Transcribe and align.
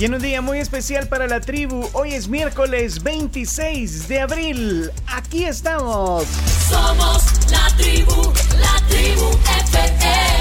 Y 0.00 0.06
en 0.06 0.14
un 0.14 0.22
día 0.22 0.40
muy 0.40 0.58
especial 0.58 1.08
para 1.08 1.26
la 1.26 1.40
tribu, 1.42 1.86
hoy 1.92 2.14
es 2.14 2.26
miércoles 2.26 3.02
26 3.02 4.08
de 4.08 4.20
abril. 4.20 4.90
Aquí 5.06 5.44
estamos. 5.44 6.24
Somos 6.70 7.22
la 7.50 7.68
tribu, 7.76 8.32
la 8.58 8.86
tribu 8.88 9.28
FM. 9.68 10.39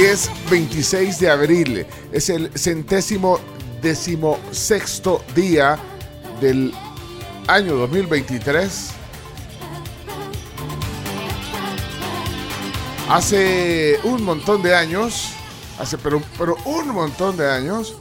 Hoy 0.00 0.06
es 0.06 0.30
26 0.50 1.20
de 1.20 1.28
abril, 1.28 1.86
es 2.10 2.30
el 2.30 2.50
centésimo 2.58 3.38
decimosexto 3.82 5.22
día 5.34 5.78
del 6.40 6.72
año 7.46 7.74
2023. 7.74 8.92
Hace 13.10 14.00
un 14.04 14.22
montón 14.24 14.62
de 14.62 14.74
años, 14.74 15.32
hace 15.78 15.98
pero, 15.98 16.22
pero 16.38 16.56
un 16.64 16.88
montón 16.88 17.36
de 17.36 17.50
años, 17.50 17.94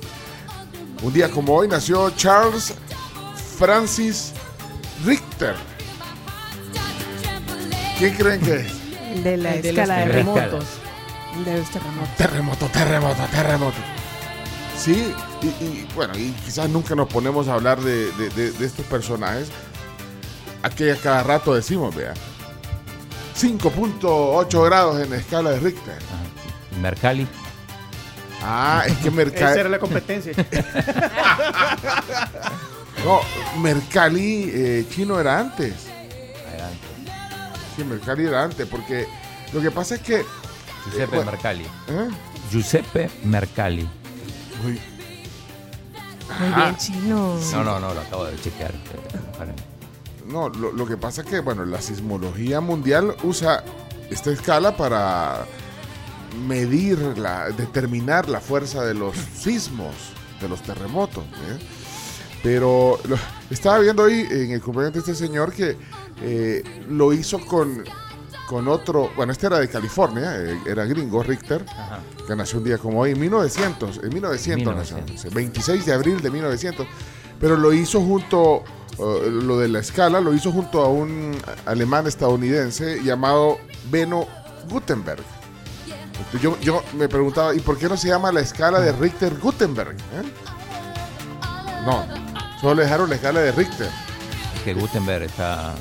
un 1.03 1.11
día 1.11 1.29
como 1.29 1.53
hoy 1.53 1.67
nació 1.67 2.11
Charles 2.11 2.75
Francis 3.57 4.31
Richter. 5.03 5.55
¿Quién 7.97 8.13
creen 8.15 8.39
que 8.39 8.53
es? 8.55 8.67
El 9.11 9.23
de 9.23 9.35
la 9.35 9.55
escala 9.55 9.97
la 9.97 10.05
de 10.05 10.11
remotos. 10.13 10.78
El 11.35 11.45
de 11.45 11.57
los 11.59 11.69
terremotos. 11.69 12.16
Terremoto, 12.17 12.66
terremoto, 12.67 13.23
terremoto. 13.31 13.78
Sí, 14.78 15.13
y, 15.41 15.47
y, 15.47 15.88
bueno, 15.95 16.13
y 16.17 16.31
quizás 16.45 16.69
nunca 16.69 16.95
nos 16.95 17.07
ponemos 17.07 17.47
a 17.47 17.53
hablar 17.53 17.79
de, 17.81 18.12
de- 18.13 18.29
de- 18.29 18.51
de 18.51 18.66
estos 18.66 18.85
personajes. 18.85 19.50
Aquí 20.63 20.89
a 20.89 20.95
cada 20.97 21.23
rato 21.23 21.53
decimos, 21.53 21.94
vea. 21.95 22.13
5.8 23.39 24.66
grados 24.66 25.01
en 25.01 25.09
la 25.12 25.18
escala 25.18 25.51
de 25.51 25.59
Richter. 25.59 25.97
Mercalli. 26.81 27.28
Ah, 28.41 28.84
es 28.88 28.94
que 28.97 29.09
Esa 29.09 29.22
era 29.22 29.25
Mercalli. 29.25 29.69
la 29.69 29.79
competencia. 29.79 30.34
No, 33.06 33.22
Mercalli 33.62 34.51
eh, 34.53 34.85
chino 34.89 35.19
era 35.22 35.39
antes. 35.39 35.73
Adelante. 36.50 36.88
Sí, 37.75 37.84
Mercalli 37.85 38.25
era 38.25 38.44
antes, 38.44 38.68
porque 38.68 39.07
lo 39.53 39.62
que 39.62 39.72
pasa 39.72 39.95
es 39.95 40.01
que. 40.01 40.25
Giuseppe 40.85 41.03
Eh, 41.03 41.07
bueno. 41.17 41.31
Mercalli. 41.31 41.63
¿eh? 41.63 42.09
Giuseppe 42.51 43.09
Mercalli. 43.23 43.88
Uy. 44.66 44.79
Muy 46.40 46.53
bien, 46.56 46.78
chino. 46.78 47.40
No, 47.51 47.63
no, 47.63 47.79
no, 47.79 47.94
lo 47.94 48.01
acabo 48.01 48.25
de 48.25 48.40
chequear. 48.40 48.72
eh, 48.72 49.53
No, 50.28 50.50
lo, 50.50 50.72
lo 50.72 50.85
que 50.85 50.95
pasa 50.97 51.22
es 51.22 51.28
que, 51.28 51.39
bueno, 51.39 51.66
la 51.66 51.81
sismología 51.81 52.62
mundial 52.62 53.16
usa 53.23 53.63
esta 54.12 54.31
escala 54.31 54.78
para 54.78 55.45
medir, 56.47 57.00
la, 57.18 57.50
determinar 57.50 58.29
la 58.29 58.39
fuerza 58.39 58.84
de 58.85 58.94
los 58.94 59.16
sismos, 59.35 59.95
de 60.39 60.47
los 60.50 60.62
terremotos. 60.62 61.23
¿eh? 61.25 61.57
Pero 62.44 63.00
lo- 63.07 63.18
estaba 63.50 63.79
viendo 63.79 64.03
hoy 64.03 64.28
en 64.29 64.51
el 64.51 64.62
cumpleaños 64.62 64.94
de 64.94 65.00
este 65.00 65.16
señor 65.16 65.51
que 65.51 65.75
eh, 66.22 66.63
lo 66.88 67.12
hizo 67.12 67.39
con, 67.39 67.84
con 68.49 68.67
otro, 68.67 69.11
bueno, 69.15 69.31
este 69.31 69.45
era 69.45 69.59
de 69.59 69.69
California, 69.69 70.35
eh, 70.37 70.57
era 70.65 70.83
gringo, 70.85 71.21
Richter, 71.21 71.63
Ajá. 71.69 71.99
que 72.25 72.35
nació 72.35 72.57
un 72.57 72.63
día 72.65 72.79
como 72.79 72.99
hoy, 73.01 73.11
en 73.11 73.19
1900, 73.19 73.99
en 74.03 74.09
1900, 74.11 74.75
nació, 74.75 74.95
1900. 74.95 75.33
26 75.35 75.85
de 75.85 75.93
abril 75.93 76.19
de 76.19 76.31
1900, 76.31 76.88
pero 77.39 77.55
lo 77.57 77.71
hizo 77.71 78.01
junto, 78.01 78.63
eh, 78.97 79.29
lo 79.29 79.59
de 79.59 79.67
la 79.67 79.79
escala, 79.79 80.19
lo 80.19 80.33
hizo 80.33 80.51
junto 80.51 80.81
a 80.81 80.88
un 80.89 81.38
alemán 81.67 82.07
estadounidense 82.07 83.03
llamado 83.03 83.59
Beno 83.91 84.25
Gutenberg. 84.67 85.21
Entonces, 86.17 86.41
Yo, 86.41 86.57
yo 86.59 86.83
me 86.97 87.07
preguntaba, 87.07 87.53
¿y 87.53 87.59
por 87.59 87.77
qué 87.77 87.88
no 87.88 87.97
se 87.97 88.07
llama 88.07 88.31
la 88.31 88.39
escala 88.41 88.79
de 88.79 88.91
Richter 88.93 89.38
Gutenberg? 89.38 89.91
eh? 89.95 90.33
No, 91.85 92.03
solo 92.59 92.81
dejaron 92.81 93.09
la 93.09 93.15
escala 93.15 93.41
de 93.41 93.51
Richter. 93.51 93.89
Es 94.55 94.61
que 94.63 94.73
Gutenberg 94.73 95.23
está. 95.25 95.75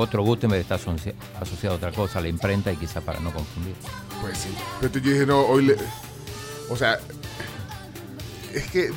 Otro 0.00 0.22
está 0.54 0.76
asoci- 0.76 1.12
asociado 1.40 1.74
a 1.74 1.76
otra 1.78 1.90
cosa, 1.90 2.20
a 2.20 2.22
la 2.22 2.28
imprenta, 2.28 2.70
y 2.72 2.76
quizá 2.76 3.00
para 3.00 3.18
no 3.18 3.32
confundir. 3.32 3.74
Pues 4.20 4.38
sí. 4.38 4.48
Pero 4.80 4.92
yo 4.92 5.00
dije, 5.10 5.26
no, 5.26 5.40
hoy 5.40 5.64
le... 5.64 5.76
O 6.70 6.76
sea, 6.76 7.00
es 8.54 8.70
que 8.70 8.90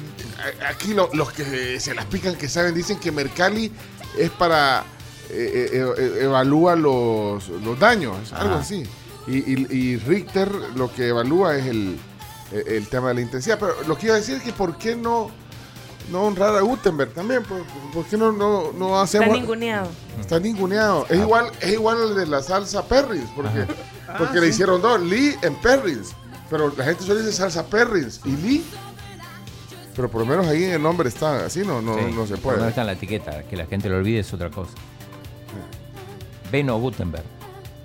aquí 0.69 0.93
lo- 0.93 1.09
los 1.13 1.31
que 1.31 1.79
se 1.79 1.95
las 1.95 2.05
pican 2.05 2.35
que 2.35 2.47
saben 2.47 2.75
dicen 2.75 2.99
que 2.99 3.11
Mercalli 3.11 3.71
es 4.15 4.29
para... 4.29 4.83
eh, 5.31 5.69
eh, 5.73 5.85
eh, 5.97 6.17
evalúa 6.25 6.75
los, 6.75 7.49
los 7.49 7.79
daños, 7.79 8.31
algo 8.33 8.55
así. 8.55 8.83
Y, 9.25 9.37
y- 9.37 9.67
y 9.71 9.97
Richter 9.97 10.51
lo 10.75 10.93
que 10.93 11.07
evalúa 11.07 11.55
es 11.57 11.65
el- 11.65 11.97
el 12.51 12.87
tema 12.89 13.07
de 13.07 13.15
la 13.15 13.21
intensidad. 13.21 13.57
Pero 13.59 13.73
lo 13.87 13.97
que 13.97 14.05
iba 14.05 14.15
a 14.15 14.19
decir 14.19 14.35
es 14.35 14.43
que 14.43 14.53
¿por 14.53 14.77
qué 14.77 14.95
no, 14.95 15.31
no 16.09 16.23
honrar 16.23 16.55
a 16.55 16.61
Gutenberg 16.61 17.11
también? 17.13 17.43
¿Por, 17.43 17.63
por 17.93 18.05
qué 18.05 18.17
no, 18.17 18.31
no, 18.31 18.71
no 18.73 18.99
hacemos... 18.99 19.27
Está 19.27 19.39
ninguneado. 19.39 19.87
Está 20.19 20.39
ninguneado. 20.39 21.05
Es 21.09 21.19
igual, 21.19 21.51
es 21.61 21.73
igual 21.73 21.97
al 22.01 22.15
de 22.15 22.25
la 22.27 22.41
salsa 22.41 22.83
Perrins, 22.85 23.29
porque, 23.35 23.65
porque 24.17 24.39
le 24.39 24.47
hicieron 24.47 24.81
dos, 24.81 25.01
Lee 25.01 25.35
en 25.41 25.55
Perrins. 25.55 26.13
Pero 26.49 26.73
la 26.75 26.83
gente 26.83 27.03
solo 27.03 27.19
dice 27.19 27.31
salsa 27.31 27.65
Perrins 27.65 28.21
y 28.25 28.35
Lee. 28.37 28.65
Pero 29.95 30.09
por 30.09 30.21
lo 30.21 30.27
menos 30.27 30.47
ahí 30.47 30.63
en 30.63 30.71
el 30.71 30.81
nombre 30.81 31.09
está 31.09 31.45
así, 31.45 31.61
no, 31.65 31.81
no, 31.81 31.95
Sí, 31.97 32.05
no 32.13 32.25
se 32.25 32.37
puede. 32.37 32.67
está 32.67 32.81
en 32.81 32.87
la 32.87 32.93
etiqueta, 32.93 33.43
que 33.43 33.55
la 33.57 33.65
gente 33.65 33.89
lo 33.89 33.97
olvide 33.97 34.19
es 34.19 34.33
otra 34.33 34.49
cosa. 34.49 34.71
Beno 36.51 36.77
Gutenberg. 36.79 37.23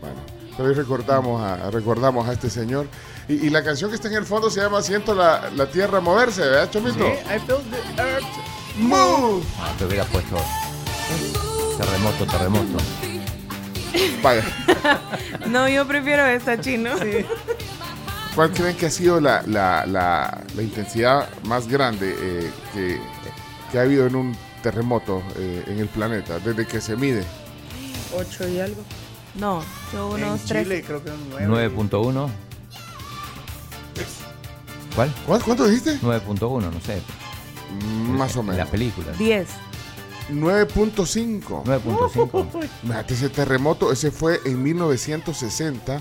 Bueno, 0.01 0.17
pero 0.57 0.69
hoy 0.69 0.75
recordamos 0.75 1.41
a, 1.43 1.71
recordamos 1.71 2.29
a 2.29 2.33
este 2.33 2.51
señor. 2.51 2.87
Y, 3.28 3.46
y 3.46 3.50
la 3.50 3.62
canción 3.64 3.90
que 3.90 3.96
está 3.96 4.08
en 4.08 4.14
el 4.14 4.25
fondo 4.25 4.50
se 4.50 4.61
llama 4.61 4.81
Siento 4.82 5.14
la, 5.14 5.50
la 5.55 5.67
tierra 5.67 6.00
moverse, 6.00 6.43
¿verdad, 6.43 6.70
Chomito? 6.70 7.06
I 7.06 7.38
feel 7.46 7.58
the 7.70 8.02
earth 8.02 8.25
Move. 8.78 9.43
Ah, 9.58 9.73
te 9.78 9.87
hubiera 9.87 10.05
puesto. 10.05 10.37
Terremoto, 11.78 12.26
terremoto. 12.26 12.76
Vaya, 14.23 14.44
No, 15.46 15.69
yo 15.69 15.87
prefiero 15.87 16.26
esta 16.26 16.61
chino. 16.61 16.90
¿cuál 18.34 18.52
creen 18.52 18.76
que 18.76 18.87
ha 18.87 18.90
sido 18.90 19.19
la, 19.19 19.43
la, 19.46 19.87
la, 19.87 20.43
la 20.55 20.62
intensidad 20.62 21.26
más 21.44 21.67
grande 21.69 22.14
eh, 22.19 22.50
que, 22.75 23.00
que 23.73 23.78
ha 23.78 23.82
habido 23.82 24.06
en 24.06 24.14
un 24.14 24.37
terremoto 24.62 25.23
eh, 25.37 25.64
en 25.69 25.78
el 25.78 25.88
planeta 25.88 26.38
desde 26.38 26.67
que 26.67 26.81
se 26.82 26.96
mide? 26.96 27.25
Ocho 28.14 28.46
y 28.46 28.61
algo. 28.61 28.82
No, 29.37 29.62
yo 29.93 30.08
unos 30.08 30.40
en 30.43 30.46
tres. 30.46 30.62
Chile 30.64 30.84
creo 30.87 31.02
que 31.02 31.11
un 31.11 31.31
9. 31.49 31.70
9.1. 31.75 32.28
¿Cuál? 34.95 35.13
¿Cuál- 35.27 35.43
¿Cuánto 35.43 35.67
dijiste? 35.67 35.99
9.1, 36.03 36.71
no 36.71 36.81
sé. 36.81 37.03
Mm, 37.83 38.17
Más 38.17 38.37
o 38.37 38.41
En 38.41 38.47
la 38.47 38.53
menos. 38.53 38.69
película. 38.71 39.13
Diez. 39.19 39.49
9.5. 40.31 41.63
9.5. 41.65 42.65
Imagínate 42.83 43.15
ese 43.15 43.29
terremoto, 43.29 43.93
ese 43.93 44.11
fue 44.11 44.41
en 44.45 44.63
1960 44.63 46.01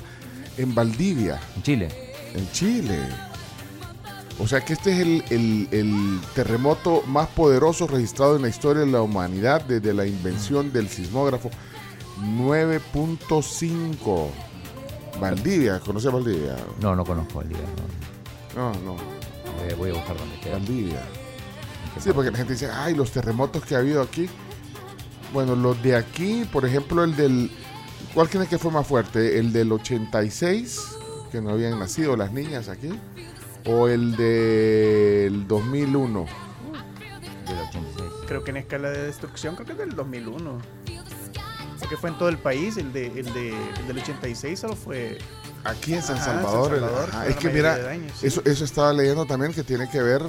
en 0.57 0.73
Valdivia, 0.73 1.39
En 1.55 1.63
Chile. 1.63 1.89
en 2.33 2.51
Chile. 2.51 2.99
O 4.39 4.47
sea 4.47 4.61
que 4.65 4.73
este 4.73 4.91
es 4.93 4.99
el, 4.99 5.23
el- 5.29 5.67
el 5.71 6.19
terremoto 6.33 7.03
más 7.07 7.27
poderoso 7.29 7.87
registrado 7.87 8.35
en 8.35 8.41
la 8.43 8.49
historia 8.49 8.83
de 8.85 8.91
la 8.91 9.01
humanidad 9.01 9.61
desde 9.61 9.93
la 9.93 10.05
invención 10.05 10.71
del 10.73 10.89
sismógrafo. 10.89 11.49
9.5. 12.21 14.29
Valdivia, 15.19 15.79
¿conoce 15.79 16.09
Valdivia? 16.09 16.55
No, 16.81 16.95
no 16.95 17.03
conozco 17.03 17.41
día. 17.43 17.57
No. 18.55 18.71
No, 18.71 18.79
no, 18.81 18.95
Eh, 19.67 19.73
voy 19.77 19.89
a 19.89 19.93
buscar 19.93 20.17
dónde 20.17 20.39
queda. 20.39 20.53
Valdivia. 20.53 21.01
Sí, 21.99 22.11
porque 22.13 22.31
la 22.31 22.37
gente 22.37 22.53
dice, 22.53 22.69
ay, 22.71 22.93
los 22.93 23.11
terremotos 23.11 23.63
que 23.63 23.75
ha 23.75 23.79
habido 23.79 24.01
aquí. 24.01 24.29
Bueno, 25.33 25.55
los 25.55 25.81
de 25.81 25.95
aquí, 25.95 26.45
por 26.51 26.65
ejemplo, 26.65 27.03
el 27.03 27.15
del... 27.15 27.51
¿Cuál 28.13 28.29
creen 28.29 28.47
que 28.47 28.57
fue 28.57 28.71
más 28.71 28.85
fuerte? 28.87 29.39
¿El 29.39 29.51
del 29.51 29.71
86, 29.71 30.81
que 31.31 31.41
no 31.41 31.49
habían 31.51 31.79
nacido 31.79 32.15
las 32.15 32.31
niñas 32.31 32.69
aquí? 32.69 32.89
¿O 33.65 33.87
el 33.87 34.15
del 34.15 35.47
2001? 35.47 36.25
parte 36.25 37.53
del 37.53 37.59
86. 37.69 38.11
Creo 38.27 38.43
que 38.43 38.51
en 38.51 38.57
escala 38.57 38.89
de 38.89 39.03
destrucción, 39.03 39.55
creo 39.55 39.65
que 39.65 39.73
es 39.73 39.77
del 39.79 39.95
2001. 39.95 40.57
Porque 41.79 41.97
fue 41.97 42.09
en 42.09 42.17
todo 42.17 42.29
el 42.29 42.37
país, 42.37 42.77
el, 42.77 42.91
de, 42.93 43.07
el, 43.07 43.33
de, 43.33 43.49
el 43.79 43.87
del 43.87 43.97
86 43.99 44.59
solo 44.59 44.75
fue... 44.75 45.17
Aquí 45.63 45.93
en 45.95 46.01
San 46.03 46.15
Ajá, 46.17 46.25
San 46.25 46.35
Salvador. 46.43 46.73
el- 46.75 46.79
Salvador, 46.79 47.09
ajá, 47.11 47.27
es 47.27 47.35
que 47.37 47.49
mira, 47.49 47.93
sí. 48.19 48.27
eso, 48.27 48.41
eso 48.45 48.63
estaba 48.65 48.93
leyendo 48.93 49.25
también 49.25 49.51
que 49.51 49.63
tiene 49.63 49.89
que 49.89 50.01
ver 50.01 50.21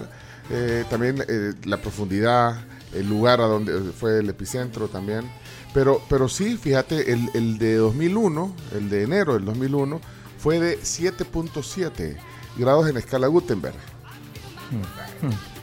eh, 0.51 0.85
también 0.89 1.23
eh, 1.29 1.53
la 1.65 1.77
profundidad, 1.77 2.59
el 2.95 3.07
lugar 3.09 3.41
a 3.41 3.45
donde 3.45 3.93
fue 3.93 4.19
el 4.21 4.29
epicentro 4.31 4.89
también. 4.89 5.31
Pero, 5.75 6.01
pero 6.09 6.29
sí, 6.29 6.57
fíjate, 6.57 7.13
el, 7.13 7.29
el 7.35 7.59
de 7.59 7.75
2001, 7.77 8.57
el 8.77 8.89
de 8.89 9.03
enero 9.03 9.35
del 9.35 9.45
2001, 9.45 10.01
fue 10.39 10.59
de 10.59 10.79
7.7 10.81 12.17
grados 12.57 12.89
en 12.89 12.97
escala 12.97 13.27
Gutenberg. 13.27 13.77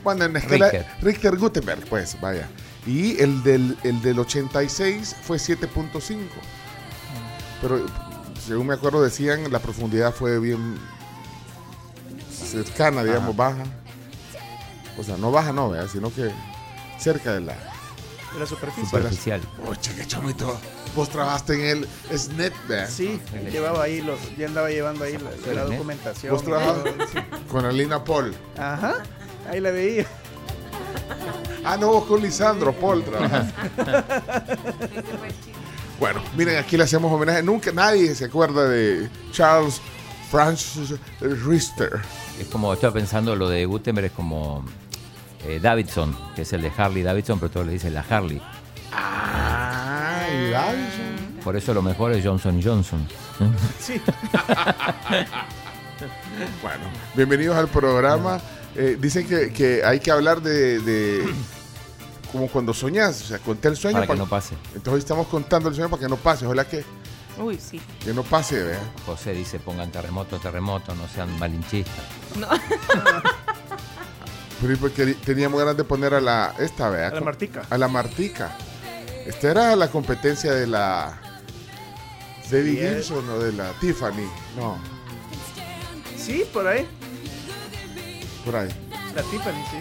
Bueno, 0.04 0.24
en 0.24 0.36
escala 0.36 0.70
Richter. 0.70 0.86
Richter, 1.02 1.36
Gutenberg, 1.36 1.84
pues, 1.88 2.20
vaya. 2.20 2.48
Y 2.86 3.20
el 3.20 3.42
del, 3.42 3.76
el 3.82 4.02
del 4.02 4.18
86 4.18 5.16
fue 5.22 5.38
7.5. 5.38 6.18
Pero 7.62 7.86
según 8.46 8.66
me 8.66 8.74
acuerdo 8.74 9.02
decían 9.02 9.50
la 9.50 9.58
profundidad 9.58 10.12
fue 10.14 10.38
bien 10.38 10.78
cercana, 12.30 13.02
digamos, 13.02 13.34
baja. 13.34 13.64
O 14.98 15.02
sea, 15.02 15.16
no 15.16 15.30
baja, 15.30 15.52
no, 15.52 15.70
¿verdad? 15.70 15.88
sino 15.90 16.12
que 16.12 16.30
cerca 16.98 17.32
de 17.32 17.40
la... 17.40 17.54
De 18.32 18.40
la 18.40 18.46
superficie. 18.46 18.84
Superficial. 18.84 19.40
Oye, 19.66 19.90
qué 19.96 20.06
chomito. 20.06 20.58
Vos 20.94 21.08
trabajaste 21.08 21.54
en 21.54 21.78
el 21.78 22.18
SNET, 22.18 22.52
¿verdad? 22.68 22.88
Sí, 22.90 23.20
llevaba 23.50 23.82
ahí 23.84 24.00
los, 24.00 24.18
ya 24.36 24.46
andaba 24.46 24.70
llevando 24.70 25.04
ahí 25.04 25.16
la, 25.18 25.52
la 25.52 25.62
¿eh? 25.62 25.64
documentación. 25.64 26.32
Vos 26.32 26.44
sí. 26.44 27.18
con 27.48 27.64
Alina 27.64 28.04
Paul. 28.04 28.34
Ajá, 28.56 29.02
ahí 29.50 29.60
la 29.60 29.70
veía. 29.70 30.06
Ah, 31.64 31.76
no, 31.78 31.88
vos 31.88 32.04
con 32.04 32.20
Lisandro 32.20 32.72
Paul 32.74 33.02
bueno, 35.98 36.20
miren, 36.36 36.58
aquí 36.58 36.76
le 36.76 36.84
hacemos 36.84 37.10
homenaje. 37.10 37.42
Nunca 37.42 37.72
nadie 37.72 38.14
se 38.14 38.26
acuerda 38.26 38.68
de 38.68 39.08
Charles 39.32 39.80
Francis 40.30 40.94
Richter. 41.20 42.00
Es 42.38 42.48
como, 42.48 42.72
estaba 42.72 42.92
pensando, 42.92 43.34
lo 43.34 43.48
de 43.48 43.64
Gutenberg 43.64 44.06
es 44.06 44.12
como 44.12 44.64
eh, 45.46 45.58
Davidson, 45.62 46.16
que 46.36 46.42
es 46.42 46.52
el 46.52 46.60
de 46.62 46.70
Harley 46.76 47.02
Davidson, 47.02 47.38
pero 47.38 47.50
todos 47.50 47.66
le 47.66 47.72
dicen 47.72 47.94
la 47.94 48.04
Harley. 48.08 48.42
Ay, 48.92 50.50
Davison. 50.50 51.40
Por 51.42 51.56
eso 51.56 51.72
lo 51.74 51.82
mejor 51.82 52.12
es 52.12 52.24
Johnson 52.24 52.60
Johnson. 52.62 53.06
Sí, 53.80 54.00
Bueno, 56.62 56.84
bienvenidos 57.14 57.56
al 57.56 57.68
programa. 57.68 58.40
Eh, 58.76 58.96
dicen 59.00 59.26
que, 59.26 59.52
que 59.52 59.84
hay 59.84 60.00
que 60.00 60.10
hablar 60.10 60.42
de, 60.42 60.80
de 60.80 61.24
como 62.32 62.48
cuando 62.48 62.74
soñas, 62.74 63.22
o 63.22 63.24
sea, 63.26 63.38
conté 63.38 63.68
el 63.68 63.76
sueño. 63.76 63.98
Para 64.00 64.06
que 64.12 64.16
no 64.18 64.28
pase. 64.28 64.54
Entonces 64.68 64.92
hoy 64.92 64.98
estamos 65.00 65.26
contando 65.28 65.68
el 65.68 65.74
sueño 65.74 65.88
para 65.90 66.02
que 66.02 66.08
no 66.08 66.16
pase. 66.16 66.44
Ojalá 66.46 66.66
que, 66.66 66.84
Uy, 67.38 67.58
sí. 67.58 67.80
que 68.04 68.12
no 68.12 68.22
pase, 68.24 68.62
¿verdad? 68.62 68.82
José 69.06 69.32
dice, 69.32 69.58
pongan 69.60 69.90
terremoto, 69.92 70.38
terremoto, 70.38 70.94
no 70.94 71.06
sean 71.08 71.38
malinchistas. 71.38 72.04
Pero 74.60 74.72
y 74.72 74.76
porque 74.76 75.14
teníamos 75.14 75.58
ganas 75.58 75.76
de 75.76 75.84
poner 75.84 76.14
a 76.14 76.20
la 76.20 76.54
esta, 76.58 76.88
¿verdad? 76.88 77.12
a 77.12 77.14
la 77.16 77.20
Martica. 77.20 77.62
A 77.70 77.78
la 77.78 77.88
Martica. 77.88 78.56
Esta 79.26 79.50
era 79.50 79.76
la 79.76 79.88
competencia 79.88 80.52
de 80.52 80.66
la 80.66 81.18
Debbie 82.50 82.72
Sí, 82.72 82.78
es- 82.80 82.94
Gibson 83.08 83.28
o 83.30 83.38
de 83.38 83.52
la 83.52 83.72
Tiffany. 83.80 84.28
No, 84.56 84.78
Sí, 86.16 86.44
por 86.52 86.66
ahí. 86.66 86.86
Por 88.44 88.56
ahí. 88.56 88.68
La 89.14 89.22
Tiffany, 89.22 89.64
sí. 89.70 89.78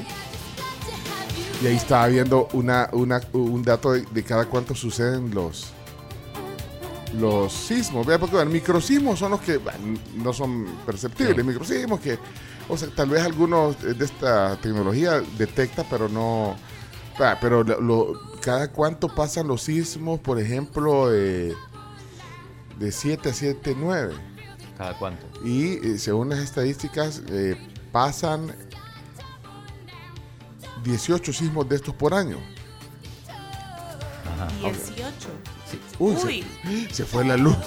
Y 1.64 1.68
ahí 1.68 1.76
estaba 1.76 2.08
viendo 2.08 2.48
una, 2.54 2.90
una, 2.94 3.22
un 3.34 3.64
dato 3.64 3.94
de, 3.94 4.02
de 4.12 4.24
cada 4.24 4.46
cuánto 4.46 4.76
suceden 4.76 5.34
los 5.34 5.68
los 7.20 7.54
sismos. 7.54 8.06
Vea, 8.08 8.18
porque 8.20 8.36
bueno, 8.36 8.50
microsismos 8.50 9.20
son 9.20 9.32
los 9.32 9.42
que 9.42 9.58
bueno, 9.58 10.00
no 10.16 10.34
son 10.34 10.66
perceptibles. 10.86 11.36
Sí. 11.38 11.44
Microsismos 11.44 12.00
que, 12.00 12.18
o 12.68 12.76
sea, 12.78 12.90
tal 12.96 13.10
vez 13.10 13.22
algunos 13.22 13.80
de 13.82 14.04
esta 14.04 14.56
tecnología 14.58 15.22
detecta, 15.38 15.86
pero 15.90 16.10
no. 16.10 16.56
Pero 17.40 17.64
lo- 17.64 17.80
lo- 17.80 18.14
cada 18.42 18.72
cuánto 18.72 19.08
pasan 19.14 19.48
los 19.48 19.62
sismos, 19.62 20.20
por 20.20 20.40
ejemplo, 20.40 21.08
de, 21.10 21.54
de 22.80 22.92
7 22.92 23.30
a 23.30 23.34
7, 23.34 23.76
9. 23.78 24.16
¿Cada 24.76 24.98
cuánto? 24.98 25.28
Y 25.46 25.74
eh, 25.88 25.98
según 26.00 26.30
las 26.30 26.40
estadísticas, 26.40 27.22
eh, 27.30 27.56
pasan 27.94 28.54
18 30.84 31.32
sismos 31.32 31.70
de 31.70 31.78
estos 31.78 31.94
por 31.96 32.14
año. 32.14 32.38
Ajá. 34.26 34.48
18. 34.60 35.06
Uy, 36.00 36.16
Uy. 36.66 36.88
Se, 36.90 36.96
se 36.96 37.06
fue 37.06 37.24
la 37.24 37.38
luz. 37.38 37.56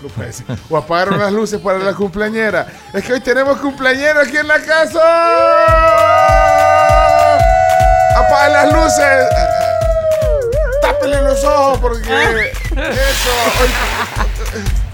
No 0.00 0.08
puede 0.10 0.32
ser. 0.32 0.46
O 0.70 0.76
apagaron 0.76 1.18
las 1.18 1.32
luces 1.32 1.60
para 1.60 1.80
la 1.80 1.92
cumpleañera. 1.92 2.68
Es 2.94 3.02
que 3.04 3.14
hoy 3.14 3.20
tenemos 3.20 3.58
cumpleañero 3.58 4.20
aquí 4.20 4.36
en 4.36 4.46
la 4.46 4.62
casa. 4.62 5.00
Apaga 8.16 8.48
las 8.48 8.72
luces. 8.72 9.28
Tápele 10.80 11.20
los 11.22 11.42
ojos 11.42 11.78
porque 11.80 12.02
eso. 12.08 13.30
hoy 13.60 14.62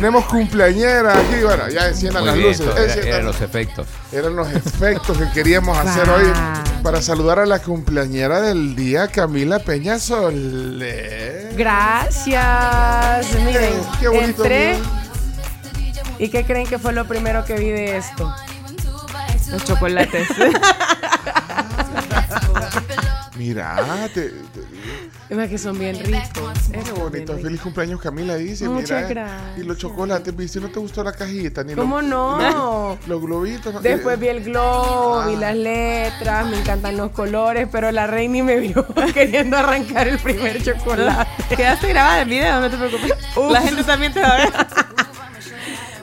tenemos 0.00 0.26
cumpleañera 0.26 1.12
aquí. 1.18 1.42
Bueno, 1.42 1.68
ya 1.68 1.88
enciendan 1.88 2.22
Muy 2.22 2.28
las 2.28 2.36
bien, 2.38 2.48
luces. 2.68 2.96
era- 2.96 3.08
eran 3.16 3.24
los 3.26 3.40
efectos. 3.40 3.86
eran 4.12 4.36
los 4.36 4.48
efectos 4.52 5.18
que 5.18 5.28
queríamos 5.32 5.76
hacer 5.76 6.08
hoy 6.08 6.24
para 6.84 7.02
saludar 7.02 7.40
a 7.40 7.46
la 7.46 7.58
cumpleañera 7.58 8.40
del 8.40 8.76
día, 8.76 9.08
Camila 9.08 9.58
Peña 9.58 9.98
Soler. 9.98 11.52
Gracias. 11.56 13.26
Miren, 13.44 13.72
Qué 13.98 14.06
bonito, 14.06 14.44
entré. 14.44 14.76
¿Y 16.20 16.28
qué 16.28 16.44
creen 16.44 16.68
que 16.68 16.78
fue 16.78 16.92
lo 16.92 17.04
primero 17.04 17.44
que 17.44 17.54
vi 17.54 17.70
de 17.70 17.96
esto? 17.96 18.32
Los 19.50 19.64
chocolates. 19.64 20.28
Mira, 23.36 23.76
te- 24.14 24.28
te- 24.30 24.77
Es 25.30 25.50
que 25.50 25.58
son 25.58 25.78
bien 25.78 25.94
ricos. 26.04 26.52
qué 26.72 26.92
bonito. 26.92 27.36
Feliz 27.36 27.60
cumpleaños, 27.60 28.00
Camila 28.00 28.36
dice. 28.36 28.66
Muchas 28.68 29.08
mira, 29.08 29.26
gracias. 29.26 29.58
Y 29.58 29.62
los 29.62 29.76
chocolates, 29.76 30.34
¿viste? 30.34 30.58
¿No 30.58 30.68
te 30.70 30.78
gustó 30.80 31.04
la 31.04 31.12
cajita? 31.12 31.62
Ni 31.64 31.74
¿Cómo 31.74 32.00
los, 32.00 32.08
no? 32.10 32.98
los 33.06 33.20
globitos. 33.20 33.74
¿no? 33.74 33.80
Después 33.80 34.16
Eh, 34.16 34.20
vi 34.20 34.28
el 34.28 34.44
globo, 34.44 35.24
vi 35.26 35.36
las 35.36 35.54
letras, 35.54 36.46
me 36.46 36.58
encantan 36.58 36.96
los 36.96 37.10
colores, 37.10 37.68
pero 37.70 37.92
la 37.92 38.06
Reini 38.06 38.42
me 38.42 38.56
vio 38.58 38.86
queriendo 39.14 39.58
arrancar 39.58 40.08
el 40.08 40.18
primer 40.18 40.62
chocolate. 40.62 41.28
Quedaste 41.56 41.88
grabada 41.88 42.22
en 42.22 42.28
video, 42.30 42.60
no 42.60 42.70
te 42.70 42.76
preocupes. 42.78 43.12
Ups. 43.36 43.52
La 43.52 43.60
gente 43.60 43.84
también 43.84 44.12
te 44.14 44.20
va 44.22 44.28
a 44.28 44.36
ver. 44.38 44.52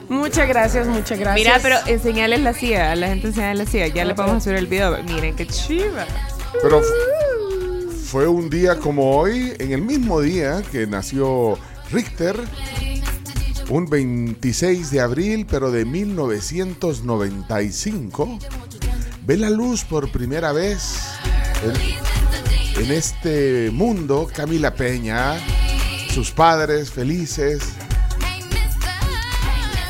Muchas 0.08 0.46
gracias, 0.46 0.86
muchas 0.86 1.18
gracias. 1.18 1.34
Mira, 1.34 1.58
pero 1.60 1.76
enseñales 1.86 2.40
la 2.40 2.52
CIA, 2.54 2.92
a 2.92 2.96
la 2.96 3.08
gente 3.08 3.26
enseñales 3.26 3.58
la 3.66 3.70
CIA. 3.70 3.88
Ya 3.88 4.04
le 4.04 4.12
vamos 4.14 4.36
a 4.36 4.40
subir 4.40 4.56
el 4.56 4.68
video. 4.68 4.96
Miren 5.02 5.34
qué 5.34 5.46
chiva. 5.48 6.04
Pero 6.62 6.78
f- 6.78 6.88
fue 8.06 8.26
un 8.28 8.48
día 8.48 8.78
como 8.78 9.16
hoy, 9.16 9.52
en 9.58 9.72
el 9.72 9.82
mismo 9.82 10.20
día 10.20 10.62
que 10.70 10.86
nació 10.86 11.58
Richter, 11.90 12.38
un 13.68 13.90
26 13.90 14.92
de 14.92 15.00
abril, 15.00 15.44
pero 15.50 15.72
de 15.72 15.84
1995, 15.84 18.38
ve 19.24 19.36
la 19.36 19.50
luz 19.50 19.82
por 19.82 20.12
primera 20.12 20.52
vez 20.52 21.00
en, 21.64 21.72
en 22.84 22.92
este 22.92 23.70
mundo 23.72 24.28
Camila 24.32 24.72
Peña, 24.74 25.34
sus 26.14 26.30
padres 26.30 26.92
felices. 26.92 27.64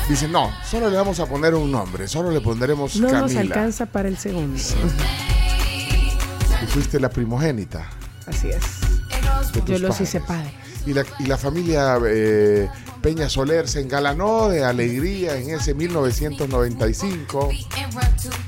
Dicen, 0.09 0.31
no, 0.31 0.51
solo 0.65 0.89
le 0.89 0.97
vamos 0.97 1.19
a 1.19 1.27
poner 1.27 1.53
un 1.53 1.71
nombre, 1.71 2.07
solo 2.07 2.31
le 2.31 2.41
pondremos 2.41 2.95
No 2.95 3.11
nos 3.11 3.33
Camila. 3.33 3.41
alcanza 3.41 3.85
para 3.85 4.07
el 4.07 4.17
segundo. 4.17 4.59
Y 6.59 6.65
fuiste 6.65 6.99
la 6.99 7.09
primogénita. 7.09 7.87
Así 8.27 8.49
es. 8.49 9.51
de 9.53 9.61
tus 9.61 9.69
Yo 9.69 9.79
los 9.79 9.91
padres. 9.91 10.01
hice 10.01 10.19
padre. 10.21 10.53
Y 10.85 10.93
la, 10.93 11.05
y 11.19 11.25
la 11.25 11.37
familia 11.37 11.97
eh, 12.07 12.69
Peña 13.01 13.27
Soler 13.29 13.67
se 13.67 13.81
engalanó 13.81 14.47
de 14.47 14.63
alegría 14.63 15.35
en 15.37 15.49
ese 15.49 15.73
1995, 15.73 17.49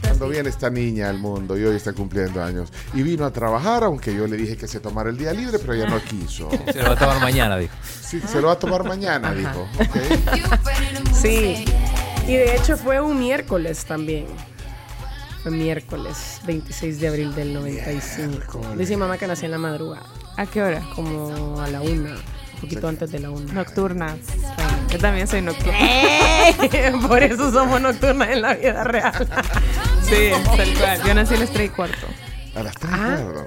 cuando 0.02 0.30
viene 0.30 0.50
esta 0.50 0.70
niña 0.70 1.10
al 1.10 1.18
mundo 1.20 1.58
y 1.58 1.64
hoy 1.66 1.76
está 1.76 1.92
cumpliendo 1.94 2.42
años. 2.44 2.72
Y 2.94 3.04
vino 3.04 3.26
a 3.26 3.32
trabajar, 3.32 3.84
aunque 3.84 4.16
yo 4.16 4.26
le 4.28 4.38
dije 4.38 4.56
que 4.58 4.68
se 4.68 4.80
tomara 4.80 5.10
el 5.10 5.18
día 5.18 5.34
libre, 5.34 5.60
pero 5.60 5.74
ella 5.74 5.88
no 5.88 6.02
quiso. 6.02 6.50
Se 6.72 6.82
lo 6.82 6.90
va 6.90 6.94
a 6.94 6.98
tomar 6.98 7.20
mañana, 7.22 7.58
dijo. 7.58 7.74
Sí, 8.02 8.22
se 8.26 8.40
lo 8.42 8.48
va 8.48 8.54
a 8.54 8.60
tomar 8.60 8.84
mañana, 8.86 9.34
dijo. 9.34 9.68
Sí. 11.14 11.66
Y 12.28 12.34
de 12.36 12.56
hecho 12.56 12.78
fue 12.78 13.02
un 13.02 13.20
miércoles 13.20 13.86
también. 13.86 14.28
Fue 15.44 15.52
miércoles 15.52 16.42
26 16.46 17.00
de 17.00 17.08
abril 17.08 17.34
del 17.36 17.54
95. 17.54 18.62
Dice 18.78 18.92
mi 18.92 18.98
mamá 18.98 19.18
que 19.18 19.26
nací 19.28 19.46
en 19.46 19.52
la 19.52 19.58
madrugada, 19.58 20.06
¿A 20.36 20.46
qué 20.46 20.62
hora? 20.62 20.82
como 20.96 21.60
a 21.62 21.68
la 21.70 21.82
una, 21.82 22.12
un 22.16 22.62
poquito 22.62 22.88
antes 22.90 23.10
de 23.12 23.20
la 23.20 23.30
una. 23.30 23.54
Nocturna. 23.54 24.18
Yo 24.90 24.98
también 25.00 25.28
soy 25.28 25.42
nocturna. 25.42 25.78
Por 27.08 27.24
eso 27.24 27.52
somos 27.52 27.80
nocturnas 27.80 28.30
en 28.30 28.42
la 28.42 28.56
vida 28.56 28.84
real. 28.84 29.28
Sí, 30.04 30.32
tal 30.58 30.74
cual. 30.78 31.04
Yo 31.06 31.14
nací 31.14 31.36
a 31.36 31.40
las 31.40 31.52
3 31.52 31.66
y 31.66 31.70
cuarto. 31.70 32.08
A 32.56 32.64
las 32.64 32.76
tres, 32.76 32.92
Ah, 32.94 32.98
claro. 33.22 33.46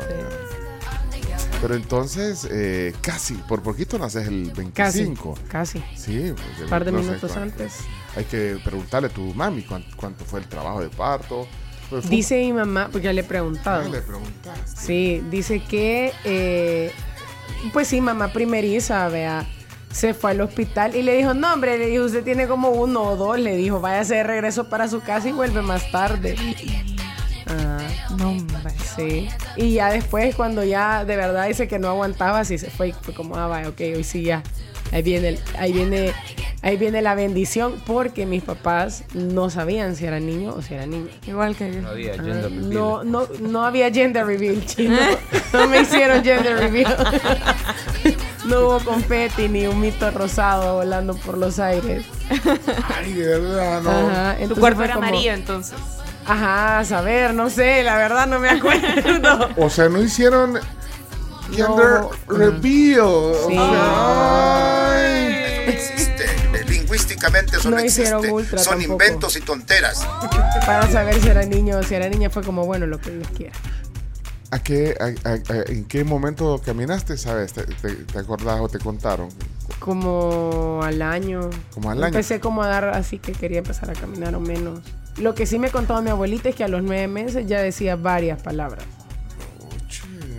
Pero 1.60 1.74
entonces, 1.76 2.48
eh, 2.50 2.92
casi, 3.02 3.34
por 3.34 3.62
poquito 3.62 3.96
naces 3.98 4.26
el 4.26 4.52
Casi, 4.74 5.00
25. 5.04 5.34
casi. 5.48 5.78
Sí, 5.96 6.32
pues, 6.34 6.60
Un 6.64 6.68
par 6.70 6.84
de 6.84 6.90
minutos 6.92 7.36
antes. 7.36 7.74
Hay 8.16 8.24
que 8.24 8.58
preguntarle 8.64 9.08
a 9.08 9.10
tu 9.10 9.32
mami 9.34 9.62
cuánto, 9.62 9.96
cuánto 9.96 10.24
fue 10.24 10.40
el 10.40 10.46
trabajo 10.46 10.80
de 10.80 10.88
parto. 10.88 11.46
Pues, 12.00 12.08
Dice 12.08 12.36
mi 12.38 12.52
mamá, 12.54 12.88
porque 12.90 13.04
ya 13.06 13.12
le 13.12 13.20
he 13.20 13.24
Ah, 13.24 13.28
preguntado. 13.28 13.88
le 13.90 14.00
preguntaste. 14.00 14.80
Sí, 14.80 15.22
dice 15.30 15.60
que, 15.62 16.12
eh, 16.24 16.90
pues 17.72 17.88
sí, 17.88 18.00
mamá 18.00 18.32
primeriza, 18.32 19.06
vea, 19.08 19.46
se 19.90 20.14
fue 20.14 20.30
al 20.30 20.40
hospital 20.40 20.96
y 20.96 21.02
le 21.02 21.14
dijo, 21.16 21.34
no, 21.34 21.52
hombre, 21.52 21.76
le 21.76 21.86
dijo, 21.88 22.04
usted 22.04 22.24
tiene 22.24 22.46
como 22.46 22.70
uno 22.70 23.02
o 23.02 23.16
dos, 23.16 23.38
le 23.38 23.56
dijo, 23.56 23.78
váyase 23.80 24.14
de 24.16 24.22
regreso 24.22 24.68
para 24.70 24.88
su 24.88 25.00
casa 25.02 25.28
y 25.28 25.32
vuelve 25.32 25.60
más 25.60 25.90
tarde. 25.92 26.34
Ah, 27.46 27.78
No, 28.16 28.30
hombre. 28.30 28.72
sí. 28.96 29.28
Y 29.56 29.74
ya 29.74 29.90
después, 29.90 30.34
cuando 30.34 30.64
ya 30.64 31.04
de 31.04 31.16
verdad 31.16 31.46
dice 31.48 31.68
que 31.68 31.78
no 31.78 31.88
aguantaba, 31.88 32.44
sí 32.46 32.56
se 32.56 32.70
fue 32.70 32.94
fue 33.02 33.12
como, 33.12 33.36
ah, 33.36 33.48
vaya, 33.48 33.68
ok, 33.68 33.80
hoy 33.96 34.04
sí 34.04 34.22
ya. 34.22 34.42
Ahí 34.92 35.02
viene, 35.02 35.28
el- 35.30 35.40
ahí 35.58 35.72
viene, 35.72 36.12
ahí 36.62 36.76
viene 36.76 37.02
la 37.02 37.14
bendición, 37.14 37.74
porque 37.86 38.24
mis 38.26 38.42
papás 38.42 39.04
no 39.14 39.50
sabían 39.50 39.96
si 39.96 40.06
era 40.06 40.20
niño 40.20 40.54
o 40.56 40.62
si 40.62 40.74
era 40.74 40.86
niña. 40.86 41.10
Igual 41.26 41.56
que 41.56 41.72
yo. 41.74 41.80
No 41.82 41.88
había 41.90 42.14
gender 42.14 42.42
reveal. 42.44 42.70
No, 42.74 43.04
no, 43.04 43.26
no 43.40 43.64
había 43.64 43.90
gender 43.92 44.24
reveal, 44.26 44.64
chino. 44.64 44.96
No 45.52 45.66
me 45.68 45.80
hicieron 45.82 46.22
gender 46.24 46.56
reveal. 46.58 46.96
No 48.46 48.58
hubo 48.62 48.80
confeti 48.80 49.48
ni 49.48 49.68
un 49.68 49.78
mito 49.80 50.10
rosado 50.10 50.74
volando 50.78 51.14
por 51.14 51.38
los 51.38 51.60
aires. 51.60 52.04
Ay, 52.92 53.12
de 53.12 53.38
verdad, 53.38 53.80
no. 53.82 53.90
Ajá, 53.90 54.36
Tu 54.48 54.56
cuerpo 54.56 54.82
era 54.82 54.94
como- 54.94 55.06
amarillo 55.06 55.32
entonces. 55.32 55.78
Ajá, 56.26 56.80
a 56.80 56.84
saber, 56.84 57.34
no 57.34 57.50
sé, 57.50 57.84
la 57.84 57.96
verdad 57.96 58.26
no 58.26 58.40
me 58.40 58.48
acuerdo. 58.50 59.48
O 59.56 59.70
sea, 59.70 59.88
no 59.88 60.02
hicieron 60.02 60.58
gender 61.52 62.00
No. 62.00 62.10
reveal. 62.26 63.32
Sí. 63.48 63.56
O 63.58 63.70
sea, 63.72 65.04
ay. 65.04 65.62
no 65.66 65.72
existe. 65.72 66.26
Lingüísticamente 66.92 67.56
eso 67.56 67.70
No 67.70 67.76
no, 67.76 67.82
existe. 67.82 68.02
hicieron 68.02 68.30
ultra 68.30 68.58
Son 68.58 68.78
tampoco. 68.78 68.92
inventos 69.04 69.36
y 69.36 69.40
tonteras. 69.40 70.06
Para 70.66 70.90
saber 70.90 71.20
si 71.20 71.28
era 71.28 71.44
niño 71.46 71.78
o 71.78 71.82
si 71.82 71.94
era 71.94 72.08
niña 72.08 72.28
fue 72.30 72.42
como, 72.42 72.64
bueno, 72.66 72.86
lo 72.86 73.00
que 73.00 73.10
Dios 73.10 73.28
quiera. 73.36 73.52
¿A 74.50 74.58
qué, 74.62 74.94
a- 75.00 75.28
a- 75.28 75.32
a- 75.32 75.62
¿En 75.72 75.86
qué 75.86 76.04
momento 76.04 76.60
caminaste, 76.64 77.16
sabes? 77.16 77.54
¿Te, 77.54 77.62
te, 77.64 77.94
te 77.94 78.18
acordás 78.18 78.60
o 78.60 78.68
te 78.68 78.78
contaron? 78.78 79.28
Como 79.78 80.80
al 80.84 81.00
año. 81.00 81.48
Como 81.72 81.90
al 81.90 81.98
año. 81.98 82.08
Empecé 82.08 82.38
como 82.40 82.62
a 82.62 82.68
dar 82.68 82.84
así 82.90 83.18
que 83.18 83.32
quería 83.32 83.58
empezar 83.58 83.88
a 83.90 83.94
caminar 83.94 84.34
o 84.34 84.40
menos. 84.40 84.80
Lo 85.16 85.34
que 85.34 85.46
sí 85.46 85.58
me 85.58 85.70
contaba 85.70 86.02
mi 86.02 86.10
abuelita 86.10 86.50
es 86.50 86.54
que 86.54 86.64
a 86.64 86.68
los 86.68 86.82
nueve 86.82 87.08
meses 87.08 87.46
ya 87.46 87.60
decía 87.62 87.96
varias 87.96 88.42
palabras. 88.42 88.84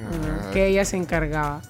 Ah, 0.06 0.52
que 0.54 0.68
ella 0.68 0.86
se 0.86 0.98
encargaba. 0.98 1.62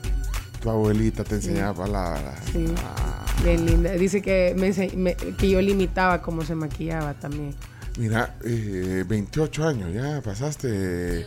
Tu 0.62 0.70
abuelita 0.70 1.24
te 1.24 1.36
enseñaba 1.36 1.74
palabras. 1.86 2.36
Sí. 2.52 2.66
Ah, 2.78 3.23
Bien 3.44 3.66
linda. 3.66 3.92
Dice 3.92 4.22
que, 4.22 4.54
me 4.58 4.72
me- 4.96 5.16
que 5.16 5.50
yo 5.50 5.62
limitaba 5.62 6.22
cómo 6.22 6.44
se 6.44 6.56
maquillaba 6.56 7.14
también. 7.14 7.56
mira, 7.98 8.36
eh, 8.44 9.04
28 9.08 9.68
años 9.68 9.94
ya 9.94 10.22
pasaste. 10.22 11.26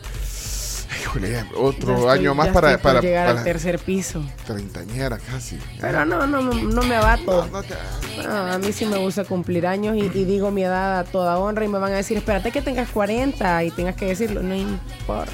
Híjole, 1.01 1.43
otro 1.55 1.89
Ya 1.89 1.95
estoy- 1.99 2.19
año 2.19 2.35
más 2.35 2.47
ya 2.47 2.53
para, 2.53 2.77
para, 2.81 3.01
llegar 3.01 3.27
para 3.27 3.39
al 3.39 3.43
tercer 3.45 3.77
piso. 3.79 4.23
treintañera 4.45 5.17
casi. 5.17 5.57
Pero 5.79 6.05
no, 6.05 6.25
no, 6.27 6.41
no, 6.41 6.53
no 6.53 6.81
me 6.83 6.95
abato. 6.95 7.45
No, 7.45 7.61
no 7.61 7.63
te- 7.63 7.75
No, 8.23 8.33
a 8.53 8.57
mí 8.57 8.71
sí 8.73 8.85
me 8.85 8.97
gusta 8.97 9.23
cumplir 9.25 9.67
años 9.67 9.95
y, 9.95 9.99
y 10.05 10.25
digo 10.25 10.49
mi 10.49 10.63
edad 10.63 10.99
a 10.99 11.03
toda 11.03 11.37
honra 11.39 11.65
y 11.65 11.67
me 11.67 11.77
van 11.77 11.93
a 11.93 11.97
decir, 11.97 12.17
espérate 12.17 12.51
que 12.51 12.61
tengas 12.61 12.89
40 12.89 13.63
y 13.63 13.71
tengas 13.71 13.95
que 13.95 14.05
decirlo. 14.05 14.41
No 14.41 14.55
importa. 14.55 15.31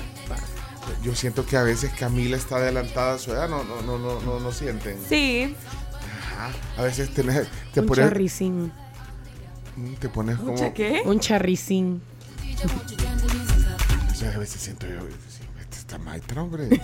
Yo 1.01 1.15
siento 1.15 1.45
que 1.45 1.57
a 1.57 1.63
veces 1.63 1.91
Camila 1.97 2.35
está 2.37 2.57
adelantada 2.57 3.15
a 3.15 3.17
su 3.17 3.31
edad, 3.31 3.47
no, 3.49 3.63
no, 3.63 3.81
no, 3.81 3.97
no, 3.99 4.21
no, 4.21 4.39
no 4.39 4.51
sienten. 4.51 4.97
Sí. 5.07 5.55
Ajá. 6.33 6.51
A 6.77 6.81
veces 6.83 7.13
tenés, 7.13 7.47
te 7.73 7.79
Un 7.81 7.85
pones, 7.87 8.05
charricín. 8.05 8.71
mm, 9.75 9.93
te 9.95 10.09
pones 10.09 10.37
como, 10.37 10.51
¿Mucha 10.53 10.73
qué? 10.73 11.01
Un 11.05 11.19
charricín. 11.19 12.01
o 14.11 14.15
sea, 14.15 14.33
a 14.33 14.37
veces 14.37 14.61
siento 14.61 14.87
yo, 14.87 14.99
este 15.59 15.77
está 15.77 15.97
maestra, 15.97 16.41
hombre. 16.41 16.69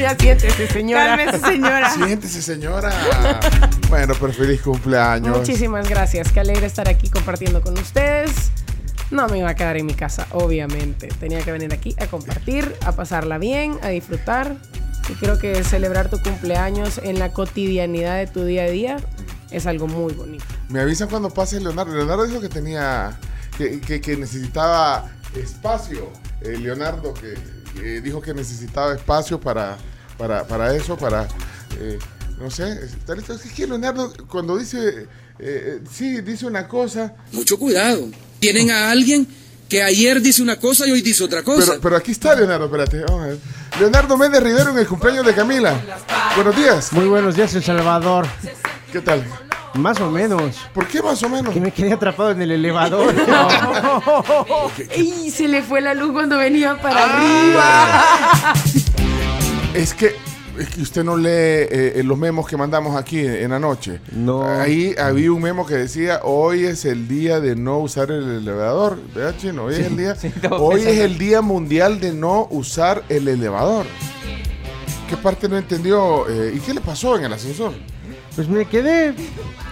ya 0.00 0.16
siéntese, 0.18 0.68
señora. 0.68 1.16
Cálmese, 1.16 1.38
señora. 1.46 1.90
Siéntese, 1.90 2.42
señora. 2.42 2.92
Bueno, 3.88 4.14
pero 4.20 4.32
feliz 4.32 4.60
cumpleaños. 4.62 5.36
Muchísimas 5.38 5.88
gracias. 5.88 6.32
Qué 6.32 6.40
alegre 6.40 6.66
estar 6.66 6.88
aquí 6.88 7.08
compartiendo 7.08 7.60
con 7.60 7.78
ustedes. 7.78 8.50
No 9.10 9.28
me 9.28 9.38
iba 9.38 9.48
a 9.50 9.54
quedar 9.54 9.76
en 9.76 9.86
mi 9.86 9.94
casa, 9.94 10.26
obviamente. 10.32 11.08
Tenía 11.20 11.40
que 11.42 11.52
venir 11.52 11.72
aquí 11.72 11.94
a 11.98 12.06
compartir, 12.06 12.74
a 12.84 12.92
pasarla 12.92 13.38
bien, 13.38 13.78
a 13.82 13.88
disfrutar. 13.88 14.56
Y 15.08 15.12
creo 15.14 15.38
que 15.38 15.62
celebrar 15.64 16.10
tu 16.10 16.20
cumpleaños 16.20 16.98
en 17.02 17.18
la 17.18 17.32
cotidianidad 17.32 18.16
de 18.16 18.26
tu 18.26 18.44
día 18.44 18.64
a 18.64 18.70
día 18.70 18.96
es 19.50 19.66
algo 19.66 19.86
muy 19.86 20.12
bonito. 20.14 20.44
Me 20.68 20.80
avisan 20.80 21.08
cuando 21.08 21.30
pase 21.30 21.60
Leonardo. 21.60 21.94
Leonardo 21.94 22.26
dijo 22.26 22.40
que 22.40 22.48
tenía, 22.48 23.18
que, 23.56 23.80
que- 23.80 24.00
que 24.00 24.16
necesitaba 24.16 25.10
espacio. 25.34 26.10
Eh, 26.42 26.58
Leonardo 26.58 27.14
que 27.14 27.34
eh, 27.82 28.00
dijo 28.02 28.20
que 28.20 28.34
necesitaba 28.34 28.94
espacio 28.94 29.40
para, 29.40 29.76
para, 30.18 30.46
para 30.46 30.74
eso, 30.74 30.96
para, 30.96 31.28
eh, 31.80 31.98
no 32.38 32.50
sé, 32.50 32.68
es 32.72 32.96
tal- 33.06 33.18
es 33.20 33.52
que 33.52 33.66
Leonardo 33.66 34.12
cuando 34.28 34.56
dice, 34.58 34.78
eh, 34.88 35.06
eh, 35.38 35.80
sí, 35.90 36.20
dice 36.20 36.46
una 36.46 36.66
cosa, 36.68 37.14
Mucho 37.32 37.58
cuidado. 37.58 38.08
Tienen 38.40 38.70
a 38.70 38.90
alguien 38.90 39.26
que 39.68 39.82
ayer 39.82 40.20
dice 40.20 40.42
una 40.42 40.56
cosa 40.56 40.86
y 40.86 40.92
hoy 40.92 41.02
dice 41.02 41.24
otra 41.24 41.42
cosa. 41.42 41.66
pero, 41.66 41.80
pero 41.80 41.96
aquí 41.96 42.12
está 42.12 42.34
Leonardo, 42.34 42.66
espérate, 42.66 43.00
vamos 43.00 43.22
a 43.22 43.26
ver. 43.28 43.38
Leonardo 43.80 44.16
Méndez 44.16 44.42
Rivero 44.42 44.70
en 44.70 44.78
el 44.78 44.86
cumpleaños 44.86 45.26
de 45.26 45.34
Camila. 45.34 45.74
Buenos 46.34 46.56
días, 46.56 46.92
Muy 46.92 47.06
buenos 47.06 47.34
días, 47.36 47.54
El 47.54 47.62
Salvador. 47.64 48.26
¿qué 48.92 49.00
tal? 49.00 49.24
Más 49.74 50.00
o 50.00 50.10
menos. 50.10 50.56
¿Por 50.72 50.86
qué 50.86 51.02
más 51.02 51.22
o 51.22 51.28
menos? 51.28 51.52
Que 51.52 51.60
me 51.60 51.70
quedé 51.70 51.92
atrapado 51.92 52.30
en 52.30 52.40
el 52.40 52.50
elevador. 52.52 53.14
¡Y 54.96 55.30
se 55.30 55.48
le 55.48 55.62
fue 55.62 55.80
la 55.82 55.92
luz 55.92 56.12
cuando 56.12 56.38
venía 56.38 56.80
para 56.80 57.04
arriba! 57.04 58.54
Es 59.74 59.92
que, 59.92 60.16
es 60.58 60.68
que 60.70 60.82
usted 60.82 61.04
no 61.04 61.16
lee 61.16 61.28
eh, 61.30 62.02
los 62.04 62.16
memos 62.18 62.46
que 62.46 62.56
mandamos 62.56 62.96
aquí 62.96 63.20
en 63.20 63.50
la 63.50 63.58
noche. 63.58 64.00
No. 64.12 64.42
Ahí 64.44 64.94
había 64.98 65.32
un 65.32 65.42
memo 65.42 65.66
que 65.66 65.74
decía, 65.74 66.20
hoy 66.22 66.64
es 66.64 66.84
el 66.84 67.08
día 67.08 67.40
de 67.40 67.56
no 67.56 67.78
usar 67.78 68.10
el 68.10 68.28
elevador. 68.28 68.98
¿Verdad, 69.14 69.34
Chino? 69.38 69.64
Hoy 69.64 69.74
es 69.74 69.80
el 69.86 69.96
día. 69.96 70.14
sí, 70.14 70.32
hoy 70.50 70.80
es 70.82 70.98
el 70.98 71.18
día 71.18 71.40
mundial 71.42 72.00
de 72.00 72.12
no 72.12 72.46
usar 72.50 73.04
el 73.08 73.28
elevador. 73.28 73.86
¿Qué 75.08 75.16
parte 75.16 75.48
no 75.48 75.56
entendió? 75.56 76.28
Eh, 76.28 76.54
¿Y 76.56 76.60
qué 76.60 76.74
le 76.74 76.80
pasó 76.80 77.16
en 77.16 77.24
el 77.24 77.32
ascensor? 77.32 77.72
Pues 78.34 78.48
me 78.48 78.64
quedé 78.66 79.14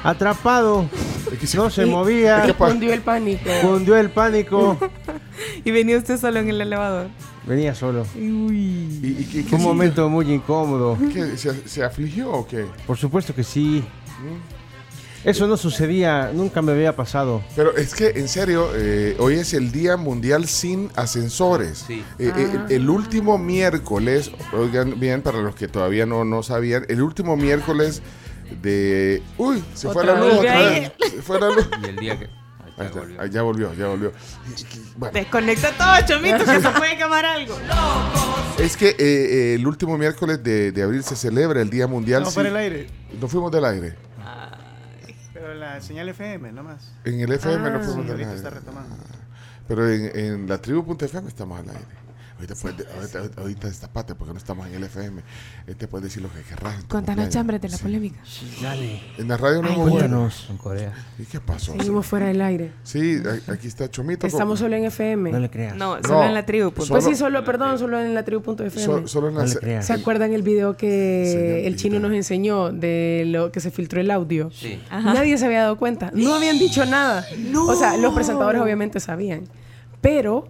atrapado. 0.02 0.86
Es 1.32 1.38
que 1.38 1.46
se- 1.46 1.56
No 1.56 1.70
se 1.70 1.86
Y- 1.86 1.90
movía. 1.90 2.42
¿Qué 2.44 2.50
Y 2.50 2.54
pa- 2.54 2.68
cundió 2.68 2.92
el 2.92 3.00
pánico. 3.00 3.50
Cundió 3.62 3.96
el 3.96 4.10
pánico. 4.10 4.78
Y 5.64 5.70
venía 5.72 5.98
usted 5.98 6.18
solo 6.18 6.38
en 6.38 6.48
el 6.48 6.60
elevador. 6.60 7.08
Venía 7.46 7.74
solo. 7.74 8.06
¿Y, 8.14 8.18
y 9.02 9.28
qué- 9.30 9.42
qué 9.42 9.48
Fue 9.50 9.58
un 9.58 9.62
sí? 9.64 9.68
momento 9.68 10.08
muy 10.08 10.32
incómodo. 10.32 10.96
¿Qué, 11.12 11.36
¿Se, 11.36 11.68
se 11.68 11.84
afligió 11.84 12.30
o 12.32 12.46
qué? 12.46 12.64
Por 12.86 12.96
supuesto 12.96 13.34
que 13.34 13.44
sí. 13.44 13.84
Eso 15.24 15.46
no 15.46 15.56
sucedía, 15.56 16.30
nunca 16.34 16.60
me 16.60 16.72
había 16.72 16.94
pasado. 16.96 17.42
Pero 17.56 17.74
es 17.76 17.94
que, 17.94 18.08
en 18.16 18.28
serio, 18.28 18.68
eh, 18.74 19.16
hoy 19.18 19.34
es 19.36 19.54
el 19.54 19.72
Día 19.72 19.96
Mundial 19.96 20.46
sin 20.46 20.90
Ascensores. 20.96 21.84
Sí. 21.86 22.04
Eh, 22.18 22.30
eh, 22.36 22.58
el, 22.68 22.72
el 22.82 22.90
último 22.90 23.38
miércoles, 23.38 24.30
oigan 24.52 25.00
bien, 25.00 25.22
para 25.22 25.38
los 25.40 25.54
que 25.54 25.66
todavía 25.66 26.04
no, 26.04 26.24
no 26.26 26.42
sabían, 26.42 26.84
el 26.88 27.00
último 27.00 27.38
miércoles 27.38 28.02
de... 28.60 29.22
Uy, 29.38 29.64
se 29.72 29.88
fue 29.90 30.02
Otra 30.02 30.14
la 30.14 30.20
luz 30.26 30.34
otra 30.40 30.58
vez. 30.60 30.92
Se 31.10 31.22
fue 31.22 31.40
la 31.40 31.48
luz. 31.48 31.70
Y 31.82 31.88
el 31.88 31.96
día 31.96 32.18
que. 32.18 32.28
Ahí 32.76 32.86
está, 32.86 32.98
volvió. 33.00 33.26
ya 33.26 33.42
volvió, 33.42 33.74
ya 33.74 33.86
volvió. 33.88 34.12
Bueno, 34.96 35.12
Desconecta 35.14 35.70
todo, 35.76 36.06
chomito, 36.08 36.38
que 36.44 36.60
se 36.60 36.70
puede 36.70 36.96
quemar 36.98 37.24
algo. 37.24 37.56
es 38.58 38.76
que 38.76 38.88
eh, 38.90 38.96
eh, 38.98 39.54
el 39.54 39.66
último 39.66 39.96
miércoles 39.96 40.42
de, 40.42 40.72
de 40.72 40.82
abril 40.82 41.04
se 41.04 41.14
celebra 41.16 41.60
el 41.62 41.70
Día 41.70 41.86
Mundial 41.86 42.22
No, 42.22 42.30
sin... 42.30 42.36
para 42.36 42.48
el 42.48 42.56
aire. 42.56 42.86
No 43.20 43.28
fuimos 43.28 43.52
del 43.52 43.64
aire. 43.64 43.94
Pero 45.32 45.54
la 45.54 45.80
señal 45.80 46.08
FM, 46.08 46.52
nomás. 46.52 46.92
En 47.04 47.20
el 47.20 47.30
FM 47.32 47.70
no 47.70 47.78
Sí, 47.80 47.86
fuimos 47.86 48.06
del 48.08 48.18
aire. 48.20 48.34
está 48.34 48.50
retomando. 48.50 48.96
Pero 49.68 49.88
en, 49.90 50.16
en 50.18 50.48
la 50.48 50.58
tribu.fm 50.58 51.28
estamos 51.28 51.58
al 51.60 51.68
aire. 51.70 51.84
Ahorita, 52.36 52.54
puedes 52.60 52.76
de- 52.78 52.84
ahorita, 52.92 53.18
ahorita, 53.20 53.40
ahorita 53.40 53.66
destapate 53.68 54.14
porque 54.14 54.32
no 54.32 54.38
estamos 54.38 54.66
en 54.66 54.74
el 54.74 54.84
FM. 54.84 55.22
Este 55.66 55.86
puede 55.86 56.04
decir 56.04 56.20
lo 56.22 56.32
que 56.32 56.40
querrás. 56.42 56.82
Contanos 56.84 57.28
chambres 57.28 57.60
de 57.60 57.68
la 57.68 57.76
Sí. 57.76 57.82
polémica. 57.82 58.18
Dale. 58.60 59.00
En 59.18 59.28
la 59.28 59.36
radio 59.36 59.62
no 59.62 59.68
Ay, 59.68 60.04
hemos. 60.04 60.46
En 60.50 60.56
Corea. 60.56 60.92
¿Y 61.18 61.24
qué 61.24 61.40
pasó? 61.40 61.72
Seguimos 61.72 62.06
fuera 62.06 62.26
del 62.26 62.40
aire. 62.42 62.72
Sí, 62.82 63.18
aquí 63.48 63.68
está 63.68 63.88
Chomito. 63.90 64.26
Estamos 64.26 64.58
solo 64.58 64.74
en 64.76 64.84
FM. 64.84 65.30
No 65.30 65.38
le 65.38 65.48
creas. 65.50 65.76
No, 65.76 65.96
solo 66.02 66.14
No, 66.22 66.24
en 66.26 66.34
la 66.34 66.44
tribu. 66.44 66.72
pues. 66.72 66.88
solo- 66.88 67.00
Pues 67.00 67.04
sí, 67.12 67.18
solo, 67.18 67.44
perdón, 67.44 67.78
solo 67.78 68.00
en 68.00 68.14
la 68.14 68.24
tribu.fm. 68.24 68.70
So- 68.84 69.06
solo 69.06 69.28
en 69.28 69.34
la 69.34 69.40
No 69.42 69.46
le 69.46 69.52
se- 69.52 69.58
creas. 69.60 69.86
¿Se 69.86 69.92
acuerdan 69.92 70.32
el 70.32 70.42
video 70.42 70.76
que 70.76 71.30
Señorita. 71.32 71.68
el 71.68 71.76
chino 71.76 72.00
nos 72.00 72.12
enseñó 72.12 72.72
de 72.72 73.24
lo 73.26 73.52
que 73.52 73.60
se 73.60 73.70
filtró 73.70 74.00
el 74.00 74.10
audio? 74.10 74.50
Sí. 74.50 74.80
Ajá. 74.90 75.14
Nadie 75.14 75.38
se 75.38 75.46
había 75.46 75.60
dado 75.62 75.78
cuenta. 75.78 76.10
No 76.14 76.34
habían 76.34 76.58
dicho 76.58 76.84
nada. 76.84 77.24
O 77.56 77.74
sea, 77.76 77.96
los 77.96 78.12
presentadores 78.12 78.60
obviamente 78.60 78.98
sabían. 79.00 79.44
Pero, 80.00 80.48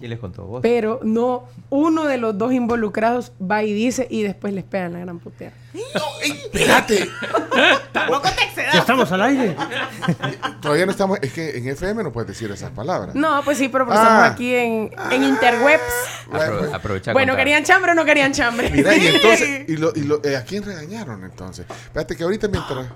¿Quién 0.00 0.10
les 0.10 0.18
contó 0.18 0.44
vos? 0.44 0.60
pero 0.62 0.98
no, 1.04 1.44
uno 1.68 2.06
de 2.06 2.16
los 2.18 2.36
dos 2.36 2.52
involucrados 2.52 3.32
va 3.40 3.62
y 3.62 3.72
dice 3.72 4.06
y 4.10 4.22
después 4.22 4.52
les 4.52 4.64
pegan 4.64 4.94
la 4.94 4.98
gran 5.00 5.18
putea. 5.20 5.52
¡Espérate! 6.24 7.08
Ya 8.72 8.78
estamos 8.80 9.10
al 9.12 9.22
aire. 9.22 9.56
Todavía 10.62 10.86
no 10.86 10.92
estamos. 10.92 11.18
Es 11.22 11.32
que 11.32 11.56
en 11.58 11.68
FM 11.68 12.02
no 12.04 12.12
puedes 12.12 12.28
decir 12.28 12.50
esas 12.50 12.70
palabras. 12.70 13.14
No, 13.14 13.42
pues 13.44 13.58
sí, 13.58 13.68
pero 13.68 13.84
porque 13.84 13.98
Ah. 13.98 14.02
estamos 14.02 14.30
aquí 14.32 14.54
en, 14.54 14.90
en 15.10 15.24
interwebs. 15.24 15.82
Apro- 16.30 16.72
aprovecha 16.74 17.12
Bueno, 17.12 17.32
contar. 17.32 17.44
¿querían 17.44 17.64
chambre 17.64 17.92
o 17.92 17.94
no 17.94 18.04
querían 18.04 18.32
chambre? 18.32 18.70
Mira, 18.70 18.96
y 18.96 19.06
entonces. 19.06 19.64
Y 19.68 19.76
lo, 19.76 19.92
y 19.94 20.00
lo- 20.02 20.22
eh, 20.24 20.36
¿A 20.36 20.44
quién 20.44 20.62
regañaron 20.64 21.24
entonces? 21.24 21.66
Espérate 21.68 22.16
que 22.16 22.24
ahorita 22.24 22.48
mientras. 22.48 22.86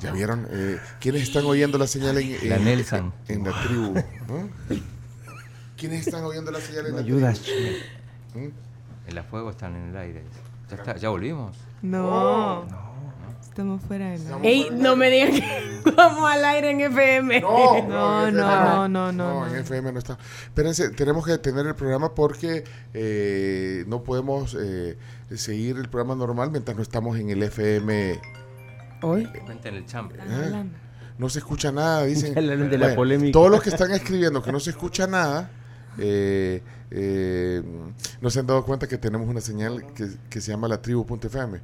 ¿Ya 0.00 0.10
vieron? 0.12 0.46
Eh, 0.50 0.78
¿Quiénes 1.00 1.22
están 1.22 1.44
oyendo 1.46 1.78
la 1.78 1.86
señal 1.86 2.18
en, 2.18 2.34
en- 2.42 2.48
La 2.50 2.58
Nelson. 2.58 3.12
en 3.28 3.44
la 3.44 3.52
tribu? 3.62 3.94
¿no? 3.94 4.48
¿Quiénes 5.76 6.06
están 6.06 6.24
oyendo 6.24 6.50
la 6.50 6.60
señal 6.60 6.86
en 6.86 6.92
No 6.92 6.98
la 6.98 7.02
ayudas. 7.04 7.40
tribu? 7.40 8.50
El 9.06 9.22
fuego 9.24 9.50
están 9.50 9.76
en 9.76 9.90
el 9.90 9.96
aire. 9.96 10.22
¿Ya, 10.70 10.76
está? 10.76 10.96
¿Ya 10.96 11.08
volvimos? 11.10 11.56
No. 11.82 12.64
Estamos 13.42 13.82
fuera 13.82 14.10
de 14.10 14.18
la. 14.18 14.38
Ey, 14.42 14.68
no 14.72 14.96
me 14.96 15.10
digan 15.10 15.32
que 15.32 15.90
vamos 15.96 16.28
al 16.28 16.44
aire 16.44 16.70
en 16.72 16.80
FM. 16.80 17.40
No, 17.40 17.86
No, 17.86 18.26
en 18.28 18.34
no, 18.36 18.42
FM 18.42 18.64
no, 18.64 18.88
no, 18.88 19.12
no, 19.12 19.46
en 19.46 19.52
no. 19.52 19.58
FM 19.58 19.92
no 19.92 19.98
está. 19.98 20.18
Espérense, 20.44 20.90
tenemos 20.90 21.24
que 21.24 21.32
detener 21.32 21.64
el 21.66 21.74
programa 21.76 22.14
porque 22.14 22.64
eh, 22.94 23.84
no 23.86 24.02
podemos 24.02 24.56
eh, 24.60 24.98
seguir 25.36 25.76
el 25.76 25.88
programa 25.88 26.16
normal 26.16 26.50
mientras 26.50 26.76
no 26.76 26.82
estamos 26.82 27.16
en 27.18 27.30
el 27.30 27.42
FM. 27.44 28.20
Hoy. 29.02 29.26
Cuenten 29.44 29.74
el 29.76 29.86
chambre. 29.86 30.18
¿eh? 30.26 30.64
No 31.18 31.28
se 31.28 31.38
escucha 31.38 31.70
nada, 31.70 32.02
dicen. 32.04 32.34
De 32.34 32.42
la 32.42 32.56
Bueno, 32.86 32.94
polémica. 32.96 33.32
Todos 33.32 33.50
los 33.52 33.62
que 33.62 33.68
están 33.70 33.92
escribiendo 33.92 34.42
que 34.42 34.50
no 34.50 34.58
se 34.58 34.70
escucha 34.70 35.06
nada, 35.06 35.48
eh, 35.98 36.62
eh, 36.90 37.62
no 38.20 38.30
se 38.30 38.40
han 38.40 38.46
dado 38.46 38.64
cuenta 38.64 38.86
que 38.86 38.98
tenemos 38.98 39.28
una 39.28 39.40
señal 39.40 39.84
que, 39.94 40.08
que 40.30 40.40
se 40.40 40.50
llama 40.52 40.68
la 40.68 40.80
tribu.fm. 40.80 41.58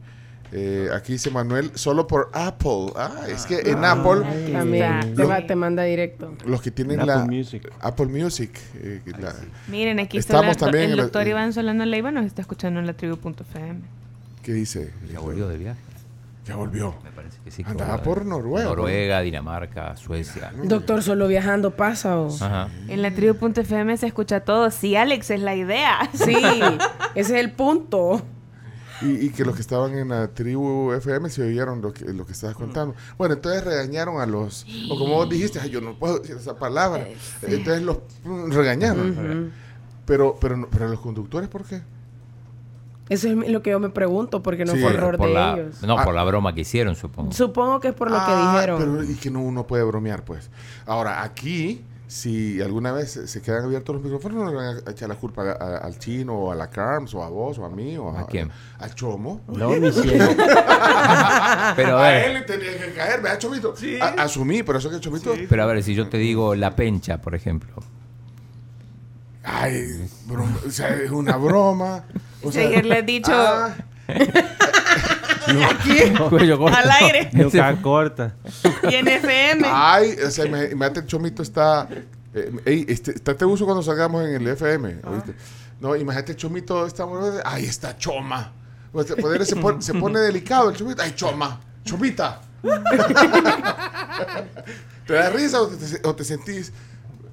Eh, 0.53 0.89
aquí 0.93 1.13
dice 1.13 1.31
Manuel, 1.31 1.71
solo 1.77 2.09
por 2.09 2.29
Apple. 2.33 2.89
Ah, 2.97 3.21
es 3.29 3.47
que 3.47 3.61
en 3.71 3.85
Apple, 3.85 4.23
También 4.53 5.15
te, 5.15 5.23
va- 5.23 5.47
te 5.47 5.55
manda 5.55 5.85
directo. 5.85 6.35
los 6.45 6.61
que 6.61 6.73
tienen 6.73 6.99
Apple 7.01 7.15
la 7.15 7.25
Music. 7.25 7.73
Apple 7.81 8.07
Music, 8.07 8.59
eh, 8.83 9.01
la- 9.21 9.33
Miren, 9.69 10.01
aquí 10.01 10.19
está 10.19 10.35
Estamos 10.39 10.57
la- 10.57 10.67
también 10.67 10.91
el 10.91 10.97
la- 10.97 11.03
doctor 11.05 11.27
Iván 11.29 11.53
Solano 11.53 11.85
Leiva 11.85 12.11
nos 12.11 12.27
está 12.27 12.43
escuchando 12.43 12.81
en 12.81 12.87
la 12.87 12.95
tribu.fm. 12.95 13.81
¿qué 14.43 14.53
dice? 14.55 14.91
Ya 15.13 15.21
volvió 15.21 15.47
de 15.49 15.57
viaje. 15.59 15.81
Ya 16.51 16.57
volvió. 16.57 16.95
Me 17.05 17.11
parece 17.13 17.39
que 17.45 17.51
sí. 17.51 17.63
que 17.65 17.71
Andaba 17.71 18.03
por 18.03 18.27
Noruega. 18.27 18.69
Noruega, 18.69 19.21
Dinamarca, 19.21 19.97
Suecia. 19.97 20.53
Doctor, 20.65 21.03
solo 21.03 21.29
viajando 21.29 21.71
pasa 21.77 22.19
o. 22.19 22.29
Ajá. 22.35 22.69
En 22.89 23.03
la 23.03 23.11
tribu.fm 23.15 23.97
se 23.97 24.07
escucha 24.09 24.41
todo. 24.41 24.71
Sí, 24.71 24.97
Alex, 24.97 25.31
es 25.31 25.41
la 25.41 25.55
idea. 25.55 26.11
Sí, 26.15 26.35
ese 27.15 27.39
es 27.39 27.45
el 27.45 27.53
punto. 27.53 28.21
Y, 29.03 29.27
y 29.27 29.31
que 29.31 29.45
los 29.47 29.55
que 29.55 29.63
estaban 29.63 29.97
en 29.97 30.09
la 30.11 30.29
tribu 30.29 30.93
FM 30.93 31.31
se 31.31 31.43
oyeron 31.43 31.81
lo 31.81 31.93
que, 31.93 32.05
lo 32.13 32.27
que 32.27 32.33
estabas 32.33 32.55
contando. 32.57 32.95
Bueno, 33.17 33.35
entonces 33.35 33.65
regañaron 33.65 34.21
a 34.21 34.27
los... 34.27 34.67
O 34.91 34.99
como 34.99 35.15
vos 35.15 35.29
dijiste, 35.31 35.59
"Ay, 35.59 35.71
yo 35.71 35.81
no 35.81 35.99
puedo 35.99 36.19
decir 36.19 36.37
esa 36.37 36.59
palabra. 36.59 37.07
Entonces 37.41 37.83
los 37.83 37.99
mm, 38.25 38.51
regañaron. 38.53 39.53
pero, 40.05 40.37
pero, 40.39 40.57
no- 40.59 40.69
pero 40.71 40.89
los 40.89 41.01
conductores, 41.01 41.49
¿por 41.49 41.65
qué? 41.65 41.81
Eso 43.11 43.29
es 43.29 43.35
lo 43.51 43.61
que 43.63 43.71
yo 43.71 43.79
me 43.81 43.91
pregunto, 43.91 44.43
porque 44.43 44.65
no 44.65 44.73
Sí. 44.73 44.79
fue 44.81 44.91
Por- 44.93 44.99
error 44.99 45.17
Por 45.19 45.29
de 45.29 45.35
la, 45.35 45.53
ellos. 45.55 45.83
no, 45.83 45.99
Ah. 45.99 46.05
por 46.05 46.15
la 46.15 46.25
broma 46.25 46.55
que 46.55 46.63
hicieron, 46.63 46.95
supongo. 46.97 47.33
Supongo 47.33 47.79
que 47.81 47.89
es 47.89 47.95
por 47.95 48.11
lo 48.11 48.17
Ah, 48.17 48.25
que 48.27 48.55
dijeron. 48.57 48.79
Pero 49.03 49.05
y 49.13 49.17
que 49.17 49.31
no, 49.31 49.41
uno 49.43 49.67
puede 49.67 49.83
bromear, 49.83 50.25
pues. 50.25 50.49
Ahora, 50.87 51.23
aquí, 51.23 51.85
si 52.07 52.61
alguna 52.63 52.91
vez 52.93 53.21
se- 53.27 53.43
quedan 53.43 53.65
abiertos 53.65 53.95
los 53.97 54.05
micrófonos, 54.05 54.45
no 54.45 54.51
le 54.51 54.57
van 54.57 54.77
a 54.87 54.91
echar 54.93 55.09
la 55.09 55.15
culpa 55.17 55.43
a- 55.43 55.53
a- 55.53 55.77
al 55.79 55.99
chino, 55.99 56.35
o 56.35 56.53
a 56.53 56.55
la 56.55 56.71
Carms, 56.71 57.13
o 57.15 57.23
a 57.25 57.29
vos, 57.29 57.59
o 57.59 57.65
a 57.65 57.71
mí, 57.71 57.97
o 57.97 58.11
a, 58.11 58.21
¿A 58.21 58.27
quién? 58.27 58.51
al 58.79 58.95
Chomo. 58.95 59.41
No, 59.49 59.71
mi 59.71 59.91
cielo. 59.93 60.27
Pero 61.77 61.99
a 61.99 62.07
A 62.07 62.11
ver, 62.11 62.25
él 62.29 62.35
le 62.35 62.43
tenía 62.43 62.79
que 62.79 62.93
caer, 62.95 63.21
¿verdad, 63.23 63.39
Chomito? 63.39 63.75
A- 64.03 64.23
asumí, 64.23 64.63
por 64.63 64.77
eso 64.77 64.89
que 64.91 65.01
Chomito... 65.01 65.35
pero 65.49 65.63
a 65.65 65.67
ver, 65.67 65.83
si 65.83 65.95
yo 65.95 66.09
te 66.09 66.17
digo 66.19 66.55
la 66.55 66.75
pencha, 66.77 67.19
por 67.21 67.35
ejemplo. 67.35 67.75
Ay, 69.43 70.09
broma, 70.27 70.57
o 70.67 70.71
sea, 70.71 70.89
es 70.95 71.11
una 71.11 71.37
broma. 71.37 72.05
O 72.43 72.53
sea, 72.53 72.67
ayer 72.67 72.87
le 72.87 72.99
he 72.99 73.03
dicho 73.03 73.33
ah, 73.33 73.75
Cuello 76.29 76.59
corto. 76.59 76.77
al 76.77 76.91
aire 76.91 77.31
Nunca 77.33 77.75
corta. 77.81 78.35
y 78.89 78.95
en 78.95 79.09
FM. 79.09 79.67
ay, 79.71 80.17
o 80.27 80.31
sea, 80.31 80.47
imagínate, 80.47 81.01
el 81.01 81.07
Chomito 81.07 81.43
está... 81.43 81.89
Eh, 82.33 82.53
ey, 82.65 82.87
este, 82.89 83.11
estate 83.13 83.45
uso 83.45 83.65
cuando 83.65 83.83
salgamos 83.83 84.25
en 84.25 84.35
el 84.37 84.47
FM, 84.49 84.99
¿oíste? 85.05 85.35
No, 85.81 85.97
imagínate, 85.97 86.33
el 86.33 86.39
Chomito 86.39 86.87
está... 86.87 87.07
Ay, 87.45 87.65
está 87.65 87.97
Choma. 87.97 88.53
Se, 89.07 89.17
pone, 89.17 89.83
se 89.83 89.95
pone 89.95 90.19
delicado 90.21 90.71
el 90.71 90.77
Chomito. 90.77 91.03
Ay, 91.03 91.13
Choma. 91.15 91.61
Chomita. 91.85 92.41
¿Te 95.07 95.13
da 95.15 95.31
risa 95.31 95.63
o 95.63 95.69
te, 95.69 96.09
o 96.09 96.15
te 96.15 96.25
sentís... 96.25 96.73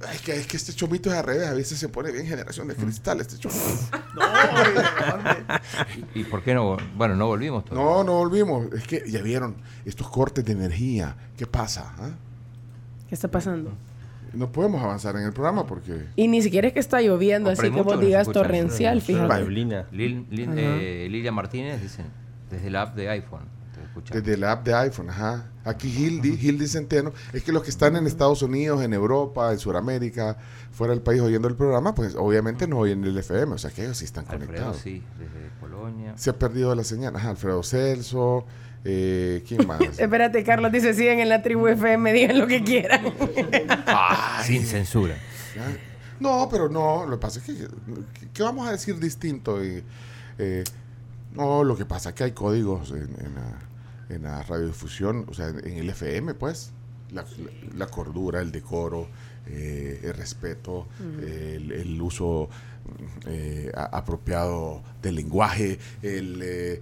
Ay, 0.07 0.17
que, 0.23 0.35
es 0.35 0.47
que 0.47 0.57
este 0.57 0.73
chomito 0.73 1.09
es 1.09 1.15
al 1.15 1.23
revés, 1.23 1.47
a 1.47 1.53
veces 1.53 1.79
se 1.79 1.89
pone 1.89 2.11
bien 2.11 2.27
generación 2.27 2.67
de 2.67 2.75
cristal 2.75 3.19
este 3.21 3.37
chomito. 3.37 3.63
¿Y 6.13 6.23
por 6.25 6.43
qué 6.43 6.53
no? 6.53 6.77
Bueno, 6.95 7.15
no 7.15 7.27
volvimos 7.27 7.65
todavía. 7.65 7.89
No, 7.89 8.03
no 8.03 8.13
volvimos. 8.13 8.71
Es 8.73 8.87
que 8.87 9.03
ya 9.09 9.21
vieron 9.21 9.55
estos 9.85 10.09
cortes 10.09 10.45
de 10.45 10.53
energía. 10.53 11.15
¿Qué 11.37 11.45
pasa? 11.47 11.93
ah? 11.99 12.09
¿Qué 13.09 13.15
está 13.15 13.29
pasando? 13.29 13.71
No 14.33 14.51
podemos 14.51 14.83
avanzar 14.83 15.15
en 15.15 15.23
el 15.23 15.33
programa 15.33 15.65
porque... 15.65 16.05
Y 16.15 16.27
ni 16.27 16.41
siquiera 16.41 16.67
es 16.67 16.73
que 16.73 16.79
está 16.81 17.01
lloviendo, 17.01 17.49
así 17.49 17.71
que 17.71 17.81
vos 17.81 17.99
digas 17.99 18.29
torrencial, 18.31 19.01
fíjate. 19.01 19.33
Neblina. 19.35 19.87
Lil- 19.91 20.27
Lil- 20.29 20.53
eh, 20.57 21.07
Lilia 21.09 21.31
Martínez 21.31 21.81
dice, 21.81 22.03
desde 22.51 22.69
la 22.69 22.83
app 22.83 22.95
de 22.95 23.09
iPhone. 23.09 23.45
Desde 24.11 24.37
la 24.37 24.53
app 24.53 24.65
de 24.65 24.73
iPhone, 24.73 25.09
ajá. 25.09 25.51
Aquí 25.63 25.89
Hildy, 25.89 26.37
Hildy 26.41 26.67
Centeno. 26.67 27.11
Es 27.33 27.43
que 27.43 27.51
los 27.51 27.63
que 27.63 27.69
están 27.69 27.95
en 27.95 28.07
Estados 28.07 28.41
Unidos, 28.41 28.81
en 28.83 28.93
Europa, 28.93 29.51
en 29.51 29.59
Sudamérica, 29.59 30.37
fuera 30.71 30.93
del 30.93 31.01
país 31.01 31.21
oyendo 31.21 31.47
el 31.47 31.55
programa, 31.55 31.93
pues 31.93 32.15
obviamente 32.15 32.67
no 32.67 32.77
oyen 32.79 33.03
el 33.03 33.17
FM. 33.17 33.53
O 33.53 33.57
sea 33.57 33.71
que 33.71 33.83
ellos 33.83 33.97
sí 33.97 34.05
están 34.05 34.25
Alfredo, 34.25 34.45
conectados. 34.45 34.77
sí, 34.77 35.03
desde 35.17 35.49
Polonia. 35.59 36.13
Se 36.17 36.29
ha 36.29 36.33
perdido 36.39 36.73
la 36.75 36.83
señal. 36.83 37.15
Ajá, 37.15 37.29
Alfredo 37.31 37.63
Celso. 37.63 38.45
Eh, 38.85 39.43
¿Quién 39.47 39.67
más? 39.67 39.81
Espérate, 39.99 40.43
Carlos 40.43 40.71
dice, 40.71 40.93
siguen 40.93 41.19
en 41.19 41.29
la 41.29 41.41
tribu 41.41 41.67
FM, 41.67 42.13
digan 42.13 42.39
lo 42.39 42.47
que 42.47 42.63
quieran. 42.63 43.13
Sin 44.45 44.65
censura. 44.65 45.15
No, 46.19 46.47
pero 46.49 46.69
no, 46.69 47.05
lo 47.05 47.17
que 47.17 47.21
pasa 47.21 47.39
es 47.39 47.45
que, 47.45 47.67
¿qué 48.33 48.43
vamos 48.43 48.67
a 48.67 48.71
decir 48.71 48.97
distinto? 48.99 49.63
Y, 49.63 49.83
eh, 50.39 50.63
no, 51.35 51.63
lo 51.63 51.75
que 51.75 51.85
pasa 51.85 52.09
es 52.09 52.15
que 52.15 52.23
hay 52.23 52.31
códigos 52.31 52.91
en, 52.91 53.03
en 53.19 53.35
la, 53.35 53.59
en 54.09 54.23
la 54.23 54.41
radiodifusión, 54.43 55.25
o 55.29 55.33
sea, 55.33 55.47
en, 55.49 55.67
en 55.67 55.77
el 55.77 55.89
FM, 55.89 56.33
pues, 56.35 56.71
la, 57.11 57.21
la- 57.23 57.77
la 57.77 57.87
cordura, 57.87 58.41
el 58.41 58.51
decoro, 58.51 59.07
eh, 59.47 60.01
el 60.03 60.13
respeto, 60.13 60.87
el, 61.21 61.71
el 61.71 62.01
uso 62.01 62.49
eh, 63.27 63.71
a- 63.75 63.97
apropiado 63.97 64.81
del 65.01 65.15
lenguaje, 65.15 65.79
el, 66.01 66.39
eh, 66.43 66.81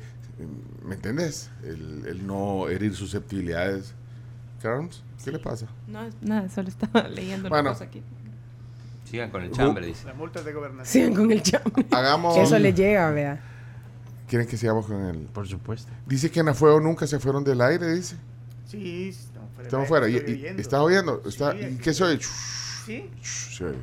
¿me 0.86 0.96
entendés? 0.96 1.50
El, 1.64 2.06
el 2.08 2.26
no 2.28 2.70
herir 2.70 2.96
susceptibilidades. 2.96 3.94
Carms, 4.62 5.04
¿qué 5.24 5.32
le 5.32 5.40
pasa? 5.40 5.68
No, 5.88 6.08
nada, 6.22 6.50
solo 6.50 6.70
estaba 6.70 7.08
leyendo 7.10 7.50
Bueno. 7.50 7.70
una 7.70 7.74
cosa 7.74 7.86
aquí. 7.86 8.02
Sigan 9.04 9.30
con 9.30 9.44
el 9.44 9.52
chambre, 9.52 9.86
dice. 9.86 10.06
La 10.08 10.14
multa 10.16 10.42
de 10.42 10.52
gobernación. 10.52 10.86
Sigan 10.92 11.14
con 11.14 11.32
el 11.32 11.44
chambre. 11.44 11.86
Hagamos... 11.92 12.36
Eso 12.38 12.58
le 12.58 12.74
llega, 12.74 13.12
vea. 13.12 13.40
¿Quieren 14.28 14.48
que 14.48 14.58
sigamos 14.58 14.86
con 14.88 15.06
el...? 15.06 15.18
Por 15.28 15.48
supuesto. 15.48 15.92
Dice 16.06 16.32
que 16.32 16.40
en 16.40 16.50
Afuego 16.50 16.80
nunca 16.80 17.06
se 17.08 17.20
fueron 17.20 17.44
del 17.44 17.62
aire, 17.62 17.94
dice. 17.94 18.16
Sí, 18.66 19.10
estamos 19.10 19.50
fuera. 19.54 19.68
Estamos 19.68 19.88
fuera. 19.88 20.10
¿Y, 20.10 20.14
y- 20.16 20.18
oyendo. 20.18 20.62
¿Estás 20.62 20.80
oyendo? 20.80 21.22
Está, 21.26 21.52
Sí, 21.52 21.58
¿Y 21.60 21.78
qué 21.78 21.94
soy? 21.94 22.20
Sí. 22.22 23.10
Se 23.22 23.66
oye. 23.66 23.78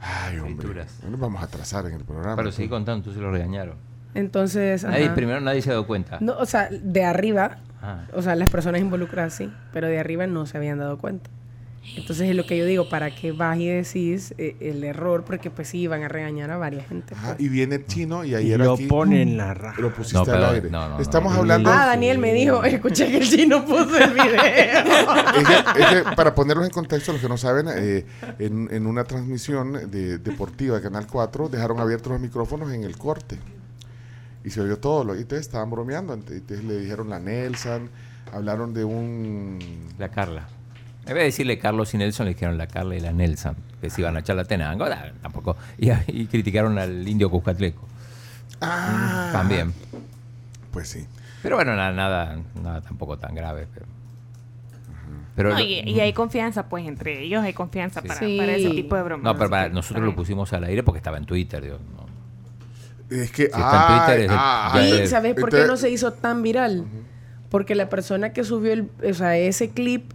Ay, 0.00 0.38
hombre. 0.38 0.86
No 1.02 1.10
nos 1.10 1.20
vamos 1.20 1.40
a 1.42 1.44
atrasar 1.46 1.86
en 1.86 1.94
el 1.94 2.04
programa. 2.04 2.36
Pero 2.36 2.52
seguí 2.52 2.68
contando, 2.68 3.04
tú 3.04 3.12
se 3.12 3.20
lo 3.20 3.30
regañaron. 3.30 3.76
Entonces, 4.14 4.82
Nadie, 4.84 5.06
ajá. 5.06 5.14
primero 5.14 5.40
nadie 5.40 5.62
se 5.62 5.70
ha 5.70 5.74
dado 5.74 5.86
cuenta. 5.86 6.18
No, 6.20 6.36
o 6.38 6.46
sea, 6.46 6.68
de 6.70 7.04
arriba, 7.04 7.58
Ah. 7.82 8.06
o 8.12 8.22
sea, 8.22 8.34
las 8.34 8.50
personas 8.50 8.80
involucradas 8.80 9.34
sí, 9.34 9.52
pero 9.72 9.86
de 9.86 9.98
arriba 9.98 10.26
no 10.26 10.46
se 10.46 10.56
habían 10.58 10.78
dado 10.78 10.98
cuenta. 10.98 11.30
Entonces 11.96 12.28
es 12.28 12.36
lo 12.36 12.44
que 12.46 12.56
yo 12.58 12.66
digo, 12.66 12.88
para 12.88 13.12
que 13.14 13.32
vas 13.32 13.58
y 13.58 13.66
decís 13.66 14.34
eh, 14.38 14.54
el 14.60 14.84
error, 14.84 15.24
porque 15.24 15.50
pues 15.50 15.68
sí 15.68 15.78
iban 15.78 16.02
a 16.02 16.08
regañar 16.08 16.50
a 16.50 16.56
varias 16.58 16.86
gente. 16.86 17.14
Ajá, 17.14 17.28
pues. 17.36 17.40
y 17.40 17.48
viene 17.48 17.76
el 17.76 17.86
chino 17.86 18.22
y 18.24 18.34
ayer 18.34 18.60
lo 18.60 18.74
aquí 18.74 18.86
ponen 18.86 19.36
la 19.38 19.54
raja. 19.54 19.80
lo 19.80 19.92
pusiste 19.92 20.18
No, 20.24 20.32
al 20.32 20.44
aire. 20.54 20.70
no, 20.70 20.88
no, 20.88 20.94
no, 20.96 21.00
Estamos 21.00 21.32
no. 21.32 21.40
hablando... 21.40 21.70
Ah, 21.72 21.86
Daniel 21.86 22.18
me 22.18 22.32
dijo, 22.34 22.62
escuché 22.64 23.10
que 23.10 23.16
el 23.18 23.28
chino 23.28 23.64
puso 23.64 23.96
el 23.96 24.12
video. 24.12 24.30
Es 25.36 25.46
que- 25.48 25.80
es 25.82 25.86
que, 26.04 26.14
para 26.14 26.34
ponerlos 26.34 26.66
en 26.66 26.70
contexto, 26.70 27.12
los 27.12 27.20
que 27.20 27.28
no 27.28 27.36
saben, 27.38 27.66
eh, 27.74 28.04
en, 28.38 28.68
en 28.70 28.86
una 28.86 29.04
transmisión 29.04 29.90
de, 29.90 30.18
deportiva 30.18 30.76
de 30.76 30.82
Canal 30.82 31.06
4 31.10 31.48
dejaron 31.48 31.80
abiertos 31.80 32.12
los 32.12 32.20
micrófonos 32.20 32.70
en 32.72 32.84
el 32.84 32.96
corte. 32.98 33.38
Y 34.44 34.50
se 34.50 34.60
oyó 34.60 34.78
todo. 34.78 35.02
Lo, 35.04 35.14
y 35.16 35.22
entonces 35.22 35.46
estaban 35.46 35.70
bromeando. 35.70 36.14
ent- 36.14 36.30
Entonces 36.30 36.64
le 36.64 36.78
dijeron 36.78 37.08
la 37.08 37.18
Nelson, 37.18 37.90
hablaron 38.32 38.74
de 38.74 38.84
un... 38.84 39.58
La 39.98 40.08
Carla. 40.10 40.46
En 41.10 41.14
vez 41.14 41.22
de 41.22 41.26
decirle 41.26 41.58
Carlos 41.58 41.92
y 41.92 41.98
Nelson, 41.98 42.26
le 42.26 42.34
dijeron 42.34 42.56
la 42.56 42.68
Carla 42.68 42.94
y 42.94 43.00
la 43.00 43.10
Nelson, 43.12 43.56
que 43.80 43.90
se 43.90 44.00
iban 44.00 44.16
a 44.16 44.20
echar 44.20 44.36
la 44.36 44.44
tenango, 44.44 44.88
nah, 44.88 45.10
tampoco. 45.20 45.56
Y, 45.76 45.90
y 46.06 46.26
criticaron 46.26 46.78
al 46.78 47.06
indio 47.08 47.28
Cuscatleco. 47.28 47.84
Ah, 48.60 49.30
También. 49.32 49.74
Pues 50.72 50.88
sí. 50.88 51.04
Pero 51.42 51.56
bueno, 51.56 51.74
nada, 51.74 51.90
nada, 51.90 52.38
nada 52.62 52.80
tampoco 52.82 53.18
tan 53.18 53.34
grave. 53.34 53.66
Pero, 53.74 53.86
pero 55.34 55.48
No, 55.48 55.54
lo- 55.56 55.60
y, 55.64 55.80
y 55.80 55.98
hay 55.98 56.12
confianza, 56.12 56.68
pues, 56.68 56.86
entre 56.86 57.24
ellos 57.24 57.42
hay 57.42 57.54
confianza 57.54 58.02
Sí. 58.02 58.06
para, 58.08 58.20
Sí. 58.20 58.36
para 58.38 58.52
ese 58.52 58.70
tipo 58.70 58.94
de 58.94 59.02
bromas. 59.02 59.24
no, 59.24 59.36
pero 59.36 59.50
para- 59.50 59.68
nosotros 59.68 60.04
está 60.04 60.10
lo 60.10 60.14
pusimos 60.14 60.52
al 60.52 60.62
aire 60.62 60.84
porque 60.84 60.98
estaba 60.98 61.16
en 61.18 61.24
Twitter. 61.24 61.60
digo, 61.64 61.78
no. 61.96 63.16
Es 63.16 63.32
que... 63.32 63.44
está 63.46 63.56
en 63.88 63.98
Twitter, 64.06 64.20
es 64.20 64.28
de- 64.30 64.36
ah, 64.38 64.80
Y 64.80 64.92
es- 65.00 65.10
¿sabes 65.10 65.34
por 65.34 65.50
qué 65.50 65.64
no 65.66 65.76
se 65.76 65.90
hizo 65.90 66.12
tan 66.12 66.42
viral? 66.42 66.84
Porque 67.48 67.74
la 67.74 67.88
persona 67.88 68.32
que 68.32 68.44
subió 68.44 68.72
el, 68.72 68.88
o 69.04 69.12
sea, 69.14 69.36
ese 69.36 69.70
clip 69.70 70.12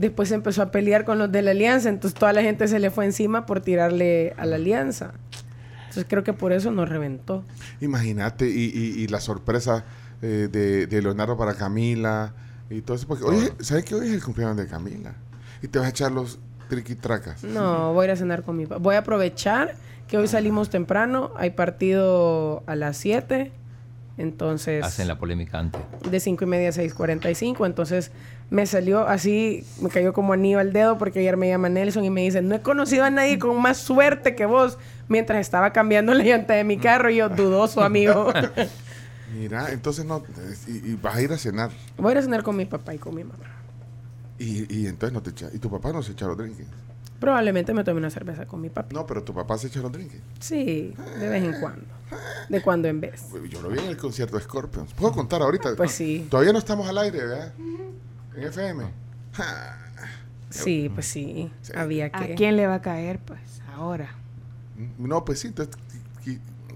después 0.00 0.32
empezó 0.32 0.62
a 0.62 0.70
pelear 0.70 1.04
con 1.04 1.18
los 1.18 1.30
de 1.30 1.42
la 1.42 1.50
alianza, 1.52 1.88
entonces 1.88 2.18
toda 2.18 2.32
la 2.32 2.42
gente 2.42 2.66
se 2.68 2.78
le 2.78 2.90
fue 2.90 3.04
encima 3.04 3.46
por 3.46 3.60
tirarle 3.60 4.34
a 4.36 4.46
la 4.46 4.56
alianza. 4.56 5.12
Entonces 5.80 6.06
creo 6.08 6.22
que 6.24 6.32
por 6.32 6.52
eso 6.52 6.70
nos 6.70 6.88
reventó. 6.88 7.44
Imagínate, 7.80 8.48
y, 8.48 8.64
y- 8.74 9.02
y 9.02 9.06
la 9.08 9.20
sorpresa 9.20 9.84
eh, 10.22 10.48
de, 10.50 10.86
de 10.86 11.02
Leonardo 11.02 11.36
para 11.36 11.54
Camila 11.54 12.32
y 12.68 12.80
todo 12.82 12.96
eso. 12.96 13.06
Porque, 13.08 13.24
oye, 13.24 13.52
¿sabes 13.60 13.84
que 13.84 13.94
hoy 13.94 14.06
es 14.08 14.12
el 14.14 14.22
cumpleaños 14.22 14.56
de 14.56 14.66
Camila? 14.66 15.14
Y 15.62 15.68
te 15.68 15.78
vas 15.78 15.86
a 15.88 15.90
echar 15.90 16.12
los 16.12 16.38
triquitracas. 16.68 17.42
No, 17.42 17.92
voy 17.92 18.02
a 18.02 18.04
ir 18.06 18.10
a 18.12 18.16
cenar 18.16 18.42
con 18.44 18.56
mi 18.56 18.66
papá. 18.66 18.80
Voy 18.80 18.94
a 18.94 18.98
aprovechar 18.98 19.74
que 20.06 20.16
hoy 20.18 20.28
salimos 20.28 20.70
temprano, 20.70 21.32
hay 21.36 21.50
partido 21.50 22.62
a 22.66 22.76
las 22.76 22.96
7, 22.96 23.50
entonces 24.18 24.84
Hacen 24.84 25.08
la 25.08 25.18
polémica 25.18 25.58
antes. 25.58 25.80
de 26.08 26.20
5 26.20 26.44
y 26.44 26.46
media 26.46 26.68
a 26.68 26.72
6.45, 26.72 27.66
entonces 27.66 28.10
me 28.50 28.66
salió 28.66 29.06
así, 29.06 29.64
me 29.80 29.88
cayó 29.88 30.12
como 30.12 30.32
anillo 30.32 30.58
al 30.58 30.72
dedo 30.72 30.98
porque 30.98 31.20
ayer 31.20 31.36
me 31.36 31.48
llama 31.48 31.68
Nelson 31.68 32.04
y 32.04 32.10
me 32.10 32.22
dice, 32.22 32.42
no 32.42 32.56
he 32.56 32.60
conocido 32.60 33.04
a 33.04 33.10
nadie 33.10 33.38
con 33.38 33.60
más 33.62 33.78
suerte 33.78 34.34
que 34.34 34.44
vos, 34.44 34.76
mientras 35.08 35.40
estaba 35.40 35.72
cambiando 35.72 36.12
la 36.14 36.24
llanta 36.24 36.54
de 36.54 36.64
mi 36.64 36.76
carro 36.76 37.10
y 37.10 37.16
yo, 37.16 37.28
dudoso 37.28 37.82
amigo. 37.82 38.32
Mira, 39.38 39.70
entonces 39.70 40.04
no. 40.04 40.24
Y, 40.66 40.90
y 40.90 40.98
vas 41.00 41.16
a 41.16 41.22
ir 41.22 41.32
a 41.32 41.38
cenar. 41.38 41.70
Voy 41.96 42.10
a 42.10 42.12
ir 42.12 42.18
a 42.18 42.22
cenar 42.22 42.42
con 42.42 42.56
mi 42.56 42.64
papá 42.64 42.92
y 42.94 42.98
con 42.98 43.14
mi 43.14 43.22
mamá. 43.22 43.44
Y, 44.38 44.74
y 44.74 44.86
entonces 44.86 45.12
no 45.12 45.22
te 45.22 45.30
echa. 45.30 45.48
Y 45.52 45.58
tu 45.58 45.70
papá 45.70 45.92
no 45.92 46.02
se 46.02 46.12
echa 46.12 46.26
los 46.26 46.36
drinks. 46.36 46.64
Probablemente 47.20 47.74
me 47.74 47.84
tome 47.84 47.98
una 47.98 48.10
cerveza 48.10 48.46
con 48.46 48.60
mi 48.60 48.70
papá. 48.70 48.88
No, 48.92 49.06
pero 49.06 49.22
tu 49.22 49.32
papá 49.34 49.58
se 49.58 49.68
echa 49.68 49.80
los 49.80 49.92
drinks. 49.92 50.16
Sí, 50.40 50.94
de 51.20 51.28
vez 51.28 51.44
en 51.44 51.60
cuando. 51.60 51.84
De 52.48 52.62
cuando 52.62 52.88
en 52.88 53.00
vez. 53.00 53.26
Yo 53.48 53.60
lo 53.62 53.68
vi 53.68 53.78
en 53.78 53.84
el 53.84 53.96
concierto 53.96 54.36
de 54.36 54.42
Scorpions. 54.42 54.94
¿Puedo 54.94 55.12
contar 55.12 55.42
ahorita? 55.42 55.76
Pues 55.76 55.92
sí. 55.92 56.26
Todavía 56.30 56.52
no 56.52 56.58
estamos 56.58 56.88
al 56.88 56.98
aire, 56.98 57.18
¿verdad? 57.18 57.52
En 58.40 58.48
FM. 58.48 58.84
Sí, 60.50 60.90
pues 60.92 61.06
sí. 61.06 61.50
Había 61.74 62.06
¿A 62.06 62.26
que... 62.26 62.34
quién 62.34 62.56
le 62.56 62.66
va 62.66 62.76
a 62.76 62.82
caer, 62.82 63.18
pues, 63.20 63.62
ahora? 63.74 64.14
No, 64.98 65.24
pues 65.24 65.40
sí. 65.40 65.48
Entonces, 65.48 65.76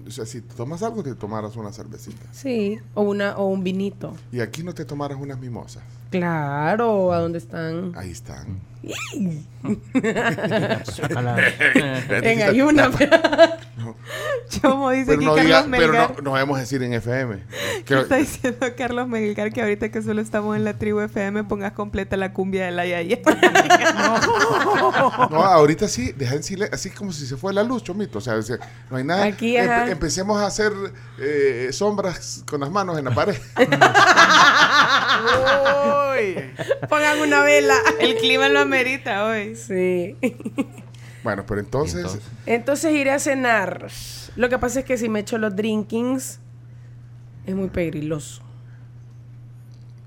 o 0.07 0.11
sea, 0.11 0.25
si 0.25 0.41
te 0.41 0.53
tomas 0.53 0.83
algo, 0.83 1.01
te 1.03 1.15
tomaras 1.15 1.55
una 1.55 1.71
cervecita. 1.71 2.27
Sí, 2.31 2.79
o, 2.93 3.01
una, 3.01 3.37
o 3.37 3.47
un 3.47 3.63
vinito. 3.63 4.15
Y 4.31 4.39
aquí 4.39 4.63
no 4.63 4.73
te 4.73 4.85
tomaras 4.85 5.17
unas 5.19 5.39
mimosas. 5.39 5.83
Claro, 6.11 7.11
¿a 7.11 7.19
dónde 7.19 7.39
están? 7.39 7.93
Ahí 7.95 8.11
están. 8.11 8.59
En 12.09 12.41
ayuna. 12.43 12.91
Como 14.61 14.91
dice 14.91 15.05
Pero 15.17 15.17
aquí 15.17 15.25
no, 15.25 15.35
Carlos 15.35 15.65
diga, 15.65 15.77
pero 15.77 15.93
no, 15.93 16.15
no 16.21 16.33
debemos 16.35 16.59
decir 16.59 16.81
en 16.83 16.93
FM. 16.93 17.39
Que- 17.85 17.99
Está 18.01 18.17
diciendo 18.17 18.67
Carlos 18.77 19.07
Melgar 19.07 19.51
que 19.51 19.61
ahorita 19.61 19.89
que 19.89 20.01
solo 20.01 20.21
estamos 20.21 20.55
en 20.55 20.63
la 20.63 20.73
tribu 20.77 20.99
FM 21.01 21.43
pongas 21.45 21.73
completa 21.73 22.15
la 22.15 22.31
cumbia 22.33 22.65
de 22.65 22.71
la 22.71 22.85
Yaya. 22.85 23.19
No, 25.29 25.43
ahorita 25.43 25.87
sí, 25.87 26.13
deja 26.15 26.35
en 26.35 26.43
silencio, 26.43 26.73
así 26.75 26.89
como 26.89 27.11
si 27.11 27.25
se 27.25 27.35
fue 27.37 27.53
la 27.53 27.63
luz, 27.63 27.83
chomito. 27.83 28.19
O 28.19 28.21
sea, 28.21 28.35
no 28.89 28.97
hay 28.97 29.03
nada. 29.03 29.25
Aquí, 29.25 29.57
ajá. 29.57 29.89
empecemos 29.89 30.39
a 30.39 30.45
hacer 30.45 30.71
eh, 31.19 31.69
sombras 31.71 32.43
con 32.49 32.59
las 32.61 32.69
manos 32.69 32.97
en 32.97 33.05
la 33.05 33.11
pared. 33.11 33.35
Pongan 36.89 37.19
una 37.19 37.41
vela. 37.41 37.75
El 37.99 38.15
clima 38.17 38.47
lo 38.49 38.59
amerita 38.59 38.74
hoy. 39.23 39.55
Sí. 39.55 40.15
bueno, 41.23 41.45
pero 41.45 41.59
entonces, 41.61 41.97
Entonces, 41.97 42.23
Entonces 42.45 42.93
iré 42.93 43.11
a 43.11 43.19
cenar. 43.19 43.87
Lo 44.35 44.49
que 44.49 44.57
pasa 44.59 44.79
es 44.79 44.85
que 44.85 44.97
si 44.97 45.09
me 45.09 45.19
echo 45.19 45.37
los 45.37 45.55
drinkings, 45.55 46.39
es 47.45 47.55
muy 47.55 47.69
pegriloso. 47.69 48.41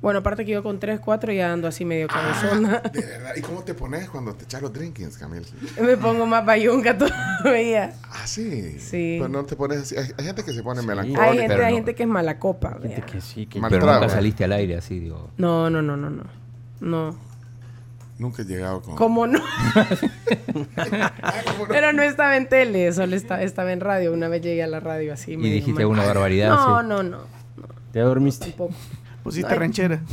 Bueno, 0.01 0.21
aparte 0.21 0.45
que 0.45 0.53
yo 0.53 0.63
con 0.63 0.79
3, 0.79 1.01
4 1.01 1.33
ya 1.33 1.53
ando 1.53 1.67
así 1.67 1.85
medio 1.85 2.07
cabezona. 2.07 2.81
de 2.93 3.01
verdad, 3.01 3.33
¿y 3.37 3.41
cómo 3.41 3.65
te 3.65 3.75
pones 3.75 4.09
cuando 4.09 4.33
te 4.33 4.45
echas 4.45 4.63
los 4.63 4.73
drinkings, 4.73 5.19
Camil? 5.19 5.45
me 5.81 5.97
pongo 5.97 6.25
más 6.25 6.45
bayunca 6.47 6.97
todavía. 6.97 7.95
Ah, 8.05 8.25
sí. 8.27 8.79
Sí. 8.79 9.17
Pero 9.19 9.29
no 9.29 9.45
te 9.45 9.57
pones 9.57 9.79
así. 9.79 9.97
Hay, 9.97 10.13
hay 10.17 10.25
gente 10.25 10.45
que 10.45 10.53
se 10.53 10.63
pone 10.63 10.81
Hay 10.81 10.87
melancólica. 10.87 11.33
gente, 11.33 11.49
pero 11.49 11.65
hay 11.65 11.73
no. 11.73 11.77
gente 11.79 11.95
que 11.97 12.03
es 12.05 12.09
mala 12.09 12.39
copa. 12.39 12.79
Gente 12.81 13.03
que 13.03 13.21
sí, 13.21 13.47
que 13.47 13.61
Mal 13.61 13.71
pero 13.71 13.87
trago, 13.87 14.01
nunca 14.03 14.15
saliste 14.15 14.45
al 14.45 14.53
aire 14.53 14.77
así, 14.77 15.01
digo. 15.01 15.31
No, 15.37 15.69
no, 15.69 15.83
no, 15.83 15.97
no, 15.97 16.11
no. 16.11 16.25
No. 16.81 17.28
Nunca 18.19 18.43
he 18.43 18.45
llegado 18.45 18.83
con. 18.83 18.97
¿Cómo 18.97 19.27
no? 19.29 19.41
Pero 21.69 21.93
no 21.93 22.03
estaba 22.03 22.37
en 22.37 22.49
tele, 22.49 22.93
solo 22.93 23.15
estaba, 23.15 23.43
estaba 23.43 23.73
en 23.73 23.81
radio. 23.81 24.13
Una 24.13 24.29
vez 24.29 24.43
llegué 24.43 24.65
a 24.65 24.67
la 24.67 24.81
radio 24.81 25.13
así. 25.13 25.33
Y 25.33 25.37
medio 25.37 25.55
dijiste 25.55 25.87
una 25.87 26.05
barbaridad. 26.05 26.49
No, 26.49 26.81
sí. 26.81 26.87
no, 26.89 27.03
no. 27.05 27.19
te 27.93 28.01
dormiste. 28.01 28.47
Tampoco. 28.47 28.75
Pusiste 29.29 29.53
Ay. 29.53 29.59
ranchera. 29.59 30.03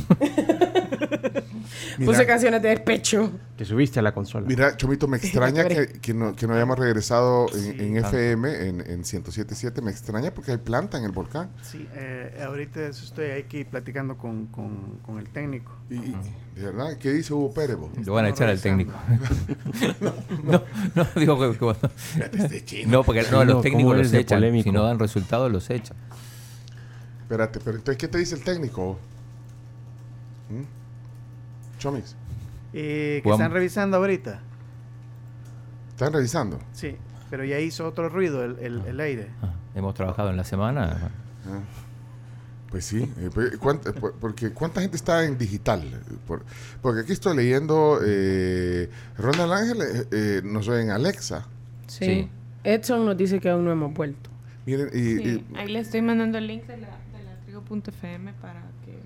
Mira, 1.98 2.12
Puse 2.12 2.26
canciones 2.26 2.60
de 2.62 2.68
despecho. 2.70 3.30
Te 3.56 3.64
subiste 3.64 3.98
a 4.00 4.02
la 4.02 4.12
consola. 4.12 4.46
Mira, 4.46 4.76
Chomito, 4.76 5.08
me 5.08 5.16
extraña 5.16 5.64
que, 5.64 5.86
que 6.00 6.12
no, 6.12 6.36
que 6.36 6.46
no 6.46 6.54
hayamos 6.54 6.78
regresado 6.78 7.46
en, 7.54 7.60
Sí, 7.60 7.74
en. 7.78 7.96
FM, 7.96 8.68
en, 8.68 8.80
en 8.82 9.02
107.7. 9.02 9.80
Me 9.82 9.90
extraña 9.90 10.30
porque 10.32 10.52
hay 10.52 10.58
planta 10.58 10.98
en 10.98 11.04
el 11.04 11.12
volcán. 11.12 11.48
Sí, 11.62 11.88
eh, 11.94 12.42
ahorita 12.46 12.86
estoy 12.88 13.30
aquí 13.30 13.64
platicando 13.64 14.18
con, 14.18 14.46
con, 14.48 14.98
con 15.02 15.18
el 15.18 15.28
técnico. 15.30 15.72
Y, 15.88 15.94
y- 15.96 16.16
de 16.56 16.62
verdad, 16.66 16.96
¿qué 16.98 17.12
dice 17.12 17.32
Hugo 17.32 17.52
Pérez? 17.52 17.76
vos? 17.76 17.90
Lo 18.04 18.12
van 18.14 18.26
a 18.26 18.28
echar 18.30 18.48
al 18.48 18.60
técnico. 18.60 18.92
revisando. 19.08 20.14
no, 20.44 20.62
no, 20.94 21.06
digo 21.16 21.38
que, 21.52 21.58
que 21.58 22.56
Este. 22.56 22.86
No, 22.86 23.04
porque 23.04 23.22
no, 23.30 23.44
los 23.44 23.54
¿cómo 23.54 23.62
técnicos 23.62 23.96
los 23.96 24.12
echan. 24.12 24.38
polémico? 24.38 24.64
Si 24.64 24.72
no 24.72 24.82
dan 24.82 24.98
resultados, 24.98 25.50
los 25.50 25.68
echan. 25.70 25.96
Espérate, 27.26 27.58
pero 27.58 27.76
entonces, 27.76 27.98
¿qué 27.98 28.06
te 28.06 28.18
dice 28.18 28.36
el 28.36 28.44
técnico? 28.44 28.98
¿Mm? 30.48 30.62
Chomix, 31.80 32.14
Eh, 32.72 33.20
que 33.24 33.30
están 33.30 33.50
revisando 33.50 33.96
ahorita. 33.96 34.40
¿están 35.90 36.12
revisando? 36.12 36.58
Sí, 36.72 36.94
pero 37.30 37.44
ya 37.44 37.58
hizo 37.58 37.86
otro 37.88 38.08
ruido 38.08 38.44
el, 38.44 38.58
el, 38.60 38.80
el 38.86 39.00
aire. 39.00 39.28
Ah, 39.42 39.52
hemos 39.74 39.94
trabajado 39.94 40.30
en 40.30 40.36
la 40.36 40.44
semana. 40.44 41.10
Ah. 41.46 41.58
Pues 42.70 42.84
sí, 42.84 43.10
eh, 43.18 43.30
pues, 43.32 43.56
¿cuánta- 43.58 43.92
por- 43.92 44.14
porque 44.14 44.50
¿cuánta 44.52 44.80
gente 44.82 44.96
está 44.96 45.24
en 45.24 45.36
digital? 45.38 45.82
Por- 46.26 46.44
porque 46.82 47.00
aquí 47.00 47.12
estoy 47.12 47.36
leyendo, 47.36 47.98
eh, 48.06 48.88
Ronald 49.18 49.52
Ángel 49.52 49.78
eh, 49.82 50.06
eh, 50.12 50.40
nos 50.44 50.68
ve 50.68 50.82
en 50.82 50.90
Alexa. 50.90 51.46
Sí. 51.88 52.04
Sí. 52.04 52.28
Edson 52.64 53.04
nos 53.04 53.16
dice 53.16 53.40
que 53.40 53.48
aún 53.50 53.64
no 53.64 53.72
hemos 53.72 53.92
vuelto. 53.94 54.30
Miren, 54.66 54.88
y, 54.92 54.98
Sí, 54.98 55.44
y- 55.52 55.56
ahí 55.56 55.68
le 55.68 55.78
estoy 55.80 56.02
mandando 56.02 56.38
el 56.38 56.46
link 56.48 56.64
de 56.66 56.76
la, 56.78 56.88
tribu.fm 57.60 58.32
para 58.34 58.62
que 58.84 58.98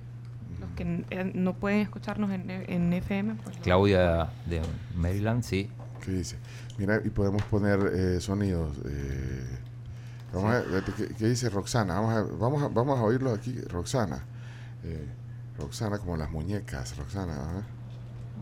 los 0.61 0.71
que 0.77 1.05
eh, 1.11 1.33
no 1.35 1.55
pueden 1.55 1.81
escucharnos 1.81 2.31
en, 2.31 2.51
en 2.51 2.93
FM, 2.93 3.37
pues 3.43 3.57
Claudia 3.59 4.31
de 4.47 4.61
Maryland, 4.97 5.43
sí. 5.43 5.71
¿qué 6.05 6.13
dice? 6.13 6.37
Mira, 6.79 7.01
y 7.05 7.11
podemos 7.11 7.43
poner 7.45 7.79
eh, 7.95 8.21
sonidos. 8.21 8.77
eh, 8.87 9.59
vamos 10.33 10.55
a 10.55 10.61
ver, 10.61 10.85
¿qué, 10.97 11.09
qué 11.15 11.29
dice 11.29 11.49
Roxana? 11.51 11.95
Vamos 12.01 12.15
a, 12.15 12.23
vamos 12.37 12.63
a, 12.63 12.69
vamos 12.69 12.99
a 12.99 13.03
oírlo 13.03 13.33
aquí, 13.33 13.59
Roxana. 13.63 14.23
Eh, 14.85 15.07
Roxana 15.59 15.99
como 15.99 16.17
las 16.17 16.31
muñecas, 16.31 16.97
Roxana. 16.97 17.35
a 17.35 17.53
ver. 17.55 17.80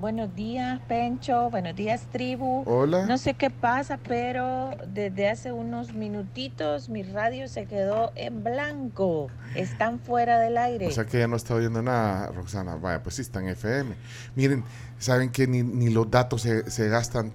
Buenos 0.01 0.33
días, 0.37 0.81
Pencho. 0.87 1.51
Buenos 1.51 1.75
días, 1.75 2.07
tribu. 2.13 2.63
Hola. 2.67 3.05
No 3.07 3.19
sé 3.19 3.35
qué 3.35 3.51
pasa, 3.51 3.99
pero 4.07 4.71
desde 4.87 5.29
hace 5.29 5.51
unos 5.51 5.93
minutitos 5.93 6.89
mi 6.89 7.03
radio 7.03 7.49
se 7.49 7.67
quedó 7.67 8.13
en 8.15 8.45
blanco. 8.45 9.27
Están 9.57 9.99
fuera 9.99 10.39
del 10.39 10.57
aire. 10.57 10.87
O 10.87 10.91
sea 10.93 11.05
que 11.05 11.19
ya 11.19 11.27
no 11.27 11.35
está 11.35 11.55
oyendo 11.55 11.83
nada, 11.83 12.29
Roxana. 12.29 12.77
Vaya, 12.77 13.03
pues 13.03 13.17
sí, 13.17 13.23
está 13.23 13.41
en 13.41 13.49
FM. 13.49 13.97
Miren, 14.37 14.63
saben 15.01 15.31
que 15.31 15.49
ni, 15.49 15.65
ni 15.65 15.89
los 15.91 16.09
datos 16.09 16.43
se, 16.43 16.71
se 16.71 16.89
gastan 16.89 17.33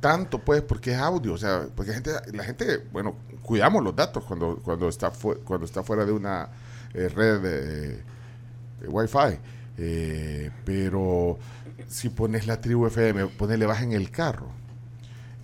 tanto, 0.00 0.40
pues, 0.40 0.62
porque 0.62 0.90
es 0.92 0.98
audio. 0.98 1.34
O 1.34 1.38
sea, 1.38 1.66
porque 1.76 1.90
la 1.92 1.94
gente, 1.94 2.10
la 2.32 2.42
gente 2.42 2.78
bueno, 2.92 3.14
cuidamos 3.42 3.84
los 3.84 3.94
datos 3.94 4.24
cuando, 4.24 4.56
cuando, 4.64 4.88
está, 4.88 5.12
fu- 5.12 5.38
cuando 5.44 5.64
está 5.66 5.84
fuera 5.84 6.04
de 6.04 6.10
una 6.10 6.48
eh, 6.94 7.08
red 7.08 7.40
de, 7.40 7.90
de 8.80 8.88
Wi-Fi. 8.88 9.38
Eh, 9.78 10.50
pero 10.64 11.38
si 11.88 12.08
pones 12.08 12.46
la 12.46 12.60
tribu 12.60 12.86
FM, 12.86 13.26
ponele 13.28 13.66
baja 13.66 13.84
en 13.84 13.92
el 13.92 14.10
carro. 14.10 14.48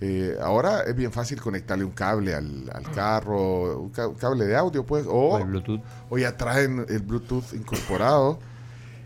Eh, 0.01 0.35
ahora 0.41 0.81
es 0.81 0.95
bien 0.95 1.11
fácil 1.13 1.39
conectarle 1.39 1.85
un 1.85 1.91
cable 1.91 2.33
al, 2.35 2.69
al 2.73 2.83
carro, 2.91 3.79
un, 3.79 3.89
ca- 3.89 4.07
un 4.07 4.15
cable 4.15 4.45
de 4.45 4.55
audio, 4.55 4.85
pues, 4.85 5.05
o, 5.07 5.11
O 5.35 5.37
el 5.37 5.45
Bluetooth. 5.45 5.81
o 6.09 6.17
ya 6.17 6.35
traen 6.35 6.85
el 6.89 6.99
Bluetooth 6.99 7.53
incorporado. 7.53 8.39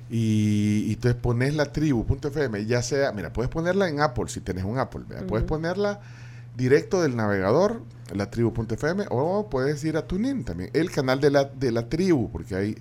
Y, 0.09 0.85
y 0.87 0.93
entonces 0.93 1.19
pones 1.21 1.53
la 1.55 1.65
tribu.fm, 1.71 2.65
ya 2.65 2.81
sea, 2.81 3.11
mira, 3.11 3.33
puedes 3.33 3.49
ponerla 3.51 3.89
en 3.89 3.99
Apple 3.99 4.25
si 4.29 4.39
tienes 4.39 4.63
un 4.63 4.79
Apple, 4.79 5.01
¿verdad? 5.07 5.25
puedes 5.27 5.45
ponerla 5.45 5.99
directo 6.55 7.01
del 7.01 7.15
navegador, 7.17 7.81
la 8.15 8.29
tribu.fm, 8.31 9.05
o 9.09 9.49
puedes 9.49 9.83
ir 9.83 9.97
a 9.97 10.07
TuneIn 10.07 10.45
también, 10.45 10.69
el 10.73 10.89
canal 10.91 11.19
de 11.19 11.29
la, 11.29 11.43
de 11.43 11.71
la 11.73 11.89
tribu, 11.89 12.31
porque 12.31 12.55
hay, 12.55 12.77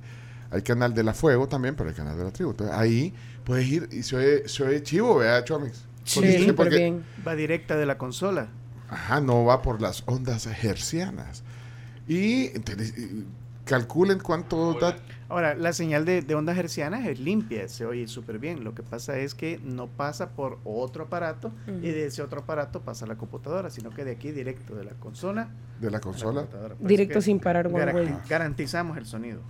hay 0.50 0.62
canal 0.62 0.94
de 0.94 1.02
la 1.02 1.14
fuego 1.14 1.48
también, 1.48 1.74
pero 1.76 1.88
hay 1.90 1.94
canal 1.94 2.16
de 2.16 2.24
la 2.24 2.30
tribu. 2.32 2.50
Entonces 2.52 2.76
ahí 2.76 3.12
puedes 3.44 3.66
ir 3.66 3.88
y 3.92 4.02
se 4.02 4.16
oye, 4.16 4.48
se 4.48 4.62
oye 4.64 4.82
chivo, 4.82 5.16
¿verdad, 5.16 5.44
Chomix? 5.44 5.84
Sí, 6.04 6.38
súper 6.38 6.54
porque- 6.54 6.76
bien. 6.76 7.04
Va 7.26 7.34
directa 7.34 7.76
de 7.76 7.86
la 7.86 7.98
consola. 7.98 8.48
Ajá, 8.88 9.20
no 9.20 9.44
va 9.44 9.62
por 9.62 9.82
las 9.82 10.04
ondas 10.06 10.46
hercianas. 10.46 11.42
Y 12.06 12.46
entonces, 12.54 12.94
calculen 13.64 14.20
cuánto 14.20 14.74
da. 14.74 14.96
Ahora, 15.28 15.56
la 15.56 15.72
señal 15.72 16.04
de, 16.04 16.22
de 16.22 16.34
ondas 16.36 16.56
hercianas 16.56 17.04
es 17.04 17.18
limpia, 17.18 17.66
se 17.68 17.84
oye 17.84 18.06
súper 18.06 18.38
bien. 18.38 18.62
Lo 18.62 18.74
que 18.76 18.84
pasa 18.84 19.18
es 19.18 19.34
que 19.34 19.58
no 19.64 19.88
pasa 19.88 20.30
por 20.30 20.60
otro 20.62 21.04
aparato 21.06 21.50
y 21.66 21.88
de 21.90 22.06
ese 22.06 22.22
otro 22.22 22.42
aparato 22.42 22.82
pasa 22.82 23.06
a 23.06 23.08
la 23.08 23.16
computadora, 23.16 23.68
sino 23.68 23.90
que 23.90 24.04
de 24.04 24.12
aquí 24.12 24.30
directo 24.30 24.76
de 24.76 24.84
la 24.84 24.92
consola. 24.92 25.48
de 25.80 25.90
la 25.90 25.98
consola. 26.00 26.46
Directo 26.78 27.20
sin 27.20 27.40
parar, 27.40 27.66
way. 27.66 28.16
Garantizamos 28.28 28.96
el 28.98 29.06
sonido. 29.06 29.40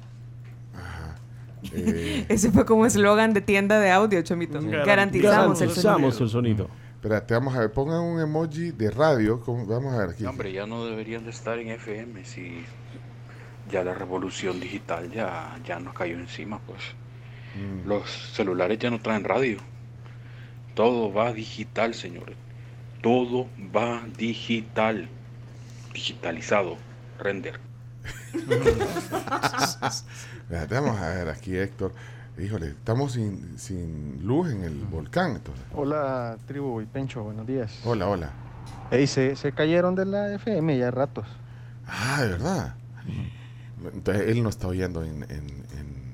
Eh, 1.75 2.27
Ese 2.29 2.51
fue 2.51 2.65
como 2.67 2.87
eslogan 2.87 3.33
de 3.35 3.41
tienda 3.41 3.79
de 3.81 3.91
audio, 3.91 4.21
Chomito. 4.23 4.55
Garantizamos 4.61 4.87
Garantizamos 4.87 5.61
el 5.61 5.69
Garantizamos 5.69 6.15
sonido. 6.15 6.25
el 6.25 6.31
sonido. 6.31 6.71
espérate, 6.97 7.35
vamos 7.35 7.55
a 7.55 7.61
ver, 7.61 7.73
pongan 7.73 8.01
un 8.01 8.21
emoji 8.21 8.73
de 8.73 8.91
radio. 8.91 9.43
vamos 9.47 9.95
a 9.95 9.99
ver 9.99 10.11
aquí. 10.11 10.25
No, 10.25 10.31
hombre, 10.31 10.53
ya 10.53 10.67
no 10.67 10.85
deberían 10.87 11.25
de 11.25 11.31
estar 11.31 11.59
en 11.59 11.69
FM 11.69 12.25
si 12.25 12.65
ya 13.71 13.83
la 13.85 13.95
revolución 13.95 14.61
digital 14.61 15.11
ya, 15.11 15.59
ya 15.65 15.79
nos 15.81 15.95
cayó 15.95 16.19
encima, 16.19 16.61
pues. 16.67 16.81
Mm. 17.57 17.89
Los 17.89 18.11
celulares 18.35 18.79
ya 18.79 18.91
no 18.91 19.01
traen 19.01 19.25
radio. 19.25 19.59
Todo 20.75 21.13
va 21.13 21.33
digital, 21.33 21.95
señores. 21.95 22.37
Todo 23.03 23.47
va 23.75 24.03
digital. 24.17 25.09
Digitalizado. 25.95 26.77
Render. 27.19 27.59
Espérate, 30.49 30.75
vamos 30.75 31.01
a 31.01 31.09
ver 31.09 31.29
aquí, 31.29 31.57
Héctor. 31.57 31.93
Híjole, 32.39 32.69
estamos 32.69 33.13
sin, 33.13 33.59
sin 33.59 34.21
luz 34.27 34.51
en 34.53 34.63
el 34.63 34.75
volcán. 34.85 35.33
Entonces. 35.37 35.65
Hola, 35.75 36.37
tribu 36.47 36.81
y 36.81 36.87
Pencho, 36.87 37.23
buenos 37.25 37.47
días. 37.47 37.81
Hola, 37.85 38.09
hola. 38.09 38.31
Ey, 38.91 39.07
se, 39.07 39.35
se 39.37 39.53
cayeron 39.53 39.95
de 39.95 40.05
la 40.05 40.35
FM 40.35 40.77
ya 40.79 40.91
ratos. 40.91 41.27
Ah, 41.87 42.23
de 42.23 42.29
verdad. 42.29 42.75
Entonces 43.93 44.29
él 44.29 44.43
no 44.43 44.49
está 44.49 44.69
oyendo 44.69 45.03
en, 45.03 45.23
en- 45.25 45.65
en- 45.79 46.07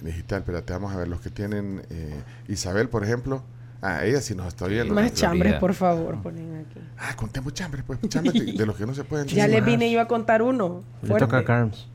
digital. 0.00 0.40
Espérate, 0.40 0.72
vamos 0.72 0.92
a 0.92 0.96
ver 0.96 1.08
los 1.08 1.20
que 1.20 1.30
tienen. 1.30 1.82
eh, 1.90 2.22
Isabel, 2.48 2.88
por 2.88 3.04
ejemplo. 3.04 3.42
Ah, 3.80 4.04
ella 4.04 4.20
sí 4.20 4.34
nos 4.34 4.48
está 4.48 4.64
oyendo. 4.64 4.92
Más 4.92 5.14
chambres, 5.14 5.54
por 5.54 5.72
favor, 5.72 6.20
ponen 6.20 6.66
aquí. 6.68 6.80
Ah, 6.98 7.14
contemos 7.16 7.54
chambres, 7.54 7.84
pues. 7.86 8.00
Chambres 8.08 8.34
de, 8.34 8.52
de 8.52 8.66
los 8.66 8.76
que 8.76 8.84
no 8.86 8.94
se 8.94 9.04
pueden 9.04 9.26
Ya 9.28 9.46
les 9.46 9.64
vine 9.64 9.90
yo 9.90 10.00
a 10.00 10.08
contar 10.08 10.42
uno. 10.42 10.82
Le 11.02 11.14
toca 11.14 11.38
a. 11.38 11.44
Carms. 11.44 11.86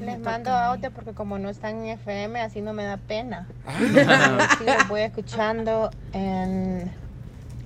Les 0.00 0.18
mando 0.18 0.50
audio 0.50 0.90
porque 0.90 1.12
como 1.12 1.38
no 1.38 1.48
están 1.48 1.84
en 1.84 1.98
FM, 1.98 2.40
así 2.40 2.60
no 2.60 2.72
me 2.72 2.84
da 2.84 2.96
pena. 2.96 3.48
Ah. 3.66 4.48
Sí, 4.58 4.64
los 4.64 4.88
voy 4.88 5.00
escuchando 5.00 5.90
en, 6.12 6.90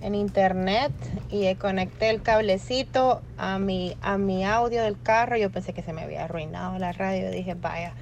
en 0.03 0.15
internet 0.15 0.93
y 1.31 1.53
conecté 1.57 2.11
el 2.11 2.23
cablecito 2.23 3.23
a 3.37 3.59
mi, 3.59 3.97
a 4.03 4.19
mi 4.19 4.45
audio 4.45 4.83
del 4.83 5.01
carro. 5.01 5.37
Yo 5.37 5.51
pensé 5.51 5.73
que 5.73 5.83
se 5.83 5.93
me 5.93 6.03
había 6.03 6.25
arruinado 6.25 6.79
la 6.79 6.93
radio. 6.93 7.31
Dije, 7.31 7.55
vaya, 7.55 7.93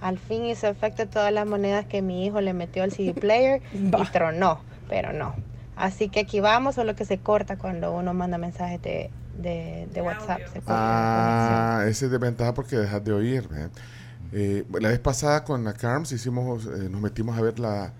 al 0.00 0.18
fin 0.18 0.44
hizo 0.44 0.68
efecto 0.68 1.06
todas 1.08 1.32
las 1.32 1.46
monedas 1.46 1.86
que 1.86 2.02
mi 2.02 2.26
hijo 2.26 2.40
le 2.40 2.52
metió 2.52 2.82
al 2.82 2.92
CD 2.92 3.14
player 3.14 3.62
y 3.72 4.04
tronó, 4.12 4.60
pero 4.88 5.12
no. 5.12 5.34
Así 5.76 6.08
que 6.08 6.20
aquí 6.20 6.40
vamos, 6.40 6.74
solo 6.74 6.94
que 6.94 7.04
se 7.04 7.18
corta 7.18 7.56
cuando 7.56 7.92
uno 7.92 8.12
manda 8.14 8.38
mensajes 8.38 8.80
de, 8.82 9.10
de, 9.38 9.88
de 9.92 10.02
WhatsApp. 10.02 10.40
Se 10.52 10.62
Ah, 10.66 11.84
ese 11.86 12.06
es 12.06 12.10
de 12.10 12.18
ventaja 12.18 12.54
porque 12.54 12.76
dejas 12.76 13.02
de 13.04 13.12
oír. 13.12 13.48
¿eh? 13.54 13.68
Eh, 14.32 14.64
la 14.80 14.88
vez 14.88 14.98
pasada 14.98 15.44
con 15.44 15.64
la 15.64 15.72
CARMS 15.74 16.12
hicimos, 16.12 16.66
eh, 16.66 16.88
nos 16.90 17.00
metimos 17.00 17.36
a 17.36 17.42
ver 17.42 17.58
la, 17.58 17.92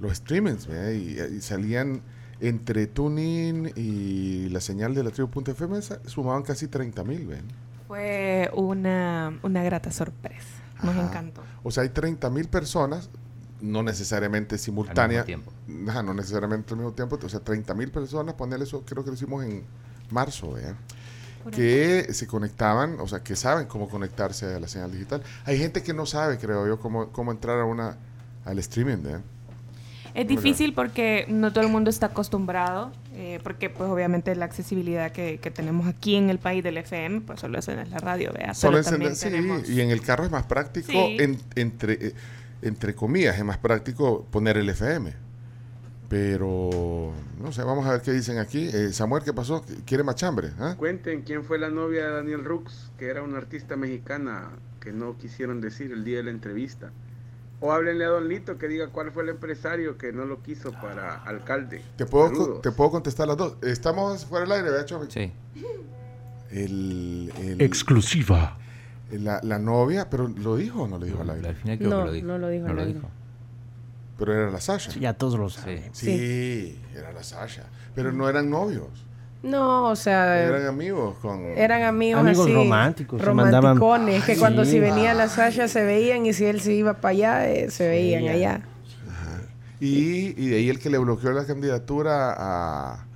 los 0.00 0.16
streamings 0.16 0.66
¿ve? 0.66 0.96
y, 0.96 1.36
y 1.36 1.40
salían 1.40 2.02
entre 2.40 2.86
TuneIn 2.86 3.72
y 3.76 4.48
la 4.50 4.60
señal 4.60 4.94
de 4.94 5.02
la 5.04 5.10
tribu.fm 5.10 5.80
sumaban 6.06 6.42
casi 6.42 6.68
30 6.68 7.04
mil. 7.04 7.26
¿ven? 7.26 7.44
Fue 7.86 8.50
una, 8.54 9.38
una 9.42 9.62
grata 9.62 9.90
sorpresa. 9.90 10.46
Nos 10.82 10.94
Ajá. 10.94 11.06
encantó. 11.06 11.42
O 11.62 11.70
sea, 11.70 11.82
hay 11.82 11.88
30 11.88 12.30
mil 12.30 12.48
personas, 12.48 13.10
no 13.60 13.82
necesariamente 13.82 14.58
simultáneas. 14.58 15.26
tiempo. 15.26 15.52
Ajá, 15.88 16.02
no 16.02 16.14
necesariamente 16.14 16.74
al 16.74 16.78
mismo 16.78 16.92
tiempo. 16.92 17.18
O 17.22 17.28
sea, 17.28 17.40
30 17.40 17.74
mil 17.74 17.90
personas, 17.90 18.34
ponerle 18.34 18.64
eso, 18.64 18.84
creo 18.84 19.02
que 19.02 19.10
lo 19.10 19.14
hicimos 19.14 19.44
en 19.44 19.64
marzo, 20.10 20.58
¿eh? 20.58 20.74
que 21.50 22.12
se 22.12 22.26
conectaban, 22.26 23.00
o 23.00 23.08
sea, 23.08 23.20
que 23.20 23.34
saben 23.34 23.66
cómo 23.68 23.88
conectarse 23.88 24.44
a 24.54 24.60
la 24.60 24.68
señal 24.68 24.92
digital. 24.92 25.22
Hay 25.46 25.56
gente 25.58 25.82
que 25.82 25.94
no 25.94 26.04
sabe, 26.04 26.36
creo 26.36 26.66
yo, 26.66 26.78
cómo, 26.78 27.08
cómo 27.10 27.32
entrar 27.32 27.58
a 27.60 27.64
una 27.64 27.96
al 28.44 28.58
streaming, 28.58 29.06
¿eh? 29.06 29.18
Es 30.14 30.26
difícil 30.26 30.74
porque 30.74 31.26
no 31.28 31.52
todo 31.52 31.64
el 31.64 31.70
mundo 31.70 31.88
está 31.90 32.06
acostumbrado, 32.06 32.90
eh, 33.14 33.38
porque 33.42 33.70
pues 33.70 33.88
obviamente 33.88 34.34
la 34.34 34.44
accesibilidad 34.46 35.12
que, 35.12 35.38
que 35.38 35.50
tenemos 35.50 35.86
aquí 35.86 36.16
en 36.16 36.28
el 36.28 36.38
país 36.38 36.62
del 36.64 36.76
FM, 36.78 37.20
pues 37.22 37.40
solo 37.40 37.58
es 37.60 37.68
en 37.68 37.88
la 37.90 37.98
radio, 37.98 38.32
¿vea? 38.32 38.52
Solo 38.54 38.82
sí, 38.82 38.90
tenemos- 38.90 39.68
y 39.70 39.80
en 39.80 39.90
el 39.90 40.02
carro 40.02 40.24
es 40.24 40.30
más 40.30 40.44
práctico, 40.44 40.90
Sí. 40.92 41.16
en- 41.20 41.40
entre, 41.54 41.92
eh, 42.08 42.14
entre 42.62 42.94
comillas, 42.94 43.38
es 43.38 43.44
más 43.44 43.58
práctico 43.58 44.26
poner 44.30 44.56
el 44.56 44.68
FM. 44.70 45.12
Pero, 46.08 47.12
no 47.38 47.52
sé, 47.52 47.62
vamos 47.62 47.86
a 47.86 47.92
ver 47.92 48.00
qué 48.00 48.12
dicen 48.12 48.38
aquí. 48.38 48.68
Eh, 48.72 48.92
Samuel, 48.92 49.22
¿qué 49.22 49.32
pasó? 49.34 49.62
¿Quiere 49.84 50.02
más 50.04 50.14
chambre? 50.14 50.50
ah? 50.58 50.74
Cuenten 50.78 51.22
quién 51.22 51.44
fue 51.44 51.58
la 51.58 51.68
novia 51.68 52.06
de 52.06 52.12
Daniel 52.14 52.44
Rux, 52.44 52.90
que 52.98 53.08
era 53.08 53.22
una 53.22 53.36
artista 53.36 53.76
mexicana 53.76 54.50
que 54.80 54.92
no 54.92 55.18
quisieron 55.18 55.60
decir 55.60 55.92
el 55.92 56.04
día 56.04 56.18
de 56.18 56.22
la 56.24 56.30
entrevista. 56.30 56.92
O 57.60 57.72
háblenle 57.72 58.04
a 58.04 58.08
Don 58.08 58.28
Lito 58.28 58.56
que 58.56 58.68
diga 58.68 58.88
cuál 58.88 59.10
fue 59.10 59.24
el 59.24 59.30
empresario 59.30 59.98
que 59.98 60.12
no 60.12 60.24
lo 60.24 60.42
quiso 60.42 60.70
para 60.72 61.14
alcalde. 61.24 61.82
¿Te 61.96 62.06
puedo, 62.06 62.28
Saludos. 62.28 62.62
te 62.62 62.70
puedo 62.72 62.90
contestar 62.92 63.26
las 63.28 63.36
dos. 63.36 63.56
Estamos 63.62 64.24
fuera 64.24 64.44
del 64.46 64.52
aire, 64.52 64.70
¿verdad? 64.70 65.08
Sí. 65.08 65.32
El, 66.50 67.32
el- 67.36 67.60
Exclusiva. 67.60 68.56
La, 69.10 69.40
la 69.42 69.58
novia, 69.58 70.08
pero 70.10 70.28
¿lo 70.28 70.56
dijo 70.56 70.82
o 70.82 70.88
no 70.88 70.98
lo 70.98 71.04
dijo 71.06 71.22
al 71.22 71.30
aire? 71.30 71.48
Al 71.48 71.54
final 71.56 71.78
creo 71.78 71.90
No, 71.90 71.98
que 72.00 72.04
lo 72.06 72.12
dijo. 72.12 72.26
no 72.26 72.38
lo 72.38 72.48
dijo 72.48 72.66
al 72.66 72.78
aire. 72.78 73.00
Pero 74.18 74.34
era 74.34 74.50
la 74.50 74.60
Sasha. 74.60 74.90
Sí, 74.90 75.00
ya 75.00 75.14
todos 75.14 75.38
lo 75.38 75.48
saben. 75.48 75.90
Sí, 75.92 76.78
era 76.94 77.12
la 77.12 77.22
Sasha. 77.22 77.64
Pero 77.94 78.12
no 78.12 78.28
eran 78.28 78.50
novios. 78.50 78.88
No, 79.40 79.84
o 79.84 79.94
sea, 79.96 80.42
Eran 80.42 80.66
amigos 80.66 81.16
con... 81.22 81.44
eran 81.56 81.84
amigos, 81.84 82.22
Amigos 82.22 82.44
así, 82.46 82.54
románticos, 82.54 83.22
romanticones, 83.22 84.24
que 84.24 84.36
cuando 84.36 84.64
sí. 84.64 84.72
si 84.72 84.80
venía 84.80 85.14
la 85.14 85.28
Sasha 85.28 85.68
se 85.68 85.84
veían 85.84 86.26
y 86.26 86.32
si 86.32 86.44
él 86.44 86.60
se 86.60 86.72
iba 86.72 86.94
para 86.94 87.10
allá, 87.10 87.48
eh, 87.48 87.70
se 87.70 87.88
veían 87.88 88.24
ya. 88.24 88.32
allá. 88.32 88.60
Y, 89.80 90.34
y 90.36 90.48
de 90.48 90.56
ahí 90.56 90.68
el 90.68 90.80
que 90.80 90.90
le 90.90 90.98
bloqueó 90.98 91.30
la 91.30 91.46
candidatura 91.46 92.34
a, 92.36 93.06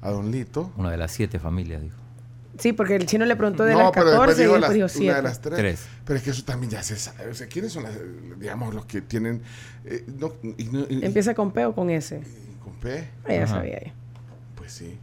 a 0.00 0.10
Don 0.12 0.30
Lito. 0.30 0.70
Una 0.76 0.92
de 0.92 0.96
las 0.98 1.10
siete 1.10 1.40
familias, 1.40 1.82
dijo. 1.82 1.96
Sí, 2.62 2.72
porque 2.72 2.94
el 2.94 3.06
chino 3.06 3.24
le 3.24 3.34
preguntó 3.34 3.64
de 3.64 3.72
no, 3.72 3.78
las 3.80 3.90
pero 3.90 4.06
después 4.06 4.20
14 4.36 4.40
y 4.40 4.44
dijo 4.44 4.54
después 4.56 4.78
las- 4.78 4.92
dijo 4.94 5.04
una 5.04 5.12
7. 5.12 5.16
de 5.16 5.22
las 5.22 5.40
tres. 5.40 5.56
Tres. 5.58 5.86
Pero 6.04 6.16
es 6.18 6.22
que 6.22 6.30
eso 6.30 6.44
también 6.44 6.70
ya 6.70 6.82
se 6.84 6.96
sabe. 6.96 7.26
O 7.28 7.34
sea, 7.34 7.46
¿quiénes 7.48 7.72
son 7.72 7.82
las, 7.82 7.92
digamos, 8.38 8.72
los 8.72 8.84
que 8.86 9.00
tienen... 9.02 9.42
eh, 9.84 10.04
no, 10.18 10.32
y 10.56 10.64
no- 10.66 10.86
y- 10.88 11.04
Empieza 11.04 11.34
con 11.34 11.50
P 11.52 11.64
o 11.66 11.74
con 11.74 11.90
S. 11.90 12.20
con 12.62 12.72
P? 12.74 13.08
Ah, 13.24 13.32
ya 13.32 13.42
Ajá. 13.44 13.54
sabía 13.56 13.80
yo. 13.84 13.90
Pues 14.54 14.72
sí. 14.72 14.96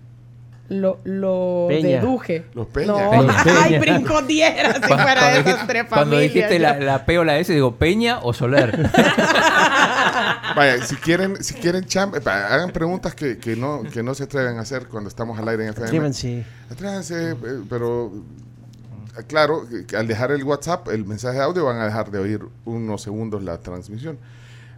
Lo, 0.69 0.99
lo 1.03 1.65
Peña. 1.67 1.99
deduje. 1.99 2.45
Los 2.53 2.67
Peña. 2.67 2.87
No, 2.87 3.09
Peña. 3.09 3.35
ay, 3.63 3.79
brincó 3.79 4.21
diera 4.21 4.73
si 4.75 4.79
Cuando- 4.81 4.97
fuera 5.03 5.27
de 5.27 5.31
cuando 5.31 5.39
esas 5.39 5.45
dijiste- 5.45 5.67
tres 5.67 5.83
Cuando 5.89 6.05
familias. 6.15 6.33
dijiste 6.33 6.59
la, 6.59 6.79
la 6.79 7.05
P 7.05 7.17
o 7.19 7.23
la 7.23 7.37
S, 7.39 7.51
digo, 7.53 7.75
¿Peña 7.75 8.19
o 8.19 8.33
Soler? 8.33 8.89
Vaya, 10.55 10.83
si 10.85 10.95
quieren, 10.95 11.43
si 11.43 11.53
quieren 11.55 11.85
cham- 11.85 12.19
pa- 12.21 12.47
hagan 12.47 12.71
preguntas 12.71 13.15
que, 13.15 13.37
que 13.37 13.55
no, 13.55 13.83
que 13.83 14.03
no 14.03 14.13
se 14.13 14.23
atreven 14.23 14.57
a 14.57 14.61
hacer 14.61 14.87
cuando 14.87 15.07
estamos 15.09 15.39
al 15.39 15.47
aire 15.47 15.63
en 15.63 15.69
FM. 15.69 15.87
Atrévanse. 15.87 16.45
Atrévanse, 16.71 17.31
eh, 17.31 17.35
pero 17.69 18.11
eh, 19.17 19.23
claro, 19.27 19.63
al 19.97 20.07
dejar 20.07 20.31
el 20.31 20.43
WhatsApp, 20.43 20.87
el 20.89 21.05
mensaje 21.05 21.37
de 21.37 21.43
audio, 21.43 21.65
van 21.65 21.77
a 21.77 21.85
dejar 21.85 22.11
de 22.11 22.19
oír 22.19 22.41
unos 22.65 23.01
segundos 23.01 23.43
la 23.43 23.57
transmisión. 23.59 24.17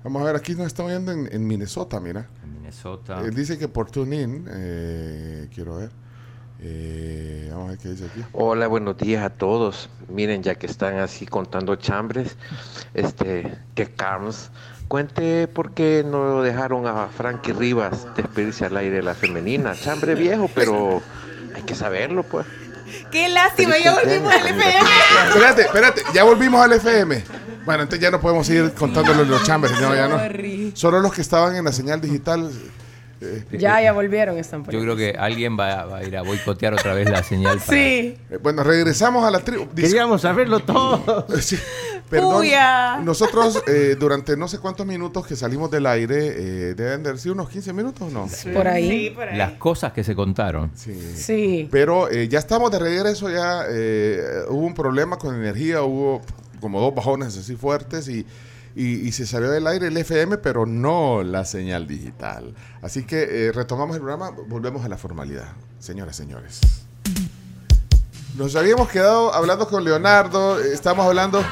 Vamos 0.04 0.24
a 0.24 0.26
ver, 0.26 0.36
aquí 0.36 0.56
nos 0.56 0.68
están 0.68 0.88
oyendo 0.88 1.12
en, 1.12 1.30
en 1.32 1.46
Minnesota, 1.46 2.00
mira. 2.00 2.28
Minnesota. 2.44 3.22
Eh, 3.22 3.30
dice 3.30 3.60
que 3.60 3.68
por 3.68 3.92
TuneIn, 3.92 4.48
eh, 4.50 5.48
quiero 5.54 5.76
ver. 5.76 5.92
Eh, 6.60 7.48
vamos 7.52 7.68
a 7.68 7.70
ver 7.72 7.78
qué 7.78 7.90
dice 7.90 8.06
aquí. 8.06 8.24
Hola, 8.34 8.68
buenos 8.68 8.98
días 8.98 9.24
a 9.24 9.30
todos. 9.30 9.90
Miren, 10.10 10.42
ya 10.42 10.56
que 10.56 10.66
están 10.66 10.98
así 10.98 11.28
contando 11.28 11.76
chambres, 11.76 12.36
este, 12.96 13.60
que 13.76 13.92
Carms, 13.92 14.50
cuente 14.88 15.48
por 15.48 15.74
qué 15.74 16.04
no 16.06 16.42
dejaron 16.42 16.88
a 16.88 17.08
Frankie 17.08 17.54
Rivas 17.54 18.08
despedirse 18.16 18.66
al 18.66 18.78
aire 18.78 18.98
de 18.98 19.04
la 19.04 19.14
femenina. 19.14 19.76
Chambre 19.76 20.16
viejo, 20.16 20.50
pero 20.54 21.02
hay 21.56 21.62
que 21.62 21.76
saberlo, 21.76 22.24
pues. 22.24 22.48
Qué 23.12 23.30
lástima, 23.30 23.78
ya 23.78 23.94
volvimos 23.94 24.34
al. 24.34 24.48
FM. 24.48 24.90
Espérate, 25.28 25.62
espérate, 25.62 26.04
ya 26.14 26.24
volvimos 26.24 26.64
al 26.64 26.74
FM. 26.74 27.24
Bueno, 27.66 27.84
entonces 27.84 28.02
ya 28.02 28.12
no 28.12 28.20
podemos 28.20 28.48
seguir 28.48 28.74
contándole 28.74 29.26
los 29.26 29.44
chambres, 29.44 29.74
no, 29.80 29.96
ya 29.96 30.08
no. 30.08 30.20
Solo 30.74 31.00
los 31.00 31.14
que 31.14 31.22
estaban 31.22 31.56
en 31.56 31.66
la 31.66 31.72
señal 31.72 32.02
digital. 32.02 32.52
Ya, 33.52 33.82
ya 33.82 33.92
volvieron, 33.94 34.38
están 34.38 34.64
por 34.64 34.74
Yo 34.74 34.80
ahí. 34.80 34.86
creo 34.86 34.96
que 34.96 35.16
alguien 35.18 35.58
va, 35.60 35.86
va 35.86 35.98
a 35.98 36.04
ir 36.04 36.18
a 36.18 36.22
boicotear 36.24 36.74
otra 36.74 36.94
vez 36.94 37.10
la 37.10 37.22
señal. 37.24 37.60
para- 37.60 37.78
Sí. 37.78 38.18
eh, 38.30 38.40
bueno, 38.42 38.64
regresamos 38.64 39.24
a 39.26 39.32
la 39.32 39.40
tribu. 39.40 39.66
Dis- 39.76 39.84
Queríamos 39.88 40.22
saberlo 40.22 40.60
todo. 40.60 41.26
Sí, 41.42 41.58
Perdón, 42.10 42.40
Puya. 42.40 42.98
nosotros 42.98 43.64
eh, 43.68 43.96
durante 43.98 44.36
no 44.36 44.48
sé 44.50 44.60
cuántos 44.60 44.86
minutos 44.86 45.26
que 45.26 45.36
salimos 45.38 45.72
del 45.72 45.86
aire, 45.86 46.18
eh, 46.18 46.74
deben 46.76 47.04
de 47.04 47.10
haber 47.10 47.22
sido 47.22 47.34
unos 47.36 47.48
15 47.50 47.72
minutos, 47.72 48.02
¿o 48.02 48.10
¿no? 48.12 48.28
Por 48.54 48.68
ahí. 48.68 48.90
Sí, 48.90 49.10
por 49.16 49.30
ahí. 49.30 49.38
Las 49.38 49.54
cosas 49.54 49.94
que 49.94 50.04
se 50.04 50.14
contaron. 50.14 50.72
Sí. 50.76 50.94
Sí. 51.16 51.70
Pero 51.72 52.10
eh, 52.12 52.28
ya 52.28 52.40
estamos 52.40 52.70
de 52.72 52.80
regreso, 52.80 53.30
ya 53.30 53.64
eh, 53.70 54.20
hubo 54.50 54.66
un 54.66 54.74
problema 54.74 55.18
con 55.18 55.36
energía, 55.36 55.84
hubo 55.84 56.22
como 56.60 56.82
dos 56.82 56.94
bajones 56.94 57.38
así 57.38 57.56
fuertes 57.56 58.08
y, 58.10 58.26
y- 58.76 59.12
se 59.12 59.26
salió 59.28 59.50
del 59.50 59.68
aire 59.68 59.88
el 59.88 59.98
FM, 59.98 60.38
pero 60.38 60.66
no 60.66 61.24
la 61.24 61.46
señal 61.46 61.88
digital. 61.88 62.54
Así 62.82 63.04
que 63.04 63.48
eh, 63.48 63.52
retomamos 63.52 63.96
el 63.96 64.02
programa, 64.02 64.32
volvemos 64.48 64.86
a 64.86 64.90
la 64.90 64.98
formalidad, 64.98 65.54
señoras, 65.80 66.16
señores. 66.16 66.62
Nos 68.38 68.56
habíamos 68.56 68.88
quedado 68.90 69.34
hablando 69.34 69.68
con 69.68 69.84
Leonardo, 69.84 70.60
estamos 70.60 71.06
hablando... 71.06 71.44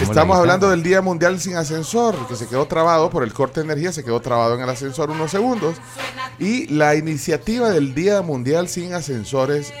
Estamos 0.00 0.36
hablando 0.36 0.70
del 0.70 0.82
Día 0.82 1.00
Mundial 1.00 1.40
sin 1.40 1.56
Ascensor, 1.56 2.26
que 2.28 2.36
se 2.36 2.46
quedó 2.46 2.66
trabado 2.66 3.10
por 3.10 3.22
el 3.22 3.32
corte 3.32 3.60
de 3.60 3.64
energía, 3.66 3.92
se 3.92 4.04
quedó 4.04 4.20
trabado 4.20 4.54
en 4.54 4.60
el 4.60 4.68
ascensor 4.68 5.10
unos 5.10 5.30
segundos. 5.30 5.76
Y 6.38 6.66
la 6.68 6.94
iniciativa 6.94 7.70
del 7.70 7.94
Día 7.94 8.20
Mundial 8.22 8.68
sin 8.68 8.92
Ascensores 8.92 9.72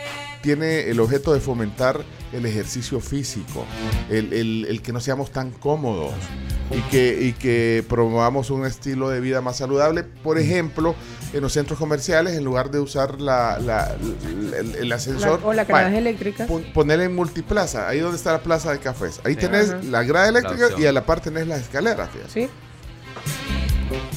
tiene 0.42 0.88
el 0.88 1.00
objeto 1.00 1.34
de 1.34 1.40
fomentar 1.40 2.04
el 2.34 2.44
ejercicio 2.46 3.00
físico, 3.00 3.64
el, 4.10 4.32
el- 4.32 4.66
el 4.68 4.82
que 4.82 4.92
no 4.92 5.00
seamos 5.00 5.30
tan 5.30 5.50
cómodos 5.50 6.12
y 6.70 6.80
que, 6.90 7.18
y 7.22 7.32
que 7.32 7.84
promovamos 7.88 8.50
un 8.50 8.66
estilo 8.66 9.08
de 9.08 9.20
vida 9.20 9.40
más 9.40 9.58
saludable. 9.58 10.02
Por 10.02 10.38
ejemplo, 10.38 10.94
en 11.32 11.40
los 11.42 11.52
centros 11.52 11.78
comerciales, 11.78 12.34
en 12.36 12.44
lugar 12.44 12.70
de 12.70 12.80
usar 12.80 13.20
la, 13.20 13.58
la- 13.58 13.96
la- 14.00 14.58
el, 14.58 14.74
el 14.74 14.92
ascensor, 14.92 15.40
La- 15.40 15.46
o 15.46 15.52
las 15.52 15.68
vaya, 15.68 15.80
gradas 15.88 15.98
eléctricas. 15.98 16.48
pon- 16.48 16.64
poner 16.74 17.00
en 17.00 17.14
multiplaza, 17.14 17.88
ahí 17.88 18.00
donde 18.00 18.16
está 18.16 18.32
la 18.32 18.42
plaza 18.42 18.72
de 18.72 18.78
cafés. 18.80 19.20
Ahí 19.24 19.34
Sí. 19.34 19.40
tenés 19.40 19.70
Ajá. 19.70 19.80
la 19.84 20.02
grada 20.02 20.30
La 20.30 20.38
eléctrica 20.40 20.68
y 20.78 20.86
a 20.86 20.92
la 20.92 21.04
par 21.06 21.20
tenés 21.20 21.46
las 21.46 21.60
escaleras. 21.60 22.10
fíjate. 22.10 22.30
Sí. 22.32 22.48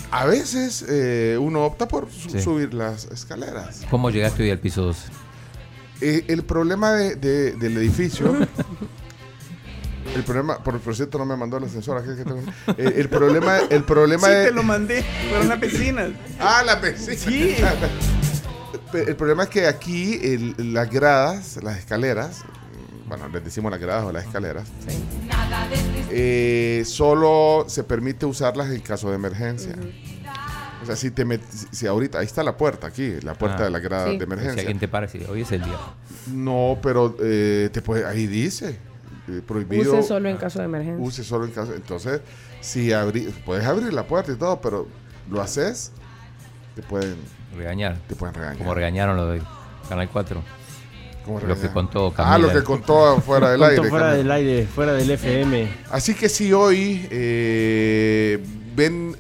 A 0.10 0.26
veces 0.26 0.86
eh, 0.90 1.38
uno 1.40 1.66
opta 1.66 1.88
por 1.88 2.10
su- 2.10 2.30
Sí. 2.30 2.42
subir 2.42 2.74
las 2.74 3.06
escaleras. 3.06 3.82
¿Cómo 3.92 4.10
llegaste 4.10 4.42
hoy 4.44 4.50
al 4.52 4.60
piso 4.60 4.82
12? 4.84 5.10
Eh, 6.02 6.26
el 6.28 6.44
problema 6.44 6.92
de- 6.94 7.16
de- 7.16 7.52
del 7.54 7.78
edificio. 7.78 8.36
el 10.16 10.24
problema, 10.24 10.64
por, 10.64 10.80
por 10.80 10.96
cierto, 10.96 11.18
no 11.18 11.26
me 11.26 11.36
mandó 11.36 11.58
el 11.58 11.64
ascensor. 11.66 11.98
aquí 11.98 12.10
que 12.16 12.24
tengo- 12.24 12.42
eh, 12.78 12.94
el 12.98 13.10
problema, 13.10 13.58
el 13.70 13.84
problema 13.84 14.28
Sí, 14.28 14.34
de- 14.34 14.46
te 14.46 14.52
lo 14.52 14.64
mandé. 14.64 15.04
Fueron 15.30 15.50
las 15.50 15.60
vecinas. 15.60 16.10
Ah, 16.40 16.64
la 16.66 16.76
vecina. 16.76 17.16
Sí. 17.18 17.56
El 18.94 19.16
problema 19.16 19.44
es 19.44 19.50
que 19.50 19.68
aquí 19.68 20.20
el- 20.24 20.74
las 20.74 20.90
gradas, 20.90 21.60
las 21.62 21.78
escaleras, 21.78 22.44
bueno, 23.08 23.28
les 23.30 23.44
decimos 23.44 23.72
las 23.72 23.80
gradas 23.82 24.06
o 24.06 24.12
las 24.12 24.26
escaleras, 24.26 24.68
eh, 26.10 26.84
solo 26.86 27.66
se 27.68 27.84
permite 27.84 28.26
usarlas 28.26 28.70
en 28.70 28.80
caso 28.82 29.10
de 29.10 29.16
emergencia. 29.16 29.76
O 30.82 30.86
sea, 30.86 30.96
si 30.96 31.12
te 31.12 31.26
met- 31.26 31.42
si- 31.50 31.68
si 31.72 31.88
ahorita, 31.88 32.20
ahí 32.20 32.26
está 32.26 32.44
la 32.44 32.56
puerta, 32.56 32.88
aquí, 32.88 33.16
la 33.22 33.34
puerta 33.34 33.62
Ah. 33.62 33.66
de 33.66 33.72
la 33.72 33.80
grada 33.80 34.06
Sí. 34.06 34.12
de 34.14 34.18
Si 34.18 34.24
emergencia. 34.24 34.62
alguien 34.62 34.80
te 34.80 34.88
para 34.88 35.08
hoy 35.30 35.42
es 35.42 35.52
el 35.52 35.64
día. 35.64 35.78
No, 36.28 36.78
pero 36.82 37.16
eh, 37.22 37.70
te 37.72 37.82
puede, 37.82 38.06
ahí 38.06 38.28
dice, 38.28 38.78
eh, 39.28 39.42
prohibido. 39.46 39.94
Use 39.94 40.04
solo 40.08 40.30
en 40.30 40.38
caso 40.38 40.60
de 40.60 40.66
emergencia. 40.66 41.04
Use 41.06 41.24
solo 41.24 41.46
en 41.46 41.52
caso. 41.52 41.74
Entonces, 41.74 42.22
si 42.62 42.94
abrí, 42.94 43.34
puedes 43.46 43.66
abrir 43.66 43.92
la 43.94 44.04
puerta 44.08 44.32
y 44.32 44.36
todo, 44.36 44.62
pero 44.62 44.88
lo 45.30 45.42
haces, 45.42 45.92
te 46.76 46.84
pueden, 46.84 47.16
Regañar. 47.58 47.98
te 48.08 48.16
pueden 48.16 48.36
regañar. 48.36 48.58
Como 48.58 48.74
regañaron 48.74 49.18
lo 49.18 49.28
de 49.32 49.42
Canal 49.90 50.10
4. 50.12 50.44
¿Cómo 51.26 51.40
Lo 51.42 51.60
que 51.60 51.68
contó 51.70 52.14
Ah, 52.16 52.38
lo 52.38 52.46
Camila. 52.48 52.54
que 52.54 52.64
contó 52.64 53.20
fuera 53.20 53.50
del 53.52 53.62
aire. 53.64 53.78
fuera 53.90 54.06
Camila. 54.06 54.14
del 54.14 54.32
aire, 54.32 54.66
fuera 54.68 54.94
del 54.94 55.10
FM. 55.12 55.68
Así 55.92 56.14
que 56.14 56.30
si 56.30 56.54
hoy 56.54 57.06
eh, 57.12 58.40
ven 58.76 59.16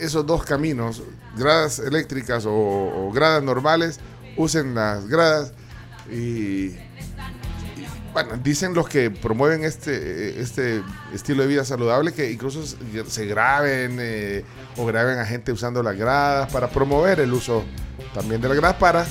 esos 0.00 0.26
dos 0.26 0.44
caminos, 0.44 1.02
gradas 1.36 1.78
eléctricas 1.78 2.44
o, 2.46 3.10
gradas 3.14 3.42
normales, 3.42 4.00
usen 4.36 4.74
las 4.74 5.06
gradas 5.08 5.52
y, 6.10 6.70
bueno, 8.12 8.36
dicen 8.42 8.72
los 8.74 8.88
que 8.88 9.10
promueven 9.10 9.64
este, 9.64 10.40
este 10.40 10.82
estilo 11.12 11.42
de 11.42 11.48
vida 11.48 11.64
saludable 11.64 12.12
que 12.12 12.30
incluso 12.30 12.64
se- 12.64 12.76
se 13.08 13.26
graben 13.26 13.98
eh, 14.00 14.44
o 14.76 14.86
graben 14.86 15.18
a 15.18 15.26
gente 15.26 15.52
usando 15.52 15.82
las 15.82 15.96
gradas 15.96 16.50
para 16.52 16.68
promover 16.70 17.20
el 17.20 17.32
uso 17.32 17.64
también 18.14 18.40
de 18.40 18.48
las 18.48 18.56
gradas 18.56 18.76
para 18.76 19.06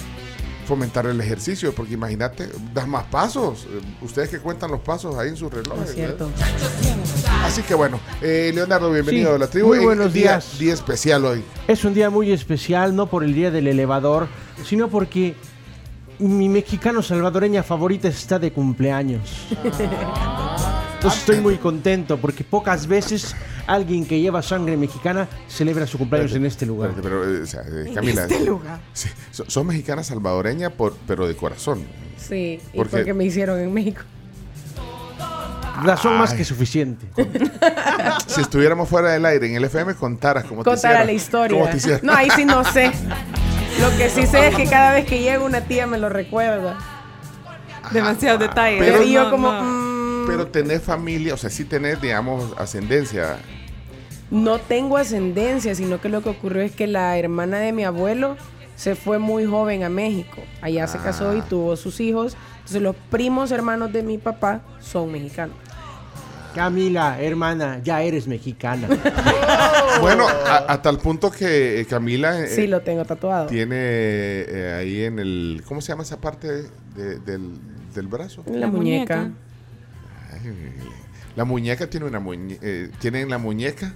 fomentar 0.65 1.05
el 1.05 1.19
ejercicio, 1.21 1.73
porque 1.73 1.93
imagínate, 1.93 2.49
das 2.73 2.87
más 2.87 3.03
pasos. 3.05 3.67
Ustedes 4.01 4.29
que 4.29 4.39
cuentan 4.39 4.71
los 4.71 4.81
pasos 4.81 5.15
ahí 5.17 5.29
en 5.29 5.37
sus 5.37 5.51
relojes. 5.53 5.89
Es 5.89 5.95
cierto. 5.95 6.29
Así 7.43 7.61
que 7.61 7.73
bueno, 7.75 7.99
eh, 8.21 8.51
Leonardo, 8.53 8.91
bienvenido 8.91 9.29
Sí, 9.29 9.35
a 9.35 9.37
la 9.39 9.47
tribu. 9.47 9.67
muy 9.67 9.79
buenos 9.79 10.11
día, 10.11 10.31
días. 10.31 10.57
Día 10.59 10.73
especial 10.73 11.25
hoy. 11.25 11.43
Es 11.67 11.85
un 11.85 11.93
día 11.93 12.09
muy 12.09 12.31
especial, 12.31 12.95
no 12.95 13.07
por 13.07 13.23
el 13.23 13.33
día 13.33 13.51
del 13.51 13.67
elevador, 13.67 14.27
sino 14.65 14.87
porque 14.89 15.35
mi 16.19 16.47
mexicano 16.49 17.01
salvadoreña 17.01 17.61
favorita 17.61 18.07
está 18.07 18.39
de 18.39 18.51
cumpleaños. 18.51 19.47
Entonces 21.05 21.19
estoy 21.19 21.39
muy 21.41 21.57
contento 21.57 22.17
porque 22.17 22.43
pocas 22.43 22.87
veces 22.87 23.35
alguien 23.67 24.05
que 24.05 24.19
lleva 24.19 24.41
sangre 24.41 24.75
mexicana 24.75 25.27
celebra 25.47 25.85
su 25.85 25.99
cumpleaños 25.99 26.33
en 26.33 26.45
este 26.45 26.65
lugar. 26.65 26.91
Pero, 27.01 27.23
eh, 27.29 27.41
o 27.43 27.45
sea, 27.45 27.61
eh, 27.61 27.91
Camila, 27.93 28.23
este 28.23 28.43
lugar. 28.43 28.79
sí, 28.93 29.09
so- 29.31 29.45
son 29.47 29.67
mexicanas 29.67 30.07
salvadoreña, 30.07 30.71
por, 30.71 30.95
pero 31.07 31.27
de 31.27 31.35
corazón. 31.35 31.83
Sí, 32.17 32.59
y 32.73 32.75
¿Por 32.77 32.87
qué? 32.87 32.97
porque 32.97 33.13
me 33.13 33.23
hicieron 33.25 33.59
en 33.59 33.71
México. 33.71 34.01
Razón 35.83 36.17
más 36.17 36.31
Ay. 36.31 36.37
que 36.37 36.45
suficiente. 36.45 37.05
Si 38.27 38.41
estuviéramos 38.41 38.89
fuera 38.89 39.11
del 39.11 39.25
aire 39.25 39.47
en 39.47 39.55
el 39.55 39.63
FM, 39.65 39.93
contaras 39.95 40.45
cómo 40.45 40.63
te 40.63 40.69
Contara 40.71 41.03
hicieron. 41.03 41.07
la 41.07 41.13
historia. 41.13 41.59
¿Cómo 41.59 41.71
te? 41.71 41.99
No, 42.01 42.13
ahí 42.13 42.29
sí 42.35 42.45
no 42.45 42.63
sé. 42.63 42.91
Lo 43.79 43.95
que 43.97 44.09
sí 44.09 44.25
sé 44.25 44.47
es 44.47 44.55
que 44.55 44.65
cada 44.67 44.93
vez 44.93 45.05
que 45.05 45.19
llega 45.21 45.43
una 45.43 45.61
tía 45.61 45.85
me 45.85 45.97
lo 45.99 46.09
recuerda. 46.09 46.77
Demasiados 47.91 48.39
detalles. 48.39 48.79
Pero- 48.79 49.03
y 49.03 49.11
yo 49.11 49.25
No, 49.25 49.31
como, 49.31 49.51
no. 49.51 49.61
mm, 49.63 49.84
Pero 50.27 50.47
tenés 50.47 50.81
familia, 50.81 51.33
o 51.33 51.37
sea, 51.37 51.49
sí 51.49 51.63
tenés, 51.65 52.01
digamos, 52.01 52.53
ascendencia. 52.57 53.37
no 54.31 54.57
tengo 54.59 54.97
ascendencia, 54.97 55.75
sino 55.75 56.01
que 56.01 56.09
lo 56.09 56.21
que 56.21 56.29
ocurrió 56.29 56.61
es 56.63 56.71
que 56.71 56.87
la 56.87 57.17
hermana 57.17 57.59
de 57.59 57.71
mi 57.71 57.83
abuelo 57.83 58.37
se 58.75 58.95
fue 58.95 59.19
muy 59.19 59.45
joven 59.45 59.83
a 59.83 59.89
México. 59.89 60.37
Allá 60.61 60.87
se 60.87 60.97
casó 60.97 61.29
Ah. 61.31 61.35
y 61.37 61.41
tuvo 61.43 61.75
sus 61.77 61.99
hijos. 61.99 62.35
Entonces 62.57 62.81
los 62.81 62.95
primos 63.11 63.51
hermanos 63.51 63.93
de 63.93 64.01
mi 64.03 64.17
papá 64.17 64.61
son 64.81 65.11
mexicanos. 65.11 65.55
Camila, 66.53 67.21
hermana, 67.21 67.79
ya 67.83 68.01
eres 68.01 68.27
mexicana. 68.27 68.87
Bueno, 70.01 70.27
a, 70.27 70.73
a 70.73 70.81
tal 70.81 70.97
punto 70.99 71.31
que 71.31 71.79
eh, 71.79 71.85
Camila 71.85 72.37
eh, 72.41 72.47
Sí, 72.47 72.67
lo 72.67 72.81
tengo 72.81 73.05
tatuado. 73.05 73.47
tiene 73.47 73.75
eh, 73.79 74.75
ahí 74.77 75.03
en 75.05 75.19
el. 75.19 75.63
¿Cómo 75.65 75.79
se 75.79 75.89
llama 75.93 76.03
esa 76.03 76.19
parte 76.19 76.47
de- 76.95 77.19
del, 77.19 77.51
del 77.93 78.07
brazo? 78.07 78.43
En 78.45 78.59
la, 78.59 78.67
muñeca. 78.67 79.21
Ay, 79.21 79.31
la 81.35 81.43
muñeca 81.45 81.87
tiene 81.87 82.05
una 82.05 82.19
muñeca. 82.19 82.61
tiene 82.99 83.21
en 83.21 83.29
la 83.29 83.37
muñeca. 83.37 83.93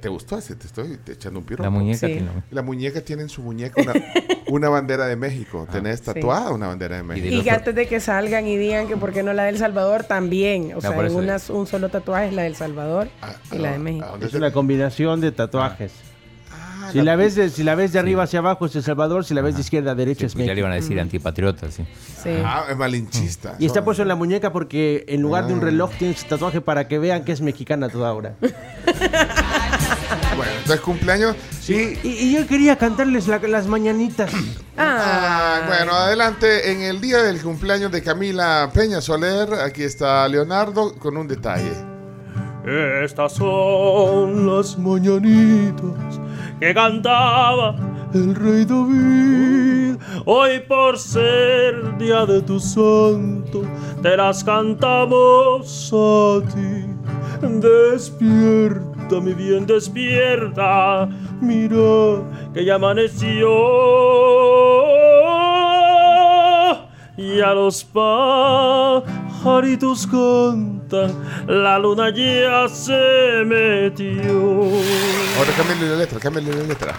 ¿Te 0.00 0.08
gustó 0.08 0.38
ese? 0.38 0.56
Te 0.56 0.66
estoy 0.66 0.96
te 1.04 1.12
echando 1.12 1.38
un 1.40 1.44
piropo. 1.46 1.62
La 1.64 1.70
muñeca 1.70 1.98
Sí. 2.06 2.14
tiene- 2.14 2.30
La 2.50 2.62
muñeca 2.62 3.00
tiene 3.02 3.22
en 3.22 3.28
su 3.28 3.42
muñeca 3.42 3.82
una, 3.82 3.92
una 4.48 4.68
bandera 4.70 5.06
de 5.06 5.16
México. 5.16 5.66
Tenés 5.70 5.98
Sí. 6.00 6.06
tatuada 6.06 6.50
una 6.50 6.68
bandera 6.68 6.96
de 6.96 7.02
México. 7.02 7.28
de 7.28 7.34
Y 7.36 7.42
que 7.42 7.50
antes 7.50 7.74
de 7.74 7.86
que 7.86 8.00
salgan 8.00 8.46
y 8.46 8.56
digan 8.56 8.88
que 8.88 8.96
por 8.96 9.12
qué 9.12 9.22
no 9.22 9.32
la 9.34 9.44
del 9.44 9.58
Salvador 9.58 10.04
también. 10.04 10.72
O 10.74 10.80
sea, 10.80 10.90
en 10.98 11.14
una- 11.14 11.36
un 11.50 11.66
solo 11.66 11.88
tatuaje 11.90 12.28
es 12.28 12.32
la 12.34 12.42
del 12.42 12.56
Salvador 12.56 13.08
Ah, 13.20 13.34
y 13.52 13.58
la 13.58 13.70
de 13.70 13.76
ah, 13.76 13.78
México. 13.78 14.04
¿a 14.06 14.08
dónde 14.10 14.26
Es 14.26 14.34
una 14.34 14.50
combinación 14.52 15.20
de 15.20 15.32
tatuajes. 15.32 15.92
Ah, 16.92 16.98
Si 17.00 17.02
la 17.02 17.16
ves 17.16 17.34
de, 17.34 17.48
si 17.50 17.62
la 17.64 17.74
ves 17.74 17.92
de 17.92 17.98
arriba 17.98 18.22
hacia 18.24 18.40
abajo 18.40 18.66
es 18.66 18.76
El 18.76 18.82
Salvador, 18.82 19.24
si 19.24 19.32
la 19.34 19.40
ves 19.42 19.54
de 19.54 19.62
izquierda 19.62 19.92
a 19.92 19.94
derecha 19.94 20.26
es 20.26 20.34
pues 20.34 20.44
ya 20.46 20.52
le 20.52 20.54
México. 20.54 20.60
iban 20.68 20.72
a 20.72 20.74
decir 20.76 21.00
antipatriota, 21.00 21.70
sí. 21.70 21.84
Sí. 22.22 22.30
Ah, 22.44 22.64
es 22.70 22.76
malinchista. 22.76 23.56
Y 23.58 23.66
está 23.66 23.82
puesto 23.84 24.02
en 24.02 24.08
la 24.08 24.14
muñeca 24.14 24.52
porque 24.52 25.04
en 25.08 25.22
lugar 25.22 25.46
de 25.46 25.54
un 25.54 25.60
Ah. 25.60 25.64
reloj 25.64 25.90
tiene 25.98 26.14
ese 26.14 26.26
tatuaje 26.28 26.60
para 26.60 26.88
que 26.88 26.98
vean 26.98 27.24
que 27.24 27.32
es 27.32 27.40
mexicana 27.40 27.88
toda 27.88 28.12
hora. 28.12 28.34
Bueno, 30.36 30.52
entonces 30.60 30.80
cumpleaños. 30.80 31.36
Sí. 31.60 31.98
Y, 32.02 32.08
y 32.08 32.32
yo 32.34 32.46
quería 32.46 32.76
cantarles 32.76 33.28
la- 33.28 33.38
las 33.38 33.66
mañanitas. 33.66 34.30
Ah, 34.78 35.60
bueno, 35.68 35.92
adelante. 35.92 36.72
En 36.72 36.80
el 36.80 37.00
día 37.02 37.18
del 37.22 37.40
cumpleaños 37.42 37.92
de 37.92 38.02
Camila 38.02 38.70
Peña 38.72 39.02
Soler, 39.02 39.52
aquí 39.54 39.82
está 39.82 40.26
Leonardo 40.28 40.94
con 40.98 41.18
un 41.18 41.28
detalle. 41.28 41.72
Estas 43.04 43.34
son 43.34 44.46
las 44.46 44.78
mañanitas 44.78 46.18
que 46.62 46.72
cantaba 46.72 47.74
el 48.14 48.36
rey 48.36 48.64
David. 48.64 49.96
Hoy 50.24 50.60
por 50.68 50.96
ser 50.96 51.98
día 51.98 52.24
de 52.24 52.40
tu 52.40 52.60
santo, 52.60 53.62
te 54.00 54.16
las 54.16 54.44
cantamos 54.44 55.92
a 55.92 56.40
ti. 56.54 56.86
Despierta, 57.42 59.20
mi 59.20 59.34
bien, 59.34 59.66
despierta. 59.66 61.08
Mira 61.40 62.22
que 62.54 62.64
ya 62.64 62.76
amaneció. 62.76 63.50
Y 67.16 67.40
a 67.40 67.54
los 67.54 67.82
pajaritos 67.82 69.06
cantan, 70.06 70.81
la 71.46 71.78
luna 71.78 72.10
ya 72.10 72.68
se 72.68 73.44
metió. 73.44 74.32
Ahora 75.38 75.52
cámbiale 75.56 75.90
la 75.90 75.96
letra, 75.96 76.18
cámbiale 76.20 76.54
la 76.54 76.62
letra. 76.64 76.94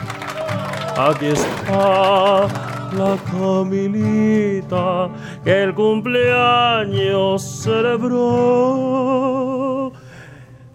Aquí 0.98 1.28
está 1.28 2.48
la 2.98 3.18
Camilita 3.32 5.10
que 5.44 5.64
el 5.64 5.74
cumpleaños 5.74 7.42
celebró. 7.64 8.74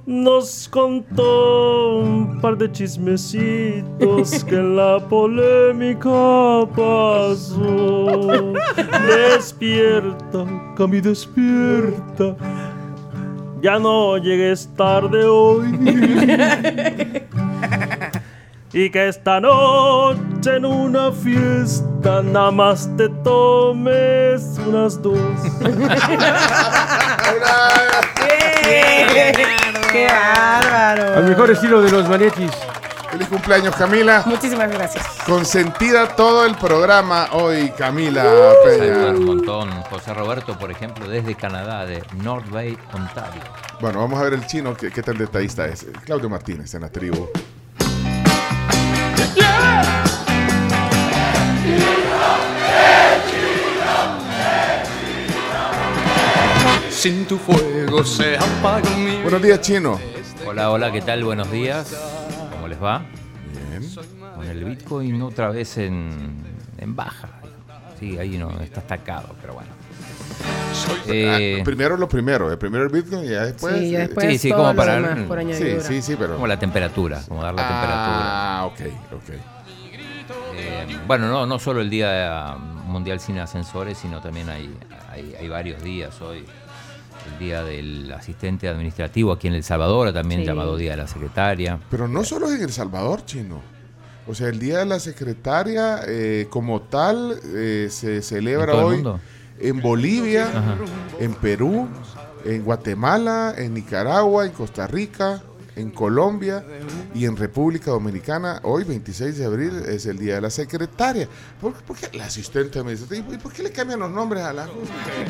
Nos 0.06 0.68
contó 0.70 1.98
un 1.98 2.40
par 2.40 2.56
de 2.56 2.72
chismecitos 2.72 4.42
que 4.44 4.54
en 4.54 4.74
la 4.76 4.98
polémica 5.06 6.66
pasó. 6.74 8.06
Despierta, 9.06 10.46
Cami, 10.76 11.00
despierta. 11.02 12.34
Ya 13.60 13.78
no 13.78 14.18
llegues 14.18 14.68
tarde 14.76 15.24
hoy. 15.24 15.66
Y 18.70 18.90
que 18.90 19.08
esta 19.08 19.40
noche 19.40 20.56
en 20.56 20.66
una 20.66 21.10
fiesta 21.10 22.20
nada 22.22 22.50
más 22.50 22.86
te 22.98 23.08
tomes 23.08 24.60
unas 24.66 25.00
dos. 25.00 25.18
¡Qué 29.90 30.06
bárbaro! 30.06 31.16
Al 31.16 31.24
mejor 31.24 31.50
estilo 31.50 31.80
de 31.80 31.90
los 31.90 32.06
mariachis. 32.10 32.52
Feliz 33.18 33.30
cumpleaños, 33.30 33.74
Camila. 33.74 34.22
Muchísimas 34.26 34.70
gracias. 34.70 35.04
Consentida 35.26 36.06
todo 36.14 36.46
el 36.46 36.54
programa 36.54 37.30
hoy, 37.32 37.70
Camila 37.76 38.22
Saludar 38.22 39.16
un 39.16 39.24
montón. 39.24 39.70
José 39.90 40.14
Roberto, 40.14 40.56
por 40.56 40.70
ejemplo, 40.70 41.08
desde 41.08 41.34
Canadá, 41.34 41.84
de 41.84 42.00
North 42.22 42.48
Bay, 42.48 42.78
Ontario. 42.92 43.42
Bueno, 43.80 43.98
vamos 43.98 44.20
a 44.20 44.22
ver 44.22 44.34
el 44.34 44.46
chino, 44.46 44.72
qué, 44.76 44.92
qué 44.92 45.02
tan 45.02 45.18
detallista 45.18 45.66
es. 45.66 45.84
Claudio 46.04 46.28
Martínez 46.28 46.72
en 46.74 46.82
la 46.82 46.90
tribu. 46.90 47.28
Sin 56.88 57.26
tu 57.26 57.36
fuego 57.36 58.04
se 58.04 58.36
apaga 58.36 58.88
mi 58.96 59.22
Buenos 59.22 59.42
días, 59.42 59.60
chino. 59.60 59.98
Hola, 60.46 60.70
hola, 60.70 60.92
¿qué 60.92 61.00
tal? 61.00 61.24
Buenos 61.24 61.50
días. 61.50 61.96
¿Cómo 62.78 62.80
les 62.80 62.82
va? 62.82 63.02
Bien. 63.70 64.34
Con 64.36 64.46
el 64.46 64.64
Bitcoin 64.64 65.22
otra 65.22 65.48
vez 65.50 65.78
en, 65.78 66.42
en 66.78 66.94
baja. 66.96 67.28
Sí, 67.98 68.16
ahí 68.18 68.38
no, 68.38 68.50
está 68.60 68.80
estacado, 68.80 69.34
pero 69.40 69.54
bueno. 69.54 69.70
Eh, 71.06 71.58
Ah, 71.60 71.64
primero 71.64 71.96
lo 71.96 72.08
primero, 72.08 72.52
eh, 72.52 72.56
primero 72.56 72.84
el 72.84 72.90
Bitcoin 72.90 73.24
y 73.24 73.30
ya 73.30 73.46
después. 73.46 73.74
Sí, 73.78 73.90
ya 73.90 73.98
eh, 73.98 74.06
después 74.06 74.26
sí, 74.32 74.38
sí, 74.38 74.50
como 74.52 74.74
para- 74.76 75.16
sí, 75.56 75.80
sí, 75.80 76.02
sí, 76.02 76.16
pero. 76.16 76.34
como 76.34 76.46
la 76.46 76.58
temperatura, 76.58 77.20
como 77.26 77.42
dar 77.42 77.54
la 77.54 77.62
Ah, 77.66 78.64
ok, 78.66 78.72
ok. 78.72 78.78
temperatura. 78.80 79.38
Eh, 80.54 80.86
bueno, 81.06 81.28
no, 81.28 81.46
no 81.46 81.58
solo 81.58 81.80
el 81.80 81.90
Día 81.90 82.56
Mundial 82.86 83.18
sin 83.18 83.38
Ascensores, 83.38 83.98
sino 83.98 84.20
también 84.20 84.48
hay, 84.48 84.72
hay, 85.10 85.34
hay 85.34 85.48
varios 85.48 85.82
días 85.82 86.20
hoy. 86.20 86.44
El 87.32 87.38
Día 87.38 87.62
del 87.64 88.12
Asistente 88.12 88.68
Administrativo 88.68 89.32
aquí 89.32 89.48
en 89.48 89.54
El 89.54 89.64
Salvador, 89.64 90.12
también 90.12 90.40
Sí. 90.40 90.46
llamado 90.46 90.76
Día 90.76 90.92
de 90.92 90.96
la 90.98 91.06
Secretaria. 91.06 91.78
Pero 91.90 92.08
no 92.08 92.24
solo 92.24 92.48
es 92.48 92.54
en 92.56 92.62
El 92.62 92.72
Salvador, 92.72 93.24
chino. 93.24 93.60
O 94.26 94.34
sea, 94.34 94.48
el 94.48 94.58
Día 94.58 94.78
de 94.78 94.86
la 94.86 95.00
Secretaria, 95.00 96.00
eh, 96.06 96.46
como 96.50 96.82
tal, 96.82 97.38
eh, 97.54 97.88
se 97.90 98.20
celebra 98.22 98.74
¿En 98.74 98.78
hoy 98.80 98.94
mundo? 98.96 99.20
en 99.60 99.80
Bolivia, 99.80 100.46
Ajá. 100.48 100.76
en 101.18 101.34
Perú, 101.34 101.88
en 102.44 102.62
Guatemala, 102.62 103.54
en 103.56 103.74
Nicaragua, 103.74 104.44
en 104.46 104.52
Costa 104.52 104.86
Rica, 104.86 105.42
en 105.78 105.90
Colombia 105.90 106.64
y 107.14 107.24
en 107.24 107.36
República 107.36 107.90
Dominicana. 107.92 108.60
Hoy, 108.64 108.84
26 108.84 109.38
de 109.38 109.44
abril, 109.44 109.72
es 109.86 110.06
el 110.06 110.18
Día 110.18 110.34
de 110.36 110.40
la 110.40 110.50
Secretaria. 110.50 111.28
¿Por, 111.60 111.72
por 111.74 111.96
qué 111.96 112.16
la 112.16 112.24
asistente 112.26 112.78
administrativa? 112.80 113.34
¿Y 113.34 113.38
por 113.38 113.52
qué 113.52 113.62
le 113.62 113.70
cambian 113.70 114.00
los 114.00 114.10
nombres 114.10 114.42
a 114.42 114.52
la 114.52 114.68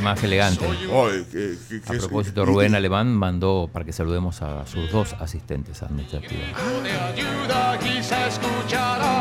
Más 0.02 0.22
elegante. 0.24 0.64
A 0.66 1.92
propósito, 1.92 2.44
Rubén 2.46 2.72
y- 2.72 2.76
Alemán 2.76 3.08
mandó 3.14 3.68
para 3.72 3.84
que 3.84 3.92
saludemos 3.92 4.40
a 4.42 4.66
sus 4.66 4.90
dos 4.90 5.14
asistentes 5.20 5.82
administrativos. 5.82 6.44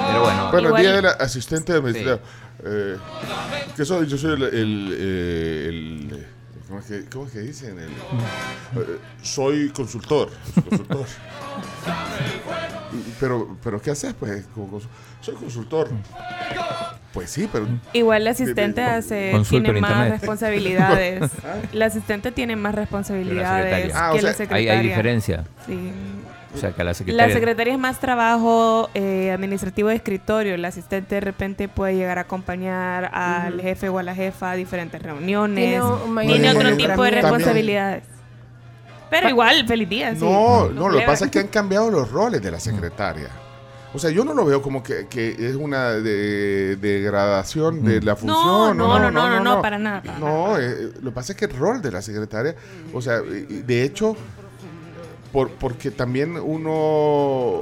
Pero 0.08 0.22
bueno, 0.22 0.52
Bueno, 0.52 0.68
igual- 0.70 0.86
el 0.86 0.88
día 0.88 0.96
del 0.96 1.06
asistente 1.20 1.74
administrativo. 1.74 2.26
Eh, 2.64 2.98
que 3.76 3.86
soy, 3.86 4.08
yo 4.08 4.18
soy 4.18 4.34
el. 4.34 4.44
el, 4.44 4.96
eh, 4.98 5.66
el- 5.70 6.17
¿cómo, 6.78 6.80
es 6.80 6.86
que, 7.04 7.10
cómo 7.10 7.26
es 7.26 7.32
que 7.32 7.40
dicen? 7.40 7.80
El, 7.80 7.90
eh, 7.90 9.00
soy 9.22 9.70
consultor. 9.70 10.30
soy 10.54 10.64
consultor. 10.64 11.06
Pero, 13.20 13.58
pero, 13.64 13.82
¿qué 13.82 13.92
haces? 13.92 14.14
Pues, 14.14 14.46
como 14.56 14.80
soy 15.22 15.36
consultor. 15.36 15.90
Pues 17.14 17.30
sí, 17.30 17.50
pero. 17.52 17.68
Igual 17.92 18.22
el 18.22 18.28
asistente 18.30 18.82
hace, 18.82 19.34
tiene 19.50 19.70
en 19.70 19.82
más 19.82 19.92
internet. 19.92 20.12
responsabilidades. 20.12 21.32
el 21.74 21.82
asistente 21.82 22.32
tiene 22.32 22.56
más 22.56 22.72
que 22.72 22.78
la 22.78 22.82
responsabilidades 22.84 23.92
secretaria. 23.92 24.00
Ah, 24.00 24.12
o 24.12 24.16
que 24.16 24.22
sea, 24.22 24.48
la 24.50 24.56
Hay, 24.56 24.70
hay 24.70 24.88
diferencia. 24.88 25.44
Sí. 25.66 25.92
O 26.58 26.60
sea, 26.62 26.72
que 26.72 26.84
la 26.84 26.94
secretaria. 26.94 27.28
La 27.28 27.34
secretaria 27.34 27.74
es 27.74 27.80
más 27.80 28.00
trabajo 28.00 28.90
eh, 28.94 29.32
administrativo 29.32 29.90
de 29.90 29.96
escritorio. 29.96 30.56
El 30.56 30.66
asistente 30.66 31.16
de 31.16 31.22
repente 31.22 31.68
puede 31.68 31.96
llegar 31.96 32.18
a 32.18 32.22
acompañar 32.22 33.06
al 33.14 33.62
jefe 33.62 33.90
o 33.90 34.00
a 34.00 34.04
la 34.04 34.16
jefa 34.16 34.52
a 34.52 34.56
diferentes 34.56 35.02
reuniones. 35.02 35.82
Tiene 35.82 36.28
Tiene 36.28 36.50
otro 36.52 36.70
tipo 36.76 36.88
de 37.04 37.12
También- 37.12 37.14
responsabilidades. 37.14 38.04
Pero 39.10 39.30
igual, 39.30 39.66
feliz 39.68 39.88
día. 39.88 40.14
sí. 40.16 40.20
No, 40.22 40.68
no, 40.70 40.90
lo 40.90 41.00
que 41.00 41.06
pasa 41.06 41.26
es 41.26 41.32
que 41.32 41.40
han 41.40 41.48
cambiado 41.48 41.90
los 41.90 42.12
roles 42.12 42.42
de 42.42 42.52
la 42.52 42.60
secretaria. 42.60 43.30
O 43.94 44.00
sea, 44.00 44.12
yo 44.12 44.26
no 44.26 44.34
lo 44.34 44.44
veo 44.46 44.62
como 44.62 44.84
que, 44.84 45.08
que 45.08 45.30
es 45.40 45.56
una 45.56 45.92
de- 45.92 46.76
degradación 46.76 47.84
de 47.86 48.02
la 48.02 48.18
función. 48.18 48.46
No, 48.46 48.74
no, 48.74 49.00
no, 49.00 49.10
no, 49.12 49.30
no, 49.30 49.40
no, 49.40 49.62
para 49.62 49.80
nada. 49.80 50.02
para 50.04 50.20
nada. 50.20 50.30
No, 50.30 50.60
eh, 50.60 50.92
lo 51.02 51.10
que 51.10 51.16
pasa 51.16 51.32
es 51.32 51.38
que 51.40 51.46
el 51.46 51.56
rol 51.58 51.82
de 51.82 51.92
la 51.92 52.02
secretaria, 52.02 52.54
o 52.94 53.02
sea, 53.02 53.22
de 53.22 53.84
hecho, 53.84 54.16
por, 55.38 55.52
porque 55.52 55.92
también 55.92 56.36
uno, 56.36 57.62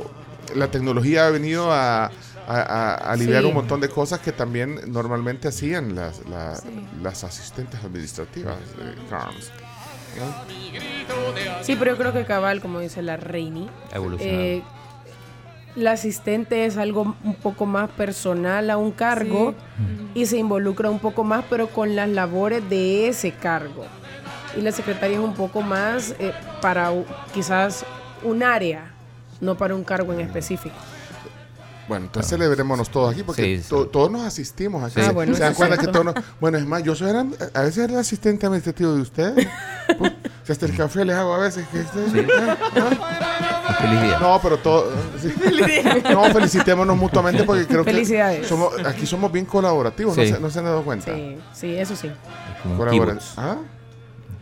la 0.56 0.72
tecnología 0.72 1.28
ha 1.28 1.30
venido 1.30 1.74
a, 1.74 2.06
a, 2.06 2.10
a- 2.48 2.94
a 2.94 3.12
aliviar 3.12 3.42
Sí. 3.42 3.50
un 3.50 3.54
montón 3.54 3.82
de 3.82 3.90
cosas 3.90 4.22
que 4.22 4.32
también 4.32 4.80
normalmente 4.88 5.50
hacían 5.50 5.94
las, 5.94 6.26
la- 6.30 6.58
las 7.04 7.26
asistentes 7.26 7.84
administrativas 7.84 8.56
de 8.78 8.94
Carms. 9.10 9.52
¿no? 10.18 11.64
Sí, 11.66 11.76
pero 11.78 11.92
yo 11.92 11.98
creo 11.98 12.14
que 12.14 12.24
cabal, 12.24 12.62
como 12.62 12.80
dice 12.80 13.02
la 13.02 13.18
Reini, 13.18 13.70
eh, 14.22 14.64
la 15.76 15.92
asistente 15.92 16.66
es 16.66 16.78
algo 16.78 17.14
un 17.26 17.36
poco 17.36 17.66
más 17.66 17.90
personal 17.90 18.70
a 18.70 18.78
un 18.78 18.92
cargo 18.92 19.54
y 20.14 20.28
se 20.28 20.38
involucra 20.38 20.90
un 20.90 21.00
poco 21.00 21.26
más, 21.26 21.44
pero 21.50 21.68
con 21.68 21.94
las 21.98 22.08
labores 22.08 22.70
de 22.70 23.10
ese 23.10 23.34
cargo. 23.34 23.84
Y 24.56 24.62
la 24.62 24.72
secretaria 24.72 25.18
es 25.18 25.24
un 25.24 25.34
poco 25.34 25.62
más 25.62 26.16
eh, 26.20 26.32
para 26.62 26.92
quizás 27.34 27.86
un 28.24 28.42
área, 28.44 28.92
no 29.42 29.56
para 29.58 29.76
un 29.76 29.84
cargo 29.84 30.14
en 30.14 30.22
específico. 30.22 30.76
Bueno, 31.88 32.06
entonces 32.06 32.32
celebrémonos 32.32 32.90
todos 32.90 33.14
aquí 33.14 33.22
porque 33.22 33.44
Sí, 33.58 33.62
sí. 33.64 33.70
to- 33.70 33.86
todos 33.88 34.10
nos 34.10 34.24
asistimos 34.24 34.84
aquí. 34.84 35.00
Ah, 35.08 35.12
bueno, 35.12 35.36
¿Se 35.36 35.42
dan 35.42 35.52
eso 35.52 35.58
cuenta 35.58 35.78
que 35.78 35.86
todos 35.88 36.06
nos- 36.06 36.16
Bueno, 36.40 36.58
es 36.58 36.66
más, 36.66 36.82
yo 36.82 36.96
soy, 36.96 37.12
a 37.12 37.62
veces 37.62 37.78
era 37.84 37.94
el 37.94 38.00
asistente 38.00 38.48
administrativo 38.48 38.94
de 38.94 39.02
ustedes. 39.02 39.48
Pues, 40.00 40.14
si 40.44 40.52
hasta 40.52 40.66
el 40.66 40.76
café 40.76 41.06
les 41.06 41.16
hago 41.16 41.36
a 41.36 41.38
veces. 41.38 41.64
Que, 41.68 41.80
¿Ah? 42.40 43.76
Feliz 43.80 44.02
día. 44.02 44.18
No, 44.20 44.40
pero 44.42 44.58
todo. 44.58 44.92
sí. 45.22 45.32
No, 46.12 46.24
felicitémonos 46.26 46.98
mutuamente 46.98 47.44
porque 47.44 47.68
creo 47.68 47.84
Felicidades. 47.84 48.42
que 48.42 48.48
somos, 48.48 48.74
aquí 48.84 49.06
somos 49.06 49.32
bien 49.32 49.46
colaborativos, 49.46 50.16
Sí. 50.16 50.22
no, 50.22 50.28
se, 50.36 50.42
no 50.42 50.50
se 50.50 50.60
han 50.60 50.66
dado 50.66 50.84
cuenta. 50.84 51.14
Sí, 51.14 51.38
sí, 51.54 51.76
eso 51.76 51.96
sí. 51.96 52.10
Como 52.64 52.74
un 52.76 52.80
Colabora- 52.80 53.12
kibutz, 53.14 53.34
¿Ah? 53.38 53.58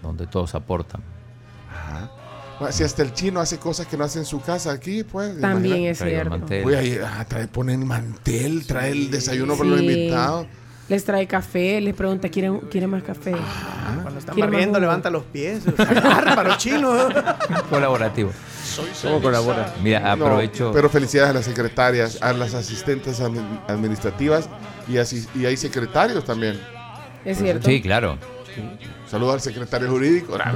Donde 0.03 0.27
todos 0.27 0.53
aportan. 0.53 1.01
Bueno, 2.59 2.71
Si 2.71 2.83
hasta 2.83 3.01
el 3.01 3.13
chino 3.13 3.39
hace 3.39 3.57
cosas 3.57 3.87
que 3.87 3.97
no 3.97 4.03
hace 4.03 4.19
en 4.19 4.25
su 4.25 4.39
casa 4.41 4.71
aquí, 4.71 5.03
pues. 5.03 5.39
También 5.41 5.85
es 5.85 5.97
cierto. 5.99 6.39
Voy 6.63 6.75
a 6.75 6.83
ir, 6.83 7.01
ah, 7.03 7.25
trae, 7.27 7.47
ponen 7.47 7.85
mantel, 7.85 8.65
trae 8.67 8.91
el 8.91 9.09
desayuno 9.09 9.55
para 9.57 9.69
los 9.71 9.81
invitados. 9.81 10.47
Les 10.89 11.03
trae 11.05 11.25
café, 11.27 11.79
les 11.81 11.95
pregunta, 11.95 12.27
¿quieren, 12.29 12.59
¿quieren 12.69 12.89
más 12.89 13.01
café? 13.03 13.31
Cuando 14.03 14.19
están 14.19 14.35
¿Quiere 14.35 14.47
más 14.49 14.53
barriendo, 14.57 14.79
levanta 14.81 15.09
los 15.09 15.23
pies. 15.23 15.61
Bárbaro 15.77 16.55
chino. 16.57 16.91
Colaborativo. 17.69 18.31
¿Cómo 19.01 19.21
colabora? 19.21 19.73
Mira, 19.81 20.15
No, 20.15 20.25
aprovecho. 20.25 20.71
pero 20.73 20.89
felicidades 20.89 21.29
a 21.31 21.33
las 21.33 21.45
secretarias, 21.45 22.17
a 22.21 22.33
las 22.33 22.53
asistentes 22.53 23.21
admi- 23.21 23.61
administrativas 23.67 24.49
y, 24.87 24.97
así, 24.97 25.25
y 25.35 25.45
hay 25.45 25.55
secretarios 25.57 26.25
también. 26.25 26.59
Es 27.23 27.37
cierto. 27.37 27.65
Sí, 27.67 27.81
claro. 27.81 28.17
Saludos 29.07 29.35
al 29.35 29.41
secretario 29.41 29.89
jurídico. 29.89 30.37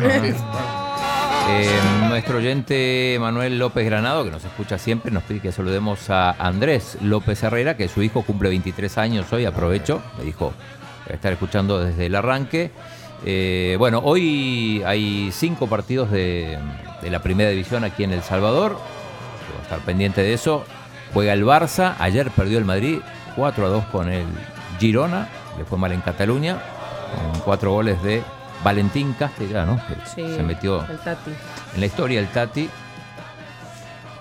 Eh, 1.49 1.69
nuestro 2.09 2.39
oyente 2.39 3.15
Manuel 3.21 3.57
López 3.57 3.85
Granado, 3.85 4.25
que 4.25 4.31
nos 4.31 4.43
escucha 4.43 4.77
siempre, 4.77 5.11
nos 5.11 5.23
pide 5.23 5.39
que 5.39 5.53
saludemos 5.53 6.09
a 6.09 6.31
Andrés 6.31 6.97
López 7.01 7.41
Herrera, 7.41 7.77
que 7.77 7.87
su 7.87 8.03
hijo 8.03 8.23
cumple 8.23 8.49
23 8.49 8.97
años 8.97 9.31
hoy, 9.31 9.45
aprovecho, 9.45 10.01
me 10.17 10.25
dijo 10.25 10.51
estar 11.07 11.31
escuchando 11.31 11.79
desde 11.79 12.07
el 12.07 12.15
arranque. 12.15 12.71
Eh, 13.25 13.77
bueno, 13.79 14.01
hoy 14.03 14.83
hay 14.85 15.29
cinco 15.31 15.67
partidos 15.67 16.11
de, 16.11 16.59
de 17.01 17.09
la 17.09 17.21
primera 17.21 17.49
división 17.49 17.85
aquí 17.85 18.03
en 18.03 18.11
El 18.11 18.23
Salvador, 18.23 18.73
Vamos 18.73 19.59
a 19.61 19.63
estar 19.63 19.79
pendiente 19.79 20.21
de 20.21 20.33
eso. 20.33 20.65
Juega 21.13 21.31
el 21.31 21.45
Barça, 21.45 21.95
ayer 21.99 22.29
perdió 22.31 22.57
el 22.57 22.65
Madrid 22.65 22.99
4 23.37 23.65
a 23.65 23.69
2 23.69 23.85
con 23.85 24.11
el 24.11 24.25
Girona, 24.79 25.29
le 25.57 25.63
fue 25.63 25.77
mal 25.77 25.93
en 25.93 26.01
Cataluña, 26.01 26.57
con 27.31 27.41
cuatro 27.41 27.71
goles 27.71 28.01
de 28.03 28.21
Valentín 28.63 29.13
Castellano, 29.13 29.79
que 29.87 29.95
Sí, 30.09 30.35
se 30.35 30.43
metió 30.43 30.81
el 30.89 30.97
Tati. 30.99 31.31
en 31.75 31.79
la 31.79 31.85
historia 31.85 32.19
el 32.19 32.27
Tati, 32.27 32.69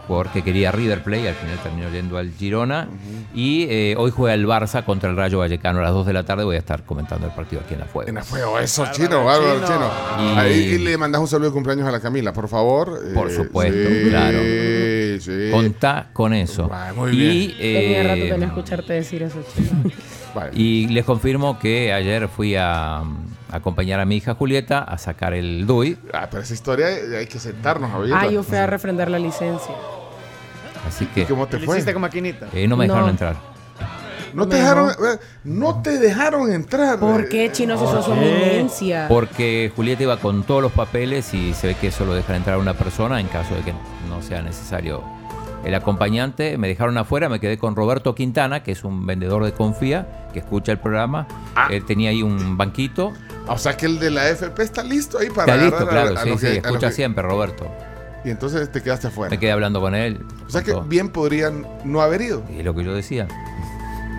jugador 0.07 0.29
que 0.29 0.43
quería 0.45 0.71
River 0.71 1.03
Play, 1.03 1.27
al 1.27 1.35
final 1.35 1.59
terminó 1.63 1.89
yendo 1.91 2.17
al 2.19 2.31
Girona. 2.31 2.87
Y 3.35 3.67
eh, 3.69 3.95
hoy 3.99 4.13
juega 4.13 4.35
el 4.35 4.47
Barça 4.47 4.85
contra 4.85 5.11
el 5.11 5.17
Rayo 5.17 5.39
Vallecano 5.41 5.81
a 5.81 5.83
las 5.83 5.93
2 5.93 6.07
de 6.07 6.13
la 6.13 6.23
tarde. 6.25 6.45
Voy 6.45 6.55
a 6.55 6.59
estar 6.61 6.85
comentando 6.85 7.27
el 7.27 7.33
partido 7.33 7.63
aquí 7.65 7.75
en 7.75 7.81
la 7.81 7.87
Fuego. 7.87 8.09
En 8.11 8.23
Fuego, 8.25 8.59
eso, 8.61 8.87
chino, 8.93 9.25
bárbaro, 9.25 9.55
chino. 9.67 9.67
chino. 9.67 10.35
Y- 10.35 10.39
Ahí 10.39 10.53
y 10.75 10.79
le 10.79 10.97
mandas 10.97 11.21
un 11.21 11.27
saludo 11.27 11.49
de 11.49 11.55
cumpleaños 11.55 11.89
a 11.89 11.91
la 11.91 11.99
Camila, 12.01 12.33
por 12.33 12.47
favor. 12.49 13.01
Por 13.15 13.31
Eh, 13.31 13.35
supuesto, 13.35 13.89
sí, 13.89 14.09
claro. 14.11 14.39
Sí, 15.19 15.51
Contá 15.51 16.07
con 16.13 16.33
eso. 16.35 16.71
Muy 16.95 17.11
y, 17.11 17.17
bien. 17.17 17.57
Tenía 17.59 18.03
rato 18.05 18.15
eh, 18.21 18.31
de 18.33 18.39
no 18.39 18.47
escucharte 18.47 18.93
decir 18.93 19.23
eso, 19.25 19.39
chico. 19.57 19.75
Vale. 20.37 20.51
y 20.55 20.87
les 20.89 21.05
confirmo 21.05 21.59
que 21.59 21.93
ayer 21.93 22.29
fui 22.29 22.55
a, 22.57 22.99
a 22.99 23.05
acompañar 23.51 23.99
a 24.01 24.05
mi 24.05 24.17
hija 24.17 24.35
Julieta 24.35 24.79
a 24.81 24.99
sacar 24.99 25.33
el 25.35 25.67
DUI. 25.67 25.97
Ah, 26.13 26.29
pero 26.31 26.43
esa 26.43 26.53
historia 26.55 26.91
eh, 26.91 27.17
hay 27.19 27.27
que 27.27 27.39
sentarnos 27.39 27.91
a. 27.91 28.21
Ah, 28.21 28.27
yo 28.29 28.43
fui 28.43 28.57
a 28.59 28.67
refrendar 28.67 29.11
la 29.11 29.19
licencia. 29.19 29.75
Así 30.87 31.05
¿Y 31.05 31.07
que 31.09 31.25
cómo 31.25 31.47
te 31.49 31.59
¿Le 31.59 31.67
fue? 31.67 31.77
hiciste 31.77 31.93
con 31.93 32.03
maquinita? 32.03 32.47
eh, 32.53 32.69
no 32.69 32.77
me 32.77 32.85
dejaron 32.85 33.07
No. 33.07 33.11
entrar. 33.11 33.37
No 34.35 34.47
te 34.47 34.57
dejaron, 34.57 34.89
dejó. 34.89 35.07
eh, 35.15 35.19
no 35.45 35.81
te 35.83 35.99
dejaron 35.99 36.53
entrar. 36.53 36.99
¿Por 36.99 37.29
qué, 37.29 37.51
chino, 37.53 37.79
si 37.79 37.85
sos 37.87 38.05
su 38.05 38.13
eminencia? 38.13 39.07
Porque 39.09 39.73
Julieta 39.75 40.03
iba 40.03 40.19
con 40.19 40.43
todos 40.43 40.61
los 40.61 40.73
papeles 40.73 41.33
y 41.33 41.55
se 41.55 41.69
ve 41.69 41.75
que 41.81 41.91
solo 41.91 42.13
dejan 42.15 42.37
entrar 42.37 42.57
a 42.57 42.59
una 42.59 42.75
persona 42.75 43.19
en 43.19 43.29
caso 43.29 43.55
de 43.55 43.63
que 43.63 43.73
no 44.11 44.21
sea 44.23 44.43
necesario 44.43 45.03
el 45.67 45.75
acompañante. 45.75 46.57
Me 46.59 46.69
dejaron 46.69 46.97
afuera, 46.99 47.29
me 47.29 47.41
quedé 47.41 47.59
con 47.59 47.75
Roberto 47.77 48.15
Quintana, 48.15 48.63
que 48.63 48.73
es 48.73 48.85
un 48.85 49.05
vendedor 49.07 49.45
de 49.45 49.53
Confía, 49.53 50.29
que 50.33 50.39
escucha 50.39 50.73
el 50.73 50.79
programa. 50.79 51.27
Él 51.71 51.85
tenía 51.85 52.11
ahí 52.11 52.23
un 52.23 52.57
banquito. 52.57 53.13
O 53.49 53.59
sea 53.59 53.77
que 53.77 53.87
el 53.87 53.99
de 53.99 54.11
la 54.11 54.29
FP 54.31 54.63
está 54.63 54.83
listo 54.83 55.19
ahí 55.19 55.29
para 55.31 55.53
Está 55.53 55.65
listo, 55.65 55.85
a- 55.85 55.89
claro, 55.89 56.19
a 56.19 56.23
sí, 56.23 56.31
sí, 56.39 56.47
escucha 56.47 56.89
que- 56.89 56.93
siempre, 56.95 57.23
Roberto. 57.23 57.67
Y 58.25 58.31
entonces 58.31 58.73
te 58.73 58.83
quedaste 58.83 59.07
afuera. 59.07 59.31
Me 59.31 59.39
quedé 59.39 59.53
hablando 59.53 59.81
con 59.81 59.95
él. 59.95 60.25
O 60.47 60.51
sea 60.51 60.63
que 60.63 60.73
todo. 60.73 60.83
bien 60.83 61.11
podrían 61.11 61.65
no 61.85 62.01
haber 62.01 62.23
ido. 62.23 62.43
Y 62.51 62.63
lo 62.65 62.75
que 62.75 62.83
yo 62.83 62.93
decía. 62.93 63.29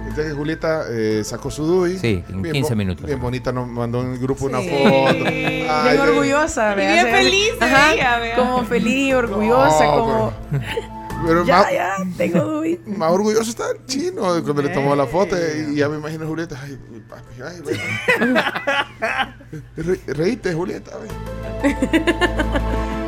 Entonces 0.07 0.33
Julieta 0.33 0.83
eh, 0.89 1.21
sacó 1.25 1.51
su 1.51 1.65
DUI. 1.65 1.97
Sí, 1.99 2.23
en 2.29 2.41
Bien 2.41 2.53
15 2.53 2.69
bo- 2.71 2.75
minutos. 2.77 3.05
Bien 3.05 3.19
bonita, 3.19 3.51
nos 3.51 3.67
mandó 3.67 4.01
en 4.01 4.13
el 4.13 4.17
grupo 4.19 4.45
una 4.45 4.59
foto. 4.61 5.23
Bien 5.25 5.99
orgullosa, 6.01 6.71
Y 6.73 6.75
bien 6.77 7.07
feliz 7.07 7.51
Ajá, 7.59 8.17
vea. 8.19 8.35
Como 8.37 8.63
feliz, 8.63 9.13
orgullosa, 9.13 9.85
No, 9.85 9.91
como... 9.99 10.33
Pero 10.51 10.63
Ya, 11.45 11.57
más, 11.57 11.71
ya, 11.71 11.95
tengo 12.17 12.39
DUI. 12.59 12.79
más 12.97 13.11
orgulloso 13.11 13.49
está 13.49 13.71
el 13.71 13.85
chino 13.85 14.21
cuando 14.43 14.61
le 14.61 14.69
tomó 14.69 14.95
la 14.95 15.05
foto 15.05 15.35
y, 15.35 15.73
y 15.73 15.75
ya 15.77 15.89
me 15.89 15.97
imagino 15.97 16.25
a 16.25 16.27
Julieta. 16.27 16.57
Ay, 16.61 16.77
mi 16.91 16.99
papi, 16.99 17.41
ay, 17.43 17.61
bueno. 17.61 18.41
Re- 19.77 20.13
reíte, 20.13 20.53
Julieta. 20.53 20.91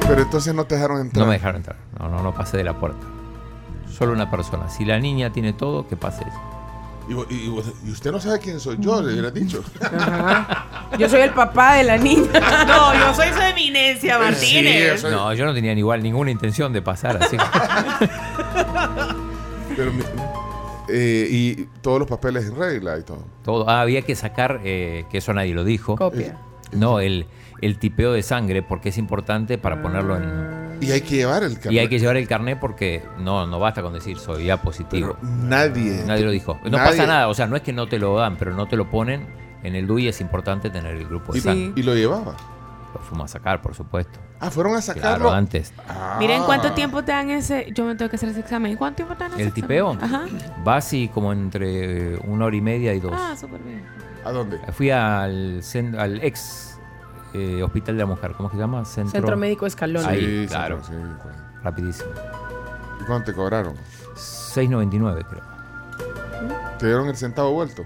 Pero 0.07 0.21
entonces 0.21 0.53
no 0.53 0.65
te 0.65 0.75
dejaron 0.75 1.01
entrar. 1.01 1.21
No 1.25 1.27
me 1.27 1.33
dejaron 1.37 1.57
entrar. 1.57 1.77
No, 1.99 2.09
no, 2.09 2.23
no 2.23 2.33
pasé 2.33 2.57
de 2.57 2.63
la 2.63 2.79
puerta. 2.79 3.05
Solo 3.91 4.13
una 4.13 4.29
persona. 4.31 4.69
Si 4.69 4.85
la 4.85 4.99
niña 4.99 5.31
tiene 5.31 5.53
todo, 5.53 5.87
que 5.87 5.95
pase 5.97 6.23
eso. 6.23 6.39
Y, 7.09 7.49
usted 7.91 8.11
no 8.11 8.19
sabe 8.19 8.39
quién 8.39 8.59
soy 8.59 8.77
yo, 8.79 9.01
le 9.01 9.13
hubiera 9.13 9.31
dicho. 9.31 9.63
Ajá. 9.81 10.89
Yo 10.97 11.09
soy 11.09 11.21
el 11.21 11.31
papá 11.31 11.75
de 11.75 11.83
la 11.83 11.97
niña. 11.97 12.29
No, 12.67 12.93
yo 12.93 13.13
soy 13.15 13.29
su 13.33 13.41
eminencia, 13.41 14.19
Martínez. 14.19 15.01
Soy- 15.01 15.11
No, 15.11 15.33
yo 15.33 15.45
no 15.45 15.53
tenía 15.53 15.73
ni 15.73 15.79
igual 15.79 16.03
ninguna 16.03 16.29
intención 16.29 16.71
de 16.71 16.81
pasar, 16.83 17.17
así 17.21 17.35
Pero 19.75 19.93
mi- 19.93 20.03
eh, 20.91 21.27
y 21.29 21.55
todos 21.81 21.99
los 21.99 22.07
papeles 22.07 22.45
en 22.47 22.55
regla 22.55 22.97
y 22.97 23.03
todo. 23.03 23.23
todo. 23.43 23.69
Ah, 23.69 23.81
había 23.81 24.01
que 24.01 24.15
sacar, 24.15 24.61
eh, 24.63 25.05
que 25.11 25.19
eso 25.19 25.33
nadie 25.33 25.53
lo 25.53 25.63
dijo. 25.63 25.95
Copia. 25.95 26.35
No, 26.71 26.99
el, 26.99 27.27
el 27.61 27.77
tipeo 27.79 28.11
de 28.13 28.21
sangre, 28.23 28.61
porque 28.63 28.89
es 28.89 28.97
importante 28.97 29.57
para 29.57 29.81
ponerlo 29.81 30.17
en. 30.17 30.69
Y 30.81 30.91
hay 30.91 31.01
que 31.01 31.15
llevar 31.17 31.43
el 31.43 31.55
carnet. 31.55 31.71
Y 31.73 31.79
hay 31.79 31.87
que 31.89 31.99
llevar 31.99 32.15
el 32.17 32.27
carnet 32.27 32.57
porque 32.59 33.03
no, 33.17 33.45
no 33.45 33.59
basta 33.59 33.81
con 33.81 33.93
decir 33.93 34.17
soy 34.17 34.45
ya 34.45 34.61
positivo. 34.61 35.17
Pero 35.19 35.29
nadie. 35.33 36.03
Nadie 36.05 36.23
lo 36.23 36.31
dijo. 36.31 36.57
No 36.63 36.77
Nadie. 36.77 36.91
pasa 36.91 37.05
nada, 37.05 37.27
o 37.27 37.33
sea, 37.33 37.47
no 37.47 37.55
es 37.57 37.61
que 37.61 37.73
no 37.73 37.87
te 37.87 37.99
lo 37.99 38.15
dan, 38.17 38.37
pero 38.37 38.53
no 38.53 38.67
te 38.67 38.77
lo 38.77 38.89
ponen. 38.89 39.27
En 39.61 39.75
el 39.75 39.87
DUI 39.87 40.07
es 40.07 40.21
importante 40.21 40.69
tener 40.69 40.95
el 40.95 41.05
grupo 41.05 41.33
de 41.33 41.39
Y, 41.39 41.41
sangre. 41.41 41.73
y 41.75 41.83
lo 41.83 41.93
llevaba. 41.95 42.33
Lo 42.93 42.99
fuimos 43.01 43.29
a 43.29 43.33
sacar, 43.33 43.61
por 43.61 43.75
supuesto. 43.75 44.19
Ah, 44.39 44.49
fueron 44.49 44.73
a 44.75 44.81
sacarlo. 44.81 45.25
Claro, 45.25 45.31
antes. 45.33 45.73
Ah. 45.87 46.15
Miren 46.17 46.43
cuánto 46.43 46.71
tiempo 46.71 47.03
te 47.03 47.11
dan 47.11 47.29
ese. 47.29 47.67
Yo 47.75 47.83
me 47.83 47.93
tengo 47.95 48.09
que 48.09 48.15
hacer 48.15 48.29
ese 48.29 48.39
examen. 48.39 48.77
¿Cuánto 48.77 48.95
tiempo 48.97 49.15
te 49.15 49.25
dan 49.25 49.33
ese 49.33 49.43
El 49.43 49.51
tipeo? 49.53 49.97
Ajá. 50.01 50.25
va 50.65 50.77
así 50.77 51.09
como 51.13 51.33
entre 51.33 52.15
una 52.25 52.45
hora 52.45 52.55
y 52.55 52.61
media 52.61 52.93
y 52.93 53.01
dos. 53.01 53.11
Ah, 53.13 53.35
súper 53.39 53.59
bien. 53.61 53.83
¿A 54.23 54.31
dónde? 54.31 54.59
Fui 54.71 54.89
al, 54.91 55.61
al 55.97 56.23
ex 56.23 56.68
eh, 57.33 57.61
Hospital 57.63 57.95
de 57.95 57.99
la 57.99 58.05
Mujer, 58.07 58.33
¿cómo 58.35 58.49
se 58.49 58.57
llama? 58.57 58.83
Centro, 58.85 59.11
Centro 59.11 59.37
Médico 59.37 59.65
Escalón. 59.65 60.05
Ahí, 60.05 60.43
Sí, 60.43 60.47
claro. 60.49 60.79
sí, 60.83 60.93
pues. 61.23 61.35
Rapidísimo. 61.63 62.09
¿Y 63.01 63.05
cuánto 63.05 63.31
te 63.31 63.35
cobraron? 63.35 63.75
6.99 64.15 65.25
creo. 65.29 65.43
¿Te 66.79 66.85
dieron 66.87 67.07
el 67.09 67.15
centavo 67.17 67.51
vuelto? 67.53 67.83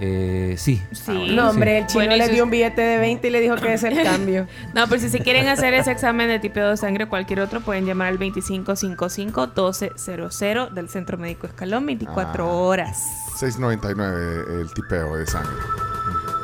Eh, 0.00 0.54
sí. 0.58 0.80
Sí. 0.92 1.32
No, 1.34 1.50
hombre, 1.50 1.78
el 1.78 1.86
chino 1.86 2.04
Bueno, 2.04 2.14
le 2.16 2.28
dio 2.28 2.44
un 2.44 2.50
billete 2.50 2.80
de 2.82 2.98
20 2.98 3.26
y 3.26 3.30
le 3.30 3.40
dijo 3.40 3.56
que 3.56 3.74
es 3.74 3.82
el 3.82 4.00
cambio. 4.04 4.46
No, 4.74 4.86
pero 4.86 5.00
si 5.00 5.08
se 5.10 5.18
quieren 5.20 5.48
hacer 5.48 5.74
ese 5.74 5.90
examen 5.90 6.28
de 6.28 6.38
tipeo 6.38 6.68
de 6.70 6.76
sangre 6.76 7.04
o 7.04 7.08
cualquier 7.08 7.40
otro, 7.40 7.60
pueden 7.60 7.84
llamar 7.84 8.08
al 8.08 8.18
2555-1200 8.18 10.70
del 10.72 10.88
Centro 10.88 11.18
Médico 11.18 11.46
Escalón, 11.46 11.84
24 11.86 12.44
Ah. 12.44 12.46
horas. 12.46 13.02
6.99 13.40 14.60
el 14.60 14.72
tipeo 14.72 15.16
de 15.16 15.26
sangre. 15.26 15.52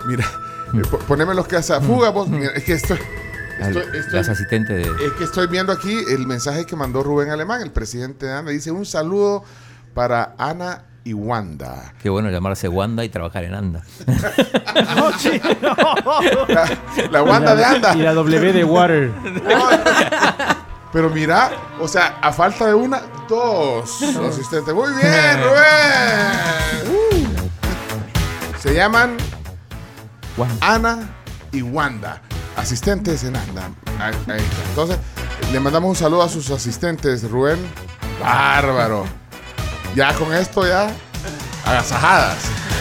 Mira, 0.06 0.24
poneme 1.08 1.34
los 1.34 1.46
que 1.46 1.56
hace 1.56 1.80
fuga 1.80 2.10
vos. 2.10 2.28
Mira, 2.28 2.50
es 2.54 2.64
que 2.64 2.72
estoy, 2.74 2.98
Al- 3.62 3.76
estoy, 3.76 3.98
estoy- 4.00 4.14
las 4.18 4.28
asistentes 4.28 4.76
de... 4.76 5.06
es 5.06 5.12
que 5.18 5.24
estoy 5.24 5.46
viendo 5.46 5.72
aquí 5.72 5.96
el 6.10 6.26
mensaje 6.26 6.64
que 6.66 6.76
mandó 6.76 7.02
Rubén 7.02 7.30
Alemán, 7.30 7.62
el 7.62 7.70
presidente 7.72 8.26
de 8.26 8.32
ANDA. 8.32 8.50
Dice 8.52 8.70
un 8.70 8.84
saludo 8.86 9.44
para 9.94 10.34
Ana 10.38 10.82
y 11.04 11.12
Wanda. 11.12 11.92
Qué 12.02 12.08
bueno 12.08 12.30
llamarse 12.30 12.66
Wanda 12.68 13.04
y 13.04 13.08
trabajar 13.10 13.44
en 13.44 13.54
Anda. 13.54 13.82
La, 16.48 16.68
la 17.10 17.22
Wanda 17.22 17.54
de 17.54 17.64
Anda. 17.64 17.94
Y 17.94 17.98
la 18.02 18.14
W 18.14 18.52
de 18.52 18.64
Water. 18.64 19.12
Pero 20.92 21.10
mira, 21.10 21.50
o 21.80 21.88
sea, 21.88 22.18
a 22.22 22.32
falta 22.32 22.66
de 22.66 22.74
una, 22.74 23.02
dos 23.28 24.00
asistentes. 24.02 24.72
Muy 24.74 24.90
bien, 24.94 25.42
Rubén. 25.42 27.40
Se 28.60 28.72
llaman 28.74 29.16
Ana 30.60 31.08
y 31.52 31.62
Wanda, 31.62 32.20
asistentes 32.56 33.22
en 33.24 33.36
Anda. 33.36 33.70
Ahí- 34.00 34.14
ahí 34.28 34.40
está. 34.40 34.68
Entonces, 34.70 34.98
le 35.52 35.60
mandamos 35.60 35.90
un 35.90 35.96
saludo 35.96 36.22
a 36.22 36.28
sus 36.28 36.50
asistentes, 36.50 37.28
Rubén. 37.30 37.58
Bárbaro. 38.20 39.04
Ya 39.94 40.12
con 40.14 40.34
esto, 40.34 40.66
ya, 40.66 40.88
agasajadas. 41.64 42.36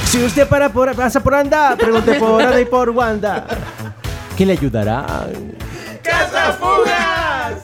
Si 0.08 0.24
usted 0.24 0.48
para 0.48 0.70
por, 0.70 0.96
pasa 0.96 1.20
por 1.20 1.36
Anda, 1.36 1.76
pregunte 1.76 2.16
por 2.16 2.42
Ana 2.42 2.60
y 2.60 2.66
por 2.66 2.90
Wanda. 2.90 3.46
¿Qué 4.38 4.46
le 4.46 4.54
ayudará? 4.54 5.28
¡Casa 6.04 6.54
Fugas! 6.60 7.62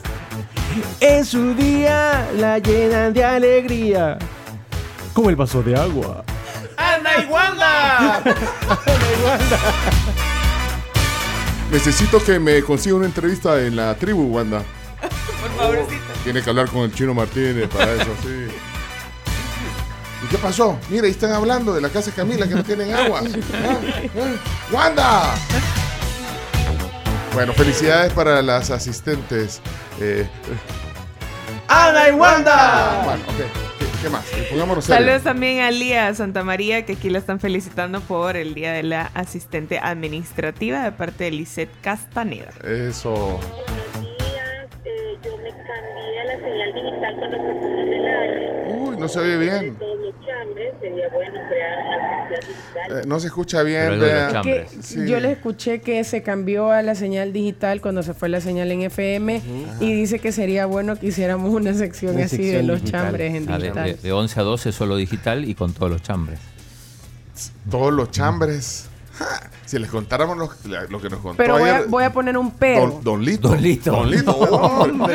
En 1.00 1.24
su 1.24 1.54
día 1.54 2.28
la 2.36 2.58
llenan 2.58 3.12
de 3.12 3.24
alegría. 3.24 4.18
Como 5.12 5.30
el 5.30 5.36
vaso 5.36 5.62
de 5.62 5.74
agua. 5.76 6.22
¡Anda 6.76 7.10
y 7.22 7.26
Wanda! 7.26 8.22
Necesito 11.70 12.22
que 12.22 12.38
me 12.40 12.62
consiga 12.62 12.96
una 12.96 13.06
entrevista 13.06 13.60
en 13.60 13.76
la 13.76 13.94
tribu, 13.94 14.24
Wanda. 14.24 14.62
Por 15.00 15.50
favorcito. 15.56 16.02
Tiene 16.24 16.42
que 16.42 16.50
hablar 16.50 16.68
con 16.68 16.82
el 16.82 16.92
chino 16.92 17.14
Martínez 17.14 17.68
para 17.68 17.92
eso, 17.94 18.10
sí. 18.22 18.48
¿Y 20.22 20.26
qué 20.28 20.36
pasó? 20.36 20.78
Mira, 20.90 21.04
ahí 21.04 21.12
están 21.12 21.32
hablando 21.32 21.72
de 21.72 21.80
la 21.80 21.88
casa 21.88 22.10
de 22.10 22.16
Camila 22.16 22.46
que 22.46 22.54
no 22.54 22.64
tienen 22.64 22.92
agua. 22.92 23.22
Ah, 23.54 23.78
ah, 24.16 24.72
¡Wanda! 24.72 25.34
Bueno, 27.32 27.52
felicidades 27.54 28.12
para 28.12 28.42
las 28.42 28.70
asistentes. 28.70 29.60
Eh, 30.00 30.28
¡Ana 31.68 32.08
y 32.08 32.12
Wanda! 32.12 33.02
bueno. 33.04 33.69
¿Qué, 34.02 34.08
más? 34.08 34.24
Pongámonos. 34.50 34.84
Saludos 34.86 35.22
también 35.22 35.60
a 35.60 35.70
Lía 35.70 36.14
Santa 36.14 36.42
María, 36.42 36.86
que 36.86 36.94
aquí 36.94 37.10
la 37.10 37.18
están 37.18 37.38
felicitando 37.38 38.00
por 38.00 38.36
el 38.36 38.54
Día 38.54 38.72
de 38.72 38.82
la 38.82 39.10
Asistente 39.12 39.78
Administrativa 39.78 40.82
de 40.82 40.92
parte 40.92 41.24
de 41.24 41.32
Lisette 41.32 41.70
Castaneda. 41.82 42.50
Eso. 42.64 43.38
yo 45.22 45.36
me 45.36 45.50
cambié 45.50 46.20
a 46.20 46.24
la 46.24 46.36
señal 46.38 46.72
digital 46.74 47.16
cuando 47.18 47.36
se 47.36 47.52
puso 47.60 47.78
en 47.78 47.92
el 47.92 48.06
área. 48.06 48.68
Uy, 48.68 48.96
no 48.96 48.99
se 49.10 49.18
oye 49.20 49.36
bien. 49.38 49.76
Digital. 49.78 49.90
Eh, 52.90 53.02
no 53.06 53.20
se 53.20 53.26
escucha 53.28 53.62
bien. 53.62 53.98
Pero 54.00 54.04
de. 54.04 54.40
Que 54.42 54.66
Sí. 54.82 55.06
Yo 55.06 55.20
le 55.20 55.32
escuché 55.32 55.80
que 55.80 56.02
se 56.04 56.22
cambió 56.22 56.70
a 56.70 56.82
la 56.82 56.94
señal 56.94 57.32
digital 57.32 57.80
cuando 57.80 58.02
se 58.02 58.14
fue 58.14 58.28
la 58.28 58.40
señal 58.40 58.70
en 58.72 58.82
FM 58.82 59.42
y 59.80 59.92
dice 59.92 60.18
que 60.18 60.32
sería 60.32 60.66
bueno 60.66 60.96
que 60.96 61.06
hiciéramos 61.08 61.52
una 61.52 61.74
sección 61.74 62.16
Una 62.16 62.24
así 62.26 62.36
de 62.38 62.42
sección 62.44 62.66
los 62.66 62.80
digital. 62.80 63.02
chambres 63.02 63.34
en 63.34 63.48
Ah, 63.50 63.58
de, 63.58 63.62
digital. 63.64 63.84
de- 63.86 63.94
de 63.94 64.12
11 64.12 64.40
a 64.40 64.42
12 64.42 64.72
solo 64.72 64.96
digital 64.96 65.48
y 65.48 65.54
con 65.54 65.72
todos 65.72 65.90
los 65.90 66.02
chambres. 66.02 66.38
Todos 67.70 67.92
los 67.92 68.10
chambres. 68.10 68.89
Si 69.66 69.78
les 69.78 69.88
contáramos 69.88 70.36
lo, 70.36 70.50
lo 70.88 71.00
que 71.00 71.08
nos 71.08 71.20
contó 71.20 71.36
Pero 71.36 71.58
voy 71.58 71.68
a, 71.70 71.76
ayer. 71.76 71.88
voy 71.88 72.02
a 72.04 72.12
poner 72.12 72.36
un 72.36 72.50
pero. 72.50 72.86
Don, 72.88 73.04
Don 73.04 73.24
Lito. 73.24 73.48
Don 73.48 73.62
Lito. 73.62 73.92
Don 73.92 74.10
Lito. 74.10 74.34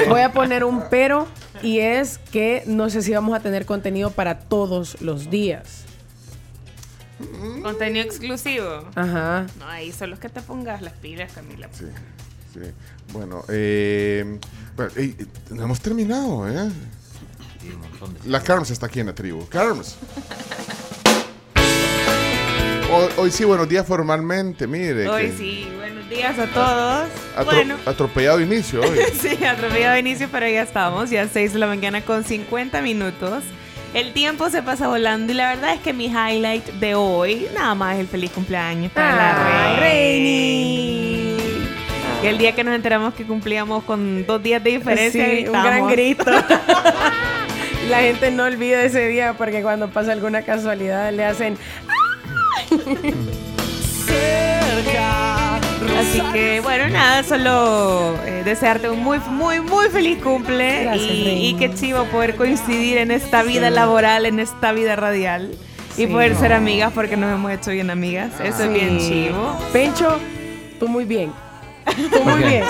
Voy 0.08 0.22
a 0.22 0.32
poner 0.32 0.64
un 0.64 0.84
pero 0.90 1.28
y 1.62 1.80
es 1.80 2.20
que 2.32 2.64
no 2.66 2.90
sé 2.90 3.02
si 3.02 3.12
vamos 3.14 3.36
a 3.36 3.42
tener 3.42 3.66
contenido 3.66 4.12
para 4.12 4.40
todos 4.40 5.02
los 5.02 5.30
días. 5.30 5.84
Contenido 7.64 8.06
exclusivo. 8.06 8.86
Ajá. 8.96 9.48
No, 9.60 9.68
ahí 9.68 9.92
son 9.92 10.10
los 10.10 10.20
que 10.20 10.30
te 10.30 10.42
pongas 10.42 10.82
las 10.82 10.94
pilas, 10.94 11.32
Camila. 11.34 11.68
Sí, 11.72 11.86
sí. 12.54 12.60
Bueno, 13.12 13.44
eh, 13.50 14.40
bueno, 14.76 14.92
eh, 14.96 15.16
hemos 15.52 15.80
terminado, 15.82 16.48
¿eh? 16.50 16.70
La 18.26 18.42
Carms 18.42 18.70
está 18.70 18.86
aquí 18.86 19.00
en 19.00 19.08
la 19.08 19.16
tribu. 19.16 19.48
Carms. 19.48 19.98
Hoy, 22.96 23.08
hoy 23.18 23.32
sí, 23.32 23.44
buenos 23.44 23.68
días 23.68 23.86
formalmente, 23.86 24.68
mire. 24.68 25.08
Hoy 25.10 25.24
que 25.28 25.32
sí, 25.34 25.68
buenos 25.78 26.08
días 26.10 26.38
a 26.40 26.46
todos. 26.48 27.08
atro- 27.36 27.46
Bueno, 27.46 27.76
Atropellado 27.86 28.40
inicio 28.40 28.82
hoy. 28.82 28.98
sí, 29.22 29.44
atropellado 29.44 29.98
inicio, 29.98 30.30
pero 30.32 30.48
ya 30.48 30.62
estamos, 30.62 31.10
ya 31.10 31.28
6 31.28 31.54
de 31.54 31.60
la 31.60 31.68
mañana 31.68 32.02
con 32.02 32.24
50 32.24 32.82
minutos. 32.82 33.44
El 33.94 34.14
tiempo 34.14 34.50
se 34.50 34.62
pasa 34.62 34.88
volando 34.88 35.32
y 35.32 35.36
la 35.36 35.50
verdad 35.56 35.74
es 35.74 35.80
que 35.82 35.94
mi 35.94 36.06
highlight 36.06 36.66
de 36.66 36.96
hoy 36.96 37.48
nada 37.54 37.76
más 37.76 37.96
es 37.96 38.02
el 38.02 38.08
feliz 38.08 38.32
cumpleaños 38.32 38.92
para 38.92 39.16
la 39.16 39.80
Reini. 39.80 41.38
Y 42.24 42.28
el 42.28 42.38
día 42.38 42.54
que 42.54 42.64
nos 42.64 42.76
enteramos 42.76 43.14
que 43.14 43.24
cumplíamos 43.26 43.84
con 43.84 44.26
dos 44.26 44.42
días 44.42 44.64
de 44.64 44.72
diferencia, 44.72 45.26
Sí, 45.26 45.46
un 45.48 45.52
gran 45.54 45.88
grito. 45.88 46.26
La 47.90 48.00
gente 48.00 48.32
no 48.32 48.46
olvida 48.46 48.82
ese 48.84 49.08
día 49.10 49.36
porque 49.38 49.62
cuando 49.62 49.90
pasa 49.90 50.12
alguna 50.12 50.42
casualidad 50.42 51.14
le 51.14 51.24
hacen 51.24 51.56
Así 55.98 56.22
que 56.34 56.60
bueno, 56.62 56.88
nada, 56.90 57.24
solo 57.24 58.16
eh, 58.26 58.42
desearte 58.44 58.90
un 58.90 59.04
muy, 59.04 59.20
muy, 59.30 59.60
muy 59.62 59.88
feliz 59.90 60.22
cumple 60.22 60.84
Gracias, 60.84 61.12
y, 61.12 61.48
y 61.50 61.54
qué 61.56 61.74
chivo 61.74 62.04
poder 62.06 62.36
coincidir 62.36 62.98
en 62.98 63.12
esta 63.12 63.44
vida 63.44 63.70
laboral, 63.70 64.26
en 64.26 64.40
esta 64.40 64.72
vida 64.72 64.96
radial 64.96 65.52
y 65.98 66.02
Sí. 66.02 66.08
poder 66.08 66.36
ser 66.36 66.52
amigas 66.54 66.92
porque 66.94 67.16
nos 67.18 67.32
hemos 67.34 67.52
hecho 67.52 67.72
bien 67.72 67.90
amigas. 67.90 68.32
Eso 68.44 68.64
es 68.64 68.74
bien 68.74 69.00
Sí. 69.00 69.10
chivo. 69.30 69.58
Pencho, 69.72 70.18
tú 70.80 70.88
muy 70.90 71.06
bien. 71.06 71.32
Tú 72.12 72.24
muy 72.24 72.34
Ok. 72.34 72.40
bien. 72.50 72.64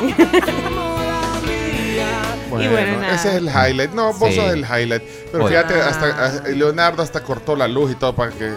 Bueno, 2.50 2.72
bueno, 2.72 3.02
nada. 3.02 3.16
ese 3.16 3.30
es 3.30 3.36
el 3.36 3.48
highlight. 3.50 3.92
No, 3.94 4.14
vos 4.14 4.30
Sí. 4.30 4.36
sos 4.36 4.52
el 4.54 4.60
highlight. 4.64 5.02
Pero 5.32 5.46
Oye. 5.46 5.56
fíjate, 5.58 5.82
hasta, 5.82 6.26
a- 6.26 6.48
Leonardo 6.50 7.02
hasta 7.02 7.22
cortó 7.24 7.56
la 7.56 7.68
luz 7.68 7.92
y 7.92 7.96
todo 7.96 8.16
para 8.16 8.32
que 8.32 8.52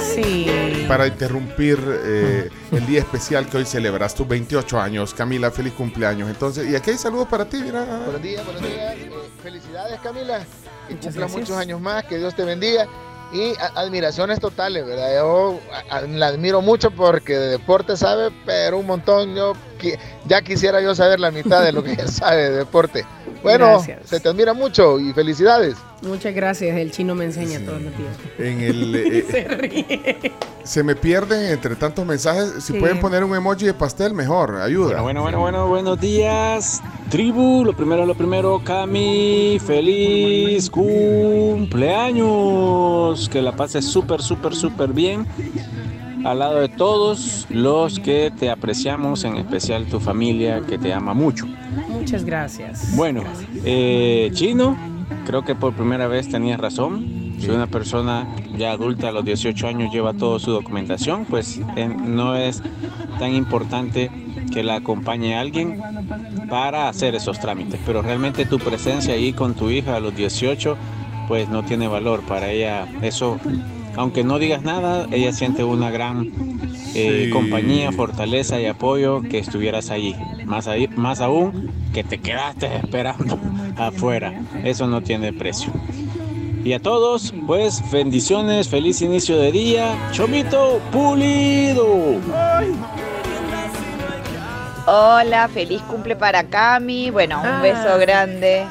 Sí. 0.00 0.84
para 0.88 1.06
interrumpir 1.06 1.78
eh, 2.04 2.50
el 2.72 2.86
día 2.86 3.00
especial 3.00 3.48
que 3.48 3.56
hoy 3.58 3.64
celebras 3.66 4.14
tus 4.14 4.26
28 4.28 4.80
años. 4.80 5.14
Camila, 5.14 5.50
feliz 5.50 5.72
cumpleaños. 5.72 6.28
Entonces, 6.28 6.70
y 6.70 6.76
aquí 6.76 6.90
hay 6.90 6.98
saludos 6.98 7.28
para 7.28 7.44
ti, 7.46 7.58
mira. 7.62 7.84
Buenos 7.84 8.22
días, 8.22 8.44
buenos 8.44 8.62
días. 8.62 8.94
Eh, 8.96 9.10
felicidades, 9.42 10.00
Camila. 10.00 10.38
Que 10.88 10.94
Muchas 10.94 11.06
cumpla 11.06 11.20
gracias. 11.20 11.40
muchos 11.40 11.56
años 11.56 11.80
más, 11.80 12.04
que 12.04 12.18
Dios 12.18 12.34
te 12.34 12.44
bendiga. 12.44 12.86
Y 13.32 13.54
admiraciones 13.74 14.38
totales, 14.38 14.86
¿verdad? 14.86 15.16
Yo 15.16 15.58
la 16.08 16.26
admiro 16.28 16.60
mucho 16.60 16.90
porque 16.92 17.32
de 17.36 17.48
deporte 17.48 17.96
sabe, 17.96 18.30
pero 18.46 18.78
un 18.78 18.86
montón. 18.86 19.34
Yo 19.34 19.54
ya 20.28 20.42
quisiera 20.42 20.80
yo 20.82 20.94
saber 20.94 21.18
la 21.20 21.30
mitad 21.30 21.62
de 21.62 21.72
lo 21.72 21.82
que 21.82 21.92
ella 21.92 22.08
sabe 22.08 22.50
de 22.50 22.56
deporte. 22.58 23.04
Bueno, 23.42 23.66
Gracias. 23.72 24.08
se 24.08 24.20
te 24.20 24.28
admira 24.30 24.54
mucho 24.54 24.98
y 24.98 25.12
felicidades. 25.12 25.76
Muchas 26.00 26.34
gracias. 26.34 26.74
El 26.78 26.90
chino 26.92 27.14
me 27.14 27.26
enseña 27.26 27.60
todos 27.60 27.82
los 27.82 27.94
días. 27.96 28.16
En 28.38 28.60
el, 28.62 28.94
eh, 28.96 29.24
Se 29.30 29.44
ríe. 29.44 30.32
se 30.64 30.82
me 30.82 30.96
pierden 30.96 31.52
entre 31.52 31.76
tantos 31.76 32.06
mensajes. 32.06 32.54
Si 32.64 32.72
Sí. 32.72 32.78
pueden 32.80 33.00
poner 33.00 33.22
un 33.22 33.36
emoji 33.36 33.66
de 33.66 33.74
pastel, 33.74 34.14
mejor. 34.14 34.56
Ayuda. 34.62 35.02
Bueno, 35.02 35.20
bueno, 35.22 35.40
bueno, 35.40 35.68
buenos 35.68 36.00
días. 36.00 36.80
Tribu, 37.10 37.64
lo 37.66 37.76
primero, 37.76 38.06
lo 38.06 38.14
primero, 38.14 38.62
Cami, 38.64 39.58
feliz 39.64 40.70
cumpleaños. 40.70 43.28
Que 43.28 43.42
la 43.42 43.52
pases 43.52 43.84
súper, 43.84 44.22
súper, 44.22 44.54
súper 44.54 44.92
bien. 44.94 45.26
Al 46.24 46.38
lado 46.38 46.60
de 46.60 46.68
todos 46.68 47.46
los 47.50 48.00
que 48.00 48.32
te 48.36 48.50
apreciamos, 48.50 49.24
en 49.24 49.36
especial 49.36 49.84
tu 49.86 50.00
familia 50.00 50.62
que 50.66 50.78
te 50.78 50.92
ama 50.92 51.12
mucho. 51.12 51.46
Muchas 51.90 52.24
gracias. 52.24 52.96
Bueno, 52.96 53.22
eh, 53.64 54.30
Chino, 54.32 54.76
creo 55.26 55.42
que 55.42 55.54
por 55.54 55.74
primera 55.74 56.06
vez 56.06 56.28
tenías 56.28 56.58
razón. 56.58 57.34
Si 57.38 57.50
una 57.50 57.66
persona 57.66 58.26
ya 58.56 58.72
adulta 58.72 59.08
a 59.08 59.12
los 59.12 59.24
18 59.24 59.66
años 59.66 59.92
lleva 59.92 60.14
toda 60.14 60.38
su 60.38 60.50
documentación, 60.50 61.26
pues 61.26 61.60
eh, 61.76 61.88
no 61.88 62.36
es 62.36 62.62
tan 63.18 63.34
importante 63.34 64.10
que 64.50 64.62
la 64.62 64.76
acompañe 64.76 65.36
alguien 65.36 65.78
para 66.48 66.88
hacer 66.88 67.14
esos 67.14 67.38
trámites. 67.38 67.80
Pero 67.84 68.00
realmente 68.00 68.46
tu 68.46 68.58
presencia 68.58 69.12
ahí 69.12 69.34
con 69.34 69.54
tu 69.54 69.68
hija 69.68 69.96
a 69.96 70.00
los 70.00 70.16
18, 70.16 70.76
pues 71.28 71.50
no 71.50 71.64
tiene 71.64 71.86
valor 71.86 72.22
para 72.22 72.50
ella. 72.50 72.86
Eso, 73.02 73.38
aunque 73.96 74.24
no 74.24 74.38
digas 74.38 74.62
nada, 74.62 75.06
ella 75.10 75.32
siente 75.32 75.64
una 75.64 75.90
gran 75.90 76.30
eh, 76.96 77.24
Sí. 77.24 77.30
compañía, 77.30 77.90
fortaleza 77.92 78.60
y 78.60 78.66
apoyo 78.66 79.20
que 79.22 79.38
estuvieras 79.38 79.90
allí. 79.90 80.14
Más, 80.44 80.68
ahí, 80.68 80.86
más 80.88 81.20
aún 81.20 81.70
que 81.92 82.04
te 82.04 82.18
quedaste 82.18 82.66
esperando 82.76 83.38
afuera. 83.76 84.32
Eso 84.62 84.86
no 84.86 85.00
tiene 85.00 85.32
precio. 85.32 85.72
Y 86.64 86.72
a 86.72 86.80
todos, 86.80 87.34
pues 87.46 87.82
bendiciones, 87.90 88.68
feliz 88.68 89.02
inicio 89.02 89.36
de 89.38 89.52
día. 89.52 89.96
Chomito 90.12 90.80
Pulido. 90.92 92.16
Hola, 94.86 95.48
feliz 95.48 95.80
cumple 95.82 96.14
para 96.16 96.44
Cami. 96.44 97.10
Bueno, 97.10 97.40
un 97.40 97.46
Ah. 97.46 97.60
beso 97.62 97.98
grande. 97.98 98.64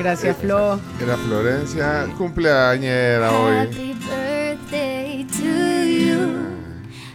Gracias, 0.00 0.34
Flo. 0.38 0.80
Era 0.98 1.14
Florencia, 1.18 2.06
cumpleañera 2.16 3.30
hoy. 3.32 3.56
Happy 3.58 3.92
birthday 3.92 5.26
to 5.26 5.84
you. 5.84 6.38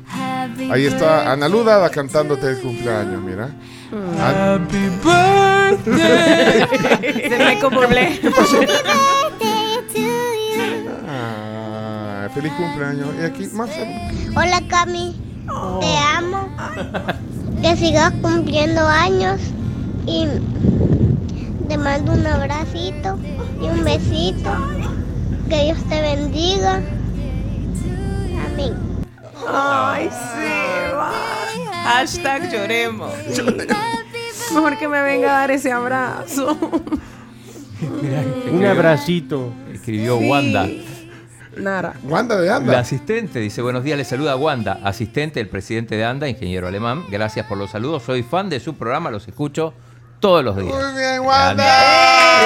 Happy 0.08 0.70
Ahí 0.72 0.86
está 0.86 1.32
Ana 1.32 1.50
Ludada 1.50 1.90
cantándote 1.90 2.48
el 2.48 2.60
cumpleaños, 2.60 3.24
mira. 3.24 3.50
Happy 4.22 4.78
Se 5.84 7.38
me 7.40 7.60
Bublé. 7.60 8.20
¿Qué 8.22 8.30
pasó? 8.30 8.60
Ah, 11.10 12.30
feliz 12.36 12.54
cumpleaños. 12.54 13.08
Y 13.20 13.26
aquí, 13.26 13.48
Marcelo. 13.52 13.92
Hola 14.36 14.62
Cami, 14.68 15.20
te 15.82 15.98
amo. 16.16 16.56
Que 17.64 17.76
sigas 17.78 18.14
cumpliendo 18.22 18.88
años 18.88 19.42
y 20.06 20.28
te 21.68 21.78
mando 21.78 22.14
un 22.14 22.26
abracito 22.26 23.18
y 23.62 23.66
un 23.66 23.84
besito. 23.84 24.52
Que 25.50 25.64
Dios 25.66 25.78
te 25.90 26.02
bendiga. 26.02 26.82
Amén. 28.46 28.74
Ay, 29.48 30.10
sí, 30.10 30.94
va. 30.96 31.12
Hashtag 31.84 32.52
lloremos. 32.52 33.12
Mejor 34.54 34.78
que 34.78 34.88
me 34.88 35.02
venga 35.02 35.28
a 35.36 35.40
dar 35.42 35.52
ese 35.52 35.72
abrazo. 35.72 36.58
Un 38.52 38.66
abracito. 38.66 39.54
Escribió 39.74 40.18
Sí. 40.18 40.30
Wanda. 40.30 40.68
Nara. 41.58 41.94
Wanda 42.04 42.38
de 42.38 42.48
La 42.48 42.80
asistente 42.80 43.40
dice, 43.40 43.62
buenos 43.62 43.84
días, 43.84 43.98
le 43.98 44.04
saluda 44.04 44.36
Wanda, 44.36 44.80
asistente 44.84 45.40
del 45.40 45.48
presidente 45.48 45.96
de 45.96 46.04
ANDA, 46.04 46.28
ingeniero 46.28 46.68
alemán. 46.68 47.04
Gracias 47.10 47.46
por 47.46 47.58
los 47.58 47.72
saludos, 47.72 48.04
soy 48.04 48.24
fan 48.24 48.50
de 48.50 48.60
su 48.60 48.76
programa, 48.76 49.10
los 49.10 49.28
escucho 49.28 49.74
todos 50.20 50.44
los 50.44 50.56
días. 50.58 50.74
Muy 50.74 50.94
bien, 51.00 51.20
Wanda. 51.22 52.46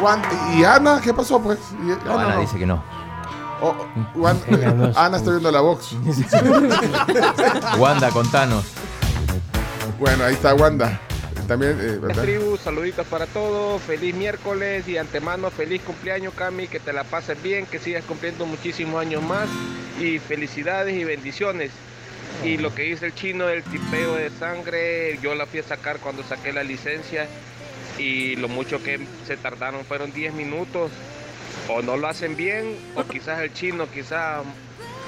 Wanda. 0.00 0.28
¿Y 0.56 0.64
Ana? 0.64 1.00
¿Qué 1.02 1.14
pasó, 1.14 1.40
pues? 1.40 1.58
Y- 1.82 1.86
No, 2.06 2.14
Ana 2.18 2.24
Ana 2.26 2.34
no. 2.34 2.40
dice 2.40 2.58
que 2.58 2.66
no. 2.66 2.82
Oh, 3.62 3.74
Wanda- 4.14 4.92
Ana 4.96 5.16
está 5.16 5.30
viendo 5.30 5.50
la 5.50 5.60
box. 5.60 5.92
Wanda, 7.78 8.10
contanos. 8.10 8.64
Bueno, 9.98 10.24
ahí 10.24 10.34
está 10.34 10.54
Wanda. 10.54 11.00
También, 11.48 11.78
eh, 11.80 11.98
La 12.00 12.06
¿verdad? 12.08 12.22
tribu, 12.22 12.56
saluditos 12.56 13.06
para 13.06 13.26
todos, 13.26 13.80
feliz 13.82 14.14
miércoles 14.14 14.88
y 14.88 14.96
antemano 14.96 15.50
feliz 15.50 15.82
cumpleaños 15.82 16.32
Cami, 16.34 16.68
que 16.68 16.80
te 16.80 16.90
la 16.94 17.04
pases 17.04 17.40
bien, 17.42 17.66
que 17.66 17.78
sigas 17.78 18.02
cumpliendo 18.04 18.46
muchísimos 18.46 18.98
años 19.00 19.22
más 19.22 19.46
y 20.00 20.18
felicidades 20.18 20.94
y 20.96 21.04
bendiciones. 21.04 21.70
Y 22.42 22.58
lo 22.58 22.74
que 22.74 22.82
dice 22.82 23.06
el 23.06 23.14
chino 23.14 23.46
del 23.46 23.62
tipeo 23.62 24.14
de 24.16 24.30
sangre, 24.30 25.18
yo 25.22 25.34
la 25.34 25.46
fui 25.46 25.60
a 25.60 25.62
sacar 25.62 25.98
cuando 25.98 26.22
saqué 26.24 26.52
la 26.52 26.62
licencia 26.62 27.26
y 27.98 28.36
lo 28.36 28.48
mucho 28.48 28.82
que 28.82 29.00
se 29.26 29.36
tardaron 29.36 29.84
fueron 29.84 30.12
10 30.12 30.34
minutos. 30.34 30.90
O 31.68 31.80
no 31.80 31.96
lo 31.96 32.08
hacen 32.08 32.36
bien, 32.36 32.76
o 32.94 33.04
quizás 33.04 33.40
el 33.40 33.52
chino, 33.54 33.86
quizás 33.90 34.42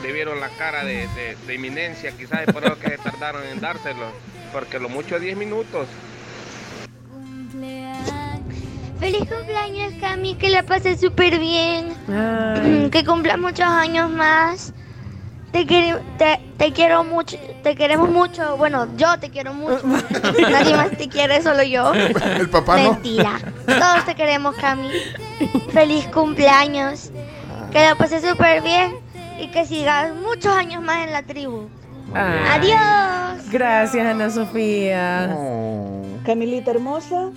le 0.03 0.13
vieron 0.13 0.41
la 0.41 0.49
cara 0.51 0.85
de, 0.85 1.07
de- 1.09 1.37
de 1.47 1.55
inminencia, 1.55 2.13
quizás 2.13 2.47
es 2.47 2.53
por 2.55 2.65
eso 2.65 2.79
que 2.79 2.91
se 2.91 2.99
tardaron 2.99 3.43
en 3.47 3.61
dárselo, 3.61 4.07
porque 4.53 4.79
lo 4.79 4.89
mucho 4.89 5.19
10 5.19 5.37
minutos. 5.37 5.87
Feliz 8.99 9.29
cumpleaños 9.29 9.93
Cami, 10.01 10.37
que 10.37 10.49
la 10.49 10.63
pases 10.63 11.01
súper 11.01 11.39
bien. 11.39 11.93
Que 12.91 13.05
cumplas 13.05 13.39
muchos 13.39 13.67
años 13.67 14.09
más. 14.11 14.73
Te, 15.57 15.67
quere- 15.67 16.03
te, 16.19 16.39
te 16.59 16.73
quiero 16.75 17.03
mucho, 17.03 17.39
te 17.63 17.75
queremos 17.77 18.11
mucho. 18.11 18.59
Bueno, 18.59 18.89
yo 18.99 19.19
te 19.19 19.31
quiero 19.31 19.55
mucho. 19.55 19.81
Nadie 20.51 20.77
más 20.77 20.91
te 20.91 21.09
quiere, 21.09 21.41
solo 21.43 21.63
yo. 21.63 21.95
El 22.39 22.51
papá 22.51 22.77
no. 22.77 22.93
Mentira. 22.93 23.39
Todos 23.67 24.05
te 24.05 24.15
queremos, 24.15 24.55
Cami. 24.57 24.91
Feliz 25.73 26.07
cumpleaños. 26.09 27.11
Que 27.73 27.79
la 27.81 27.95
pases 27.95 28.23
súper 28.23 28.61
bien 28.63 28.97
y 29.41 29.49
que 29.49 29.65
sigas 29.65 30.13
muchos 30.15 30.53
años 30.55 30.83
más 30.83 31.07
en 31.07 31.13
la 31.13 31.23
tribu. 31.23 31.69
Adiós. 32.15 33.51
Gracias, 33.51 34.07
Ana 34.07 34.29
Sofía. 34.29 35.35
Camilita 36.27 36.71
hermosa, 36.71 37.31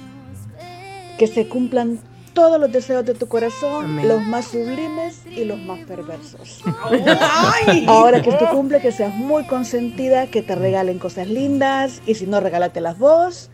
que 1.18 1.26
se 1.28 1.48
cumplan 1.48 2.02
todos 2.40 2.58
los 2.58 2.72
deseos 2.72 3.06
de 3.06 3.16
tu 3.16 3.28
corazón, 3.28 3.84
Amén. 3.84 4.08
los 4.08 4.24
más 4.24 4.46
sublimes 4.46 5.24
y 5.30 5.44
los 5.44 5.60
más 5.60 5.80
perversos. 5.80 6.64
Ahora 7.86 8.22
que 8.22 8.30
es 8.30 8.38
tu 8.38 8.46
cumple, 8.46 8.80
que 8.80 8.94
seas 8.94 9.14
muy 9.14 9.46
consentida, 9.46 10.28
que 10.28 10.42
te 10.42 10.56
regalen 10.56 11.00
cosas 11.00 11.28
lindas 11.28 12.02
y 12.06 12.16
si 12.16 12.28
no, 12.28 12.40
regálatelas 12.40 12.98
vos, 12.98 13.50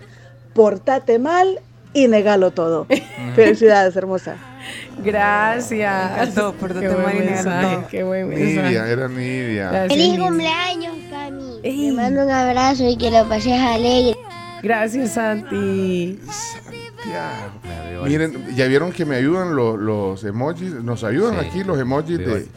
portate 0.53 1.17
mal 1.17 1.61
y 1.95 2.07
negalo 2.07 2.51
todo. 2.51 2.85
Felicidades, 3.35 3.95
hermosa. 3.95 4.35
Gracias. 5.03 6.11
encantó, 6.11 6.53
pórtate 6.53 6.87
Qué 6.87 6.93
mal 6.93 7.15
y 7.15 7.19
negalo 7.21 7.67
todo. 7.67 7.87
Qué 7.87 8.03
buen 8.03 8.29
mensaje. 8.29 8.67
Nidia, 8.67 8.87
era 8.87 9.07
Nidia. 9.07 9.69
Gracias, 9.71 9.93
Feliz 9.93 10.09
Nidia. 10.11 10.25
cumpleaños, 10.27 10.95
Cami. 11.09 11.61
Te 11.63 11.91
mando 11.91 12.23
un 12.23 12.29
abrazo 12.29 12.87
y 12.87 12.97
que 12.97 13.09
lo 13.09 13.27
pases 13.27 13.59
alegre. 13.59 14.15
Gracias, 14.61 15.13
Santi. 15.13 16.19
Miren, 18.03 18.55
ya 18.55 18.65
vieron 18.67 18.91
que 18.91 19.05
me 19.05 19.15
ayudan 19.15 19.55
los, 19.55 19.79
los 19.79 20.23
emojis. 20.23 20.71
Nos 20.73 21.03
ayudan 21.03 21.39
Sí. 21.39 21.45
aquí 21.47 21.63
los 21.63 21.79
emojis 21.79 22.17
Veo 22.17 22.35
de. 22.35 22.47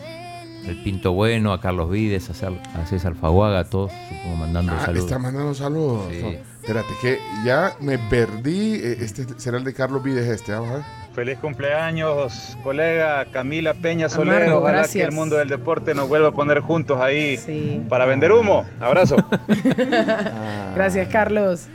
El 0.67 0.83
Pinto 0.83 1.13
Bueno, 1.13 1.53
a 1.55 1.61
Carlos 1.63 1.91
Vides, 1.91 2.29
a 2.29 2.35
César, 2.35 2.53
a 2.75 2.85
César 2.85 3.15
Faguaga, 3.15 3.61
a 3.61 3.65
todos, 3.65 3.91
supongo, 4.11 4.37
mandando 4.37 4.73
Ah, 4.77 4.85
saludos. 4.85 5.05
está 5.07 5.19
mandando 5.19 5.55
saludos. 5.55 6.09
Sí. 6.11 6.21
No, 6.23 6.29
espérate, 6.61 6.89
que 7.01 7.19
ya 7.45 7.73
me 7.81 7.97
perdí. 7.99 8.75
eh, 8.75 8.99
Este 9.01 9.25
será 9.39 9.57
el 9.57 9.65
de 9.65 9.73
Carlos 9.73 10.03
Vides 10.03 10.27
este. 10.29 10.53
Vamos 10.53 10.71
a 10.71 10.75
ver. 10.77 10.85
Feliz 11.15 11.39
cumpleaños, 11.39 12.57
colega 12.63 13.25
Camila 13.33 13.73
Peña 13.75 14.09
Soler. 14.11 14.51
Ojalá 14.53 14.79
gracias. 14.81 14.93
que 15.05 15.09
el 15.09 15.13
mundo 15.15 15.37
del 15.37 15.49
deporte 15.49 15.95
nos 15.95 16.07
vuelva 16.09 16.29
a 16.29 16.33
poner 16.33 16.61
juntos 16.61 17.01
ahí 17.01 17.87
para 17.89 18.05
vender 18.05 18.31
humo. 18.33 18.67
Abrazo. 18.79 19.17
Gracias, 20.75 21.09
Carlos. 21.09 21.67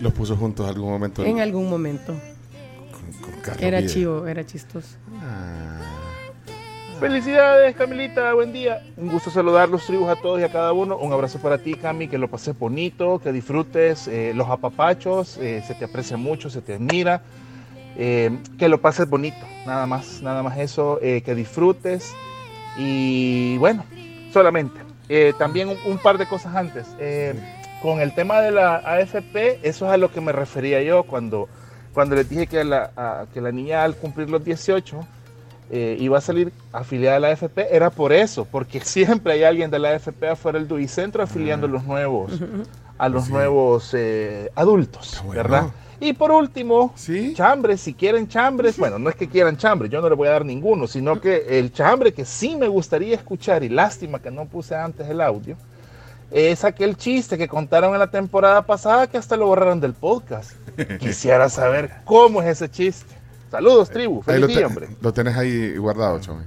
Los 0.00 0.12
puso 0.12 0.36
juntos 0.36 0.68
algún 0.68 0.90
momento. 0.90 1.24
En 1.24 1.40
algún 1.40 1.68
momento. 1.68 2.14
con 3.20 3.32
Carlos 3.42 3.62
Era 3.62 3.78
Vides. 3.78 3.92
chivo, 3.92 4.26
era 4.26 4.44
chistoso. 4.44 4.96
Felicidades, 6.98 7.74
Camilita, 7.76 8.34
buen 8.34 8.52
día. 8.52 8.82
Un 8.96 9.08
gusto 9.08 9.30
saludar 9.30 9.68
los 9.70 9.86
tribus 9.86 10.08
a 10.10 10.16
todos 10.16 10.38
y 10.40 10.42
a 10.44 10.52
cada 10.52 10.72
uno. 10.74 10.98
Un 10.98 11.12
abrazo 11.12 11.38
para 11.38 11.56
ti, 11.58 11.74
Cami, 11.74 12.08
que 12.08 12.18
lo 12.18 12.28
pases 12.28 12.58
bonito, 12.58 13.18
que 13.20 13.32
disfrutes 13.32 14.06
eh, 14.06 14.32
los 14.34 14.48
apapachos, 14.50 15.38
eh, 15.38 15.62
se 15.66 15.74
te 15.74 15.86
aprecia 15.86 16.18
mucho, 16.18 16.50
se 16.50 16.60
te 16.60 16.74
admira, 16.74 17.22
eh, 17.96 18.36
que 18.58 18.68
lo 18.68 18.82
pases 18.82 19.08
bonito, 19.08 19.38
nada 19.66 19.86
más, 19.86 20.20
nada 20.20 20.42
más 20.42 20.58
eso, 20.58 20.98
eh, 21.00 21.22
que 21.22 21.34
disfrutes 21.34 22.12
y 22.78 23.56
bueno, 23.56 23.84
solamente. 24.32 24.78
Eh, 25.08 25.32
también 25.38 25.70
un, 25.70 25.76
un 25.86 25.98
par 25.98 26.18
de 26.18 26.26
cosas 26.26 26.54
antes. 26.54 26.86
Eh, 26.98 27.34
con 27.82 28.00
el 28.00 28.14
tema 28.14 28.40
de 28.40 28.50
la 28.50 28.76
AFP, 28.76 29.60
eso 29.62 29.86
es 29.86 29.92
a 29.92 29.96
lo 29.96 30.10
que 30.12 30.20
me 30.20 30.32
refería 30.32 30.82
yo 30.82 31.02
cuando, 31.04 31.48
cuando 31.94 32.14
les 32.16 32.28
dije 32.28 32.46
que 32.46 32.62
la, 32.64 32.90
a- 32.96 33.24
que 33.32 33.40
la 33.40 33.52
niña 33.52 33.84
al 33.84 33.96
cumplir 33.96 34.28
los 34.30 34.44
18 34.44 35.00
eh, 35.72 35.96
iba 36.00 36.18
a 36.18 36.20
salir 36.20 36.52
afiliada 36.72 37.16
a 37.16 37.20
la 37.20 37.28
AFP, 37.28 37.74
era 37.74 37.90
por 37.90 38.12
eso, 38.12 38.44
porque 38.44 38.80
siempre 38.84 39.32
hay 39.34 39.44
alguien 39.44 39.70
de 39.70 39.78
la 39.78 39.90
AFP 39.90 40.28
afuera 40.28 40.58
del 40.58 40.68
DUI-centro 40.68 41.22
afiliando 41.22 41.66
a 41.66 41.70
los 41.70 41.84
nuevos, 41.84 42.32
a 42.98 43.08
los 43.08 43.30
nuevos 43.30 43.94
eh, 43.94 44.50
adultos, 44.54 45.22
¿verdad? 45.34 45.68
Y 46.02 46.14
por 46.14 46.30
último, 46.32 46.92
chambres, 47.34 47.82
si 47.82 47.92
quieren 47.94 48.26
chambres, 48.26 48.78
bueno, 48.78 48.98
no 48.98 49.10
es 49.10 49.16
que 49.16 49.28
quieran 49.28 49.56
chambres, 49.58 49.90
yo 49.90 50.00
no 50.00 50.08
les 50.08 50.16
voy 50.16 50.28
a 50.28 50.32
dar 50.32 50.44
ninguno, 50.46 50.86
sino 50.86 51.20
que 51.20 51.58
el 51.58 51.72
chambre 51.74 52.12
que 52.14 52.24
sí 52.24 52.56
me 52.56 52.68
gustaría 52.68 53.14
escuchar, 53.14 53.62
y 53.62 53.68
lástima 53.68 54.18
que 54.18 54.30
no 54.30 54.46
puse 54.46 54.74
antes 54.74 55.06
el 55.08 55.20
audio, 55.20 55.56
es 56.30 56.64
aquel 56.64 56.96
chiste 56.96 57.36
que 57.38 57.48
contaron 57.48 57.92
en 57.92 57.98
la 57.98 58.10
temporada 58.10 58.62
pasada 58.62 59.06
que 59.08 59.18
hasta 59.18 59.36
lo 59.36 59.46
borraron 59.46 59.80
del 59.80 59.94
podcast. 59.94 60.52
Quisiera 61.00 61.48
saber 61.48 61.90
cómo 62.04 62.40
es 62.42 62.48
ese 62.48 62.70
chiste. 62.70 63.14
Saludos, 63.50 63.90
tribu. 63.90 64.18
Ahí 64.26 64.34
Feliz 64.34 64.40
lo, 64.40 64.46
día, 64.48 64.58
te- 64.58 64.64
hombre. 64.66 64.88
lo 65.00 65.12
tenés 65.12 65.36
ahí 65.36 65.76
guardado, 65.76 66.20
Chomis. 66.20 66.46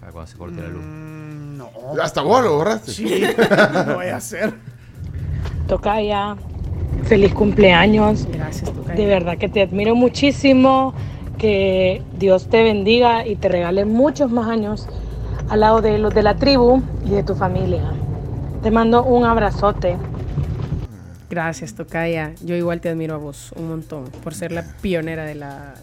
Para 0.00 0.12
cuando 0.12 0.30
se 0.30 0.38
corte 0.38 0.60
la 0.62 0.68
luz. 0.68 0.82
No. 0.84 1.70
Hasta 2.02 2.22
vos 2.22 2.42
lo 2.42 2.56
borraste. 2.56 2.92
Sí, 2.92 3.22
no 3.86 3.94
voy 3.96 4.06
a 4.06 4.16
hacer. 4.16 4.54
Tocaya, 5.68 6.36
feliz 7.04 7.32
cumpleaños. 7.34 8.26
Gracias, 8.32 8.72
Tocaya. 8.72 8.94
De 8.94 9.06
verdad 9.06 9.38
que 9.38 9.48
te 9.48 9.62
admiro 9.62 9.94
muchísimo. 9.94 10.94
Que 11.38 12.02
Dios 12.18 12.48
te 12.48 12.62
bendiga 12.62 13.26
y 13.26 13.36
te 13.36 13.48
regale 13.48 13.84
muchos 13.84 14.30
más 14.30 14.48
años 14.48 14.86
al 15.48 15.60
lado 15.60 15.80
de 15.82 15.98
los 15.98 16.14
de 16.14 16.22
la 16.22 16.36
tribu 16.36 16.82
y 17.04 17.10
de 17.10 17.22
tu 17.24 17.34
familia. 17.34 17.82
Te 18.62 18.70
mando 18.70 19.02
un 19.04 19.24
abrazote. 19.24 19.96
Gracias, 21.28 21.74
Tocaya. 21.74 22.34
Yo 22.42 22.54
igual 22.54 22.80
te 22.80 22.88
admiro 22.90 23.14
a 23.14 23.18
vos 23.18 23.52
un 23.56 23.68
montón 23.68 24.04
por 24.22 24.34
ser 24.34 24.52
la 24.52 24.62
pionera 24.80 25.24
de 25.24 25.34
la 25.34 25.74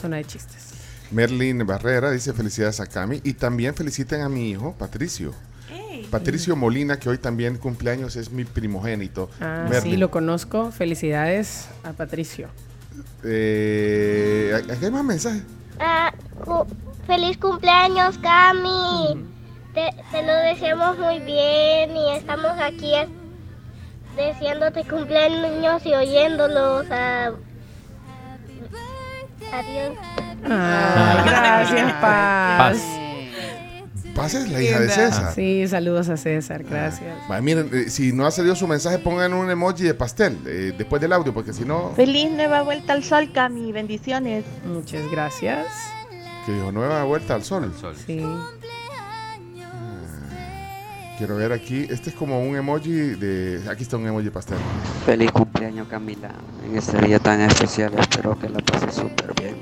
zona 0.00 0.16
de 0.18 0.24
chistes. 0.24 0.72
Merlin 1.10 1.66
Barrera 1.66 2.10
dice 2.10 2.32
felicidades 2.34 2.80
a 2.80 2.86
Cami 2.86 3.20
y 3.24 3.32
también 3.32 3.74
feliciten 3.74 4.20
a 4.20 4.28
mi 4.28 4.50
hijo 4.50 4.74
Patricio. 4.78 5.32
Patricio 6.10 6.54
Molina, 6.54 6.98
que 6.98 7.08
hoy 7.08 7.18
también 7.18 7.56
cumpleaños, 7.56 8.14
es 8.16 8.30
mi 8.30 8.44
primogénito. 8.44 9.28
Ah, 9.40 9.64
sí, 9.66 9.70
Merlin. 9.70 10.00
lo 10.00 10.10
conozco. 10.10 10.70
Felicidades 10.70 11.68
a 11.82 11.92
Patricio. 11.92 12.48
Eh, 13.24 14.52
aquí 14.70 14.84
hay 14.84 14.90
más 14.90 15.04
mensajes. 15.04 15.42
Ah, 15.80 16.12
cu- 16.44 16.66
feliz 17.06 17.36
cumpleaños, 17.38 18.16
Cami. 18.18 19.24
Te, 19.78 19.90
te 20.10 20.22
lo 20.26 20.34
deseamos 20.34 20.98
muy 20.98 21.20
bien 21.20 21.96
y 21.96 22.16
estamos 22.16 22.50
aquí 22.60 22.92
es- 22.96 23.08
deseándote 24.16 24.82
cumpleaños 24.84 25.86
y 25.86 25.94
oyéndolos. 25.94 26.86
ah, 26.90 27.30
adiós. 29.52 29.92
Ay, 30.42 31.28
gracias, 31.28 31.92
Paz. 32.00 32.58
Paz. 32.58 32.82
Paz 34.16 34.34
es 34.34 34.48
la 34.50 34.60
hija 34.60 34.80
de 34.80 34.88
César. 34.88 35.32
Sí, 35.32 35.68
saludos 35.68 36.08
a 36.08 36.16
César, 36.16 36.64
gracias. 36.64 37.14
Va, 37.30 37.40
miren, 37.40 37.70
eh, 37.72 37.88
si 37.88 38.12
no 38.12 38.26
ha 38.26 38.32
salido 38.32 38.56
su 38.56 38.66
mensaje, 38.66 38.98
pongan 38.98 39.32
un 39.32 39.48
emoji 39.48 39.84
de 39.84 39.94
pastel 39.94 40.36
eh, 40.44 40.74
después 40.76 41.00
del 41.00 41.12
audio, 41.12 41.32
porque 41.32 41.52
si 41.52 41.64
no, 41.64 41.92
Feliz 41.94 42.28
nueva 42.32 42.62
vuelta 42.62 42.94
al 42.94 43.04
sol, 43.04 43.30
Cami. 43.32 43.70
Bendiciones. 43.70 44.44
Muchas 44.66 45.08
gracias. 45.12 45.66
que 46.46 46.52
dijo 46.52 46.72
nueva 46.72 47.04
vuelta 47.04 47.36
al 47.36 47.44
sol. 47.44 47.72
Sí. 48.06 48.26
Quiero 51.18 51.34
ver 51.36 51.50
aquí, 51.52 51.84
este 51.90 52.10
es 52.10 52.16
como 52.16 52.40
un 52.40 52.54
emoji 52.56 52.92
de, 52.92 53.60
aquí 53.68 53.82
está 53.82 53.96
un 53.96 54.06
emoji 54.06 54.30
pastel. 54.30 54.56
Feliz 55.04 55.32
cumpleaños 55.32 55.88
Camila, 55.88 56.30
en 56.64 56.76
este 56.76 56.96
día 57.04 57.18
tan 57.18 57.40
especial 57.40 57.92
espero 57.98 58.38
que 58.38 58.48
la 58.48 58.60
pases 58.60 58.94
súper 58.94 59.32
bien. 59.40 59.56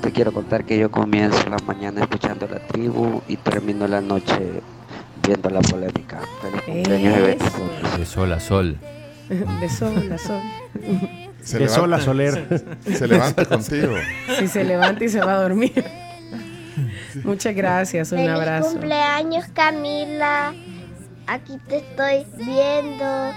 Te 0.00 0.10
quiero 0.10 0.32
contar 0.32 0.64
que 0.64 0.76
yo 0.76 0.90
comienzo 0.90 1.38
la 1.48 1.58
mañana 1.66 2.00
escuchando 2.00 2.48
la 2.48 2.58
tribu 2.66 3.22
y 3.28 3.36
termino 3.36 3.86
la 3.86 4.00
noche 4.00 4.60
viendo 5.24 5.50
la 5.50 5.60
polémica. 5.60 6.20
Feliz 6.40 6.82
cumpleaños 6.88 7.16
de. 7.16 7.98
De 7.98 8.06
sol 8.06 8.32
a 8.32 8.40
sol. 8.40 8.76
De 9.60 9.68
sol 9.68 10.12
a 10.12 10.18
sol. 10.18 10.40
Se 11.42 11.58
De 11.58 11.64
levanta- 11.66 11.74
sol 11.80 11.94
a 11.94 12.00
soler. 12.00 12.78
Se 12.92 13.06
levanta 13.06 13.44
contigo. 13.44 13.94
Si 14.38 14.48
se 14.48 14.64
levanta 14.64 15.04
y 15.04 15.08
se 15.08 15.20
va 15.20 15.34
a 15.34 15.42
dormir. 15.42 15.84
Muchas 17.22 17.54
gracias, 17.54 18.10
un 18.10 18.18
Feliz 18.18 18.32
abrazo. 18.32 18.70
cumpleaños, 18.72 19.44
Camila. 19.52 20.52
Aquí 21.26 21.58
te 21.68 21.76
estoy 21.78 22.26
viendo. 22.36 23.32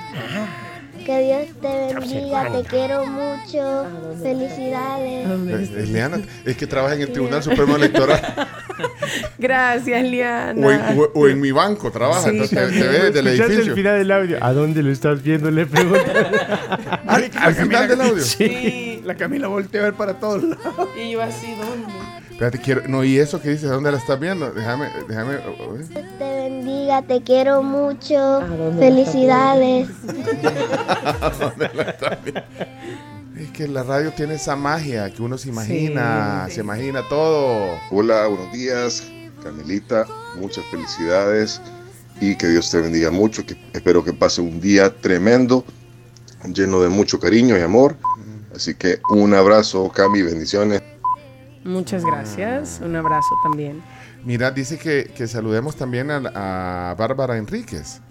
Que 1.05 1.19
Dios 1.19 1.61
te 1.61 1.93
bendiga, 1.93 2.51
te 2.51 2.63
quiero 2.67 3.05
mucho. 3.05 3.85
Felicidades. 4.23 5.27
Eh, 5.27 5.69
eh, 5.77 5.85
Leana, 5.87 6.19
es 6.45 6.57
que 6.57 6.65
trabaja 6.65 6.95
en 6.95 7.01
el 7.01 7.11
Tribunal 7.11 7.43
Supremo 7.43 7.75
Electoral 7.75 8.21
Gracias, 9.37 10.03
Liana. 10.03 10.65
o 10.65 10.71
en, 10.71 10.99
o- 10.99 11.11
o 11.13 11.27
en 11.27 11.39
mi 11.41 11.51
banco 11.51 11.91
trabaja, 11.91 12.23
Sí, 12.23 12.29
entonces 12.29 12.57
te, 12.57 12.79
te 12.79 12.87
ve 12.87 12.99
desde 13.03 13.19
el 13.19 13.27
¿Escuchaste 13.27 13.53
edificio. 13.53 13.71
el 13.73 13.77
final 13.77 13.97
del 13.99 14.11
audio? 14.11 14.37
¿A 14.41 14.53
dónde 14.53 14.81
lo 14.83 14.91
estás 14.91 15.21
viendo? 15.21 15.51
Le 15.51 15.65
pregunto. 15.65 15.99
Al, 17.07 17.29
al 17.39 17.55
final 17.55 17.87
del 17.87 18.01
audio. 18.01 18.23
Sí. 18.23 19.01
La 19.05 19.15
Camila 19.15 19.47
volteó 19.47 19.81
a 19.81 19.83
ver 19.85 19.93
para 19.93 20.15
todos 20.15 20.43
lados. 20.43 20.89
Y 20.99 21.11
yo 21.11 21.21
así, 21.21 21.53
¿dónde? 21.55 21.93
Espérate, 22.31 22.59
quiero, 22.59 22.81
no, 22.87 23.03
y 23.03 23.17
eso 23.19 23.41
que 23.41 23.49
dices, 23.49 23.69
¿dónde 23.69 23.91
la 23.91 23.97
estás 23.97 24.19
viendo? 24.19 24.51
Déjame, 24.51 24.89
déjame. 25.07 25.35
oh, 25.37 25.55
oh, 25.69 25.77
eh. 25.77 25.85
Te 26.19 26.34
bendiga, 26.65 27.01
te 27.03 27.21
quiero 27.21 27.61
mucho. 27.61 28.41
Felicidades. 28.79 29.89
Es 33.35 33.51
que 33.51 33.67
la 33.67 33.83
radio 33.83 34.13
tiene 34.13 34.35
esa 34.35 34.55
magia 34.55 35.13
que 35.13 35.21
uno 35.21 35.37
se 35.37 35.49
imagina, 35.49 36.47
se 36.49 36.61
imagina 36.61 37.01
todo. 37.09 37.77
Hola, 37.91 38.27
buenos 38.27 38.49
días, 38.53 39.11
Camilita. 39.43 40.07
Muchas 40.39 40.63
felicidades 40.71 41.61
y 42.21 42.37
que 42.37 42.47
Dios 42.47 42.71
te 42.71 42.79
bendiga 42.79 43.11
mucho. 43.11 43.45
Que 43.45 43.57
espero 43.73 44.05
que 44.05 44.13
pase 44.13 44.39
un 44.39 44.61
día 44.61 44.89
tremendo, 44.89 45.65
lleno 46.45 46.79
de 46.79 46.87
mucho 46.87 47.19
cariño 47.19 47.57
y 47.57 47.61
amor. 47.61 47.97
Así 48.55 48.73
que 48.73 49.01
un 49.09 49.33
abrazo, 49.33 49.89
Cami, 49.89 50.21
bendiciones. 50.21 50.81
Muchas 51.65 52.05
gracias. 52.05 52.79
Un 52.81 52.95
abrazo 52.95 53.35
también. 53.43 53.83
Mira, 54.25 54.49
dice 54.49 54.79
que, 54.79 55.11
que 55.15 55.27
saludemos 55.27 55.75
también 55.75 56.09
a, 56.09 56.89
a 56.89 56.95
Bárbara 56.95 57.37
Enríquez. 57.37 58.01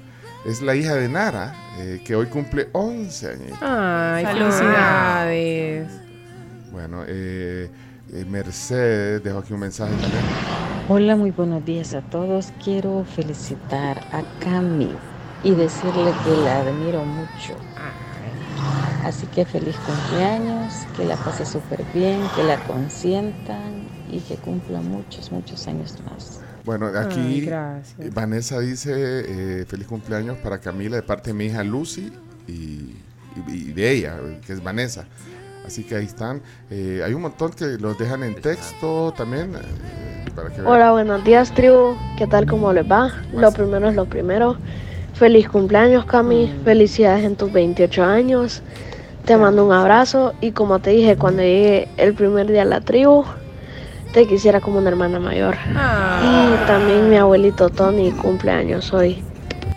Es 0.46 0.62
la 0.62 0.76
hija 0.76 0.94
de 0.94 1.08
Nara, 1.08 1.54
eh, 1.78 2.02
que 2.04 2.14
hoy 2.14 2.26
cumple 2.26 2.68
11 2.72 3.28
años. 3.28 3.58
Ay, 3.60 4.24
felicidades. 4.24 5.90
Bueno, 6.70 7.02
eh, 7.08 7.68
eh, 8.12 8.24
Mercedes 8.28 9.24
dejó 9.24 9.38
aquí 9.38 9.54
un 9.54 9.60
mensaje 9.60 9.92
también. 9.94 10.22
Hola, 10.88 11.16
muy 11.16 11.32
buenos 11.32 11.64
días 11.64 11.94
a 11.94 12.02
todos. 12.02 12.52
Quiero 12.62 13.04
felicitar 13.04 13.98
a 14.12 14.22
Cami 14.38 14.94
y 15.42 15.50
decirle 15.50 16.12
que 16.24 16.36
la 16.44 16.60
admiro 16.60 17.04
mucho. 17.04 17.56
Así 19.02 19.26
que 19.28 19.44
feliz 19.44 19.76
cumpleaños, 19.78 20.74
que 20.96 21.06
la 21.06 21.16
pase 21.16 21.44
súper 21.44 21.84
bien, 21.92 22.20
que 22.36 22.44
la 22.44 22.58
consientan 22.66 23.83
y 24.14 24.20
que 24.20 24.36
cumpla 24.36 24.80
muchos, 24.80 25.30
muchos 25.32 25.66
años 25.66 25.94
más. 26.10 26.40
Bueno, 26.64 26.86
Ay, 26.94 27.04
aquí 27.04 27.40
gracias. 27.42 28.14
Vanessa 28.14 28.60
dice 28.60 28.92
eh, 28.96 29.64
feliz 29.66 29.86
cumpleaños 29.86 30.38
para 30.38 30.58
Camila 30.58 30.96
de 30.96 31.02
parte 31.02 31.30
de 31.30 31.34
mi 31.34 31.46
hija 31.46 31.62
Lucy 31.64 32.10
y, 32.48 32.52
y- 32.52 32.94
y 33.48 33.72
de 33.72 33.90
ella, 33.90 34.16
que 34.46 34.52
es 34.52 34.62
Vanessa. 34.62 35.04
Así 35.66 35.82
que 35.84 35.96
ahí 35.96 36.04
están. 36.04 36.40
Eh, 36.70 37.02
hay 37.04 37.14
un 37.14 37.22
montón 37.22 37.52
que 37.52 37.64
los 37.78 37.98
dejan 37.98 38.22
en 38.22 38.34
texto 38.40 39.12
también. 39.16 39.54
eh, 39.54 40.30
para 40.36 40.50
que 40.50 40.60
vean. 40.60 40.66
Hola, 40.72 40.92
buenos 40.92 41.24
días, 41.24 41.52
tribu. 41.54 41.96
¿Qué 42.18 42.26
tal? 42.26 42.46
¿Cómo 42.46 42.72
les 42.72 42.90
va? 42.90 43.10
Lo 43.32 43.50
primero 43.52 43.88
es 43.88 43.94
lo 43.94 44.04
primero. 44.04 44.56
Feliz 45.14 45.48
cumpleaños, 45.48 46.04
Cami. 46.06 46.52
Felicidades 46.64 47.24
en 47.24 47.36
tus 47.36 47.52
28 47.52 48.02
años. 48.04 48.62
Te 49.24 49.36
mando 49.38 49.64
un 49.64 49.72
abrazo 49.72 50.34
y 50.42 50.50
como 50.52 50.80
te 50.80 50.90
dije 50.90 51.16
cuando 51.16 51.40
llegué 51.42 51.88
el 51.96 52.12
primer 52.14 52.46
día 52.50 52.62
a 52.62 52.66
la 52.66 52.80
tribu, 52.82 53.24
te 54.14 54.26
quisiera 54.26 54.60
como 54.60 54.78
una 54.78 54.88
hermana 54.90 55.18
mayor. 55.18 55.56
Y 55.70 56.66
también 56.66 57.10
mi 57.10 57.16
abuelito 57.16 57.68
Tony 57.68 58.12
cumpleaños 58.12 58.92
hoy. 58.92 59.18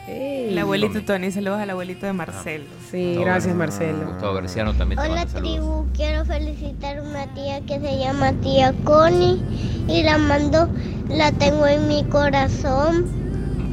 El 0.07 0.57
abuelito 0.59 1.01
Tony, 1.03 1.31
saludos 1.31 1.59
al 1.59 1.69
abuelito 1.71 2.05
de 2.05 2.13
Marcelo. 2.13 2.63
Sí, 2.89 3.17
gracias, 3.19 3.53
Marcelo. 3.55 4.07
Gustavo 4.07 4.33
Garciano 4.35 4.73
también 4.73 5.01
te 5.01 5.09
Hola 5.09 5.25
tribu, 5.25 5.85
quiero 5.93 6.23
felicitar 6.25 6.97
a 6.99 7.01
una 7.03 7.27
tía 7.33 7.61
que 7.61 7.79
se 7.79 7.99
llama 7.99 8.31
tía 8.41 8.73
Connie 8.83 9.41
y 9.87 10.03
la 10.03 10.17
mando, 10.17 10.69
la 11.09 11.31
tengo 11.33 11.67
en 11.67 11.87
mi 11.87 12.03
corazón 12.05 13.05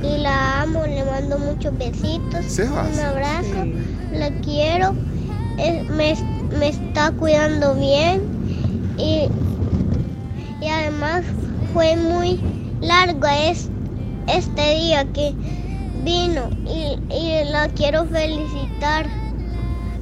y 0.02 0.18
la 0.18 0.62
amo, 0.62 0.84
le 0.84 1.04
mando 1.04 1.38
muchos 1.38 1.76
besitos, 1.78 2.44
Sebas. 2.46 2.92
un 2.92 3.00
abrazo, 3.00 3.66
la 4.12 4.30
quiero, 4.42 4.94
es- 5.58 5.88
me, 5.90 6.14
me 6.58 6.68
está 6.68 7.12
cuidando 7.12 7.74
bien 7.76 8.20
y, 8.98 9.28
y 10.64 10.68
además 10.68 11.24
fue 11.72 11.96
muy 11.96 12.40
largo 12.80 13.26
es, 13.26 13.68
este 14.28 14.74
día 14.76 15.04
que 15.12 15.34
vino 16.02 16.48
y, 16.66 16.98
y 17.12 17.44
la 17.50 17.68
quiero 17.68 18.04
felicitar. 18.06 19.06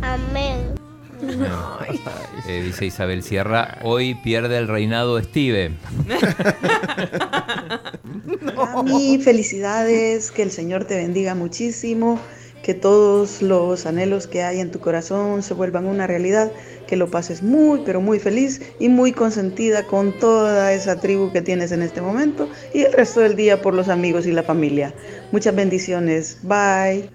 Amén. 0.03 0.75
Eh, 2.49 2.61
dice 2.65 2.87
Isabel 2.87 3.23
Sierra, 3.23 3.79
hoy 3.83 4.17
pierde 4.17 4.59
el 4.59 4.67
reinado 4.67 5.23
Steve. 5.23 5.77
Cami, 8.57 9.21
felicidades, 9.23 10.33
que 10.33 10.43
el 10.43 10.51
Señor 10.51 10.87
te 10.87 10.97
bendiga 10.97 11.37
muchísimo, 11.37 12.19
que 12.63 12.75
todos 12.75 13.43
los 13.43 13.87
anhelos 13.87 14.27
que 14.27 14.43
hay 14.43 14.61
en 14.61 14.71
tu 14.71 14.79
corazón 14.79 15.43
se 15.43 15.55
vuelvan 15.55 15.87
una 15.87 16.07
realidad, 16.07 16.53
que 16.87 16.97
lo 16.97 17.11
pases 17.11 17.43
muy, 17.43 17.83
pero 17.85 18.01
muy 18.01 18.19
feliz 18.19 18.63
y 18.79 18.89
muy 18.89 19.13
consentida 19.13 19.87
con 19.87 20.13
toda 20.19 20.73
esa 20.73 21.01
tribu 21.01 21.33
que 21.33 21.43
tienes 21.43 21.73
en 21.73 21.83
este 21.83 22.01
momento 22.01 22.49
y 22.73 22.83
el 22.83 22.93
resto 22.93 23.21
del 23.21 23.37
día 23.37 23.61
por 23.61 23.75
los 23.75 23.89
amigos 23.89 24.27
y 24.27 24.33
la 24.33 24.43
familia. 24.43 24.95
Muchas 25.33 25.55
bendiciones, 25.55 26.39
bye. 26.43 27.11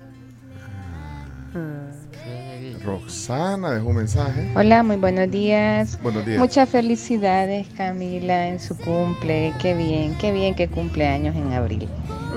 Roxana 2.87 3.71
dejó 3.71 3.89
un 3.89 3.97
mensaje. 3.97 4.49
Hola, 4.55 4.81
muy 4.81 4.95
buenos 4.95 5.29
días. 5.29 5.99
Buenos 6.01 6.25
días. 6.25 6.39
Muchas 6.39 6.69
felicidades, 6.69 7.67
Camila, 7.75 8.47
en 8.47 8.61
su 8.61 8.77
cumple. 8.77 9.53
Qué 9.61 9.73
bien, 9.73 10.15
qué 10.17 10.31
bien 10.31 10.55
que 10.55 10.69
cumple 10.69 11.05
años 11.05 11.35
en 11.35 11.51
abril. 11.51 11.89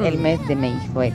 El 0.04 0.18
mes 0.18 0.44
de 0.48 0.56
mi 0.56 0.68
hijo 0.70 1.02
es. 1.02 1.14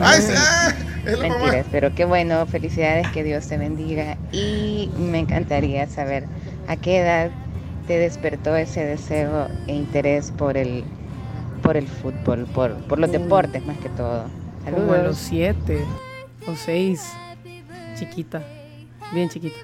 Ay, 0.00 0.20
sí, 0.22 0.32
ah, 0.36 0.72
es. 1.06 1.18
Mentiras, 1.20 1.66
pero 1.70 1.94
qué 1.94 2.04
bueno, 2.04 2.44
felicidades, 2.46 3.06
que 3.12 3.22
Dios 3.22 3.46
te 3.46 3.58
bendiga. 3.58 4.16
Y 4.32 4.90
me 4.98 5.20
encantaría 5.20 5.86
saber 5.86 6.24
a 6.66 6.76
qué 6.76 6.98
edad 6.98 7.30
te 7.86 7.96
despertó 7.96 8.56
ese 8.56 8.84
deseo 8.84 9.46
e 9.68 9.74
interés 9.74 10.32
por 10.32 10.56
el, 10.56 10.82
por 11.62 11.76
el 11.76 11.86
fútbol, 11.86 12.46
por, 12.52 12.74
por 12.88 12.98
los 12.98 13.08
Mm. 13.08 13.12
deportes 13.12 13.64
más 13.64 13.78
que 13.78 13.88
todo. 13.90 14.24
Como 14.64 14.78
a 14.94 14.98
los 14.98 15.16
Saludos. 15.16 15.18
siete 15.18 15.78
o 16.48 16.56
seis. 16.56 17.08
Chiquita. 17.98 18.42
Bien 19.12 19.28
chiquita. 19.28 19.56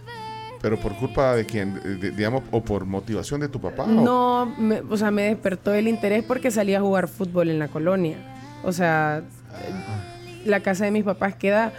Pero 0.60 0.78
por 0.78 0.94
culpa 0.94 1.34
de 1.34 1.44
quién, 1.44 1.74
de- 2.00 2.12
digamos, 2.12 2.42
o 2.52 2.62
por 2.62 2.84
motivación 2.84 3.40
de 3.40 3.48
tu 3.48 3.60
papá. 3.60 3.82
o- 3.84 3.86
No, 3.88 4.46
me- 4.58 4.80
o 4.80 4.96
sea, 4.96 5.10
me 5.10 5.22
despertó 5.22 5.74
el 5.74 5.88
interés 5.88 6.22
porque 6.24 6.50
salí 6.50 6.74
a 6.74 6.80
jugar 6.80 7.08
fútbol 7.08 7.50
en 7.50 7.58
la 7.58 7.68
colonia. 7.68 8.16
O 8.62 8.70
sea, 8.72 9.22
eh, 9.22 10.44
la 10.46 10.60
casa 10.60 10.84
de 10.84 10.92
mis 10.92 11.02
papás 11.04 11.34
queda, 11.34 11.72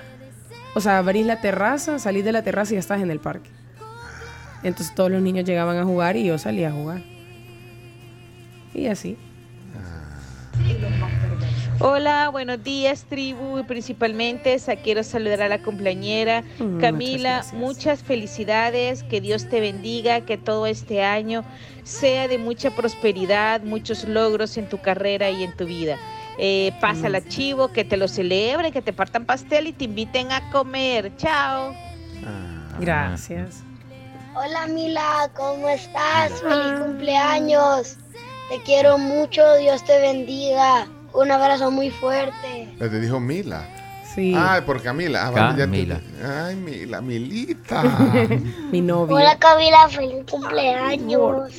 o 0.75 0.81
sea, 0.81 0.97
abrís 0.97 1.25
la 1.25 1.39
terraza, 1.39 1.97
salís 1.97 2.25
de 2.25 2.33
la 2.33 2.41
terraza 2.43 2.73
y 2.73 2.75
ya 2.75 2.79
estás 2.81 3.01
en 3.01 3.09
el 3.09 3.19
parque. 3.19 3.49
Entonces 4.63 4.93
todos 4.95 5.11
los 5.11 5.21
niños 5.21 5.45
llegaban 5.45 5.77
a 5.77 5.83
jugar 5.85 6.15
y 6.17 6.25
yo 6.25 6.37
salía 6.37 6.69
a 6.69 6.71
jugar. 6.73 7.01
Y 8.73 8.87
así. 8.87 9.17
Hola, 11.85 12.29
buenos 12.29 12.63
días, 12.63 13.03
tribu. 13.09 13.59
Y 13.59 13.63
principalmente 13.63 14.57
quiero 14.81 15.03
saludar 15.03 15.41
a 15.41 15.49
la 15.49 15.61
cumpleañera 15.61 16.41
Mm, 16.57 16.79
Camila. 16.79 17.37
muchas 17.39 17.53
Muchas, 17.53 18.03
felicidades. 18.03 19.03
Que 19.03 19.19
Dios 19.19 19.49
te 19.49 19.59
bendiga. 19.59 20.21
Que 20.21 20.37
todo 20.37 20.65
este 20.65 21.03
año 21.03 21.43
sea 21.83 22.29
de 22.29 22.37
mucha 22.37 22.71
prosperidad, 22.71 23.61
muchos 23.63 24.05
logros 24.05 24.55
en 24.55 24.69
tu 24.69 24.77
carrera 24.79 25.29
y 25.29 25.43
en 25.43 25.51
tu 25.57 25.65
vida. 25.65 25.97
Eh, 26.37 26.71
pásala 26.79 27.19
chivo, 27.27 27.67
que 27.73 27.83
te 27.83 27.97
lo 27.97 28.07
celebren, 28.07 28.71
que 28.71 28.81
te 28.81 28.93
partan 28.93 29.25
pastel 29.25 29.67
y 29.67 29.73
te 29.73 29.83
inviten 29.83 30.31
a 30.31 30.49
comer. 30.51 31.11
Chao. 31.17 31.75
Gracias. 32.79 33.61
Hola 34.35 34.67
Mila, 34.67 35.29
¿cómo 35.35 35.67
estás? 35.67 36.31
Feliz 36.41 36.79
cumpleaños. 36.81 37.97
Te 38.49 38.61
quiero 38.63 38.97
mucho, 38.97 39.41
Dios 39.57 39.83
te 39.83 39.99
bendiga. 39.99 40.87
Un 41.13 41.31
abrazo 41.31 41.69
muy 41.71 41.91
fuerte. 41.91 42.33
Eh, 42.53 42.75
Te 42.79 42.99
dijo 42.99 43.19
Mila. 43.19 43.65
Sí. 44.15 44.33
Ay, 44.37 44.61
por 44.61 44.81
Camila. 44.81 45.27
Ah, 45.27 45.31
vale, 45.31 45.47
ya 45.49 45.53
te- 45.55 45.61
Camila. 45.61 46.01
Ay, 46.45 46.55
Mila, 46.55 47.01
Milita. 47.01 47.83
Mi 48.71 48.81
novio. 48.81 49.15
Hola 49.15 49.37
Camila, 49.39 49.87
feliz 49.89 50.23
cumpleaños. 50.29 51.51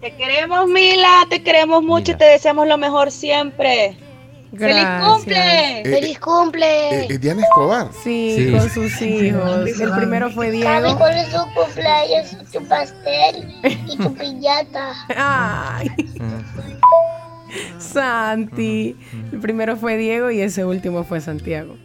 Te 0.00 0.14
queremos, 0.16 0.68
Mila. 0.68 1.24
Te 1.30 1.42
queremos 1.42 1.82
mucho 1.82 2.12
y 2.12 2.16
te 2.16 2.24
deseamos 2.24 2.68
lo 2.68 2.78
mejor 2.78 3.10
siempre. 3.10 3.96
¡Feliz 4.56 4.86
cumple! 5.04 5.80
Eh, 5.80 5.82
¡Feliz 5.84 6.20
cumple! 6.20 7.00
Eh, 7.00 7.06
eh, 7.10 7.18
Diana 7.18 7.42
Escobar. 7.42 7.88
Sí, 8.04 8.36
Sí. 8.36 8.52
con 8.52 8.70
sus 8.70 9.02
hijos. 9.02 9.66
El 9.80 9.90
primero 9.96 10.30
fue 10.30 10.46
Cami, 10.46 10.58
Diego. 10.58 10.96
¿cuál 10.96 11.16
es 11.16 11.28
tu 11.32 11.38
cumpleaños? 11.54 12.36
Tu 12.52 12.64
pastel 12.68 13.52
y 13.88 13.96
tu 13.96 14.14
piñata. 14.18 14.92
Ay. 15.16 15.90
Santi. 17.78 18.96
El 19.32 19.40
primero 19.40 19.76
fue 19.76 19.96
Diego 19.96 20.30
y 20.30 20.40
ese 20.40 20.64
último 20.64 21.04
fue 21.04 21.20
Santiago. 21.20 21.76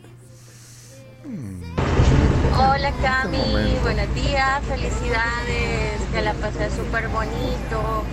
Hola 2.58 2.92
Cami, 3.02 3.78
buenos 3.84 4.14
días, 4.16 4.62
felicidades, 4.66 6.02
que 6.14 6.22
la 6.22 6.34
pases 6.34 6.74
súper 6.74 7.08
bonito 7.08 8.04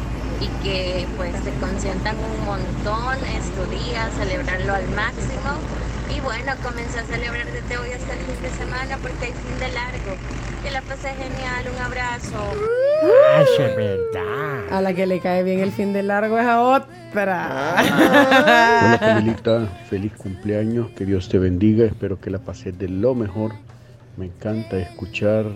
y 0.40 0.46
que 0.62 1.06
pues 1.16 1.32
te 1.42 1.50
consientan 1.54 2.16
un 2.16 2.44
montón 2.44 3.16
estos 3.34 3.70
días, 3.70 4.12
celebrarlo 4.16 4.74
al 4.74 4.88
máximo 4.90 5.50
y 6.14 6.20
bueno, 6.20 6.52
comencé 6.62 7.00
a 7.00 7.04
celebrar 7.04 7.46
desde 7.46 7.78
hoy 7.78 7.92
hasta 7.92 8.12
el 8.12 8.20
fin 8.20 8.42
de 8.42 8.50
semana 8.50 8.98
porque 9.02 9.26
hay 9.26 9.32
fin 9.32 9.58
de 9.58 9.72
largo. 9.72 10.16
Que 10.62 10.70
la 10.70 10.82
pases 10.82 11.12
genial, 11.16 11.66
un 11.72 11.82
abrazo. 11.82 12.36
Ay, 13.36 13.44
es 13.58 13.76
verdad. 13.76 14.72
A 14.72 14.80
la 14.80 14.94
que 14.94 15.06
le 15.06 15.20
cae 15.20 15.42
bien 15.42 15.60
el 15.60 15.72
fin 15.72 15.92
de 15.92 16.02
largo 16.02 16.38
es 16.38 16.46
a 16.46 16.60
otra. 16.60 17.76
Hola 18.82 18.98
Camilita, 19.00 19.66
feliz 19.88 20.12
cumpleaños, 20.16 20.90
que 20.90 21.06
Dios 21.06 21.28
te 21.28 21.38
bendiga, 21.38 21.86
espero 21.86 22.20
que 22.20 22.30
la 22.30 22.38
pases 22.38 22.78
de 22.78 22.88
lo 22.88 23.14
mejor. 23.14 23.52
Me 24.16 24.26
encanta 24.26 24.78
escuchar 24.78 25.46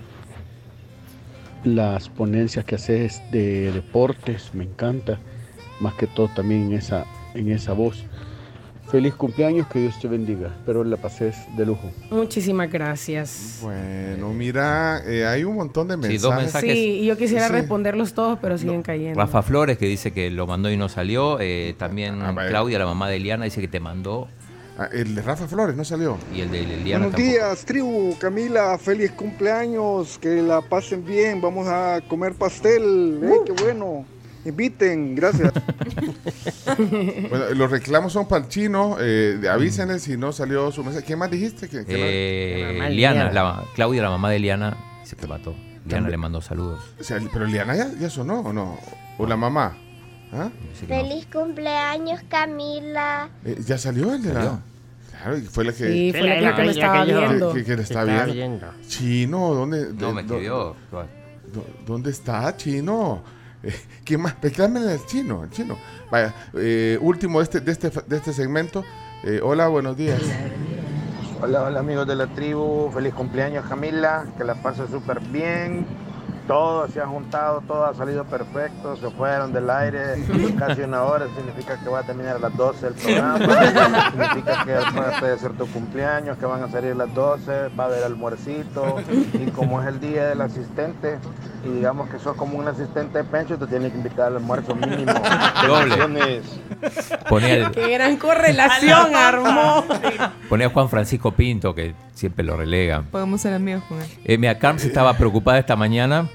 las 1.64 2.09
ponencias 2.09 2.64
que 2.64 2.76
haces 2.76 3.20
de 3.30 3.72
deportes, 3.72 4.51
me 4.55 4.64
encanta, 4.64 5.18
más 5.80 5.94
que 5.94 6.07
todo 6.07 6.28
también 6.34 6.68
en 6.68 6.74
esa, 6.74 7.05
en 7.34 7.51
esa 7.51 7.72
voz. 7.72 8.05
Feliz 8.91 9.14
cumpleaños, 9.14 9.68
que 9.68 9.78
Dios 9.78 10.01
te 10.01 10.09
bendiga, 10.09 10.49
espero 10.49 10.82
la 10.82 10.97
pases 10.97 11.36
de 11.57 11.64
lujo. 11.64 11.93
Muchísimas 12.11 12.72
gracias. 12.72 13.61
Bueno, 13.62 14.32
mira, 14.32 15.01
eh, 15.07 15.24
hay 15.26 15.45
un 15.45 15.55
montón 15.55 15.86
de 15.86 15.95
Sí, 15.95 16.01
mensajes. 16.01 16.22
dos 16.22 16.34
mensajes. 16.34 16.72
Sí, 16.72 16.99
y 17.03 17.07
yo 17.07 17.16
quisiera 17.16 17.47
Sí. 17.47 17.53
responderlos 17.53 18.14
todos, 18.14 18.38
pero 18.43 18.59
siguen 18.59 18.82
cayendo. 18.82 19.20
Rafa 19.20 19.43
Flores 19.43 19.78
que 19.78 19.86
dice 19.86 20.11
que 20.12 20.30
lo 20.30 20.47
mandó 20.49 20.70
y 20.70 20.76
no 20.76 20.88
salió. 20.88 21.38
eh, 21.41 21.74
también 21.78 22.20
Ah. 22.20 22.34
Claudia, 22.49 22.78
la 22.80 22.86
mamá 22.86 23.09
de 23.09 23.16
Eliana, 23.16 23.45
dice 23.45 23.61
que 23.61 23.68
te 23.68 23.78
mandó. 23.78 24.26
Ah, 24.76 24.88
el 24.93 25.14
de 25.14 25.22
Rafa 25.22 25.47
Flores 25.47 25.76
no 25.76 25.84
salió. 25.84 26.16
Y 26.34 26.41
el 26.41 26.51
de 26.51 26.61
Eliana 26.62 27.07
Buenos 27.07 27.12
tampoco. 27.12 27.22
días, 27.22 27.64
tribu. 27.64 28.16
Camila, 28.18 28.76
feliz 28.78 29.12
cumpleaños. 29.12 30.18
Que 30.18 30.43
la 30.43 30.62
pasen 30.62 31.05
bien. 31.05 31.41
Vamos 31.41 31.68
a 31.68 32.01
comer 32.09 32.32
pastel. 32.34 33.20
¡Eh, 33.22 33.30
qué 33.47 33.53
bueno! 33.62 34.05
Inviten, 34.45 35.14
gracias. 35.14 35.53
Bueno, 37.30 37.51
los 37.55 37.70
reclamos 37.70 38.12
son 38.12 38.26
para 38.26 38.45
el 38.45 38.49
chino. 38.49 38.97
Eh, 39.01 39.41
avísenle 39.51 39.99
si 39.99 40.16
no 40.16 40.32
salió 40.32 40.70
su 40.72 40.82
mensaje. 40.82 41.05
¿Qué 41.07 41.16
más 41.16 41.30
dijiste? 41.30 41.68
Que 41.68 41.78
no- 41.78 41.84
Eh, 41.88 42.61
La 42.62 42.72
mamá 42.72 42.84
de 42.84 42.91
Eliana, 42.93 43.20
Eliana. 43.28 43.32
la- 43.32 43.64
Claudia, 43.74 44.03
la 44.03 44.11
mamá 44.11 44.30
de 44.30 44.36
Eliana, 44.36 44.76
dice 45.03 45.16
que 45.16 45.26
mató. 45.26 45.55
También. 45.88 46.11
le 46.11 46.16
mandó 46.18 46.41
saludos. 46.41 46.80
O 47.01 47.03
sea, 47.05 47.18
pero 47.32 47.47
Liana 47.47 47.74
ya, 47.74 47.91
ya 47.99 48.11
sonó 48.11 48.41
o 48.41 48.53
no? 48.53 48.78
¿O 49.18 49.26
la 49.26 49.36
mamá? 49.36 49.76
¿Ah? 50.32 50.51
Feliz 50.86 51.26
cumpleaños 51.32 52.20
Camila. 52.28 53.28
Eh, 53.45 53.57
¿Ya 53.66 53.76
salió 53.78 54.12
el 54.14 54.22
de 54.22 54.34
la.? 54.34 54.61
Claro, 55.11 55.36
y 55.38 55.41
fue 55.43 55.64
la 55.64 55.72
que. 55.72 55.91
Sí, 55.93 56.11
fue 56.12 56.22
la 56.28 56.34
que- 56.36 56.41
la 56.43 56.57
que 56.57 56.62
me 56.62 56.70
estaba 56.70 57.05
viendo. 57.05 57.53
Que, 57.53 57.64
que 57.64 57.76
le 57.76 57.82
Estaba 57.82 58.05
viendo. 58.05 58.32
viendo. 58.32 58.66
Chino, 58.86 59.55
¿dónde? 59.55 59.88
No, 59.95 60.09
de- 60.09 60.12
me 60.14 60.20
escribió. 60.22 60.76
¿Dónde 61.86 62.11
está, 62.11 62.57
Chino? 62.57 63.22
Eh, 63.64 63.74
¿Quién 64.04 64.22
más? 64.22 64.36
Reclámenle 64.40 64.92
al 64.92 65.06
chino, 65.06 65.42
al 65.42 65.50
chino. 65.50 65.76
Vaya, 66.11 66.34
eh, 66.54 66.98
último 67.00 67.38
de 67.38 67.44
este, 67.44 67.61
de 67.61 67.72
este, 67.72 67.90
de 67.90 68.16
este 68.16 68.32
segmento. 68.32 68.84
Eh, 69.22 69.40
hola, 69.42 69.68
buenos 69.68 69.96
días. 69.96 70.20
Hola, 71.42 71.64
hola 71.64 71.80
amigos 71.80 72.06
de 72.06 72.16
la 72.16 72.26
tribu, 72.26 72.90
feliz 72.90 73.14
cumpleaños 73.14 73.66
Camila, 73.66 74.26
que 74.36 74.44
la 74.44 74.54
pases 74.54 74.90
súper 74.90 75.20
bien. 75.20 75.86
Todo 76.51 76.88
se 76.88 77.01
ha 77.01 77.07
juntado, 77.07 77.61
todo 77.64 77.84
ha 77.86 77.94
salido 77.94 78.24
perfecto, 78.24 78.96
se 78.96 79.09
fueron 79.11 79.53
del 79.53 79.70
aire 79.70 80.01
casi 80.59 80.80
una 80.80 81.05
hora, 81.05 81.26
significa 81.36 81.78
que 81.78 81.88
va 81.88 82.01
a 82.01 82.03
terminar 82.03 82.34
a 82.36 82.38
las 82.40 82.57
12 82.57 82.88
el 82.88 82.94
programa, 82.94 83.38
significa 84.11 84.64
que 84.64 84.72
después 84.72 85.07
puede 85.20 85.38
ser 85.38 85.53
tu 85.53 85.66
cumpleaños, 85.68 86.36
que 86.38 86.46
van 86.46 86.64
a 86.64 86.68
salir 86.68 86.96
las 86.96 87.14
12, 87.14 87.68
va 87.78 87.84
a 87.84 87.86
haber 87.86 88.03
almuercito, 88.03 88.96
y 89.34 89.48
como 89.53 89.80
es 89.80 89.86
el 89.86 90.01
día 90.01 90.26
del 90.26 90.40
asistente, 90.40 91.18
y 91.64 91.68
digamos 91.68 92.09
que 92.11 92.18
sos 92.18 92.34
como 92.36 92.59
un 92.59 92.66
asistente 92.66 93.18
de 93.18 93.24
pencho, 93.24 93.57
te 93.57 93.68
tiene 93.68 93.88
que 93.92 93.98
invitar 93.98 94.26
al 94.26 94.38
almuerzo 94.38 94.74
mínimo. 94.74 95.12
Doble. 95.68 96.42
Ponía, 97.28 97.55
el- 97.55 97.70
Qué 97.70 97.90
gran 97.92 98.16
correlación 98.16 99.14
armó. 99.14 99.84
ponía 100.48 100.66
a 100.66 100.70
Juan 100.70 100.88
Francisco 100.88 101.30
Pinto, 101.30 101.76
que 101.76 101.94
siempre 102.14 102.44
lo 102.44 102.57
relegan. 102.57 103.05
Podemos 103.05 103.40
ser 103.40 103.55
amigos 103.55 103.84
con 103.88 104.01
él. 104.01 104.09
Eh, 104.24 104.36
mira, 104.36 104.59
Carms 104.59 104.84
estaba 104.84 105.14
preocupada 105.14 105.59
esta 105.59 105.76
mañana 105.76 106.28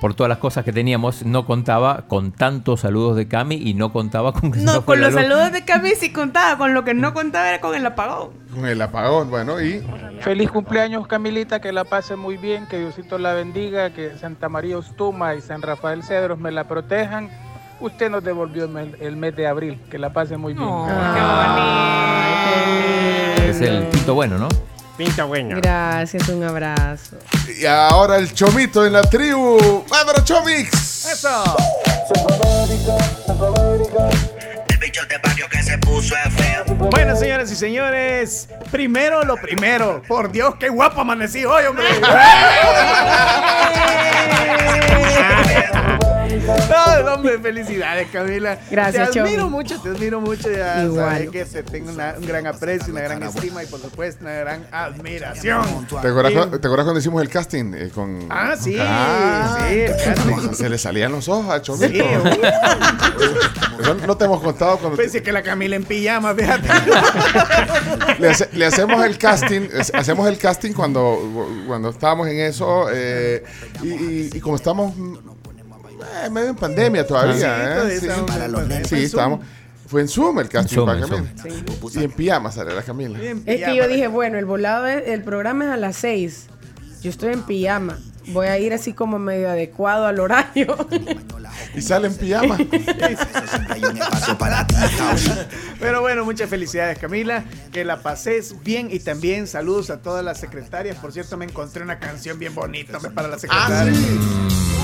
por 0.00 0.14
todas 0.14 0.28
las 0.28 0.38
cosas 0.38 0.64
que 0.64 0.72
teníamos. 0.72 1.24
No 1.24 1.46
contaba 1.46 2.04
con 2.08 2.32
tantos 2.32 2.80
saludos 2.80 3.16
de 3.16 3.28
Cami 3.28 3.56
y 3.56 3.74
no 3.74 3.92
contaba 3.92 4.32
con 4.32 4.52
que 4.52 4.60
se 4.60 4.64
No, 4.64 4.84
con 4.84 5.00
los 5.00 5.14
saludos 5.14 5.52
de 5.52 5.64
Cami 5.64 5.90
sí 5.90 6.12
contaba, 6.12 6.58
con 6.58 6.74
lo 6.74 6.84
que 6.84 6.94
no 6.94 7.14
contaba 7.14 7.48
era 7.48 7.60
con 7.60 7.74
el 7.74 7.84
apagón. 7.86 8.30
Con 8.52 8.66
el 8.66 8.80
apagón, 8.80 9.30
bueno, 9.30 9.60
y. 9.60 9.82
Feliz 10.20 10.50
cumpleaños 10.50 11.06
Camilita, 11.06 11.60
que 11.60 11.72
la 11.72 11.84
pase 11.84 12.16
muy 12.16 12.36
bien, 12.36 12.66
que 12.66 12.78
Diosito 12.78 13.18
la 13.18 13.34
bendiga, 13.34 13.90
que 13.90 14.16
Santa 14.18 14.48
María 14.48 14.78
Ostuma 14.78 15.34
y 15.34 15.40
San 15.40 15.62
Rafael 15.62 16.02
Cedros 16.02 16.38
me 16.38 16.50
la 16.50 16.64
protejan. 16.64 17.30
Usted 17.80 18.10
nos 18.10 18.24
devolvió 18.24 18.64
el 18.64 19.16
mes, 19.16 19.36
de 19.36 19.46
abril, 19.46 19.80
que 19.88 19.98
la 19.98 20.12
pase 20.12 20.36
muy 20.36 20.54
bien. 20.54 20.68
Es 23.48 23.60
el 23.60 23.86
Pinto 23.86 24.14
bueno, 24.14 24.36
¿no? 24.36 24.48
Pinta 24.98 25.24
bueno. 25.24 25.60
Gracias, 25.62 26.28
un 26.28 26.42
abrazo. 26.42 27.16
Y 27.56 27.64
ahora 27.64 28.16
el 28.16 28.34
chomito 28.34 28.84
en 28.84 28.94
la 28.94 29.02
tribu. 29.02 29.84
¡Abra 29.92 30.24
Chomix! 30.24 31.06
¡Eso! 31.06 31.44
Bueno, 36.90 37.14
señoras 37.14 37.52
y 37.52 37.56
señores, 37.56 38.48
primero 38.72 39.22
lo 39.22 39.36
primero. 39.36 40.02
Por 40.08 40.32
Dios, 40.32 40.56
qué 40.58 40.68
guapo 40.68 41.02
amanecí 41.02 41.44
hoy, 41.44 41.66
hombre. 41.66 41.86
No, 47.04 47.14
hombre, 47.14 47.38
felicidades, 47.38 48.08
Camila. 48.12 48.58
Gracias, 48.70 49.10
Te 49.10 49.20
admiro 49.20 49.42
Chomi. 49.42 49.50
mucho, 49.50 49.80
te 49.80 49.88
admiro 49.90 50.20
mucho. 50.20 50.50
Ya 50.50 50.84
Igual. 50.84 51.04
sabes 51.14 51.30
que 51.30 51.44
te 51.44 51.62
tengo 51.62 51.90
una- 51.90 52.14
un 52.18 52.26
gran 52.26 52.46
aprecio, 52.46 52.92
una 52.92 53.02
gran 53.02 53.22
estima 53.22 53.62
y, 53.62 53.66
por 53.66 53.80
supuesto, 53.80 54.24
una 54.24 54.34
gran 54.34 54.66
admiración. 54.72 55.86
¿Te 55.86 56.08
acuerdas, 56.08 56.32
Y- 56.32 56.36
cu- 56.36 56.58
¿Te 56.58 56.66
acuerdas 56.66 56.84
cuando 56.84 56.98
hicimos 57.00 57.22
el 57.22 57.28
casting? 57.28 57.72
eh, 57.74 57.90
con... 57.94 58.26
Ah, 58.30 58.54
sí, 58.58 58.76
Ah, 58.78 59.66
sí, 59.68 59.78
el 59.80 59.92
casting. 59.96 60.54
Se 60.54 60.68
le 60.68 60.78
salían 60.78 61.12
los 61.12 61.28
ojos 61.28 61.48
a 61.52 61.62
Chomito. 61.62 61.86
Sí, 61.88 62.00
Eso 63.80 63.94
no 64.06 64.16
te 64.16 64.24
hemos 64.24 64.42
contado 64.42 64.76
cuando 64.78 64.96
Pensé 64.96 65.22
que 65.22 65.30
la 65.32 65.42
Camila 65.42 65.76
en 65.76 65.84
pijama, 65.84 66.34
fíjate. 66.34 66.68
le, 68.18 68.28
hace- 68.30 68.48
le 68.52 68.66
hacemos 68.66 69.04
el 69.04 69.16
casting, 69.18 69.68
es- 69.72 69.92
hacemos 69.94 70.28
el 70.28 70.36
casting 70.38 70.72
cuando, 70.72 71.18
cuando 71.66 71.90
estábamos 71.90 72.26
en 72.28 72.40
eso 72.40 72.86
eh, 72.92 73.44
y, 73.82 73.88
y- 73.88 74.30
y 74.34 74.40
como 74.40 74.56
estamos 74.56 74.94
mm, 74.96 75.16
eh, 76.24 76.30
medio 76.30 76.48
en 76.48 76.56
pandemia 76.56 77.06
todavía, 77.06 77.34
Sí, 77.88 77.96
¿eh? 77.96 78.00
Sí, 78.84 78.96
sí, 78.96 79.04
estábamos. 79.04 79.40
Fue 79.86 80.02
en 80.02 80.08
Zoom 80.08 80.38
el 80.40 80.48
casting 80.50 80.74
Zoom, 80.76 80.86
para 80.86 81.00
Camila. 81.00 81.32
Y 81.94 82.04
en 82.04 82.10
pijama 82.12 82.52
sale 82.52 82.74
la 82.74 82.82
Camila. 82.82 83.18
Es 83.46 83.64
que 83.64 83.74
yo 83.76 83.88
dije, 83.88 84.06
bueno, 84.08 84.38
el 84.38 84.44
volado, 84.44 84.86
es- 84.86 85.08
el 85.08 85.22
programa 85.22 85.64
es 85.66 85.70
a 85.70 85.76
las 85.78 85.96
6. 85.96 86.46
Yo 87.02 87.10
estoy 87.10 87.32
en 87.32 87.42
pijama. 87.42 87.98
voy 88.28 88.46
a 88.48 88.58
ir 88.58 88.74
así 88.74 88.92
como 88.92 89.18
medio 89.18 89.48
adecuado 89.48 90.04
al 90.06 90.20
horario. 90.20 90.76
Y 91.74 91.80
sale 91.80 92.08
en 92.08 92.14
pijama. 92.14 92.58
Pero 95.80 96.00
bueno, 96.02 96.24
muchas 96.24 96.50
felicidades 96.50 96.98
Camila, 96.98 97.44
que 97.72 97.84
la 97.84 98.02
pases 98.02 98.54
bien 98.62 98.88
y 98.90 98.98
también 99.00 99.46
saludos 99.46 99.90
a 99.90 100.02
todas 100.02 100.24
las 100.24 100.38
secretarias. 100.38 100.96
Por 100.98 101.12
cierto, 101.12 101.36
me 101.36 101.44
encontré 101.46 101.82
una 101.82 101.98
canción 101.98 102.38
bien 102.38 102.54
bonita 102.54 102.98
para 103.14 103.28
las 103.28 103.40
secretarias. 103.40 103.96
Cuando 103.96 104.77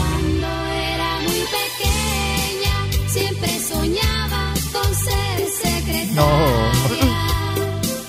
soñaba 3.74 4.54
con 4.72 4.94
ser 4.94 5.38
secretaria. 5.62 6.14
No. 6.14 6.28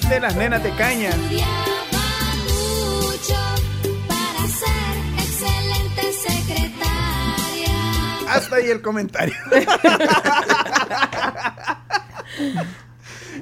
De 0.09 0.19
las 0.19 0.35
nenas 0.35 0.61
de 0.63 0.71
caña. 0.75 1.09
Estudiaba 1.09 2.05
mucho 2.45 3.35
para 4.07 4.47
ser 4.61 4.95
excelente 5.25 6.03
secretaria. 6.27 7.75
Hasta 8.29 8.55
ahí 8.57 8.69
el 8.69 8.81
comentario. 8.81 9.35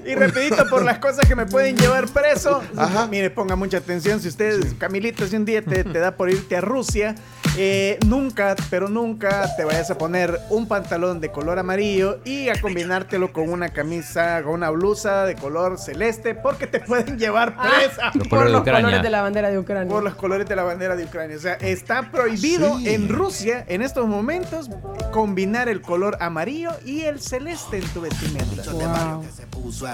Y 0.06 0.16
rapidito 0.16 0.68
por 0.70 0.84
las 0.84 1.00
cosas 1.00 1.28
que 1.28 1.36
me 1.36 1.46
pueden 1.46 1.78
llevar 1.78 2.08
preso. 2.08 2.62
Mire, 3.10 3.30
ponga 3.30 3.56
mucha 3.56 3.78
atención. 3.78 4.20
Si 4.20 4.28
ustedes, 4.28 4.74
Camilito, 4.78 5.26
si 5.28 5.36
un 5.36 5.46
día 5.46 5.62
te, 5.62 5.84
te 5.84 6.00
da 6.00 6.16
por 6.16 6.30
irte 6.30 6.56
a 6.58 6.62
Rusia, 6.62 7.16
eh, 7.58 8.00
nunca, 8.06 8.56
pero 8.70 8.90
nunca 8.90 9.50
te 9.56 9.64
vayas 9.64 9.90
a 9.92 9.98
poner 9.98 10.40
un 10.50 10.68
pantalón 10.68 11.20
de 11.20 11.32
color 11.32 11.60
amarillo 11.60 12.20
y 12.26 12.50
a 12.50 12.60
combinártelo 12.60 13.32
con 13.32 13.50
una 13.50 13.70
camisa, 13.70 14.42
con 14.44 14.54
una 14.54 14.70
blusa 14.72 15.26
de 15.26 15.36
color 15.36 15.78
celeste, 15.78 16.34
porque 16.36 16.68
te 16.68 16.80
pueden 16.80 17.18
llevar 17.18 17.56
presa. 17.56 18.12
Los 18.16 18.28
Por 18.28 18.50
los 18.50 18.62
Ucrania. 18.62 18.82
colores 18.82 19.04
de 19.04 19.10
la 19.10 19.22
bandera 19.22 19.50
de 19.52 19.60
Ucrania. 19.60 19.94
Por 19.94 20.04
los 20.04 20.16
colores 20.16 20.48
de 20.48 20.56
la 20.56 20.64
bandera 20.64 20.96
de 20.96 21.06
Ucrania. 21.06 21.38
O 21.38 21.40
sea, 21.40 21.54
está 21.56 22.10
prohibido 22.12 22.78
Sí. 22.80 22.90
en 22.90 23.10
Rusia 23.10 23.64
en 23.68 23.82
estos 23.82 24.08
momentos 24.08 24.70
combinar 25.12 25.70
el 25.70 25.82
color 25.82 26.18
amarillo 26.20 26.72
y 26.86 27.02
el 27.02 27.20
celeste 27.22 27.78
en 27.78 27.88
tu 27.90 28.02
vestimenta. 28.02 28.64
Wow. 28.72 29.24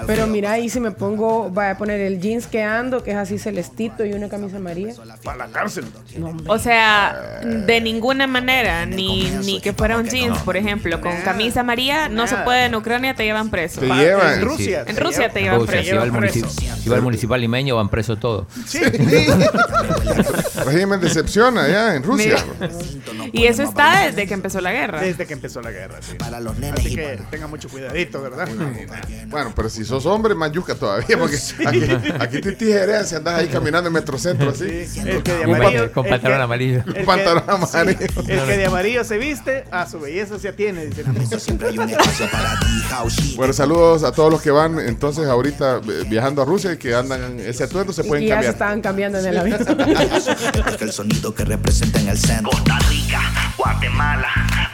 Pero 0.06 0.26
mira, 0.26 0.52
ahí 0.52 0.68
si 0.68 0.80
me 0.80 0.90
pongo, 0.90 1.50
voy 1.50 1.66
a 1.66 1.76
poner 1.76 2.00
el 2.00 2.20
jeans 2.20 2.46
que 2.46 2.62
ando, 2.62 3.02
que 3.02 3.12
es 3.12 3.16
así 3.16 3.38
celestito 3.38 4.04
y 4.04 4.12
una 4.12 4.28
camisa 4.28 4.56
amarilla. 4.56 4.94
Para 5.22 5.46
la 5.46 5.48
cárcel. 5.48 5.84
O 6.46 6.58
sea, 6.58 7.40
de 7.42 7.80
ninguna 7.80 8.26
manera, 8.26 8.86
ni, 8.86 9.30
ni 9.44 9.60
que 9.60 9.72
fuera 9.72 9.98
un 9.98 10.08
jeans, 10.08 10.38
por 10.38 10.56
ejemplo, 10.56 11.00
con 11.00 11.14
camisa 11.22 11.60
amarilla, 11.60 12.08
no 12.08 12.26
se 12.26 12.36
puede 12.38 12.66
en 12.66 12.74
Ucrania, 12.74 13.14
te 13.14 13.24
llevan 13.24 13.50
preso. 13.50 13.80
Te 13.80 13.86
llevan. 13.86 14.34
En 14.34 14.42
Rusia. 14.42 14.84
En 14.86 14.96
Rusia 14.96 15.30
te 15.30 15.42
llevan 15.42 15.60
Rusia, 15.60 15.82
si 15.82 15.92
va, 15.92 16.04
el 16.04 16.12
preso. 16.12 16.48
si 16.48 16.88
va 16.88 16.96
el 16.96 17.02
municipal 17.02 17.40
limeño, 17.40 17.76
van 17.76 17.88
presos 17.88 18.18
todos. 18.18 18.46
Sí. 18.66 18.80
Régimen 20.64 21.00
de 21.00 21.06
excepción 21.06 21.58
allá 21.58 21.94
en 21.94 22.02
Rusia. 22.02 22.36
Y 23.32 23.46
eso 23.46 23.62
está 23.62 24.06
desde 24.06 24.26
que 24.26 24.34
empezó 24.34 24.60
la 24.60 24.72
guerra. 24.72 25.00
Desde 25.00 25.26
que 25.26 25.32
empezó 25.32 25.60
la 25.60 25.70
guerra, 25.70 25.98
sí. 26.00 26.16
Así 26.72 26.94
que 26.94 27.18
tenga 27.30 27.46
mucho 27.46 27.68
cuidadito, 27.68 28.22
¿verdad? 28.22 28.48
Bueno, 29.28 29.52
pero 29.54 29.68
si 29.68 29.84
sos 29.90 30.06
hombre, 30.06 30.34
más 30.34 30.50
yuca 30.52 30.74
todavía, 30.74 31.18
porque 31.18 31.36
aquí, 31.66 31.82
aquí 32.18 32.40
te 32.40 32.52
tijerean 32.52 33.06
si 33.06 33.16
andas 33.16 33.38
ahí 33.40 33.48
caminando 33.48 33.88
en 33.88 33.94
Metrocentro 33.94 34.50
así. 34.50 34.64
El 34.64 35.22
que 35.22 35.32
de 35.32 35.44
Con, 35.44 35.54
amarillo. 35.56 35.92
con 35.92 36.06
el 36.06 36.10
pantalón 36.12 36.38
que- 36.38 36.42
amarillo. 36.42 36.82
el 36.86 36.94
que- 36.94 37.00
Pantalón 37.04 37.44
amarillo. 37.48 37.98
sí, 38.00 38.20
el 38.32 38.40
que 38.46 38.56
de 38.56 38.66
amarillo 38.66 39.04
se 39.04 39.18
viste, 39.18 39.64
a 39.70 39.86
su 39.86 40.00
belleza 40.00 40.38
se 40.38 40.48
atiene. 40.48 40.86
Dice. 40.86 41.36
Bueno, 43.36 43.52
saludos 43.52 44.04
a 44.04 44.12
todos 44.12 44.30
los 44.30 44.40
que 44.42 44.50
van 44.50 44.78
entonces 44.78 45.26
ahorita 45.26 45.78
eh, 45.78 46.04
viajando 46.08 46.42
a 46.42 46.44
Rusia 46.44 46.72
y 46.72 46.76
que 46.76 46.94
andan 46.94 47.22
en 47.22 47.40
ese 47.40 47.64
atuendo, 47.64 47.92
se 47.92 48.04
pueden 48.04 48.24
y 48.24 48.28
ya 48.28 48.34
se 48.34 48.36
cambiar. 48.36 48.52
estaban 48.54 48.80
cambiando 48.80 49.18
en 49.18 49.26
el 49.26 49.38
avión. 49.38 49.58
Porque 50.64 50.84
el 50.84 50.92
sonido 50.92 51.34
que 51.34 51.44
representa 51.44 52.00
en 52.00 52.08
el 52.08 52.18
centro. 52.18 52.50
Costa 52.50 52.78
Rica, 52.88 53.20
Guatemala, 53.56 54.28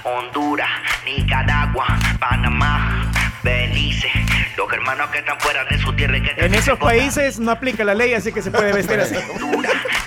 Honduras, 0.04 0.68
Nicaragua, 1.04 1.86
Panamá, 2.20 3.10
Belice. 3.42 4.08
Los 4.56 4.72
hermanos 4.72 5.10
que 5.10 5.18
están 5.18 5.38
fuera 5.40 5.64
de 5.64 5.78
su 5.78 5.94
tierra 5.94 6.16
y 6.18 6.22
que 6.22 6.30
En 6.44 6.54
esos 6.54 6.78
países 6.78 7.38
no 7.38 7.50
aplica 7.50 7.84
la 7.84 7.94
ley, 7.94 8.14
así 8.14 8.32
que 8.32 8.42
se 8.42 8.50
puede 8.50 8.72
vestir 8.72 9.00
así. 9.00 9.14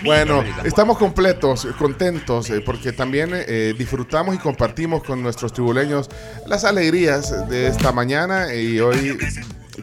Bueno, 0.01 0.45
estamos 0.63 0.97
completos, 0.97 1.67
contentos, 1.77 2.49
eh, 2.49 2.61
porque 2.65 2.93
también 2.93 3.31
eh, 3.33 3.75
disfrutamos 3.77 4.33
y 4.33 4.37
compartimos 4.37 5.03
con 5.03 5.21
nuestros 5.21 5.51
tribuleños 5.51 6.09
las 6.47 6.63
alegrías 6.63 7.49
de 7.49 7.67
esta 7.67 7.91
mañana 7.91 8.53
y 8.53 8.79
hoy 8.79 9.17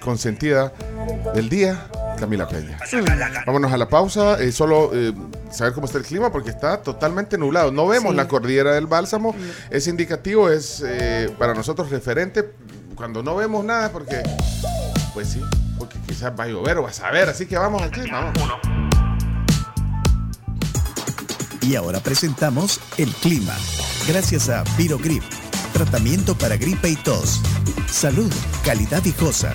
consentida 0.01 0.73
del 1.35 1.51
día, 1.51 1.89
Camila 2.19 2.49
Peña. 2.49 2.79
Vámonos 3.47 3.71
a 3.73 3.77
la 3.77 3.89
pausa, 3.91 4.41
eh, 4.43 4.53
solo 4.53 4.91
eh, 4.95 5.13
saber 5.51 5.75
cómo 5.75 5.85
está 5.87 5.99
el 5.99 6.05
clima 6.05 6.33
porque 6.33 6.49
está 6.49 6.83
totalmente 6.83 7.37
nublado. 7.37 7.71
No 7.71 7.87
vemos 7.87 8.13
Sí. 8.13 8.17
la 8.17 8.27
cordillera 8.27 8.73
del 8.73 8.87
Bálsamo, 8.87 9.37
es 9.71 9.87
indicativo, 9.87 10.51
es 10.51 10.83
eh, 10.87 11.29
para 11.39 11.53
nosotros 11.53 11.91
referente 11.91 12.43
cuando 12.97 13.23
no 13.23 13.37
vemos 13.37 13.65
nada 13.65 13.93
porque, 13.93 14.23
pues 15.13 15.29
sí, 15.29 15.41
porque 15.79 15.99
quizás 16.09 16.33
va 16.39 16.45
a 16.45 16.49
llover 16.49 16.79
o 16.79 16.83
va 16.83 16.89
a 16.89 16.93
saber, 16.93 17.29
así 17.29 17.47
que 17.47 17.57
vamos 17.57 17.83
al 17.83 17.91
clima. 17.91 18.33
Vamos. 18.35 18.61
Y 21.61 21.77
ahora 21.77 22.01
presentamos 22.01 22.81
el 22.97 23.13
clima. 23.13 23.55
Gracias 24.09 24.49
a 24.49 24.65
Virogrip, 24.79 25.23
tratamiento 25.73 26.37
para 26.37 26.57
gripe 26.57 26.89
y 26.89 26.97
tos. 26.97 27.41
Salud, 27.89 28.33
calidad 28.65 29.05
y 29.05 29.13
cosa. 29.13 29.55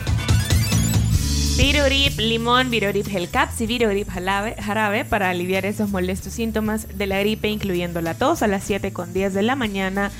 Virorip 1.57 2.19
limón, 2.19 2.69
Virorip 2.69 3.07
gel 3.07 3.29
caps 3.29 3.61
y 3.61 3.67
Virorip 3.67 4.09
jarabe, 4.09 4.55
jarabe 4.61 5.05
para 5.05 5.29
aliviar 5.29 5.65
esos 5.65 5.89
molestos 5.89 6.33
síntomas 6.33 6.97
de 6.97 7.07
la 7.07 7.19
gripe, 7.19 7.49
incluyendo 7.49 8.01
la 8.01 8.13
tos, 8.13 8.41
a 8.41 8.47
las 8.47 8.63
7 8.63 8.93
con 8.93 9.13
10 9.13 9.33
de 9.33 9.41
la 9.41 9.55
mañana. 9.55 10.11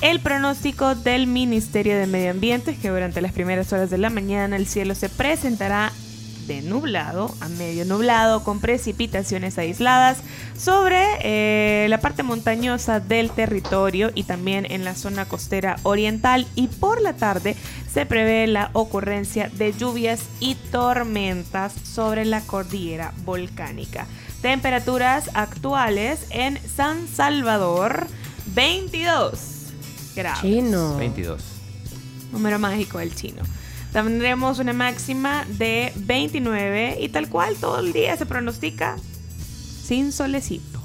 El 0.00 0.20
pronóstico 0.20 0.94
del 0.94 1.26
Ministerio 1.26 1.98
de 1.98 2.06
Medio 2.06 2.30
Ambiente 2.30 2.70
es 2.70 2.78
que 2.78 2.88
durante 2.88 3.20
las 3.20 3.32
primeras 3.32 3.70
horas 3.74 3.90
de 3.90 3.98
la 3.98 4.08
mañana 4.08 4.56
el 4.56 4.66
cielo 4.66 4.94
se 4.94 5.10
presentará 5.10 5.92
de 6.46 6.62
nublado 6.62 7.34
a 7.40 7.48
medio 7.50 7.84
nublado 7.84 8.42
con 8.42 8.60
precipitaciones 8.60 9.58
aisladas 9.58 10.16
sobre 10.56 11.04
eh, 11.22 11.86
la 11.90 12.00
parte 12.00 12.22
montañosa 12.22 12.98
del 12.98 13.30
territorio 13.30 14.10
y 14.14 14.24
también 14.24 14.66
en 14.70 14.84
la 14.86 14.94
zona 14.94 15.26
costera 15.26 15.76
oriental 15.82 16.46
y 16.54 16.68
por 16.68 17.02
la 17.02 17.12
tarde 17.12 17.54
se 17.92 18.06
prevé 18.06 18.46
la 18.46 18.70
ocurrencia 18.72 19.50
de 19.50 19.74
lluvias 19.74 20.22
y 20.40 20.54
tormentas 20.72 21.74
sobre 21.74 22.24
la 22.24 22.40
cordillera 22.40 23.12
volcánica. 23.26 24.06
Temperaturas 24.40 25.30
actuales 25.34 26.24
en 26.30 26.58
San 26.74 27.06
Salvador 27.06 28.06
22 28.54 29.59
grados. 30.20 30.42
Chino. 30.42 30.96
22. 30.96 31.42
Número 32.32 32.58
mágico 32.58 32.98
del 32.98 33.14
chino. 33.14 33.42
Tendremos 33.92 34.58
una 34.60 34.72
máxima 34.72 35.44
de 35.58 35.92
29 35.96 36.98
y 37.00 37.08
tal 37.08 37.28
cual 37.28 37.56
todo 37.56 37.80
el 37.80 37.92
día 37.92 38.16
se 38.16 38.24
pronostica 38.24 38.96
sin 39.84 40.12
solecito. 40.12 40.80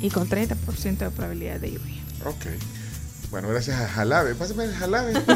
Y 0.00 0.10
con 0.10 0.28
30% 0.28 0.98
de 0.98 1.10
probabilidad 1.10 1.60
de 1.60 1.72
lluvia. 1.72 2.02
Ok. 2.24 2.46
Bueno, 3.30 3.48
gracias 3.48 3.80
a 3.80 3.88
Jalabe. 3.88 4.34
Pásame 4.34 4.64
el 4.64 4.72
Jalabe. 4.74 5.12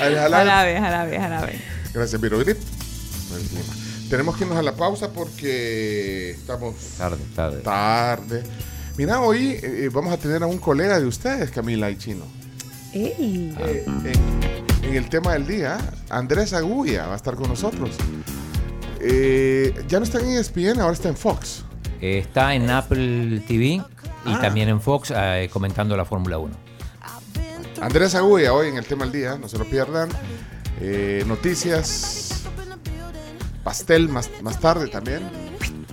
Al 0.00 0.14
Jalabe. 0.14 0.30
Jarabe, 0.30 0.78
jarabe, 0.78 1.18
jarabe. 1.18 1.60
Gracias, 1.94 2.20
clima. 2.20 2.54
Tenemos 4.08 4.36
que 4.36 4.44
irnos 4.44 4.58
a 4.58 4.62
la 4.62 4.74
pausa 4.74 5.12
porque 5.12 6.30
estamos 6.30 6.74
Tarde, 6.96 7.18
tarde. 7.34 7.60
tarde. 7.62 8.42
Mira, 8.98 9.20
hoy 9.20 9.58
eh, 9.62 9.88
vamos 9.92 10.12
a 10.12 10.16
tener 10.18 10.42
a 10.42 10.46
un 10.46 10.58
colega 10.58 10.98
de 11.00 11.06
ustedes, 11.06 11.50
Camila 11.50 11.88
y 11.90 11.96
Chino. 11.96 12.24
Ey. 12.92 13.54
Eh, 13.60 13.84
en, 13.86 14.84
en 14.90 14.94
el 14.96 15.08
tema 15.08 15.32
del 15.34 15.46
día, 15.46 15.78
Andrés 16.10 16.52
Agulla 16.52 17.06
va 17.06 17.12
a 17.12 17.16
estar 17.16 17.36
con 17.36 17.48
nosotros. 17.48 17.90
Eh, 19.00 19.72
ya 19.86 19.98
no 20.00 20.04
está 20.04 20.18
en 20.18 20.30
ESPN, 20.30 20.80
ahora 20.80 20.92
está 20.94 21.08
en 21.08 21.16
Fox. 21.16 21.64
Eh, 22.00 22.18
Está 22.18 22.54
en 22.54 22.68
Apple 22.70 23.40
TV 23.46 23.64
y 23.66 23.82
Ah. 24.24 24.38
también 24.40 24.68
en 24.68 24.80
Fox 24.80 25.12
eh, 25.14 25.48
comentando 25.52 25.96
la 25.96 26.04
Fórmula 26.04 26.38
1. 26.38 26.54
Andrés 27.80 28.14
Agulla 28.16 28.52
hoy 28.52 28.68
en 28.68 28.76
el 28.76 28.84
tema 28.84 29.04
del 29.04 29.12
día, 29.12 29.38
no 29.38 29.48
se 29.48 29.58
lo 29.58 29.64
pierdan. 29.64 30.08
Eh, 30.80 31.22
noticias, 31.26 32.42
pastel 33.62 34.08
más, 34.08 34.28
más 34.42 34.58
tarde 34.60 34.88
también. 34.88 35.22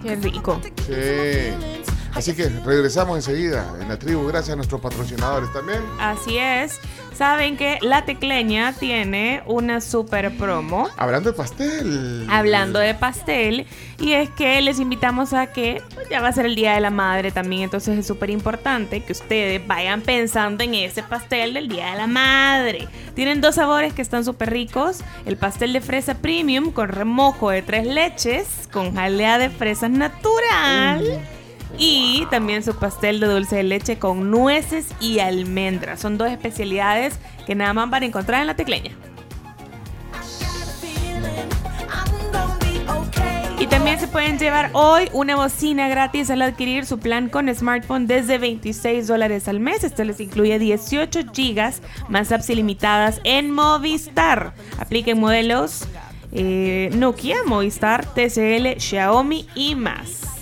Qué 0.02 0.15
rico. 0.15 0.60
Sí. 0.88 1.85
Así 2.16 2.34
que 2.34 2.48
regresamos 2.48 3.18
enseguida 3.18 3.76
en 3.82 3.90
la 3.90 4.00
tribu, 4.00 4.26
gracias 4.26 4.54
a 4.54 4.56
nuestros 4.56 4.80
patrocinadores 4.80 5.52
también. 5.52 5.82
Así 6.00 6.38
es. 6.38 6.80
Saben 7.14 7.56
que 7.56 7.78
La 7.82 8.04
Tecleña 8.06 8.74
tiene 8.74 9.42
una 9.46 9.80
super 9.80 10.36
promo. 10.38 10.90
Hablando 10.98 11.32
de 11.32 11.38
pastel. 11.38 12.26
Hablando 12.30 12.80
de 12.80 12.94
pastel, 12.94 13.68
y 14.00 14.14
es 14.14 14.30
que 14.32 14.62
les 14.62 14.80
invitamos 14.80 15.34
a 15.34 15.48
que 15.48 15.82
pues, 15.94 16.10
ya 16.10 16.22
va 16.22 16.30
a 16.30 16.32
ser 16.32 16.46
el 16.46 16.56
Día 16.56 16.74
de 16.74 16.82
la 16.82 16.90
Madre 16.90 17.32
también, 17.32 17.64
entonces 17.64 17.98
es 17.98 18.08
súper 18.08 18.30
importante 18.30 19.04
que 19.04 19.14
ustedes 19.14 19.66
vayan 19.66 20.02
pensando 20.02 20.64
en 20.64 20.74
ese 20.74 21.04
pastel 21.04 21.54
del 21.54 21.68
Día 21.68 21.92
de 21.92 21.98
la 21.98 22.08
Madre. 22.08 22.88
Tienen 23.14 23.40
dos 23.40 23.56
sabores 23.56 23.94
que 23.94 24.02
están 24.02 24.24
súper 24.26 24.52
ricos, 24.52 25.00
el 25.26 25.38
pastel 25.38 25.74
de 25.74 25.82
fresa 25.82 26.16
premium 26.16 26.72
con 26.72 26.90
remojo 26.90 27.50
de 27.50 27.62
tres 27.62 27.86
leches, 27.86 28.70
con 28.72 28.94
jalea 28.94 29.38
de 29.38 29.50
fresas 29.50 29.90
natural. 29.90 31.22
Y 31.77 32.26
también 32.30 32.64
su 32.64 32.76
pastel 32.76 33.19
de 33.19 33.27
dulce 33.27 33.57
de 33.57 33.64
leche 33.64 33.97
con 33.99 34.31
nueces 34.31 34.88
y 34.99 35.19
almendras. 35.19 35.99
Son 35.99 36.18
dos 36.18 36.30
especialidades 36.30 37.19
que 37.45 37.56
nada 37.56 37.73
más 37.73 37.89
van 37.89 38.03
a 38.03 38.06
encontrar 38.06 38.41
en 38.41 38.47
la 38.47 38.56
tecleña. 38.56 38.91
Y 43.57 43.68
también 43.68 43.99
se 43.99 44.07
pueden 44.07 44.38
llevar 44.38 44.69
hoy 44.73 45.10
una 45.11 45.35
bocina 45.38 45.88
gratis 45.88 46.30
al 46.30 46.41
adquirir 46.43 46.85
su 46.85 46.99
plan 46.99 47.30
con 47.30 47.53
smartphone 47.53 48.06
desde 48.06 48.38
26 48.38 49.07
dólares 49.07 49.47
al 49.47 49.60
mes. 49.60 49.84
Esto 49.84 50.03
les 50.03 50.19
incluye 50.19 50.60
18 50.60 51.22
gigas 51.34 51.81
más 52.10 52.31
apps 52.31 52.49
ilimitadas 52.49 53.22
en 53.23 53.52
Movistar. 53.52 54.53
Apliquen 54.77 55.19
modelos 55.19 55.88
eh, 56.31 56.89
Nokia, 56.95 57.38
Movistar, 57.45 58.06
TCL, 58.06 58.77
Xiaomi 58.77 59.47
y 59.56 59.76
más. 59.76 60.35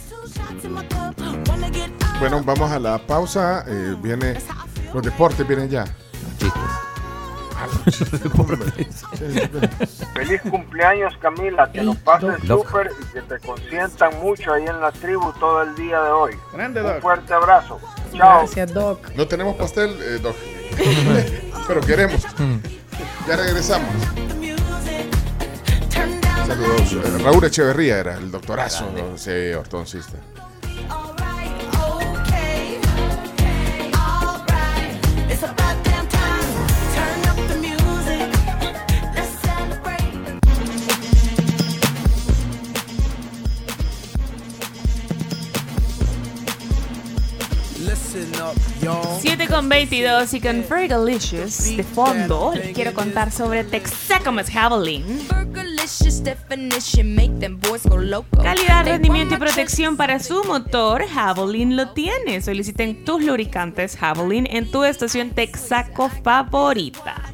Bueno, 2.19 2.41
vamos 2.43 2.71
a 2.71 2.79
la 2.79 2.97
pausa. 2.97 3.63
eh, 3.67 3.95
viene, 4.01 4.37
los 4.93 5.03
deportes 5.03 5.47
vienen 5.47 5.69
ya. 5.69 5.85
Feliz 10.13 10.41
cumpleaños 10.49 11.13
Camila, 11.21 11.71
que 11.71 11.81
lo 11.83 11.93
pases 11.95 12.35
súper 12.45 12.91
y 13.01 13.05
que 13.13 13.21
te 13.21 13.39
consientan 13.39 14.19
mucho 14.21 14.53
ahí 14.53 14.65
en 14.65 14.79
la 14.81 14.91
tribu 14.91 15.31
todo 15.39 15.61
el 15.63 15.75
día 15.75 16.01
de 16.01 16.11
hoy. 16.11 16.33
Grande, 16.53 16.81
Un 16.81 16.87
Doc. 16.87 17.01
fuerte 17.01 17.33
abrazo. 17.33 17.79
Chao. 18.15 18.39
Gracias, 18.39 18.73
Doc. 18.73 19.09
No 19.15 19.27
tenemos 19.27 19.55
pastel, 19.55 19.97
eh, 20.01 20.19
Doc. 20.21 20.35
Pero 21.67 21.81
queremos. 21.81 22.25
Ya 23.27 23.35
regresamos. 23.37 23.89
Saludos. 26.47 27.21
Raúl 27.23 27.43
Echeverría 27.45 27.99
era 27.99 28.15
el 28.17 28.29
doctorazo, 28.31 28.85
ortodoncista. 29.57 30.17
Con 49.53 49.69
22 49.69 50.33
y 50.33 50.41
con 50.41 50.63
Fergalicious 50.63 51.77
de 51.77 51.83
fondo 51.83 52.53
les 52.55 52.73
quiero 52.73 52.91
contar 52.91 53.31
sobre 53.31 53.63
Texaco 53.63 54.31
más 54.31 54.49
Javelin. 54.49 55.03
Calidad, 58.41 58.85
rendimiento 58.85 59.35
y 59.35 59.37
protección 59.37 59.95
para 59.95 60.19
su 60.19 60.43
motor, 60.45 61.05
Javelin 61.07 61.77
lo 61.77 61.91
tiene. 61.91 62.41
Soliciten 62.41 63.05
tus 63.05 63.23
lubricantes 63.23 63.95
Javelin 63.95 64.47
en 64.49 64.71
tu 64.71 64.83
estación 64.85 65.29
Texaco 65.29 66.09
favorita. 66.23 67.31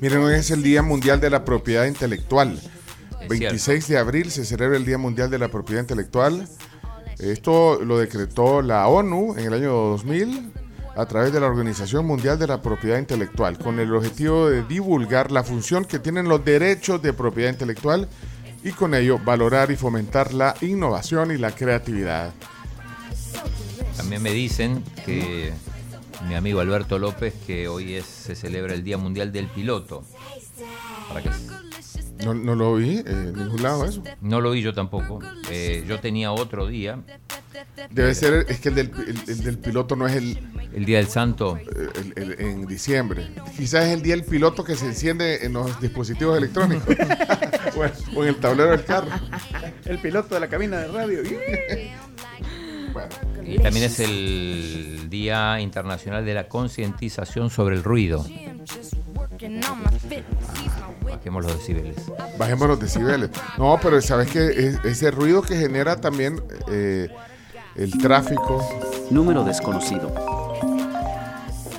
Miren, 0.00 0.18
hoy 0.18 0.34
es 0.34 0.50
el 0.50 0.64
Día 0.64 0.82
Mundial 0.82 1.20
de 1.20 1.30
la 1.30 1.44
Propiedad 1.44 1.84
Intelectual. 1.84 2.58
26 3.28 3.86
de 3.86 3.98
abril 3.98 4.32
se 4.32 4.44
celebra 4.44 4.76
el 4.76 4.84
Día 4.84 4.98
Mundial 4.98 5.30
de 5.30 5.38
la 5.38 5.46
Propiedad 5.46 5.82
Intelectual. 5.82 6.48
Esto 7.20 7.78
lo 7.84 7.98
decretó 7.98 8.62
la 8.62 8.88
ONU 8.88 9.36
en 9.38 9.46
el 9.46 9.54
año 9.54 9.70
2000 9.70 10.61
a 10.94 11.06
través 11.06 11.32
de 11.32 11.40
la 11.40 11.46
Organización 11.46 12.06
Mundial 12.06 12.38
de 12.38 12.46
la 12.46 12.60
Propiedad 12.60 12.98
Intelectual, 12.98 13.58
con 13.58 13.80
el 13.80 13.94
objetivo 13.94 14.48
de 14.48 14.62
divulgar 14.64 15.30
la 15.30 15.42
función 15.42 15.84
que 15.84 15.98
tienen 15.98 16.28
los 16.28 16.44
derechos 16.44 17.00
de 17.00 17.12
propiedad 17.12 17.50
intelectual 17.50 18.08
y 18.62 18.70
con 18.72 18.94
ello 18.94 19.18
valorar 19.18 19.70
y 19.70 19.76
fomentar 19.76 20.34
la 20.34 20.54
innovación 20.60 21.30
y 21.30 21.38
la 21.38 21.52
creatividad. 21.52 22.32
También 23.96 24.22
me 24.22 24.32
dicen 24.32 24.84
que 25.04 25.52
mi 26.28 26.34
amigo 26.34 26.60
Alberto 26.60 26.98
López 26.98 27.34
que 27.46 27.68
hoy 27.68 28.02
se 28.02 28.34
celebra 28.34 28.74
el 28.74 28.84
Día 28.84 28.98
Mundial 28.98 29.32
del 29.32 29.46
Piloto. 29.48 30.04
Para 31.08 31.22
No, 32.24 32.34
no 32.34 32.54
lo 32.54 32.74
vi 32.76 32.98
eh, 32.98 33.04
en 33.06 33.32
ningún 33.34 33.62
lado 33.62 33.84
eso. 33.84 34.02
no 34.20 34.40
lo 34.40 34.50
vi 34.52 34.62
yo 34.62 34.72
tampoco. 34.74 35.20
Eh, 35.50 35.84
yo 35.88 35.98
tenía 36.00 36.32
otro 36.32 36.66
día. 36.66 36.98
Debe 37.90 38.14
ser, 38.14 38.46
es 38.48 38.60
que 38.60 38.68
el 38.70 38.74
del, 38.74 38.90
el- 39.06 39.22
el 39.28 39.42
del 39.44 39.58
piloto 39.58 39.96
no 39.96 40.06
es 40.06 40.14
el... 40.16 40.38
El 40.72 40.84
Día 40.86 40.98
del 40.98 41.08
Santo. 41.08 41.58
el- 41.58 42.12
el- 42.16 42.40
en 42.40 42.66
diciembre. 42.66 43.28
Quizás 43.56 43.84
es 43.86 43.92
el 43.94 44.02
día 44.02 44.14
del 44.16 44.24
piloto 44.24 44.64
que 44.64 44.74
se 44.74 44.86
enciende 44.86 45.44
en 45.44 45.52
los 45.52 45.78
dispositivos 45.80 46.38
electrónicos. 46.38 46.96
o, 47.76 48.18
o 48.18 48.22
en 48.22 48.28
el 48.30 48.36
tablero 48.36 48.70
del 48.70 48.84
carro. 48.84 49.08
El 49.84 49.98
piloto 49.98 50.34
de 50.34 50.40
la 50.40 50.48
cabina 50.48 50.78
de 50.78 50.88
radio. 50.88 51.20
Y 53.44 53.58
también 53.58 53.84
es 53.86 54.00
el 54.00 55.08
Día 55.10 55.60
Internacional 55.60 56.24
de 56.24 56.34
la 56.34 56.48
Concientización 56.48 57.50
sobre 57.50 57.76
el 57.76 57.82
Ruido. 57.84 58.24
Bajemos 61.12 61.44
los 61.44 61.58
decibeles. 61.58 61.96
Bajemos 62.38 62.68
los 62.68 62.80
decibeles. 62.80 63.30
No, 63.58 63.78
pero 63.82 64.00
sabes 64.00 64.30
que 64.30 64.76
ese 64.84 65.10
ruido 65.10 65.42
que 65.42 65.56
genera 65.56 65.96
también 66.00 66.42
eh, 66.70 67.08
el 67.76 67.98
tráfico. 67.98 68.66
Número 69.10 69.44
desconocido. 69.44 70.12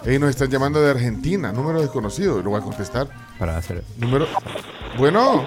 Ey, 0.06 0.20
nos 0.20 0.30
están 0.30 0.50
llamando 0.50 0.82
de 0.82 0.92
Argentina, 0.92 1.52
número 1.52 1.82
desconocido. 1.82 2.42
Lo 2.44 2.52
voy 2.52 2.62
a 2.62 2.64
contestar. 2.64 3.08
Para 3.40 3.58
hacer. 3.58 3.84
Número. 3.98 4.28
Bueno. 4.98 5.46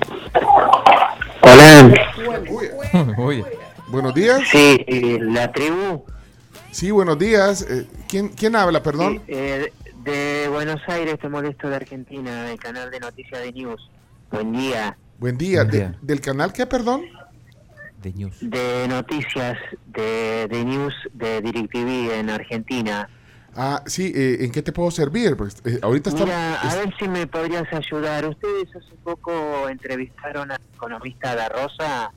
Hola. 1.42 1.94
Uy. 3.18 3.44
Buenos 3.88 4.14
días. 4.14 4.40
Sí, 4.50 4.84
eh, 4.88 5.18
la 5.22 5.52
tribu 5.52 6.04
Sí, 6.72 6.90
buenos 6.90 7.18
días. 7.18 7.62
Eh, 7.70 7.86
¿quién, 8.08 8.28
¿Quién 8.30 8.56
habla, 8.56 8.82
perdón? 8.82 9.22
eh, 9.28 9.72
de 10.06 10.48
Buenos 10.48 10.80
Aires, 10.86 11.18
te 11.20 11.28
molesto 11.28 11.68
de 11.68 11.76
Argentina, 11.76 12.44
del 12.44 12.58
canal 12.58 12.90
de 12.90 13.00
noticias 13.00 13.42
de 13.42 13.52
News. 13.52 13.90
Buen 14.30 14.52
día. 14.52 14.96
Buen 15.18 15.36
día. 15.36 15.64
Buen 15.64 15.70
De-. 15.70 15.94
¿Del 16.00 16.20
canal 16.20 16.52
qué, 16.52 16.64
perdón? 16.64 17.02
De 18.00 18.12
News. 18.12 18.36
De 18.40 18.86
noticias 18.88 19.58
de, 19.86 20.46
de 20.48 20.64
News 20.64 20.94
de 21.12 21.40
DirecTV 21.40 22.12
en 22.20 22.30
Argentina. 22.30 23.08
Ah, 23.56 23.82
sí, 23.86 24.12
eh, 24.14 24.44
¿en 24.44 24.52
qué 24.52 24.62
te 24.62 24.70
puedo 24.70 24.90
servir? 24.90 25.36
Porque, 25.36 25.54
eh, 25.64 25.78
ahorita 25.82 26.10
estamos... 26.10 26.28
Mira, 26.28 26.60
a 26.60 26.74
ver 26.76 26.94
si 26.98 27.08
me 27.08 27.26
podrías 27.26 27.66
ayudar. 27.72 28.28
Ustedes 28.28 28.68
hace 28.76 28.94
poco 29.02 29.68
entrevistaron 29.68 30.52
al 30.52 30.60
economista 30.74 31.34
Da 31.34 31.48
Rosa 31.48 32.12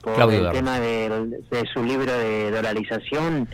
por 0.00 0.14
Claudio 0.14 0.46
el 0.46 0.52
tema 0.52 0.80
de, 0.80 1.68
su 1.74 1.82
libro 1.82 2.16
de 2.16 2.50
dolarización. 2.52 3.48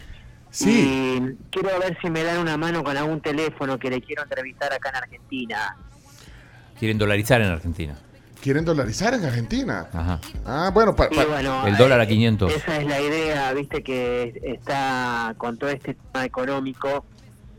Sí. 0.54 1.18
Y 1.18 1.50
quiero 1.50 1.78
ver 1.80 1.98
si 2.00 2.08
me 2.10 2.22
dan 2.22 2.38
una 2.38 2.56
mano 2.56 2.84
con 2.84 2.96
algún 2.96 3.20
teléfono 3.20 3.78
que 3.78 3.90
le 3.90 4.00
quiero 4.00 4.22
entrevistar 4.22 4.72
acá 4.72 4.90
en 4.90 4.96
Argentina. 4.96 5.76
Quieren 6.78 6.96
dolarizar 6.98 7.40
en 7.40 7.48
Argentina. 7.50 7.96
¿Quieren 8.40 8.64
dolarizar 8.64 9.14
en 9.14 9.24
Argentina? 9.24 9.88
Ajá. 9.92 10.20
Ah, 10.44 10.70
bueno, 10.72 10.94
bueno, 10.94 11.66
El 11.66 11.76
dólar 11.76 12.00
a 12.00 12.06
500. 12.06 12.52
Esa 12.54 12.76
es 12.76 12.86
la 12.86 13.00
idea, 13.00 13.52
viste 13.54 13.82
que 13.82 14.38
está 14.44 15.34
con 15.38 15.56
todo 15.58 15.70
este 15.70 15.94
tema 15.94 16.24
económico. 16.24 17.04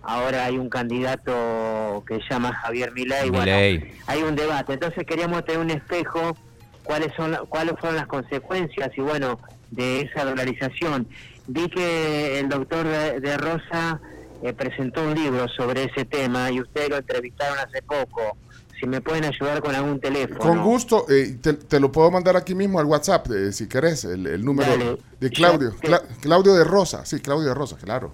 Ahora 0.03 0.45
hay 0.45 0.57
un 0.59 0.69
candidato 0.69 2.03
que 2.07 2.15
se 2.21 2.29
llama 2.29 2.53
Javier 2.53 2.91
Milei. 2.91 3.29
Bueno, 3.29 3.45
Milei. 3.45 3.93
hay 4.07 4.21
un 4.21 4.35
debate. 4.35 4.73
Entonces 4.73 5.03
queríamos 5.05 5.43
tener 5.43 5.59
un 5.59 5.71
espejo 5.71 6.37
cuáles 6.83 7.11
son 7.15 7.31
la- 7.31 7.39
cuáles 7.39 7.73
fueron 7.79 7.95
las 7.97 8.05
consecuencias 8.07 8.91
y 8.95 9.01
bueno 9.01 9.39
de 9.71 10.01
esa 10.01 10.23
dolarización. 10.23 11.07
Vi 11.47 11.69
que 11.69 12.39
el 12.39 12.49
doctor 12.49 12.85
de, 12.87 13.19
de 13.19 13.37
Rosa 13.37 13.99
eh, 14.41 14.53
presentó 14.53 15.03
un 15.03 15.13
libro 15.15 15.47
sobre 15.47 15.83
ese 15.85 16.05
tema 16.05 16.51
y 16.51 16.59
ustedes 16.61 16.89
lo 16.89 16.97
entrevistaron 16.97 17.57
hace 17.59 17.81
poco. 17.81 18.37
Si 18.79 18.85
me 18.87 18.99
pueden 18.99 19.23
ayudar 19.23 19.61
con 19.61 19.73
algún 19.73 19.99
teléfono. 20.01 20.39
Con 20.39 20.61
gusto, 20.63 21.05
eh, 21.09 21.37
te, 21.41 21.53
te 21.53 21.79
lo 21.79 21.91
puedo 21.91 22.11
mandar 22.11 22.35
aquí 22.35 22.53
mismo 22.55 22.79
al 22.79 22.85
WhatsApp, 22.85 23.27
eh, 23.31 23.51
si 23.53 23.67
querés, 23.69 24.03
el, 24.03 24.27
el 24.27 24.43
número 24.43 24.71
Dale. 24.71 24.97
de 25.19 25.29
Claudio. 25.29 25.71
Ya 25.75 25.79
te- 25.79 25.87
Cla- 25.87 26.01
Claudio 26.19 26.53
de 26.55 26.63
Rosa, 26.65 27.05
sí, 27.05 27.19
Claudio 27.21 27.47
de 27.49 27.53
Rosa, 27.53 27.77
claro. 27.77 28.11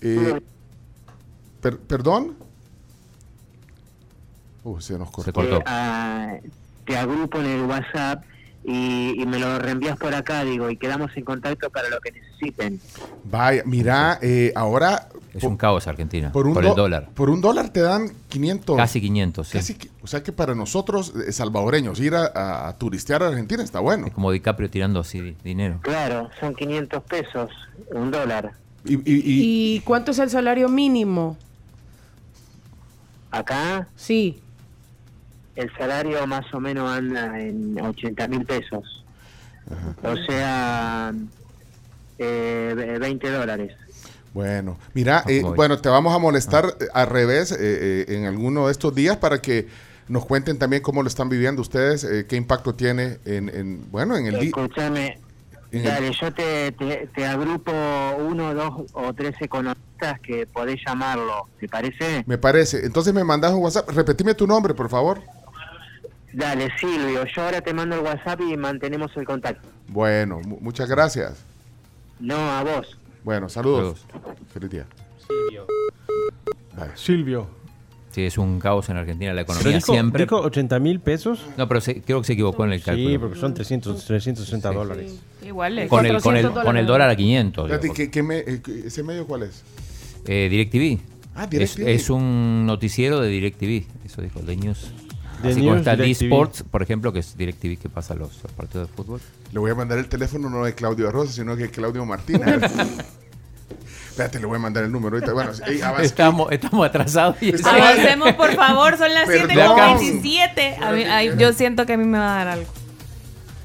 Eh, 0.00 0.40
per- 1.60 1.78
¿Perdón? 1.78 2.36
Uh, 4.64 4.80
se 4.80 4.98
nos 4.98 5.10
cortó. 5.10 5.32
Te, 5.42 5.62
ah, 5.66 6.38
te 6.86 6.96
agrupo 6.96 7.38
en 7.38 7.46
el 7.46 7.62
WhatsApp 7.66 8.24
y, 8.64 9.20
y 9.22 9.26
me 9.26 9.38
lo 9.38 9.58
reenvías 9.58 9.96
por 9.96 10.14
acá, 10.14 10.44
digo, 10.44 10.68
y 10.70 10.76
quedamos 10.76 11.10
en 11.16 11.24
contacto 11.24 11.70
para 11.70 11.88
lo 11.88 11.98
que 12.00 12.12
necesiten. 12.12 12.80
Vaya, 13.24 13.62
mira, 13.64 14.18
eh, 14.20 14.52
ahora 14.54 15.08
Es 15.32 15.42
un 15.44 15.56
caos 15.56 15.86
Argentina. 15.86 16.30
por 16.32 16.44
Por, 16.52 16.62
un 16.64 16.68
el 16.70 16.74
dólar. 16.76 17.08
Por 17.14 17.30
un 17.30 17.40
dólar 17.40 17.70
te 17.70 17.80
dan 17.80 18.10
500. 18.28 18.76
Casi 18.76 19.00
500, 19.00 19.48
sí. 19.48 19.58
Casi 19.58 19.76
o 20.02 20.06
sea 20.06 20.22
que 20.22 20.32
para 20.32 20.54
nosotros, 20.54 21.12
eh, 21.26 21.32
salvadoreños, 21.32 21.98
ir 22.00 22.14
a, 22.14 22.26
a- 22.26 22.68
a 22.68 22.76
turistear 22.78 23.22
a 23.22 23.28
Argentina 23.28 23.62
está 23.62 23.80
bueno. 23.80 24.06
Es 24.06 24.12
como 24.12 24.30
DiCaprio 24.30 24.68
tirando 24.70 25.00
así 25.00 25.20
di- 25.20 25.36
dinero. 25.42 25.78
Claro, 25.82 26.28
son 26.38 26.54
500 26.54 27.02
pesos, 27.04 27.50
un 27.92 28.10
dólar. 28.10 28.52
Y, 28.84 28.94
y- 28.94 29.00
y- 29.04 29.76
¿Y 29.76 29.80
cuánto 29.80 30.10
es 30.10 30.18
el 30.18 30.30
salario 30.30 30.68
mínimo? 30.68 31.36
Acá 33.30 33.86
Sí. 33.96 34.40
El 35.60 35.70
salario 35.78 36.26
más 36.26 36.44
o 36.52 36.60
menos 36.60 36.90
anda 36.90 37.38
en 37.40 37.80
80 37.80 38.28
mil 38.28 38.44
pesos. 38.44 39.04
O 40.02 40.16
sea, 40.28 41.12
eh, 42.18 42.72
ve- 42.76 42.98
20 42.98 43.30
dólares. 43.30 43.72
Bueno, 44.32 44.78
mira, 44.94 45.18
Ah, 45.18 45.24
eh, 45.28 45.42
bueno, 45.42 45.78
te 45.78 45.88
vamos 45.88 46.14
a 46.14 46.18
molestar 46.18 46.64
eh, 46.80 46.86
al 46.94 47.08
revés 47.08 47.52
eh, 47.52 47.56
eh, 47.60 48.04
en 48.16 48.26
alguno 48.26 48.66
de 48.66 48.72
estos 48.72 48.94
días 48.94 49.16
para 49.16 49.42
que 49.42 49.68
nos 50.08 50.24
cuenten 50.26 50.58
también 50.58 50.82
cómo 50.82 51.02
lo 51.02 51.08
están 51.08 51.28
viviendo 51.28 51.62
ustedes, 51.62 52.04
eh, 52.04 52.26
qué 52.28 52.36
impacto 52.36 52.74
tiene 52.74 53.18
en, 53.24 53.48
en, 53.48 53.90
bueno, 53.90 54.16
en 54.16 54.26
el 54.26 54.34
día. 54.34 54.42
Escúchame, 54.44 55.18
el- 55.72 55.82
dale, 55.84 56.12
yo 56.12 56.32
te, 56.32 56.72
te, 56.72 57.08
te 57.14 57.26
agrupo 57.26 57.72
uno, 58.18 58.54
dos 58.54 58.86
o 58.92 59.12
tres 59.14 59.34
economistas 59.40 60.20
que 60.22 60.46
podés 60.46 60.76
llamarlo, 60.86 61.48
¿te 61.58 61.68
parece? 61.68 62.22
Me 62.26 62.38
parece. 62.38 62.84
Entonces 62.86 63.12
me 63.12 63.24
mandas 63.24 63.52
un 63.52 63.62
WhatsApp. 63.62 63.88
Repetime 63.90 64.34
tu 64.34 64.46
nombre, 64.46 64.74
por 64.74 64.88
favor. 64.88 65.20
Dale, 66.32 66.68
Silvio, 66.78 67.24
yo 67.26 67.42
ahora 67.42 67.60
te 67.60 67.74
mando 67.74 67.96
el 67.96 68.02
WhatsApp 68.02 68.40
y 68.42 68.56
mantenemos 68.56 69.10
el 69.16 69.24
contacto. 69.24 69.68
Bueno, 69.88 70.40
mu- 70.46 70.58
muchas 70.60 70.88
gracias. 70.88 71.44
No, 72.20 72.36
a 72.36 72.62
vos. 72.62 72.96
Bueno, 73.24 73.48
saludos. 73.48 74.04
Feliz 74.52 74.70
día. 74.70 74.86
Silvio. 76.94 77.46
Sí, 78.12 78.22
es 78.24 78.38
un 78.38 78.58
caos 78.58 78.88
en 78.88 78.96
Argentina 78.96 79.32
la 79.32 79.42
¿Pero 79.44 79.52
economía 79.58 79.76
dijo, 79.78 79.92
siempre. 79.92 80.24
dijo 80.24 80.40
80 80.40 80.78
mil 80.80 80.98
pesos? 81.00 81.46
No, 81.56 81.68
pero 81.68 81.80
se- 81.80 82.02
creo 82.02 82.20
que 82.20 82.26
se 82.26 82.32
equivocó 82.32 82.64
en 82.64 82.72
el 82.72 82.82
cálculo. 82.82 83.08
Sí, 83.08 83.18
porque 83.18 83.38
son 83.38 83.54
300, 83.54 84.04
360 84.04 84.72
dólares. 84.72 85.20
Igual 85.46 85.78
es. 85.78 85.88
Con 85.88 86.06
el, 86.06 86.20
con, 86.20 86.36
el, 86.36 86.50
con 86.50 86.76
el 86.76 86.86
dólar 86.86 87.08
a 87.10 87.14
500. 87.16 87.64
Espérate, 87.64 87.82
digo, 87.84 87.94
¿qué- 87.94 88.10
qué 88.10 88.22
me- 88.22 88.38
eh, 88.38 88.62
¿Ese 88.86 89.02
medio 89.04 89.26
cuál 89.26 89.44
es? 89.44 89.62
Eh, 90.26 90.48
DirecTV. 90.50 91.00
Ah, 91.36 91.44
es, 91.44 91.50
DirecTV. 91.50 91.88
es 91.88 92.10
un 92.10 92.66
noticiero 92.66 93.20
de 93.20 93.28
DirecTV. 93.28 93.86
Eso 94.04 94.22
dijo, 94.22 94.40
de 94.40 94.56
News. 94.56 94.92
The 95.42 95.48
Así 95.50 95.60
como 95.60 95.76
está 95.76 95.96
DirecTV. 95.96 96.18
D-Sports, 96.28 96.64
por 96.70 96.82
ejemplo, 96.82 97.12
que 97.12 97.20
es 97.20 97.36
DirecTV 97.36 97.78
que 97.78 97.88
pasa 97.88 98.14
los 98.14 98.30
partidos 98.56 98.88
de 98.88 98.94
fútbol. 98.94 99.20
Le 99.52 99.58
voy 99.58 99.70
a 99.70 99.74
mandar 99.74 99.98
el 99.98 100.08
teléfono 100.08 100.50
no 100.50 100.64
de 100.64 100.74
Claudio 100.74 101.10
Rosa, 101.10 101.32
sino 101.32 101.56
de 101.56 101.70
Claudio 101.70 102.04
Martínez. 102.04 102.60
Espérate, 104.10 104.40
le 104.40 104.46
voy 104.46 104.56
a 104.56 104.58
mandar 104.58 104.84
el 104.84 104.92
número 104.92 105.16
ahorita. 105.16 105.32
Bueno, 105.32 105.52
ey, 105.66 105.80
avance- 105.82 106.02
Estamos, 106.04 106.50
estamos 106.52 106.86
atrasados. 106.86 107.36
Y 107.40 107.54
Avancemos, 107.64 108.32
por 108.34 108.54
favor, 108.54 108.98
son 108.98 109.14
las 109.14 109.26
Perdón. 109.26 109.48
7.27. 109.98 110.82
A 110.82 110.92
mí- 110.92 111.04
ay, 111.04 111.32
yo 111.38 111.52
siento 111.52 111.86
que 111.86 111.94
a 111.94 111.96
mí 111.96 112.04
me 112.04 112.18
va 112.18 112.32
a 112.34 112.44
dar 112.44 112.48
algo. 112.58 112.70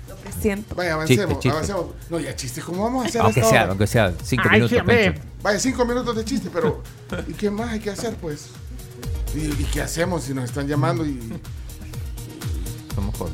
Lo 0.08 0.16
presiento. 0.18 0.76
Vaya, 0.76 0.94
avancemos, 0.94 1.26
Chiste, 1.26 1.34
chiste. 1.42 1.50
avancemos. 1.50 1.86
No, 2.10 2.20
ya 2.20 2.36
chistes, 2.36 2.64
¿cómo 2.64 2.84
vamos 2.84 3.06
a 3.06 3.08
hacer 3.10 3.22
Aunque 3.22 3.40
esta 3.42 3.50
sea, 3.50 3.62
hora? 3.64 3.70
aunque 3.72 3.88
sea 3.88 4.14
cinco 4.24 4.44
Ay, 4.50 4.62
minutos. 4.62 4.78
sí. 4.88 5.22
Vaya, 5.42 5.60
cinco 5.60 5.86
minutos 5.86 6.16
de 6.16 6.26
chiste, 6.26 6.50
pero 6.54 6.82
¿y 7.28 7.34
qué 7.34 7.50
más 7.50 7.72
hay 7.72 7.80
que 7.80 7.90
hacer, 7.90 8.14
pues? 8.16 8.50
¿Y, 9.36 9.40
y 9.62 9.68
qué 9.74 9.82
hacemos 9.82 10.24
si 10.24 10.34
nos 10.34 10.46
están 10.46 10.68
llamando? 10.68 11.06
Y, 11.06 11.20
Somos 12.96 13.18
cor- 13.18 13.30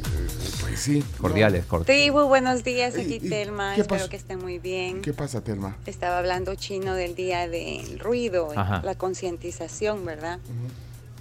pues 0.62 0.80
sí. 0.80 1.04
cordiales, 1.20 1.66
cordiales. 1.66 1.86
Tribu, 2.04 2.28
buenos 2.28 2.64
días, 2.64 2.96
aquí 2.96 3.20
¿Y- 3.22 3.28
y 3.28 3.30
Telma, 3.30 3.76
qué 3.76 3.82
espero 3.82 4.10
que 4.10 4.16
estén 4.16 4.40
muy 4.40 4.58
bien. 4.58 5.02
¿Qué 5.02 5.14
pasa, 5.14 5.42
Telma? 5.44 5.78
Estaba 5.86 6.18
hablando 6.18 6.56
chino 6.56 6.96
del 6.96 7.14
día 7.16 7.48
del 7.48 8.00
ruido, 8.00 8.50
Ajá. 8.56 8.82
la 8.84 8.96
concientización, 8.96 10.04
¿verdad? 10.06 10.40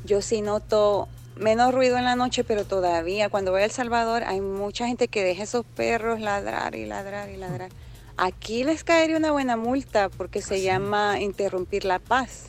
Yo 0.06 0.22
sí 0.22 0.40
noto 0.40 1.08
menos 1.36 1.74
ruido 1.74 1.98
en 1.98 2.04
la 2.04 2.16
noche, 2.16 2.42
pero 2.44 2.64
todavía 2.64 3.28
cuando 3.28 3.50
voy 3.52 3.60
a 3.60 3.64
El 3.66 3.70
Salvador 3.70 4.22
hay 4.24 4.40
mucha 4.40 4.86
gente 4.86 5.08
que 5.08 5.22
deja 5.22 5.42
esos 5.42 5.66
perros 5.76 6.20
ladrar 6.20 6.74
y 6.74 6.86
ladrar 6.86 7.28
y 7.28 7.36
ladrar. 7.36 7.70
Aquí 8.16 8.64
les 8.64 8.84
caería 8.84 9.16
una 9.18 9.32
buena 9.32 9.56
multa 9.56 10.08
porque 10.08 10.40
se 10.42 10.62
llama 10.62 11.20
interrumpir 11.20 11.84
la 11.84 11.98
paz 11.98 12.46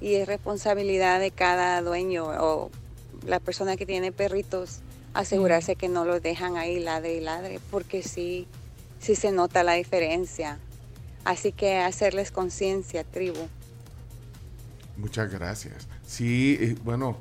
y 0.00 0.14
es 0.14 0.26
responsabilidad 0.26 1.20
de 1.20 1.30
cada 1.30 1.80
dueño 1.82 2.24
o 2.26 2.70
la 3.26 3.38
persona 3.40 3.76
que 3.76 3.84
tiene 3.86 4.12
perritos 4.12 4.80
asegurarse 5.14 5.76
que 5.76 5.88
no 5.88 6.04
los 6.04 6.22
dejan 6.22 6.56
ahí 6.56 6.80
ladre 6.80 7.14
y 7.14 7.20
ladre 7.20 7.60
porque 7.70 8.02
sí, 8.02 8.46
sí 9.00 9.14
se 9.14 9.32
nota 9.32 9.64
la 9.64 9.72
diferencia. 9.74 10.58
Así 11.24 11.52
que 11.52 11.78
hacerles 11.78 12.30
conciencia, 12.30 13.04
tribu. 13.04 13.46
Muchas 14.96 15.30
gracias. 15.30 15.86
Sí, 16.06 16.56
eh, 16.60 16.76
bueno, 16.84 17.18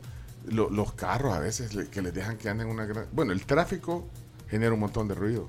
lo- 0.47 0.69
los 0.69 0.93
carros 0.93 1.33
a 1.33 1.39
veces 1.39 1.73
le- 1.73 1.87
que 1.87 2.01
les 2.01 2.13
dejan 2.13 2.37
que 2.37 2.49
anden 2.49 2.67
una 2.67 2.85
gran... 2.85 3.05
Bueno, 3.11 3.31
el 3.33 3.45
tráfico 3.45 4.05
genera 4.49 4.73
un 4.73 4.79
montón 4.79 5.07
de 5.07 5.15
ruido. 5.15 5.47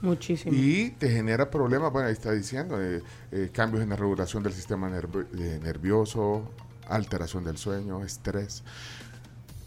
Muchísimo. 0.00 0.54
Y 0.54 0.90
te 0.98 1.10
genera 1.10 1.50
problemas, 1.50 1.90
bueno, 1.92 2.08
ahí 2.08 2.12
está 2.12 2.32
diciendo, 2.32 2.82
eh, 2.82 3.02
eh, 3.32 3.50
cambios 3.52 3.82
en 3.82 3.88
la 3.90 3.96
regulación 3.96 4.42
del 4.42 4.52
sistema 4.52 4.90
nerv- 4.90 5.26
eh, 5.38 5.60
nervioso, 5.62 6.50
alteración 6.88 7.44
del 7.44 7.56
sueño, 7.56 8.04
estrés. 8.04 8.62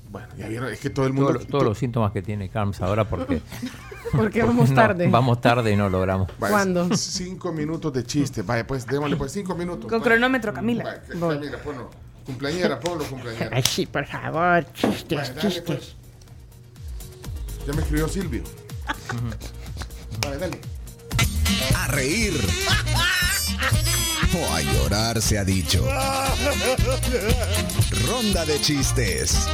Bueno, 0.10 0.28
ya 0.38 0.48
vieron, 0.48 0.72
es 0.72 0.80
que 0.80 0.90
todo 0.90 1.06
el 1.06 1.14
mundo... 1.14 1.32
Todo 1.34 1.40
lo- 1.40 1.46
todos 1.46 1.64
los 1.64 1.78
síntomas 1.78 2.12
que 2.12 2.22
tiene 2.22 2.50
Carms 2.50 2.82
ahora 2.82 3.08
porque... 3.08 3.42
Porque 4.12 4.42
vamos 4.42 4.70
no, 4.70 4.76
tarde. 4.76 5.08
Vamos 5.10 5.42
tarde 5.42 5.74
y 5.74 5.76
no 5.76 5.90
logramos. 5.90 6.30
Vaya, 6.40 6.88
Cinco 6.96 7.52
minutos 7.52 7.92
de 7.92 8.06
chiste. 8.06 8.42
Vaya, 8.42 8.66
pues 8.66 8.86
démosle 8.88 9.18
pues 9.18 9.34
cinco 9.34 9.54
minutos. 9.54 9.90
Con 9.90 10.00
cronómetro, 10.00 10.54
Camila. 10.54 11.02
Camila, 11.10 11.58
ponlo. 11.62 11.90
Cumpleañera, 12.26 12.80
ponlo, 12.80 13.04
cumpleañera. 13.06 13.50
Ay, 13.54 13.64
sí, 13.64 13.86
por 13.86 14.06
favor, 14.06 14.66
chistes, 14.74 15.36
dale, 15.36 15.42
chistes. 15.42 15.62
pues. 15.66 15.96
Ya 17.68 17.74
me 17.74 17.82
escribió 17.82 18.08
Silvio. 18.08 18.44
Vale, 20.24 20.38
dale. 20.38 20.60
A 21.76 21.88
reír. 21.88 22.34
O 24.40 24.54
a 24.54 24.62
llorar 24.62 25.22
se 25.22 25.38
ha 25.40 25.44
dicho. 25.46 25.86
Ronda 28.08 28.46
de 28.46 28.60
chistes. 28.62 29.48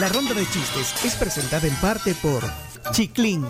La 0.00 0.08
ronda 0.08 0.32
de 0.32 0.46
chistes 0.46 0.94
es 1.04 1.16
presentada 1.16 1.66
en 1.66 1.74
parte 1.76 2.14
por 2.14 2.44
Chiclin, 2.92 3.44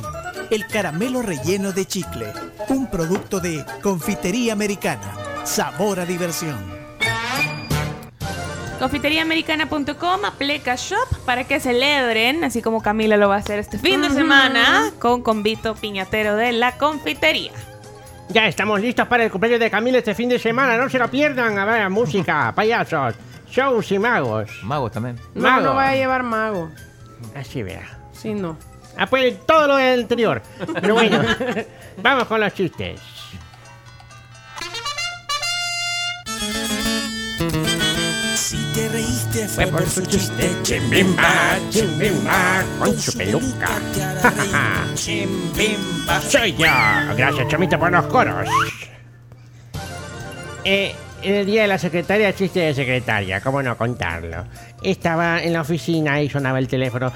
el 0.51 0.66
caramelo 0.66 1.20
relleno 1.20 1.73
de 1.73 1.85
chicle, 1.85 2.33
un 2.69 2.91
producto 2.91 3.39
de 3.39 3.62
confitería 3.83 4.55
americana. 4.55 5.12
Sabor 5.45 6.01
a 6.01 6.07
diversión. 6.07 6.57
Confiteriaamericana.com 8.79 10.25
aplica 10.25 10.75
shop 10.77 11.19
para 11.27 11.45
que 11.45 11.61
celebren, 11.61 12.43
así 12.45 12.62
como 12.62 12.81
Camila 12.81 13.19
lo 13.19 13.29
va 13.29 13.35
a 13.35 13.39
hacer 13.41 13.59
este 13.59 13.77
fin 13.77 14.01
de 14.01 14.09
semana, 14.09 14.91
con 14.99 15.23
Convito 15.23 15.75
Piñatero 15.75 16.35
de 16.37 16.53
la 16.53 16.79
confitería. 16.79 17.53
Ya 18.31 18.47
estamos 18.47 18.81
listos 18.81 19.07
para 19.07 19.25
el 19.25 19.31
cumpleaños 19.31 19.61
de 19.61 19.70
Camila 19.70 19.99
este 19.99 20.15
fin 20.15 20.31
de 20.31 20.39
semana. 20.39 20.79
No 20.79 20.89
se 20.89 20.99
lo 20.99 21.11
pierdan. 21.11 21.59
A 21.59 21.65
ver, 21.65 21.91
música, 21.91 22.53
payasos, 22.55 23.15
shows 23.51 23.91
y 23.93 23.99
magos. 23.99 24.51
Magos 24.62 24.93
también. 24.93 25.19
No, 25.35 25.61
no 25.61 25.75
voy 25.75 25.85
a 25.85 25.95
llevar 25.95 26.23
mago. 26.23 26.70
Así 27.35 27.62
vea. 27.62 27.99
Sí, 28.12 28.35
no. 28.35 28.57
Ah, 28.97 29.07
pues 29.07 29.47
todo 29.47 29.69
lo 29.69 29.77
del 29.77 30.01
anterior. 30.01 30.43
Pero 30.81 30.95
bueno, 30.95 31.23
vamos 32.03 32.25
con 32.25 32.41
los 32.41 32.53
chistes. 32.53 33.01
Si 38.35 38.57
te 38.75 38.89
reíste 38.89 39.47
Fue 39.49 39.66
por 39.66 39.87
su 39.87 40.05
chiste, 40.07 40.51
chimbimba, 40.62 41.59
chimbimba, 41.70 42.65
con 42.79 42.99
su 42.99 43.16
peluca. 43.16 43.69
Chimbimba. 44.95 46.20
Soy 46.23 46.53
yo. 46.53 46.66
Gracias, 47.16 47.49
Chomito, 47.49 47.79
por 47.79 47.93
los 47.93 48.07
coros. 48.07 48.49
Eh, 50.65 50.95
en 51.23 51.35
el 51.35 51.47
día 51.47 51.62
de 51.62 51.69
la 51.69 51.78
secretaria, 51.78 52.32
chiste 52.35 52.61
de 52.61 52.74
secretaria, 52.74 53.40
¿cómo 53.40 53.62
no 53.62 53.77
contarlo? 53.77 54.45
Estaba 54.82 55.43
en 55.43 55.53
la 55.53 55.62
oficina 55.62 56.20
y 56.23 56.28
sonaba 56.28 56.59
el 56.59 56.69
teléfono. 56.69 57.12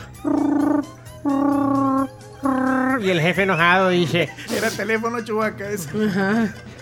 Y 3.01 3.11
el 3.11 3.21
jefe 3.21 3.43
enojado 3.45 3.89
dice, 3.89 4.29
Era 4.57 4.71
teléfono 4.71 5.25
chubaca 5.25 5.69
ese. 5.71 5.89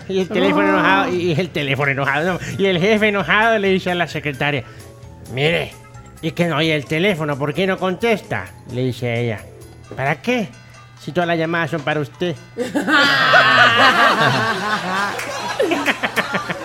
y 0.07 0.19
el 0.19 0.27
teléfono 0.27 0.69
enojado, 0.69 1.13
y 1.13 1.31
el 1.31 1.49
teléfono 1.49 1.91
enojado, 1.91 2.33
no, 2.33 2.39
y 2.57 2.65
el 2.65 2.79
jefe 2.79 3.07
enojado 3.09 3.57
le 3.59 3.69
dice 3.69 3.91
a 3.91 3.95
la 3.95 4.07
secretaria, 4.07 4.63
mire, 5.33 5.73
y 6.21 6.31
que 6.31 6.47
no 6.47 6.57
oye 6.57 6.75
el 6.75 6.85
teléfono, 6.85 7.37
¿por 7.37 7.53
qué 7.53 7.67
no 7.67 7.77
contesta? 7.77 8.45
Le 8.73 8.85
dice 8.85 9.19
ella, 9.19 9.39
¿para 9.95 10.21
qué? 10.21 10.49
Si 10.99 11.11
todas 11.11 11.27
las 11.27 11.37
llamadas 11.37 11.71
son 11.71 11.81
para 11.81 11.99
usted. 11.99 12.35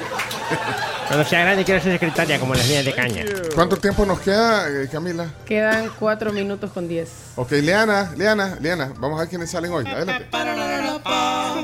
Cuando 1.17 1.31
sea 1.31 1.41
grande 1.45 1.65
quiero 1.65 1.81
ser 1.81 1.93
secretaria 1.93 2.39
como 2.39 2.55
las 2.55 2.69
niñas 2.69 2.85
de 2.85 2.95
caña. 2.95 3.25
¿Cuánto 3.55 3.79
tiempo 3.79 4.05
nos 4.05 4.21
queda, 4.21 4.69
eh, 4.69 4.87
Camila? 4.93 5.27
Quedan 5.47 5.91
4 5.99 6.31
minutos 6.31 6.71
con 6.73 6.87
10. 6.89 7.09
Ok, 7.37 7.53
Leana, 7.53 8.13
Leana, 8.19 8.59
Leana, 8.61 8.93
vamos 8.99 9.17
a 9.17 9.21
ver 9.21 9.31
quiénes 9.31 9.51
salen 9.51 9.73
hoy. 9.73 9.87
Adelante. 9.87 10.27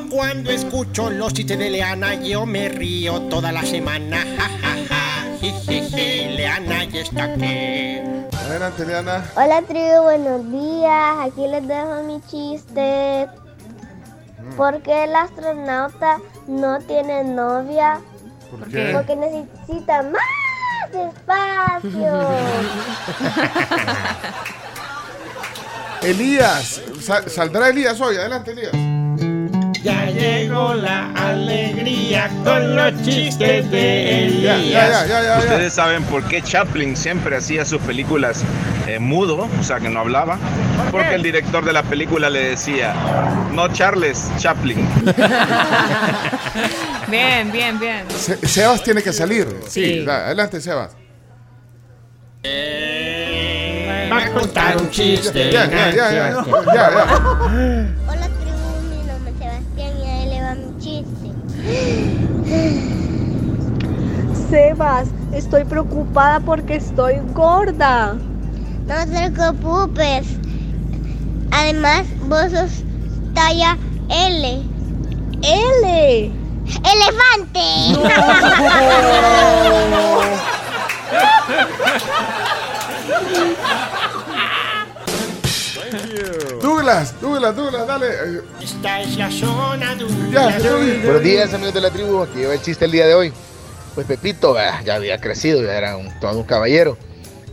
Cuando 0.08 0.50
escucho 0.50 1.10
los 1.10 1.34
chistes 1.34 1.58
de 1.58 1.68
Leana, 1.68 2.14
yo 2.14 2.46
me 2.46 2.70
río 2.70 3.20
toda 3.28 3.52
la 3.52 3.62
semana. 3.62 4.24
Ja, 4.38 4.48
ja, 4.48 4.76
ja. 4.88 5.36
Jijiji, 5.38 6.34
Leana 6.34 6.84
ya 6.84 7.00
está 7.02 7.24
aquí. 7.24 8.00
Adelante, 8.46 8.86
Leana. 8.86 9.22
Hola 9.36 9.60
tribu, 9.68 10.02
buenos 10.04 10.50
días. 10.50 11.16
Aquí 11.26 11.46
les 11.46 11.68
dejo 11.68 12.02
mi 12.04 12.22
chiste. 12.22 13.26
¿Por 14.56 14.80
qué 14.80 15.04
el 15.04 15.14
astronauta 15.14 16.20
no 16.46 16.78
tiene 16.78 17.22
novia? 17.24 18.00
¿Por 18.52 18.68
qué? 18.68 18.90
Porque 18.92 19.16
necesita 19.16 20.02
más 20.02 20.90
espacio. 20.92 22.28
Elías, 26.02 26.82
Sa- 27.00 27.28
¿saldrá 27.28 27.68
Elías 27.70 28.00
hoy? 28.00 28.16
Adelante, 28.16 28.50
Elías. 28.52 28.72
Ya 29.82 30.06
llegó 30.06 30.74
la 30.74 31.10
alegría 31.12 32.30
con 32.44 32.76
los 32.76 33.02
chistes 33.02 33.68
de 33.70 34.26
Elías. 34.26 35.06
Ustedes 35.38 35.72
saben 35.72 36.04
por 36.04 36.22
qué 36.24 36.40
Chaplin 36.40 36.96
siempre 36.96 37.36
hacía 37.36 37.64
sus 37.64 37.80
películas 37.82 38.44
eh, 38.86 38.98
mudo, 39.00 39.48
o 39.58 39.62
sea 39.64 39.80
que 39.80 39.88
no 39.88 40.00
hablaba. 40.00 40.38
Porque 40.92 41.14
el 41.14 41.22
director 41.22 41.64
de 41.64 41.72
la 41.72 41.82
película 41.82 42.30
le 42.30 42.50
decía, 42.50 42.94
no 43.52 43.68
Charles 43.72 44.30
Chaplin. 44.38 44.86
Bien, 47.08 47.50
bien, 47.52 47.78
bien. 47.78 48.04
Se- 48.10 48.38
Sebas 48.46 48.82
tiene 48.82 49.02
que 49.02 49.12
salir. 49.12 49.46
Sí. 49.68 50.02
da- 50.04 50.26
adelante, 50.26 50.60
Sebas. 50.60 50.92
Va 54.10 54.18
a 54.24 54.30
contar 54.32 54.76
un 54.78 54.88
chiste. 54.90 55.50
Ya, 55.52 55.66
ya, 55.68 55.90
ya, 55.90 56.10
ya, 56.12 56.12
ya, 56.12 56.30
ya. 56.32 56.44
Hola 58.08 58.28
Sebas, 64.50 65.08
estoy 65.32 65.64
preocupada 65.64 66.40
porque 66.40 66.76
estoy 66.76 67.20
gorda. 67.32 68.14
No 68.86 69.06
te 69.06 69.30
preocupes. 69.30 70.26
Además, 71.50 72.06
vos 72.28 72.50
sos 72.50 72.84
talla 73.34 73.78
L. 74.08 74.62
L. 75.42 76.32
¡Elefante! 76.84 77.60
Douglas, 86.82 87.14
Douglas, 87.20 87.54
Douglas, 87.54 87.86
dale. 87.86 88.06
Eh, 88.08 88.40
Esta 88.60 89.00
es 89.02 89.16
la 89.16 89.30
zona 89.30 89.96
Ya, 90.32 90.58
ya. 90.58 90.70
Buenos 91.04 91.22
días 91.22 91.54
amigos 91.54 91.74
de 91.74 91.80
la 91.80 91.90
tribu, 91.90 92.20
aquí 92.22 92.42
va 92.44 92.54
el 92.54 92.60
chiste 92.60 92.86
el 92.86 92.90
día 92.90 93.06
de 93.06 93.14
hoy. 93.14 93.32
Pues 93.94 94.04
Pepito 94.04 94.56
ya 94.84 94.96
había 94.96 95.20
crecido, 95.20 95.62
ya 95.62 95.74
era 95.78 95.96
un, 95.96 96.08
todo 96.18 96.36
un 96.38 96.42
caballero. 96.42 96.98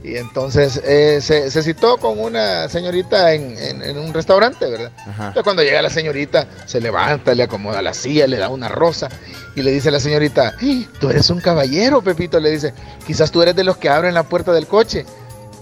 Y 0.04 0.16
entonces 0.16 0.82
eh, 0.84 1.20
se, 1.22 1.52
se 1.52 1.62
citó 1.62 1.98
con 1.98 2.20
una 2.20 2.68
señorita 2.70 3.34
en, 3.36 3.56
en- 3.60 3.84
en 3.84 4.00
un 4.00 4.16
restaurante, 4.16 4.66
¿verdad? 4.68 4.92
Entonces 5.08 5.44
cuando 5.44 5.62
llega 5.62 5.80
la 5.84 5.92
señorita, 5.92 6.48
se 6.66 6.82
levanta, 6.82 7.36
le 7.36 7.44
acomoda 7.44 7.84
la 7.84 7.94
silla, 7.94 8.26
le 8.26 8.38
da 8.38 8.50
una 8.50 8.68
rosa 8.68 9.10
y 9.56 9.62
le 9.62 9.70
dice 9.72 9.90
a 9.90 9.92
la 9.92 10.00
señorita, 10.00 10.56
"¡Ih! 10.60 10.88
tú 11.00 11.12
eres 11.12 11.30
un 11.30 11.40
caballero, 11.40 12.02
Pepito, 12.02 12.40
le 12.40 12.50
dice, 12.50 12.74
quizás 13.06 13.30
tú 13.30 13.44
eres 13.44 13.56
de 13.56 13.64
los 13.64 13.78
que 13.78 13.90
abren 13.90 14.16
la 14.16 14.24
puerta 14.24 14.52
del 14.54 14.66
coche. 14.66 15.06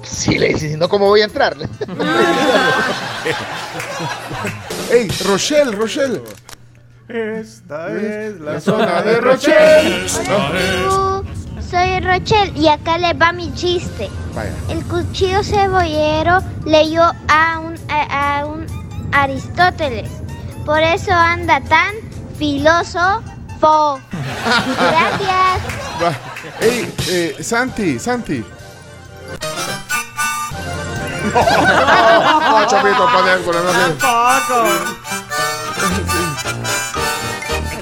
Sí, 0.04 0.38
le 0.38 0.50
dice, 0.50 0.70
si 0.72 0.78
no, 0.78 0.88
¿cómo 0.90 1.08
voy 1.08 1.22
a 1.22 1.26
entrar? 1.26 1.56
Ey, 4.92 5.08
Rochelle, 5.26 5.72
Rochelle. 5.72 6.22
Esta 7.08 7.92
es 7.96 8.40
la 8.40 8.60
zona 8.60 9.02
de 9.02 9.20
Rochelle. 9.22 10.08
Soy 11.70 12.00
Rochelle 12.00 12.52
y 12.56 12.68
acá 12.68 12.98
les 12.98 13.14
va 13.20 13.32
mi 13.34 13.54
chiste. 13.54 14.10
Vaya. 14.34 14.54
El 14.70 14.84
cuchillo 14.86 15.44
cebollero 15.44 16.40
leyó 16.66 17.04
a 17.28 17.60
un, 17.60 17.76
a, 17.90 18.40
a 18.40 18.46
un 18.46 18.66
Aristóteles. 19.12 20.10
Por 20.66 20.82
eso 20.82 21.12
anda 21.12 21.62
tan 21.62 21.96
filósofo. 22.38 24.00
Gracias. 24.80 25.62
Ey, 26.62 26.94
eh, 27.10 27.36
Santi, 27.42 28.00
Santi. 28.00 28.44
No, 31.34 32.68
Chomito, 32.68 33.06
pon 33.12 33.28
el 33.30 33.40
culo, 33.42 33.60
no 33.64 33.72
sé. 33.72 33.78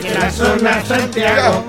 En 0.08 0.20
la 0.20 0.32
zona 0.32 0.86
Santiago. 0.86 1.64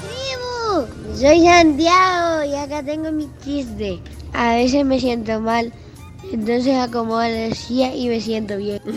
Tribu, 0.00 0.86
Soy 1.18 1.44
Santiago 1.44 2.44
y 2.44 2.54
acá 2.54 2.82
tengo 2.82 3.10
mi 3.12 3.28
chiste. 3.44 4.00
A 4.34 4.54
veces 4.56 4.84
me 4.84 5.00
siento 5.00 5.40
mal, 5.40 5.72
entonces 6.32 6.76
acomodo 6.78 7.22
la 7.22 7.54
silla 7.54 7.92
y 7.94 8.08
me 8.08 8.20
siento 8.20 8.56
bien. 8.56 8.80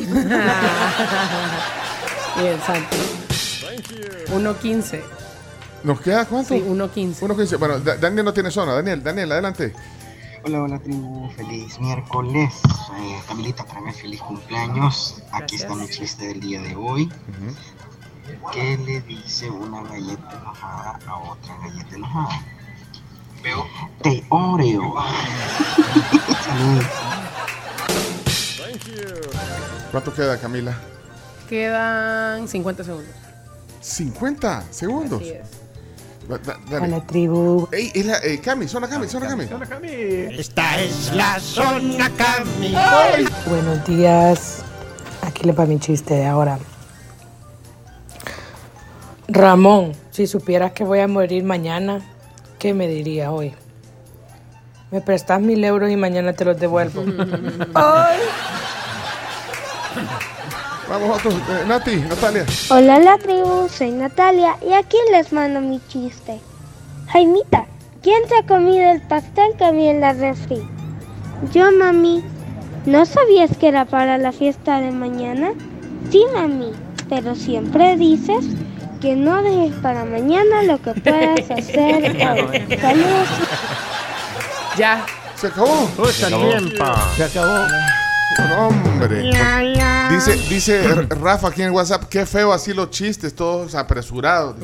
Bien, 2.38 2.58
Santi. 2.66 2.98
1.15. 4.34 5.02
¿Nos 5.84 6.00
queda 6.02 6.26
cuánto? 6.26 6.54
Sí, 6.54 6.64
1.15. 6.66 7.20
1.15. 7.20 7.58
Bueno, 7.58 7.80
Da- 7.80 7.98
Daniel 7.98 8.24
no 8.26 8.34
tiene 8.34 8.50
zona. 8.52 8.74
Daniel, 8.74 9.04
Daniel, 9.04 9.32
adelante. 9.32 9.74
Hola, 10.44 10.64
hola 10.64 10.80
tribu, 10.80 11.30
feliz 11.36 11.80
miércoles. 11.80 12.62
Eh, 12.98 13.22
Camilita, 13.28 13.62
otra 13.62 13.80
vez 13.82 14.02
feliz 14.02 14.20
cumpleaños. 14.22 15.22
Aquí 15.32 15.56
está 15.56 15.76
mi 15.76 15.88
chiste 15.88 16.28
del 16.28 16.40
día 16.40 16.60
de 16.62 16.76
hoy. 16.76 17.12
¿Qué 18.52 18.76
le 18.78 19.02
dice 19.02 19.52
una 19.52 19.84
galleta 19.84 20.32
enojada 20.42 21.00
a 21.06 21.18
otra 21.18 21.58
galleta 21.60 21.96
enojada? 21.96 22.42
Veo 23.44 23.68
de 24.04 24.24
Oreo. 24.30 24.96
Saludos. 26.44 26.86
¿Cuánto 29.92 30.14
queda, 30.14 30.40
Camila? 30.40 30.76
Quedan 31.48 32.48
50 32.48 32.84
segundos. 32.84 33.16
50 33.82 34.64
segundos. 34.72 35.22
Así 35.22 35.30
es. 35.30 35.61
Dale. 36.40 36.86
Hola, 36.86 37.06
tribu. 37.06 37.68
Ey, 37.72 37.92
es 37.94 38.06
la, 38.06 38.18
eh, 38.20 38.40
Cami, 38.40 38.68
zona 38.68 38.88
Cami, 38.88 39.08
zona 39.08 39.28
Cami. 39.28 39.48
Esta 40.38 40.82
es 40.82 41.14
la 41.14 41.40
zona 41.40 42.10
Cami. 42.12 42.74
Buenos 43.48 43.86
días. 43.86 44.64
Aquí 45.22 45.44
le 45.44 45.52
va 45.52 45.66
mi 45.66 45.80
chiste 45.80 46.14
de 46.14 46.26
ahora. 46.26 46.58
Ramón, 49.28 49.94
si 50.12 50.28
supieras 50.28 50.74
que 50.74 50.84
voy 50.84 51.00
a 51.00 51.08
morir 51.08 51.44
mañana, 51.44 52.02
¿qué 52.60 52.74
me 52.74 52.88
dirías 52.88 53.30
hoy? 53.30 53.54
Me 54.92 55.00
prestas 55.00 55.40
mil 55.40 55.64
euros 55.64 55.90
y 55.90 55.96
mañana 55.96 56.34
te 56.34 56.44
los 56.44 56.60
devuelvo. 56.60 57.04
Ay. 57.74 58.20
Vamos 60.92 61.18
otros. 61.18 61.34
Eh, 61.36 61.64
Nati, 61.68 61.96
Natalia. 61.96 62.46
Hola 62.70 63.00
la 63.00 63.18
tribu, 63.18 63.70
soy 63.70 63.92
Natalia 63.92 64.58
y 64.62 64.74
aquí 64.74 64.98
les 65.14 65.32
mando 65.32 65.62
mi 65.62 65.80
chiste. 65.88 66.42
Jaimita, 67.14 67.66
¿quién 68.04 68.28
se 68.28 68.36
ha 68.36 68.46
comido 68.46 68.92
el 68.92 69.02
pastel 69.04 69.56
que 69.58 69.64
había 69.64 69.92
en 69.92 70.02
la 70.02 70.12
refri? 70.12 70.62
Yo, 71.54 71.72
mami. 71.72 72.22
¿No 72.86 73.06
sabías 73.06 73.56
que 73.58 73.70
era 73.70 73.86
para 73.86 74.18
la 74.18 74.34
fiesta 74.34 74.82
de 74.82 74.92
mañana? 74.92 75.52
Sí, 76.12 76.26
mami, 76.34 76.74
pero 77.08 77.36
siempre 77.36 77.96
dices 77.96 78.44
que 79.00 79.16
no 79.16 79.42
dejes 79.44 79.74
para 79.82 80.04
mañana 80.04 80.64
lo 80.64 80.82
que 80.82 80.92
puedas 80.92 81.50
hacer 81.58 82.04
hoy. 82.04 82.78
Saludos. 82.82 83.30
Ya. 84.78 85.06
Se 85.36 85.48
acabó. 85.48 85.90
Se 86.12 86.26
acabó. 86.26 86.52
Se 87.16 87.24
acabó. 87.24 87.66
No, 88.40 88.68
hombre. 88.68 89.32
Ya, 89.32 89.62
ya. 89.64 90.10
Dice, 90.12 90.36
dice 90.50 90.84
Rafa 91.10 91.50
aquí 91.50 91.62
en 91.62 91.68
el 91.68 91.74
WhatsApp, 91.74 92.06
qué 92.06 92.26
feo 92.26 92.54
así 92.54 92.74
los 92.74 92.90
chistes, 92.90 93.36
todos 93.36 93.76
apresurados. 93.76 94.56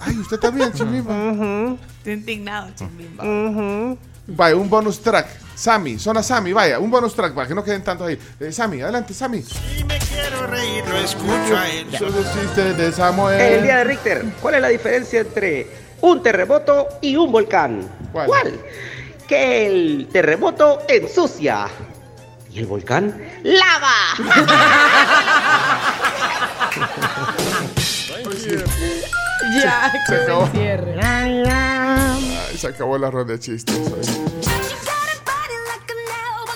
Ay, 0.00 0.18
usted 0.18 0.38
también, 0.38 0.72
Chimimba. 0.72 1.76
Estoy 1.98 2.12
indignado, 2.12 2.70
Chimbimba. 2.74 3.96
Vaya, 4.26 4.56
un 4.56 4.70
bonus 4.70 5.00
track. 5.00 5.26
Sammy, 5.54 5.98
zona 5.98 6.22
Sammy, 6.22 6.52
vaya, 6.52 6.78
un 6.78 6.90
bonus 6.90 7.14
track 7.14 7.34
para 7.34 7.46
que 7.46 7.54
no 7.54 7.62
queden 7.62 7.84
tantos 7.84 8.08
ahí. 8.08 8.18
Eh, 8.40 8.50
Sammy, 8.52 8.80
adelante, 8.80 9.12
Sammy. 9.12 9.42
Quiero 9.42 10.46
reír, 10.46 10.84
lo 10.88 10.96
escucho 10.96 11.56
a 11.56 11.68
él. 11.68 11.86
Son 11.98 12.12
los 12.12 12.32
chistes 12.32 12.76
de 12.76 12.92
Samuel. 12.92 13.40
El 13.40 13.62
día 13.62 13.78
de 13.78 13.84
Richter, 13.84 14.24
¿cuál 14.40 14.54
es 14.56 14.62
la 14.62 14.68
diferencia 14.68 15.20
entre 15.20 15.68
un 16.00 16.22
terremoto 16.22 16.88
y 17.00 17.16
un 17.16 17.30
volcán? 17.30 17.88
¿Cuál? 18.12 18.28
Que 19.32 19.66
el 19.66 20.08
terremoto 20.12 20.82
ensucia 20.86 21.66
y 22.52 22.58
el 22.58 22.66
volcán 22.66 23.18
lava. 23.42 23.96
Pues 28.24 28.42
sí. 28.42 28.50
Se 29.58 29.68
acabó. 29.68 30.46
Cierre. 30.48 31.00
Ay, 31.02 32.58
se 32.58 32.66
acabó 32.66 32.98
la 32.98 33.10
ronda 33.10 33.32
de 33.32 33.40
chistes. 33.40 33.80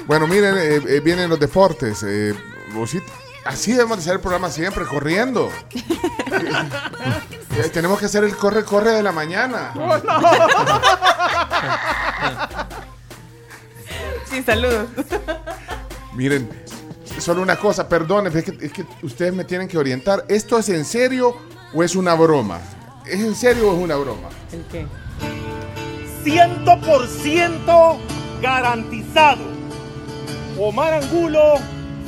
Bueno, 0.07 0.27
miren, 0.27 0.55
eh, 0.59 0.83
eh, 0.87 1.01
vienen 1.01 1.31
los 1.31 1.41
deportes. 1.41 2.03
Eh, 2.07 2.35
así 3.47 3.73
debemos 3.73 3.97
de 3.99 4.03
hacer 4.03 4.15
el 4.15 4.21
programa 4.21 4.51
siempre, 4.51 4.85
corriendo. 4.85 5.51
Eh, 7.59 7.71
tenemos 7.73 7.99
que 7.99 8.05
hacer 8.05 8.23
el 8.23 8.37
corre-corre 8.37 8.91
de 8.91 9.03
la 9.03 9.13
mañana. 9.13 9.73
Sí, 14.29 14.43
saludos. 14.47 14.89
Miren, 16.13 16.51
solo 17.19 17.41
una 17.41 17.57
cosa, 17.57 17.89
perdón, 17.89 18.27
es 18.27 18.45
que, 18.45 18.59
es 18.61 18.73
que 18.73 18.85
ustedes 19.03 19.33
me 19.33 19.45
tienen 19.45 19.69
que 19.69 19.79
orientar. 19.79 20.27
¿Esto 20.29 20.59
es 20.59 20.69
en 20.69 20.85
serio 20.85 21.35
o 21.73 21.83
es 21.83 21.97
una 21.97 22.13
broma? 22.13 22.59
¿Es 23.07 23.21
en 23.21 23.35
serio 23.35 23.71
o 23.71 23.73
es 23.75 23.83
una 23.83 23.97
broma? 23.97 24.29
¿El 24.53 24.63
qué? 24.67 24.87
100% 26.25 27.99
garantizado. 28.43 29.45
Omar 30.59 30.93
Angulo 30.93 31.55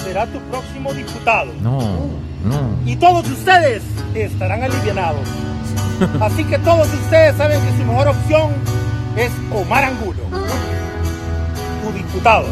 será 0.02 0.26
tu 0.26 0.38
próximo 0.50 0.92
diputado. 0.94 1.52
No, 1.60 1.78
no. 2.44 2.60
Y 2.86 2.96
todos 2.96 3.28
ustedes 3.28 3.82
estarán 4.14 4.62
alivianados. 4.62 5.26
Así 6.20 6.44
que 6.44 6.58
todos 6.58 6.86
ustedes 6.92 7.36
saben 7.36 7.60
que 7.60 7.70
su 7.76 7.84
mejor 7.84 8.08
opción 8.08 8.50
es 9.16 9.30
Omar 9.52 9.84
Angulo, 9.84 10.22
tu 11.82 11.92
diputado. 11.92 12.46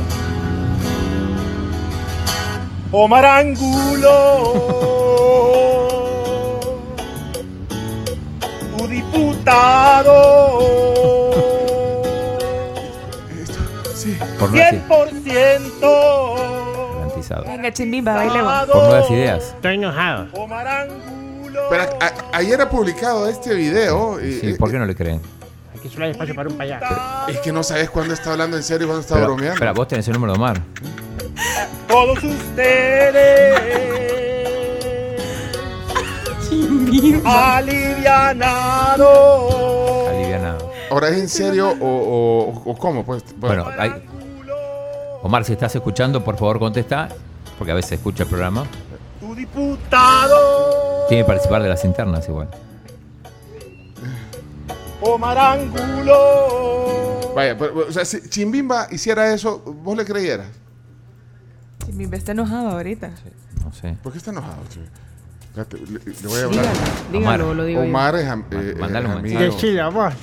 Omar 2.92 3.24
Angulo, 3.24 4.12
tu 8.76 8.86
diputado. 8.88 10.16
Por 14.38 14.50
no 14.50 14.56
decir- 14.56 14.82
100% 14.88 16.65
Garantizado. 17.28 17.44
Venga, 17.44 17.72
chimbimba, 17.72 18.14
bailemos. 18.14 18.64
Por 18.66 18.82
nuevas 18.84 19.10
ideas. 19.10 19.44
Estoy 19.56 19.74
enojado. 19.74 20.26
Pero 21.70 21.82
a- 21.82 22.06
a- 22.06 22.36
ayer 22.38 22.60
ha 22.60 22.68
publicado 22.68 23.28
este 23.28 23.54
video. 23.54 24.20
y- 24.24 24.40
Sí, 24.40 24.52
¿por 24.54 24.70
qué 24.70 24.78
no 24.78 24.86
le 24.86 24.94
creen? 24.94 25.20
Aquí 25.78 25.88
solo 25.88 26.04
hay 26.06 26.10
espacio 26.12 26.34
para 26.34 26.48
un 26.48 26.56
payaso. 26.56 26.86
Es 27.28 27.38
que 27.40 27.52
no 27.52 27.62
sabes 27.62 27.90
cuándo 27.90 28.14
está 28.14 28.32
hablando 28.32 28.56
en 28.56 28.62
serio 28.62 28.84
y 28.84 28.88
cuándo 28.88 29.00
está 29.02 29.14
Pero, 29.14 29.26
bromeando. 29.28 29.54
espera, 29.54 29.72
vos 29.72 29.88
tenés 29.88 30.06
el 30.08 30.14
número 30.14 30.32
de 30.34 30.38
Omar. 30.38 30.60
Todos 31.88 32.22
ustedes 32.24 33.56
alivianados. 37.24 40.08
Alivianado. 40.08 40.72
Ahora, 40.90 41.08
¿es 41.08 41.18
en 41.18 41.28
serio 41.28 41.70
o, 41.80 41.86
o- 41.86 42.62
o 42.70 42.76
cómo? 42.76 43.04
Pues, 43.04 43.24
Bueno, 43.36 43.66
hay- 43.78 43.92
Omar, 45.26 45.44
si 45.44 45.54
estás 45.54 45.74
escuchando, 45.74 46.22
por 46.22 46.36
favor 46.36 46.60
contesta, 46.60 47.08
porque 47.58 47.72
a 47.72 47.74
veces 47.74 47.94
escucha 47.94 48.22
el 48.22 48.28
programa. 48.28 48.64
Tu 49.18 49.34
diputado 49.34 51.04
Tiene 51.08 51.24
que 51.24 51.26
participar 51.26 51.64
de 51.64 51.68
las 51.68 51.84
internas 51.84 52.28
igual. 52.28 52.48
Omar 55.00 55.36
Angulo. 55.36 57.32
Vaya, 57.34 57.58
pero, 57.58 57.88
o 57.88 57.92
sea, 57.92 58.04
si 58.04 58.20
Chimbimba 58.30 58.86
hiciera 58.92 59.34
eso, 59.34 59.58
¿vos 59.58 59.96
le 59.96 60.04
creyeras? 60.04 60.46
Chimbimba 61.84 62.16
está 62.18 62.30
enojado 62.30 62.68
ahorita. 62.68 63.10
No 63.64 63.72
sé. 63.72 63.96
¿Por 64.04 64.12
qué 64.12 64.18
está 64.18 64.30
enojado? 64.30 64.58
Espérate, 65.48 65.76
le, 65.90 65.98
le 66.22 66.28
voy 66.28 66.38
a 66.38 66.44
hablar. 66.44 66.64
Dígalo, 67.10 67.18
dígalo, 67.18 67.54
lo 67.54 67.64
digo 67.64 67.82
yo. 67.82 67.88
Omar 67.88 68.14
es, 68.14 68.28
eh, 68.28 68.76
mandale 68.78 69.08
es 69.08 69.12
un 69.12 69.18
amigo. 69.18 69.90
vos. 69.90 70.14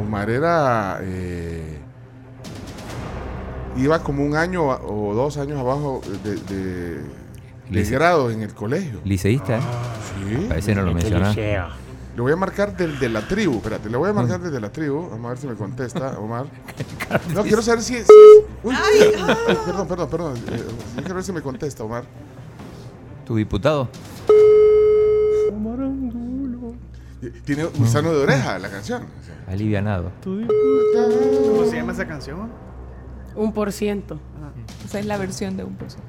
Omar 0.00 0.28
era. 0.28 0.98
eh, 1.02 1.61
iba 3.76 4.02
como 4.02 4.24
un 4.24 4.36
año 4.36 4.66
o 4.66 5.14
dos 5.14 5.36
años 5.38 5.58
abajo 5.58 6.00
de, 6.22 7.00
de, 7.70 7.84
grado 7.90 8.30
en 8.30 8.42
el 8.42 8.54
colegio. 8.54 9.00
Liceísta, 9.04 9.58
¿eh? 9.58 9.60
Sí. 10.28 10.46
Parece 10.48 10.72
que 10.72 10.74
no 10.80 10.82
lo 10.82 10.94
menciona. 10.94 11.32
Le 12.14 12.20
voy 12.20 12.32
a 12.32 12.36
marcar 12.36 12.76
del, 12.76 12.98
de 12.98 13.08
la 13.08 13.26
tribu, 13.26 13.56
espérate, 13.56 13.88
le 13.88 13.96
voy 13.96 14.10
a 14.10 14.12
marcar 14.12 14.38
desde 14.38 14.60
la 14.60 14.70
tribu. 14.70 15.08
Vamos 15.10 15.24
a 15.24 15.28
ver 15.30 15.38
si 15.38 15.46
me 15.46 15.54
contesta, 15.54 16.18
Omar. 16.20 16.44
No, 17.34 17.42
quiero 17.42 17.62
saber 17.62 17.80
si. 17.82 17.94
si- 17.94 18.04
uy, 18.62 18.74
ay, 18.74 19.12
perdón, 19.64 19.88
perdón, 19.88 20.08
perdón. 20.10 20.36
eh, 20.52 20.62
yo 20.96 21.00
quiero 21.00 21.14
ver 21.14 21.24
si 21.24 21.32
me 21.32 21.40
contesta, 21.40 21.82
Omar. 21.84 22.04
¿Tu 23.24 23.36
diputado? 23.36 23.88
Tiene 27.44 27.64
gusano 27.64 28.12
de 28.12 28.22
oreja 28.24 28.58
la 28.58 28.68
canción. 28.68 29.04
Alivianado. 29.46 30.10
¿Cómo 30.24 31.64
se 31.70 31.76
llama 31.76 31.92
esa 31.92 32.06
canción? 32.06 32.50
Un 33.34 33.52
por 33.52 33.72
ciento. 33.72 34.18
Esa 34.84 34.98
es 35.00 35.06
la 35.06 35.16
versión 35.18 35.56
de 35.56 35.64
un 35.64 35.74
por 35.76 35.90
ciento. 35.90 36.08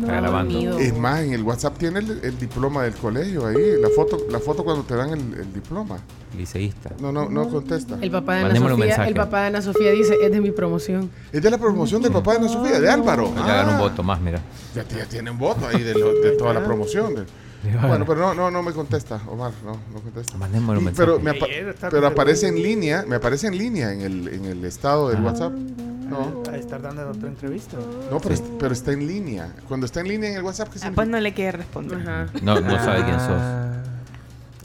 Está 0.00 0.16
grabando. 0.16 0.78
Es 0.78 0.96
más, 0.98 1.20
en 1.20 1.32
el 1.32 1.42
WhatsApp 1.42 1.78
tiene 1.78 2.00
el, 2.00 2.20
el 2.22 2.38
diploma 2.38 2.82
del 2.82 2.94
colegio 2.94 3.46
ahí, 3.46 3.80
la 3.80 3.88
foto, 3.90 4.18
la 4.30 4.40
foto 4.40 4.64
cuando 4.64 4.82
te 4.82 4.96
dan 4.96 5.10
el, 5.10 5.34
el 5.34 5.52
diploma. 5.52 5.98
Liceísta. 6.36 6.90
No, 7.00 7.12
no, 7.12 7.28
no 7.28 7.48
contesta. 7.48 7.96
El 8.00 8.10
papá 8.10 8.34
de 8.36 8.40
Ana 8.46 8.56
Sofía, 8.68 9.06
el 9.06 9.14
papá 9.14 9.40
de 9.42 9.46
Ana 9.46 9.62
Sofía 9.62 9.90
dice, 9.92 10.16
es 10.20 10.32
de 10.32 10.40
mi 10.40 10.50
promoción. 10.50 11.10
Es 11.32 11.40
de 11.42 11.50
la 11.50 11.58
promoción 11.58 12.02
del 12.02 12.12
papá 12.12 12.32
de 12.32 12.38
Ana 12.38 12.48
Sofía, 12.48 12.80
de 12.80 12.90
Álvaro. 12.90 13.32
Ya 13.36 13.46
ganó 13.46 13.70
un 13.70 13.76
Ah, 13.76 13.80
voto 13.80 14.02
más, 14.02 14.20
mira. 14.20 14.40
Ya, 14.74 14.82
ya 14.88 15.04
tienen 15.06 15.38
voto 15.38 15.66
ahí 15.68 15.82
de, 15.82 15.94
lo- 15.94 16.14
de 16.14 16.32
toda 16.32 16.52
la 16.54 16.64
promoción. 16.64 17.14
de- 17.14 17.20
bárbaro. 17.22 17.47
Bueno, 17.88 18.04
pero 18.06 18.20
no, 18.20 18.34
no, 18.34 18.50
no 18.50 18.62
me 18.62 18.72
contesta, 18.72 19.20
Omar, 19.28 19.52
no, 19.64 19.72
no 19.92 20.00
contesta. 20.00 20.36
Mandémosle 20.38 20.78
un 20.78 20.84
mensaje. 20.86 21.06
pero 21.06 21.20
me 21.20 21.30
apa- 21.32 21.46
Ayer 21.46 21.68
está 21.68 21.88
pero 21.90 22.06
aparece 22.06 22.48
en 22.48 22.54
línea, 22.62 23.04
me 23.06 23.16
aparece 23.16 23.48
en 23.48 23.58
línea 23.58 23.92
en 23.92 24.00
el, 24.02 24.28
en 24.28 24.44
el 24.44 24.64
estado 24.64 25.08
del 25.10 25.20
WhatsApp. 25.22 25.52
No, 25.52 26.42
A 26.50 26.56
estar 26.56 26.80
dando 26.80 27.06
otra 27.10 27.28
entrevista. 27.28 27.76
no, 28.10 28.18
pero, 28.20 28.34
es- 28.34 28.42
pero 28.58 28.72
está 28.72 28.92
en 28.92 29.06
línea. 29.06 29.52
Cuando 29.66 29.86
está 29.86 30.00
en 30.00 30.08
línea 30.08 30.30
en 30.30 30.36
el 30.36 30.42
WhatsApp, 30.42 30.68
¿qué 30.68 30.76
Ah, 30.76 30.78
significa? 30.78 30.94
pues 30.94 31.08
no 31.08 31.20
le 31.20 31.34
quiere 31.34 31.52
responder. 31.58 31.98
No, 32.42 32.60
no 32.60 32.76
sabe 32.84 33.04
quién 33.04 33.18
sos. 33.20 33.42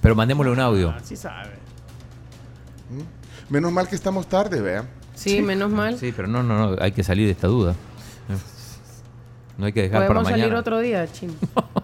Pero 0.02 0.15
mandémosle 0.15 0.52
un 0.52 0.60
audio. 0.60 0.94
Sí 1.03 1.15
sabe. 1.18 1.52
Menos 3.49 3.72
mal 3.72 3.88
que 3.88 3.95
estamos 3.95 4.28
tarde, 4.28 4.61
vean. 4.61 4.88
Sí, 5.15 5.41
menos 5.41 5.70
mal. 5.72 5.98
Sí, 5.99 6.14
pero 6.15 6.28
no, 6.28 6.44
no, 6.44 6.72
no, 6.72 6.78
hay 6.82 6.91
que 6.91 7.03
salir 7.03 7.26
de 7.26 7.32
esta 7.34 7.48
duda. 7.48 7.76
No 9.57 9.65
hay 9.68 9.74
que 9.74 9.84
dejar 9.84 9.99
para 9.99 10.07
Podemos 10.07 10.30
salir 10.30 10.45
mañana. 10.45 10.60
otro 10.60 10.80
día, 10.80 11.11
chin. 11.11 11.36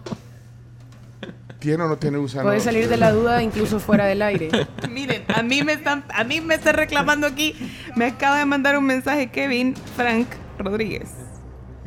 ¿Tiene 1.60 1.82
o 1.84 1.88
no 1.88 1.98
tiene 1.98 2.16
gusano? 2.16 2.44
Puedes 2.44 2.64
salir 2.64 2.88
de 2.88 2.96
la 2.96 3.12
duda 3.12 3.42
incluso 3.42 3.78
fuera 3.80 4.06
del 4.06 4.22
aire. 4.22 4.48
Miren, 4.90 5.24
a 5.28 5.42
mí 5.42 5.62
me 5.62 5.74
están, 5.74 6.04
a 6.12 6.24
mí 6.24 6.40
me 6.40 6.54
está 6.54 6.72
reclamando 6.72 7.26
aquí. 7.26 7.54
Me 7.96 8.06
acaba 8.06 8.38
de 8.38 8.46
mandar 8.46 8.78
un 8.78 8.86
mensaje 8.86 9.30
Kevin 9.30 9.76
Frank 9.94 10.26
Rodríguez. 10.58 11.10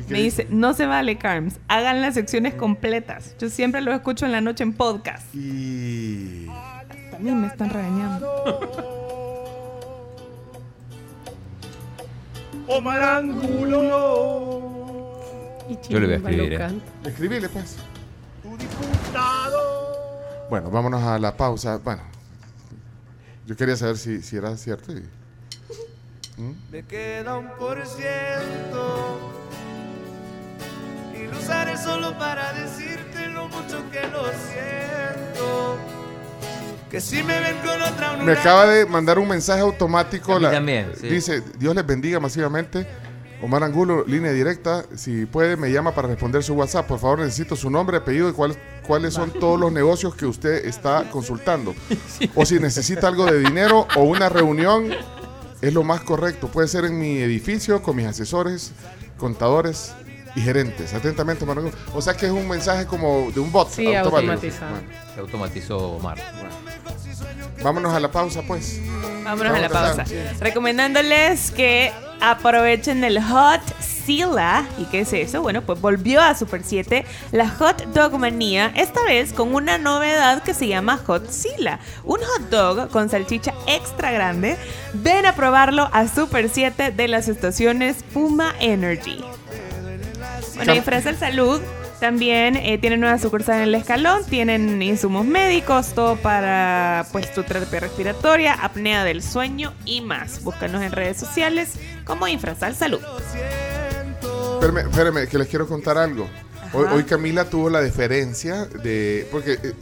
Me 0.08 0.22
dice, 0.22 0.46
no 0.50 0.74
se 0.74 0.86
vale, 0.86 1.18
Carms. 1.18 1.58
Hagan 1.66 2.00
las 2.02 2.14
secciones 2.14 2.54
completas. 2.54 3.34
Yo 3.38 3.48
siempre 3.50 3.80
lo 3.80 3.92
escucho 3.92 4.26
en 4.26 4.32
la 4.32 4.40
noche 4.40 4.62
en 4.62 4.74
podcast. 4.74 5.34
Y... 5.34 6.46
A 6.48 7.18
mí 7.18 7.30
me 7.32 7.48
están 7.48 7.70
regañando. 7.70 8.28
Omar 12.68 13.02
Angulo. 13.02 14.04
Yo 15.88 16.00
le 16.00 16.06
voy 16.06 16.14
a 16.14 16.18
escribir, 16.18 16.52
eh. 16.54 16.68
Escribile, 17.04 17.48
pues. 17.48 17.78
Bueno, 20.50 20.70
vámonos 20.70 21.02
a 21.02 21.18
la 21.18 21.36
pausa. 21.36 21.78
Bueno, 21.78 22.02
yo 23.46 23.56
quería 23.56 23.76
saber 23.76 23.96
si, 23.96 24.22
si 24.22 24.36
era 24.36 24.56
cierto. 24.56 24.92
y- 24.92 25.04
¿Mm? 26.36 26.52
Me 26.72 26.82
queda 26.84 27.36
un 27.38 27.48
por 27.56 27.84
ciento 27.86 29.30
y 31.14 31.26
lo 31.32 31.38
usaré 31.38 31.76
solo 31.78 32.18
para 32.18 32.52
decirte 32.54 33.28
lo 33.28 33.48
mucho 33.48 33.88
que 33.92 34.00
lo 34.08 34.24
siento. 34.24 35.76
Que 36.90 37.00
si 37.00 37.22
me 37.22 37.38
ven 37.40 37.56
con 37.58 37.80
otra 37.82 38.16
Me 38.16 38.32
acaba 38.32 38.66
de 38.66 38.84
mandar 38.86 39.18
un 39.18 39.28
mensaje 39.28 39.60
automático. 39.60 40.34
A 40.34 40.40
mí 40.40 40.46
también, 40.50 40.92
sí. 41.00 41.08
Dice, 41.08 41.40
Dios 41.58 41.74
les 41.74 41.86
bendiga 41.86 42.18
masivamente. 42.20 42.86
Omar 43.44 43.62
Angulo, 43.62 44.04
línea 44.06 44.32
directa. 44.32 44.84
Si 44.96 45.26
puede, 45.26 45.56
me 45.56 45.70
llama 45.70 45.94
para 45.94 46.08
responder 46.08 46.42
su 46.42 46.54
WhatsApp. 46.54 46.86
Por 46.86 46.98
favor, 46.98 47.18
necesito 47.18 47.56
su 47.56 47.68
nombre, 47.68 47.98
apellido 47.98 48.28
y 48.30 48.32
cuál- 48.32 48.56
cuáles 48.86 49.12
son 49.14 49.30
todos 49.32 49.60
los 49.60 49.70
negocios 49.70 50.14
que 50.14 50.24
usted 50.24 50.64
está 50.64 51.04
consultando. 51.12 51.74
O 52.34 52.46
si 52.46 52.58
necesita 52.58 53.06
algo 53.08 53.26
de 53.26 53.40
dinero 53.40 53.86
o 53.96 54.02
una 54.04 54.28
reunión, 54.30 54.88
es 55.60 55.74
lo 55.74 55.82
más 55.84 56.00
correcto. 56.00 56.48
Puede 56.48 56.68
ser 56.68 56.86
en 56.86 56.98
mi 56.98 57.18
edificio 57.18 57.82
con 57.82 57.96
mis 57.96 58.06
asesores, 58.06 58.72
contadores 59.18 59.92
y 60.36 60.40
gerentes. 60.40 60.94
Atentamente, 60.94 61.44
Omar 61.44 61.58
Angulo. 61.58 61.76
O 61.94 62.00
sea 62.00 62.14
que 62.16 62.26
es 62.26 62.32
un 62.32 62.48
mensaje 62.48 62.86
como 62.86 63.30
de 63.30 63.40
un 63.40 63.52
bot. 63.52 63.68
Sí, 63.70 63.94
automático. 63.94 64.32
automatizado. 64.32 64.70
Bueno, 64.72 64.88
Se 65.14 65.20
automatizó 65.20 65.78
Omar. 65.92 66.18
Vámonos 67.64 67.92
a 67.92 67.98
la 67.98 68.12
pausa, 68.12 68.42
pues. 68.42 68.80
Vámonos 69.24 69.54
a 69.54 69.58
la 69.58 69.68
pausa. 69.68 70.04
Recomendándoles 70.38 71.50
que 71.50 71.92
aprovechen 72.20 73.02
el 73.02 73.20
hot 73.20 73.60
Sila. 73.80 74.66
¿Y 74.78 74.84
qué 74.84 75.00
es 75.00 75.12
eso? 75.14 75.40
Bueno, 75.40 75.62
pues 75.62 75.80
volvió 75.80 76.20
a 76.20 76.34
Super 76.34 76.62
7 76.62 77.04
la 77.32 77.48
Hot 77.48 77.86
Dog 77.86 78.18
Manía, 78.18 78.70
esta 78.76 79.02
vez 79.04 79.32
con 79.32 79.54
una 79.54 79.78
novedad 79.78 80.42
que 80.42 80.52
se 80.52 80.68
llama 80.68 81.00
Hot 81.06 81.30
Sila. 81.30 81.80
Un 82.04 82.20
hot 82.20 82.50
dog 82.50 82.90
con 82.90 83.08
salchicha 83.08 83.54
extra 83.66 84.12
grande. 84.12 84.58
Ven 84.92 85.24
a 85.24 85.34
probarlo 85.34 85.88
a 85.92 86.06
Super 86.06 86.50
7 86.50 86.90
de 86.90 87.08
las 87.08 87.28
estaciones 87.28 88.04
Puma 88.12 88.54
Energy. 88.60 89.24
Bueno, 90.56 90.74
y 90.74 90.80
Fresa 90.82 91.10
el 91.10 91.18
Salud 91.18 91.60
también 92.00 92.56
eh, 92.56 92.78
tienen 92.78 93.00
nueva 93.00 93.18
sucursal 93.18 93.56
en 93.56 93.62
el 93.62 93.74
escalón, 93.74 94.24
tienen 94.24 94.80
insumos 94.82 95.24
médicos, 95.24 95.92
todo 95.94 96.16
para 96.16 97.06
pues 97.12 97.32
tu 97.32 97.42
terapia 97.42 97.80
respiratoria, 97.80 98.54
apnea 98.54 99.04
del 99.04 99.22
sueño 99.22 99.72
y 99.84 100.00
más. 100.00 100.42
Búscanos 100.42 100.82
en 100.82 100.92
redes 100.92 101.16
sociales 101.16 101.74
como 102.04 102.28
Infrasal 102.28 102.74
Salud. 102.74 103.00
Espérame, 104.54 104.88
espérame, 104.90 105.28
que 105.28 105.38
les 105.38 105.48
quiero 105.48 105.66
contar 105.66 105.98
algo. 105.98 106.28
Hoy, 106.72 106.86
hoy 106.92 107.04
Camila 107.04 107.44
tuvo 107.44 107.70
la 107.70 107.80
deferencia 107.80 108.64
de. 108.66 109.26
Porque 109.30 109.52
eh, 109.52 109.74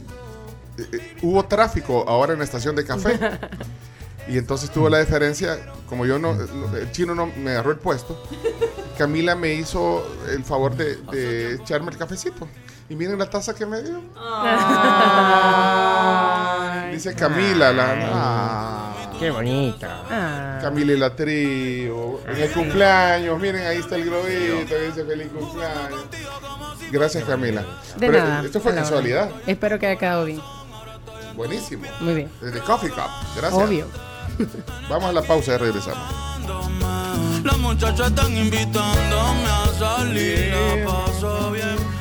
eh, 0.77 1.15
hubo 1.23 1.43
tráfico 1.45 2.05
ahora 2.07 2.33
en 2.33 2.39
la 2.39 2.45
estación 2.45 2.75
de 2.75 2.85
café. 2.85 3.19
Y 4.25 4.37
entonces 4.37 4.69
tuvo 4.69 4.87
la 4.87 4.99
deferencia, 4.99 5.59
como 5.85 6.05
yo 6.05 6.17
no, 6.17 6.33
no- 6.33 6.77
el 6.77 6.89
chino 6.93 7.13
no 7.13 7.25
me 7.25 7.51
agarró 7.51 7.71
el 7.71 7.77
puesto, 7.77 8.23
Camila 8.97 9.35
me 9.35 9.53
hizo 9.53 10.05
el 10.29 10.43
favor 10.43 10.75
de, 10.75 10.97
de 11.11 11.55
echarme 11.55 11.91
el 11.91 11.97
cafecito. 11.97 12.47
Y 12.89 12.95
miren 12.95 13.17
la 13.17 13.29
taza 13.29 13.55
que 13.55 13.65
me 13.65 13.81
dio. 13.81 14.01
Dice 16.91 17.15
Camila, 17.15 17.71
la. 17.71 17.95
ah. 18.13 18.89
Qué 19.19 19.31
bonita. 19.31 20.59
Camila 20.61 20.93
y 20.93 20.97
la 20.97 21.15
tribu. 21.15 22.19
En 22.27 22.35
el 22.37 22.51
cumpleaños, 22.51 23.39
miren, 23.39 23.65
ahí 23.65 23.77
está 23.77 23.95
el 23.95 24.05
globito 24.05 24.65
que 24.67 24.79
dice 24.79 25.05
feliz 25.05 25.27
cumpleaños. 25.31 26.05
Gracias, 26.91 27.23
Camila. 27.23 27.61
De 27.61 28.07
Pero, 28.07 28.19
nada. 28.19 28.43
Esto 28.43 28.59
fue 28.59 28.75
casualidad. 28.75 29.29
Espero 29.47 29.79
que 29.79 29.87
haya 29.87 29.97
quedado 29.99 30.25
bien. 30.25 30.41
Buenísimo. 31.35 31.85
Muy 32.01 32.15
bien. 32.15 32.31
Desde 32.41 32.59
Coffee 32.59 32.89
Cup. 32.89 33.09
Gracias. 33.35 33.63
Obvio. 33.63 33.87
Vamos 34.89 35.09
a 35.09 35.13
la 35.13 35.21
pausa 35.21 35.53
y 35.55 35.57
regresamos. 35.57 36.03
Las 37.43 37.57
muchachas 37.59 38.07
están 38.07 38.35
invitándome 38.37 39.45
a 39.45 39.65
salir, 39.77 40.53
la 40.53 40.85
paso 40.85 41.51
bien. 41.51 41.93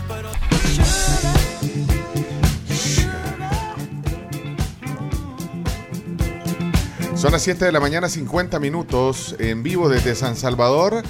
Son 7.17 7.31
las 7.31 7.43
7 7.43 7.67
de 7.67 7.71
la 7.71 7.79
mañana, 7.79 8.09
50 8.09 8.59
minutos 8.59 9.37
en 9.39 9.63
vivo 9.63 9.89
desde 9.89 10.17
San 10.17 10.35
Salvador. 10.35 11.03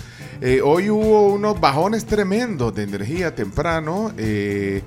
Eh, 0.42 0.60
hoy 0.62 0.90
hubo 0.90 1.32
unos 1.32 1.58
bajones 1.58 2.04
tremendos 2.04 2.74
de 2.74 2.82
energía 2.82 3.34
temprano. 3.34 4.12
Eh, 4.18 4.82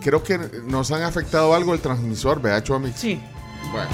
creo 0.00 0.22
que 0.22 0.38
nos 0.66 0.92
han 0.92 1.02
afectado 1.02 1.52
algo 1.54 1.74
el 1.74 1.80
transmisor, 1.80 2.40
¿verdad, 2.40 2.62
Chomi? 2.62 2.92
Sí. 2.94 3.20
Bueno, 3.72 3.90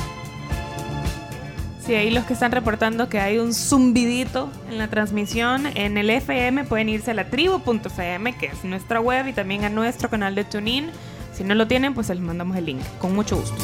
Sí, 1.85 1.97
ahí 1.97 2.11
los 2.11 2.25
que 2.25 2.35
están 2.35 2.53
reportando 2.53 3.09
que 3.09 3.19
hay 3.19 3.39
un 3.39 3.53
zumbidito 3.53 4.49
en 4.71 4.79
la 4.79 4.87
transmisión 4.87 5.67
en 5.75 5.99
el 5.99 6.11
FM 6.11 6.63
pueden 6.65 6.89
irse 6.89 7.11
a 7.11 7.15
la 7.15 7.25
tribu.fm, 7.29 8.35
que 8.39 8.47
es 8.47 8.63
nuestra 8.63 9.01
web, 9.01 9.27
y 9.27 9.33
también 9.33 9.65
a 9.65 9.69
nuestro 9.69 10.09
canal 10.09 10.37
de 10.37 10.45
TuneIn. 10.45 10.91
Si 11.35 11.43
no 11.43 11.57
lo 11.57 11.67
tienen, 11.67 11.93
pues 11.93 12.09
les 12.09 12.21
mandamos 12.21 12.57
el 12.57 12.67
link. 12.67 12.83
Con 13.01 13.15
mucho 13.15 13.37
gusto. 13.37 13.57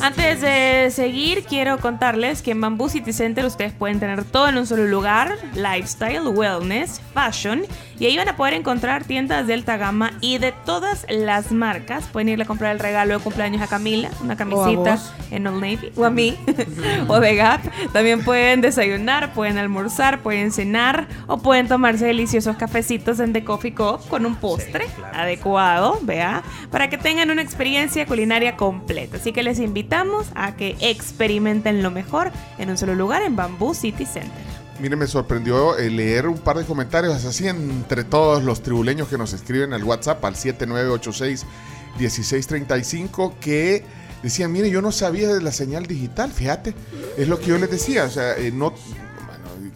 Antes 0.00 0.40
de 0.42 0.90
seguir, 0.90 1.44
quiero 1.44 1.78
contarles 1.78 2.42
que 2.42 2.50
en 2.50 2.60
Bamboo 2.60 2.88
City 2.88 3.12
Center 3.12 3.44
ustedes 3.46 3.72
pueden 3.72 4.00
tener 4.00 4.24
todo 4.24 4.48
en 4.48 4.58
un 4.58 4.66
solo 4.66 4.86
lugar: 4.86 5.34
lifestyle, 5.54 6.28
wellness, 6.28 7.00
fashion. 7.14 7.62
Y 8.00 8.06
ahí 8.06 8.16
van 8.16 8.28
a 8.28 8.36
poder 8.36 8.54
encontrar 8.54 9.04
tiendas 9.04 9.46
de 9.46 9.54
alta 9.54 9.76
gama 9.76 10.12
y 10.20 10.38
de 10.38 10.52
todas 10.52 11.04
las 11.08 11.50
marcas. 11.50 12.06
Pueden 12.06 12.28
ir 12.28 12.40
a 12.40 12.44
comprar 12.44 12.72
el 12.72 12.78
regalo 12.78 13.14
de 13.14 13.20
cumpleaños 13.20 13.60
a 13.60 13.66
Camila, 13.66 14.10
una 14.22 14.36
camisita 14.36 14.98
en 15.30 15.46
Old 15.46 15.60
Navy, 15.60 15.92
o 15.96 16.04
a 16.04 16.10
mí, 16.10 16.36
o 17.08 17.18
de 17.18 17.34
Gap. 17.34 17.60
También 17.92 18.24
pueden 18.24 18.60
desayunar, 18.60 19.32
pueden 19.34 19.58
almorzar, 19.58 20.20
pueden 20.20 20.52
cenar, 20.52 21.08
o 21.26 21.38
pueden 21.38 21.66
tomarse 21.66 22.06
deliciosos 22.06 22.56
cafecitos 22.56 23.18
en 23.20 23.32
The 23.32 23.44
Coffee 23.44 23.74
Cup 23.74 24.06
con 24.08 24.26
un 24.26 24.36
postre 24.36 24.86
adecuado, 25.12 25.98
vea, 26.02 26.42
para 26.70 26.88
que 26.88 26.98
tengan 26.98 27.30
una 27.30 27.42
experiencia 27.42 28.06
culinaria 28.06 28.56
completa. 28.56 29.16
Así 29.16 29.32
que 29.32 29.42
les 29.42 29.58
invitamos 29.58 30.28
a 30.34 30.54
que 30.54 30.76
experimenten 30.80 31.82
lo 31.82 31.90
mejor 31.90 32.30
en 32.58 32.70
un 32.70 32.78
solo 32.78 32.94
lugar 32.94 33.22
en 33.22 33.34
Bamboo 33.34 33.74
City 33.74 34.06
Center. 34.06 34.57
Miren, 34.80 34.98
me 34.98 35.06
sorprendió 35.06 35.78
eh, 35.78 35.88
leer 35.90 36.26
un 36.28 36.38
par 36.38 36.58
de 36.58 36.64
comentarios 36.64 37.24
así 37.24 37.46
entre 37.48 38.04
todos 38.04 38.42
los 38.42 38.62
tribuleños 38.62 39.08
que 39.08 39.18
nos 39.18 39.32
escriben 39.32 39.72
al 39.72 39.84
WhatsApp 39.84 40.24
al 40.24 40.34
7986-1635 40.34 43.34
que 43.40 43.84
decían, 44.22 44.52
mire, 44.52 44.70
yo 44.70 44.82
no 44.82 44.92
sabía 44.92 45.34
de 45.34 45.42
la 45.42 45.52
señal 45.52 45.86
digital, 45.86 46.30
fíjate, 46.32 46.74
es 47.16 47.28
lo 47.28 47.38
que 47.38 47.46
yo 47.46 47.58
les 47.58 47.70
decía, 47.70 48.04
o 48.04 48.10
sea, 48.10 48.36
eh, 48.36 48.50
no... 48.52 48.74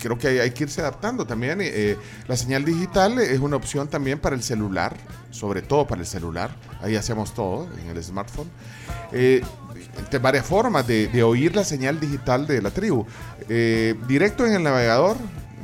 Creo 0.03 0.19
que 0.19 0.29
hay, 0.29 0.39
hay 0.41 0.51
que 0.51 0.65
irse 0.65 0.81
adaptando 0.81 1.24
también. 1.24 1.59
eh, 1.62 1.97
la 2.27 2.37
señal 2.37 2.65
digital 2.65 3.19
es 3.20 3.39
una 3.39 3.57
opción 3.57 3.87
también 3.89 4.19
para 4.19 4.35
el 4.35 4.43
celular, 4.43 4.95
sobre 5.31 5.62
todo 5.62 5.87
para 5.87 6.01
el 6.01 6.07
celular. 6.07 6.51
Ahí 6.83 6.97
hacemos 6.97 7.33
todo 7.35 7.69
en 7.81 7.89
el 7.97 8.03
smartphone. 8.03 8.49
Eh, 9.12 9.43
de 10.11 10.19
varias 10.19 10.45
formas 10.47 10.87
de, 10.87 11.07
de 11.09 11.23
oír 11.23 11.55
la 11.55 11.65
señal 11.65 12.01
digital 12.01 12.47
de 12.47 12.61
la 12.62 12.70
tribu. 12.70 13.07
Eh, 13.49 13.95
directo 14.09 14.45
en 14.47 14.55
el 14.55 14.62
navegador, 14.62 15.16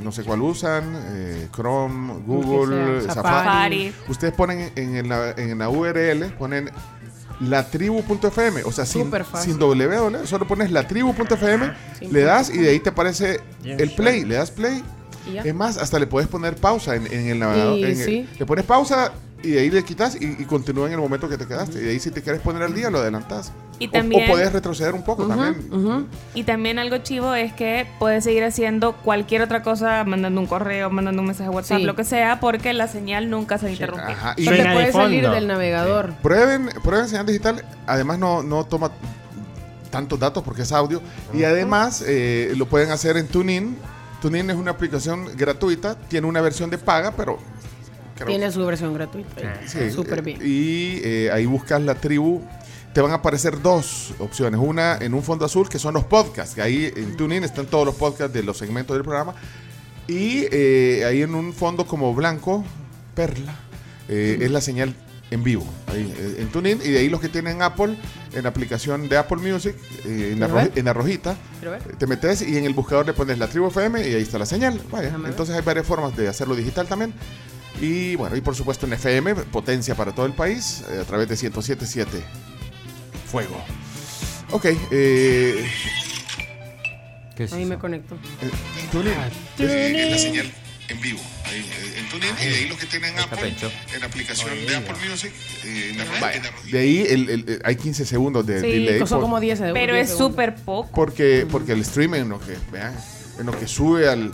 no 0.03 0.11
sé 0.13 0.23
cuál 0.23 0.41
usan, 0.41 0.83
eh, 1.09 1.47
Chrome, 1.53 2.21
Google, 2.25 3.01
sea, 3.01 3.15
Safari. 3.15 3.37
Safari. 3.45 3.93
Ustedes 4.07 4.33
ponen 4.33 4.71
en, 4.75 4.95
el 4.95 5.07
nav- 5.07 5.33
en 5.37 5.57
la 5.57 5.69
URL, 5.69 6.31
ponen 6.37 6.69
latribu.fm, 7.39 8.63
o 8.65 8.71
sea, 8.71 8.85
sin, 8.85 9.11
sin 9.43 9.59
www, 9.59 10.25
solo 10.25 10.47
pones 10.47 10.71
latribu.fm, 10.71 11.71
le 12.11 12.21
das 12.21 12.49
y 12.49 12.57
de 12.57 12.69
ahí 12.69 12.79
te 12.79 12.89
aparece 12.89 13.39
el 13.63 13.91
play, 13.95 14.25
le 14.25 14.35
das 14.35 14.51
play. 14.51 14.83
Es 15.43 15.53
más, 15.53 15.77
hasta 15.77 15.99
le 15.99 16.07
puedes 16.07 16.27
poner 16.27 16.55
pausa 16.55 16.95
en, 16.95 17.05
en 17.11 17.27
el 17.27 17.39
navegador. 17.39 17.77
Y 17.77 17.83
en 17.83 17.89
el- 17.99 18.05
sí. 18.05 18.29
le 18.39 18.45
pones 18.45 18.65
pausa 18.65 19.11
y 19.43 19.51
de 19.51 19.59
ahí 19.61 19.69
le 19.69 19.83
quitas 19.83 20.15
y, 20.19 20.35
y 20.39 20.45
continúa 20.45 20.87
en 20.87 20.93
el 20.93 20.99
momento 20.99 21.29
que 21.29 21.37
te 21.37 21.45
quedaste. 21.47 21.79
Y 21.79 21.83
de 21.83 21.89
ahí 21.91 21.99
si 21.99 22.11
te 22.11 22.21
quieres 22.21 22.41
poner 22.41 22.61
al 22.63 22.73
día, 22.73 22.89
lo 22.89 22.99
adelantas. 22.99 23.51
Y 23.79 23.87
O- 23.87 23.91
también- 23.91 24.29
o, 24.29 24.33
puedes 24.33 24.51
retroceder 24.51 24.93
un 24.93 25.03
poco 25.03 25.25
también. 25.27 26.07
Y 26.33 26.43
también 26.43 26.79
algo 26.79 26.97
chivo 26.97 27.33
es 27.33 27.53
que 27.53 27.87
puedes 27.99 28.23
seguir 28.25 28.43
haciendo 28.43 28.93
cualquier 28.97 29.41
otra 29.41 29.63
cosa, 29.63 30.03
mandando 30.03 30.41
un 30.41 30.47
correo, 30.47 30.89
mandando 30.89 31.21
un 31.21 31.27
mensaje 31.27 31.47
a 31.47 31.51
WhatsApp, 31.51 31.77
Sí. 31.79 31.83
lo 31.85 31.95
que 31.95 32.03
sea, 32.03 32.39
porque 32.41 32.73
la 32.73 32.87
señal 32.87 33.29
nunca 33.29 33.57
se 33.57 33.71
interrumpir. 33.71 34.09
Ajá, 34.15 34.35
No 34.37 34.51
te 34.51 34.63
puedes 34.73 34.93
salir 34.93 35.29
del 35.29 35.47
navegador. 35.47 36.13
Prueben, 36.21 36.69
prueben 36.83 37.07
señal 37.07 37.25
digital. 37.25 37.63
Además, 37.87 38.19
no, 38.19 38.43
no 38.43 38.65
toma 38.65 38.91
tantos 39.89 40.19
datos 40.19 40.43
porque 40.43 40.63
es 40.63 40.71
audio. 40.71 41.01
Y 41.33 41.43
además, 41.43 42.03
eh, 42.05 42.53
lo 42.57 42.65
pueden 42.67 42.91
hacer 42.91 43.17
en 43.17 43.27
TuneIn. 43.27 43.77
TuneIn 44.21 44.49
es 44.49 44.55
una 44.57 44.71
aplicación 44.71 45.29
gratuita. 45.37 45.95
Tiene 45.95 46.27
una 46.27 46.41
versión 46.41 46.69
de 46.69 46.77
paga, 46.77 47.11
pero. 47.15 47.39
Creo- 48.25 48.27
Tiene 48.37 48.51
su 48.51 48.65
versión 48.65 48.93
gratuita. 48.93 49.61
Sí, 49.67 49.91
Súper 49.91 50.21
bien. 50.21 50.39
Y 50.43 50.99
eh, 51.03 51.29
ahí 51.31 51.45
buscas 51.45 51.81
la 51.81 51.95
tribu. 51.95 52.41
Te 52.93 53.01
van 53.01 53.11
a 53.11 53.15
aparecer 53.15 53.61
dos 53.61 54.13
opciones. 54.19 54.59
Una 54.63 54.97
en 54.97 55.13
un 55.13 55.21
fondo 55.23 55.45
azul, 55.45 55.69
que 55.69 55.79
son 55.79 55.93
los 55.93 56.05
podcasts. 56.05 56.55
Que 56.55 56.61
ahí 56.61 56.91
en 56.95 57.15
TuneIn 57.17 57.43
están 57.43 57.65
todos 57.67 57.85
los 57.85 57.95
podcasts 57.95 58.33
de 58.33 58.43
los 58.43 58.57
segmentos 58.57 58.95
del 58.95 59.03
programa. 59.03 59.35
Y 60.07 60.45
eh, 60.51 61.03
ahí 61.07 61.21
en 61.21 61.35
un 61.35 61.53
fondo 61.53 61.85
como 61.85 62.13
blanco, 62.15 62.63
perla, 63.13 63.53
eh, 64.07 64.39
es 64.41 64.49
la 64.49 64.59
señal 64.59 64.95
en 65.29 65.43
vivo. 65.43 65.63
Ahí, 65.85 66.11
eh, 66.17 66.37
en 66.39 66.47
TuneIn. 66.47 66.79
Y 66.83 66.89
de 66.89 66.97
ahí 66.99 67.09
los 67.09 67.21
que 67.21 67.29
tienen 67.29 67.61
Apple, 67.61 67.95
en 68.33 68.41
la 68.43 68.49
aplicación 68.49 69.07
de 69.07 69.17
Apple 69.17 69.37
Music, 69.37 69.75
eh, 70.05 70.31
en, 70.33 70.39
la 70.39 70.47
en 70.75 70.85
la 70.85 70.93
rojita, 70.93 71.37
te 71.99 72.07
metes 72.07 72.41
y 72.41 72.57
en 72.57 72.65
el 72.65 72.73
buscador 72.73 73.05
le 73.05 73.13
pones 73.13 73.37
la 73.37 73.45
tribu 73.47 73.67
FM 73.67 74.01
y 74.09 74.15
ahí 74.15 74.23
está 74.23 74.39
la 74.39 74.47
señal. 74.47 74.81
Vaya, 74.91 75.15
entonces 75.27 75.55
hay 75.55 75.61
varias 75.61 75.85
formas 75.85 76.17
de 76.17 76.27
hacerlo 76.27 76.55
digital 76.55 76.87
también. 76.87 77.13
Y 77.81 78.15
bueno, 78.15 78.35
y 78.35 78.41
por 78.41 78.55
supuesto 78.55 78.85
en 78.85 78.93
FM, 78.93 79.35
potencia 79.35 79.95
para 79.95 80.11
todo 80.13 80.25
el 80.25 80.33
país, 80.33 80.83
eh, 80.91 80.99
a 81.01 81.05
través 81.05 81.27
de 81.29 81.35
107.7. 81.35 82.05
Fuego. 83.31 83.63
Ok, 84.51 84.65
eh, 84.91 85.65
Ahí 87.53 87.63
me 87.65 87.77
conecto. 87.77 88.17
TuneIn. 88.91 89.15
TuneIn. 89.55 89.95
Es 89.95 90.11
la 90.11 90.17
señal 90.17 90.51
en 90.89 91.01
vivo. 91.01 91.19
Ahí, 91.45 91.59
eh, 91.59 91.99
en 91.99 92.09
TuneIn 92.09 92.33
y 92.41 92.45
de 92.49 92.55
ahí 92.55 92.67
los 92.67 92.77
que 92.77 92.85
tienen 92.87 93.17
Apple, 93.17 93.55
en 93.93 93.99
la 94.01 94.05
aplicación 94.07 94.49
de 94.67 94.75
Apple 94.75 94.95
Music, 95.09 95.31
eh, 95.63 95.89
en 95.91 95.97
la, 95.99 96.05
vaya, 96.19 96.41
de 96.69 96.79
ahí 96.79 97.05
el- 97.07 97.29
el- 97.29 97.49
el- 97.49 97.61
hay 97.63 97.75
15 97.77 98.03
segundos 98.05 98.45
de 98.45 98.59
Sí, 98.59 98.67
delay. 98.67 98.99
son 98.99 99.07
por- 99.09 99.21
como 99.21 99.39
10 99.39 99.59
segundos. 99.59 99.79
Pero 99.79 99.93
10 99.93 100.03
es 100.09 100.09
segundos. 100.17 100.31
súper 100.31 100.55
poco. 100.55 100.91
porque, 100.93 101.47
porque 101.49 101.71
el 101.73 101.81
streaming 101.81 102.21
en 102.21 102.29
lo 102.29 102.39
que, 102.41 102.57
vean, 102.73 102.93
en 103.39 103.45
lo 103.45 103.57
que 103.57 103.67
sube 103.67 104.09
al, 104.09 104.33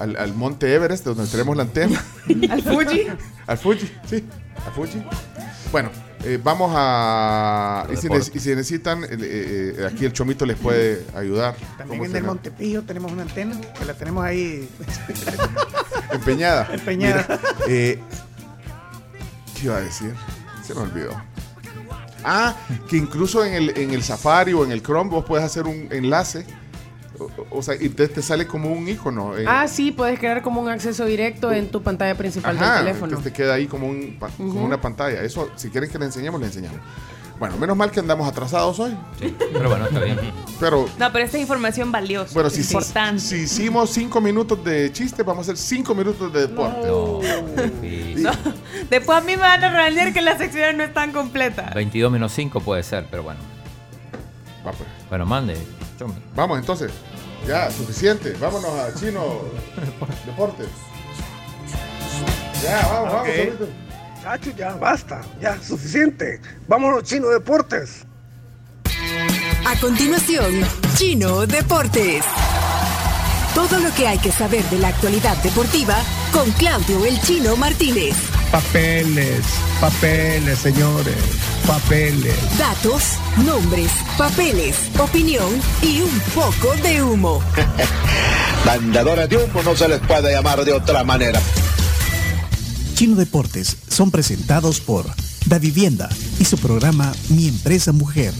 al, 0.00 0.16
al 0.16 0.34
monte 0.34 0.72
Everest, 0.74 1.04
donde 1.04 1.26
tenemos 1.26 1.56
la 1.56 1.62
antena. 1.64 2.02
¿Al 2.50 2.62
Fuji? 2.62 3.06
al 3.46 3.58
Fuji, 3.58 3.90
sí, 4.08 4.24
al 4.66 4.72
Fuji. 4.72 5.02
Bueno, 5.70 5.90
eh, 6.24 6.38
vamos 6.42 6.72
a. 6.74 7.86
Y 7.92 7.96
si, 7.96 8.02
deportes. 8.02 8.28
ne- 8.28 8.36
y 8.36 8.40
si 8.40 8.48
necesitan, 8.50 9.04
eh, 9.04 9.08
eh, 9.12 9.74
eh, 9.78 9.86
aquí 9.90 10.04
el 10.04 10.12
Chomito 10.12 10.44
les 10.46 10.56
puede 10.58 11.04
ayudar. 11.14 11.54
También 11.78 12.00
¿Cómo 12.00 12.04
en 12.04 12.10
el 12.16 12.22
llama? 12.22 12.34
Montepillo 12.34 12.82
tenemos 12.82 13.12
una 13.12 13.22
antena 13.22 13.60
que 13.78 13.84
la 13.84 13.94
tenemos 13.94 14.24
ahí. 14.24 14.68
Empeñada. 16.12 16.68
Empeñada. 16.72 17.24
Mira, 17.28 17.40
eh, 17.68 17.98
¿Qué 19.58 19.66
iba 19.66 19.76
a 19.76 19.80
decir? 19.80 20.14
Se 20.66 20.74
me 20.74 20.80
olvidó. 20.80 21.10
Ah, 22.24 22.54
que 22.88 22.96
incluso 22.96 23.44
en 23.44 23.54
el, 23.54 23.78
en 23.78 23.92
el 23.94 24.02
Safari 24.02 24.52
o 24.52 24.64
en 24.64 24.72
el 24.72 24.82
Chrome 24.82 25.10
vos 25.10 25.24
puedes 25.24 25.44
hacer 25.44 25.66
un 25.66 25.88
enlace. 25.90 26.44
O, 27.20 27.58
o 27.58 27.62
sea, 27.62 27.74
y 27.78 27.88
te, 27.90 28.08
te 28.08 28.22
sale 28.22 28.46
como 28.46 28.70
un 28.72 28.88
icono. 28.88 29.36
eh, 29.36 29.44
Ah, 29.46 29.68
sí, 29.68 29.90
puedes 29.92 30.18
crear 30.18 30.42
como 30.42 30.60
un 30.60 30.68
acceso 30.68 31.04
directo 31.04 31.52
en 31.52 31.68
tu 31.70 31.82
pantalla 31.82 32.14
principal 32.16 32.56
Ajá, 32.56 32.76
del 32.76 32.84
teléfono. 32.86 33.06
entonces 33.12 33.32
te 33.32 33.36
queda 33.42 33.54
ahí 33.54 33.66
como, 33.66 33.86
un, 33.88 34.16
pa- 34.18 34.28
como 34.28 34.48
Ujú. 34.50 34.60
una 34.64 34.80
pantalla. 34.80 35.22
Eso, 35.22 35.50
si 35.56 35.68
quieren 35.70 35.90
que 35.90 35.98
le 35.98 36.06
enseñemos, 36.06 36.40
le 36.40 36.46
enseñamos. 36.46 36.80
Bueno, 37.38 37.56
menos 37.56 37.74
mal 37.74 37.90
que 37.90 38.00
andamos 38.00 38.28
atrasados 38.28 38.78
hoy. 38.80 38.94
Pero 39.18 39.70
bueno, 39.70 39.86
está 39.86 40.00
bien. 40.00 40.18
Pero, 40.60 40.86
No, 40.98 41.10
pero 41.10 41.24
esta 41.24 41.38
es 41.38 41.40
información 41.42 41.90
valiosa. 41.90 42.34
bueno, 42.34 42.50
si, 42.50 42.60
importante. 42.60 43.18
si 43.22 43.36
hicimos 43.36 43.88
cinco 43.90 44.20
minutos 44.20 44.62
de 44.62 44.92
chiste, 44.92 45.22
vamos 45.22 45.48
a 45.48 45.52
hacer 45.52 45.56
cinco 45.56 45.94
minutos 45.94 46.30
de 46.34 46.46
deporte. 46.48 46.86
No. 46.86 48.30
Después 48.90 49.16
a 49.18 49.20
mí 49.22 49.36
me 49.36 49.42
van 49.42 49.64
a 49.64 49.70
regañar 49.70 50.12
que 50.12 50.20
las 50.20 50.36
secciones 50.36 50.76
no 50.76 50.82
están 50.84 51.12
completas. 51.12 51.72
22 51.74 52.12
menos 52.12 52.30
5 52.32 52.60
puede 52.60 52.82
ser, 52.82 53.06
pero 53.10 53.22
bueno. 53.22 53.40
Va, 54.66 54.72
pues. 54.72 54.88
Bueno, 55.10 55.26
mande. 55.26 55.58
Vamos 56.34 56.58
entonces. 56.58 56.90
Ya, 57.46 57.70
suficiente. 57.70 58.32
Vámonos 58.40 58.70
a 58.70 58.94
Chino 58.94 59.40
Deportes. 60.24 60.68
Ya, 62.62 62.86
vamos, 62.88 63.12
vamos. 63.12 63.28
Chacho, 64.22 64.50
ya 64.56 64.74
basta, 64.74 65.22
ya 65.40 65.60
suficiente. 65.60 66.40
Vámonos, 66.68 67.02
Chino 67.04 67.28
Deportes. 67.28 68.06
A 69.66 69.80
continuación, 69.80 70.60
Chino 70.94 71.46
Deportes. 71.46 72.24
Todo 73.54 73.80
lo 73.80 73.92
que 73.94 74.06
hay 74.06 74.18
que 74.18 74.30
saber 74.30 74.62
de 74.64 74.78
la 74.78 74.88
actualidad 74.88 75.36
deportiva 75.42 75.96
con 76.32 76.50
Claudio 76.52 77.04
El 77.04 77.20
Chino 77.22 77.56
Martínez. 77.56 78.29
Papeles, 78.50 79.44
papeles, 79.80 80.58
señores, 80.58 81.14
papeles. 81.68 82.34
Datos, 82.58 83.02
nombres, 83.46 83.92
papeles, 84.18 84.76
opinión 84.98 85.48
y 85.80 86.00
un 86.00 86.20
poco 86.34 86.74
de 86.82 87.00
humo. 87.00 87.40
Mandadores 88.66 89.28
de 89.28 89.36
humo 89.36 89.62
no 89.62 89.76
se 89.76 89.88
les 89.88 90.00
puede 90.00 90.32
llamar 90.32 90.64
de 90.64 90.72
otra 90.72 91.04
manera. 91.04 91.40
Chino 92.94 93.14
Deportes 93.14 93.76
son 93.88 94.10
presentados 94.10 94.80
por 94.80 95.06
Da 95.46 95.60
Vivienda 95.60 96.08
y 96.40 96.44
su 96.44 96.58
programa 96.58 97.12
Mi 97.28 97.46
Empresa 97.46 97.92
Mujer. 97.92 98.34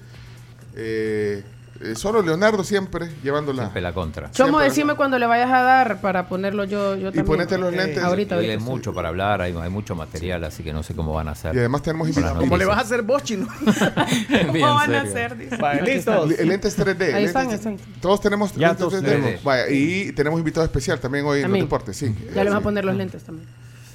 Eh, 0.76 1.42
eh, 1.84 1.94
solo 1.94 2.22
Leonardo 2.22 2.64
siempre 2.64 3.10
llevándola. 3.22 3.62
Siempre 3.62 3.82
la 3.82 3.92
contra. 3.92 4.30
Chomo, 4.30 4.58
decime 4.60 4.94
cuando 4.94 5.18
le 5.18 5.26
vayas 5.26 5.50
a 5.50 5.62
dar 5.62 6.00
para 6.00 6.28
ponerlo 6.28 6.64
yo, 6.64 6.94
yo 6.96 7.06
también. 7.06 7.24
ponete 7.26 7.58
los 7.58 7.72
lentes. 7.72 8.02
Ahorita, 8.02 8.36
Hoy 8.36 8.44
hay 8.46 8.50
ahorita. 8.52 8.70
mucho 8.70 8.92
para 8.94 9.08
hablar, 9.08 9.40
hay, 9.42 9.54
hay 9.56 9.70
mucho 9.70 9.94
material, 9.94 10.42
así 10.44 10.62
que 10.62 10.72
no 10.72 10.82
sé 10.82 10.94
cómo 10.94 11.12
van 11.12 11.28
a 11.28 11.32
hacer. 11.32 11.54
Y 11.54 11.58
además 11.58 11.82
tenemos 11.82 12.08
invitados. 12.08 12.38
¿Cómo 12.38 12.56
le 12.56 12.64
vas 12.64 12.78
a 12.78 12.80
hacer 12.80 13.02
vos, 13.02 13.22
chino? 13.22 13.46
Bien, 14.28 14.46
¿Cómo 14.48 14.74
van 14.74 14.94
a 14.94 15.04
serio. 15.04 15.10
hacer? 15.10 15.36
Dice. 15.38 15.56
Vale, 15.56 15.82
listos. 15.82 16.30
El 16.38 16.48
lente 16.48 16.68
es 16.68 16.78
3D. 16.78 17.14
Ahí 17.14 17.24
están, 17.24 17.50
están. 17.50 17.76
Todos 18.00 18.20
tenemos 18.20 18.52
Ya 18.54 18.68
lentes 18.68 18.78
todos 18.78 18.94
3D. 19.02 19.04
tenemos. 19.04 19.42
Vaya, 19.44 19.68
y 19.70 20.12
tenemos 20.12 20.38
invitado 20.38 20.64
especial 20.64 20.98
también 21.00 21.24
hoy 21.26 21.42
en 21.42 21.50
los 21.50 21.60
deportes, 21.60 21.96
sí. 21.96 22.14
Ya 22.34 22.44
le 22.44 22.50
vas 22.50 22.58
Sí. 22.58 22.60
a 22.60 22.62
poner 22.62 22.84
los 22.84 22.94
lentes 22.96 23.22
también. 23.24 23.46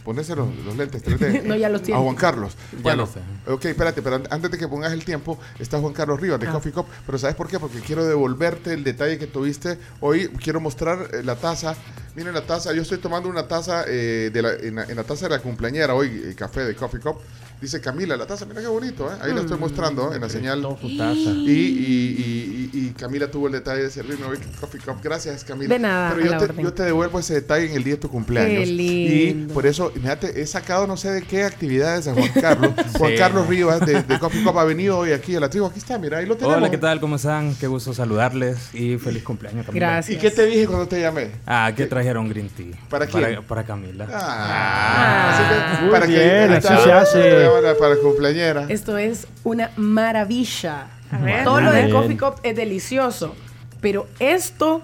Ponerse 0.10 0.36
los, 0.36 0.48
los 0.66 0.76
lentes 0.76 1.04
3D. 1.06 1.44
No, 1.46 1.56
ya 1.56 1.70
los 1.70 1.84
tiene. 1.84 2.00
A 2.00 2.04
Juan 2.04 2.16
Carlos. 2.16 2.56
Ya 2.72 2.80
Bueno, 2.82 3.04
lo 3.04 3.08
sé. 3.08 3.20
ok, 3.52 3.66
espérate, 3.66 4.02
pero 4.02 4.16
an- 4.16 4.28
antes 4.32 4.50
de 4.50 4.58
que 4.58 4.68
pongas 4.68 4.92
el 4.92 5.06
tiempo, 5.06 5.38
está 5.60 5.78
Juan 5.80 5.94
Carlos 5.94 6.20
Rivas 6.20 6.40
de 6.40 6.48
Ah. 6.48 6.52
Coffee 6.54 6.72
Cup. 6.72 6.88
Pero 7.06 7.20
¿sabes 7.20 7.36
por 7.36 7.48
qué? 7.48 7.60
Porque 7.60 7.80
quiero 7.82 8.04
devolverte 8.04 8.74
el 8.74 8.84
detalle 8.84 9.20
que 9.20 9.28
tuviste. 9.28 9.78
Hoy 10.00 10.30
quiero 10.44 10.60
mostrar 10.60 11.10
eh, 11.14 11.22
la 11.24 11.36
taza. 11.36 11.76
Miren 12.16 12.34
la 12.34 12.42
taza. 12.42 12.74
Yo 12.74 12.82
estoy 12.82 12.98
tomando 12.98 13.30
una 13.30 13.48
taza 13.48 13.84
eh, 13.88 14.32
de 14.34 14.42
la, 14.42 14.54
en, 14.56 14.76
la, 14.78 14.84
en 14.86 14.96
la 14.96 15.04
taza 15.04 15.28
de 15.28 15.36
la 15.36 15.44
cumpleañera 15.44 15.94
hoy, 15.94 16.08
el 16.26 16.36
café 16.36 16.62
de 16.66 16.76
Coffee 16.76 17.00
Cup. 17.02 17.18
Dice 17.62 17.82
Camila, 17.82 18.16
la 18.16 18.26
taza, 18.26 18.46
mira 18.46 18.62
qué 18.62 18.68
bonito, 18.68 19.12
¿eh? 19.12 19.16
Ahí 19.22 19.34
lo 19.34 19.42
estoy 19.42 19.58
Mm. 19.58 19.60
mostrando 19.60 20.14
¿eh? 20.14 20.16
en 20.16 20.22
la 20.22 20.30
señal. 20.30 20.62
su 20.80 20.98
taza. 20.98 21.14
Y, 21.14 21.50
y- 21.52 22.16
y- 22.18 22.70
y- 22.74 22.86
y 22.88 22.90
Camila 22.92 23.30
tuvo 23.30 23.48
el 23.48 23.54
detalle 23.54 23.84
de 23.84 23.90
servirme 23.90 24.26
hoy 24.28 24.38
Coffee 24.62 24.80
Cup. 24.80 24.96
Gracias, 25.04 25.44
Camila. 25.44 25.74
De 25.74 25.78
nada, 25.80 26.14
Pero 26.16 26.26
yo 26.26 26.32
la 26.32 26.48
te, 26.48 26.64
yo 26.64 26.74
te 26.74 26.84
devuelvo 26.84 27.20
ese 27.20 27.34
detalle 27.34 27.66
en 27.70 27.76
el 27.76 27.84
día 27.84 27.96
de 27.96 28.00
tu 28.00 28.10
cumpleaños. 28.10 28.60
Qué 28.62 28.66
lindo. 28.66 29.52
Y 29.52 29.54
por 29.54 29.66
eso, 29.66 29.92
fíjate, 29.92 30.42
he 30.42 30.46
sacado 30.48 30.88
no 30.88 30.96
sé 30.96 31.12
de 31.12 31.22
qué 31.24 31.44
actividades 31.44 32.08
a 32.08 32.14
Juan 32.14 32.30
Carlos. 32.40 32.72
Juan 32.98 33.12
Sí. 33.12 33.18
Carlos 33.18 33.48
Rivas 33.48 33.86
de, 33.86 34.04
de 34.04 34.20
Coffee 34.20 34.42
Cup 34.44 34.58
ha 34.58 34.64
venido 34.64 34.98
hoy 34.98 35.12
aquí 35.12 35.36
a 35.36 35.42
la 35.42 35.50
tribu. 35.50 35.66
Aquí 35.66 35.80
está, 35.80 35.98
mira, 35.98 36.20
ahí 36.20 36.26
lo 36.26 36.36
tenemos. 36.38 36.56
Hola, 36.58 36.72
¿qué 36.72 36.78
tal? 36.78 37.02
¿Cómo 37.02 37.18
están? 37.18 37.56
Qué 37.56 37.68
gusto 37.68 37.94
saludarles 37.94 38.74
y 38.74 38.98
feliz 38.98 39.24
cumpleaños, 39.24 39.66
Camila. 39.66 39.86
Gracias. 39.96 40.18
¿Y 40.18 40.22
qué 40.22 40.32
te 40.32 40.46
dije 40.46 40.66
cuando 40.66 40.88
te 40.88 41.02
llamé? 41.02 41.32
Ah, 41.46 41.74
que 41.76 41.88
trajeron 41.88 42.30
Green 42.30 42.48
Tea. 42.50 42.78
¿Para 42.90 43.06
quién? 43.06 43.22
Para, 43.24 43.42
para 43.42 43.64
Camila. 43.66 44.08
Ah, 44.14 45.32
así 45.34 45.76
que, 45.78 45.82
Muy 45.84 45.92
para 45.92 46.06
que- 46.06 46.12
bien, 46.14 46.52
ahí 46.52 46.58
así 46.58 46.68
está, 46.68 46.84
se 46.84 46.92
hace. 46.94 47.49
Para, 47.52 47.78
para 47.78 47.96
cumpleañera. 47.98 48.66
Esto 48.70 48.98
es 48.98 49.28
una 49.44 49.72
maravilla. 49.78 50.88
A 51.12 51.18
ver, 51.20 51.44
Todo 51.44 51.62
lo 51.62 51.72
del. 51.72 51.92
Coffee 51.92 52.18
Cup 52.18 52.36
es 52.44 52.56
delicioso. 52.56 53.36
Pero 53.82 54.08
esto, 54.20 54.82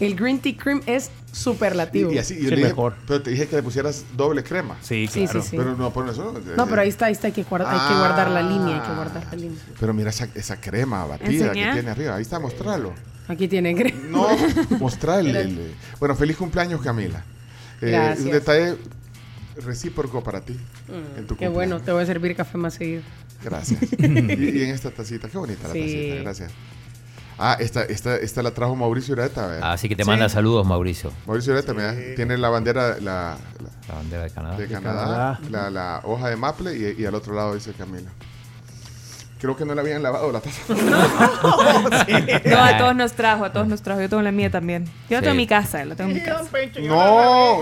el 0.00 0.14
Green 0.14 0.38
Tea 0.38 0.54
Cream, 0.56 0.82
es 0.86 1.10
superlativo. 1.32 2.10
Y, 2.12 2.16
y 2.16 2.18
así, 2.18 2.34
yo 2.36 2.40
Sí, 2.44 2.50
le 2.50 2.56
dije, 2.56 2.68
mejor. 2.68 2.94
pero 3.06 3.20
te 3.22 3.30
dije 3.30 3.46
que 3.46 3.56
le 3.56 3.62
pusieras 3.62 4.04
doble 4.16 4.42
crema. 4.42 4.76
Sí, 4.80 5.06
Sí, 5.06 5.24
claro. 5.24 5.42
sí, 5.42 5.48
sí. 5.50 5.56
Pero 5.56 5.76
no 5.76 5.90
pones 5.92 6.12
eso. 6.14 6.32
No, 6.56 6.66
pero 6.66 6.80
ahí 6.82 6.88
está, 6.88 7.06
ahí 7.06 7.12
está. 7.12 7.26
Hay 7.28 7.32
que, 7.32 7.42
guardar, 7.42 7.72
hay 7.74 7.78
que 7.88 7.94
Ah. 7.94 7.98
guardar 7.98 8.30
la 8.30 8.42
línea. 8.42 8.76
Hay 8.82 8.88
que 8.88 8.94
guardar 8.94 9.24
la 9.30 9.36
línea. 9.36 9.58
Pero 9.80 9.92
mira 9.94 10.10
esa, 10.10 10.28
esa 10.34 10.60
crema 10.60 11.04
batida 11.04 11.52
que 11.52 11.66
tiene 11.72 11.90
arriba. 11.90 12.16
Ahí 12.16 12.22
está, 12.22 12.38
mostralo. 12.38 12.92
Aquí 13.28 13.48
tiene 13.48 13.74
crema. 13.74 13.98
No, 14.08 14.28
mostrarle. 14.78 15.72
Bueno, 15.98 16.14
feliz 16.14 16.36
cumpleaños, 16.36 16.80
Camila. 16.80 17.22
Eh, 17.82 18.14
un 18.18 18.30
detalle 18.30 18.76
recíproco 19.64 20.22
para 20.22 20.40
ti. 20.40 20.56
en 20.88 21.26
tu 21.26 21.36
Qué 21.36 21.46
cumpleaños. 21.46 21.54
bueno, 21.54 21.80
te 21.80 21.92
voy 21.92 22.02
a 22.02 22.06
servir 22.06 22.34
café 22.36 22.58
más 22.58 22.74
seguido. 22.74 23.02
Gracias. 23.42 23.80
y, 23.98 24.04
y 24.58 24.62
en 24.62 24.70
esta 24.70 24.90
tacita, 24.90 25.28
qué 25.28 25.38
bonita 25.38 25.68
la 25.68 25.72
Sí. 25.74 25.80
tacita, 25.80 26.14
gracias. 26.22 26.52
Ah, 27.38 27.56
esta, 27.60 27.82
esta, 27.84 28.16
esta 28.16 28.42
la 28.42 28.52
trajo 28.52 28.74
Mauricio 28.76 29.12
Ureta. 29.12 29.46
¿verdad? 29.46 29.72
Así 29.72 29.88
que 29.90 29.96
te 29.96 30.04
manda 30.06 30.28
saludos, 30.30 30.66
Mauricio. 30.66 31.12
Mauricio 31.26 31.52
Ureta, 31.52 31.74
mira, 31.74 31.94
tiene 32.16 32.38
la 32.38 32.48
bandera 32.48 32.96
la, 32.98 33.36
La 33.88 33.94
bandera 33.94 34.22
de 34.22 34.30
Canadá. 34.30 34.54
la- 34.54 34.60
De 34.62 34.68
Canadá. 34.68 35.40
La, 35.50 35.70
la 35.70 36.00
hoja 36.04 36.30
de 36.30 36.36
maple 36.36 36.74
y, 36.96 37.02
y 37.02 37.04
al 37.04 37.14
otro 37.14 37.34
lado 37.34 37.54
dice 37.54 37.72
Camila. 37.74 38.10
Creo 39.40 39.54
que 39.56 39.64
no 39.66 39.74
le 39.74 39.80
habían 39.82 40.02
lavado 40.02 40.32
la 40.32 40.40
taza. 40.40 40.62
No, 42.44 42.58
a 42.62 42.78
todos 42.78 42.96
nos 42.96 43.12
trajo, 43.12 43.44
a 43.44 43.52
todos 43.52 43.66
nos 43.66 43.82
trajo. 43.82 44.00
Yo 44.00 44.08
tengo 44.08 44.22
la 44.22 44.32
mía 44.32 44.50
también. 44.50 44.84
Yo 45.10 45.16
la 45.16 45.20
tengo 45.20 45.32
en 45.32 45.36
mi 45.36 45.46
casa, 45.46 45.84
la 45.84 45.94
tengo 45.94 46.10
en 46.10 46.16
mi 46.16 46.22
casa. 46.22 46.44
no. 46.82 47.60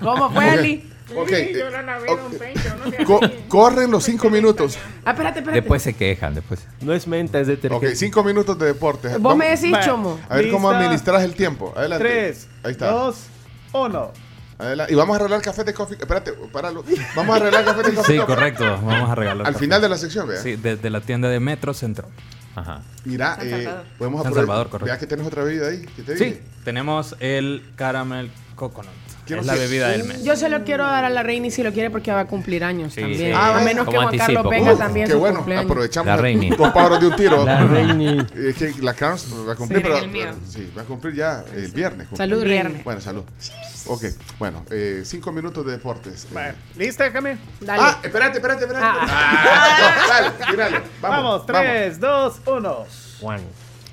¿Cómo 0.00 0.30
fue, 0.30 0.44
Ali? 0.50 0.88
Ok, 1.14 1.30
eh, 1.32 1.62
ok. 2.08 3.04
Co- 3.04 3.20
corren 3.48 3.90
los 3.90 4.02
cinco 4.04 4.30
minutos. 4.30 4.78
Ah, 5.04 5.10
espérate, 5.10 5.40
espérate. 5.40 5.60
Después 5.60 5.82
se 5.82 5.92
quejan, 5.94 6.34
después. 6.34 6.66
No 6.80 6.94
es 6.94 7.06
menta, 7.06 7.38
es 7.38 7.48
Ok, 7.48 7.54
detergente. 7.54 7.96
cinco 7.96 8.24
minutos 8.24 8.58
de 8.58 8.66
deporte. 8.66 9.08
Vos 9.08 9.20
Vamos- 9.20 9.36
me 9.38 9.50
decís. 9.50 9.76
Chomo. 9.84 10.18
A 10.30 10.36
ver 10.36 10.50
cómo 10.50 10.70
administras 10.70 11.22
el 11.22 11.34
tiempo. 11.34 11.74
Adelante. 11.76 12.04
Tres, 12.04 12.48
Ahí 12.62 12.72
está. 12.72 12.90
dos, 12.92 13.16
uno. 13.74 14.12
Adelante. 14.62 14.92
Y 14.92 14.96
vamos 14.96 15.14
a 15.14 15.20
arreglar 15.20 15.42
café 15.42 15.64
de 15.64 15.74
coffee. 15.74 15.96
Espérate, 16.00 16.32
páralo. 16.52 16.84
Vamos 17.16 17.34
a 17.34 17.36
arreglar 17.40 17.64
café 17.64 17.82
de 17.82 17.94
coffee. 17.94 18.18
Sí, 18.20 18.24
correcto. 18.26 18.64
Vamos 18.82 19.10
a 19.10 19.14
regalar. 19.14 19.46
Al 19.46 19.52
café. 19.54 19.64
final 19.64 19.80
de 19.82 19.88
la 19.88 19.96
sección, 19.98 20.28
vea. 20.28 20.40
Sí, 20.40 20.56
desde 20.56 20.88
la 20.90 21.00
tienda 21.00 21.28
de 21.28 21.40
Metro 21.40 21.74
Centro. 21.74 22.08
Ajá. 22.54 22.82
Mira, 23.04 23.38
eh, 23.42 23.66
podemos 23.98 24.22
San 24.22 24.32
aprovechar- 24.32 24.34
Salvador, 24.34 24.68
correcto. 24.68 24.84
Vea 24.86 24.98
que 24.98 25.06
tienes 25.06 25.26
otra 25.26 25.42
bebida 25.42 25.68
ahí. 25.68 25.86
¿Qué 25.96 26.02
te 26.02 26.16
Sí, 26.18 26.24
dije? 26.24 26.42
tenemos 26.64 27.16
el 27.20 27.62
caramel 27.76 28.30
coconut. 28.56 28.90
¿Qué 29.22 29.26
quiero 29.28 29.40
Es 29.42 29.46
la 29.46 29.54
bebida 29.54 29.88
del 29.88 30.04
mes. 30.04 30.24
Yo 30.24 30.36
se 30.36 30.48
lo 30.50 30.62
quiero 30.64 30.84
dar 30.84 31.04
a 31.04 31.08
la 31.08 31.22
reina 31.22 31.46
y 31.46 31.50
si 31.52 31.62
lo 31.62 31.72
quiere 31.72 31.90
porque 31.90 32.10
va 32.12 32.20
a 32.20 32.24
cumplir 32.26 32.64
años 32.64 32.92
Sí, 32.92 33.00
también. 33.00 33.20
sí. 33.20 33.32
a 33.32 33.56
Ah, 33.56 33.60
menos 33.64 33.88
que 33.88 33.96
Juan 33.96 34.18
Carlos 34.18 34.50
venga 34.50 34.76
también 34.76 35.06
Qué 35.06 35.12
su 35.12 35.18
bueno, 35.20 35.36
cumpleaños. 35.36 35.70
aprovechamos 35.70 36.06
La 36.08 36.16
Reini. 36.16 36.50
dos 36.50 36.70
pájaros 36.72 37.00
de 37.00 37.06
un 37.06 37.16
tiro. 37.16 37.44
La 37.44 37.64
Reini. 37.64 38.18
Es 38.36 38.56
que 38.56 38.74
la 38.82 38.92
Crown 38.94 39.16
va 39.48 39.52
a 39.52 39.56
cumplir, 39.56 39.78
Sí, 39.80 39.88
pero, 40.12 40.34
sí, 40.48 40.72
va 40.76 40.82
a 40.82 40.84
cumplir 40.84 41.14
ya 41.14 41.44
el 41.54 41.70
viernes. 41.70 42.08
Salud, 42.14 42.42
viernes. 42.44 42.84
Bueno, 42.84 43.00
salud. 43.00 43.22
Ok, 43.86 44.04
bueno, 44.38 44.64
eh, 44.70 45.02
cinco 45.04 45.32
minutos 45.32 45.64
de 45.66 45.72
deportes. 45.72 46.24
Eh, 46.24 46.28
Vale. 46.32 46.54
¿Lista, 46.76 47.10
Jame? 47.10 47.38
Dale. 47.60 47.82
Ah, 47.82 48.00
espérate, 48.02 48.38
espérate, 48.38 48.64
espérate. 48.64 48.86
Ah. 48.86 49.06
Ah, 49.08 50.06
dale, 50.08 50.30
tírale. 50.50 50.80
Vamos, 51.00 51.46
Vamos, 51.46 51.46
3, 51.46 52.00
2, 52.00 52.40
1. 52.46 52.86
Juan. 53.20 53.40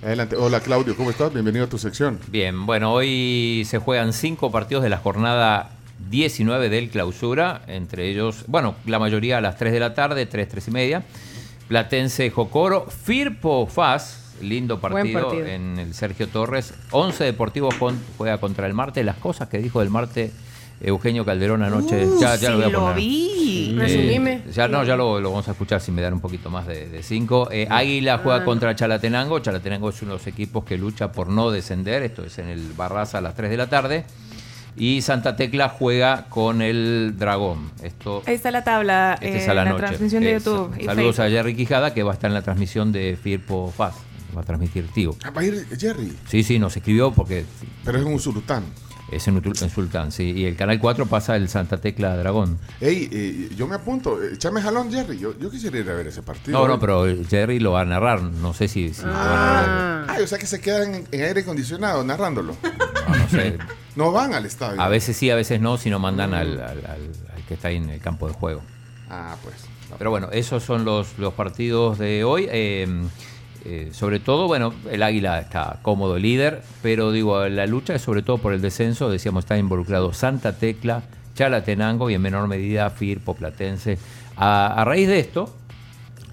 Adelante. 0.03 0.35
Hola, 0.35 0.59
Claudio, 0.61 0.95
¿cómo 0.95 1.09
estás? 1.09 1.33
Bienvenido 1.33 1.65
a 1.65 1.69
tu 1.69 1.77
sección. 1.77 2.19
Bien, 2.27 2.65
bueno, 2.65 2.93
hoy 2.93 3.65
se 3.69 3.79
juegan 3.79 4.13
cinco 4.13 4.51
partidos 4.51 4.83
de 4.83 4.89
la 4.89 4.97
jornada 4.97 5.71
19 6.09 6.69
del 6.69 6.89
clausura, 6.89 7.61
entre 7.67 8.09
ellos, 8.09 8.45
bueno, 8.47 8.75
la 8.85 8.99
mayoría 8.99 9.39
a 9.39 9.41
las 9.41 9.57
3 9.57 9.73
de 9.73 9.79
la 9.79 9.93
tarde, 9.93 10.25
3, 10.25 10.47
3 10.47 10.67
y 10.67 10.71
media. 10.71 11.03
Platense 11.67 12.29
Jocoro, 12.31 12.87
Firpo 12.87 13.67
Faz, 13.67 14.28
lindo 14.41 14.79
partido, 14.79 15.21
partido. 15.29 15.45
en 15.47 15.79
el 15.79 15.93
Sergio 15.93 16.27
Torres. 16.27 16.73
11 16.91 17.23
Deportivo 17.23 17.69
con- 17.79 17.99
juega 18.17 18.37
contra 18.39 18.67
el 18.67 18.73
Marte. 18.73 19.03
Las 19.03 19.17
cosas 19.17 19.49
que 19.49 19.57
dijo 19.59 19.79
del 19.79 19.89
Marte 19.89 20.31
Eugenio 20.81 21.25
Calderón 21.25 21.61
anoche, 21.63 22.05
Uh, 22.05 22.21
ya, 22.21 22.35
ya 22.37 22.51
lo 22.51 22.55
voy 22.57 22.63
a 22.63 22.67
sí, 22.67 22.71
lo 22.73 22.79
poner. 22.79 22.95
vi. 22.95 23.77
Eh, 23.81 24.43
ya 24.53 24.67
no, 24.67 24.83
ya 24.85 24.95
lo, 24.95 25.19
lo 25.19 25.29
vamos 25.31 25.47
a 25.47 25.51
escuchar 25.51 25.81
si 25.81 25.91
me 25.91 26.01
dan 26.01 26.13
un 26.13 26.21
poquito 26.21 26.49
más 26.49 26.67
de 26.67 27.01
5. 27.03 27.49
Águila 27.69 28.19
juega 28.23 28.41
Ah, 28.41 28.45
contra 28.45 28.75
Chalatenango. 28.75 29.39
Chalatenango 29.39 29.89
es 29.89 30.01
uno 30.01 30.13
de 30.13 30.17
los 30.19 30.27
equipos 30.27 30.63
que 30.63 30.77
lucha 30.77 31.11
por 31.11 31.27
no 31.27 31.51
descender. 31.51 32.03
Esto 32.03 32.23
es 32.23 32.37
en 32.39 32.47
el 32.47 32.71
Barraza 32.77 33.17
a 33.17 33.21
las 33.21 33.35
3 33.35 33.49
de 33.49 33.57
la 33.57 33.67
tarde. 33.67 34.05
Y 34.77 35.01
Santa 35.01 35.35
Tecla 35.35 35.67
juega 35.67 36.27
con 36.29 36.61
el 36.61 37.15
Dragón. 37.17 37.71
Esto 37.83 38.23
Ahí 38.25 38.35
está 38.35 38.49
la 38.51 38.63
tabla, 38.63 39.15
este 39.15 39.33
eh, 39.39 39.41
es 39.41 39.49
a 39.49 39.53
la, 39.53 39.65
la 39.65 39.71
noche. 39.71 39.85
transmisión 39.87 40.23
de 40.23 40.35
Es- 40.35 40.45
YouTube. 40.45 40.73
y 40.79 40.85
saludos 40.85 41.15
Facebook. 41.17 41.25
a 41.25 41.29
Jerry 41.37 41.55
Quijada 41.55 41.93
que 41.93 42.03
va 42.03 42.11
a 42.11 42.13
estar 42.13 42.29
en 42.29 42.35
la 42.35 42.41
transmisión 42.43 42.91
de 42.93 43.17
Firpo 43.21 43.73
Faz. 43.75 43.95
Va 44.35 44.41
a 44.41 44.43
transmitir 44.43 44.87
Tigo. 44.93 45.15
Ah, 45.23 45.31
Va 45.31 45.41
a 45.41 45.45
ir 45.45 45.65
Jerry, 45.77 46.15
Sí, 46.27 46.43
sí, 46.43 46.59
nos 46.59 46.75
escribió 46.77 47.11
porque 47.11 47.45
pero 47.83 47.97
es 47.99 48.05
un 48.05 48.19
sultán. 48.19 48.63
es 49.11 49.27
en, 49.27 49.37
en 49.43 49.69
Sultán. 49.69 50.11
Sí. 50.11 50.23
Y 50.35 50.45
el 50.45 50.55
Canal 50.55 50.79
4 50.79 51.07
pasa 51.07 51.35
el 51.35 51.49
Santa 51.49 51.77
Tecla 51.77 52.15
Dragón. 52.15 52.59
Ey, 52.79 53.09
eh, 53.11 53.49
yo 53.55 53.67
me 53.67 53.75
apunto. 53.75 54.21
Echame 54.23 54.61
jalón, 54.61 54.91
Jerry. 54.91 55.17
Yo, 55.17 55.37
yo 55.39 55.49
quisiera 55.49 55.79
ir 55.79 55.89
a 55.89 55.93
ver 55.95 56.07
ese 56.07 56.21
partido. 56.21 56.59
No, 56.59 56.67
no, 56.67 56.79
pero 56.79 57.05
Jerry 57.27 57.59
lo 57.59 57.71
va 57.71 57.81
a 57.81 57.85
narrar. 57.85 58.21
No 58.21 58.53
sé 58.53 58.67
si, 58.67 58.93
si 58.93 59.01
lo 59.01 59.09
va 59.11 59.21
a 59.21 59.65
narrar. 59.65 60.05
Ah, 60.09 60.23
o 60.23 60.27
sea 60.27 60.37
que 60.37 60.45
se 60.45 60.61
quedan 60.61 60.93
en, 60.93 61.07
en 61.11 61.21
aire 61.23 61.41
acondicionado 61.41 62.03
narrándolo. 62.03 62.55
No, 63.07 63.15
no 63.17 63.29
sé. 63.29 63.57
No 63.95 64.11
van 64.11 64.33
al 64.35 64.45
estadio. 64.45 64.79
A 64.79 64.87
veces 64.89 65.17
sí, 65.17 65.31
a 65.31 65.35
veces 65.35 65.59
no, 65.59 65.77
si 65.79 65.89
no 65.89 65.97
mandan 65.97 66.33
al, 66.35 66.53
al- 66.61 66.61
al- 66.61 66.85
al 67.35 67.45
que 67.47 67.55
está 67.55 67.69
ahí 67.69 67.77
en 67.77 67.89
el 67.89 67.99
campo 67.99 68.27
de 68.27 68.33
juego. 68.35 68.61
Ah, 69.09 69.35
pues. 69.43 69.55
Pero 69.97 70.11
bueno, 70.11 70.29
esos 70.31 70.61
son 70.63 70.85
los, 70.85 71.17
los 71.17 71.33
partidos 71.33 71.97
de 71.97 72.23
hoy. 72.23 72.47
Eh, 72.51 72.87
eh, 73.65 73.89
sobre 73.93 74.19
todo, 74.19 74.47
bueno, 74.47 74.73
el 74.89 75.03
Águila 75.03 75.39
está 75.39 75.79
cómodo 75.81 76.17
líder, 76.17 76.61
pero 76.81 77.11
digo, 77.11 77.47
la 77.47 77.65
lucha 77.67 77.95
es 77.95 78.01
sobre 78.01 78.21
todo 78.21 78.37
por 78.37 78.53
el 78.53 78.61
descenso. 78.61 79.09
Decíamos, 79.09 79.43
está 79.45 79.57
involucrado 79.57 80.13
Santa 80.13 80.53
Tecla, 80.57 81.03
Chalatenango 81.35 82.09
y 82.09 82.13
en 82.15 82.21
menor 82.21 82.47
medida 82.47 82.89
Firpo 82.89 83.33
Platense. 83.33 83.97
A, 84.37 84.83
raíz 84.85 85.07
de 85.07 85.19
esto, 85.19 85.53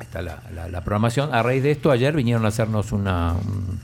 está 0.01 0.23
la, 0.23 0.41
la- 0.55 0.81
programación, 0.83 1.35
a 1.35 1.43
raíz 1.43 1.63
de 1.63 1.71
esto 1.73 1.91
ayer 1.91 2.15
vinieron 2.15 2.45
a 2.45 2.49
hacernos 2.49 2.93
una, 2.93 3.33
un- 3.33 3.81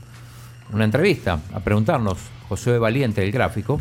una 0.73 0.85
entrevista, 0.85 1.39
a 1.53 1.59
preguntarnos, 1.59 2.17
José 2.49 2.77
Valiente 2.77 3.21
del 3.21 3.31
gráfico, 3.31 3.79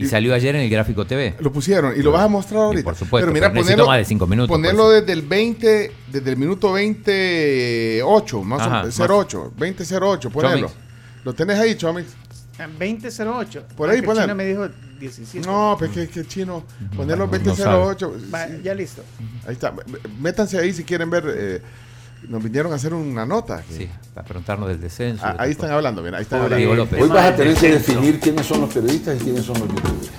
y 0.00 0.08
salió 0.08 0.34
ayer 0.34 0.54
en 0.56 0.62
el 0.62 0.70
Gráfico 0.70 1.06
TV. 1.06 1.34
Lo 1.40 1.52
pusieron 1.52 1.94
y 1.98 2.02
lo 2.02 2.12
vas 2.12 2.22
a 2.24 2.28
mostrar 2.28 2.62
ahorita. 2.62 2.84
por 2.84 2.94
supuesto, 2.96 3.24
Pero 3.26 3.32
mira, 3.32 3.52
pero 3.52 3.62
ponerlo, 3.62 3.86
más 3.86 3.98
de 3.98 4.04
cinco 4.04 4.26
minutos, 4.26 4.48
Ponerlo 4.48 4.84
pues. 4.84 5.00
desde 5.00 5.12
el 5.12 5.22
20, 5.22 5.92
desde 6.12 6.30
el 6.30 6.36
minuto 6.36 6.72
28, 6.72 8.42
más 8.42 8.60
Ajá, 8.62 8.68
o 8.80 8.82
menos, 8.84 9.00
08, 9.00 9.52
2008, 9.56 10.30
ponelo. 10.30 10.68
Chomix. 10.68 10.74
¿Lo 11.24 11.32
tenés 11.34 11.58
ahí, 11.58 11.74
Chomix? 11.76 12.06
2008. 12.58 13.64
Por 13.76 13.88
ahí, 13.88 13.96
Aunque 13.96 14.06
ponelo. 14.06 14.24
Chino 14.26 14.34
me 14.34 14.44
dijo 14.46 14.68
17. 14.98 15.46
No, 15.46 15.76
pues 15.78 15.90
que, 15.92 16.08
que 16.08 16.26
chino. 16.26 16.64
Ponerlo 16.96 17.26
no 17.26 17.32
2008. 17.38 18.14
Va, 18.32 18.46
sí. 18.48 18.60
ya 18.62 18.74
listo. 18.74 19.02
Ahí 19.46 19.54
está. 19.54 19.72
Métanse 20.20 20.58
ahí 20.58 20.72
si 20.72 20.84
quieren 20.84 21.08
ver. 21.10 21.24
eh, 21.26 21.62
nos 22.28 22.42
vinieron 22.42 22.72
a 22.72 22.76
hacer 22.76 22.94
una 22.94 23.24
nota. 23.26 23.62
Sí, 23.68 23.88
para 24.14 24.26
preguntarnos 24.26 24.68
del 24.68 24.80
descenso. 24.80 25.24
Ah, 25.24 25.36
ahí 25.38 25.50
están 25.52 25.70
hablando, 25.70 26.02
mira, 26.02 26.18
ahí 26.18 26.22
están 26.22 26.40
Pobre 26.42 26.54
hablando. 26.56 26.74
López. 26.84 27.02
Hoy 27.02 27.08
vas 27.08 27.24
a 27.26 27.36
tener 27.36 27.56
que 27.56 27.70
definir 27.72 28.20
quiénes 28.20 28.46
son 28.46 28.60
los 28.62 28.72
periodistas 28.72 29.20
y 29.20 29.24
quiénes 29.24 29.44
son 29.44 29.58
los 29.58 29.68
youtubers. 29.68 30.10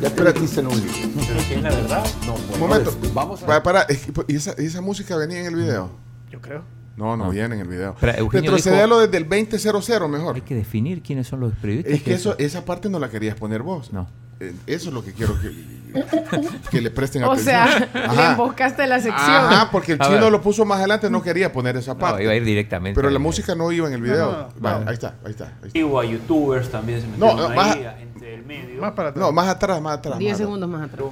Ya 0.00 0.10
te 0.10 0.22
metiste 0.22 0.60
en 0.60 0.66
un 0.68 0.76
lío. 0.76 0.92
Pero 1.26 1.40
que 1.48 1.54
es 1.56 1.62
la 1.62 1.70
verdad. 1.70 2.06
No, 2.26 2.34
Un 2.34 2.40
bueno, 2.48 2.66
momento. 2.68 2.90
de- 2.92 3.08
Vamos 3.12 3.42
a 3.42 3.62
Para, 3.62 3.86
¿y, 4.28 4.36
esa, 4.36 4.54
y 4.58 4.66
esa 4.66 4.80
música 4.80 5.16
venía 5.16 5.40
en 5.40 5.46
el 5.46 5.56
video? 5.56 5.90
Yo 6.30 6.40
creo. 6.40 6.62
No, 6.96 7.16
no, 7.16 7.26
No. 7.26 7.30
viene 7.30 7.54
en 7.54 7.60
el 7.62 7.68
video. 7.68 7.94
Retrocedelo 8.00 8.98
desde 8.98 9.16
el 9.18 9.28
2000 9.28 10.08
mejor. 10.08 10.34
Hay 10.34 10.40
que 10.42 10.54
definir 10.54 11.02
quiénes 11.02 11.26
son 11.28 11.40
los 11.40 11.52
periodistas. 11.54 11.94
Es 11.94 12.02
que 12.02 12.14
eso, 12.14 12.36
esa 12.38 12.64
parte 12.64 12.88
no 12.88 12.98
la 12.98 13.08
querías 13.10 13.36
poner 13.36 13.62
vos. 13.62 13.92
No. 13.92 14.08
Eh, 14.40 14.52
Eso 14.66 14.88
es 14.88 14.94
lo 14.94 15.04
que 15.04 15.12
quiero 15.12 15.34
que, 15.40 15.48
que 16.70 16.80
le 16.80 16.90
presten 16.90 17.24
O 17.24 17.32
atención. 17.32 17.54
sea, 17.92 18.12
le 18.14 18.24
emboscaste 18.32 18.86
la 18.86 19.00
sección. 19.00 19.30
Ajá, 19.30 19.70
porque 19.70 19.92
el 19.92 19.98
chino 19.98 20.30
lo 20.30 20.40
puso 20.40 20.64
más 20.64 20.78
adelante, 20.78 21.08
no 21.10 21.22
quería 21.22 21.52
poner 21.52 21.76
esa 21.76 21.94
No, 21.94 21.98
parte. 21.98 22.22
iba 22.22 22.32
a 22.32 22.36
ir 22.36 22.44
directamente. 22.44 22.94
Pero 22.98 23.10
la 23.10 23.18
música 23.18 23.54
no 23.54 23.70
iba 23.72 23.86
en 23.88 23.94
el 23.94 24.02
video. 24.02 24.32
No, 24.32 24.38
no, 24.38 24.48
Va, 24.64 24.78
no. 24.80 24.88
ahí 24.88 24.94
está, 24.94 25.14
ahí 25.24 25.30
está. 25.30 25.44
ahí 25.44 25.52
está. 25.64 25.68
Digo, 25.72 26.00
a 26.00 26.04
youtubers 26.04 26.70
también 26.70 27.00
se 27.00 27.06
No, 27.08 27.26
metieron 27.26 27.36
no, 27.36 27.48
ahí, 27.48 27.56
más- 27.56 27.76
entre 28.02 28.34
el 28.34 28.44
medio. 28.44 28.80
Más 28.80 28.92
para 28.92 29.08
atrás. 29.10 29.24
No, 29.26 29.32
más 29.32 29.48
atrás, 29.48 29.80
más 29.80 29.98
atrás. 29.98 30.18
10 30.18 30.30
más 30.32 30.34
atrás. 30.34 30.46
segundos 30.46 30.68
más 30.68 30.82
atrás. 30.88 31.06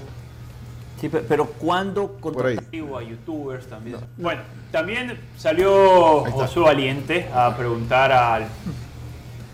Sí, 1.00 1.10
pe- 1.10 1.24
pero 1.28 1.44
ahí. 2.46 2.58
digo, 2.72 2.96
a 2.96 3.02
youtubers 3.02 3.66
también. 3.66 3.98
Bueno, 4.16 4.40
también 4.72 5.18
salió. 5.36 6.24
Josué 6.30 6.62
Valiente 6.62 7.28
a 7.34 7.54
preguntar 7.54 8.12
al 8.12 8.46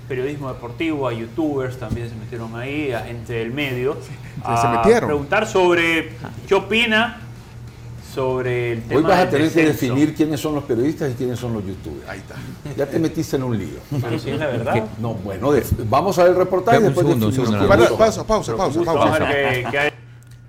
periodismo 0.08 0.48
deportivo, 0.52 1.08
a 1.08 1.12
youtubers 1.12 1.78
también 1.78 2.08
se 2.08 2.14
metieron 2.16 2.54
ahí, 2.56 2.92
a- 2.92 3.08
entre 3.08 3.42
el 3.42 3.52
medio. 3.52 3.96
a 4.44 4.60
se 4.60 4.68
metieron. 4.68 5.08
preguntar 5.08 5.46
sobre 5.46 6.12
qué 6.48 6.54
opina 6.54 7.18
sobre 8.14 8.72
el 8.72 8.82
tema 8.82 8.98
Hoy 9.00 9.02
vas 9.04 9.18
a 9.20 9.20
del 9.26 9.30
tener 9.30 9.52
que 9.52 9.64
definir 9.64 10.14
quiénes 10.14 10.38
son 10.38 10.54
los 10.54 10.64
periodistas 10.64 11.12
y 11.12 11.14
quiénes 11.14 11.38
son 11.38 11.54
los 11.54 11.64
youtubers. 11.66 12.06
Ahí 12.08 12.18
está. 12.18 12.34
Ya 12.76 12.84
te 12.86 12.98
metiste 12.98 13.36
en 13.36 13.42
un 13.44 13.56
lío. 13.58 13.78
Pero 14.02 14.18
si 14.18 14.30
es 14.30 14.38
la 14.38 14.46
verdad. 14.48 14.84
No, 15.00 15.14
bueno, 15.14 15.50
de- 15.52 15.64
vamos 15.88 16.18
a 16.18 16.24
ver 16.24 16.32
el 16.32 16.36
reportaje 16.38 16.78
y 16.78 16.82
después 16.82 17.06
segundo, 17.06 17.26
un 17.28 17.32
segundo, 17.32 17.66
pausa, 17.96 17.96
pausa, 17.96 18.26
pausa, 18.26 18.52
Vamos 18.54 18.76
a 18.88 18.92
pausa. 19.18 19.28
hay. 19.28 19.64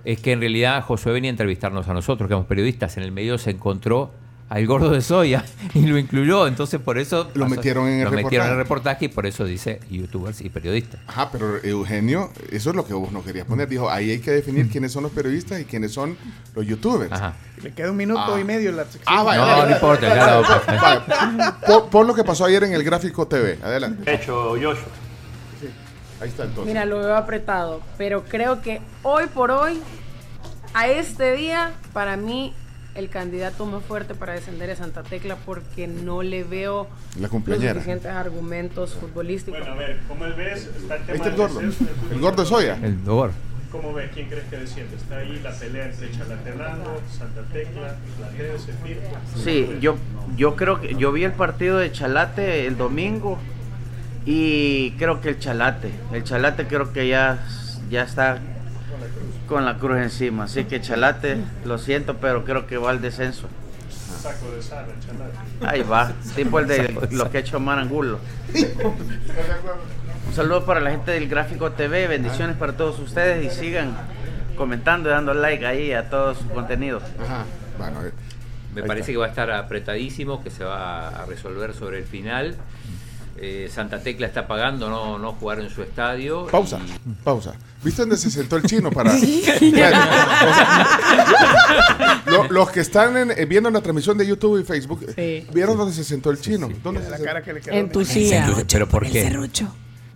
Es 0.03 0.19
que 0.19 0.33
en 0.33 0.41
realidad 0.41 0.83
Josué 0.83 1.13
venía 1.13 1.29
a 1.29 1.31
entrevistarnos 1.31 1.87
a 1.87 1.93
nosotros, 1.93 2.27
que 2.27 2.33
somos 2.33 2.47
periodistas. 2.47 2.97
En 2.97 3.03
el 3.03 3.13
medio 3.13 3.37
se 3.37 3.51
encontró 3.51 4.11
al 4.49 4.67
gordo 4.67 4.91
de 4.91 5.01
soya 5.01 5.43
y 5.73 5.85
lo 5.87 5.97
incluyó. 5.97 6.45
Entonces, 6.47 6.79
por 6.79 6.97
eso. 6.97 7.29
Lo 7.33 7.47
metieron 7.47 7.87
en 7.87 7.99
el 7.99 8.05
lo 8.05 8.11
metieron 8.11 8.47
en 8.47 8.53
el 8.53 8.57
reportaje. 8.59 9.05
y 9.05 9.07
por 9.07 9.25
eso 9.25 9.45
dice 9.45 9.79
youtubers 9.89 10.41
y 10.41 10.49
periodistas. 10.49 10.99
Ajá, 11.07 11.29
pero 11.31 11.57
Eugenio, 11.63 12.29
eso 12.51 12.69
es 12.69 12.75
lo 12.75 12.85
que 12.85 12.93
vos 12.93 13.11
no 13.11 13.23
querías 13.23 13.45
poner. 13.47 13.67
Dijo, 13.67 13.89
ahí 13.89 14.11
hay 14.11 14.19
que 14.19 14.31
definir 14.31 14.69
quiénes 14.69 14.91
son 14.91 15.03
los 15.03 15.11
periodistas 15.11 15.59
y 15.59 15.65
quiénes 15.65 15.91
son 15.93 16.15
los 16.55 16.65
youtubers. 16.65 17.11
Ajá. 17.11 17.33
Le 17.61 17.71
queda 17.73 17.91
un 17.91 17.97
minuto 17.97 18.35
Ah. 18.35 18.39
y 18.39 18.43
medio 18.43 18.69
en 18.69 18.77
la 18.77 18.83
sección. 18.83 19.03
Ah, 19.05 19.23
vaya, 19.23 19.45
No, 19.45 19.65
no 19.65 19.71
importa, 19.71 20.37
vale. 20.67 21.51
Pon, 21.65 21.89
pon 21.89 22.07
lo 22.07 22.13
que 22.13 22.23
pasó 22.23 22.45
ayer 22.45 22.63
en 22.65 22.73
el 22.73 22.83
gráfico 22.83 23.25
TV. 23.27 23.57
Adelante. 23.63 24.03
De 24.03 24.15
hecho, 24.17 24.49
Joshua. 24.51 24.75
Ahí 26.21 26.29
está 26.29 26.43
entonces. 26.43 26.65
Mira, 26.73 26.85
lo 26.85 26.99
veo 26.99 27.15
apretado, 27.17 27.81
pero 27.97 28.23
creo 28.23 28.61
que 28.61 28.81
hoy 29.01 29.25
por 29.33 29.51
hoy, 29.51 29.79
a 30.73 30.87
este 30.87 31.33
día, 31.33 31.73
para 31.91 32.15
mí, 32.17 32.53
el 32.95 33.09
candidato 33.09 33.65
más 33.65 33.83
fuerte 33.83 34.13
para 34.13 34.33
descender 34.33 34.69
es 34.69 34.77
Santa 34.77 35.03
Tecla 35.03 35.35
porque 35.45 35.87
no 35.87 36.21
le 36.21 36.43
veo 36.43 36.87
La 37.19 37.27
los 37.27 37.43
suficientes 37.43 38.05
argumentos 38.05 38.93
futbolísticos. 38.93 39.59
Bueno, 39.59 39.73
a 39.73 39.77
ver, 39.77 39.99
¿cómo 40.07 40.25
él 40.25 40.33
ves? 40.33 40.69
Está 40.77 40.95
el 40.95 41.01
Ahí 41.01 41.05
tema 41.07 41.15
está 41.15 41.29
el 41.29 41.35
del 41.35 41.35
gordo. 41.47 41.59
descenso 41.59 41.85
fútbol 41.93 42.11
El 42.13 42.19
gordo 42.19 42.43
de 42.43 42.49
soya. 42.49 42.79
El 42.83 43.03
dolor. 43.03 43.31
¿Cómo 43.71 43.93
ves? 43.93 44.11
¿Quién 44.13 44.29
crees 44.29 44.43
que 44.43 44.57
desciende? 44.57 44.95
Está 44.95 45.17
ahí 45.17 45.39
la 45.43 45.51
pelea 45.51 45.85
entre 45.85 46.11
Chalatenango, 46.11 47.01
Santa 47.11 47.41
Tecla, 47.51 47.95
Platense, 48.17 48.73
Firpo. 48.83 49.17
Sí, 49.43 49.77
yo, 49.81 49.97
yo 50.37 50.55
creo 50.55 50.79
que 50.79 50.93
yo 50.93 51.11
vi 51.11 51.23
el 51.23 51.31
partido 51.31 51.79
de 51.79 51.91
Chalate 51.91 52.67
el 52.67 52.77
domingo 52.77 53.39
y 54.27 54.91
creo 54.91 55.21
que 55.21 55.29
el 55.29 55.39
Chalate, 55.39 55.89
el 56.13 56.23
Chalate 56.23 56.67
creo 56.67 56.93
que 56.93 57.07
ya, 57.07 57.43
ya 57.89 58.03
está 58.03 58.37
con 59.53 59.65
la 59.65 59.77
cruz 59.77 59.99
encima, 59.99 60.45
así 60.45 60.65
que 60.65 60.81
Chalate, 60.81 61.37
lo 61.63 61.77
siento, 61.77 62.17
pero 62.17 62.43
creo 62.43 62.65
que 62.65 62.77
va 62.77 62.89
al 62.89 63.01
descenso. 63.01 63.47
Saco 64.21 64.51
de 64.51 64.61
sal, 64.63 64.85
el 64.89 64.99
Chalate. 65.05 65.37
Ahí 65.65 65.83
va, 65.83 66.11
tipo 66.35 66.57
el 66.59 66.67
de 66.67 67.07
lo 67.11 67.29
que 67.29 67.37
ha 67.37 67.41
hecho 67.41 67.59
Marangulo. 67.59 68.19
Un 70.27 70.33
saludo 70.33 70.65
para 70.65 70.79
la 70.79 70.89
gente 70.91 71.11
del 71.11 71.27
Gráfico 71.27 71.71
TV, 71.71 72.07
bendiciones 72.07 72.55
para 72.57 72.73
todos 72.73 72.97
ustedes 72.99 73.45
y 73.45 73.55
sigan 73.55 73.95
comentando 74.57 75.09
y 75.09 75.11
dando 75.11 75.33
like 75.33 75.65
ahí 75.65 75.91
a 75.93 76.09
todo 76.09 76.33
su 76.33 76.47
contenido. 76.49 76.99
Ajá. 77.23 77.45
Bueno, 77.77 77.99
Me 78.73 78.81
parece 78.81 79.01
está. 79.01 79.11
que 79.11 79.17
va 79.17 79.25
a 79.25 79.29
estar 79.29 79.51
apretadísimo, 79.51 80.43
que 80.43 80.49
se 80.49 80.63
va 80.63 81.09
a 81.09 81.25
resolver 81.25 81.73
sobre 81.73 81.99
el 81.99 82.05
final. 82.05 82.55
Eh, 83.45 83.69
Santa 83.69 84.01
Tecla 84.01 84.27
está 84.27 84.47
pagando 84.47 84.89
no, 84.89 85.19
no 85.19 85.33
jugar 85.33 85.59
en 85.59 85.69
su 85.69 85.81
estadio. 85.83 86.47
Pausa, 86.47 86.79
pausa. 87.23 87.53
¿Viste 87.83 88.01
dónde 88.03 88.15
se 88.17 88.31
sentó 88.31 88.55
el 88.55 88.63
chino 88.63 88.89
para.? 88.91 89.11
Sí. 89.17 89.43
Bueno, 89.71 89.97
o 89.99 90.53
sea, 90.55 92.21
lo- 92.27 92.47
los 92.49 92.69
que 92.71 92.79
están 92.79 93.17
en- 93.17 93.31
eh, 93.31 93.45
viendo 93.45 93.69
la 93.69 93.81
transmisión 93.81 94.17
de 94.17 94.25
YouTube 94.25 94.61
y 94.61 94.63
Facebook, 94.63 95.05
¿vieron 95.53 95.77
dónde 95.77 95.93
se 95.93 96.03
sentó 96.03 96.31
el 96.31 96.39
chino? 96.39 96.69
¿Dónde 96.83 97.01
se 97.01 97.07
sentó? 97.17 97.23
Entusiasmo. 97.79 98.63
¿Pero 98.71 98.87
por 98.87 99.03
qué? 99.11 99.23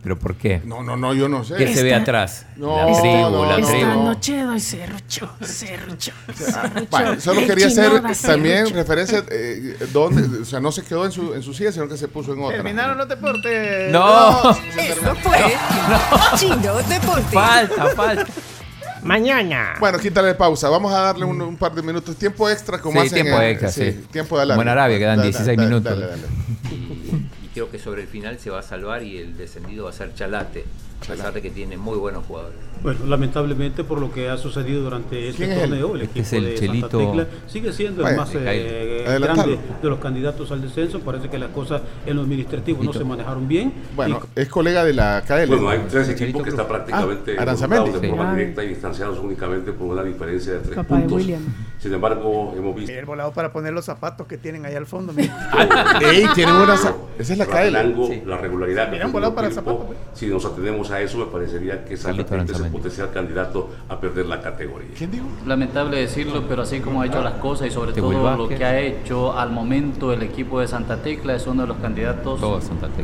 ¿Pero 0.08 0.18
por 0.18 0.36
qué? 0.38 0.62
No, 0.64 0.82
no, 0.84 0.96
no, 0.96 1.14
yo 1.14 1.28
no 1.28 1.44
sé. 1.44 1.56
¿Qué 1.56 1.74
se 1.76 1.84
ve 1.84 1.94
atrás? 1.94 2.46
No, 2.56 2.78
la 2.78 2.86
tribu, 3.02 3.30
no, 3.30 3.46
la 3.46 3.58
no, 3.58 3.68
tribu. 3.68 3.86
no. 3.88 4.04
noche 4.06 4.42
doy 4.42 4.60
serrucho, 4.62 5.30
serrucho, 5.42 6.14
serrucho. 6.34 6.88
Bueno, 6.90 7.20
solo 7.20 7.42
El 7.42 7.48
quería 7.48 7.68
hacer 7.68 8.02
también 8.22 8.58
serrucho. 8.68 8.76
referencia 8.76 9.24
eh, 9.30 9.76
donde, 9.92 10.44
o 10.44 10.46
sea, 10.46 10.62
no 10.62 10.72
se 10.72 10.84
quedó 10.84 11.04
en 11.04 11.12
su, 11.12 11.34
en 11.34 11.44
su 11.44 11.54
silla, 11.54 11.74
sino 11.74 11.90
que 11.90 11.98
se 11.98 12.08
puso 12.08 12.32
en 12.32 12.40
otra. 12.42 12.56
Terminaron 12.56 12.98
los 12.98 13.10
deportes. 13.10 13.92
No. 13.92 14.52
Esto 14.78 15.14
fue 15.16 15.38
Chino 16.38 16.76
Deportes. 16.88 17.26
Falta, 17.34 17.86
falta. 17.94 18.26
Mañana. 19.04 19.74
Bueno, 19.82 20.00
quítale 20.00 20.36
pausa. 20.36 20.70
Vamos 20.70 20.94
a 20.94 21.02
darle 21.02 21.26
un, 21.26 21.42
un 21.42 21.58
par 21.58 21.74
de 21.76 21.82
minutos. 21.82 22.16
Tiempo 22.16 22.50
extra, 22.50 22.80
como 22.80 23.02
Sí, 23.02 23.08
hacen 23.08 23.24
tiempo 23.24 23.42
en- 23.42 23.50
extra, 23.50 23.72
sí. 23.74 24.06
Tiempo 24.10 24.38
de 24.38 24.44
alargue. 24.44 24.58
Como 24.58 24.62
en 24.62 24.70
Arabia, 24.70 24.98
quedan 25.00 25.18
Dale, 25.18 25.28
16 25.32 25.58
dale, 25.58 25.68
minutos. 25.70 26.00
dale, 26.00 26.08
dale. 26.08 27.27
Creo 27.58 27.72
que 27.72 27.80
sobre 27.80 28.04
el 28.04 28.08
final 28.08 28.38
se 28.38 28.52
va 28.52 28.60
a 28.60 28.62
salvar 28.62 29.02
y 29.02 29.18
el 29.18 29.36
descendido 29.36 29.86
va 29.86 29.90
a 29.90 29.94
ser 29.94 30.14
Chalate, 30.14 30.64
a 31.02 31.06
pesar 31.08 31.34
de 31.34 31.42
que 31.42 31.50
tiene 31.52 31.78
muy 31.78 31.98
buenos 31.98 32.26
jugadores. 32.26 32.56
Bueno, 32.84 33.06
lamentablemente 33.08 33.84
por 33.84 34.00
lo 34.00 34.12
que 34.12 34.30
ha 34.30 34.38
sucedido 34.38 34.84
durante 34.84 35.30
este 35.30 35.48
torneo, 35.48 35.96
el 35.96 36.02
Este 36.04 36.20
equipo 36.20 36.26
es 36.28 36.34
el 36.34 36.44
de 36.44 36.56
Chelito- 36.56 36.90
Santa 36.92 36.98
Tecla 36.98 37.28
sigue 37.48 37.74
siendo 37.74 38.08
el 38.08 38.16
más 38.16 38.30
eh, 38.36 39.04
Adelantalo. 39.08 39.44
grande 39.52 39.60
de 39.82 39.90
los 39.90 40.00
candidatos 40.00 40.52
al 40.52 40.62
descenso. 40.62 41.00
Parece 41.00 41.28
que 41.30 41.40
las 41.40 41.50
cosas 41.50 41.82
en 42.06 42.16
lo 42.16 42.22
administrativo 42.22 42.84
no 42.84 42.94
se 42.94 43.04
manejaron 43.04 43.48
bien. 43.48 43.74
Bueno, 43.96 44.22
es 44.36 44.48
colega 44.48 44.84
de 44.86 44.94
la 44.94 45.24
KL. 45.26 45.48
Bueno, 45.48 45.70
hay 45.70 45.80
tres 45.90 46.10
equipos 46.10 46.44
que 46.44 46.50
están 46.50 46.68
prácticamente 46.68 47.36
Ah, 47.40 47.46
de 47.46 47.58
forma 48.10 48.32
Sí. 48.34 48.38
directa 48.38 48.64
y 48.64 48.68
distanciados 48.70 49.20
únicamente 49.20 49.72
por 49.72 49.88
una 49.88 50.04
diferencia 50.04 50.54
de 50.54 50.60
tres 50.60 50.76
Papá 50.76 50.96
de 50.96 51.02
puntos. 51.02 51.18
William. 51.18 51.42
Sin 51.80 51.94
embargo, 51.94 52.54
hemos 52.56 52.76
visto 52.76 52.92
El 52.92 53.06
volado 53.06 53.32
para 53.32 53.52
poner 53.52 53.74
los 53.74 53.86
zapatos 53.86 54.28
que 54.28 54.38
tienen 54.38 54.66
allá 54.66 54.78
al 54.78 54.86
fondo. 54.88 55.14
mira. 55.14 55.50
Ey, 56.02 56.26
tienen 56.36 56.56
una. 56.56 56.78
sa- 56.78 56.96
Esa 57.18 57.34
es 57.34 57.40
la 57.40 57.46
KL. 57.46 58.26
la 58.26 58.38
regularidad. 58.38 58.92
Sí, 58.92 59.12
volado 59.12 59.34
para 59.34 59.50
zapatos, 59.52 59.82
Si 60.14 60.28
nos 60.28 60.46
atendemos 60.46 60.87
a 60.92 61.02
eso, 61.02 61.18
me 61.18 61.26
parecería 61.26 61.84
que 61.86 61.98
Santa 61.98 62.26
Tecla 62.26 62.44
es 62.44 62.60
el 62.60 62.72
potencial 62.72 63.12
candidato 63.12 63.70
a 63.90 64.00
perder 64.00 64.26
la 64.26 64.42
categoría. 64.42 64.90
¿Quién 64.98 65.12
dijo? 65.12 65.26
Lamentable 65.46 65.98
decirlo, 66.00 66.44
pero 66.48 66.62
así 66.64 66.80
como 66.80 67.02
ha 67.02 67.06
hecho 67.06 67.22
las 67.22 67.34
cosas 67.36 67.68
y 67.68 67.72
sobre 67.72 67.94
Te 67.94 68.02
todo 68.02 68.36
lo 68.38 68.48
que- 68.48 68.56
que 68.56 68.66
ha 68.66 68.80
hecho 68.80 69.38
al 69.38 69.52
momento 69.52 70.14
el 70.14 70.24
equipo 70.24 70.60
de 70.60 70.68
Santa 70.68 71.02
Tecla 71.02 71.36
es 71.36 71.48
uno 71.48 71.64
de 71.64 71.68
los 71.68 71.78
candidatos 71.78 72.40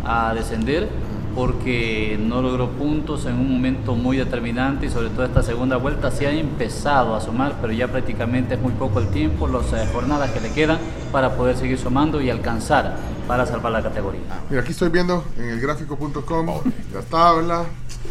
a 0.05 0.33
descender 0.33 0.87
porque 1.35 2.19
no 2.21 2.41
logró 2.41 2.69
puntos 2.69 3.25
en 3.25 3.33
un 3.35 3.51
momento 3.51 3.95
muy 3.95 4.17
determinante 4.17 4.85
y 4.85 4.89
sobre 4.89 5.09
todo 5.09 5.25
esta 5.25 5.41
segunda 5.41 5.77
vuelta 5.77 6.11
se 6.11 6.27
ha 6.27 6.31
empezado 6.31 7.15
a 7.15 7.21
sumar, 7.21 7.55
pero 7.61 7.73
ya 7.73 7.87
prácticamente 7.87 8.55
es 8.55 8.61
muy 8.61 8.73
poco 8.73 8.99
el 8.99 9.07
tiempo, 9.09 9.47
las 9.47 9.73
eh, 9.73 9.87
jornadas 9.91 10.31
que 10.31 10.39
le 10.41 10.51
quedan 10.51 10.77
para 11.11 11.35
poder 11.35 11.57
seguir 11.57 11.77
sumando 11.77 12.21
y 12.21 12.29
alcanzar 12.29 12.95
para 13.27 13.45
salvar 13.45 13.71
la 13.71 13.81
categoría. 13.81 14.21
Mira, 14.49 14.61
aquí 14.61 14.71
estoy 14.71 14.89
viendo 14.89 15.23
en 15.37 15.49
el 15.49 15.59
gráfico.com 15.59 16.47
la 16.93 17.01
tabla. 17.01 17.63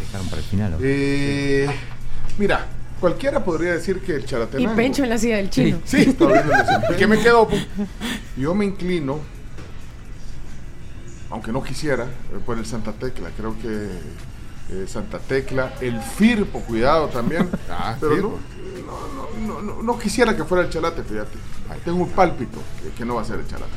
Dejaron 0.06 0.28
para 0.28 0.38
el 0.38 0.48
final. 0.48 0.76
Eh, 0.80 1.68
mira, 2.38 2.66
cualquiera 2.98 3.44
podría 3.44 3.72
decir 3.72 4.00
que 4.00 4.16
el 4.16 4.22
Y 4.22 4.24
Chalatenango. 4.26 4.74
Pencho 4.76 5.02
en 5.04 5.10
la 5.10 5.18
silla 5.18 5.36
del 5.36 5.50
chino. 5.50 5.78
Sí, 5.84 6.14
viendo 6.18 6.28
desempeño. 6.58 6.98
¿Qué 6.98 7.06
me 7.06 7.18
quedó? 7.18 7.46
pues? 7.46 7.66
Yo 8.36 8.54
me 8.54 8.64
inclino, 8.64 9.18
aunque 11.32 11.50
no 11.50 11.62
quisiera, 11.62 12.04
eh, 12.04 12.38
por 12.44 12.58
el 12.58 12.66
Santa 12.66 12.92
Tecla. 12.92 13.30
Creo 13.36 13.56
que 13.58 13.88
eh, 14.70 14.86
Santa 14.86 15.18
Tecla, 15.18 15.74
el 15.80 16.00
Firpo, 16.00 16.60
cuidado 16.60 17.08
también. 17.08 17.48
Ah, 17.70 17.96
pero 17.98 18.16
no, 18.16 18.38
no, 19.46 19.46
no, 19.46 19.62
no, 19.62 19.82
no 19.82 19.98
quisiera 19.98 20.36
que 20.36 20.44
fuera 20.44 20.64
el 20.64 20.70
Chalate, 20.70 21.02
fíjate. 21.02 21.38
Tengo 21.84 22.02
un 22.02 22.10
pálpito 22.10 22.58
que, 22.82 22.90
que 22.90 23.04
no 23.04 23.14
va 23.16 23.22
a 23.22 23.24
ser 23.24 23.40
el 23.40 23.46
Chalate. 23.46 23.72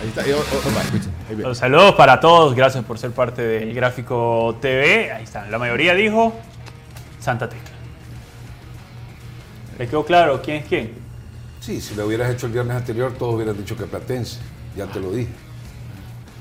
Ahí 0.00 0.08
está. 0.08 0.26
y- 0.26 0.32
oh, 0.32 0.38
oh, 0.38 1.32
oh. 1.34 1.34
Los 1.48 1.58
saludos 1.58 1.94
para 1.94 2.18
todos, 2.18 2.54
gracias 2.54 2.84
por 2.84 2.98
ser 2.98 3.12
parte 3.12 3.42
del 3.42 3.74
Gráfico 3.74 4.56
TV. 4.60 5.12
Ahí 5.12 5.24
está, 5.24 5.46
la 5.48 5.58
mayoría 5.58 5.94
dijo 5.94 6.32
Santa 7.20 7.48
Tecla. 7.48 7.70
¿Le 9.78 9.86
quedó 9.86 10.04
claro 10.04 10.40
quién 10.42 10.58
es 10.58 10.66
quién? 10.66 10.92
Sí, 11.60 11.80
si 11.80 11.94
lo 11.94 12.06
hubieras 12.06 12.30
hecho 12.32 12.46
el 12.46 12.52
viernes 12.52 12.76
anterior, 12.76 13.12
todos 13.18 13.34
hubieran 13.34 13.56
dicho 13.56 13.76
que 13.76 13.84
Platense. 13.84 14.38
Ya 14.76 14.86
te 14.86 14.98
lo 15.00 15.12
dije. 15.12 15.30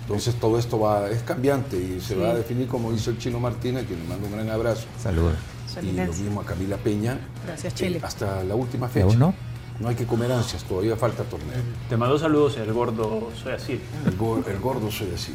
Entonces 0.02 0.36
todo 0.40 0.58
esto 0.60 0.80
va, 0.80 1.10
es 1.10 1.22
cambiante 1.24 1.78
y 1.78 2.00
se 2.02 2.16
Sí. 2.16 2.20
va 2.20 2.32
a 2.32 2.36
definir 2.36 2.68
como 2.68 2.92
hizo 2.94 3.12
el 3.12 3.18
Chino 3.18 3.40
Martínez, 3.40 3.88
que 3.88 3.96
le 3.96 4.04
mando 4.04 4.28
un 4.28 4.34
gran 4.34 4.50
abrazo. 4.50 4.86
Saludos. 5.02 5.34
Y 5.82 5.92
lo 5.94 6.06
mismo 6.14 6.42
a 6.42 6.46
Camila 6.46 6.76
Peña. 6.78 7.18
Gracias, 7.46 7.74
eh, 7.74 7.76
Chile. 7.78 8.02
hasta 8.04 8.44
la 8.44 8.56
última 8.56 8.88
¿Y 8.88 8.90
fecha. 8.90 9.06
aún 9.06 9.20
no? 9.20 9.34
No 9.80 9.88
hay 9.88 9.96
que 9.96 10.06
comer 10.06 10.32
ansias, 10.32 10.64
todavía 10.66 10.96
falta 10.98 11.24
torneo. 11.24 11.58
Te 11.90 11.96
mandó 11.98 12.20
saludos 12.20 12.58
el 12.58 12.72
gordo 12.74 13.30
Soy 13.42 13.54
así. 13.54 13.80
El, 14.06 14.16
go- 14.18 14.44
el 14.46 14.60
gordo 14.60 14.92
soy 14.92 15.12
así. 15.16 15.34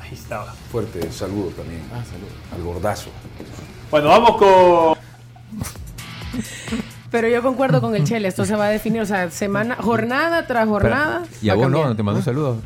Ahí 0.00 0.12
estaba. 0.12 0.52
Fuerte 0.72 1.10
saludo 1.12 1.48
también. 1.50 1.82
Al 2.54 2.62
gordazo. 2.62 3.10
Bueno, 3.90 4.08
vamos 4.08 4.36
con. 4.36 4.98
Pero 7.10 7.28
yo 7.28 7.42
concuerdo 7.42 7.80
con 7.80 7.94
el 7.94 8.04
Chele, 8.04 8.26
esto 8.28 8.44
se 8.44 8.56
va 8.56 8.66
a 8.66 8.70
definir, 8.70 9.00
o 9.02 9.06
sea, 9.06 9.30
semana, 9.30 9.76
jornada 9.80 10.46
tras 10.48 10.66
jornada. 10.68 11.22
¿Y 11.40 11.48
a 11.48 11.54
vos 11.54 11.62
no? 11.62 11.68
cambiar. 11.68 11.88
¿No 11.90 11.96
te 11.96 12.02
mandó 12.02 12.22
saludos? 12.22 12.58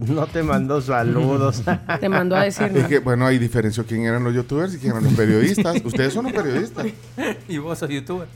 No 0.00 0.26
te 0.26 0.42
mandó 0.42 0.80
saludos. 0.80 1.62
Te 2.00 2.08
mandó 2.08 2.36
a 2.36 2.42
decir. 2.44 2.70
Es 2.76 2.86
que, 2.86 2.98
bueno, 2.98 3.26
hay 3.26 3.38
diferencia 3.38 3.84
quién 3.84 4.04
eran 4.04 4.22
los 4.24 4.34
youtubers 4.34 4.74
y 4.74 4.78
quién 4.78 4.92
eran 4.92 5.04
los 5.04 5.14
periodistas. 5.14 5.76
Ustedes 5.84 6.12
son 6.12 6.24
los 6.24 6.32
periodistas. 6.32 6.86
¿Y 7.48 7.58
vos 7.58 7.78
sos 7.78 7.88
youtuber? 7.88 8.28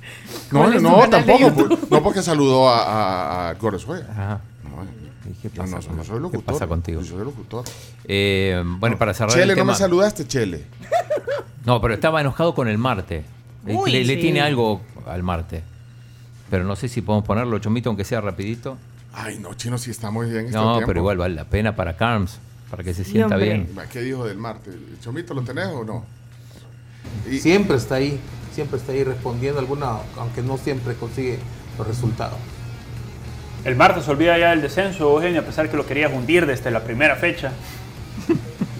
No, 0.51 0.59
¿Cuál 0.60 0.74
es 0.74 0.82
tu 0.82 0.89
no, 0.89 1.09
tampoco. 1.09 1.52
Pues, 1.55 1.90
No 1.90 2.02
porque 2.02 2.23
saludó 2.23 2.69
a, 2.69 3.48
a. 3.48 3.51
Ajá. 3.51 4.40
No, 4.64 4.86
¿Qué 5.40 5.48
no, 5.55 5.62
pasa, 5.64 5.77
no, 5.77 5.86
con- 5.86 5.97
no 5.97 6.05
soy 6.05 6.20
locutor. 6.20 6.40
¿Qué 6.44 6.52
pasa 6.52 6.66
contigo? 6.66 7.01
Yo 7.02 7.16
soy 7.16 7.24
locutor. 7.24 7.64
Eh, 8.05 8.62
bueno, 8.78 8.98
para 8.98 9.14
cerrar 9.14 9.32
Chele, 9.32 9.44
el 9.44 9.48
no 9.51 9.55
tema. 9.56 9.73
me 9.73 9.78
saludaste, 9.78 10.27
Chele. 10.27 10.64
No, 11.64 11.81
pero 11.81 11.94
estaba 11.94 12.20
enojado 12.20 12.55
con 12.55 12.69
el 12.69 12.78
Marte. 12.78 13.24
Uy, 13.66 13.93
le, 13.93 14.05
le 14.05 14.16
tiene 14.16 14.40
algo 14.40 14.81
al 15.06 15.23
Marte. 15.23 15.62
Pero 16.51 16.64
no 16.64 16.77
sé 16.77 16.89
si 16.89 17.01
podemos 17.01 17.24
ponerlo, 17.27 17.59
Chomito, 17.60 17.89
aunque 17.89 18.05
sea 18.05 18.20
rapidito. 18.20 18.77
Ay, 19.14 19.39
no, 19.39 19.55
chino, 19.55 19.76
si 19.78 19.90
está 19.90 20.10
muy 20.10 20.30
bien 20.30 20.47
este 20.47 20.56
No, 20.56 20.72
tiempo. 20.72 20.86
pero 20.89 21.01
igual 21.01 21.18
vale 21.18 21.34
la 21.34 21.44
pena 21.44 21.76
para 21.76 21.97
Carms, 21.97 22.39
para 22.70 22.82
que 22.82 22.94
se 22.94 23.05
sienta 23.05 23.34
hombre. 23.34 23.44
bien. 23.44 23.68
¿Qué 23.93 24.01
dijo 24.01 24.24
del 24.24 24.39
Marte? 24.39 24.70
¿Chomito 25.02 25.34
lo 25.34 25.43
tenés 25.43 25.66
o 25.66 25.84
no? 25.84 26.05
Y- 27.30 27.39
Siempre 27.39 27.76
está 27.76 27.97
ahí, 27.97 28.18
siempre 28.55 28.78
está 28.78 28.93
ahí 28.93 29.05
respondiendo 29.05 29.60
alguna, 29.60 29.98
aunque 30.16 30.40
no 30.43 30.56
siempre 30.56 30.94
consigue 30.94 31.39
los 31.76 31.86
resultados. 31.86 32.39
El 33.64 33.76
martes 33.76 34.09
olvida 34.09 34.36
ya 34.39 34.51
del 34.51 34.62
descenso, 34.62 35.10
Eugenio, 35.14 35.43
a 35.43 35.44
pesar 35.44 35.70
que 35.70 35.76
lo 35.76 35.86
querías 35.86 36.12
hundir 36.12 36.47
desde 36.47 36.70
la 36.70 36.82
primera 36.82 37.16
fecha. 37.16 37.52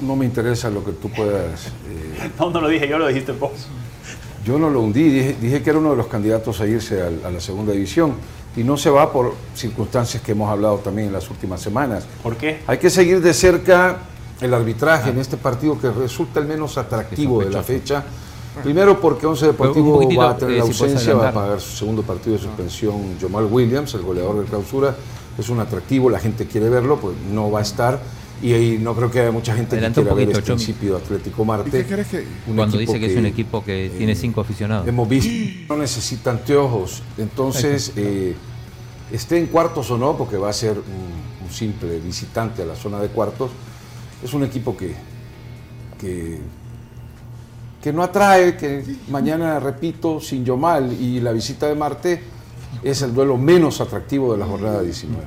No 0.03 0.17
me 0.17 0.25
interesa 0.25 0.69
lo 0.69 0.85
que 0.85 0.91
tú 0.91 1.09
puedas. 1.11 1.67
eh, 1.69 2.31
No, 2.41 2.51
no 2.51 2.61
lo 2.61 2.67
dije 2.69 2.89
yo, 2.89 2.99
lo 2.99 3.07
dijiste 3.07 3.31
vos. 3.31 3.69
yo 4.45 4.59
no 4.59 4.69
lo 4.69 4.81
hundí, 4.81 5.05
dije, 5.09 5.37
dije 5.41 5.63
que 5.63 5.71
era 5.71 5.79
uno 5.79 5.91
de 5.93 5.97
los 5.97 6.09
candidatos 6.09 6.61
a 6.61 6.67
irse 6.67 7.01
al- 7.01 7.25
a, 7.25 7.31
la 7.31 7.41
segunda 7.41 7.73
división. 7.73 8.15
Y 8.57 8.65
no 8.65 8.77
se 8.77 8.91
va 8.91 9.13
por 9.13 9.35
circunstancias 9.55 10.23
que 10.23 10.33
hemos 10.33 10.51
hablado 10.51 10.77
también 10.79 11.09
en 11.09 11.13
las 11.15 11.31
últimas 11.31 11.61
semanas. 11.61 12.05
¿Por 12.23 12.37
qué? 12.37 12.63
Hay 12.67 12.79
que 12.79 12.91
seguir 12.91 13.23
de 13.23 13.33
cerca 13.33 13.99
el 14.41 14.53
arbitraje 14.53 15.11
en 15.11 15.19
este 15.19 15.37
partido 15.37 15.79
que 15.79 15.91
resulta 15.91 16.41
el 16.41 16.47
menos 16.47 16.77
atractivo 16.77 17.43
de 17.43 17.51
la 17.51 17.63
fecha. 17.63 18.05
Primero 18.63 19.01
porque 19.01 19.27
Once 19.27 19.47
Deportivo 19.47 20.01
va 20.19 20.31
a 20.31 20.37
tener 20.37 20.57
eh, 20.57 20.59
la 20.59 20.65
si 20.65 20.71
ausencia, 20.71 21.15
va 21.15 21.31
a 21.31 21.33
pagar 21.33 21.61
su 21.61 21.75
segundo 21.75 22.03
partido 22.03 22.37
de 22.37 22.43
suspensión 22.43 23.19
Jamal 23.19 23.47
Williams, 23.51 23.95
el 23.95 24.03
goleador 24.03 24.41
de 24.41 24.45
clausura. 24.45 24.95
Es 25.39 25.49
un 25.49 25.61
atractivo, 25.61 26.11
la 26.11 26.19
gente 26.19 26.47
quiere 26.47 26.69
verlo, 26.69 26.99
pues 26.99 27.17
no 27.33 27.51
va 27.51 27.61
a 27.61 27.63
estar. 27.63 27.99
Y 28.43 28.53
ahí 28.55 28.79
no 28.81 28.93
creo 28.97 29.09
que 29.11 29.21
haya 29.21 29.31
mucha 29.31 29.55
gente 29.55 29.77
Adelanta 29.77 29.95
que 29.95 30.01
un 30.01 30.07
quiera 30.07 30.15
ver 30.17 30.25
poquito, 30.27 30.39
este 30.41 30.49
Chomi. 30.51 30.65
principio 30.65 30.97
de 30.99 31.05
Atlético 31.05 31.45
Marte. 31.45 31.69
¿Y 31.69 31.71
qué 31.71 31.85
crees 31.87 32.09
que- 32.09 32.27
Un 32.49 32.57
Cuando 32.57 32.77
dice 32.77 32.99
que, 32.99 33.07
es 33.07 33.17
un 33.17 33.27
equipo 33.27 33.65
que 33.65 33.93
tiene 33.97 34.15
cinco 34.17 34.41
aficionados. 34.41 34.89
Hemos 34.89 35.09
visto, 35.09 35.31
no 35.75 35.81
necesita 35.81 36.33
anteojos. 36.33 37.03
Entonces, 37.19 37.93
eh, 37.95 38.35
esté 39.13 39.39
en 39.39 39.47
cuartos 39.47 39.91
o 39.93 39.97
no, 39.99 40.17
porque 40.17 40.37
va 40.37 40.51
a 40.51 40.53
ser 40.53 40.73
un, 40.73 41.45
un 41.47 41.53
simple 41.53 42.01
visitante 42.01 42.63
a 42.63 42.67
la 42.67 42.75
zona 42.75 42.99
de 42.99 43.09
cuartos, 43.09 43.53
es 44.25 44.33
un 44.35 44.43
equipo 44.43 44.77
que, 44.77 44.93
que, 46.01 46.39
que 47.81 47.93
no 47.93 48.03
atrae, 48.03 48.57
que 48.57 48.85
mañana, 49.09 49.61
repito, 49.61 50.21
sin 50.21 50.45
Yomal 50.45 50.93
y 50.93 51.21
la 51.21 51.31
visita 51.33 51.69
de 51.69 51.75
Marte 51.77 52.23
es 52.83 53.03
el 53.03 53.15
duelo 53.15 53.37
menos 53.37 53.81
atractivo 53.81 54.33
de 54.33 54.39
la 54.39 54.47
jornada 54.47 54.83
19. 54.83 55.23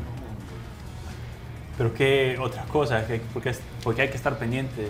Pero 1.77 1.93
qué 1.93 2.37
otras 2.41 2.65
cosas, 2.67 3.05
¿Qué- 3.05 3.21
porque, 3.33 4.01
hay 4.01 4.09
que 4.09 4.15
estar 4.17 4.37
pendiente. 4.37 4.87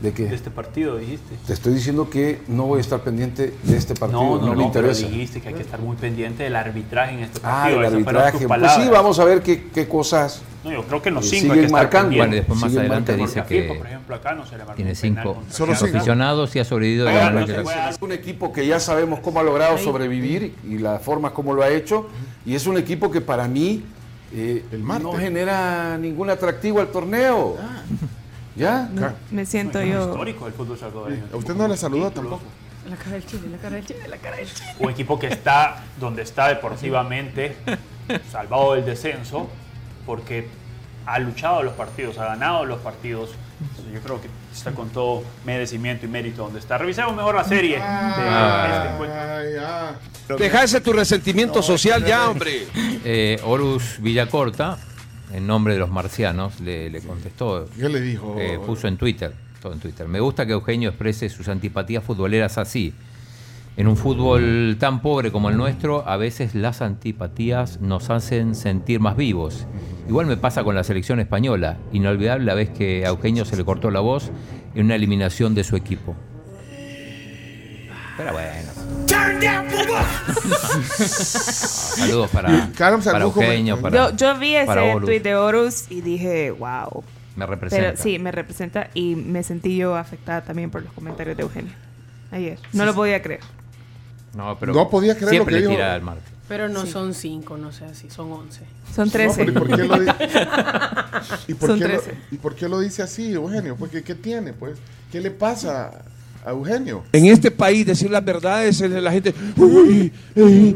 ¿De 0.00 0.14
qué? 0.14 0.24
De 0.24 0.34
este 0.34 0.50
partido, 0.50 0.96
dijiste. 0.96 1.34
Te 1.46 1.52
estoy 1.52 1.74
diciendo 1.74 2.08
que 2.08 2.40
no 2.48 2.64
voy 2.64 2.78
a 2.78 2.80
estar 2.80 3.00
pendiente 3.00 3.52
de 3.62 3.76
este 3.76 3.94
partido, 3.94 4.22
No, 4.22 4.36
no, 4.38 4.46
no, 4.46 4.54
me 4.54 4.62
no, 4.64 4.72
pero 4.72 4.86
interesa. 4.88 5.06
dijiste 5.06 5.42
que 5.42 5.48
hay 5.48 5.54
que 5.54 5.60
estar 5.60 5.78
muy 5.78 5.94
pendiente 5.96 6.42
del 6.42 6.56
arbitraje 6.56 7.12
en 7.16 7.20
este 7.24 7.38
Ah, 7.42 7.64
partido. 7.68 7.80
el 7.80 7.84
fueron 7.84 8.04
tus 8.04 8.14
arbitraje. 8.14 8.48
Pues 8.48 8.72
sí, 8.72 8.88
vamos 8.90 9.18
a 9.18 9.24
ver 9.26 9.42
qué, 9.42 9.64
qué 9.74 9.86
cosas 9.86 10.40
No, 10.64 10.72
yo 10.72 10.84
creo 10.84 11.02
que 11.02 11.10
en 11.10 11.16
los 11.16 11.26
eh, 11.26 11.28
cinco 11.28 11.52
hay 11.52 11.58
que 11.60 11.64
siguen 11.64 11.64
estar 11.66 11.82
marcando. 11.82 12.08
pendiente. 12.08 12.18
Bueno, 12.26 12.32
y 12.32 12.38
después 12.38 12.60
más 12.60 12.70
Siguen 12.70 12.80
adelante 12.80 13.12
marcando. 13.12 13.28
dice 13.28 13.42
FIFA, 13.60 13.72
que 13.72 13.78
por 13.78 13.86
ejemplo, 13.86 14.16
acá 14.16 14.32
no 14.34 14.46
se 14.46 14.56
le 14.56 14.64
tiene 14.74 14.94
cinco, 14.94 15.34
contra 15.34 15.76
cinco 15.76 15.84
aficionados 15.98 16.56
y 16.56 16.58
ha 16.60 16.64
sobrevivido 16.64 17.04
de 17.04 17.12
la 17.14 17.46
se. 17.46 17.90
Es 17.90 17.96
un 18.00 18.12
equipo 18.12 18.52
que 18.54 18.66
ya 18.66 18.80
sabemos 18.80 19.20
cómo 19.20 19.40
ha 19.40 19.42
logrado 19.42 19.76
sobrevivir 19.76 20.54
y 20.66 20.78
la 20.78 20.98
forma 20.98 21.34
como 21.34 21.52
lo 21.52 21.62
ha 21.62 21.68
hecho. 21.68 22.08
Y 22.46 22.54
es 22.54 22.66
un 22.66 22.78
equipo 22.78 23.10
que 23.10 23.20
para 23.20 23.46
mí 23.48 23.84
eh, 24.32 24.64
no 24.78 25.12
genera 25.12 25.96
ningún 25.98 26.30
atractivo 26.30 26.80
al 26.80 26.88
torneo. 26.88 27.56
¿Ya? 28.56 28.90
Me 29.30 29.46
siento 29.46 29.78
Es 29.80 29.92
yo. 29.92 30.08
histórico 30.10 30.46
el 30.46 30.52
fútbol 30.52 30.78
salvadoreño. 30.78 31.24
A 31.32 31.36
usted 31.36 31.54
no 31.54 31.68
le 31.68 31.76
saludó 31.76 32.10
tampoco. 32.10 32.42
La 32.88 32.96
cara 32.96 33.12
del 33.12 33.26
chile, 33.26 33.48
la 33.50 33.58
cara 33.58 33.76
del 33.76 33.86
chile, 33.86 34.00
la 34.08 34.16
cara 34.16 34.36
del 34.36 34.52
chile. 34.52 34.74
Un 34.80 34.90
equipo 34.90 35.18
que 35.18 35.28
está 35.28 35.84
donde 35.98 36.22
está 36.22 36.48
deportivamente, 36.48 37.56
salvado 38.30 38.74
del 38.74 38.84
descenso, 38.84 39.48
porque 40.06 40.48
ha 41.06 41.18
luchado 41.18 41.62
los 41.62 41.74
partidos, 41.74 42.18
ha 42.18 42.24
ganado 42.26 42.64
los 42.64 42.80
partidos. 42.80 43.30
Yo 43.92 44.00
creo 44.00 44.20
que 44.20 44.28
está 44.52 44.72
con 44.72 44.90
todo 44.90 45.22
merecimiento 45.44 46.06
y 46.06 46.08
mérito 46.08 46.42
donde 46.42 46.58
está. 46.58 46.78
Revisemos 46.78 47.14
mejor 47.16 47.34
la 47.34 47.44
serie 47.44 47.76
de 47.78 48.76
este 48.76 48.94
encuentro. 48.94 50.38
Deja 50.38 50.62
ese 50.64 50.80
tu 50.80 50.92
resentimiento 50.92 51.62
social 51.62 52.04
ya, 52.04 52.28
hombre. 52.30 52.66
Eh, 53.04 53.40
Horus 53.44 53.96
Villacorta, 54.00 54.78
en 55.32 55.46
nombre 55.46 55.74
de 55.74 55.80
los 55.80 55.90
marcianos, 55.90 56.60
le, 56.60 56.90
le 56.90 57.00
contestó. 57.00 57.68
¿Qué 57.78 57.88
le 57.88 58.00
dijo? 58.00 58.36
Eh, 58.38 58.58
puso 58.64 58.86
en 58.88 58.96
Twitter, 58.96 59.32
todo 59.60 59.72
en 59.72 59.80
Twitter. 59.80 60.06
Me 60.08 60.20
gusta 60.20 60.46
que 60.46 60.52
Eugenio 60.52 60.90
exprese 60.90 61.28
sus 61.28 61.48
antipatías 61.48 62.04
futboleras 62.04 62.58
así. 62.58 62.94
En 63.80 63.88
un 63.88 63.96
fútbol 63.96 64.76
tan 64.78 65.00
pobre 65.00 65.32
como 65.32 65.48
el 65.48 65.56
nuestro, 65.56 66.06
a 66.06 66.18
veces 66.18 66.54
las 66.54 66.82
antipatías 66.82 67.80
nos 67.80 68.10
hacen 68.10 68.54
sentir 68.54 69.00
más 69.00 69.16
vivos. 69.16 69.66
Igual 70.06 70.26
me 70.26 70.36
pasa 70.36 70.62
con 70.64 70.74
la 70.74 70.84
selección 70.84 71.18
española. 71.18 71.78
Inolvidable 71.90 72.44
la 72.44 72.52
vez 72.52 72.68
que 72.68 73.06
a 73.06 73.08
Eugenio 73.08 73.46
se 73.46 73.56
le 73.56 73.64
cortó 73.64 73.90
la 73.90 74.00
voz 74.00 74.32
en 74.74 74.84
una 74.84 74.96
eliminación 74.96 75.54
de 75.54 75.64
su 75.64 75.76
equipo. 75.76 76.14
Pero 78.18 78.34
bueno. 78.34 78.70
Saludos 81.06 82.28
para, 82.28 82.68
para 82.76 83.24
Eugenio, 83.24 83.80
para, 83.80 83.96
Yo, 84.10 84.14
yo 84.14 84.38
vi 84.38 84.56
ese 84.56 84.96
tweet 85.00 85.20
de 85.20 85.36
Horus 85.36 85.90
y 85.90 86.02
dije, 86.02 86.50
wow. 86.50 87.02
Me 87.34 87.46
representa. 87.46 87.92
Pero 87.92 87.96
sí, 87.96 88.18
me 88.18 88.30
representa 88.30 88.90
y 88.92 89.14
me 89.14 89.42
sentí 89.42 89.78
yo 89.78 89.96
afectada 89.96 90.42
también 90.42 90.70
por 90.70 90.82
los 90.82 90.92
comentarios 90.92 91.34
de 91.34 91.44
Eugenio. 91.44 91.72
Ayer. 92.30 92.58
No 92.74 92.84
lo 92.84 92.94
podía 92.94 93.22
creer. 93.22 93.40
No, 94.34 94.56
pero 94.58 94.72
No 94.72 94.88
podía 94.88 95.14
creer 95.16 95.30
siempre 95.30 95.54
lo 95.54 95.58
que 95.58 95.62
le 95.62 95.68
dijo. 95.68 95.72
tira 95.72 95.94
al 95.94 96.02
mar. 96.02 96.18
Pero 96.48 96.68
no 96.68 96.84
son 96.86 97.14
cinco, 97.14 97.56
no 97.56 97.70
sé 97.72 97.84
así, 97.84 98.10
son 98.10 98.32
once. 98.32 98.60
Son 98.94 99.06
No, 99.06 99.12
13. 99.12 99.44
pero 99.44 99.50
¿y 99.50 99.54
por 99.54 99.68
qué 99.76 99.84
lo, 99.84 99.96
¿Y 101.48 101.54
por 101.54 101.68
Son 101.68 101.78
qué 101.78 101.84
lo- 101.88 102.00
13. 102.00 102.14
¿Y 102.32 102.36
por 102.38 102.54
qué 102.56 102.68
lo 102.68 102.80
dice 102.80 103.02
así, 103.02 103.32
Eugenio? 103.32 103.76
Pues, 103.76 103.90
¿qué, 103.92 104.02
qué 104.02 104.14
tiene? 104.16 104.52
Pues, 104.52 104.78
¿qué 105.12 105.20
le 105.20 105.30
pasa 105.30 106.02
a 106.44 106.50
Eugenio? 106.50 107.04
En 107.12 107.26
este 107.26 107.50
país 107.52 107.86
decir 107.86 108.10
las 108.10 108.24
verdades 108.24 108.80
es 108.80 108.90
de 108.90 109.00
la 109.00 109.12
gente. 109.12 109.32
"Uy, 109.56 110.12
eh". 110.34 110.74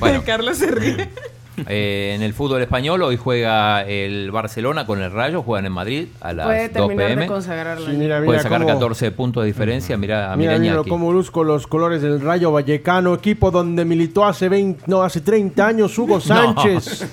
Bueno, 0.00 0.22
Carlos 0.24 0.58
se 0.58 0.66
ríe. 0.70 1.08
eh, 1.66 2.12
en 2.14 2.22
el 2.22 2.32
fútbol 2.32 2.62
español 2.62 3.02
hoy 3.02 3.16
juega 3.16 3.82
el 3.84 4.30
Barcelona 4.30 4.86
con 4.86 5.00
el 5.02 5.10
Rayo, 5.10 5.42
juegan 5.42 5.66
en 5.66 5.72
Madrid 5.72 6.06
a 6.20 6.32
las 6.32 6.46
Puede 6.46 6.68
2 6.68 6.72
terminar 6.88 7.08
de 7.08 7.14
pm. 7.14 7.26
consagrarla. 7.26 7.90
Sí, 7.90 7.96
mira, 7.96 8.16
Puede 8.18 8.28
mira 8.30 8.42
sacar 8.42 8.60
cómo- 8.62 8.72
14 8.72 9.10
puntos 9.10 9.42
de 9.42 9.46
diferencia. 9.48 9.96
Mira, 9.96 10.34
Mira, 10.36 10.58
mira, 10.58 10.82
cómo 10.88 11.12
luzco 11.12 11.44
los 11.44 11.66
colores 11.66 12.00
del 12.02 12.20
Rayo 12.20 12.52
Vallecano, 12.52 13.12
equipo 13.14 13.50
donde 13.50 13.84
militó 13.84 14.24
hace 14.24 14.48
20, 14.48 14.84
no, 14.86 15.02
hace 15.02 15.20
30 15.20 15.66
años 15.66 15.96
Hugo 15.98 16.20
Sánchez. 16.20 17.06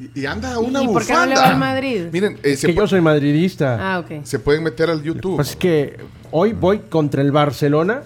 Y, 0.00 0.20
y 0.22 0.26
anda 0.26 0.58
una 0.58 0.82
¿Y 0.82 0.88
por 0.88 1.06
qué 1.06 1.12
no 1.12 1.26
le 1.26 1.34
va 1.36 1.50
al 1.50 1.56
Madrid? 1.58 2.06
Miren, 2.12 2.34
eh, 2.42 2.52
Es 2.52 2.60
se, 2.60 2.66
que 2.68 2.74
yo 2.74 2.86
soy 2.88 3.00
madridista. 3.00 3.78
Ah, 3.94 4.00
ok. 4.00 4.24
se 4.24 4.38
pueden 4.40 4.64
meter 4.64 4.90
al 4.90 5.02
YouTube. 5.02 5.36
Pues 5.36 5.50
es 5.50 5.56
que 5.56 5.96
hoy 6.32 6.52
voy 6.52 6.80
contra 6.88 7.22
el 7.22 7.30
Barcelona 7.30 8.02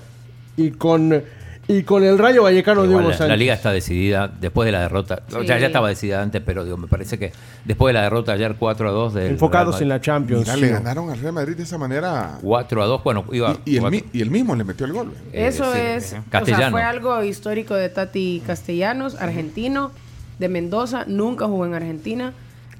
y 0.57 0.73
con, 0.73 1.23
y 1.69 1.83
con 1.83 2.03
el 2.03 2.19
Rayo 2.19 2.43
Vallecano 2.43 2.83
de 2.83 2.89
Igual 2.89 3.03
Hugo 3.05 3.11
la, 3.11 3.17
Sánchez. 3.19 3.29
la 3.29 3.37
liga 3.37 3.53
está 3.55 3.71
decidida 3.73 4.27
después 4.27 4.65
de 4.65 4.73
la 4.73 4.81
derrota. 4.81 5.23
Sí. 5.29 5.37
Ya, 5.47 5.59
ya 5.59 5.67
estaba 5.67 5.89
decidida 5.89 6.23
antes, 6.23 6.43
pero 6.45 6.65
digo, 6.65 6.79
me 6.79 6.87
parece 6.89 7.19
que 7.19 7.31
después 7.67 7.91
de 7.91 7.99
la 7.99 8.05
derrota 8.05 8.33
ayer 8.33 8.57
4 8.59 8.89
a 8.89 8.93
2 8.93 9.15
del 9.15 9.27
Enfocados 9.33 9.81
en 9.83 9.91
la 9.91 10.01
Champions. 10.01 10.43
Mira, 10.43 10.55
sí. 10.55 10.61
le 10.63 10.69
ganaron 10.71 11.11
al 11.11 11.21
Real 11.21 11.35
Madrid 11.35 11.57
de 11.57 11.65
esa 11.65 11.77
manera. 11.77 12.39
4 12.43 12.83
a 12.83 12.87
2, 12.87 13.05
bueno, 13.05 13.25
iba 13.33 13.59
Y, 13.67 13.75
y 13.75 13.77
el, 13.77 14.05
y 14.13 14.31
mismo 14.31 14.57
le 14.57 14.65
metió 14.65 14.87
el 14.87 14.93
gol. 14.95 15.13
Eh, 15.33 15.47
Eso 15.47 15.71
sí, 15.73 15.79
es, 15.79 16.05
eh, 16.15 16.17
o 16.17 16.23
sea, 16.23 16.25
Castellano. 16.31 16.71
fue 16.71 16.83
algo 16.83 17.23
histórico 17.23 17.75
de 17.75 17.91
Tati 17.91 18.43
Castellanos, 18.47 19.17
argentino, 19.21 19.93
de 20.39 20.49
Mendoza, 20.49 21.05
nunca 21.07 21.47
jugó 21.47 21.67
en 21.67 21.75
Argentina. 21.75 22.33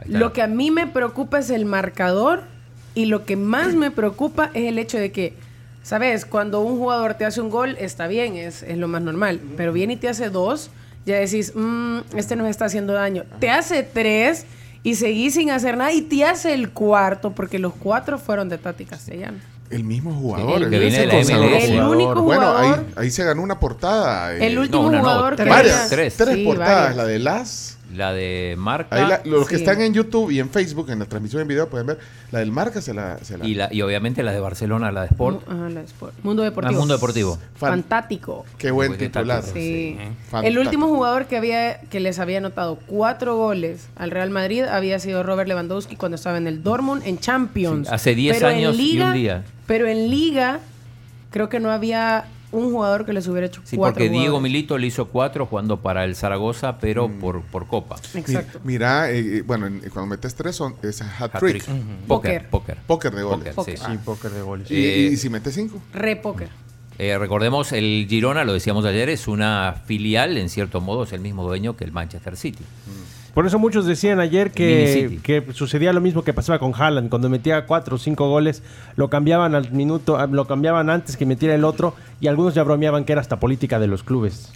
Lo 0.07 0.33
que 0.33 0.41
a 0.43 0.47
mí 0.47 0.71
me 0.71 0.87
preocupa 0.87 1.41
es 1.41 1.51
el 1.51 1.67
marcador 1.67 2.45
y 2.95 3.05
lo 3.07 3.25
que 3.27 3.37
más 3.37 3.75
me 3.75 3.91
preocupa 3.91 4.51
es 4.55 4.65
el 4.69 4.79
hecho 4.79 4.97
de 4.99 5.13
que, 5.13 5.35
sabes, 5.89 6.25
cuando 6.27 6.61
un 6.61 6.79
jugador 6.79 7.15
te 7.15 7.25
hace 7.25 7.41
un 7.41 7.51
gol, 7.51 7.77
está 7.81 8.07
bien, 8.07 8.37
es, 8.37 8.63
es 8.63 8.77
lo 8.77 8.89
más 8.89 9.01
normal, 9.03 9.41
pero 9.57 9.73
viene 9.73 9.95
y 9.95 9.97
te 9.97 10.09
hace 10.09 10.29
dos, 10.31 10.71
ya 11.07 11.17
decís, 11.17 11.53
"Mm, 11.55 12.01
este 12.17 12.37
nos 12.37 12.49
está 12.49 12.67
haciendo 12.67 12.93
daño. 12.93 13.25
Te 13.41 13.49
hace 13.51 13.83
tres 13.83 14.45
y 14.83 14.95
seguís 14.97 15.35
sin 15.35 15.51
hacer 15.51 15.77
nada 15.77 15.93
y 15.93 16.03
te 16.03 16.25
hace 16.25 16.53
el 16.55 16.71
cuarto, 16.71 17.33
porque 17.33 17.59
los 17.59 17.73
cuatro 17.75 18.19
fueron 18.19 18.49
de 18.49 18.59
Tati 18.59 18.85
Castellanos. 18.85 19.41
El 19.71 19.85
mismo 19.85 20.15
jugador. 20.15 20.57
el 20.59 20.63
el 20.65 20.71
que 20.71 20.79
viene 20.79 20.99
de 21.01 21.07
la 21.07 21.13
consagró 21.15 21.43
MLS. 21.45 21.65
El 21.65 21.71
jugador. 21.73 21.97
único 21.97 22.23
Bueno, 22.23 22.57
ahí, 22.57 22.73
ahí 22.97 23.11
se 23.11 23.25
ganó 23.25 23.43
una 23.43 23.59
portada. 23.61 24.35
eh, 24.35 24.47
El 24.47 24.59
último 24.59 24.83
no, 24.83 24.89
una 24.89 24.99
no, 24.99 25.05
jugador 25.05 25.37
que 25.37 25.45
varias, 25.45 25.75
había- 25.77 25.89
tres. 25.89 26.17
tres 26.17 26.35
Sí, 26.37 26.45
portadas. 26.45 26.75
varias. 26.81 26.97
La 26.97 27.05
de 27.05 27.19
las. 27.19 27.78
La 27.95 28.13
de 28.13 28.55
Marca 28.59 28.95
Ahí 28.97 29.09
la- 29.09 29.23
los 29.25 29.49
que 29.49 29.57
están 29.57 29.81
en 29.81 29.95
YouTube 29.95 30.31
y 30.31 30.41
en 30.41 30.51
Facebook, 30.51 30.91
en 30.91 30.99
la 30.99 31.07
transmisión 31.07 31.41
en 31.41 31.49
video, 31.49 31.71
pueden 31.71 31.87
ver. 31.87 31.99
La 32.31 32.41
del 32.41 32.53
Marca 32.53 32.83
se 32.83 32.93
la. 32.93 33.17
Se 33.25 33.39
la 33.39 33.47
y, 33.47 33.55
la, 33.55 33.73
y 33.73 33.81
obviamente 33.81 34.23
la 34.23 34.33
de 34.33 34.41
Barcelona, 34.41 34.93
la 34.93 35.01
de 35.03 35.07
Sport. 35.07 35.43
Ajá, 35.49 35.71
la 35.71 35.81
de 35.81 35.87
Sport. 35.87 36.13
Mundo 36.23 36.43
Deportivo. 36.43 36.77
Ah, 36.77 36.79
Mundo 36.79 36.95
Deportivo. 36.95 37.39
Fan- 37.57 37.71
Fantástico. 37.71 38.45
Qué 38.59 38.71
buen 38.71 38.91
Muy 38.91 38.99
titular. 38.99 39.43
Sí. 39.43 39.97
El 40.43 40.59
último 40.59 40.89
jugador 40.89 41.27
que 41.27 41.39
había 41.39 41.81
que 41.81 42.01
les 42.01 42.19
había 42.19 42.39
anotado 42.39 42.79
cuatro 42.87 43.37
goles 43.37 43.89
al 43.97 44.11
Real 44.11 44.29
Madrid 44.29 44.65
había 44.65 44.99
sido 44.99 45.23
Robert 45.23 45.49
Lewandowski 45.49 45.97
cuando 45.97 46.17
estaba 46.17 46.37
en 46.37 46.47
el 46.47 46.63
Dortmund 46.63 47.03
en 47.07 47.19
Champions. 47.19 47.89
Sí, 47.89 47.95
hace 47.95 48.15
10 48.15 48.37
Pero 48.37 48.51
en 48.51 48.57
años 48.57 48.75
y 48.75 48.83
Liga- 48.83 49.07
un 49.07 49.13
día. 49.15 49.45
Pero 49.67 49.87
en 49.87 50.11
Liga 50.11 50.61
creo 51.31 51.49
que 51.49 51.59
no 51.59 51.71
había 51.71 52.27
un 52.53 52.73
jugador 52.73 53.05
que 53.05 53.13
les 53.13 53.27
hubiera 53.29 53.47
hecho 53.47 53.61
Sí, 53.65 53.77
cuatro 53.77 53.95
porque 53.95 54.09
Diego 54.09 54.25
jugadores. 54.27 54.43
Milito 54.43 54.79
le 54.79 54.87
hizo 54.87 55.09
4 55.09 55.47
jugando 55.47 55.81
para 55.81 56.05
el 56.05 56.17
Zaragoza, 56.17 56.79
pero 56.79 57.09
por, 57.09 57.43
por 57.43 57.67
Copa. 57.67 57.97
Exacto. 58.15 58.61
Mi- 58.65 58.73
Mira, 58.75 59.11
eh, 59.11 59.43
bueno, 59.43 59.67
en- 59.67 59.81
cuando 59.93 60.07
metes 60.07 60.35
tres 60.35 60.57
son, 60.57 60.75
es 60.83 61.03
hat-trick. 61.03 61.63
Hat-trick. 61.63 62.07
Póker, 62.07 62.49
póker. 62.49 62.79
Póker 62.87 63.15
de 63.15 63.23
goles. 63.23 63.55
Póker, 63.55 63.79
sí. 63.79 63.85
Sí, 63.91 63.99
póker 64.05 64.31
de 64.31 64.43
goles. 64.43 64.71
Y, 64.71 64.77
Eh, 64.77 65.11
y 65.13 65.17
si 65.17 65.29
metes 65.29 65.55
cinco. 65.55 65.81
Re 65.93 66.17
póker. 66.17 66.49
Eh, 66.99 67.17
recordemos, 67.17 67.71
el 67.73 68.07
Girona, 68.09 68.43
lo 68.45 68.53
decíamos 68.55 68.85
ayer, 68.85 69.09
es 69.09 69.29
una 69.29 69.83
filial, 69.87 70.37
en 70.37 70.49
cierto 70.49 70.81
modo, 70.81 71.05
es 71.05 71.13
el 71.13 71.21
mismo 71.21 71.45
dueño 71.45 71.77
que 71.77 71.85
el 71.85 71.93
Manchester 71.93 72.37
City. 72.37 72.65
Por 73.39 73.47
eso 73.47 73.61
muchos 73.61 73.87
decían 73.87 74.19
ayer 74.19 74.51
que, 74.51 75.47
sucedía 75.55 75.93
lo 75.93 76.01
mismo 76.01 76.25
que 76.25 76.35
pasaba 76.35 76.59
con 76.59 76.75
Haaland. 76.75 77.09
Cuando 77.09 77.29
metía 77.29 77.67
cuatro 77.67 77.95
o 77.95 77.99
cinco 78.01 78.29
goles, 78.29 78.65
lo 78.97 79.11
cambiaban 79.11 79.55
al 79.55 79.71
minuto, 79.71 80.17
ah, 80.17 80.27
lo 80.27 80.49
cambiaban 80.49 80.91
antes 80.91 81.17
que 81.17 81.25
metiera 81.25 81.55
el 81.55 81.63
otro. 81.63 81.95
Y 82.21 82.27
algunos 82.27 82.55
ya 82.55 82.65
bromeaban 82.65 83.05
que 83.05 83.13
era 83.13 83.21
hasta 83.21 83.39
política 83.39 83.79
de 83.79 83.87
los 83.87 84.03
clubes. 84.03 84.53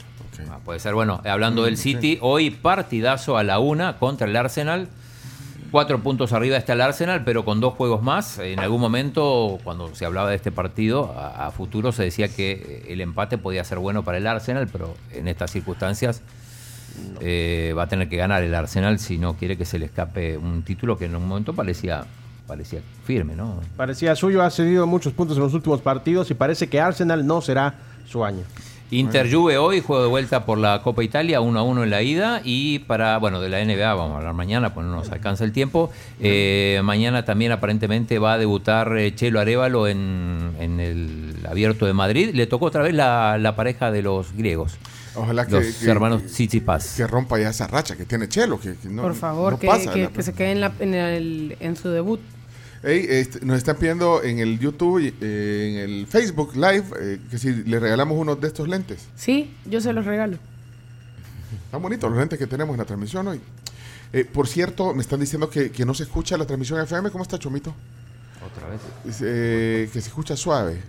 Ah, 0.51 0.59
puede 0.65 0.81
ser, 0.81 0.95
bueno, 0.95 1.21
hablando 1.25 1.63
del 1.63 1.77
City, 1.77 2.19
hoy 2.23 2.51
partidazo 2.51 3.37
a 3.37 3.45
la 3.45 3.61
una 3.61 4.01
contra 4.01 4.27
el 4.27 4.35
Arsenal. 4.35 4.89
Cuatro 5.71 6.01
puntos 6.01 6.33
arriba 6.33 6.57
está 6.57 6.73
el 6.73 6.81
Arsenal, 6.81 7.23
pero 7.25 7.45
con 7.45 7.61
dos 7.61 7.75
juegos 7.75 8.03
más. 8.03 8.41
En 8.41 8.59
algún 8.59 8.81
momento, 8.81 9.61
cuando 9.63 9.95
se 9.95 10.07
hablaba 10.07 10.29
de 10.29 10.35
este 10.35 10.51
partido, 10.51 11.15
a, 11.17 11.47
a 11.47 11.51
futuro 11.53 11.93
se 11.93 12.03
decía 12.03 12.27
que 12.27 12.85
el 12.89 13.01
empate 13.01 13.39
podía 13.39 13.63
ser 13.63 13.79
bueno 13.79 14.03
para 14.03 14.19
el 14.19 14.27
Arsenal, 14.27 14.67
pero 14.73 14.97
en 15.13 15.29
estas 15.29 15.53
circunstancias 15.53 16.21
eh, 17.21 17.75
va 17.77 17.85
a 17.85 17.89
tener 17.89 18.09
que 18.09 18.17
ganar 18.17 18.43
el 18.43 18.55
Arsenal 18.55 18.99
si 18.99 19.19
no 19.19 19.35
quiere 19.35 19.57
que 19.57 19.65
se 19.65 19.79
le 19.79 19.87
escape 19.87 20.37
un 20.37 20.63
título 20.63 20.99
que 20.99 21.07
en 21.07 21.17
un 21.17 21.27
momento 21.27 21.53
parecía, 21.55 22.05
parecía 22.47 22.81
firme, 23.05 23.35
¿no? 23.35 23.61
Parecía 23.77 24.15
suyo, 24.17 24.43
ha 24.43 24.51
cedido 24.51 24.87
muchos 24.87 25.13
puntos 25.13 25.37
en 25.37 25.43
los 25.43 25.55
últimos 25.55 25.81
partidos 25.81 26.31
y 26.31 26.35
parece 26.35 26.69
que 26.69 26.81
Arsenal 26.81 27.27
no 27.27 27.41
será 27.41 27.75
su 28.07 28.25
año. 28.25 28.43
Inter 28.93 29.33
Juve 29.33 29.57
hoy, 29.57 29.81
juego 29.81 30.03
de 30.03 30.09
vuelta 30.11 30.45
por 30.45 30.59
la 30.59 30.83
Copa 30.83 31.03
Italia, 31.03 31.41
1 31.41 31.59
a 31.59 31.63
1 31.63 31.85
en 31.85 31.91
la 31.91 32.03
ida. 32.03 32.43
Y 32.45 32.81
para, 32.81 33.17
bueno, 33.17 33.41
de 33.41 33.49
la 33.49 33.65
NBA 33.65 33.95
vamos 33.95 34.13
a 34.13 34.19
hablar 34.19 34.35
mañana, 34.35 34.75
pues 34.75 34.87
no 34.87 34.95
nos 34.95 35.11
alcanza 35.11 35.45
el 35.45 35.53
tiempo. 35.53 35.91
Eh, 36.21 36.79
mañana 36.85 37.25
también 37.25 37.53
aparentemente 37.53 38.19
va 38.19 38.35
a 38.35 38.39
debutar 38.39 38.95
eh, 38.99 39.15
Chelo 39.15 39.41
Arevalo 39.41 39.89
en, 39.89 40.51
en 40.61 40.79
el 40.79 41.37
Abierto 41.49 41.87
de 41.87 41.95
Madrid. 41.95 42.33
Le 42.35 42.47
tocó 42.47 42.67
otra 42.67 42.83
vez 42.83 42.93
la, 42.93 43.39
la 43.39 43.57
pareja 43.57 43.91
de 43.91 44.03
los 44.03 44.35
griegos. 44.37 44.77
Ojalá 45.15 45.47
que, 45.47 45.53
los 45.53 45.67
que- 45.77 45.91
hermanos 45.91 46.23
Tsitsipas. 46.27 46.95
que 46.97 47.07
rompa 47.07 47.39
ya 47.39 47.51
esa 47.51 47.67
racha 47.67 47.97
que 47.97 48.05
tiene 48.07 48.29
Chelo. 48.29 48.59
Que, 48.59 48.75
que 48.77 48.89
no, 48.89 49.03
Por 49.03 49.15
favor, 49.15 49.53
no 49.55 49.59
que, 49.59 49.67
pasa, 49.67 49.93
que- 49.93 50.05
la- 50.05 50.11
que 50.11 50.23
se 50.23 50.33
quede 50.33 50.53
en, 50.53 50.61
la- 50.61 50.73
en 50.81 50.95
el- 50.95 51.57
en 51.61 51.77
su 51.77 51.89
debut. 51.91 52.21
Este, 52.83 53.45
nos 53.47 53.59
están 53.59 53.77
pidiendo 53.77 54.25
en 54.25 54.41
el 54.41 54.59
YouTube, 54.59 54.99
y, 55.01 55.15
eh, 55.21 55.85
en 55.85 55.91
el 55.91 56.07
Facebook 56.09 56.55
Live, 56.57 56.85
eh, 57.01 57.21
que 57.31 57.39
si 57.39 57.53
le 57.53 57.79
regalamos 57.79 58.19
uno 58.19 58.35
de 58.35 58.49
estos 58.49 58.67
lentes. 58.69 59.07
Sí, 59.15 59.55
yo 59.67 59.81
se 59.81 59.93
los 59.93 60.05
regalo. 60.05 60.37
Están 61.67 61.81
bonitos 61.81 62.11
los 62.11 62.19
lentes 62.19 62.39
que 62.39 62.47
tenemos 62.49 62.75
en 62.75 62.79
la 62.79 62.85
transmisión 62.85 63.29
hoy. 63.29 63.41
Eh, 64.13 64.25
por 64.25 64.49
cierto, 64.49 64.95
me 64.95 65.03
están 65.03 65.21
diciendo 65.21 65.49
que, 65.49 65.71
que 65.71 65.85
no 65.87 65.95
se 65.95 66.03
escucha 66.03 66.37
la 66.37 66.45
transmisión 66.45 66.81
FM. 66.81 67.11
¿Cómo 67.11 67.23
está, 67.23 67.39
Chomito? 67.39 67.73
Otra 68.45 68.69
vez. 68.69 68.81
Eh, 69.23 69.89
que 69.93 70.01
se 70.01 70.09
escucha 70.09 70.37
suave. 70.37 70.81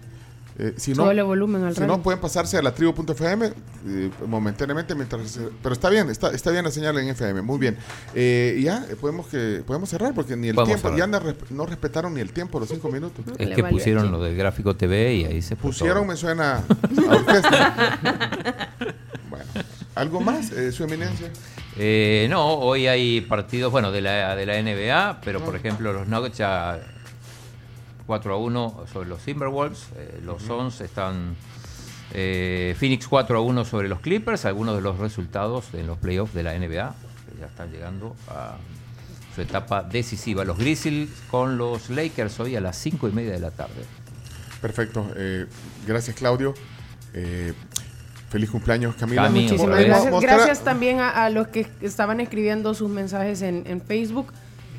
Eh, 0.60 0.74
si 0.78 0.92
no, 0.94 1.04
Súbele 1.04 1.24
volumen 1.24 1.64
al 1.64 1.74
si 1.74 1.80
radio. 1.82 1.98
no, 1.98 2.04
pueden 2.04 2.22
pasarse 2.22 2.58
a 2.58 2.62
la 2.62 2.74
tribu.fm 2.76 3.48
eh, 3.88 4.12
momentáneamente 4.28 4.94
mientras... 4.94 5.40
Pero 5.64 5.74
está 5.74 5.90
bien, 5.90 6.10
está, 6.12 6.30
está 6.32 6.52
bien 6.52 6.64
la 6.64 6.70
señal 6.70 6.96
en 7.00 7.08
FM, 7.10 7.42
muy 7.42 7.58
bien. 7.58 7.76
Eh, 8.14 8.60
ya, 8.64 8.86
podemos, 9.02 9.26
que, 9.28 9.64
podemos 9.66 9.90
cerrar 9.90 10.14
porque 10.14 10.36
ni 10.36 10.50
el 10.50 10.56
Podemos 10.56 10.80
tiempo, 10.82 10.96
cerrar. 10.96 11.00
ya 11.00 11.20
no, 11.20 11.20
res- 11.26 11.52
no 11.52 11.66
respetaron 11.66 12.14
ni 12.14 12.22
el 12.22 12.32
tiempo, 12.34 12.60
los 12.60 12.70
cinco 12.70 12.90
minutos. 12.90 13.26
Es 13.40 13.50
que 13.56 13.64
pusieron 13.64 14.12
lo 14.12 14.22
del 14.22 14.36
gráfico 14.38 14.76
TV 14.76 15.16
y 15.16 15.26
ahí 15.26 15.42
se 15.42 15.56
puso. 15.56 15.80
Pusieron, 15.80 16.06
me 16.06 16.16
suena 16.16 16.58
a 16.58 16.64
orquesta. 17.16 18.70
bueno, 19.30 19.46
¿algo 19.96 20.22
más, 20.22 20.52
eh, 20.52 20.72
su 20.72 20.84
eminencia? 20.84 21.30
Eh, 21.78 22.28
no, 22.30 22.46
hoy 22.60 22.86
hay 22.86 23.22
partidos, 23.22 23.72
bueno, 23.72 23.92
de 23.92 24.02
la, 24.02 24.36
de 24.36 24.46
la 24.46 24.62
NBA, 24.62 25.22
pero 25.26 25.40
por 25.44 25.56
ejemplo 25.56 25.92
los 25.94 26.08
Nuggets 26.08 26.38
ya 26.38 26.80
4 28.06 28.34
a 28.34 28.38
1 28.38 28.86
sobre 28.92 29.10
los 29.10 29.22
Timberwolves, 29.22 29.88
eh, 29.96 30.22
los 30.24 30.44
Suns 30.44 30.82
están 30.82 31.36
eh, 32.12 32.76
Phoenix 32.78 33.08
4 33.08 33.38
a 33.38 33.42
1 33.42 33.66
sobre 33.66 33.88
los 33.88 34.00
Clippers, 34.00 34.46
algunos 34.46 34.76
de 34.76 34.82
los 34.82 35.00
resultados 35.00 35.74
en 35.74 35.88
los 35.88 35.98
playoffs 35.98 36.34
de 36.34 36.44
la 36.44 36.54
NBA, 36.54 36.96
que 37.30 37.40
ya 37.40 37.48
están 37.48 37.72
llegando 37.72 38.16
a 38.28 38.58
su 39.34 39.42
etapa 39.42 39.84
decisiva. 39.84 40.46
Los 40.46 40.58
Grizzlies 40.58 41.10
con 41.32 41.58
los 41.58 41.90
Lakers 41.90 42.40
hoy 42.40 42.56
a 42.56 42.62
las 42.62 42.78
5 42.78 43.08
y 43.10 43.12
media 43.12 43.32
de 43.32 43.40
la 43.40 43.52
tarde. 43.52 43.84
Perfecto, 44.62 45.08
eh, 45.16 45.48
gracias 45.88 46.16
Claudio. 46.16 46.54
Eh, 47.14 47.54
feliz 48.30 48.50
cumpleaños 48.50 48.96
Camila. 48.96 49.24
Cami, 49.24 49.44
Muchísimas 49.44 49.84
gracias. 49.84 50.22
Gracias 50.22 50.64
también 50.64 51.00
a, 51.00 51.10
a 51.26 51.30
los 51.30 51.48
que 51.48 51.68
estaban 51.82 52.20
escribiendo 52.20 52.74
sus 52.74 52.90
mensajes 52.90 53.42
en, 53.42 53.64
en 53.66 53.82
Facebook, 53.82 54.28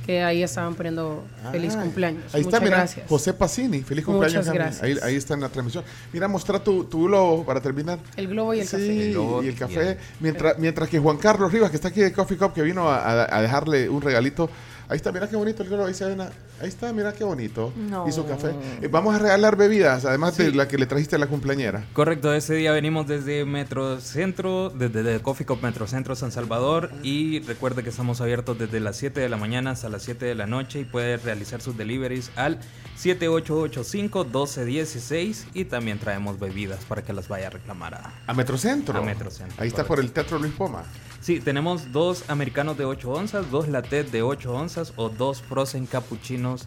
que 0.04 0.22
ahí 0.22 0.42
estaban 0.42 0.74
poniendo 0.74 1.24
feliz 1.50 1.74
Ah, 1.76 1.82
cumpleaños. 1.82 2.22
Ahí 2.34 2.42
está, 2.42 2.58
Muchas 2.58 2.62
mira, 2.62 2.76
gracias. 2.78 3.08
José 3.08 3.32
Pacini, 3.32 3.80
feliz 3.82 4.04
cumpleaños. 4.04 4.38
Muchas 4.46 4.54
gracias. 4.54 4.82
Ahí, 4.82 4.96
ahí 5.02 5.16
está 5.16 5.34
en 5.34 5.40
la 5.40 5.48
transmisión. 5.48 5.82
Mira, 6.12 6.28
mostrar 6.28 6.60
tu, 6.60 6.84
tu 6.84 7.04
globo 7.04 7.44
para 7.44 7.60
terminar. 7.60 7.98
El 8.16 8.28
globo 8.28 8.52
y 8.54 8.60
el 8.60 8.66
Sí, 8.66 8.72
café. 8.76 9.06
El 9.06 9.12
globo 9.12 9.42
y 9.42 9.46
el 9.48 9.52
y 9.52 9.56
café. 9.56 9.90
el- 9.92 9.98
Mientras, 10.20 10.58
mientras 10.58 10.88
que 10.88 10.98
Juan 10.98 11.16
Carlos 11.16 11.50
Rivas, 11.52 11.70
que 11.70 11.76
está 11.76 11.88
aquí 11.88 12.00
de 12.00 12.12
Coffee 12.12 12.36
Cup, 12.36 12.52
que 12.52 12.62
vino 12.62 12.88
a, 12.90 12.98
a- 13.24 13.38
a 13.38 13.42
dejarle 13.42 13.88
un 13.88 14.02
regalito. 14.02 14.50
Ahí 14.88 14.96
está, 14.96 15.12
mira 15.12 15.28
qué 15.28 15.36
bonito 15.36 15.62
el 15.62 15.68
globo. 15.70 15.86
Ahí, 15.86 15.94
se 15.94 16.04
ven 16.04 16.20
a- 16.20 16.30
ahí 16.60 16.68
está, 16.68 16.92
mira 16.92 17.12
qué 17.12 17.24
bonito. 17.24 17.72
No. 17.76 18.06
Y 18.08 18.12
su 18.12 18.26
café. 18.26 18.50
Eh, 18.82 18.88
vamos 18.88 19.14
a 19.14 19.18
regalar 19.18 19.56
bebidas, 19.56 20.04
además 20.04 20.36
de 20.36 20.52
la 20.52 20.68
que 20.68 20.76
le 20.78 20.84
trajiste 20.86 21.16
a 21.16 21.18
la 21.18 21.26
cumpleañera. 21.26 21.84
Correcto, 21.94 22.34
ese 22.34 22.54
día 22.54 22.72
venimos 22.72 23.06
desde 23.06 23.44
Metrocentro, 23.46 24.68
desde 24.70 25.20
Coffee 25.20 25.46
Cup 25.46 25.62
Metrocentro 25.62 26.14
San 26.16 26.32
Salvador 26.32 26.90
y 27.02 27.40
recuerde 27.40 27.82
que 27.82 27.88
estamos 27.90 28.20
abiertos 28.20 28.58
desde 28.58 28.78
las 28.80 28.96
7 28.96 29.20
de 29.20 29.28
la 29.28 29.36
mañana 29.38 29.70
hasta 29.70 29.88
las 29.88 30.02
7 30.02 30.26
de 30.26 30.34
la 30.34 30.46
noche 30.46 30.80
y 30.80 30.84
puede 30.84 31.16
realizar 31.16 31.60
sus 31.62 31.76
deliveries 31.76 32.30
al 32.36 32.58
7885-1216 33.02 35.44
y 35.54 35.64
también 35.64 35.98
traemos 35.98 36.38
bebidas 36.38 36.84
para 36.84 37.02
que 37.02 37.12
las 37.12 37.28
vaya 37.28 37.48
a 37.48 37.50
reclamar 37.50 37.94
a, 37.94 38.12
A 38.26 38.34
Metrocentro. 38.34 38.98
A 38.98 39.02
Metrocentro. 39.02 39.56
Ahí 39.62 39.68
está 39.68 39.84
por 39.84 40.00
el 40.00 40.12
Teatro 40.12 40.38
Luis 40.38 40.52
Poma. 40.52 40.84
Sí, 41.24 41.40
tenemos 41.40 41.90
dos 41.90 42.24
americanos 42.28 42.76
de 42.76 42.84
8 42.84 43.10
onzas, 43.10 43.50
dos 43.50 43.66
latte 43.68 44.04
de 44.04 44.20
8 44.22 44.52
onzas 44.52 44.92
o 44.96 45.08
dos 45.08 45.40
frozen 45.40 45.86
cappuccinos 45.86 46.66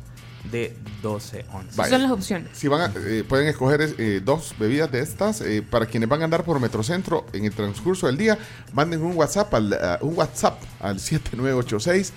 de 0.52 0.76
12 1.04 1.46
onzas. 1.54 1.76
Vaya. 1.76 1.92
Son 1.92 2.02
las 2.02 2.12
opciones. 2.12 2.50
Si 2.58 2.68
van 2.68 2.82
a- 2.82 2.92
eh, 3.06 3.24
pueden 3.28 3.48
escoger 3.48 3.82
eh, 4.00 4.20
dos 4.26 4.56
bebidas 4.58 4.92
de 4.92 5.02
estas 5.02 5.42
eh, 5.42 5.62
para 5.62 5.86
quienes 5.86 6.10
van 6.10 6.22
a 6.22 6.24
andar 6.26 6.44
por 6.44 6.60
Metrocentro 6.60 7.28
en 7.34 7.46
el 7.46 7.54
transcurso 7.54 8.08
del 8.08 8.18
día. 8.18 8.36
Manden 8.74 9.04
un 9.04 9.16
WhatsApp 9.16 9.54
al 9.54 9.74
ah, 9.74 10.00
un 10.02 10.18
WhatsApp 10.18 10.60
al 10.80 11.00
7986 11.00 12.14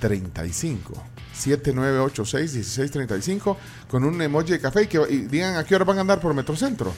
1635. 0.00 1.02
7986 1.32 2.54
1635 2.56 3.56
con 3.88 4.04
un 4.04 4.20
emoji 4.20 4.52
de 4.52 4.60
café 4.60 4.82
y, 4.82 4.86
que, 4.86 4.98
y 5.08 5.16
digan 5.28 5.56
a 5.56 5.64
qué 5.64 5.74
hora 5.74 5.86
van 5.86 5.96
a 5.96 6.02
andar 6.02 6.20
por 6.20 6.34
Metrocentro. 6.34 6.92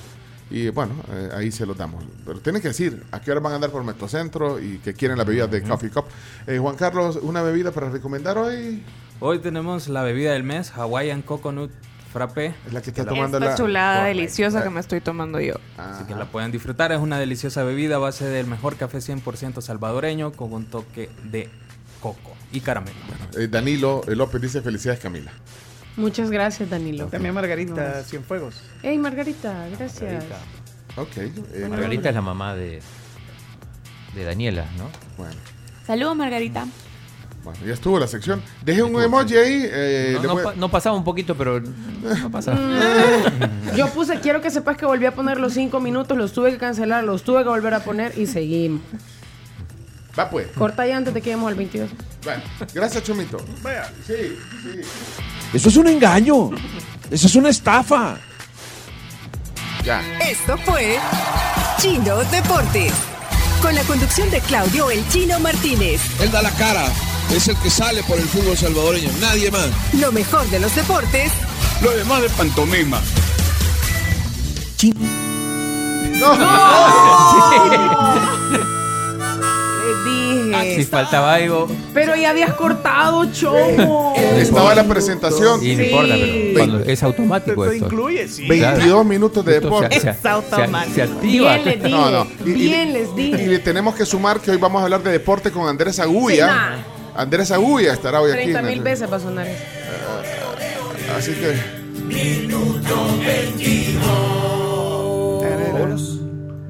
Y 0.52 0.68
bueno, 0.68 0.92
eh, 1.10 1.30
ahí 1.34 1.50
se 1.50 1.64
los 1.64 1.78
damos. 1.78 2.04
Pero 2.26 2.38
tienen 2.40 2.60
que 2.60 2.68
decir 2.68 3.02
a 3.10 3.20
qué 3.20 3.30
hora 3.30 3.40
van 3.40 3.52
a 3.52 3.54
andar 3.56 3.70
por 3.70 3.82
Metrocentro 3.84 4.60
y 4.60 4.78
que 4.78 4.92
quieren 4.92 5.16
la 5.16 5.24
bebida 5.24 5.46
de 5.46 5.62
Coffee 5.62 5.88
Cup. 5.88 6.04
Eh, 6.46 6.58
Juan 6.58 6.76
Carlos, 6.76 7.18
una 7.22 7.40
bebida 7.40 7.72
para 7.72 7.88
recomendar 7.88 8.36
hoy. 8.36 8.82
Hoy 9.20 9.38
tenemos 9.38 9.88
la 9.88 10.02
bebida 10.02 10.32
del 10.32 10.42
mes, 10.42 10.70
Hawaiian 10.76 11.22
Coconut 11.22 11.70
Frappé. 12.12 12.54
Es 12.66 12.72
la 12.74 12.82
que 12.82 12.90
está 12.90 13.02
Esta 13.02 13.54
chulada 13.54 14.04
deliciosa 14.04 14.62
que 14.62 14.68
me 14.68 14.80
estoy 14.80 15.00
tomando 15.00 15.40
yo. 15.40 15.54
Así 15.78 16.04
que 16.04 16.14
la 16.14 16.26
pueden 16.26 16.52
disfrutar. 16.52 16.92
Es 16.92 17.00
una 17.00 17.18
deliciosa 17.18 17.62
bebida 17.64 17.96
a 17.96 17.98
base 17.98 18.26
del 18.26 18.46
mejor 18.46 18.76
café 18.76 18.98
100% 18.98 19.62
salvadoreño 19.62 20.32
con 20.32 20.52
un 20.52 20.66
toque 20.66 21.08
de 21.30 21.48
coco 22.00 22.36
y 22.52 22.60
caramelo. 22.60 22.98
Eh, 23.38 23.48
Danilo 23.48 24.02
eh, 24.06 24.14
López 24.14 24.42
dice 24.42 24.60
felicidades 24.60 25.00
Camila. 25.00 25.32
Muchas 25.96 26.30
gracias, 26.30 26.70
Danilo. 26.70 27.06
También 27.06 27.34
Margarita 27.34 28.02
Cienfuegos. 28.04 28.62
Hey, 28.82 28.96
Margarita, 28.98 29.66
gracias. 29.78 30.24
Ok. 30.96 31.16
eh, 31.18 31.66
Margarita 31.68 32.08
es 32.08 32.14
la 32.14 32.22
mamá 32.22 32.54
de, 32.54 32.80
de 34.14 34.24
Daniela, 34.24 34.66
¿no? 34.78 34.88
Bueno. 35.16 35.34
Saludos, 35.86 36.16
Margarita. 36.16 36.66
Bueno, 37.44 37.58
ya 37.66 37.74
estuvo 37.74 37.98
la 37.98 38.06
sección. 38.06 38.40
Deje 38.64 38.82
un 38.84 39.02
emoji 39.02 39.36
ahí. 39.36 39.62
eh, 39.68 40.12
No, 40.14 40.22
le 40.22 40.28
no 40.28 40.34
voy- 40.34 40.44
pa- 40.44 40.54
no 40.54 40.70
pasaba 40.70 40.96
un 40.96 41.02
poquito, 41.02 41.36
pero 41.36 41.60
no 41.60 42.30
pasa. 42.30 42.54
Mm. 42.54 43.74
Yo 43.76 43.88
puse, 43.88 44.20
quiero 44.20 44.40
que 44.40 44.50
sepas 44.50 44.76
que 44.76 44.86
volví 44.86 45.06
a 45.06 45.14
poner 45.14 45.40
los 45.40 45.52
cinco 45.52 45.80
minutos, 45.80 46.16
los 46.16 46.32
tuve 46.32 46.52
que 46.52 46.58
cancelar, 46.58 47.02
los 47.04 47.24
tuve 47.24 47.42
que 47.42 47.48
volver 47.48 47.74
a 47.74 47.80
poner 47.80 48.16
y 48.16 48.26
seguimos. 48.26 48.80
Va 50.16 50.30
pues. 50.30 50.46
Corta 50.48 50.86
ya 50.86 50.96
antes 50.98 51.12
de 51.14 51.20
que 51.20 51.30
lleguemos 51.30 51.48
al 51.48 51.54
22. 51.56 51.90
Bueno, 52.22 52.42
gracias 52.74 53.02
Chomito. 53.02 53.38
Vaya, 53.62 53.90
sí, 54.06 54.14
sí. 54.62 54.80
Eso 55.52 55.68
es 55.68 55.76
un 55.76 55.88
engaño. 55.88 56.50
Eso 57.10 57.26
es 57.26 57.34
una 57.34 57.50
estafa. 57.50 58.16
Ya. 59.84 60.00
Esto 60.20 60.56
fue 60.64 60.98
Chino 61.80 62.16
Deportes. 62.24 62.92
Con 63.60 63.74
la 63.74 63.82
conducción 63.82 64.30
de 64.30 64.40
Claudio 64.40 64.90
El 64.90 65.06
Chino 65.08 65.38
Martínez. 65.40 66.00
Él 66.20 66.30
da 66.30 66.42
la 66.42 66.50
cara. 66.52 66.84
Es 67.34 67.48
el 67.48 67.56
que 67.58 67.70
sale 67.70 68.02
por 68.04 68.18
el 68.18 68.24
fútbol 68.24 68.56
salvadoreño. 68.56 69.10
Nadie 69.20 69.50
más. 69.50 69.68
Lo 69.94 70.12
mejor 70.12 70.44
de 70.50 70.58
los 70.58 70.74
deportes 70.74 71.30
Lo 71.80 71.90
demás 71.92 72.22
de 72.22 72.28
pantomima. 72.30 73.00
Le 74.82 74.90
dije. 80.12 80.54
Ah, 80.54 80.62
Si 80.76 80.84
faltaba 80.84 81.34
algo. 81.34 81.68
Pero 81.94 82.14
ya 82.16 82.30
habías 82.30 82.54
cortado, 82.54 83.24
chomo. 83.32 84.14
Estaba 84.36 84.74
la 84.74 84.84
presentación. 84.84 85.64
Y 85.64 85.76
no 85.76 85.82
importa, 85.82 86.14
pero 86.14 86.52
cuando 86.54 86.78
es 86.80 87.02
automático 87.02 87.64
esto. 87.66 87.86
incluye, 87.86 88.28
sí. 88.28 88.46
22 88.48 89.04
minutos 89.06 89.44
de 89.44 89.60
deporte. 89.60 89.94
se- 89.94 90.00
se- 90.00 90.12
se- 90.94 91.02
activa. 91.02 91.54
Bien 91.56 91.64
les 91.64 91.82
dije. 91.82 91.88
No, 91.96 92.10
no. 92.10 92.26
Y- 92.44 92.50
y- 92.50 92.54
Bien 92.54 92.92
les 92.92 93.08
Y 93.10 93.14
dije. 93.14 93.46
le 93.46 93.58
tenemos 93.58 93.94
que 93.94 94.04
sumar 94.06 94.40
que 94.40 94.50
hoy 94.50 94.56
vamos 94.58 94.80
a 94.80 94.84
hablar 94.84 95.02
de 95.02 95.10
deporte 95.12 95.50
con 95.50 95.68
Andrés 95.68 95.98
Agulla. 96.00 96.76
Sí. 96.76 96.82
Andrés 97.14 97.50
Agulla 97.50 97.92
estará 97.92 98.20
hoy 98.20 98.30
aquí. 98.32 98.40
30 98.42 98.60
en 98.60 98.66
mil 98.66 98.78
el- 98.78 98.84
veces 98.84 99.10
va 99.12 99.16
a 99.16 99.20
sonar 99.20 99.46
eso. 99.46 99.62
Así 101.16 101.32
que. 101.32 101.82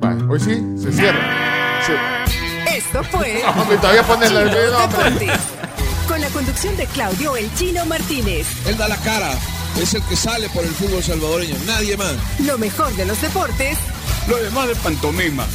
Vale, 0.01 0.25
hoy 0.29 0.41
sí, 0.41 0.63
se 0.77 0.93
cierra. 0.93 1.21
Sí. 1.87 1.93
Esto 2.93 3.05
fue 3.05 3.43
Hombre, 3.59 3.77
todavía 3.79 4.03
pones 4.03 4.31
la- 4.33 4.45
Chino 4.51 4.71
no, 4.71 4.85
hombre. 4.85 5.05
Deportes. 5.11 5.41
Con 6.07 6.21
la 6.21 6.29
conducción 6.29 6.77
de 6.77 6.87
Claudio 6.87 7.37
El 7.37 7.53
Chino 7.55 7.87
Martínez. 7.87 8.47
Él 8.67 8.77
da 8.77 8.87
la 8.89 8.97
cara. 8.99 9.33
Es 9.81 9.95
el 9.95 10.03
que 10.03 10.17
sale 10.17 10.49
por 10.51 10.63
el 10.65 10.71
fútbol 10.71 11.03
salvadoreño. 11.03 11.57
Nadie 11.67 11.97
más. 11.97 12.13
Lo 12.41 12.59
mejor 12.59 12.95
de 12.95 13.07
los 13.07 13.19
deportes 13.23 13.79
Lo 14.29 14.37
demás 14.37 14.69
de 14.69 14.75
pantomima. 14.77 15.47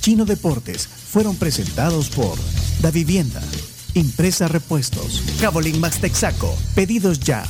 Chino 0.00 0.24
Deportes 0.24 0.88
fueron 0.88 1.36
presentados 1.36 2.08
por 2.08 2.36
Da 2.80 2.90
Vivienda, 2.90 3.40
Impresa 3.94 4.48
Repuestos, 4.48 5.22
Cabolín 5.40 5.78
Max 5.78 5.98
Texaco, 6.00 6.56
Pedidos 6.74 7.20
Ya. 7.20 7.44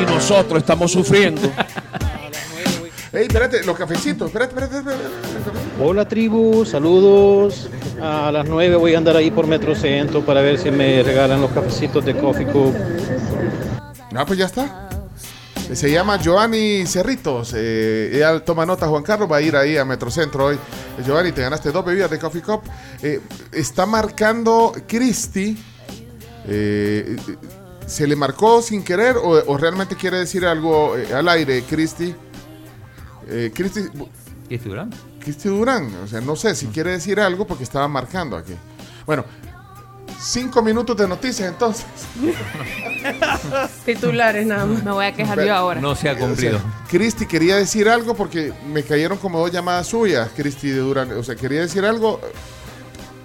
Y 0.00 0.06
nosotros 0.06 0.60
estamos 0.60 0.90
sufriendo. 0.92 1.42
Ey, 3.10 3.22
espérate, 3.26 3.64
los 3.64 3.76
cafecitos. 3.76 4.26
Espérate, 4.26 4.52
espérate, 4.54 4.78
espérate. 4.78 5.04
espérate. 5.04 5.82
Hola 5.82 6.06
tribu, 6.06 6.64
saludos. 6.66 7.70
A 8.02 8.30
las 8.30 8.46
9 8.46 8.76
voy 8.76 8.94
a 8.94 8.98
andar 8.98 9.16
ahí 9.16 9.30
por 9.30 9.46
Metrocentro 9.46 10.24
para 10.24 10.42
ver 10.42 10.58
si 10.58 10.70
me 10.70 11.02
regalan 11.02 11.40
los 11.40 11.50
cafecitos 11.50 12.04
de 12.04 12.14
Coffee 12.14 12.46
Cup. 12.46 12.74
Ah, 14.14 14.26
pues 14.26 14.38
ya 14.38 14.44
está. 14.44 14.90
Se 15.72 15.90
llama 15.90 16.18
Giovanni 16.18 16.86
Cerritos. 16.86 17.54
Eh, 17.56 18.10
ella 18.12 18.40
toma 18.44 18.66
nota, 18.66 18.86
Juan 18.88 19.02
Carlos 19.02 19.30
va 19.30 19.36
a 19.36 19.42
ir 19.42 19.56
ahí 19.56 19.78
a 19.78 19.84
Metrocentro 19.86 20.46
hoy. 20.46 20.58
Giovanni, 21.04 21.32
te 21.32 21.40
ganaste 21.40 21.72
dos 21.72 21.84
bebidas 21.84 22.10
de 22.10 22.18
Coffee 22.18 22.42
Cup. 22.42 22.62
Eh, 23.02 23.20
está 23.52 23.86
marcando 23.86 24.74
Cristi. 24.86 25.56
Eh, 26.46 27.16
¿Se 27.86 28.06
le 28.06 28.16
marcó 28.16 28.60
sin 28.60 28.82
querer 28.82 29.16
o, 29.16 29.30
o 29.46 29.56
realmente 29.56 29.96
quiere 29.96 30.18
decir 30.18 30.44
algo 30.44 30.94
al 31.14 31.28
aire, 31.28 31.62
Cristi? 31.62 32.14
Eh, 33.28 33.52
Cristi, 33.54 33.82
¿Cristi 34.48 34.68
Durán? 34.68 34.90
Cristi 35.20 35.48
Durán. 35.48 35.94
O 36.02 36.06
sea, 36.06 36.20
no 36.20 36.34
sé 36.34 36.54
si 36.54 36.66
quiere 36.66 36.92
decir 36.92 37.20
algo 37.20 37.46
porque 37.46 37.64
estaba 37.64 37.86
marcando 37.88 38.36
aquí. 38.36 38.54
Bueno, 39.04 39.24
cinco 40.18 40.62
minutos 40.62 40.96
de 40.96 41.06
noticias 41.06 41.48
entonces. 41.48 41.84
Titulares 43.84 44.46
nada 44.46 44.66
más. 44.66 44.82
Me 44.82 44.90
voy 44.90 45.04
a 45.04 45.12
quejar 45.12 45.44
yo 45.44 45.54
ahora. 45.54 45.80
No 45.80 45.94
se 45.94 46.08
ha 46.08 46.16
cumplido. 46.16 46.56
O 46.56 46.60
sea, 46.60 46.84
Cristi 46.88 47.26
quería 47.26 47.56
decir 47.56 47.88
algo 47.88 48.14
porque 48.14 48.52
me 48.72 48.82
cayeron 48.82 49.18
como 49.18 49.38
dos 49.38 49.52
llamadas 49.52 49.86
suyas, 49.86 50.30
Cristi 50.34 50.70
de 50.70 50.78
Durán. 50.78 51.12
O 51.12 51.22
sea, 51.22 51.36
quería 51.36 51.60
decir 51.60 51.84
algo. 51.84 52.20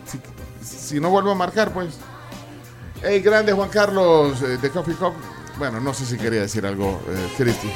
Si, 0.05 0.19
si 0.65 0.99
no 0.99 1.09
vuelvo 1.09 1.31
a 1.31 1.35
marcar, 1.35 1.73
pues. 1.73 1.95
Hey, 3.01 3.19
grande 3.19 3.51
Juan 3.51 3.69
Carlos 3.69 4.41
eh, 4.41 4.57
de 4.57 4.69
Coffee 4.69 4.95
Cup. 4.95 5.13
Bueno, 5.57 5.79
no 5.79 5.93
sé 5.93 6.05
si 6.05 6.17
quería 6.17 6.41
decir 6.41 6.65
algo, 6.65 7.01
eh, 7.09 7.27
Cristi. 7.37 7.69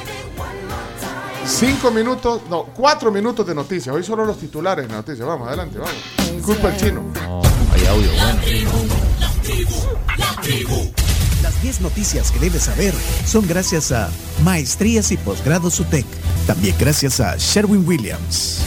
Cinco 1.48 1.90
minutos, 1.90 2.42
no, 2.50 2.64
cuatro 2.74 3.10
minutos 3.10 3.46
de 3.46 3.54
noticias. 3.54 3.94
Hoy 3.94 4.04
solo 4.04 4.26
los 4.26 4.38
titulares 4.38 4.86
de 4.86 4.94
noticias. 4.94 5.26
Vamos, 5.26 5.48
adelante, 5.48 5.78
vamos. 5.78 5.94
Culpa 6.44 6.68
el 6.68 6.76
chino. 6.76 7.02
No, 7.14 7.40
hay 7.72 7.86
audio, 7.86 8.10
bueno. 8.12 8.40
Las 11.42 11.62
10 11.62 11.80
noticias 11.80 12.30
que 12.30 12.38
debes 12.38 12.64
saber 12.64 12.92
son 13.24 13.46
gracias 13.48 13.92
a 13.92 14.10
Maestrías 14.44 15.10
y 15.10 15.16
Posgrados 15.16 15.80
UTEC. 15.80 16.04
También 16.46 16.76
gracias 16.78 17.18
a 17.18 17.36
Sherwin 17.38 17.86
Williams. 17.88 18.60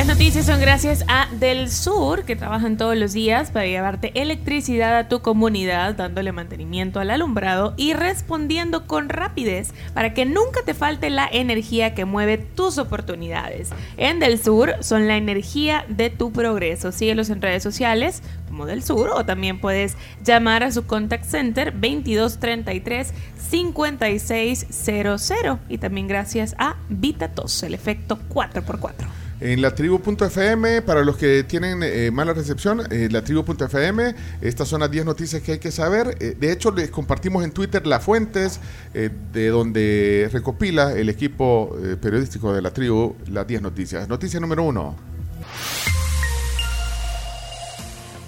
Las 0.00 0.06
noticias 0.06 0.46
son 0.46 0.62
gracias 0.62 1.04
a 1.08 1.28
Del 1.30 1.70
Sur, 1.70 2.24
que 2.24 2.34
trabajan 2.34 2.78
todos 2.78 2.96
los 2.96 3.12
días 3.12 3.50
para 3.50 3.66
llevarte 3.66 4.18
electricidad 4.18 4.96
a 4.96 5.08
tu 5.08 5.20
comunidad, 5.20 5.94
dándole 5.94 6.32
mantenimiento 6.32 7.00
al 7.00 7.10
alumbrado 7.10 7.74
y 7.76 7.92
respondiendo 7.92 8.86
con 8.86 9.10
rapidez 9.10 9.74
para 9.92 10.14
que 10.14 10.24
nunca 10.24 10.62
te 10.64 10.72
falte 10.72 11.10
la 11.10 11.28
energía 11.30 11.94
que 11.94 12.06
mueve 12.06 12.38
tus 12.38 12.78
oportunidades. 12.78 13.72
En 13.98 14.20
Del 14.20 14.42
Sur 14.42 14.76
son 14.80 15.06
la 15.06 15.18
energía 15.18 15.84
de 15.90 16.08
tu 16.08 16.32
progreso. 16.32 16.92
Síguelos 16.92 17.28
en 17.28 17.42
redes 17.42 17.62
sociales 17.62 18.22
como 18.48 18.64
Del 18.64 18.82
Sur 18.82 19.10
o 19.10 19.26
también 19.26 19.60
puedes 19.60 19.98
llamar 20.24 20.62
a 20.62 20.72
su 20.72 20.86
contact 20.86 21.26
center 21.26 21.74
2233 21.74 23.12
5600 23.50 25.32
y 25.68 25.76
también 25.76 26.08
gracias 26.08 26.54
a 26.56 26.76
Vitatos, 26.88 27.62
el 27.64 27.74
efecto 27.74 28.18
4x4. 28.30 29.19
En 29.40 29.62
la 29.62 29.74
tribu.fm, 29.74 30.82
para 30.82 31.02
los 31.02 31.16
que 31.16 31.44
tienen 31.44 31.82
eh, 31.82 32.10
mala 32.10 32.34
recepción, 32.34 32.82
eh, 32.90 33.08
la 33.10 33.24
tribu.fm, 33.24 34.14
estas 34.42 34.68
son 34.68 34.80
las 34.80 34.90
10 34.90 35.06
noticias 35.06 35.42
que 35.42 35.52
hay 35.52 35.58
que 35.58 35.70
saber. 35.70 36.14
Eh, 36.20 36.36
de 36.38 36.52
hecho, 36.52 36.70
les 36.70 36.90
compartimos 36.90 37.42
en 37.42 37.50
Twitter 37.50 37.86
las 37.86 38.04
fuentes 38.04 38.60
eh, 38.92 39.08
de 39.32 39.48
donde 39.48 40.28
recopila 40.30 40.92
el 40.92 41.08
equipo 41.08 41.74
periodístico 42.02 42.52
de 42.52 42.60
la 42.60 42.70
tribu 42.70 43.16
las 43.28 43.46
10 43.46 43.62
noticias. 43.62 44.08
Noticia 44.08 44.38
número 44.40 44.64
1. 44.64 44.96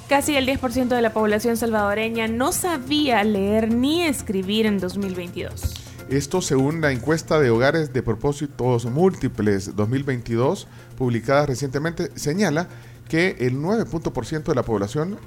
Casi 0.08 0.34
el 0.34 0.46
10% 0.46 0.88
de 0.88 1.02
la 1.02 1.12
población 1.12 1.58
salvadoreña 1.58 2.26
no 2.26 2.52
sabía 2.52 3.22
leer 3.24 3.72
ni 3.72 4.02
escribir 4.02 4.64
en 4.64 4.78
2022. 4.78 5.82
Esto 6.12 6.42
según 6.42 6.82
la 6.82 6.92
encuesta 6.92 7.40
de 7.40 7.48
hogares 7.48 7.94
de 7.94 8.02
propósitos 8.02 8.84
múltiples 8.84 9.74
2022, 9.74 10.68
publicada 11.02 11.46
recientemente, 11.46 12.12
señala 12.14 12.68
que 13.08 13.36
el 13.40 13.58
9% 13.58 14.44
de 14.44 14.54
la 14.54 14.62
población, 14.62 15.18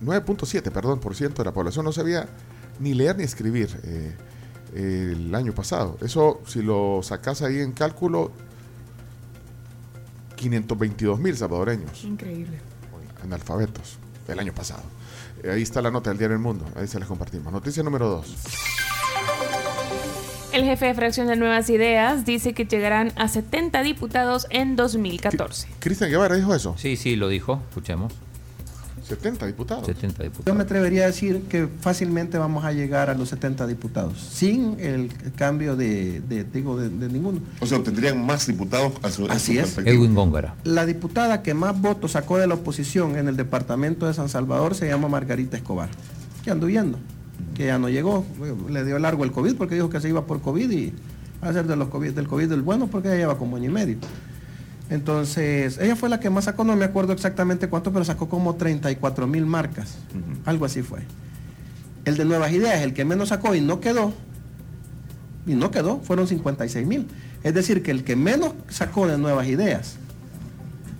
9.7, 0.00 0.70
perdón, 0.70 1.00
por 1.00 1.16
ciento 1.16 1.42
de 1.42 1.46
la 1.46 1.52
población 1.52 1.84
no 1.84 1.90
sabía 1.90 2.28
ni 2.78 2.94
leer 2.94 3.16
ni 3.16 3.24
escribir 3.24 3.68
eh, 3.82 4.14
el 4.76 5.34
año 5.34 5.52
pasado. 5.52 5.98
Eso, 6.02 6.40
si 6.46 6.62
lo 6.62 7.00
sacas 7.02 7.42
ahí 7.42 7.58
en 7.58 7.72
cálculo, 7.72 8.30
522 10.36 11.18
mil 11.18 11.36
salvadoreños 11.36 12.04
Increíble. 12.04 12.60
analfabetos 13.24 13.98
el 14.28 14.38
año 14.38 14.54
pasado. 14.54 14.84
Eh, 15.42 15.50
ahí 15.50 15.62
está 15.62 15.82
la 15.82 15.90
nota 15.90 16.10
del 16.10 16.18
Diario 16.18 16.36
El 16.36 16.42
Mundo, 16.42 16.64
ahí 16.76 16.86
se 16.86 17.00
las 17.00 17.08
compartimos. 17.08 17.52
Noticia 17.52 17.82
número 17.82 18.08
2. 18.08 18.36
El 20.58 20.64
jefe 20.64 20.86
de 20.86 20.94
fracción 20.94 21.28
de 21.28 21.36
Nuevas 21.36 21.70
Ideas 21.70 22.24
dice 22.24 22.52
que 22.52 22.64
llegarán 22.64 23.12
a 23.14 23.28
70 23.28 23.80
diputados 23.84 24.48
en 24.50 24.74
2014. 24.74 25.68
Cristian 25.78 26.10
Guevara 26.10 26.34
dijo 26.34 26.52
eso. 26.52 26.74
Sí, 26.76 26.96
sí, 26.96 27.14
lo 27.14 27.28
dijo. 27.28 27.62
Escuchemos. 27.68 28.12
70 29.06 29.46
diputados. 29.46 29.86
70 29.86 30.18
Yo 30.18 30.24
diputados. 30.24 30.56
me 30.56 30.64
atrevería 30.64 31.04
a 31.04 31.06
decir 31.06 31.42
que 31.48 31.68
fácilmente 31.80 32.38
vamos 32.38 32.64
a 32.64 32.72
llegar 32.72 33.08
a 33.08 33.14
los 33.14 33.28
70 33.28 33.68
diputados, 33.68 34.18
sin 34.20 34.80
el 34.80 35.10
cambio 35.36 35.76
de, 35.76 36.20
de- 36.22 36.42
digo, 36.42 36.76
de, 36.76 36.88
de 36.88 37.08
ninguno. 37.08 37.40
O 37.60 37.66
sea, 37.66 37.78
obtendrían 37.78 38.26
más 38.26 38.48
diputados 38.48 38.94
a 39.02 39.10
su, 39.12 39.26
a 39.26 39.34
Así 39.34 39.54
su 39.54 39.60
es. 39.60 39.78
Edwin 39.86 40.14
Góngara. 40.16 40.56
La 40.64 40.84
diputada 40.86 41.42
que 41.44 41.54
más 41.54 41.80
votos 41.80 42.12
sacó 42.12 42.36
de 42.38 42.48
la 42.48 42.54
oposición 42.54 43.16
en 43.16 43.28
el 43.28 43.36
departamento 43.36 44.08
de 44.08 44.12
San 44.14 44.28
Salvador 44.28 44.74
se 44.74 44.88
llama 44.88 45.06
Margarita 45.08 45.56
Escobar, 45.56 45.88
que 46.44 46.50
ando 46.50 46.66
viendo, 46.66 46.98
que 47.54 47.66
ya 47.66 47.78
no 47.78 47.88
llegó, 47.88 48.24
le 48.68 48.84
dio 48.84 48.98
largo 48.98 49.24
el 49.24 49.32
COVID 49.32 49.54
porque 49.56 49.74
dijo 49.74 49.90
que 49.90 50.00
se 50.00 50.08
iba 50.08 50.24
por 50.26 50.40
COVID 50.40 50.70
y 50.70 50.92
va 51.42 51.48
a 51.48 51.52
ser 51.52 51.66
de 51.66 51.76
los 51.76 51.88
COVID, 51.88 52.12
del 52.12 52.28
COVID 52.28 52.48
del 52.48 52.62
bueno 52.62 52.86
porque 52.88 53.08
ella 53.08 53.16
lleva 53.18 53.38
como 53.38 53.56
año 53.56 53.66
y 53.70 53.72
medio. 53.72 53.96
Entonces, 54.90 55.78
ella 55.78 55.96
fue 55.96 56.08
la 56.08 56.18
que 56.18 56.30
más 56.30 56.44
sacó, 56.44 56.64
no 56.64 56.74
me 56.74 56.84
acuerdo 56.84 57.12
exactamente 57.12 57.68
cuánto, 57.68 57.92
pero 57.92 58.04
sacó 58.04 58.28
como 58.28 58.54
34 58.54 59.26
mil 59.26 59.44
marcas, 59.44 59.96
algo 60.46 60.64
así 60.64 60.82
fue. 60.82 61.00
El 62.04 62.16
de 62.16 62.24
Nuevas 62.24 62.52
Ideas, 62.52 62.80
el 62.82 62.94
que 62.94 63.04
menos 63.04 63.28
sacó 63.28 63.54
y 63.54 63.60
no 63.60 63.80
quedó, 63.80 64.14
y 65.46 65.54
no 65.54 65.70
quedó, 65.70 66.00
fueron 66.00 66.26
56 66.26 66.86
mil. 66.86 67.06
Es 67.42 67.52
decir, 67.54 67.82
que 67.82 67.90
el 67.90 68.02
que 68.02 68.16
menos 68.16 68.54
sacó 68.68 69.06
de 69.06 69.18
Nuevas 69.18 69.46
Ideas, 69.46 69.96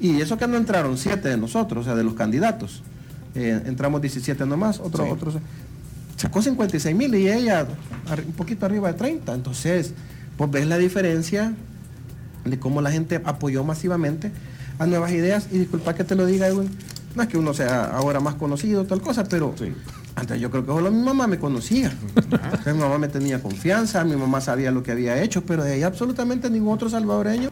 y 0.00 0.20
eso 0.20 0.36
que 0.36 0.46
no 0.46 0.56
entraron 0.58 0.98
siete 0.98 1.28
de 1.30 1.36
nosotros, 1.38 1.82
o 1.82 1.84
sea, 1.84 1.94
de 1.94 2.04
los 2.04 2.14
candidatos. 2.14 2.82
Eh, 3.34 3.62
entramos 3.66 4.00
17 4.02 4.44
nomás, 4.46 4.80
otro, 4.80 5.04
Sí. 5.04 5.10
otro 5.10 5.32
sacó 6.18 6.42
56 6.42 6.94
mil 6.94 7.14
y 7.14 7.30
ella 7.30 7.66
un 8.26 8.32
poquito 8.32 8.66
arriba 8.66 8.92
de 8.92 8.98
30. 8.98 9.34
Entonces, 9.34 9.94
pues 10.36 10.50
ves 10.50 10.66
la 10.66 10.76
diferencia 10.76 11.54
de 12.44 12.58
cómo 12.58 12.82
la 12.82 12.90
gente 12.90 13.22
apoyó 13.24 13.64
masivamente 13.64 14.32
a 14.78 14.86
nuevas 14.86 15.12
ideas. 15.12 15.48
Y 15.50 15.58
disculpa 15.58 15.94
que 15.94 16.04
te 16.04 16.14
lo 16.14 16.26
diga, 16.26 16.48
Edwin, 16.48 16.68
no 17.14 17.22
es 17.22 17.28
que 17.28 17.38
uno 17.38 17.54
sea 17.54 17.84
ahora 17.84 18.20
más 18.20 18.34
conocido, 18.34 18.84
tal 18.84 19.00
cosa, 19.00 19.24
pero 19.24 19.54
antes 20.16 20.40
yo 20.40 20.50
creo 20.50 20.66
que 20.66 20.72
solo 20.72 20.90
mi 20.90 21.02
mamá 21.02 21.28
me 21.28 21.38
conocía. 21.38 21.92
mi 22.66 22.72
mamá 22.72 22.98
me 22.98 23.08
tenía 23.08 23.40
confianza, 23.40 24.04
mi 24.04 24.16
mamá 24.16 24.40
sabía 24.40 24.72
lo 24.72 24.82
que 24.82 24.92
había 24.92 25.22
hecho, 25.22 25.42
pero 25.44 25.62
de 25.62 25.74
ahí 25.74 25.82
absolutamente 25.84 26.50
ningún 26.50 26.74
otro 26.74 26.90
salvadoreño. 26.90 27.50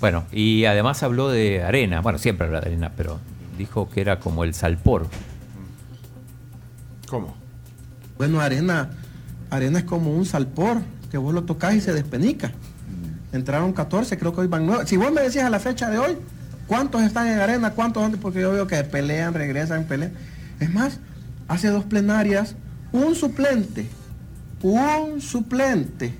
Bueno, 0.00 0.24
y 0.32 0.64
además 0.64 1.02
habló 1.02 1.28
de 1.28 1.62
arena. 1.62 2.00
Bueno, 2.00 2.18
siempre 2.18 2.46
habla 2.46 2.60
de 2.60 2.68
arena, 2.68 2.92
pero 2.96 3.20
dijo 3.56 3.88
que 3.90 4.00
era 4.00 4.18
como 4.18 4.42
el 4.42 4.54
salpor. 4.54 5.06
¿Cómo? 7.12 7.34
Bueno, 8.16 8.40
arena, 8.40 8.88
arena 9.50 9.80
es 9.80 9.84
como 9.84 10.16
un 10.16 10.24
salpor, 10.24 10.78
que 11.10 11.18
vos 11.18 11.34
lo 11.34 11.44
tocás 11.44 11.74
y 11.74 11.82
se 11.82 11.92
despenica. 11.92 12.52
Entraron 13.34 13.74
14, 13.74 14.16
creo 14.16 14.34
que 14.34 14.40
hoy 14.40 14.46
van 14.46 14.64
9. 14.64 14.86
Si 14.86 14.96
vos 14.96 15.12
me 15.12 15.20
decías 15.20 15.44
a 15.44 15.50
la 15.50 15.60
fecha 15.60 15.90
de 15.90 15.98
hoy, 15.98 16.16
¿cuántos 16.66 17.02
están 17.02 17.28
en 17.28 17.38
arena? 17.38 17.72
¿Cuántos 17.72 18.02
antes? 18.02 18.18
Porque 18.18 18.40
yo 18.40 18.50
veo 18.52 18.66
que 18.66 18.82
pelean, 18.84 19.34
regresan, 19.34 19.84
pelean. 19.84 20.14
Es 20.58 20.72
más, 20.72 21.00
hace 21.48 21.68
dos 21.68 21.84
plenarias, 21.84 22.56
un 22.92 23.14
suplente, 23.14 23.90
un 24.62 25.20
suplente 25.20 26.14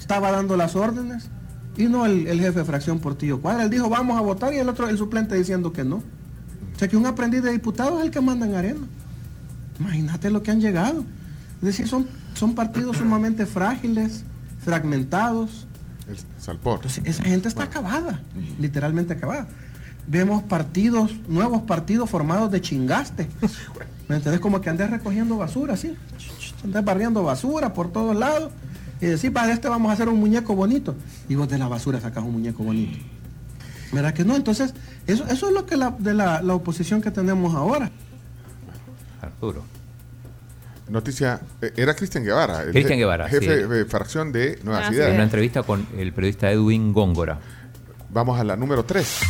estaba 0.00 0.32
dando 0.32 0.56
las 0.56 0.74
órdenes 0.74 1.28
y 1.76 1.84
no 1.84 2.04
el, 2.04 2.26
el 2.26 2.40
jefe 2.40 2.58
de 2.58 2.64
fracción 2.64 2.98
Portillo 2.98 3.40
Cuadra. 3.40 3.62
Él 3.62 3.70
dijo, 3.70 3.88
vamos 3.88 4.18
a 4.18 4.22
votar 4.22 4.52
y 4.52 4.56
el 4.56 4.68
otro, 4.68 4.88
el 4.88 4.98
suplente 4.98 5.36
diciendo 5.36 5.72
que 5.72 5.84
no. 5.84 5.98
O 5.98 6.78
sea 6.80 6.88
que 6.88 6.96
un 6.96 7.06
aprendiz 7.06 7.44
de 7.44 7.52
diputado 7.52 8.00
es 8.00 8.06
el 8.06 8.10
que 8.10 8.20
manda 8.20 8.44
en 8.44 8.56
arena. 8.56 8.80
Imagínate 9.80 10.30
lo 10.30 10.42
que 10.42 10.50
han 10.50 10.60
llegado. 10.60 11.04
Es 11.56 11.62
decir, 11.62 11.88
son, 11.88 12.06
son 12.34 12.54
partidos 12.54 12.98
sumamente 12.98 13.46
frágiles, 13.46 14.24
fragmentados. 14.64 15.66
El 16.08 16.16
Salpor. 16.40 16.76
Entonces, 16.76 17.02
esa 17.04 17.24
gente 17.24 17.48
está 17.48 17.64
acabada, 17.64 18.20
literalmente 18.58 19.14
acabada. 19.14 19.48
vemos 20.06 20.42
partidos, 20.42 21.12
nuevos 21.28 21.62
partidos 21.62 22.08
formados 22.08 22.50
de 22.50 22.60
chingaste. 22.60 23.28
¿Me 24.08 24.16
entendés? 24.16 24.40
Como 24.40 24.60
que 24.60 24.70
andes 24.70 24.90
recogiendo 24.90 25.36
basura, 25.36 25.74
así. 25.74 25.94
Andes 26.62 26.84
barriendo 26.84 27.22
basura 27.22 27.72
por 27.72 27.90
todos 27.90 28.14
lados. 28.14 28.52
Y 29.00 29.06
decís, 29.06 29.30
para 29.30 29.52
este 29.52 29.68
vamos 29.68 29.90
a 29.90 29.94
hacer 29.94 30.08
un 30.08 30.18
muñeco 30.20 30.54
bonito. 30.54 30.94
Y 31.28 31.34
vos 31.34 31.48
de 31.48 31.58
la 31.58 31.68
basura 31.68 32.00
sacas 32.00 32.24
un 32.24 32.32
muñeco 32.32 32.62
bonito. 32.62 32.98
¿Verdad 33.92 34.14
que 34.14 34.24
no? 34.24 34.36
Entonces, 34.36 34.74
eso, 35.06 35.26
eso 35.26 35.48
es 35.48 35.52
lo 35.52 35.66
que 35.66 35.76
la, 35.76 35.90
de 35.90 36.14
la, 36.14 36.42
la 36.42 36.54
oposición 36.54 37.00
que 37.02 37.10
tenemos 37.10 37.54
ahora. 37.54 37.90
Arturo. 39.22 39.62
Noticia, 40.88 41.40
eh, 41.62 41.72
era 41.76 41.94
Cristian 41.94 42.22
Guevara, 42.24 42.62
el 42.62 42.70
Cristian 42.70 42.98
Guevara, 42.98 43.28
jefe 43.28 43.62
sí. 43.62 43.68
de 43.68 43.84
fracción 43.86 44.30
de 44.30 44.58
Nuevas 44.62 44.86
En 44.88 44.94
Ideas. 44.94 45.14
una 45.14 45.24
entrevista 45.24 45.62
con 45.64 45.86
el 45.98 46.12
periodista 46.12 46.50
Edwin 46.50 46.92
Góngora. 46.92 47.38
Vamos 48.10 48.38
a 48.38 48.44
la 48.44 48.56
número 48.56 48.84
3. 48.84 49.20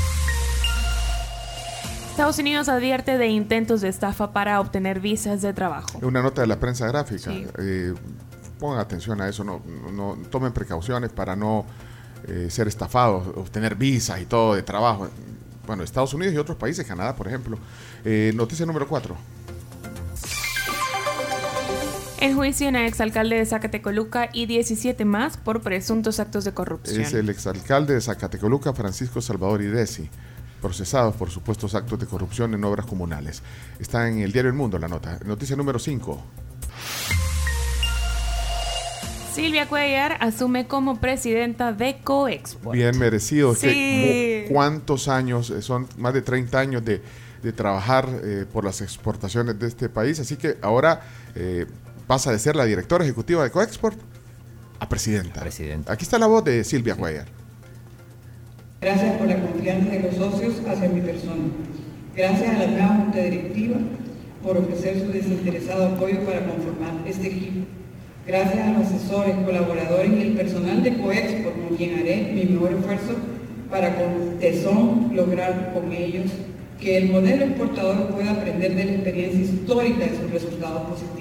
Estados 2.11 2.39
Unidos 2.39 2.69
advierte 2.69 3.19
de 3.19 3.29
intentos 3.29 3.81
de 3.83 3.89
estafa 3.89 4.33
para 4.33 4.61
obtener 4.61 5.01
visas 5.01 5.43
de 5.43 5.53
trabajo. 5.53 5.99
Una 6.03 6.23
nota 6.23 6.41
de 6.41 6.47
la 6.47 6.59
prensa 6.59 6.87
gráfica. 6.87 7.31
Sí. 7.31 7.47
Eh, 7.59 7.95
pongan 8.59 8.79
atención 8.81 9.21
a 9.21 9.29
eso, 9.29 9.45
no, 9.45 9.63
no- 9.93 10.17
tomen 10.31 10.53
precauciones 10.53 11.11
para 11.11 11.37
no 11.37 11.67
eh, 12.27 12.49
ser 12.51 12.69
estafados, 12.69 13.29
obtener 13.37 13.75
visas 13.77 14.21
y 14.21 14.25
todo 14.27 14.55
de 14.55 14.63
trabajo. 14.63 15.09
Bueno, 15.67 15.83
Estados 15.83 16.15
Unidos 16.15 16.35
y 16.35 16.39
otros 16.39 16.57
países, 16.57 16.87
Canadá, 16.87 17.15
por 17.15 17.29
ejemplo. 17.29 17.59
Eh, 18.05 18.33
noticia 18.35 18.65
número 18.65 18.89
4. 18.89 19.15
Enjuician 22.21 22.77
a 22.77 22.87
exalcalde 22.87 23.37
de 23.37 23.45
Zacatecoluca 23.47 24.31
y 24.33 24.47
17 24.47 25.05
más 25.05 25.37
por 25.37 25.61
presuntos 25.61 26.19
actos 26.19 26.45
de 26.45 26.53
corrupción. 26.55 27.03
Es 27.03 27.13
el 27.13 27.29
exalcalde 27.29 27.95
de 27.95 28.01
Zacatecoluca, 28.01 28.73
Francisco 28.73 29.21
Salvador 29.21 29.61
Idesi, 29.61 30.09
procesados 30.63 31.15
por 31.17 31.31
supuestos 31.31 31.75
actos 31.75 31.99
de 31.99 32.07
corrupción 32.07 32.55
en 32.55 32.65
obras 32.65 32.87
comunales. 32.87 33.43
Está 33.79 34.09
en 34.09 34.21
el 34.21 34.33
diario 34.33 34.51
El 34.51 34.57
Mundo 34.57 34.79
la 34.79 34.89
nota. 34.89 35.19
Noticia 35.27 35.57
número 35.57 35.79
5. 35.79 36.25
Silvia 39.35 39.69
Cuellar 39.69 40.17
asume 40.21 40.67
como 40.67 40.99
presidenta 40.99 41.75
de 41.75 41.99
Coexpo. 42.03 42.71
Bien 42.71 42.99
merecido. 42.99 43.53
Que 43.55 44.47
Sí. 44.49 44.53
¿Cuántos 44.55 45.09
años? 45.09 45.51
Eh, 45.51 45.61
Son 45.61 45.87
más 45.99 46.15
de 46.15 46.23
30 46.23 46.59
años 46.59 46.83
de, 46.83 47.03
de 47.43 47.53
trabajar 47.53 48.09
eh, 48.25 48.47
por 48.51 48.65
las 48.65 48.81
exportaciones 48.81 49.59
de 49.59 49.67
este 49.69 49.91
país. 49.91 50.19
Así 50.21 50.37
que 50.37 50.57
ahora 50.63 51.03
eh, 51.35 51.67
pasa 52.07 52.31
de 52.31 52.39
ser 52.39 52.57
la 52.57 52.65
directora 52.65 53.05
ejecutiva 53.05 53.43
de 53.43 53.51
Coexport 53.51 53.99
a 54.79 54.89
presidenta. 54.89 55.43
Aquí 55.87 56.05
está 56.05 56.19
la 56.19 56.27
voz 56.27 56.45
de 56.45 56.63
Silvia 56.65 56.95
Cuellar. 56.95 57.27
Gracias 58.81 59.17
por 59.17 59.27
la 59.27 59.41
confianza 59.41 59.91
de 59.91 60.01
los 60.01 60.15
socios 60.15 60.55
hacia 60.69 60.89
mi 60.89 61.01
persona. 61.01 61.45
Gracias 62.15 62.49
a 62.49 62.59
la 62.59 62.67
nueva 62.67 62.89
Junta 62.89 63.19
Directiva 63.19 63.79
por 64.43 64.59
ofrecer 64.59 65.01
su 65.01 65.11
desinteresado 65.11 65.87
apoyo 65.87 66.21
para 66.25 66.45
conformar 66.45 66.95
este 67.07 67.29
equipo. 67.29 67.67
Gracias 68.27 68.59
a 68.59 68.73
los 68.73 68.87
asesores, 68.89 69.37
colaboradores 69.45 70.13
y 70.13 70.23
el 70.23 70.37
personal 70.37 70.83
de 70.83 70.99
Coexport, 70.99 71.69
con 71.69 71.77
quien 71.77 71.99
haré 71.99 72.33
mi 72.35 72.45
mejor 72.45 72.73
esfuerzo 72.73 73.17
para 73.71 73.97
con 73.97 74.39
tesón 74.39 75.11
lograr 75.15 75.73
con 75.73 75.93
ellos 75.93 76.31
que 76.81 76.99
el 76.99 77.11
modelo 77.11 77.47
exportador 77.47 78.09
pueda 78.09 78.33
aprender 78.33 78.75
de 78.75 78.85
la 78.85 78.93
experiencia 78.93 79.41
histórica 79.41 80.07
de 80.07 80.17
sus 80.17 80.31
resultados 80.31 80.83
positivos 80.91 81.16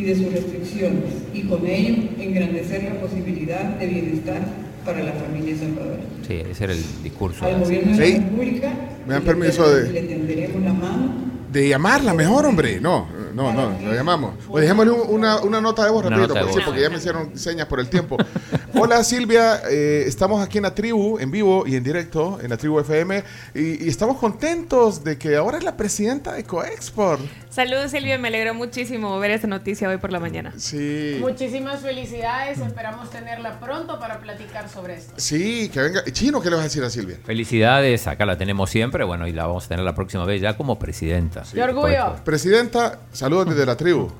y 0.00 0.04
de 0.04 0.16
sus 0.16 0.32
restricciones 0.32 1.12
y 1.34 1.42
con 1.42 1.66
ello 1.66 1.94
engrandecer 2.18 2.84
la 2.84 3.00
posibilidad 3.00 3.62
de 3.78 3.86
bienestar 3.86 4.40
para 4.84 5.02
la 5.02 5.12
familia 5.12 5.56
salvadoreña. 5.58 6.04
Sí, 6.26 6.34
ese 6.50 6.64
era 6.64 6.72
el 6.72 6.82
discurso. 7.02 7.44
Al 7.44 7.60
gobierno 7.60 7.96
de 7.96 8.08
la 8.12 8.18
República 8.18 8.72
Me 9.06 9.12
dan 9.14 9.22
permiso 9.24 9.68
de, 9.74 9.92
le 9.92 10.02
tenderemos 10.02 10.62
la 10.62 10.72
mano 10.72 11.30
de 11.52 11.68
llamarla 11.68 12.14
mejor, 12.14 12.46
hombre. 12.46 12.80
No, 12.80 13.08
no, 13.34 13.52
no, 13.52 13.72
lo 13.84 13.92
llamamos. 13.92 14.34
O 14.48 14.58
dejémosle 14.60 14.92
un- 14.92 15.10
una, 15.16 15.40
una 15.40 15.60
nota 15.60 15.84
de 15.84 15.90
voz 15.90 16.04
rapidito, 16.04 16.32
de 16.32 16.40
porque, 16.40 16.54
sí, 16.54 16.60
porque 16.64 16.80
ya 16.80 16.90
me 16.90 16.96
hicieron 16.98 17.36
señas 17.36 17.66
por 17.66 17.80
el 17.80 17.88
tiempo. 17.88 18.16
Hola 18.74 19.02
Silvia, 19.02 19.60
eh, 19.68 20.04
estamos 20.06 20.40
aquí 20.46 20.58
en 20.58 20.62
la 20.62 20.74
tribu, 20.76 21.18
en 21.18 21.32
vivo 21.32 21.66
y 21.66 21.74
en 21.74 21.82
directo, 21.82 22.38
en 22.40 22.50
la 22.50 22.56
tribu 22.56 22.78
FM, 22.78 23.24
y, 23.56 23.84
y 23.84 23.88
estamos 23.88 24.16
contentos 24.18 25.02
de 25.02 25.18
que 25.18 25.34
ahora 25.34 25.58
es 25.58 25.64
la 25.64 25.76
presidenta 25.76 26.34
de 26.34 26.44
Coexport. 26.44 27.20
Saludos 27.60 27.90
Silvia, 27.90 28.16
me 28.16 28.28
alegró 28.28 28.54
muchísimo 28.54 29.18
ver 29.18 29.32
esta 29.32 29.46
noticia 29.46 29.86
hoy 29.86 29.98
por 29.98 30.10
la 30.10 30.18
mañana. 30.18 30.54
Sí. 30.56 31.18
Muchísimas 31.20 31.80
felicidades, 31.80 32.58
esperamos 32.58 33.10
tenerla 33.10 33.60
pronto 33.60 34.00
para 34.00 34.18
platicar 34.18 34.66
sobre 34.70 34.94
esto. 34.94 35.12
Sí, 35.18 35.68
que 35.68 35.78
venga. 35.82 36.02
Chino, 36.10 36.40
¿qué 36.40 36.48
le 36.48 36.56
vas 36.56 36.62
a 36.62 36.68
decir 36.68 36.82
a 36.82 36.88
Silvia? 36.88 37.18
Felicidades, 37.22 38.06
acá 38.06 38.24
la 38.24 38.38
tenemos 38.38 38.70
siempre, 38.70 39.04
bueno, 39.04 39.26
y 39.26 39.32
la 39.34 39.44
vamos 39.46 39.66
a 39.66 39.68
tener 39.68 39.84
la 39.84 39.94
próxima 39.94 40.24
vez 40.24 40.40
ya 40.40 40.56
como 40.56 40.78
presidenta. 40.78 41.42
¡Qué 41.52 41.62
orgullo! 41.62 42.16
Presidenta, 42.24 43.00
saludos 43.12 43.50
desde 43.50 43.66
la 43.66 43.76
tribu. 43.76 44.10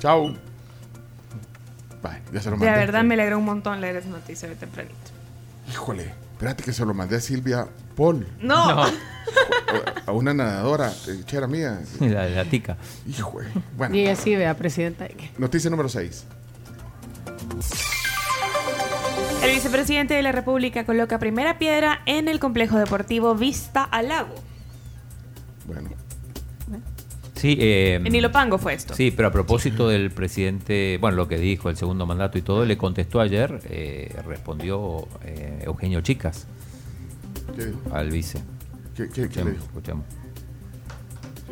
Chao. 0.00 0.30
Bye, 2.02 2.22
ya 2.32 2.40
se 2.42 2.50
lo 2.50 2.56
De 2.56 2.64
mandé. 2.66 2.76
verdad 2.80 3.04
me 3.04 3.14
alegró 3.14 3.38
un 3.38 3.44
montón 3.44 3.80
leer 3.80 3.94
esa 3.94 4.08
noticia 4.08 4.48
de 4.48 4.56
tempranito. 4.56 4.96
Híjole, 5.70 6.12
espérate 6.40 6.62
que 6.64 6.72
se 6.72 6.86
lo 6.86 6.94
mandé 6.94 7.16
a 7.16 7.20
Silvia 7.20 7.68
Paul. 7.94 8.26
No. 8.40 8.74
No. 8.74 8.84
A 10.06 10.12
una 10.12 10.32
nadadora, 10.32 10.90
eh, 11.06 11.20
chera 11.26 11.46
mía. 11.46 11.80
La, 12.00 12.26
la 12.28 12.44
tica. 12.46 12.76
Híjole. 13.06 13.46
Bueno, 13.76 13.94
Y 13.94 14.06
así, 14.08 14.34
vea, 14.34 14.56
presidenta. 14.56 15.04
de 15.04 15.30
noticia 15.38 15.68
número 15.70 15.88
6. 15.88 16.24
El 19.42 19.50
vicepresidente 19.52 20.14
de 20.14 20.22
la 20.22 20.32
República 20.32 20.84
coloca 20.84 21.18
primera 21.18 21.58
piedra 21.58 22.00
en 22.06 22.26
el 22.26 22.40
complejo 22.40 22.78
deportivo 22.78 23.34
Vista 23.34 23.84
al 23.84 24.08
Lago. 24.08 24.34
Bueno. 25.66 25.90
Sí, 27.40 27.56
eh, 27.58 27.94
En 28.04 28.14
Ilopango 28.14 28.58
fue 28.58 28.74
esto. 28.74 28.92
Sí, 28.92 29.10
pero 29.10 29.28
a 29.28 29.32
propósito 29.32 29.88
del 29.88 30.10
presidente, 30.10 30.98
bueno, 31.00 31.16
lo 31.16 31.26
que 31.26 31.38
dijo, 31.38 31.70
el 31.70 31.76
segundo 31.78 32.04
mandato 32.04 32.36
y 32.36 32.42
todo, 32.42 32.66
le 32.66 32.76
contestó 32.76 33.18
ayer, 33.18 33.60
eh, 33.70 34.14
respondió 34.26 35.08
eh, 35.24 35.62
Eugenio 35.64 36.02
Chicas 36.02 36.46
al 37.92 38.10
vice. 38.10 38.40
¿Qué, 38.94 39.08
qué, 39.08 39.30
qué 39.30 39.42
le 39.42 39.52
dijo? 39.52 39.64
escuchemos. 39.64 40.04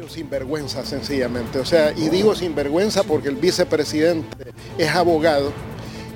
Sinvergüenza, 0.08 0.84
sencillamente. 0.84 1.58
O 1.58 1.64
sea, 1.64 1.92
y 1.92 2.10
digo 2.10 2.34
sinvergüenza 2.34 3.02
porque 3.02 3.28
el 3.28 3.36
vicepresidente 3.36 4.52
es 4.76 4.90
abogado. 4.90 5.54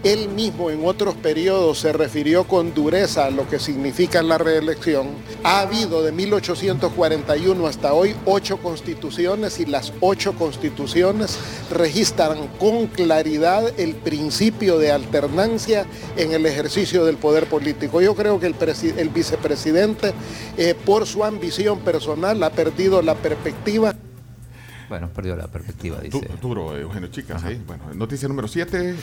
Él 0.04 0.28
mismo 0.30 0.70
en 0.70 0.84
otros 0.84 1.14
periodos 1.14 1.78
se 1.78 1.92
refirió 1.92 2.42
con 2.44 2.74
dureza 2.74 3.26
a 3.26 3.30
lo 3.30 3.48
que 3.48 3.60
significa 3.60 4.20
la 4.22 4.36
reelección. 4.36 5.06
Ha 5.44 5.60
habido 5.60 6.02
de 6.02 6.10
1841 6.10 7.66
hasta 7.68 7.92
hoy 7.92 8.16
ocho 8.26 8.56
constituciones 8.56 9.60
y 9.60 9.66
las 9.66 9.92
ocho 10.00 10.32
constituciones 10.32 11.38
registran 11.70 12.48
con 12.58 12.88
claridad 12.88 13.62
el 13.78 13.94
principio 13.94 14.78
de 14.78 14.90
alternancia 14.90 15.86
en 16.16 16.32
el 16.32 16.46
ejercicio 16.46 17.04
del 17.04 17.16
poder 17.16 17.46
político. 17.46 18.00
Yo 18.00 18.16
creo 18.16 18.40
que 18.40 18.46
el, 18.46 18.58
presi- 18.58 18.96
el 18.96 19.08
vicepresidente, 19.10 20.12
eh, 20.56 20.74
por 20.84 21.06
su 21.06 21.24
ambición 21.24 21.78
personal, 21.78 22.42
ha 22.42 22.50
perdido 22.50 23.02
la 23.02 23.14
perspectiva 23.14 23.94
Bueno, 24.88 25.08
perdió 25.14 25.36
la 25.36 25.46
perspectiva, 25.46 26.00
dice. 26.00 26.18
Du- 26.20 26.48
duro, 26.48 26.76
Eugenio 26.76 27.08
Chicas. 27.08 27.40
¿sí? 27.48 27.56
Bueno, 27.66 27.84
noticia 27.94 28.26
número 28.26 28.48
7. 28.48 28.96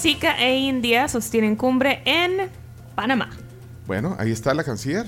Zika 0.00 0.38
e 0.38 0.56
India 0.56 1.08
sostienen 1.08 1.56
cumbre 1.56 2.02
en 2.04 2.48
Panamá. 2.94 3.30
Bueno, 3.86 4.16
ahí 4.18 4.30
está 4.30 4.54
la 4.54 4.64
canciller. 4.64 5.06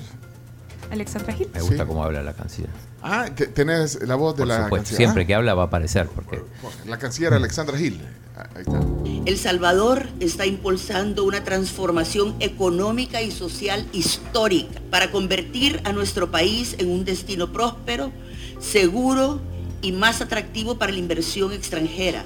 Alexandra 0.91 1.33
Gil. 1.33 1.47
Me 1.53 1.61
gusta 1.61 1.85
cómo 1.85 2.03
habla 2.03 2.21
la 2.21 2.33
canciller. 2.33 2.69
Ah, 3.01 3.25
te- 3.35 3.47
tenés 3.47 4.01
la 4.07 4.15
voz 4.15 4.35
de 4.35 4.39
Por 4.41 4.47
la 4.47 4.55
supuesto, 4.65 4.75
canciller. 4.75 4.97
siempre 4.97 5.23
Ah, 5.23 5.27
que 5.27 5.35
habla 5.35 5.53
va 5.55 5.63
a 5.63 5.65
aparecer, 5.67 6.07
porque 6.13 6.41
La 6.85 6.99
canciller 6.99 7.33
Alexandra 7.33 7.77
Gil. 7.77 7.99
Ah, 8.37 8.47
Ahí 8.55 8.61
está. 8.61 8.79
El 9.25 9.37
Salvador 9.37 10.09
está 10.19 10.45
impulsando 10.45 11.23
una 11.23 11.43
transformación 11.43 12.35
económica 12.39 13.21
y 13.21 13.31
social 13.31 13.87
histórica 13.93 14.79
para 14.91 15.11
convertir 15.11 15.81
a 15.85 15.91
nuestro 15.93 16.29
país 16.29 16.75
en 16.77 16.89
un 16.89 17.05
destino 17.05 17.51
próspero, 17.51 18.11
seguro 18.59 19.41
y 19.81 19.91
más 19.91 20.21
atractivo 20.21 20.77
para 20.77 20.91
la 20.91 20.99
inversión 20.99 21.51
extranjera, 21.53 22.23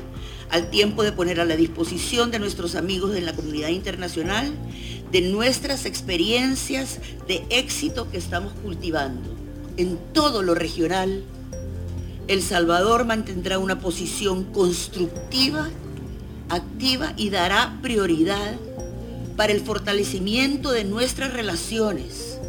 al 0.50 0.70
tiempo 0.70 1.04
de 1.04 1.12
poner 1.12 1.40
a 1.40 1.46
la 1.46 1.56
disposición 1.56 2.32
de 2.32 2.40
nuestros 2.40 2.76
amigos 2.76 3.12
de 3.12 3.22
la 3.22 3.34
comunidad 3.34 3.70
internacional 3.70 4.54
de 5.12 5.22
nuestras 5.22 5.86
experiencias 5.86 7.00
de 7.28 7.46
éxito 7.50 8.10
que 8.10 8.18
estamos 8.18 8.54
cultivando. 8.62 9.30
En 9.78 9.98
todo 10.14 10.42
lo 10.44 10.56
regional, 10.56 11.24
El 12.28 12.42
Salvador 12.42 13.06
mantendrá 13.06 13.58
una 13.58 13.80
posición 13.80 14.44
constructiva 14.46 15.70
activa 16.50 17.14
y 17.18 17.30
dará 17.30 17.78
prioridad 17.82 18.56
para 19.36 19.54
el 19.54 19.62
fortalecimiento 19.62 20.72
de 20.72 20.84
nuestras 20.84 21.34
relaciones 21.34 22.40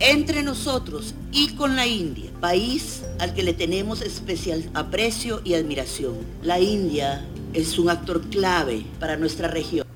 entre 0.00 0.42
nosotros 0.42 1.14
y 1.30 1.50
con 1.50 1.76
la 1.76 1.86
India, 1.86 2.30
país 2.40 3.02
al 3.18 3.32
que 3.34 3.42
le 3.42 3.52
tenemos 3.52 4.02
especial 4.02 4.68
aprecio 4.74 5.40
y 5.44 5.54
admiración. 5.54 6.16
La 6.42 6.60
India 6.60 7.24
es 7.54 7.78
un 7.78 7.88
actor 7.90 8.20
clave 8.28 8.86
para 9.00 9.16
nuestra 9.16 9.48
región. 9.48 9.86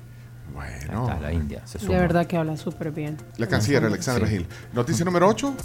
Bueno. 0.53 1.07
Ahí 1.07 1.13
está, 1.13 1.19
la 1.21 1.33
India. 1.33 1.61
Se 1.65 1.77
De 1.77 1.87
verdad 1.95 2.25
que 2.25 2.37
habla 2.37 2.57
súper 2.57 2.91
bien. 2.91 3.17
La 3.37 3.47
canciller 3.47 3.83
Alexandra 3.85 4.27
Sí. 4.27 4.33
Gil. 4.37 4.47
Noticia 4.73 5.05
número 5.05 5.27
8. 5.27 5.55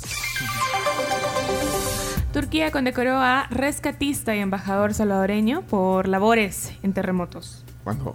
Turquía 2.32 2.70
condecoró 2.72 3.16
a 3.18 3.46
rescatista 3.50 4.34
y 4.34 4.40
embajador 4.40 4.92
salvadoreño 4.92 5.62
por 5.62 6.08
labores 6.08 6.72
en 6.82 6.92
terremotos. 6.92 7.64
¿Cuándo? 7.84 8.14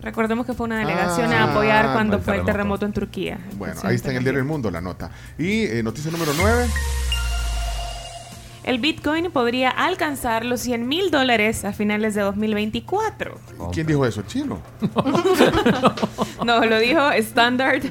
Recordemos 0.00 0.46
que 0.46 0.54
fue 0.54 0.66
una 0.66 0.78
delegación 0.78 1.32
Ah, 1.32 1.44
a 1.44 1.50
apoyar 1.52 1.92
cuando 1.92 2.16
el 2.18 2.22
fue 2.22 2.36
el 2.38 2.44
terremoto. 2.44 2.86
en 2.86 2.92
Turquía. 2.92 3.38
Bueno, 3.56 3.74
ahí 3.82 3.96
está 3.96 4.10
en 4.12 4.18
el 4.18 4.22
diario 4.22 4.38
El 4.40 4.46
Mundo 4.46 4.70
la 4.70 4.80
nota. 4.80 5.10
Y 5.36 5.64
eh, 5.64 5.82
noticia 5.82 6.12
número 6.12 6.32
9. 6.36 6.66
El 8.68 8.80
Bitcoin 8.80 9.30
podría 9.30 9.70
alcanzar 9.70 10.44
los 10.44 10.60
100 10.60 10.86
mil 10.86 11.10
dólares 11.10 11.64
a 11.64 11.72
finales 11.72 12.14
de 12.14 12.20
2024. 12.20 13.40
¿Quién 13.72 13.86
dijo 13.86 14.04
eso? 14.04 14.20
¿Chino? 14.26 14.60
No, 16.44 16.62
lo 16.64 16.78
dijo 16.78 17.10
Standard 17.12 17.82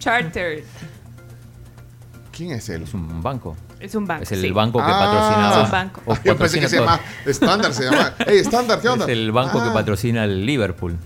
Chartered. 0.00 0.64
¿Quién 2.32 2.50
es 2.50 2.68
él? 2.68 2.82
Es 2.82 2.92
un 2.92 3.22
banco. 3.22 3.56
Es 3.78 3.94
un 3.94 4.04
banco. 4.04 4.24
Es 4.24 4.32
el 4.32 4.40
sí. 4.42 4.50
banco 4.50 4.78
que 4.80 4.84
Ah. 4.84 4.98
patrocinaba. 4.98 5.58
Es 5.60 5.64
un 5.64 5.70
banco. 5.70 6.02
o 6.06 6.16
Yo 6.24 6.36
pensé 6.36 6.58
que 6.60 6.68
se 6.68 6.80
llama 6.80 7.00
Standard, 7.24 7.72
se 7.72 7.84
llama. 7.84 8.12
Hey, 8.26 8.38
Standard, 8.40 8.80
¿qué 8.82 8.88
onda? 8.88 9.04
Es 9.04 9.10
el 9.12 9.30
banco 9.30 9.62
que 9.62 9.68
Ah. 9.68 9.74
patrocina 9.74 10.24
el 10.24 10.44
Liverpool. 10.44 10.96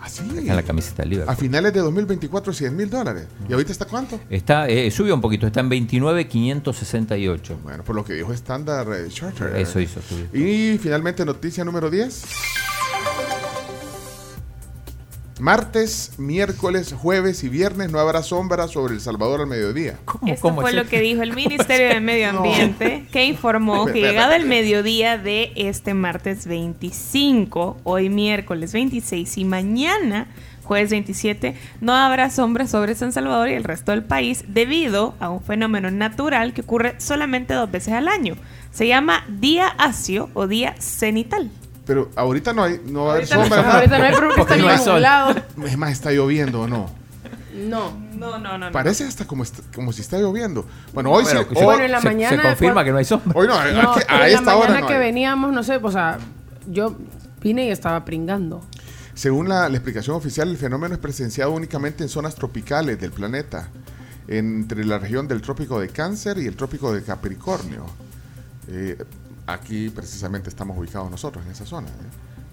¿Ah, 0.00 0.08
sí? 0.08 0.22
Está 0.26 0.40
en 0.40 0.56
la 0.56 0.62
camiseta 0.62 1.02
del 1.02 1.28
A 1.28 1.36
finales 1.36 1.74
de 1.74 1.80
2024, 1.80 2.52
100 2.52 2.76
mil 2.76 2.88
dólares. 2.88 3.26
¿Y 3.48 3.52
ahorita 3.52 3.70
está 3.72 3.84
cuánto? 3.84 4.18
Está, 4.30 4.66
eh, 4.68 4.90
subió 4.90 5.14
un 5.14 5.20
poquito, 5.20 5.46
está 5.46 5.60
en 5.60 5.68
29,568. 5.68 7.58
Bueno, 7.62 7.84
por 7.84 7.94
lo 7.94 8.04
que 8.04 8.14
dijo 8.14 8.32
Standard 8.32 8.90
eh, 8.94 9.08
Charter. 9.08 9.56
Eso 9.56 9.78
hizo 9.78 10.00
subir. 10.00 10.30
Y 10.34 10.78
finalmente, 10.78 11.24
noticia 11.24 11.64
número 11.64 11.90
10. 11.90 12.24
Martes, 15.40 16.12
miércoles, 16.18 16.92
jueves 16.92 17.42
y 17.44 17.48
viernes 17.48 17.90
no 17.90 17.98
habrá 17.98 18.22
sombra 18.22 18.68
sobre 18.68 18.94
El 18.94 19.00
Salvador 19.00 19.40
al 19.40 19.46
mediodía. 19.46 19.98
Esto 20.26 20.54
fue 20.54 20.72
lo 20.72 20.86
que 20.86 21.00
dijo 21.00 21.22
el 21.22 21.34
Ministerio 21.34 21.88
de 21.88 22.00
Medio 22.00 22.28
Ambiente, 22.36 23.06
que 23.10 23.24
informó 23.24 23.86
que 23.92 24.00
llegado 24.00 24.32
el 24.32 24.46
mediodía 24.46 25.18
de 25.18 25.52
este 25.56 25.94
martes 25.94 26.46
25, 26.46 27.78
hoy 27.84 28.10
miércoles 28.10 28.72
26 28.72 29.38
y 29.38 29.44
mañana 29.44 30.28
jueves 30.70 30.90
27, 30.90 31.56
no 31.80 31.94
habrá 31.94 32.30
sombra 32.30 32.68
sobre 32.68 32.94
San 32.94 33.10
Salvador 33.10 33.48
y 33.48 33.54
el 33.54 33.64
resto 33.64 33.90
del 33.90 34.04
país 34.04 34.44
debido 34.46 35.16
a 35.18 35.28
un 35.28 35.42
fenómeno 35.42 35.90
natural 35.90 36.52
que 36.52 36.60
ocurre 36.60 36.94
solamente 36.98 37.54
dos 37.54 37.68
veces 37.68 37.94
al 37.94 38.06
año. 38.06 38.36
Se 38.70 38.86
llama 38.86 39.24
día 39.28 39.66
asio 39.66 40.30
o 40.32 40.46
día 40.46 40.76
cenital. 40.78 41.50
Pero 41.90 42.08
ahorita 42.14 42.52
no 42.52 42.62
hay, 42.62 42.80
no 42.86 43.06
va 43.06 43.14
a 43.14 43.14
haber 43.16 43.24
Ahorita 43.24 43.36
no- 43.36 43.42
sombra. 43.56 43.74
ahorita 43.78 43.98
no 43.98 44.04
hay 44.04 44.12
porque 44.12 44.34
Porque 44.36 44.52
está 44.74 44.92
nublado. 44.92 45.34
Es 45.66 45.76
más, 45.76 45.90
está 45.90 46.12
lloviendo 46.12 46.60
o 46.60 46.68
no. 46.68 46.88
No. 47.66 47.90
No, 48.16 48.38
no, 48.38 48.58
no. 48.58 48.70
Parece 48.70 49.02
hasta 49.02 49.24
como, 49.26 49.42
est- 49.42 49.58
como 49.74 49.92
si 49.92 50.02
está 50.02 50.16
lloviendo. 50.18 50.64
Bueno, 50.94 51.10
hoy 51.10 51.24
sí. 51.26 51.36
hoy- 51.36 51.46
Bueno, 51.64 51.82
en 51.82 51.90
la 51.90 52.00
se, 52.00 52.06
mañana, 52.06 52.36
se 52.36 52.42
confirma 52.48 52.74
pues- 52.74 52.84
que 52.84 52.92
no 52.92 52.98
hay 52.98 53.04
sombra. 53.04 53.32
Hoy 53.34 53.48
no, 53.48 53.54
a- 53.54 53.64
No, 53.72 53.90
aquí- 53.92 54.02
a 54.06 54.14
en 54.14 54.20
la 54.20 54.28
esta 54.28 54.54
hora 54.56 54.66
mañana 54.68 54.80
no 54.82 54.86
que 54.86 54.92
hay. 54.94 55.00
veníamos, 55.00 55.52
no 55.52 55.62
sé, 55.64 55.80
o 55.82 55.90
sea, 55.90 56.18
yo 56.68 56.94
vine 57.42 57.66
y 57.66 57.70
estaba 57.72 58.04
pringando. 58.04 58.60
Según 59.14 59.48
la, 59.48 59.68
la 59.68 59.76
explicación 59.76 60.14
oficial, 60.14 60.48
el 60.48 60.58
fenómeno 60.58 60.94
es 60.94 61.00
presenciado 61.00 61.50
únicamente 61.50 62.04
en 62.04 62.08
zonas 62.08 62.36
tropicales 62.36 63.00
del 63.00 63.10
planeta, 63.10 63.68
entre 64.28 64.84
la 64.84 65.00
región 65.00 65.26
del 65.26 65.42
trópico 65.42 65.80
de 65.80 65.88
Cáncer 65.88 66.38
y 66.38 66.46
el 66.46 66.54
trópico 66.54 66.92
de 66.92 67.02
Capricornio. 67.02 67.84
Eh, 68.68 68.96
aquí 69.52 69.90
precisamente 69.90 70.48
estamos 70.48 70.76
ubicados 70.78 71.10
nosotros, 71.10 71.44
en 71.44 71.52
esa 71.52 71.66
zona. 71.66 71.88
¿eh? 71.88 71.92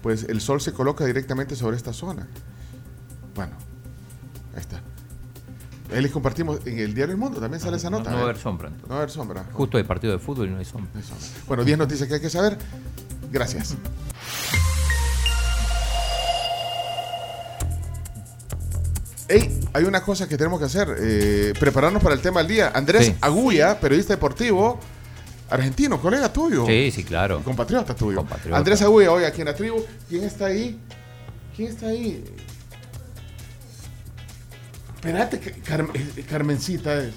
Pues 0.02 0.24
el 0.24 0.40
sol 0.40 0.60
se 0.60 0.72
coloca 0.72 1.04
directamente 1.04 1.56
sobre 1.56 1.76
esta 1.76 1.92
zona. 1.92 2.26
Bueno, 3.34 3.52
ahí 4.54 4.60
está. 4.60 4.80
Ahí 5.94 6.02
les 6.02 6.12
compartimos 6.12 6.60
en 6.66 6.78
el 6.78 6.94
diario 6.94 7.14
El 7.14 7.18
Mundo, 7.20 7.40
también 7.40 7.60
sale 7.60 7.78
esa 7.78 7.88
No, 7.90 7.98
nota. 7.98 8.10
no 8.10 8.16
va 8.16 8.22
a 8.22 8.26
¿eh? 8.26 8.30
haber 8.30 8.38
sombra. 8.42 8.68
entonces. 8.68 8.88
No 8.88 8.94
va 8.94 9.00
a 9.00 9.02
haber 9.02 9.10
sombra. 9.10 9.44
Justo 9.52 9.78
hay 9.78 9.84
partido 9.84 10.12
de 10.12 10.18
fútbol 10.18 10.48
y 10.48 10.50
no 10.50 10.58
hay 10.58 10.64
sombra. 10.64 10.90
No 10.92 11.00
hay 11.00 11.06
sombra. 11.06 11.26
Bueno, 11.46 11.64
10 11.64 11.78
noticias 11.78 12.08
que 12.08 12.14
hay 12.16 12.20
que 12.20 12.30
saber. 12.30 12.58
Gracias. 13.32 13.74
Hey, 19.30 19.60
hay 19.74 19.84
una 19.84 20.02
cosa 20.02 20.26
que 20.26 20.38
tenemos 20.38 20.58
que 20.58 20.64
hacer, 20.64 20.96
eh, 21.00 21.52
prepararnos 21.60 22.02
para 22.02 22.14
el 22.14 22.20
tema 22.22 22.40
del 22.40 22.48
día. 22.48 22.72
Andrés 22.74 23.06
Sí. 23.06 23.14
Agulla, 23.20 23.78
periodista 23.78 24.14
deportivo, 24.14 24.80
argentino, 25.50 26.00
colega 26.00 26.32
tuyo. 26.32 26.66
Sí, 26.66 26.90
sí, 26.90 27.04
claro. 27.04 27.42
Compatriota 27.42 27.94
tuyo. 27.94 28.18
Compatriota. 28.18 28.58
Andrés 28.58 28.82
Agulla, 28.82 29.12
hoy 29.12 29.24
aquí 29.24 29.40
en 29.40 29.46
la 29.46 29.54
tribu. 29.54 29.84
¿Quién 30.08 30.24
está 30.24 30.46
ahí? 30.46 30.78
¿Quién 31.56 31.68
está 31.68 31.86
ahí? 31.86 32.24
Espérate, 34.96 35.36
eh, 35.36 36.24
Carmencita 36.28 37.02
es. 37.02 37.14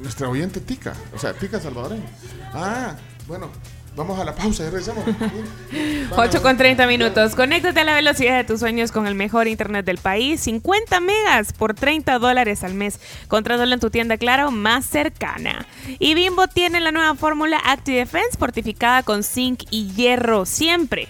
Nuestra 0.00 0.28
oyente 0.28 0.60
Tica. 0.60 0.94
O 1.14 1.18
sea, 1.18 1.32
Tica 1.32 1.60
salvadoreña. 1.60 2.06
Ah, 2.52 2.96
bueno, 3.26 3.50
vamos 3.96 4.18
a 4.18 4.24
la 4.24 4.34
pausa 4.34 4.64
y 4.64 4.66
regresamos. 4.66 5.04
8 6.16 6.42
con 6.42 6.56
30 6.56 6.86
minutos. 6.86 7.34
Conéctate 7.34 7.80
a 7.80 7.84
la 7.84 7.94
velocidad 7.94 8.36
de 8.36 8.44
tus 8.44 8.60
sueños 8.60 8.92
con 8.92 9.06
el 9.06 9.14
mejor 9.14 9.48
internet 9.48 9.84
del 9.84 9.98
país. 9.98 10.40
50 10.42 11.00
megas 11.00 11.52
por 11.52 11.74
30 11.74 12.18
dólares 12.18 12.64
al 12.64 12.74
mes. 12.74 13.00
Contrátalo 13.28 13.72
en 13.72 13.80
tu 13.80 13.90
tienda 13.90 14.16
Claro 14.16 14.50
más 14.50 14.86
cercana. 14.86 15.66
Y 15.98 16.14
Bimbo 16.14 16.48
tiene 16.48 16.80
la 16.80 16.92
nueva 16.92 17.14
fórmula 17.14 17.60
ActiDefense 17.64 18.38
fortificada 18.38 19.02
con 19.02 19.22
zinc 19.22 19.64
y 19.70 19.92
hierro 19.92 20.46
siempre. 20.46 21.08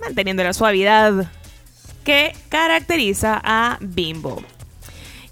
Manteniendo 0.00 0.44
la 0.44 0.52
suavidad 0.52 1.30
que 2.04 2.34
caracteriza 2.48 3.40
a 3.42 3.78
Bimbo. 3.80 4.42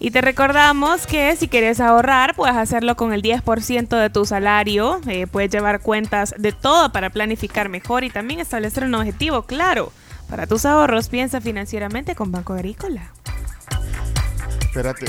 Y 0.05 0.11
te 0.11 0.21
recordamos 0.21 1.07
que 1.07 1.35
si 1.35 1.49
quieres 1.49 1.81
ahorrar, 1.81 2.37
puedes 2.37 2.57
hacerlo 2.57 2.95
con 2.95 3.15
el 3.15 3.23
10% 3.23 3.99
de 3.99 4.11
tu 4.11 4.27
salario. 4.27 5.01
Eh, 5.07 5.27
puedes 5.27 5.51
llevar 5.51 5.81
cuentas 5.81 6.35
de 6.37 6.53
todo 6.53 6.93
para 6.93 7.09
planificar 7.09 7.71
mejor 7.71 8.05
y 8.05 8.11
también 8.11 8.39
establecer 8.39 8.85
un 8.85 8.97
objetivo 8.97 9.45
claro. 9.45 9.93
Para 10.29 10.47
tus 10.47 10.67
ahorros, 10.67 11.09
piensa 11.09 11.41
financieramente 11.41 12.15
con 12.15 12.31
Banco 12.31 12.53
Agrícola. 12.53 13.11
Espérate, 14.61 15.07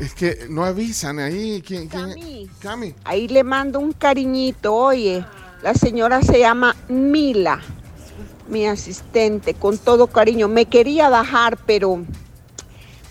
es 0.00 0.14
que 0.14 0.46
no 0.48 0.64
avisan 0.64 1.18
ahí. 1.18 1.60
¿Quién? 1.60 1.86
quién? 1.88 2.12
Cami. 2.14 2.50
Cami. 2.60 2.94
Ahí 3.04 3.28
le 3.28 3.44
mando 3.44 3.80
un 3.80 3.92
cariñito, 3.92 4.74
oye. 4.74 5.26
La 5.60 5.74
señora 5.74 6.22
se 6.22 6.38
llama 6.38 6.74
Mila, 6.88 7.60
mi 8.48 8.66
asistente, 8.66 9.52
con 9.52 9.76
todo 9.76 10.06
cariño. 10.06 10.48
Me 10.48 10.64
quería 10.64 11.10
bajar, 11.10 11.58
pero 11.66 12.02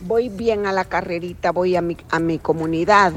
voy 0.02 0.30
bien 0.30 0.66
a 0.66 0.72
la 0.72 0.86
carrerita, 0.86 1.52
voy 1.52 1.76
a 1.76 1.82
mi, 1.82 1.98
a 2.10 2.20
mi 2.20 2.40
comunidad, 2.40 3.14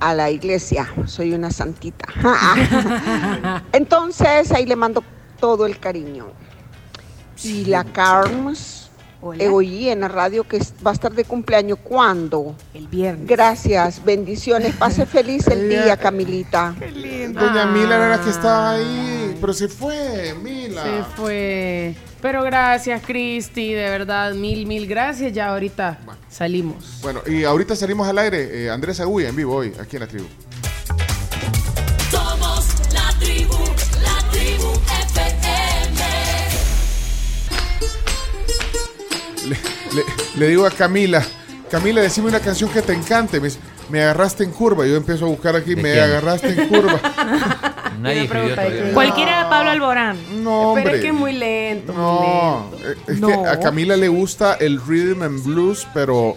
a 0.00 0.14
la 0.14 0.30
iglesia. 0.30 0.88
Soy 1.06 1.32
una 1.32 1.50
santita. 1.50 2.06
Entonces 3.72 4.52
ahí 4.52 4.66
le 4.66 4.76
mando 4.76 5.02
todo 5.40 5.66
el 5.66 5.78
cariño. 5.78 6.26
Y 7.42 7.64
la 7.64 7.84
Carms, 7.84 8.90
eh, 9.38 9.48
oí 9.48 9.88
en 9.88 10.00
la 10.00 10.08
radio 10.08 10.44
que 10.44 10.58
va 10.86 10.92
a 10.92 10.94
estar 10.94 11.12
de 11.12 11.24
cumpleaños. 11.24 11.78
¿Cuándo? 11.82 12.54
El 12.72 12.86
viernes. 12.88 13.26
Gracias, 13.26 14.04
bendiciones. 14.04 14.74
Pase 14.76 15.06
feliz 15.06 15.46
el 15.48 15.68
día, 15.68 15.96
Camilita. 15.96 16.74
Doña 16.78 17.66
Mila 17.66 17.96
era 17.96 18.08
la 18.16 18.20
que 18.20 18.30
estaba 18.30 18.72
ahí, 18.72 19.23
pero 19.40 19.52
se 19.52 19.68
fue, 19.68 20.34
Mila. 20.42 20.82
Se 20.82 21.02
fue. 21.16 21.94
Pero 22.22 22.42
gracias, 22.42 23.02
Cristi, 23.04 23.72
de 23.74 23.88
verdad, 23.90 24.32
mil, 24.34 24.66
mil 24.66 24.86
gracias. 24.86 25.32
Ya 25.32 25.48
ahorita 25.48 25.98
salimos. 26.30 27.00
Bueno, 27.02 27.20
y 27.26 27.44
ahorita 27.44 27.76
salimos 27.76 28.08
al 28.08 28.18
aire. 28.18 28.64
eh, 28.64 28.70
Andrés 28.70 28.98
Agulla 29.00 29.28
en 29.28 29.36
vivo 29.36 29.54
hoy, 29.56 29.72
aquí 29.80 29.96
en 29.96 30.00
la 30.00 30.06
tribu. 30.08 30.26
Somos 32.10 32.66
la 32.92 33.12
tribu, 33.18 33.54
la 34.02 34.30
tribu 34.30 34.72
FM. 35.08 36.00
Le, 39.46 39.56
le- 39.94 40.04
le 40.38 40.48
digo 40.48 40.66
a 40.66 40.70
Camila, 40.70 41.22
Camila, 41.70 42.00
decime 42.00 42.28
una 42.28 42.40
canción 42.40 42.70
que 42.70 42.80
te 42.82 42.92
encante. 42.94 43.40
Me, 43.40 43.48
dice, 43.48 43.58
"Me 43.88 44.02
agarraste 44.02 44.44
en 44.44 44.50
curva. 44.50 44.86
Yo 44.86 44.96
empiezo 44.96 45.26
a 45.26 45.28
buscar 45.28 45.56
aquí, 45.56 45.74
¿De 45.74 45.82
me 45.82 45.92
quién? 45.92 46.04
agarraste 46.04 46.48
en 46.48 46.68
curva. 46.68 47.00
Nadie 48.00 48.24
escribió 48.24 48.54
todavía. 48.54 48.92
Cualquiera 48.92 49.44
de 49.44 49.50
Pablo 49.50 49.70
Alborán. 49.70 50.16
No, 50.42 50.72
Pero 50.74 50.86
hombre. 50.86 50.94
es 50.96 51.00
que 51.00 51.06
es 51.08 51.14
muy 51.14 51.32
lento. 51.32 51.92
muy 51.92 52.02
No, 52.02 52.70
lento. 52.72 52.88
eh, 52.90 52.96
es 53.12 53.20
No. 53.20 53.28
que 53.28 53.48
a 53.48 53.60
Camila 53.60 53.96
le 53.96 54.08
gusta 54.08 54.54
el 54.54 54.80
rhythm 54.84 55.22
and 55.22 55.42
blues, 55.44 55.86
pero 55.94 56.36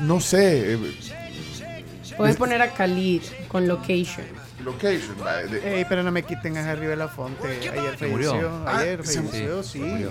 no 0.00 0.20
sé. 0.20 0.74
eh, 0.74 0.78
Puedes 2.16 2.36
poner 2.36 2.62
a 2.62 2.72
Khalid 2.72 3.22
con 3.48 3.66
Location. 3.66 4.24
Location. 4.64 5.16
de- 5.50 5.78
Ey, 5.80 5.84
pero 5.88 6.02
no 6.02 6.10
me 6.12 6.22
quiten 6.22 6.56
a 6.56 6.70
Harry 6.70 6.86
Belafonte. 6.86 7.46
Ayer 7.48 8.08
murió. 8.08 8.30
falleció. 8.30 8.68
Ayer 8.68 9.00
Ah, 9.00 9.04
falleció, 9.04 9.62
sí. 9.62 9.78
murió. 9.80 10.10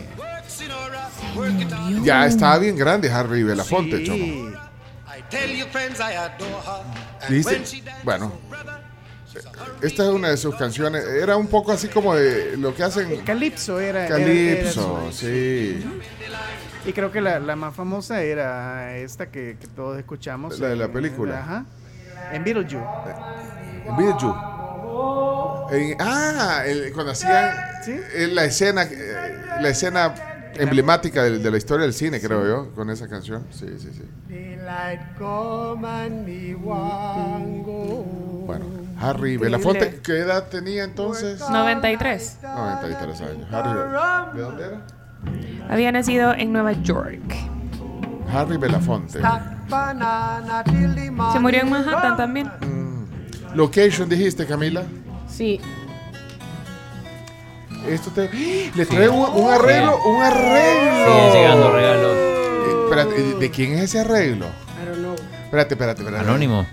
Ya 2.03 2.25
estaba 2.27 2.57
bien 2.59 2.75
grande 2.77 3.09
Harry 3.11 3.43
Belafonte, 3.43 4.03
chomo. 4.03 4.51
Dice, 7.29 7.61
bueno, 8.03 8.31
Esta 9.81 10.03
es 10.03 10.09
una 10.09 10.29
de 10.29 10.37
sus 10.37 10.55
canciones. 10.55 11.03
Era 11.05 11.35
un 11.37 11.47
poco 11.47 11.71
así 11.71 11.87
como 11.87 12.15
de 12.15 12.55
lo 12.57 12.73
que 12.75 12.83
hacen. 12.83 13.21
Calipso 13.25 13.79
era. 13.79 14.05
era- 14.05 14.17
era 14.17 14.25
Calipso, 14.25 15.07
su- 15.11 15.17
sí. 15.17 15.83
Y 16.85 16.93
creo 16.93 17.11
que 17.11 17.21
la, 17.21 17.39
la 17.39 17.55
más 17.55 17.73
famosa 17.75 18.21
era 18.21 18.95
esta 18.97 19.31
que, 19.31 19.57
que 19.59 19.67
todos 19.67 19.97
escuchamos. 19.97 20.59
La 20.59 20.67
de 20.69 20.75
la 20.75 20.87
película. 20.89 21.39
Ajá. 21.39 21.65
En 22.31 22.43
Beetlejuice. 22.43 22.77
En 23.85 23.97
Beetlejuice. 23.97 24.37
En- 25.71 25.95
ah, 25.99 26.63
el- 26.65 26.91
cuando 26.93 27.13
hacían 27.13 27.55
eh, 27.87 28.27
la 28.31 28.45
escena, 28.45 28.83
eh, 28.83 29.35
la 29.61 29.69
escena 29.69 30.13
emblemática 30.55 31.23
de, 31.23 31.39
de 31.39 31.51
la 31.51 31.57
historia 31.57 31.85
del 31.85 31.93
cine, 31.93 32.19
creo 32.21 32.45
yo, 32.45 32.75
con 32.75 32.89
esa 32.89 33.07
canción. 33.07 33.43
Sí, 33.51 33.67
sí, 33.79 33.89
sí. 33.93 34.03
Bueno, 38.45 38.65
Harry 38.99 39.37
Belafonte, 39.37 39.99
¿qué 40.03 40.19
edad 40.19 40.47
tenía 40.49 40.83
entonces? 40.83 41.39
93. 41.39 42.39
93 42.43 43.21
años. 43.21 43.47
Harry, 43.51 44.37
¿de 44.37 44.41
dónde 44.41 44.63
era? 44.65 44.85
Había 45.69 45.91
nacido 45.91 46.33
en 46.33 46.51
Nueva 46.53 46.73
York. 46.73 47.21
Harry 48.31 48.57
Belafonte. 48.57 49.19
Se 51.33 51.39
murió 51.39 51.61
en 51.61 51.69
Manhattan 51.69 52.17
también. 52.17 52.49
Location 53.55 54.09
dijiste, 54.09 54.45
Camila. 54.45 54.83
Sí. 55.27 55.59
Esto 57.87 58.11
te. 58.11 58.29
Le 58.75 58.85
trae 58.85 59.09
un, 59.09 59.19
un 59.19 59.51
arreglo, 59.51 59.99
un 60.05 60.21
arreglo. 60.21 61.05
Siguen 61.13 61.33
llegando 61.33 61.71
regalos. 61.71 62.11
Eh, 62.15 62.75
espérate, 62.85 63.21
¿de- 63.21 63.33
¿de 63.35 63.51
quién 63.51 63.73
es 63.73 63.81
ese 63.83 63.99
arreglo? 63.99 64.45
I 64.47 64.85
don't 64.87 64.97
know. 64.99 65.15
Espérate, 65.45 65.73
espérate, 65.75 66.01
espérate. 66.01 66.23
Anónimo. 66.25 66.65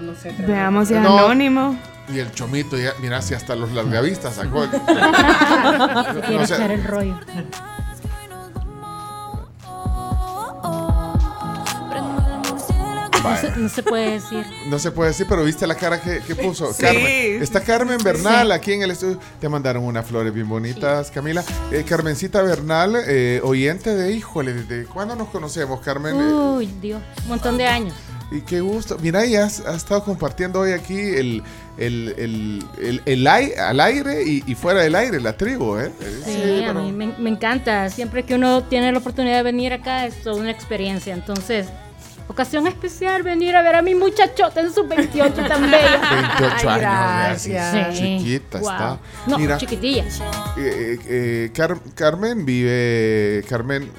No, 0.00 0.12
no 0.12 0.14
sé. 0.18 0.34
Veamos 0.38 0.88
si 0.88 0.94
es 0.94 1.00
No. 1.02 1.18
anónimo. 1.18 1.78
Y 2.08 2.20
el 2.20 2.32
chomito, 2.32 2.78
ya, 2.78 2.92
mira, 3.02 3.20
si 3.20 3.34
hasta 3.34 3.54
los 3.54 3.70
largavistas 3.72 4.34
sacó. 4.36 4.66
No 6.30 6.46
sé. 6.46 6.54
echar 6.54 6.70
el 6.70 6.84
rollo. 6.84 7.18
No 13.22 13.36
se, 13.36 13.50
no 13.56 13.68
se 13.68 13.82
puede 13.82 14.10
decir. 14.12 14.44
No 14.66 14.78
se 14.78 14.90
puede 14.90 15.10
decir, 15.10 15.26
pero 15.28 15.44
viste 15.44 15.66
la 15.66 15.74
cara 15.74 16.00
que, 16.00 16.20
que 16.20 16.34
puso. 16.34 16.72
Sí. 16.72 16.82
Carmen. 16.82 17.42
Está 17.42 17.60
Carmen 17.60 17.98
Bernal 18.02 18.46
Sí. 18.48 18.52
aquí 18.52 18.72
en 18.72 18.82
el 18.82 18.90
estudio. 18.92 19.18
Te 19.40 19.48
mandaron 19.48 19.84
unas 19.84 20.06
flores 20.06 20.32
bien 20.32 20.48
bonitas, 20.48 21.10
Camila. 21.10 21.42
Eh, 21.72 21.84
Carmencita 21.88 22.42
Bernal, 22.42 22.96
eh, 23.06 23.40
oyente 23.42 23.94
de 23.94 24.12
Híjole, 24.12 24.54
¿desde 24.54 24.84
cuándo 24.86 25.14
nos 25.16 25.28
conocemos, 25.28 25.80
Carmen? 25.80 26.14
Eh, 26.16 26.32
Uy, 26.32 26.66
Dios, 26.80 27.00
un 27.24 27.28
montón 27.28 27.56
de 27.58 27.66
años. 27.66 27.94
Y 28.30 28.42
qué 28.42 28.60
gusto. 28.60 28.98
Mira, 29.00 29.24
ya 29.24 29.44
has, 29.44 29.60
has 29.60 29.76
estado 29.76 30.04
compartiendo 30.04 30.60
hoy 30.60 30.72
aquí 30.72 30.98
el, 30.98 31.42
el, 31.78 32.14
el, 32.18 32.64
el- 32.78 33.02
el 33.06 33.26
ai- 33.26 33.54
al 33.54 33.80
aire 33.80 34.22
y, 34.22 34.44
y 34.46 34.54
fuera 34.54 34.80
del 34.82 34.94
aire, 34.96 35.18
la 35.18 35.34
tribu, 35.34 35.78
¿eh? 35.78 35.90
Eh, 36.00 36.22
Sí, 36.60 36.64
a 36.64 36.74
mí 36.74 36.92
me, 36.92 37.06
me 37.18 37.30
encanta. 37.30 37.88
Siempre 37.88 38.24
que 38.24 38.34
uno 38.34 38.64
tiene 38.64 38.92
la 38.92 38.98
oportunidad 38.98 39.36
de 39.36 39.42
venir 39.44 39.72
acá 39.72 40.04
es 40.04 40.22
toda 40.22 40.36
una 40.36 40.50
experiencia. 40.50 41.14
Entonces, 41.14 41.68
ocasión 42.28 42.66
especial 42.66 43.22
venir 43.22 43.56
a 43.56 43.62
ver 43.62 43.74
a 43.76 43.82
mi 43.82 43.94
muchachota 43.94 44.60
en 44.60 44.72
sus 44.72 44.86
28 44.88 45.34
tan 45.48 45.70
bella. 45.70 46.00
28 46.38 46.68
años, 46.70 46.80
gracias. 47.46 47.96
sí, 47.98 48.18
chiquita 48.18 48.58
Wow. 48.60 48.70
está. 48.70 48.98
No, 49.26 49.38
Mira, 49.38 49.56
chiquitilla. 49.58 50.04
eh, 50.56 50.98
eh, 51.08 51.50
Car- 51.54 51.80
Carmen 51.94 52.44
vive, 52.44 53.44
Carmen, 53.48 53.90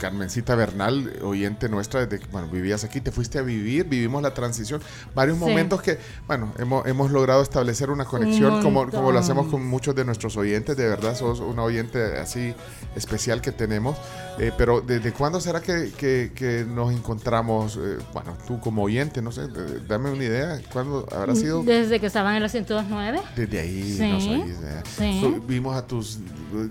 Carmencita 0.00 0.54
Bernal, 0.54 1.12
oyente 1.22 1.68
nuestra, 1.68 2.04
desde 2.06 2.20
que 2.24 2.30
bueno, 2.32 2.48
vivías 2.48 2.84
aquí, 2.84 3.00
te 3.00 3.10
fuiste 3.12 3.38
a 3.38 3.42
vivir, 3.42 3.84
vivimos 3.86 4.22
la 4.22 4.34
transición, 4.34 4.82
varios 5.14 5.38
Sí. 5.38 5.44
momentos 5.44 5.82
que, 5.82 5.98
bueno, 6.26 6.52
hemos, 6.58 6.86
hemos 6.86 7.10
logrado 7.10 7.42
establecer 7.42 7.90
una 7.90 8.04
conexión 8.04 8.62
como, 8.62 8.88
como 8.90 9.12
lo 9.12 9.18
hacemos 9.18 9.46
con 9.48 9.66
muchos 9.66 9.94
de 9.94 10.04
nuestros 10.04 10.36
oyentes, 10.36 10.76
de 10.76 10.88
verdad, 10.88 11.14
sos 11.16 11.40
una 11.40 11.62
oyente 11.62 12.18
así 12.18 12.54
especial 12.96 13.40
que 13.40 13.52
tenemos, 13.52 13.96
Eh, 14.38 14.50
pero 14.58 14.80
¿desde 14.80 15.12
cuándo 15.12 15.40
será 15.40 15.60
que, 15.60 15.92
que- 15.96 16.32
que 16.34 16.64
nos 16.68 16.92
encontramos, 16.92 17.76
eh, 17.76 17.98
bueno, 18.12 18.36
tú 18.46 18.58
como 18.60 18.82
oyente, 18.82 19.22
no 19.22 19.30
sé, 19.30 19.42
eh, 19.42 19.78
dame 19.86 20.10
una 20.10 20.24
idea, 20.24 20.60
¿cuándo 20.72 21.06
habrá 21.14 21.34
sido? 21.36 21.62
Desde 21.62 22.00
que 22.00 22.06
estaban 22.06 22.34
en 22.34 22.42
la 22.42 22.48
1029. 22.48 23.20
Desde 23.36 23.60
ahí 23.60 23.92
Sí, 23.96 24.08
nos 24.10 24.26
oís, 24.26 24.56
eh. 24.64 24.82
sí. 24.98 25.36
Vimos 25.46 25.76
a 25.76 25.86
tus 25.86 26.18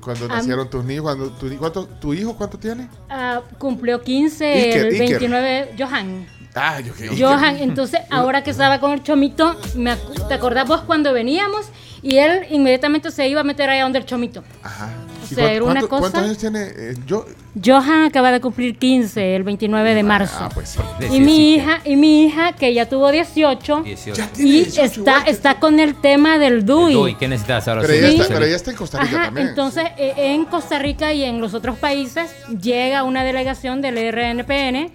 cuando 0.02 0.27
nacieron 0.27 0.69
tus 0.69 0.84
niños, 0.84 1.03
cuando 1.03 1.30
tu, 1.31 1.49
¿cuánto- 1.57 1.85
tu 1.88 2.14
hijo 2.14 2.35
cuánto 2.35 2.57
tiene? 2.60 2.90
Ah, 3.10 3.41
cumplió 3.57 4.02
15 4.02 4.45
Iker, 4.45 4.85
el 4.88 4.94
Iker. 4.94 5.19
29, 5.19 5.76
Johan. 5.80 6.27
Ah, 6.56 6.80
yo 6.81 6.94
que 6.94 7.07
Johan, 7.19 7.57
entonces 7.57 8.02
ahora 8.11 8.44
que 8.44 8.52
estaba 8.52 8.80
con 8.80 8.91
el 8.91 9.02
chomito, 9.03 9.56
me 9.76 9.95
¿te 10.27 10.34
acordás 10.34 10.68
vos 10.68 10.81
cuando 10.81 11.11
veníamos? 11.14 11.65
Y 12.03 12.18
él 12.18 12.41
inmediatamente 12.52 13.10
se 13.11 13.27
iba 13.30 13.41
a 13.41 13.44
meter 13.45 13.69
allá 13.69 13.84
donde 13.84 13.99
el 13.99 14.06
chomito. 14.06 14.44
Ajá. 14.61 14.90
O 15.34 15.35
¿Y 15.35 15.35
sea, 15.35 15.43
cuán- 15.45 15.55
era 15.55 15.64
una 15.65 15.73
cuánto- 15.81 15.99
¿Cuántos 15.99 16.22
años 16.23 16.38
tiene 16.38 16.61
eh, 16.76 16.95
yo? 17.05 17.26
Johan 17.64 18.05
acaba 18.05 18.31
de 18.31 18.41
cumplir 18.41 18.77
15 18.80 19.35
el 19.35 19.43
29 19.43 19.93
de 19.93 20.03
marzo. 20.03 20.35
Ah, 20.39 20.49
pues. 20.53 20.77
Y 21.11 21.19
mi 21.19 21.53
hija, 21.53 21.81
y 21.85 21.95
mi 21.95 22.26
hija 22.26 22.53
que 22.53 22.73
ya 22.73 22.88
tuvo 22.89 23.11
18, 23.11 23.81
18. 23.84 24.23
y 24.39 24.61
está, 24.61 25.19
está 25.27 25.60
con 25.60 25.80
el 25.80 25.99
tema 26.01 26.38
del 26.39 26.65
DUI. 26.65 27.15
¿qué 27.15 27.27
necesitas 27.27 27.68
ahora? 27.68 27.81
Pero 27.81 27.93
sí? 27.93 27.99
ella, 27.99 28.07
está, 28.10 28.23
Sí. 28.23 28.30
pero 28.34 28.45
ella 28.45 28.55
está 28.55 28.72
en 28.72 28.77
Costa 28.77 28.99
Rica 29.01 29.15
Ajá, 29.15 29.26
también. 29.26 29.47
entonces 29.49 29.84
eh, 29.97 30.14
en 30.18 30.45
Costa 30.45 30.80
Rica 30.80 31.14
y 31.14 31.23
en 31.23 31.39
los 31.41 31.53
otros 31.53 31.77
países 31.77 32.31
llega 32.60 33.03
una 33.03 33.23
delegación 33.23 33.81
del 33.81 33.97
RNPN 33.97 34.91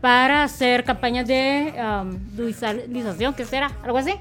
para 0.00 0.44
hacer 0.44 0.82
campañas 0.84 1.28
de 1.28 1.74
um, 1.78 2.18
dualización, 2.34 3.34
¿qué 3.34 3.44
será? 3.44 3.70
Algo 3.84 3.98
así. 3.98 4.14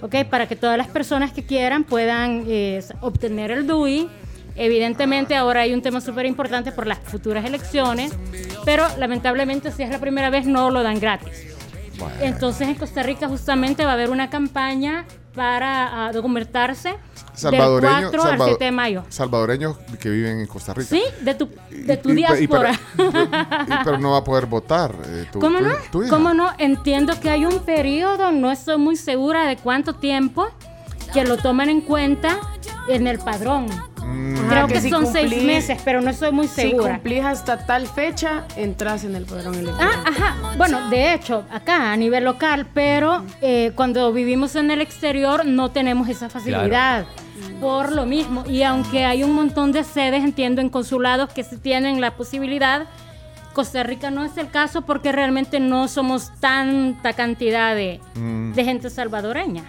Ok, 0.00 0.24
para 0.30 0.46
que 0.46 0.56
todas 0.56 0.78
las 0.78 0.86
personas 0.86 1.32
que 1.32 1.44
quieran 1.44 1.84
puedan 1.84 2.44
eh, 2.46 2.82
obtener 3.00 3.50
el 3.50 3.66
DUI. 3.66 4.08
Evidentemente 4.56 5.34
ahora 5.36 5.60
hay 5.62 5.72
un 5.74 5.82
tema 5.82 6.00
súper 6.00 6.26
importante 6.26 6.72
por 6.72 6.86
las 6.86 6.98
futuras 6.98 7.44
elecciones, 7.44 8.12
pero 8.64 8.84
lamentablemente 8.98 9.70
si 9.72 9.82
es 9.82 9.90
la 9.90 9.98
primera 9.98 10.30
vez 10.30 10.46
no 10.46 10.70
lo 10.70 10.82
dan 10.82 10.98
gratis. 11.00 11.46
Entonces 12.20 12.68
en 12.68 12.74
Costa 12.76 13.02
Rica 13.02 13.28
justamente 13.28 13.84
va 13.84 13.90
a 13.90 13.94
haber 13.94 14.10
una 14.10 14.30
campaña 14.30 15.04
para 15.34 16.06
ah, 16.08 16.12
documentarse 16.12 16.94
Salvadoreño, 17.34 17.92
del 17.94 18.02
4 18.10 18.22
al 18.22 18.28
salvado- 18.30 18.48
7 18.50 18.64
de 18.64 18.72
mayo. 18.72 19.04
Salvadoreños 19.08 19.76
que 20.00 20.08
viven 20.10 20.40
en 20.40 20.46
Costa 20.46 20.74
Rica. 20.74 20.88
Sí, 20.90 21.02
de 21.22 21.34
tu, 21.34 21.48
de 21.70 21.96
tu 21.98 22.10
Y- 22.10 22.12
y- 22.12 22.24
y- 22.42 22.48
pero- 22.48 22.62
diáspora. 22.62 22.78
pero 23.84 23.98
no 23.98 24.12
va 24.12 24.18
a 24.18 24.24
poder 24.24 24.46
votar. 24.46 24.94
eh, 25.06 25.26
tu, 25.30 25.38
¿Cómo 25.40 25.58
tu- 25.58 25.64
no? 26.02 26.08
¿Cómo 26.10 26.34
no? 26.34 26.50
Entiendo 26.58 27.18
que 27.20 27.30
hay 27.30 27.44
un 27.44 27.60
periodo, 27.60 28.32
no 28.32 28.50
estoy 28.50 28.78
muy 28.78 28.96
segura 28.96 29.46
de 29.46 29.56
cuánto 29.56 29.94
tiempo, 29.94 30.48
que 31.12 31.24
lo 31.24 31.36
toman 31.36 31.68
en 31.68 31.80
cuenta 31.80 32.38
en 32.88 33.06
el 33.06 33.18
padrón. 33.18 33.66
Creo 34.48 34.64
Ajá, 34.64 34.66
que, 34.66 34.80
si 34.80 34.90
son 34.90 35.06
seis 35.06 35.42
meses, 35.44 35.80
pero 35.84 36.00
no 36.00 36.10
estoy 36.10 36.32
muy 36.32 36.48
Si 36.48 36.62
segura. 36.62 36.94
cumplís 36.94 37.24
hasta 37.24 37.64
tal 37.66 37.86
fecha, 37.86 38.44
entras 38.56 39.04
en 39.04 39.14
el 39.14 39.24
padrón 39.24 39.54
electoral. 39.54 39.88
Ah, 39.92 40.04
ajá. 40.08 40.36
Bueno, 40.56 40.88
de 40.90 41.14
hecho, 41.14 41.44
acá 41.52 41.92
a 41.92 41.96
nivel 41.96 42.24
local, 42.24 42.66
pero 42.74 43.24
eh, 43.40 43.70
cuando 43.76 44.12
vivimos 44.12 44.56
en 44.56 44.70
el 44.72 44.80
exterior 44.80 45.46
no 45.46 45.70
tenemos 45.70 46.08
esa 46.08 46.28
facilidad. 46.28 47.04
Por 47.60 47.92
lo 47.92 48.06
mismo, 48.06 48.44
y 48.46 48.62
aunque 48.62 49.04
hay 49.04 49.22
un 49.22 49.32
montón 49.34 49.70
de 49.72 49.84
sedes, 49.84 50.24
entiendo, 50.24 50.60
en 50.60 50.68
consulados 50.70 51.30
que 51.32 51.44
sí 51.44 51.56
tienen 51.58 52.00
la 52.00 52.16
posibilidad, 52.16 52.86
Costa 53.52 53.82
Rica 53.82 54.10
no 54.10 54.24
es 54.24 54.36
el 54.38 54.50
caso 54.50 54.82
porque 54.82 55.12
realmente 55.12 55.60
no 55.60 55.86
somos 55.88 56.30
tanta 56.40 57.12
cantidad 57.12 57.74
de, 57.74 58.00
Mm. 58.14 58.52
de 58.54 58.64
gente 58.64 58.90
salvadoreña. 58.90 59.64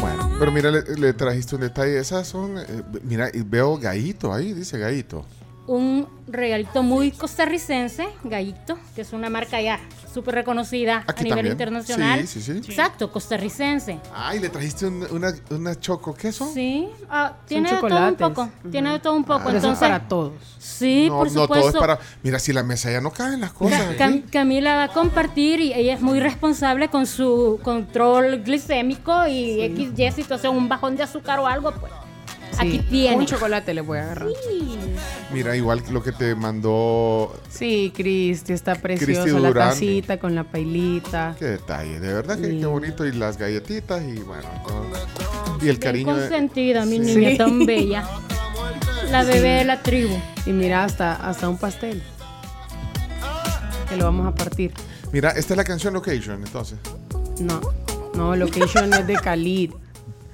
Bueno, 0.00 0.30
pero 0.38 0.52
mira, 0.52 0.70
le, 0.70 0.82
le 0.96 1.12
trajiste 1.12 1.54
un 1.54 1.62
detalle. 1.62 1.98
Esas 1.98 2.26
son. 2.26 2.58
eh, 2.58 2.64
mira, 3.02 3.30
veo 3.46 3.76
gallito 3.78 4.32
ahí, 4.32 4.52
dice 4.52 4.78
gallito. 4.78 5.24
Un 5.66 6.06
regalito 6.26 6.82
muy 6.82 7.10
costarricense, 7.10 8.06
Gallito, 8.22 8.78
que 8.94 9.00
es 9.00 9.14
una 9.14 9.30
marca 9.30 9.62
ya 9.62 9.80
súper 10.14 10.36
reconocida 10.36 11.04
a 11.06 11.12
nivel 11.22 11.28
también. 11.30 11.52
internacional. 11.52 12.26
Sí, 12.26 12.40
sí, 12.40 12.62
sí. 12.62 12.70
Exacto, 12.70 13.10
costarricense. 13.12 13.98
Ay, 14.14 14.38
le 14.40 14.48
trajiste 14.48 14.86
un- 14.86 15.06
una, 15.10 15.34
una 15.50 15.78
choco. 15.78 16.14
¿Qué 16.14 16.32
son? 16.32 16.54
Sí, 16.54 16.88
ah, 17.10 17.32
tiene 17.46 17.70
de 17.70 17.76
todo 17.80 18.08
un 18.08 18.14
poco. 18.16 18.48
Tiene 18.70 18.92
de 18.92 18.98
todo 19.00 19.14
un 19.14 19.24
poco. 19.24 19.42
Pero 19.44 19.58
eso 19.58 19.66
es 19.66 19.72
Entonces, 19.74 19.88
para 19.88 20.08
todos. 20.08 20.32
Sí, 20.58 21.06
no, 21.08 21.18
por 21.18 21.32
no 21.32 21.42
supuesto. 21.42 21.54
todo 21.54 21.68
es 21.70 21.76
para. 21.76 21.98
Mira, 22.22 22.38
si 22.38 22.52
la 22.52 22.62
mesa 22.62 22.90
ya 22.90 23.00
no 23.00 23.10
caben 23.10 23.40
las 23.40 23.52
cosas. 23.52 23.80
Ca- 23.98 24.06
aquí. 24.06 24.20
Cam- 24.22 24.30
Camila 24.30 24.76
va 24.76 24.82
a 24.84 24.88
compartir 24.88 25.60
y 25.60 25.72
ella 25.74 25.94
es 25.94 26.00
muy 26.00 26.20
responsable 26.20 26.88
con 26.88 27.06
su 27.06 27.58
control 27.62 28.42
glicémico 28.42 29.26
y 29.26 29.60
XY 29.76 30.12
situación, 30.12 30.56
un 30.56 30.68
bajón 30.68 30.96
de 30.96 31.02
azúcar 31.02 31.40
o 31.40 31.46
algo, 31.46 31.72
pues 31.72 31.92
aquí 32.58 32.78
tiene. 32.90 33.16
Un 33.16 33.26
chocolate 33.26 33.74
le 33.74 33.80
voy 33.80 33.98
a 33.98 34.02
agarrar. 34.04 34.28
Mira, 35.32 35.56
igual 35.56 35.82
lo 35.90 36.02
que 36.02 36.12
te 36.12 36.34
mandó. 36.34 37.34
Sí, 37.50 37.92
Cristi, 37.94 38.52
está 38.52 38.74
preciosa 38.76 39.38
la 39.38 39.52
tacita 39.52 40.18
con 40.18 40.34
la 40.34 40.44
pailita. 40.44 41.34
Qué 41.38 41.46
detalle, 41.46 41.98
de 42.00 42.12
verdad 42.12 42.38
que 42.38 42.50
Sí. 42.50 42.58
qué 42.60 42.66
bonito. 42.66 43.06
Y 43.06 43.12
las 43.12 43.36
galletitas 43.38 44.02
y 44.02 44.20
bueno. 44.20 44.48
todo. 44.66 44.84
Y 45.60 45.68
el 45.68 45.76
Bien 45.76 45.76
cariño. 45.78 46.14
de- 46.14 46.20
consentida, 46.28 46.84
mi 46.84 47.04
Sí. 47.04 47.16
niña 47.16 47.36
tan 47.36 47.58
bella. 47.66 48.08
La 49.10 49.22
bebé 49.24 49.50
de 49.58 49.64
la 49.64 49.82
tribu. 49.82 50.16
Y 50.46 50.50
mira, 50.50 50.84
hasta, 50.84 51.14
hasta 51.28 51.48
un 51.48 51.58
pastel. 51.58 52.02
Que 53.88 53.96
lo 53.96 54.04
vamos 54.04 54.26
a 54.26 54.34
partir. 54.34 54.72
Mira, 55.12 55.30
esta 55.30 55.52
es 55.54 55.56
la 55.56 55.64
canción 55.64 55.94
Location, 55.94 56.42
entonces. 56.44 56.78
No. 57.40 57.60
No, 58.14 58.34
location 58.36 58.92
es 58.94 59.06
de 59.06 59.14
Khalid. 59.14 59.72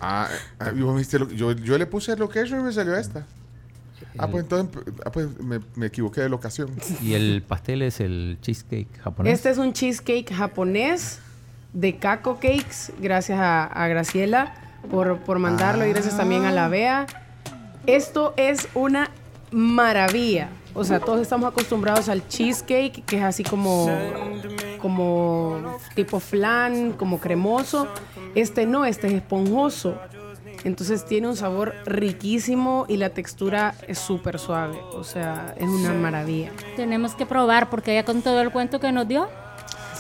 Ah, 0.00 0.28
ah, 0.58 0.70
¿y 0.74 0.80
vos 0.80 0.96
viste 0.96 1.18
lo- 1.18 1.28
yo, 1.30 1.52
yo 1.52 1.76
le 1.78 1.86
puse 1.86 2.16
location 2.16 2.60
y 2.60 2.62
me 2.64 2.72
salió 2.72 2.96
esta. 2.96 3.26
Ah, 4.18 4.26
pues 4.28 4.42
entonces 4.44 4.82
ah, 5.04 5.12
pues 5.12 5.28
me, 5.40 5.60
me 5.76 5.86
equivoqué 5.86 6.22
de 6.22 6.28
locación. 6.28 6.70
Y 7.02 7.14
el 7.14 7.42
pastel 7.46 7.82
es 7.82 8.00
el 8.00 8.38
cheesecake 8.40 8.88
japonés. 9.02 9.32
Este 9.34 9.50
es 9.50 9.58
un 9.58 9.72
cheesecake 9.72 10.32
japonés 10.32 11.18
de 11.72 11.96
Caco 11.96 12.34
Cakes. 12.36 12.92
Gracias 13.00 13.38
a, 13.38 13.64
a 13.66 13.88
Graciela 13.88 14.54
por, 14.90 15.18
por 15.18 15.38
mandarlo 15.38 15.84
y 15.86 15.90
gracias 15.90 16.16
también 16.16 16.44
a 16.44 16.50
la 16.52 16.68
Bea. 16.68 17.06
Esto 17.86 18.34
es 18.36 18.68
una 18.74 19.10
maravilla. 19.52 20.48
O 20.74 20.84
sea, 20.84 21.00
todos 21.00 21.20
estamos 21.20 21.50
acostumbrados 21.50 22.08
al 22.08 22.26
cheesecake, 22.28 23.05
que 23.05 23.18
es 23.18 23.23
así 23.24 23.42
como, 23.42 23.89
como 24.81 25.76
tipo 25.94 26.20
flan, 26.20 26.92
como 26.92 27.18
cremoso. 27.18 27.89
Este 28.34 28.66
no, 28.66 28.84
este 28.84 29.08
es 29.08 29.15
esponjoso. 29.15 29.99
Entonces 30.62 31.05
tiene 31.07 31.26
un 31.28 31.36
sabor 31.36 31.74
riquísimo 31.86 32.84
y 32.89 32.99
la 32.99 33.10
textura 33.10 33.74
es 33.89 33.99
súper 33.99 34.39
suave. 34.39 34.78
O 34.92 35.05
sea, 35.05 35.55
es 35.57 35.65
una 35.68 35.92
maravilla. 35.92 36.50
Tenemos 36.76 37.15
que 37.15 37.24
probar 37.26 37.70
porque 37.70 37.94
ya 37.94 38.05
con 38.05 38.23
todo 38.23 38.40
el 38.42 38.50
cuento 38.50 38.78
que 38.78 38.92
nos 38.92 39.08
dio. 39.08 39.28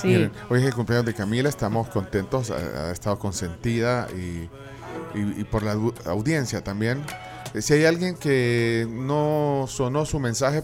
Sí. 0.00 0.08
Miren, 0.08 0.32
hoy 0.48 0.60
es 0.60 0.66
el 0.66 0.74
cumpleaños 0.74 1.06
de 1.06 1.14
Camila, 1.14 1.48
estamos 1.48 1.88
contentos, 1.88 2.50
ha, 2.50 2.88
ha 2.88 2.90
estado 2.90 3.18
consentida 3.18 4.06
y, 4.16 4.48
y- 5.18 5.40
y 5.40 5.44
por 5.44 5.62
la 5.62 5.74
au- 5.74 5.94
audiencia 6.06 6.62
también. 6.62 7.02
Eh, 7.54 7.62
Si 7.62 7.74
hay 7.74 7.84
alguien 7.84 8.16
que 8.16 8.86
no 8.90 9.66
sonó 9.68 10.04
su 10.06 10.18
mensaje, 10.18 10.62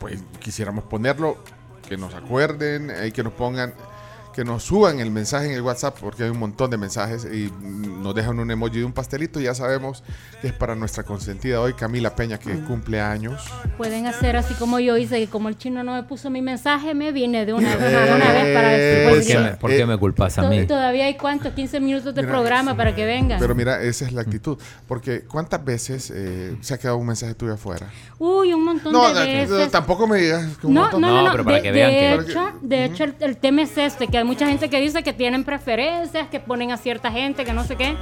pues 0.00 0.20
quisiéramos 0.40 0.84
ponerlo, 0.84 1.38
que 1.88 1.96
nos 1.96 2.14
acuerden, 2.14 2.90
eh, 2.90 3.12
que 3.12 3.22
nos 3.22 3.32
pongan, 3.32 3.74
que 4.38 4.44
nos 4.44 4.62
suban 4.62 5.00
el 5.00 5.10
mensaje 5.10 5.46
en 5.46 5.52
el 5.54 5.62
WhatsApp, 5.62 5.96
porque 6.00 6.22
hay 6.22 6.30
un 6.30 6.38
montón 6.38 6.70
de 6.70 6.76
mensajes 6.76 7.24
y 7.24 7.50
mm, 7.50 8.04
nos 8.04 8.14
dejan 8.14 8.38
un 8.38 8.48
emoji 8.48 8.78
de 8.78 8.84
un 8.84 8.92
pastelito. 8.92 9.40
Ya 9.40 9.52
sabemos 9.52 10.04
que 10.40 10.46
es 10.46 10.52
para 10.52 10.76
nuestra 10.76 11.02
consentida 11.02 11.60
hoy, 11.60 11.72
Camila 11.74 12.14
Peña, 12.14 12.38
que 12.38 12.52
cumple 12.60 13.00
años. 13.00 13.42
Pueden 13.76 14.06
hacer 14.06 14.36
así 14.36 14.54
como 14.54 14.78
yo 14.78 14.96
hice, 14.96 15.18
que 15.18 15.26
como 15.26 15.48
el 15.48 15.58
chino 15.58 15.82
no 15.82 15.92
me 15.94 16.04
puso 16.04 16.30
mi 16.30 16.40
mensaje, 16.40 16.94
me 16.94 17.10
vine 17.10 17.46
de 17.46 17.52
una, 17.52 17.68
una- 17.76 18.14
una 18.14 18.32
vez 18.32 18.54
para 18.54 18.70
si 18.76 19.08
¿Por 19.08 19.26
qué, 19.26 19.38
me, 19.40 19.56
por 19.56 19.70
qué 19.72 19.86
me 19.86 19.98
culpas 19.98 20.38
a 20.38 20.42
mí? 20.48 20.64
Todavía 20.68 21.06
hay 21.06 21.16
cuántos, 21.16 21.52
15 21.54 21.80
minutos 21.80 22.14
de 22.14 22.22
Mira, 22.22 22.32
programa 22.32 22.76
para 22.76 22.94
que 22.94 23.04
vengan. 23.06 23.40
Pero 23.40 23.56
mira, 23.56 23.82
esa 23.82 24.04
es 24.04 24.12
la 24.12 24.20
actitud. 24.20 24.56
Porque 24.86 25.22
¿cuántas 25.22 25.64
veces 25.64 26.12
eh, 26.14 26.56
se 26.60 26.74
ha 26.74 26.78
quedado 26.78 26.98
un 26.98 27.08
mensaje 27.08 27.34
tuyo 27.34 27.54
afuera? 27.54 27.88
Uy, 28.20 28.52
un 28.52 28.62
montón 28.64 28.92
No, 28.92 29.08
de 29.12 29.14
no, 29.46 29.52
veces. 29.56 29.72
tampoco 29.72 30.06
me 30.06 30.18
digas 30.18 30.56
que 30.58 30.66
un 30.68 30.74
No, 30.74 30.82
montón. 30.82 31.00
no, 31.00 31.08
no, 31.08 31.22
no, 31.24 31.32
pero 31.32 31.42
para 31.44 31.56
de, 31.56 31.62
que 31.64 31.72
vean 31.72 31.90
de 31.90 31.96
que- 32.24 32.30
hecho, 32.30 32.52
de 32.62 32.84
hecho 32.84 33.02
el, 33.02 33.14
el 33.18 33.36
tema 33.36 33.62
es 33.62 33.76
este, 33.76 34.06
que 34.06 34.18
hay 34.18 34.27
mucha 34.28 34.46
gente 34.46 34.68
que 34.70 34.80
dice 34.80 35.02
que 35.02 35.12
tienen 35.12 35.42
preferencias, 35.44 36.28
que 36.28 36.38
ponen 36.38 36.70
a 36.70 36.76
cierta 36.76 37.10
gente, 37.10 37.44
que 37.44 37.52
no 37.52 37.64
sé 37.64 37.74
qué. 37.76 37.96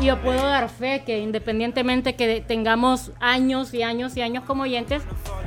Y 0.00 0.06
yo 0.06 0.20
puedo 0.20 0.42
dar 0.42 0.68
fe 0.68 1.02
que 1.06 1.18
independientemente 1.20 2.14
que 2.16 2.44
tengamos 2.46 3.12
años 3.20 3.72
y 3.72 3.82
años 3.82 4.16
y 4.16 4.22
años 4.22 4.44
como 4.46 4.64
oyentes, 4.64 5.02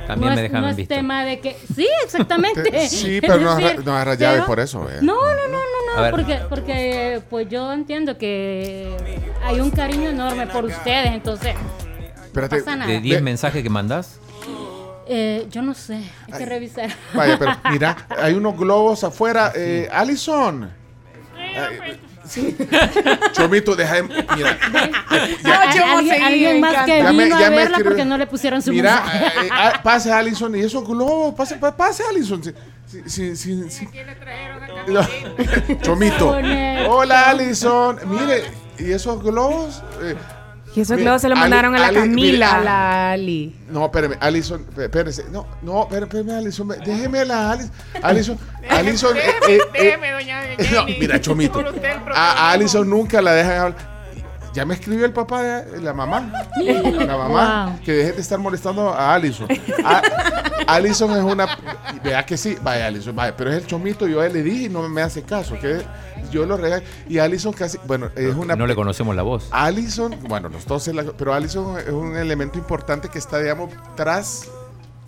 También 0.06 0.30
no 0.30 0.34
me 0.36 0.42
es, 0.44 0.50
dejan 0.50 0.62
no 0.62 0.68
es 0.68 0.76
visto. 0.76 0.94
tema 0.94 1.24
de 1.24 1.40
que... 1.40 1.56
Sí, 1.74 1.86
exactamente. 2.04 2.62
Sí, 2.88 3.16
Es 3.16 3.20
pero 3.20 3.36
no 3.38 3.54
decir, 3.56 3.80
agarra- 3.86 4.12
no 4.14 4.18
pero- 4.18 4.46
por 4.46 4.60
eso. 4.60 4.88
eh. 4.90 4.98
No, 5.02 5.14
no, 5.14 5.48
no, 5.48 5.58
no, 5.96 6.02
ver. 6.02 6.10
no, 6.10 6.16
porque, 6.16 6.38
porque 6.48 7.22
pues 7.30 7.48
yo 7.48 7.72
entiendo 7.72 8.16
que 8.18 8.96
hay 9.44 9.60
un 9.60 9.70
cariño 9.70 10.10
enorme 10.10 10.46
por 10.46 10.64
ustedes, 10.64 11.12
entonces 11.12 11.54
Espérate. 12.24 12.56
no 12.58 12.64
pasa 12.64 12.76
nada. 12.76 12.90
¿De 12.90 13.00
10 13.00 13.22
mensajes 13.22 13.62
que 13.62 13.70
mandás? 13.70 14.18
Eh, 15.06 15.46
yo 15.50 15.62
no 15.62 15.74
sé, 15.74 16.02
hay 16.26 16.38
que 16.38 16.46
revisar. 16.46 16.90
Vaya, 17.14 17.38
pero 17.38 17.52
mira, 17.70 17.96
hay 18.22 18.34
unos 18.34 18.56
globos 18.56 19.04
afuera. 19.04 19.52
Eh, 19.54 19.88
Alison. 19.92 20.70
Ay, 21.36 22.00
sí. 22.26 22.56
Chomito, 23.32 23.76
deja 23.76 23.96
de. 23.96 24.02
Mira. 24.04 24.58
Al- 25.44 25.82
alguien, 25.98 26.22
alguien 26.22 26.60
más 26.60 26.84
que 26.86 26.98
Ya 27.02 27.12
me- 27.12 27.28
ya 27.28 27.36
a 27.36 27.50
verla 27.50 27.62
escribió. 27.64 27.84
porque 27.90 28.04
no 28.04 28.16
le 28.18 28.26
pusieron 28.26 28.62
su 28.62 28.70
Mira, 28.70 29.00
mensaje. 29.02 29.26
eh, 29.26 29.46
eh, 29.46 29.48
ah, 29.52 29.80
pase 29.82 30.10
Alison 30.10 30.54
y 30.56 30.60
esos 30.60 30.86
globos, 30.86 31.34
pase, 31.34 31.56
pa- 31.56 31.76
pase 31.76 32.02
Alison. 32.08 32.42
Sí, 32.42 33.02
sí, 33.06 33.36
sí, 33.36 33.70
sí. 33.70 33.88
No. 34.88 35.00
Chomito. 35.82 36.30
Hola 36.88 37.30
Alison. 37.30 37.98
Mire, 38.06 38.44
¿y 38.78 38.90
esos 38.92 39.22
globos? 39.22 39.82
Y 40.76 40.80
esos 40.80 40.96
mire, 40.96 41.04
globos 41.04 41.20
se 41.22 41.28
Ali- 41.28 41.36
mandaron 41.36 41.74
a 41.74 41.78
la 41.78 41.86
Ali- 41.86 42.08
mire, 42.08 42.38
Camila. 42.38 42.54
A 42.56 42.60
la 42.64 43.10
Ali. 43.12 43.54
No, 43.70 43.84
espérame, 43.84 44.16
Alison, 44.20 44.66
espé- 44.66 44.82
espérese. 44.84 45.24
No, 45.30 45.46
no, 45.62 45.82
espérame, 45.82 46.04
espérame, 46.08 46.30
Alison. 46.38 46.68
Déjeme 46.68 47.24
la 47.24 47.50
Alison. 47.52 47.70
Alison, 48.02 48.38
Alison. 48.68 49.16
eh, 49.16 49.20
eh, 49.48 49.58
eh, 49.74 50.68
no, 50.72 50.86
mira, 50.98 51.20
Chomito. 51.20 51.62
A, 52.14 52.48
a 52.48 52.52
Alison 52.52 52.88
nunca 52.88 53.22
la 53.22 53.32
dejan 53.34 53.58
hablar. 53.58 53.93
Ya 54.54 54.64
me 54.64 54.74
escribió 54.74 55.04
el 55.04 55.12
papá 55.12 55.42
de 55.42 55.80
la 55.80 55.92
mamá. 55.92 56.30
La 56.62 57.16
mamá. 57.16 57.66
Wow. 57.66 57.80
Que 57.84 57.92
deje 57.92 58.12
de 58.12 58.20
estar 58.20 58.38
molestando 58.38 58.94
a 58.94 59.12
Alison. 59.14 59.48
A- 59.84 60.02
Alison 60.68 61.10
es 61.10 61.22
una. 61.24 61.58
Vea 62.04 62.24
que 62.24 62.36
sí. 62.36 62.56
Vaya, 62.62 62.86
Alison. 62.86 63.14
Vaya, 63.16 63.36
pero 63.36 63.50
es 63.50 63.56
el 63.56 63.66
chomito. 63.66 64.06
Yo 64.06 64.20
a 64.20 64.26
él 64.26 64.32
le 64.32 64.42
dije 64.44 64.64
y 64.66 64.68
no 64.68 64.88
me 64.88 65.02
hace 65.02 65.22
caso. 65.22 65.58
Que 65.58 65.82
yo 66.30 66.46
lo 66.46 66.56
regalé. 66.56 66.84
Y 67.08 67.18
Alison 67.18 67.52
casi. 67.52 67.78
Bueno, 67.86 68.10
es 68.14 68.32
una. 68.34 68.54
No 68.54 68.66
le 68.68 68.74
conocemos 68.76 69.14
la 69.16 69.22
voz. 69.22 69.48
Alison, 69.50 70.16
bueno, 70.28 70.48
los 70.48 70.64
dos, 70.66 70.86
la- 70.88 71.02
pero 71.18 71.34
Alison 71.34 71.76
es 71.78 71.88
un 71.88 72.16
elemento 72.16 72.56
importante 72.56 73.08
que 73.08 73.18
está, 73.18 73.38
digamos, 73.40 73.70
tras. 73.96 74.48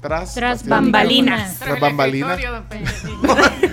Tras, 0.00 0.34
Tras 0.34 0.66
bambalinas. 0.68 1.58
Tras 1.58 1.80
bambalinas. 1.80 2.38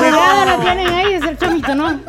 Pegada 0.00 0.44
la 0.44 0.60
tienen 0.60 0.88
ahí, 0.88 1.14
es 1.14 1.22
el 1.24 1.38
chomito, 1.38 1.74
¿no? 1.74 2.00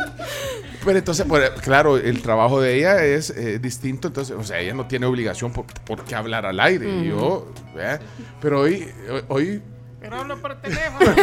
Pero 0.84 0.98
entonces, 0.98 1.26
pues, 1.30 1.50
claro, 1.62 1.98
el 1.98 2.22
trabajo 2.22 2.60
de 2.60 2.78
ella 2.78 3.04
es 3.06 3.30
eh, 3.32 3.60
distinto, 3.60 4.08
entonces, 4.08 4.36
o 4.38 4.44
sea, 4.44 4.60
ella 4.60 4.74
no 4.74 4.88
tiene 4.88 5.06
obligación 5.06 5.52
por, 5.54 5.66
por 5.86 6.04
qué 6.04 6.16
hablar 6.16 6.46
al 6.46 6.60
aire. 6.60 6.90
y 6.90 7.10
Yo, 7.10 7.52
pero 8.42 8.62
hoy, 8.62 8.88
hoy- 9.28 9.62
Pero 10.00 10.18
hablo 10.18 10.38
por 10.42 10.56
teléfono. 10.62 11.00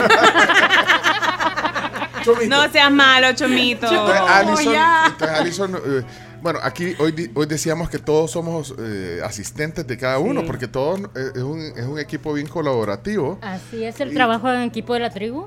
Chomito. 2.24 2.48
No 2.48 2.70
seas 2.70 2.90
malo, 2.92 3.32
Chomito. 3.34 3.86
Entonces, 3.86 4.20
Alison, 4.28 4.72
ya. 4.74 5.06
entonces, 5.06 5.38
Alison, 5.38 5.76
eh, 5.76 6.02
bueno, 6.42 6.58
aquí 6.62 6.94
hoy, 6.98 7.12
di- 7.12 7.30
hoy 7.34 7.46
decíamos 7.46 7.88
que 7.90 7.98
todos 7.98 8.30
somos 8.32 8.74
eh, 8.78 9.20
asistentes 9.24 9.86
de 9.86 9.96
cada 9.96 10.18
uno, 10.18 10.40
Sí. 10.42 10.46
porque 10.46 10.68
todos 10.68 11.00
eh, 11.14 11.30
es, 11.34 11.42
un, 11.42 11.60
es 11.76 11.84
un 11.84 11.98
equipo 11.98 12.32
bien 12.32 12.46
colaborativo. 12.48 13.38
Así 13.40 13.84
es 13.84 14.00
el 14.00 14.12
Y- 14.12 14.14
trabajo 14.14 14.52
en 14.52 14.62
equipo 14.62 14.94
de 14.94 15.00
la 15.00 15.10
tribu. 15.10 15.46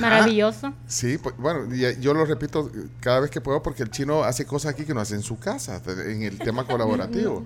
Maravilloso. 0.00 0.72
Sí, 0.86 1.18
pues, 1.18 1.36
bueno, 1.36 1.72
y, 1.74 1.84
eh, 1.84 1.96
yo 2.00 2.12
lo 2.14 2.24
repito 2.24 2.70
cada 3.00 3.20
vez 3.20 3.30
que 3.30 3.40
puedo 3.40 3.62
porque 3.62 3.82
el 3.84 3.90
chino 3.90 4.24
hace 4.24 4.44
cosas 4.44 4.72
aquí 4.74 4.84
que 4.84 4.92
no 4.92 5.00
hace 5.00 5.14
en 5.14 5.22
su 5.22 5.38
casa, 5.38 5.80
en 6.06 6.22
el 6.22 6.38
tema 6.38 6.64
colaborativo. 6.66 7.44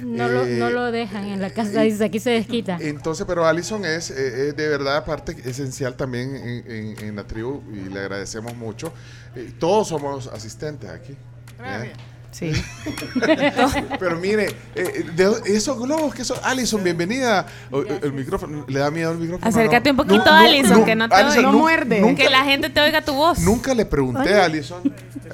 No, 0.00 0.28
lo, 0.28 0.44
Eh, 0.46 0.56
no 0.58 0.70
lo 0.70 0.92
dejan 0.92 1.24
en 1.24 1.40
la 1.40 1.50
casa, 1.50 1.80
dice, 1.82 2.04
aquí 2.04 2.20
se 2.20 2.30
desquita. 2.30 2.78
Entonces, 2.80 3.26
pero 3.26 3.44
Alison 3.46 3.84
es, 3.84 4.10
eh, 4.10 4.48
es 4.48 4.56
de 4.56 4.68
verdad 4.68 5.04
parte 5.04 5.36
esencial 5.44 5.96
también 5.96 6.36
en, 6.36 6.70
en- 6.70 7.04
en 7.04 7.16
la 7.16 7.24
tribu 7.24 7.62
y 7.72 7.88
le 7.88 8.00
agradecemos 8.00 8.56
mucho. 8.56 8.92
Eh, 9.34 9.52
todos 9.58 9.88
somos 9.88 10.28
asistentes 10.28 10.88
aquí. 10.88 11.16
¿eh? 11.64 11.92
Sí. 12.32 12.50
Pero 13.98 14.16
mire, 14.18 14.48
eh, 14.74 15.04
de- 15.14 15.42
esos 15.54 15.78
globos 15.78 16.14
que 16.14 16.24
son. 16.24 16.38
Alison, 16.42 16.82
bienvenida. 16.82 17.46
O- 17.70 17.82
El, 17.82 18.12
micrófono, 18.14 18.64
¿le 18.66 18.78
da 18.80 18.90
miedo 18.90 19.12
el 19.12 19.18
micrófono? 19.18 19.48
Acércate 19.48 19.90
un 19.90 19.96
poquito, 19.98 20.24
no, 20.24 20.32
Alison, 20.32 20.80
no, 20.80 20.84
que 20.86 20.94
no 20.96 21.08
te 21.10 21.14
Alison, 21.14 21.38
oiga. 21.38 21.52
No 21.52 21.58
muerde. 21.58 22.00
Nunca, 22.00 22.22
Que 22.22 22.30
la 22.30 22.44
gente 22.44 22.70
te 22.70 22.80
oiga 22.80 23.02
tu 23.02 23.12
voz. 23.12 23.38
nunca 23.40 23.74
le 23.74 23.84
pregunté 23.84 24.34
a 24.34 24.46
Alison. 24.46 24.82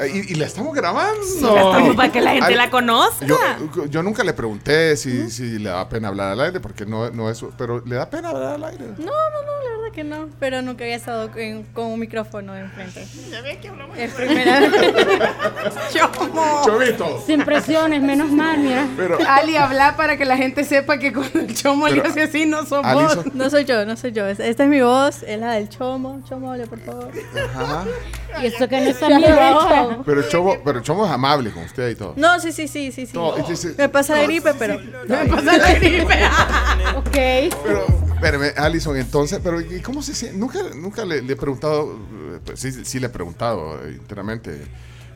Eh, 0.00 0.22
Y, 0.28 0.32
y 0.32 0.34
la 0.36 0.46
estamos 0.46 0.74
grabando. 0.74 1.22
Sí, 1.22 1.40
la 1.42 1.62
estamos 1.62 1.96
para 1.96 2.12
que 2.12 2.20
la 2.20 2.32
gente 2.32 2.54
la 2.54 2.70
conozca. 2.70 3.26
Yo, 3.26 3.38
yo 3.86 4.02
nunca 4.02 4.22
le 4.24 4.32
pregunté 4.32 4.96
si, 4.96 5.30
si 5.30 5.58
le 5.58 5.70
da 5.70 5.88
pena 5.88 6.08
hablar 6.08 6.32
al 6.32 6.40
aire, 6.40 6.60
porque 6.60 6.86
no, 6.86 7.10
no 7.10 7.30
es. 7.30 7.44
Pero 7.56 7.82
le 7.84 7.96
da 7.96 8.08
pena 8.08 8.30
hablar 8.30 8.54
al 8.54 8.64
aire. 8.64 8.84
No, 8.98 9.04
no, 9.06 9.10
no, 9.10 9.64
la 9.64 9.76
verdad 9.76 9.92
que 9.94 10.04
no. 10.04 10.28
Pero 10.38 10.62
nunca 10.62 10.84
había 10.84 10.96
estado 10.96 11.30
con, 11.32 11.64
con 11.72 11.86
un 11.86 11.98
micrófono 12.00 12.56
enfrente. 12.56 13.06
Ya 13.30 13.40
ve 13.42 13.58
que 13.60 13.68
hablamos. 13.68 13.96
Es 13.98 14.12
primera 14.12 14.60
vez. 14.60 14.70
Chovito. 16.64 17.22
Sin 17.26 17.44
presiones, 17.44 18.02
menos 18.02 18.30
mal, 18.30 18.58
mira. 18.58 18.86
Pero, 18.96 19.18
Ali, 19.28 19.56
habla 19.56 19.96
para 19.96 20.16
que 20.16 20.24
la 20.24 20.36
gente 20.36 20.64
sepa 20.64 20.98
que 20.98 21.12
cuando 21.12 21.40
el 21.40 21.54
chomo 21.54 21.86
Pero, 21.86 22.02
le 22.02 22.08
hace 22.08 22.22
así, 22.22 22.46
no 22.46 22.64
sos 22.66 22.84
Alison- 22.84 23.24
vos. 23.24 23.34
No 23.34 23.50
soy 23.50 23.64
yo, 23.64 23.84
no 23.84 23.96
soy 23.96 24.12
yo. 24.12 24.26
Es- 24.26 24.40
Esta 24.40 24.64
es 24.64 24.68
mi 24.70 24.80
voz, 24.80 25.22
es 25.22 25.38
la 25.40 25.52
del 25.52 25.68
chomo. 25.68 26.20
Chomo, 26.28 26.52
hable, 26.52 26.66
por 26.66 26.78
favor. 26.80 27.10
ajá. 27.54 27.84
Y 28.42 28.46
esto 28.46 28.68
que 28.68 28.80
no 28.80 28.90
está 28.90 29.08
Ya 29.08 29.18
Pero 30.06 30.20
el 30.20 30.28
chomo, 30.28 30.56
pero 30.64 30.78
el 30.78 30.84
es 31.04 31.10
amable 31.10 31.50
con 31.50 31.64
usted 31.64 31.90
y 31.90 31.94
todo. 31.94 32.14
No, 32.16 32.38
sí, 32.40 32.52
sí, 32.52 32.68
sí, 32.68 32.92
sí, 32.92 33.06
sí. 33.06 33.12
No, 33.14 33.36
es 33.36 33.60
que- 33.76 33.82
Me 33.82 33.88
pasa 33.88 34.16
la 34.16 34.22
gripe, 34.24 34.54
pero. 34.58 34.78
Me 35.08 35.26
pasa 35.26 35.56
la 35.58 35.74
gripe. 35.74 36.14
Ok. 36.96 37.54
Pero, 37.64 37.86
espérame, 38.14 38.52
Alison, 38.56 38.96
entonces, 38.96 39.40
pero 39.42 39.60
¿y 39.60 39.80
cómo 39.80 40.02
se 40.02 40.14
siente? 40.14 40.38
Nunca, 40.38 40.58
nunca 40.74 41.04
le, 41.04 41.22
le 41.22 41.32
he 41.32 41.36
preguntado, 41.36 41.92
eh, 42.34 42.38
pues, 42.44 42.60
sí, 42.60 42.72
sí 42.84 42.98
le 43.00 43.06
he 43.06 43.10
preguntado 43.10 43.78
eh, 43.84 43.90
enteramente, 43.98 44.66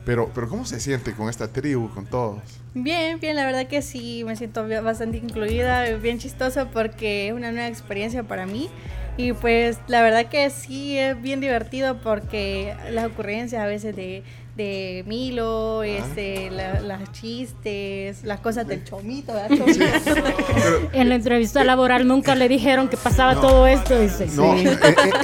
pero, 0.05 0.29
pero 0.33 0.47
¿cómo 0.49 0.65
se 0.65 0.79
siente 0.79 1.13
con 1.13 1.29
esta 1.29 1.47
tribu, 1.47 1.89
con 1.89 2.05
todos? 2.05 2.41
Bien, 2.73 3.19
bien, 3.19 3.35
la 3.35 3.45
verdad 3.45 3.67
que 3.67 3.81
sí, 3.81 4.23
me 4.25 4.35
siento 4.35 4.65
bi- 4.65 4.79
bastante 4.79 5.17
incluida, 5.17 5.83
bien 5.97 6.17
chistoso 6.19 6.67
porque 6.73 7.27
es 7.27 7.33
una 7.33 7.51
nueva 7.51 7.67
experiencia 7.67 8.23
para 8.23 8.45
mí. 8.45 8.69
Y 9.15 9.33
pues 9.33 9.77
la 9.87 10.01
verdad 10.01 10.25
que 10.25 10.49
sí 10.49 10.97
es 10.97 11.21
bien 11.21 11.39
divertido 11.39 11.99
porque 12.01 12.75
las 12.89 13.05
ocurrencias 13.05 13.61
a 13.61 13.67
veces 13.67 13.95
de, 13.95 14.23
de 14.55 15.03
Milo, 15.07 15.81
este, 15.81 16.51
la- 16.51 16.79
las 16.79 17.11
chistes, 17.11 18.23
las 18.23 18.39
cosas 18.39 18.67
del 18.67 18.83
chomito, 18.83 19.33
¿verdad? 19.33 19.49
Chomito. 19.57 19.83
En 20.93 21.09
la 21.09 21.15
entrevista 21.15 21.63
laboral 21.63 22.07
nunca 22.07 22.35
le 22.35 22.47
dijeron 22.47 22.87
que 22.87 22.95
pasaba 22.97 23.41
todo 23.41 23.65
esto. 23.65 23.99
Dice. 23.99 24.27
No, 24.35 24.55
en, 24.55 24.67
en- 24.67 24.77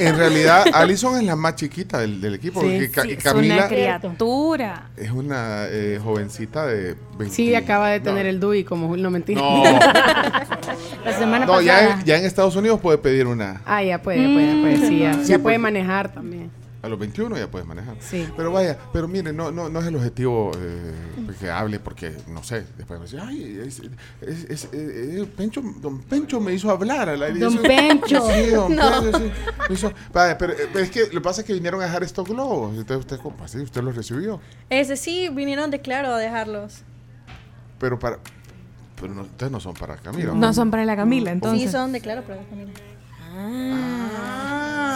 en 0.08 0.16
realidad 0.16 0.64
Alison 0.72 1.16
es 1.16 1.22
la 1.24 1.36
más 1.36 1.54
chiquita 1.54 1.98
del, 2.00 2.20
del 2.20 2.34
equipo. 2.34 2.60
Sí, 2.60 2.66
porque 2.70 2.90
Ca- 2.90 3.02
sí, 3.02 3.12
es 3.12 3.22
Camila 3.22 3.54
Una 3.56 3.68
criatura. 3.68 4.90
es 4.96 5.10
una 5.12 5.66
eh, 5.68 6.00
jovencita 6.02 6.66
de 6.66 6.96
20. 7.16 7.34
Sí, 7.34 7.54
acaba 7.54 7.90
de 7.90 8.00
tener 8.00 8.26
el 8.26 8.40
DUI 8.40 8.64
como 8.64 8.96
no 8.96 9.10
mentira. 9.10 9.40
No. 9.40 9.62
La 11.04 11.12
semana 11.16 11.46
No, 11.46 11.60
ya 11.60 11.74
pasada. 11.74 12.00
en, 12.00 12.04
ya 12.04 12.18
en 12.18 12.24
Estados 12.24 12.56
Unidos 12.56 12.80
puede 12.80 12.98
pedir 12.98 13.26
una. 13.26 13.60
Ah, 13.64 13.82
ya 13.82 14.02
puede, 14.02 14.22
ya 14.22 14.34
puede, 14.34 14.46
ya 14.56 14.60
puede, 14.60 14.88
sí, 14.88 14.98
ya, 14.98 15.14
Sí, 15.14 15.20
ya 15.20 15.26
pues- 15.36 15.42
puede 15.42 15.58
manejar 15.58 16.12
también. 16.12 16.50
A 16.82 16.88
los 16.88 16.98
21 16.98 17.36
ya 17.36 17.50
puedes 17.50 17.68
manejar. 17.68 17.96
Sí. 18.00 18.26
Pero 18.36 18.52
vaya, 18.52 18.78
pero 18.90 19.06
mire, 19.06 19.34
no, 19.34 19.50
no, 19.50 19.68
no 19.68 19.80
es 19.80 19.86
el 19.86 19.96
objetivo 19.96 20.50
eh, 20.58 20.94
que 21.38 21.50
hable 21.50 21.78
porque, 21.78 22.16
no 22.28 22.42
sé, 22.42 22.64
después 22.78 22.98
me 22.98 23.04
dice, 23.04 23.18
ay, 23.20 23.60
es, 23.66 23.82
es- 24.22 24.44
es- 24.48 24.64
eh, 24.72 25.20
eh, 25.20 25.32
Pencho, 25.36 25.60
don 25.80 26.00
Pencho 26.00 26.40
me 26.40 26.54
hizo 26.54 26.70
hablar 26.70 27.10
al 27.10 27.22
aire. 27.22 27.38
Don 27.38 27.52
Eso- 27.52 27.62
Pencho. 27.62 28.26
Sí, 28.30 28.46
don 28.50 28.74
No. 28.76 29.02
Pencho, 29.02 29.18
sí. 29.18 29.30
Me 29.68 29.74
hizo- 29.74 29.92
vaya, 30.12 30.38
pero 30.38 30.54
es 30.54 30.90
que 30.90 31.00
lo 31.04 31.10
que 31.10 31.20
pasa 31.20 31.42
es 31.42 31.46
que 31.46 31.52
vinieron 31.52 31.82
a 31.82 31.84
dejar 31.84 32.02
estos 32.02 32.26
globos. 32.26 32.70
Entonces 32.74 32.98
usted, 33.04 33.18
compa, 33.18 33.46
sí, 33.46 33.58
usted 33.58 33.82
los 33.82 33.94
recibió. 33.94 34.40
Ese 34.70 34.96
sí, 34.96 35.28
vinieron 35.28 35.70
de 35.70 35.80
claro 35.80 36.08
a 36.14 36.18
dejarlos. 36.18 36.82
Pero 37.78 37.98
para... 37.98 38.18
Pero 38.98 39.14
no, 39.14 39.22
ustedes 39.22 39.52
no 39.52 39.60
son 39.60 39.74
para 39.74 39.96
Camila. 39.96 40.32
No 40.34 40.52
son 40.54 40.70
para 40.70 40.84
la 40.86 40.96
Camila, 40.96 41.30
entonces. 41.30 41.62
Sí, 41.62 41.68
son 41.68 41.92
de 41.92 42.00
claro, 42.00 42.22
pero 42.26 42.40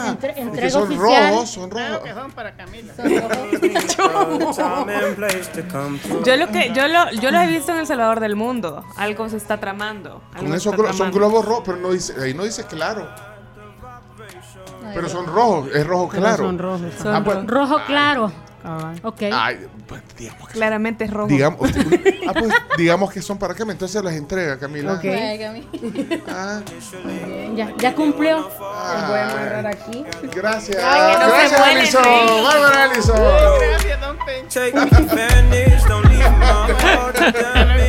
Entre- 0.09 0.41
entrega 0.41 0.71
son 0.71 0.83
oficial. 0.85 1.31
rojos, 1.33 1.51
son 1.51 1.71
rojos. 1.71 2.01
son 2.15 2.33
para 2.33 2.57
Camila. 2.57 2.93
Yo 6.25 6.37
lo 6.37 6.49
que 6.49 6.73
yo 6.75 6.89
lo 6.89 7.11
yo 7.13 7.31
lo 7.31 7.41
he 7.41 7.47
visto 7.47 7.73
en 7.73 7.79
El 7.79 7.87
Salvador 7.87 8.21
del 8.21 8.37
Mundo. 8.37 8.85
Algo 8.97 9.29
se 9.29 9.37
está 9.37 9.59
tramando. 9.59 10.23
algo 10.35 10.49
Con 10.49 10.59
glo- 10.77 10.93
son 10.93 11.11
globos 11.13 11.45
rojos, 11.45 11.63
pero 11.67 11.79
no 11.79 11.93
dice, 11.93 12.15
ahí 12.23 12.35
no 12.35 12.45
dice 12.45 12.65
claro. 12.65 13.09
Pero 14.93 15.09
son 15.09 15.27
rojos, 15.27 15.69
es 15.75 15.87
rojo 15.87 16.09
Pero 16.11 16.23
claro. 16.23 16.45
son 16.45 16.59
rojos. 16.59 16.81
Ah, 17.05 17.23
pues- 17.25 17.47
Rojo 17.47 17.77
claro. 17.87 18.33
Ok. 19.03 19.23
Ay, 19.33 19.67
pues, 19.87 20.01
digamos 20.17 20.49
que, 20.49 20.55
Claramente 20.55 21.05
es 21.05 21.11
rojo. 21.11 21.29
digamos, 21.29 21.71
ah, 22.27 22.33
pues, 22.33 22.53
digamos 22.79 23.13
que 23.13 23.21
son 23.21 23.39
para 23.39 23.55
Camila, 23.55 23.73
entonces 23.73 24.03
las 24.03 24.15
entrega 24.15 24.59
Camila. 24.59 24.95
Ok. 24.95 25.05
Ay, 25.05 25.39
Cami. 25.39 25.69
Ah, 26.29 26.61
Ya, 27.55 27.73
ya 27.79 27.95
cumplió. 27.95 28.49
ah, 28.61 29.07
Voy 29.09 29.19
a 29.19 29.31
amarrar 29.31 29.67
aquí. 29.67 30.05
gracias. 30.35 30.83
Ay, 30.83 31.17
no 31.21 31.29
gracias, 31.29 31.61
Alison. 31.61 32.05
Rey. 32.05 32.43
Bárbara 32.45 32.85
Alison. 32.85 33.17
Gracias, 33.61 34.01
don 34.01 34.17
Pencho. 34.25 34.61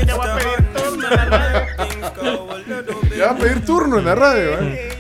Ya 0.06 0.16
voy 0.18 0.28
a 0.28 0.36
pedir 0.36 0.74
turno 0.76 1.08
en 1.08 1.16
la 1.16 1.26
radio. 1.26 1.66
Ya 3.18 3.26
va 3.26 3.32
a 3.32 3.36
pedir 3.38 3.66
turno 3.66 3.98
en 4.00 4.06
la 4.06 4.16
radio. 4.16 4.60
¿eh? 4.62 4.95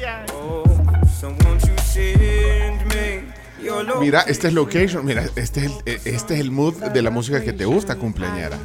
Mira, 4.00 4.22
este 4.22 4.48
es 4.48 4.54
location. 4.54 5.06
Mira, 5.06 5.26
este 5.36 5.62
es, 5.62 5.66
el, 5.66 5.72
eh, 5.86 6.00
este 6.06 6.36
es 6.36 6.40
el 6.40 6.52
mood 6.52 6.76
de 6.76 7.02
la 7.02 7.10
música 7.10 7.44
que 7.44 7.54
te 7.54 7.66
gusta, 7.66 7.96
cumpleañera. 7.96 8.58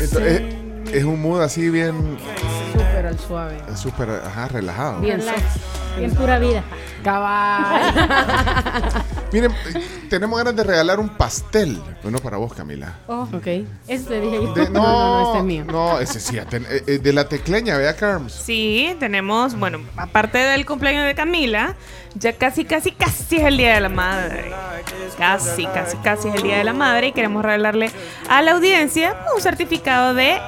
Esto 0.00 0.18
es, 0.20 0.42
es 0.92 1.04
un 1.04 1.20
mood 1.20 1.40
así 1.42 1.70
bien, 1.70 2.18
Súper 2.72 3.06
al 3.06 3.18
suave. 3.18 3.58
súper, 3.76 4.10
ajá, 4.10 4.48
relajado. 4.48 5.00
Bien 5.00 5.20
Relax. 5.20 5.38
sexy. 5.40 5.60
Bien 5.98 6.14
pura 6.14 6.38
vida. 6.38 6.62
Cabal. 7.04 7.92
Miren, 9.32 9.52
tenemos 10.08 10.38
ganas 10.38 10.54
de 10.56 10.62
regalar 10.62 11.00
un 11.00 11.08
pastel. 11.10 11.80
Bueno, 12.02 12.18
para 12.18 12.36
vos, 12.36 12.52
Camila. 12.54 12.94
Oh, 13.06 13.28
ok. 13.32 13.46
ese 13.88 14.04
te 14.08 14.20
dije 14.20 14.36
yo. 14.42 14.54
De- 14.54 14.70
No, 14.70 14.80
no, 14.82 15.22
no, 15.22 15.26
este 15.26 15.38
es 15.38 15.44
mío. 15.44 15.64
No, 15.66 15.98
ese 16.00 16.20
sí, 16.20 16.38
eh, 16.38 16.44
eh, 16.86 16.98
de 16.98 17.12
la 17.12 17.28
tecleña, 17.28 17.76
vea, 17.76 17.94
Carms. 17.96 18.32
Sí, 18.32 18.94
tenemos, 19.00 19.58
bueno, 19.58 19.80
aparte 19.96 20.38
del 20.38 20.64
cumpleaños 20.64 21.04
de 21.06 21.14
Camila, 21.14 21.74
ya 22.14 22.32
casi, 22.34 22.64
casi, 22.64 22.92
casi 22.92 23.36
es 23.36 23.44
el 23.44 23.56
Día 23.56 23.74
de 23.74 23.80
la 23.80 23.88
Madre. 23.88 24.52
Casi, 25.18 25.66
casi, 25.66 25.96
casi 25.98 26.28
es 26.28 26.34
el 26.36 26.42
Día 26.42 26.58
de 26.58 26.64
la 26.64 26.72
Madre 26.72 27.08
y 27.08 27.12
queremos 27.12 27.42
regalarle 27.44 27.90
a 28.28 28.42
la 28.42 28.52
audiencia 28.52 29.16
un 29.34 29.40
certificado 29.42 30.14
de, 30.14 30.38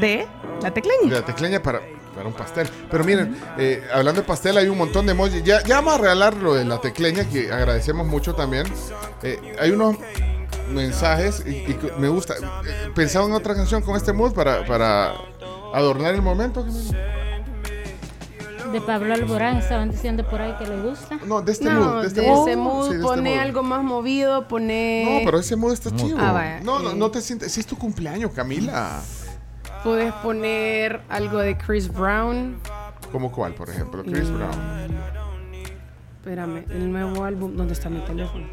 de 0.00 0.26
la 0.62 0.70
tecleña. 0.72 1.12
la 1.12 1.24
tecleña 1.24 1.62
para, 1.62 1.80
para 2.14 2.26
un 2.26 2.32
pastel. 2.34 2.68
Pero 2.90 3.04
miren, 3.04 3.36
eh, 3.58 3.82
hablando 3.92 4.20
de 4.20 4.26
pastel, 4.26 4.56
hay 4.58 4.68
un 4.68 4.78
montón 4.78 5.06
de 5.06 5.12
emojis. 5.12 5.42
Ya, 5.44 5.62
ya 5.64 5.76
vamos 5.76 5.94
a 5.94 5.98
regalar 5.98 6.34
lo 6.36 6.54
de 6.54 6.64
la 6.64 6.80
tecleña, 6.80 7.28
que 7.28 7.50
agradecemos 7.52 8.06
mucho 8.06 8.34
también. 8.34 8.66
Eh, 9.22 9.38
hay 9.60 9.70
unos 9.70 9.96
mensajes 10.68 11.44
y, 11.46 11.76
me 11.98 12.08
gusta. 12.08 12.34
Eh, 12.34 12.90
Pensaba 12.94 13.26
en 13.26 13.32
otra 13.32 13.54
canción 13.54 13.82
con 13.82 13.96
este 13.96 14.12
mood 14.12 14.32
para, 14.32 14.64
para 14.66 15.14
adornar 15.74 16.14
el 16.14 16.22
momento. 16.22 16.64
De 18.72 18.80
Pablo 18.80 19.12
Alborán 19.14 19.56
estaban 19.56 19.90
diciendo 19.90 20.24
por 20.28 20.40
ahí 20.40 20.54
que 20.56 20.64
le 20.64 20.80
gusta. 20.80 21.18
No, 21.26 21.42
de 21.42 21.50
este 21.50 21.64
No, 21.64 21.80
mood. 21.80 21.94
de 21.94 22.00
De 22.02 22.06
este 22.06 22.20
ese 22.20 22.56
mood. 22.56 22.72
mood, 22.74 22.84
Sí, 22.84 22.90
de 22.90 22.96
este 22.98 23.02
pone 23.08 23.30
mood. 23.30 23.40
algo 23.40 23.62
más 23.64 23.82
movido, 23.82 24.46
pone... 24.46 25.04
No, 25.18 25.24
pero 25.24 25.40
ese 25.40 25.56
mood 25.56 25.72
está 25.72 25.90
chido. 25.96 26.16
Ah, 26.20 26.30
vaya. 26.30 26.60
no, 26.60 26.78
no, 26.78 26.90
Eh. 26.92 26.94
no 26.94 27.10
te 27.10 27.20
sientes. 27.20 27.50
Si 27.50 27.58
es 27.58 27.66
tu 27.66 27.76
cumpleaños, 27.76 28.30
Camila. 28.32 29.00
Puedes 29.84 30.12
poner 30.14 31.00
algo 31.08 31.38
de 31.38 31.56
Chris 31.56 31.92
Brown. 31.92 32.56
¿Como 33.12 33.32
cuál, 33.32 33.54
por 33.54 33.68
ejemplo? 33.70 34.02
Chris 34.02 34.28
Mm. 34.28 34.34
Brown. 34.36 34.90
Espérame, 36.18 36.64
el 36.70 36.92
nuevo 36.92 37.24
álbum. 37.24 37.56
¿Dónde 37.56 37.72
está 37.72 37.88
mi 37.88 38.00
teléfono? 38.00 38.46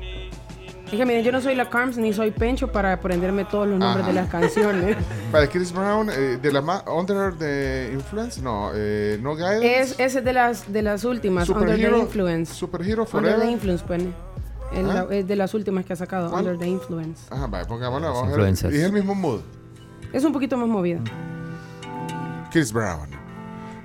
Es 0.85 0.91
que 0.93 1.05
miren, 1.05 1.21
yo 1.21 1.33
no 1.33 1.41
soy 1.41 1.53
la 1.53 1.69
Carms 1.69 1.97
ni 1.97 2.13
soy 2.13 2.31
Pencho 2.31 2.71
para 2.71 2.93
aprenderme 2.93 3.43
todos 3.43 3.67
los 3.67 3.77
nombres 3.77 4.03
Ajá. 4.05 4.07
de 4.07 4.13
las 4.13 4.29
canciones. 4.29 4.95
Para 5.33 5.45
Chris 5.49 5.73
Brown, 5.73 6.09
eh, 6.09 6.37
de 6.41 6.49
la 6.53 6.61
ma- 6.61 6.81
Under 6.87 7.33
the 7.37 7.89
Influence, 7.91 8.41
no, 8.41 8.71
eh, 8.73 9.19
no 9.21 9.35
Guidance. 9.35 9.79
es, 9.81 9.91
ese 9.99 10.19
es 10.19 10.23
de 10.23 10.31
las, 10.31 10.71
de 10.71 10.81
las 10.81 11.03
últimas, 11.03 11.49
Under 11.49 11.75
the 11.75 11.87
Superhero- 11.89 11.99
Influence. 11.99 12.53
Superhero 12.53 13.01
Under 13.03 13.11
Forever. 13.11 13.39
the 13.41 13.51
Influence, 13.51 13.83
pone. 13.85 14.13
Es, 14.73 14.85
¿Ah? 14.87 15.07
es 15.11 15.27
de 15.27 15.35
las 15.35 15.53
últimas 15.53 15.83
que 15.85 15.91
ha 15.91 15.95
sacado, 15.97 16.29
¿Cuál? 16.29 16.45
Under 16.45 16.57
the 16.57 16.67
Influence. 16.67 17.21
Ajá, 17.31 17.47
vaya, 17.47 17.65
pongámosla, 17.67 18.07
vamos 18.09 18.33
a 18.33 18.37
ver. 18.37 18.47
es 18.47 18.63
el 18.63 18.93
mismo 18.93 19.13
mood. 19.13 19.41
Es 20.13 20.23
un 20.23 20.31
poquito 20.33 20.57
más 20.57 20.67
movida. 20.67 20.99
Chris 22.51 22.71
Brown, 22.71 23.09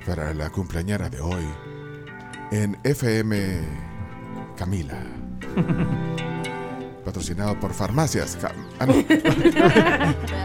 para 0.07 0.33
la 0.35 0.51
cumpleañera 0.51 1.09
de 1.11 1.21
hoy, 1.21 1.45
en 2.51 2.79
FM 2.85 3.61
Camila. 4.57 4.99
Patrocinado 7.05 7.59
por 7.59 7.73
Farmacias. 7.75 8.39
Cam- 8.41 8.53
ah, 8.79 8.87
no. 8.87 8.95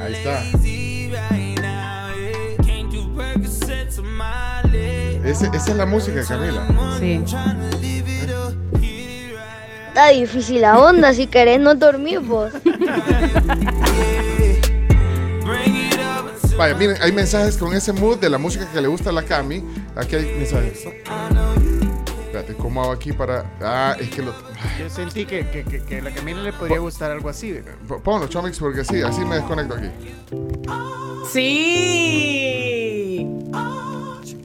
Ahí 0.00 0.14
está. 0.14 0.42
Ese- 5.24 5.48
esa 5.54 5.70
es 5.70 5.76
la 5.76 5.86
música, 5.86 6.22
Camila. 6.26 6.66
Sí. 6.98 7.22
Está 9.94 10.08
difícil 10.08 10.60
la 10.60 10.76
onda, 10.76 11.14
si 11.14 11.28
querés 11.28 11.60
no 11.60 11.72
dormir 11.76 12.18
vos. 12.18 12.52
Vaya, 16.58 16.74
miren, 16.74 16.96
hay 17.00 17.12
mensajes 17.12 17.56
con 17.56 17.72
ese 17.72 17.92
mood 17.92 18.18
de 18.18 18.28
la 18.28 18.36
música 18.36 18.68
que 18.72 18.80
le 18.80 18.88
gusta 18.88 19.10
a 19.10 19.12
la 19.12 19.22
Cami. 19.22 19.62
Aquí 19.94 20.16
hay 20.16 20.24
mensajes. 20.36 20.84
Espérate, 20.84 22.54
¿cómo 22.54 22.82
hago 22.82 22.90
aquí 22.90 23.12
para.? 23.12 23.44
Ah, 23.62 23.94
es 24.00 24.10
que 24.10 24.22
lo. 24.22 24.34
Yo 24.80 24.90
sentí 24.90 25.26
que, 25.26 25.48
que, 25.48 25.62
que, 25.62 25.80
que 25.84 25.98
a 26.00 26.02
la 26.02 26.10
Camila 26.10 26.42
le 26.42 26.52
podría 26.52 26.80
gustar 26.80 27.12
algo 27.12 27.28
así. 27.28 27.60
Ponlo, 28.02 28.26
Chomix, 28.26 28.58
porque 28.58 28.84
sí, 28.84 29.00
así 29.00 29.24
me 29.24 29.36
desconecto 29.36 29.76
aquí. 29.76 29.90
Sí. 31.30 33.28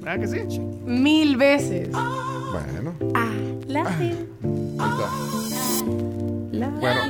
¿Verdad 0.01 0.19
que 0.19 0.27
sí? 0.27 0.59
Mil 0.85 1.37
veces. 1.37 1.89
Bueno, 1.89 2.93
La 3.65 3.83
ahí 4.79 4.89
está. 4.91 5.09
Bueno, 6.79 7.01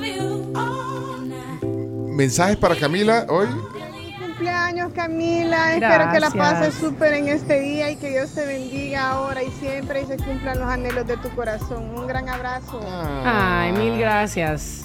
mensajes 2.16 2.58
para 2.58 2.76
Camila 2.76 3.26
hoy. 3.30 3.48
cumpleaños, 4.20 4.92
Camila. 4.94 5.74
Espero 5.76 6.12
que 6.12 6.20
la 6.20 6.30
pases 6.32 6.74
súper 6.76 7.14
en 7.14 7.28
este 7.30 7.60
día 7.60 7.90
y 7.92 7.96
que 7.98 8.10
Dios 8.12 8.32
te 8.34 8.46
bendiga 8.46 9.12
ahora 9.12 9.44
y 9.44 9.52
siempre 9.52 10.02
y 10.04 10.06
se 10.06 10.18
cumplan 10.18 10.60
los 10.60 10.68
anhelos 10.70 11.08
de 11.08 11.18
tu 11.18 11.30
corazón. 11.36 11.90
Un 11.98 12.08
gran 12.08 12.28
abrazo. 12.30 12.80
Ay, 13.26 13.72
mil 13.74 13.98
gracias. 14.00 14.84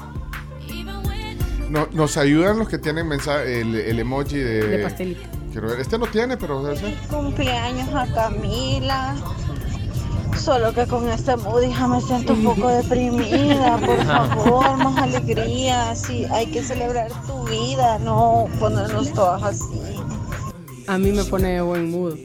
No- 1.71 1.89
nos 1.93 2.17
ayudan 2.17 2.59
los 2.59 2.69
que 2.69 2.79
tienen 2.79 3.09
mensaje, 3.09 3.61
el, 3.61 3.75
el 3.75 3.99
emoji 3.99 4.37
de. 4.37 4.67
De 4.69 4.83
pastelito. 4.83 5.23
Quiero 5.51 5.69
ver. 5.69 5.81
Este 5.81 5.99
no 5.99 6.07
tiene, 6.07 6.37
pero. 6.37 6.63
Cumpleaños 7.11 7.89
a 7.95 8.07
Camila. 8.15 9.15
Solo 10.45 10.75
que 10.75 10.87
con 10.87 11.09
esta 11.09 11.39
mood, 11.39 11.63
hija, 11.63 11.89
me 11.89 12.03
siento 12.03 12.35
un 12.35 12.45
poco 12.45 12.69
deprimida. 12.69 13.79
Por 13.79 14.05
favor, 14.05 14.77
más 14.77 14.99
alegría. 14.99 15.97
Sí, 15.97 16.27
hay 16.31 16.47
que 16.49 16.63
celebrar 16.63 17.11
tu 17.27 17.45
vida, 17.45 17.99
no 18.01 18.47
ponernos 18.61 19.11
todas 19.15 19.43
así. 19.43 19.81
A 20.87 20.99
mí 20.99 21.13
me 21.13 21.25
pone 21.25 21.55
de 21.55 21.63
buen 21.63 21.91
mood. 21.91 22.19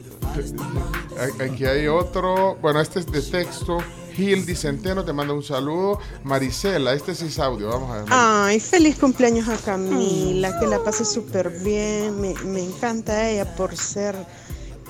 Aquí 1.42 1.64
hay 1.64 1.88
otro. 1.88 2.56
Bueno, 2.60 2.82
este 2.82 3.00
es 3.00 3.06
de 3.06 3.22
texto. 3.22 3.78
Gildi 4.12 4.54
Centeno 4.54 5.02
te 5.02 5.14
manda 5.14 5.32
un 5.32 5.42
saludo. 5.42 5.98
Marisela, 6.22 6.92
este 6.92 7.14
sí 7.14 7.28
es 7.28 7.38
audio. 7.38 7.68
Vamos 7.68 7.90
a 7.90 7.94
ver. 7.94 8.04
Ay, 8.10 8.60
feliz 8.60 8.98
cumpleaños 8.98 9.48
a 9.48 9.56
Camila, 9.56 10.60
que 10.60 10.66
la 10.66 10.78
pase 10.84 11.06
súper 11.06 11.48
bien. 11.64 12.20
Me, 12.20 12.34
me 12.44 12.62
encanta 12.62 13.30
ella 13.30 13.56
por 13.56 13.74
ser 13.74 14.14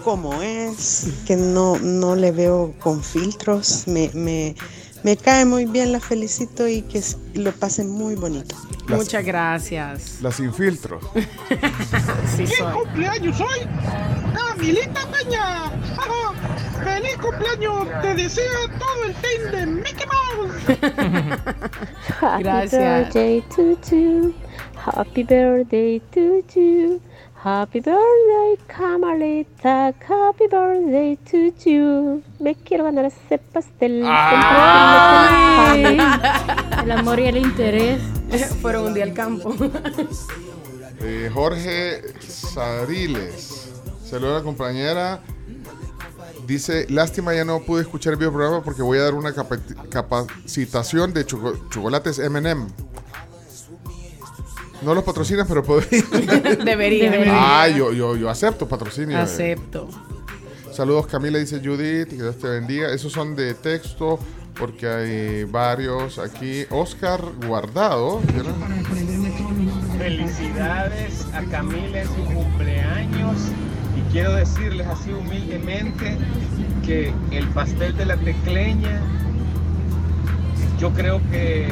como 0.03 0.43
es, 0.43 1.09
que 1.27 1.37
no, 1.37 1.79
no 1.79 2.17
le 2.17 2.33
veo 2.33 2.75
con 2.81 3.03
filtros. 3.03 3.87
Me, 3.87 4.11
me, 4.15 4.55
me 5.03 5.17
cae 5.17 5.45
muy 5.45 5.65
bien, 5.67 5.93
la 5.93 6.01
felicito 6.01 6.67
y 6.69 6.83
que 6.83 7.03
lo 7.35 7.53
pase 7.53 7.85
muy 7.85 8.15
bonito. 8.15 8.55
Las- 8.89 8.99
Muchas 8.99 9.25
gracias. 9.25 10.19
La 10.23 10.33
sin 10.33 10.53
filtro. 10.53 11.01
Sí 12.37 12.47
soy. 12.47 12.73
cumpleaños 12.73 13.41
hoy? 13.41 13.67
Camilita 14.35 15.01
Peña. 15.11 15.71
¡Feliz 16.85 17.17
cumpleaños! 17.19 17.89
Te 18.03 18.15
desea 18.15 18.45
todo 18.79 19.05
el 19.05 19.15
team 19.15 19.51
de 19.53 19.67
Mickey 19.67 20.07
Mouse. 20.07 20.81
Happy 22.21 22.43
Gracias. 22.43 23.13
birthday 23.13 23.43
to 23.55 23.77
you. 23.91 24.35
Happy 24.77 25.23
birthday 25.25 26.01
to 26.13 26.43
you. 26.55 27.01
Happy 27.43 27.81
birthday, 27.81 28.59
Camarita. 28.69 29.95
Happy 30.07 30.47
birthday 30.51 31.17
to 31.31 31.51
you. 31.65 32.23
Me 32.39 32.55
quiero 32.55 32.85
ganar 32.85 33.07
ese 33.07 33.39
pastel. 33.39 34.03
Ay. 34.07 35.97
El 36.83 36.91
amor 36.91 37.19
y 37.21 37.27
el 37.29 37.39
interés. 37.39 38.03
Fueron 38.61 38.87
un 38.89 38.95
día 38.95 39.05
al 39.05 39.15
campo. 39.15 39.55
Eh, 41.03 41.31
Jorge 41.33 42.03
Sariles. 42.21 43.71
Saluda 44.05 44.33
a 44.33 44.39
la 44.41 44.45
compañera. 44.45 45.21
Dice, 46.47 46.85
lástima 46.91 47.35
ya 47.35 47.43
no 47.47 47.61
pude 47.61 47.81
escuchar 47.81 48.13
el 48.13 48.19
video 48.19 48.31
programa 48.33 48.63
porque 48.63 48.83
voy 48.83 48.99
a 48.99 49.05
dar 49.05 49.15
una 49.15 49.33
capa- 49.33 49.57
capacitación 49.91 51.15
de 51.15 51.25
choco- 51.25 51.55
chocolates 51.71 52.19
M&M. 52.19 52.67
No 54.83 54.95
los 54.95 55.05
patrocinan, 55.05 55.47
pero 55.47 55.63
ir. 55.91 56.09
Debería, 56.65 57.11
debería. 57.11 57.35
Ah, 57.63 57.69
yo, 57.69 57.93
yo, 57.93 58.17
yo 58.17 58.31
acepto 58.31 58.67
patrocinio. 58.67 59.19
Acepto. 59.19 59.89
Saludos 60.73 61.07
Camila, 61.09 61.39
dice 61.39 61.61
Judith, 61.63 62.09
que 62.09 62.17
Dios 62.17 62.39
te 62.39 62.49
bendiga. 62.49 62.93
Esos 62.93 63.13
son 63.13 63.37
de 63.37 63.55
texto 63.55 64.19
porque 64.59 64.87
hay 64.87 65.45
varios 65.45 66.19
aquí. 66.19 66.65
Oscar 66.71 67.21
Guardado. 67.47 68.21
¿verdad? 68.35 68.55
Felicidades 69.99 71.27
a 71.35 71.43
Camila 71.51 72.03
en 72.03 72.09
su 72.09 72.25
cumpleaños 72.35 73.37
y 73.97 74.13
quiero 74.13 74.33
decirles 74.33 74.87
así 74.87 75.13
humildemente 75.13 76.17
que 76.87 77.13
el 77.31 77.47
pastel 77.49 77.97
de 77.97 78.07
la 78.07 78.17
tecleña 78.17 79.03
yo 80.79 80.91
creo 80.93 81.21
que 81.31 81.69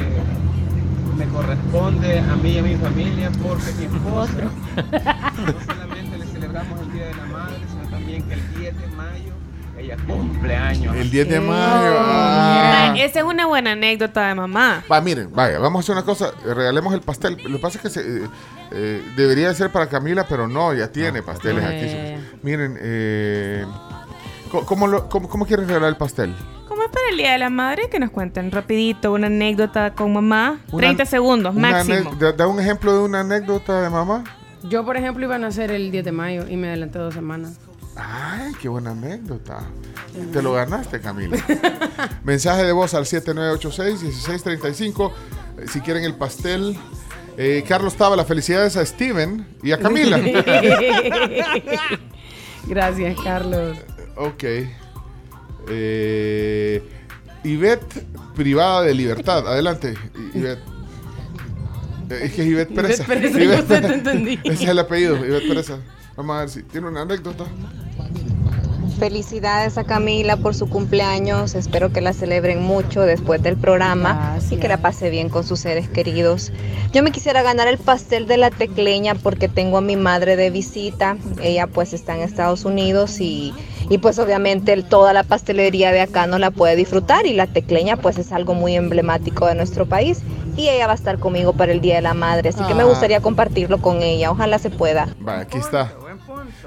me 1.19 1.25
corresponde 1.27 2.19
a 2.19 2.35
mí 2.37 2.51
y 2.51 2.57
a 2.59 2.63
mi 2.63 2.75
familia 2.77 3.29
porque 3.43 3.71
mi 3.77 3.85
esposa 3.85 4.33
no 5.37 5.53
solamente 5.73 6.17
le 6.17 6.25
celebramos 6.25 6.79
el 6.81 6.93
Día 6.93 7.05
de 7.07 7.15
la 7.15 7.25
Madre 7.25 7.55
sino 7.69 7.89
también 7.89 8.23
que 8.23 8.33
el 8.35 8.55
10 8.57 8.79
de 8.81 8.87
mayo 8.95 9.33
ella 9.77 9.95
cumple 10.07 10.55
años. 10.57 10.93
El 10.95 11.09
10 11.09 11.29
de 11.29 11.39
mayo. 11.39 11.95
ah. 11.99 12.93
Esa 12.97 13.19
es 13.19 13.25
una 13.25 13.45
buena 13.45 13.71
anécdota 13.71 14.27
de 14.27 14.35
mamá. 14.35 14.83
Va, 14.91 14.99
miren, 14.99 15.29
vaya, 15.33 15.57
vamos 15.59 15.79
a 15.79 15.81
hacer 15.83 15.95
una 15.95 16.03
cosa, 16.05 16.33
eh, 16.45 16.53
regalemos 16.53 16.93
el 16.93 16.99
pastel. 16.99 17.37
Lo 17.45 17.55
que 17.57 17.61
pasa 17.61 17.77
es 17.77 17.81
que 17.83 17.89
se, 17.89 18.01
eh, 18.01 18.27
eh, 18.71 19.03
debería 19.15 19.53
ser 19.53 19.71
para 19.71 19.87
Camila, 19.87 20.25
pero 20.27 20.49
no, 20.49 20.73
ya 20.73 20.91
tiene 20.91 21.21
pasteles 21.23 21.63
aquí. 21.63 22.21
Miren, 22.43 22.77
eh, 22.81 23.65
¿cómo, 24.51 24.65
cómo 24.65 24.87
lo- 24.87 25.07
cómo- 25.07 25.29
cómo 25.29 25.45
quieres 25.45 25.65
regalar 25.67 25.87
el 25.89 25.95
pastel? 25.97 26.35
¿Cómo 26.91 26.97
es 26.97 27.03
para 27.03 27.09
el 27.11 27.17
Día 27.17 27.31
de 27.33 27.37
la 27.39 27.49
Madre? 27.49 27.89
Que 27.89 27.99
nos 27.99 28.09
cuenten 28.11 28.51
rapidito 28.51 29.11
una 29.13 29.27
anécdota 29.27 29.93
con 29.93 30.13
mamá. 30.13 30.59
Una- 30.71 30.87
30 30.87 31.05
segundos 31.05 31.53
máximo. 31.55 32.15
da, 32.15 32.47
un 32.47 32.59
ejemplo 32.59 32.93
de 32.93 32.99
una 33.03 33.19
anécdota 33.21 33.81
de 33.81 33.89
mamá. 33.89 34.23
Yo, 34.63 34.83
por 34.85 34.97
ejemplo, 34.97 35.25
iba 35.25 35.35
a 35.35 35.39
nacer 35.39 35.71
el 35.71 35.91
10 35.91 36.03
de 36.05 36.11
mayo 36.11 36.47
y 36.47 36.57
me 36.57 36.67
adelanté 36.69 36.99
dos 36.99 37.13
semanas. 37.13 37.59
Ay, 37.95 38.51
qué 38.61 38.69
buena 38.69 38.91
anécdota. 38.91 39.59
Te 40.33 40.41
lo 40.41 40.53
ganaste, 40.53 40.99
Camila. 40.99 41.37
Mensaje 42.23 42.63
de 42.63 42.71
voz 42.71 42.93
al 42.93 43.05
7986-1635. 43.05 45.11
eh, 45.59 45.65
Si 45.67 45.81
quieren 45.81 46.03
el 46.03 46.15
pastel. 46.15 46.77
Eh, 47.37 47.63
Carlos 47.67 47.95
Tábala, 47.95 48.25
felicidades 48.25 48.75
a 48.77 48.85
Steven 48.85 49.45
y 49.63 49.71
a 49.71 49.79
Camila. 49.79 50.19
Gracias, 52.67 53.15
Carlos. 53.23 53.77
ok. 54.17 54.43
Eh, 55.67 56.81
Ivette, 57.43 58.05
privada 58.35 58.81
de 58.83 58.93
libertad. 58.93 59.47
Adelante, 59.47 59.93
Ivette. 60.33 60.61
Eh, 62.09 62.19
Es 62.23 62.33
que 62.33 62.41
es 62.41 62.47
Ivette 62.47 62.73
Pereza. 62.73 63.03
Ivette 63.03 63.31
Pereza, 63.31 63.79
yo 63.81 63.87
te 63.87 63.93
entendí. 63.93 64.39
Ese 64.43 64.63
es 64.63 64.69
el 64.69 64.79
apellido, 64.79 65.17
Ivette 65.25 65.47
Pereza. 65.47 65.77
Vamos 66.15 66.35
a 66.35 66.39
ver 66.39 66.49
si 66.49 66.63
tiene 66.63 66.87
una 66.87 67.01
anécdota. 67.01 67.45
Felicidades 68.99 69.77
a 69.77 69.85
Camila 69.85 70.35
por 70.35 70.53
su 70.53 70.67
cumpleaños. 70.67 71.55
Espero 71.55 71.93
que 71.93 72.01
la 72.01 72.11
celebren 72.11 72.61
mucho 72.61 73.01
después 73.03 73.41
del 73.41 73.55
programa 73.55 74.37
y 74.51 74.57
que 74.57 74.67
la 74.67 74.77
pase 74.77 75.09
bien 75.09 75.29
con 75.29 75.45
sus 75.45 75.61
seres 75.61 75.87
queridos. 75.87 76.51
Yo 76.91 77.01
me 77.01 77.11
quisiera 77.11 77.41
ganar 77.41 77.69
el 77.69 77.77
pastel 77.77 78.27
de 78.27 78.35
la 78.35 78.49
tecleña 78.49 79.15
porque 79.15 79.47
tengo 79.47 79.77
a 79.77 79.81
mi 79.81 79.95
madre 79.95 80.35
de 80.35 80.49
visita. 80.49 81.15
Ella 81.41 81.67
pues 81.67 81.93
está 81.93 82.15
en 82.15 82.23
Estados 82.23 82.65
Unidos 82.65 83.21
y, 83.21 83.53
y 83.89 83.97
pues 83.97 84.19
obviamente 84.19 84.71
el- 84.73 84.85
toda 84.85 85.11
la 85.13 85.23
pastelería 85.23 85.91
de 85.91 86.01
acá 86.01 86.27
no 86.27 86.37
la 86.39 86.51
puede 86.51 86.75
disfrutar 86.75 87.25
y 87.25 87.33
la 87.33 87.47
tecleña 87.47 87.97
pues 87.97 88.17
es 88.17 88.31
algo 88.31 88.53
muy 88.53 88.75
emblemático 88.75 89.45
de 89.47 89.55
nuestro 89.55 89.85
país 89.87 90.21
y 90.55 90.69
ella 90.69 90.85
va 90.87 90.93
a 90.93 90.95
estar 90.95 91.19
conmigo 91.19 91.53
para 91.53 91.71
el 91.71 91.81
Día 91.81 91.95
de 91.95 92.01
la 92.01 92.13
Madre. 92.13 92.49
Así 92.49 92.63
que 92.65 92.73
me 92.75 92.81
Ah. 92.83 92.85
gustaría 92.85 93.21
compartirlo 93.21 93.79
con 93.81 94.01
ella. 94.01 94.31
Ojalá 94.31 94.59
se 94.59 94.69
pueda. 94.69 95.07
Va, 95.27 95.39
aquí 95.41 95.57
está. 95.57 95.93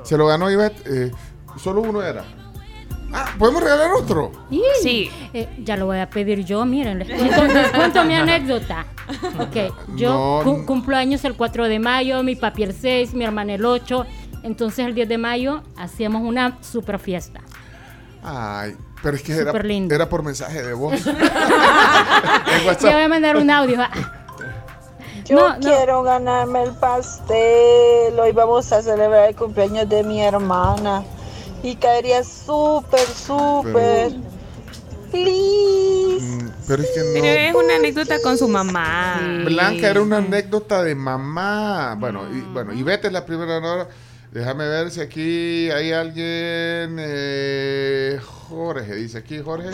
Se 0.02 0.16
lo 0.16 0.26
ganó 0.26 0.50
Ivette. 0.50 0.82
eh, 0.86 1.10
solo 1.58 1.82
uno 1.82 2.02
era. 2.02 2.24
Ah, 3.14 3.26
¿podemos 3.38 3.62
regalar 3.62 3.90
otro? 3.92 4.32
Sí. 4.82 5.10
Eh, 5.34 5.46
ya 5.62 5.76
lo 5.76 5.84
voy 5.84 5.98
a 5.98 6.08
pedir 6.08 6.46
yo, 6.46 6.64
miren, 6.64 7.00
les 7.00 7.08
cuento, 7.10 7.44
les 7.44 7.68
cuento 7.70 8.04
mi 8.04 8.14
anécdota. 8.14 8.86
Ok, 9.38 9.74
yo 9.96 10.12
No. 10.12 10.50
cu- 10.50 10.64
cumplo 10.64 10.96
años 10.96 11.22
el 11.26 11.34
4 11.34 11.68
de 11.68 11.78
mayo, 11.78 12.22
mi 12.22 12.36
papi 12.36 12.62
el 12.62 12.72
6, 12.72 13.12
mi 13.12 13.24
hermana 13.24 13.52
el 13.52 13.66
8. 13.66 14.06
Entonces 14.42 14.86
el 14.86 14.94
10 14.94 15.08
de 15.08 15.18
mayo 15.18 15.62
hacíamos 15.76 16.22
una 16.22 16.58
super 16.62 16.98
fiesta. 16.98 17.40
Ay, 18.24 18.76
pero 19.02 19.16
es 19.16 19.22
que 19.22 19.32
era, 19.32 19.46
Súper 19.50 19.64
lindo. 19.64 19.94
era 19.94 20.08
por 20.08 20.22
mensaje 20.22 20.62
de 20.62 20.72
voz. 20.74 20.92
WhatsApp. 22.66 22.92
voy 22.92 23.02
a 23.02 23.08
mandar 23.08 23.36
un 23.36 23.50
audio. 23.50 23.80
ah. 23.80 23.90
Yo 25.24 25.36
No, 25.36 25.54
no. 25.54 25.60
quiero 25.60 26.02
ganarme 26.02 26.64
el 26.64 26.72
pastel. 26.72 28.18
Hoy 28.20 28.32
vamos 28.32 28.72
a 28.72 28.82
celebrar 28.82 29.28
el 29.28 29.36
cumpleaños 29.36 29.88
de 29.88 30.02
mi 30.02 30.20
hermana. 30.22 31.02
Y 31.62 31.76
caería 31.76 32.24
súper, 32.24 33.00
súper. 33.06 34.12
Please. 35.12 36.24
Mm, 36.24 36.50
Pero 36.66 36.82
es 36.82 36.90
que 36.90 37.00
no. 37.00 37.06
Pero 37.12 37.26
es 37.26 37.54
una 37.54 37.76
anécdota 37.76 38.20
con 38.22 38.38
su 38.38 38.48
mamá. 38.48 39.20
Blanca 39.44 39.88
era 39.90 40.00
una 40.02 40.16
anécdota 40.18 40.82
de 40.82 40.94
mamá. 40.94 41.96
Bueno, 41.98 42.22
y, 42.32 42.40
bueno, 42.40 42.72
Ivette 42.72 43.06
es 43.06 43.12
la 43.12 43.24
primera 43.24 43.58
hora. 43.58 43.88
Déjame 44.32 44.66
ver 44.66 44.90
si 44.90 45.00
aquí 45.02 45.70
hay 45.70 45.92
alguien. 45.92 46.96
eh, 46.98 48.18
Jorge, 48.48 48.94
dice 48.94 49.18
aquí 49.18 49.38
Jorge. 49.44 49.68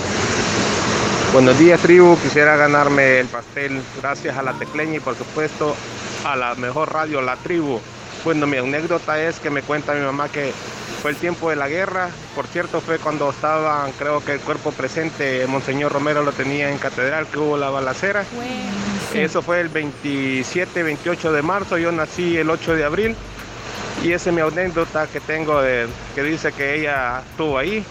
Buenos 1.32 1.56
días, 1.60 1.80
tribu. 1.80 2.18
Quisiera 2.20 2.56
ganarme 2.56 3.20
el 3.20 3.28
pastel 3.28 3.80
gracias 4.02 4.36
a 4.36 4.42
la 4.42 4.54
tecleña 4.54 4.96
y 4.96 5.00
por 5.00 5.14
supuesto 5.14 5.76
a 6.24 6.34
la 6.34 6.56
mejor 6.56 6.92
radio, 6.92 7.22
la 7.22 7.36
tribu. 7.36 7.78
Bueno, 8.24 8.48
mi 8.48 8.56
anécdota 8.56 9.22
es 9.22 9.38
que 9.38 9.48
me 9.48 9.62
cuenta 9.62 9.94
mi 9.94 10.04
mamá 10.04 10.28
que 10.28 10.52
fue 11.02 11.12
el 11.12 11.16
tiempo 11.18 11.50
de 11.50 11.56
la 11.56 11.68
guerra. 11.68 12.10
Por 12.34 12.48
cierto, 12.48 12.80
fue 12.80 12.98
cuando 12.98 13.30
estaban, 13.30 13.92
creo 13.92 14.24
que 14.24 14.32
el 14.32 14.40
cuerpo 14.40 14.72
presente, 14.72 15.46
Monseñor 15.46 15.92
Romero 15.92 16.24
lo 16.24 16.32
tenía 16.32 16.68
en 16.68 16.78
catedral, 16.78 17.28
que 17.28 17.38
hubo 17.38 17.56
la 17.56 17.70
balacera. 17.70 18.24
Eso 19.14 19.40
fue 19.40 19.60
el 19.60 19.68
27, 19.68 20.82
28 20.82 21.32
de 21.32 21.42
marzo. 21.42 21.78
Yo 21.78 21.92
nací 21.92 22.36
el 22.36 22.50
8 22.50 22.74
de 22.74 22.84
abril. 22.84 23.16
Y 24.04 24.12
esa 24.12 24.30
es 24.30 24.36
mi 24.36 24.42
anécdota 24.42 25.06
que 25.06 25.20
tengo 25.20 25.60
de, 25.60 25.86
que 26.14 26.22
dice 26.22 26.52
que 26.52 26.80
ella 26.80 27.20
estuvo 27.30 27.58
ahí. 27.58 27.84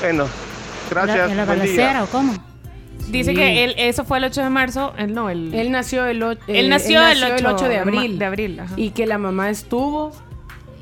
Bueno, 0.00 0.26
gracias. 0.90 1.30
¿En 1.30 1.36
la 1.36 1.44
buen 1.44 1.60
día. 1.62 1.68
balacera 1.72 2.04
o 2.04 2.06
cómo? 2.08 2.34
Dice 3.08 3.30
Sí. 3.30 3.36
que 3.36 3.64
él, 3.64 3.74
eso 3.78 4.04
fue 4.04 4.18
el 4.18 4.24
8 4.24 4.42
de 4.42 4.50
marzo. 4.50 4.92
Él 4.98 5.14
no, 5.14 5.30
el. 5.30 5.54
Él 5.54 5.70
nació 5.70 6.04
el, 6.06 6.22
o- 6.22 6.32
Él 6.32 6.38
eh, 6.48 6.68
nació 6.68 7.06
el 7.06 7.22
8 7.46 7.64
de 7.64 7.70
de 7.70 7.78
abril. 7.78 8.18
de 8.18 8.24
abril, 8.24 8.60
ajá. 8.60 8.74
Y 8.76 8.90
que 8.90 9.06
la 9.06 9.16
mamá 9.18 9.48
estuvo. 9.50 10.12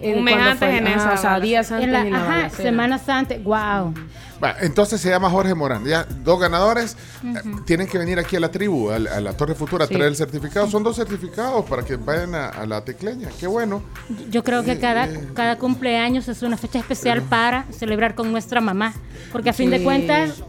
eh, 0.01 0.15
Un 0.17 0.25
mes 0.25 0.37
antes 0.37 0.75
en 0.75 0.87
esa 0.89 1.05
ajá, 1.05 1.15
O 1.15 1.17
sea, 1.17 1.41
días 1.41 1.71
antes 1.73 1.87
En 1.87 1.93
la- 1.93 2.01
en 2.01 2.13
la 2.13 2.19
ajá, 2.19 2.29
balacera. 2.29 2.63
semanas 2.63 3.09
antes. 3.09 3.43
Wow. 3.45 3.95
Va, 4.43 4.55
entonces 4.61 5.01
se 5.01 5.09
llama 5.09 5.31
Jorge 5.31 5.55
Morán. 5.55 5.85
Ya, 5.85 6.05
dos 6.05 6.39
ganadores. 6.39 6.97
eh, 7.25 7.41
tienen 7.65 7.87
que 7.87 7.97
venir 7.99 8.19
aquí 8.19 8.37
a 8.37 8.41
la 8.41 8.51
tribu, 8.51 8.91
a, 8.91 8.99
la- 8.99 9.17
a 9.17 9.21
la 9.21 9.33
Torre 9.33 9.55
Futura, 9.55 9.85
a 9.85 9.89
Sí. 9.89 9.95
traer 9.95 10.09
el 10.11 10.17
certificado. 10.17 10.69
Son 10.71 10.83
dos 10.83 10.97
certificados 10.97 11.65
para 11.65 11.83
que 11.83 11.97
vayan 11.97 12.35
a, 12.35 12.49
a 12.51 12.67
la 12.67 12.85
tecleña. 12.85 13.29
Qué 13.41 13.47
bueno. 13.47 13.83
Yo 14.31 14.45
creo 14.45 14.63
que 14.63 14.79
cada, 14.79 15.09
cada 15.35 15.57
cumpleaños 15.57 16.29
es 16.29 16.43
una 16.43 16.57
fecha 16.57 16.79
especial 16.79 17.23
para 17.23 17.65
celebrar 17.73 18.15
con 18.15 18.31
nuestra 18.31 18.61
mamá. 18.61 18.93
Porque 19.33 19.51
a 19.51 19.53
fin 19.55 19.71
de 19.71 19.83
cuentas, 19.83 20.43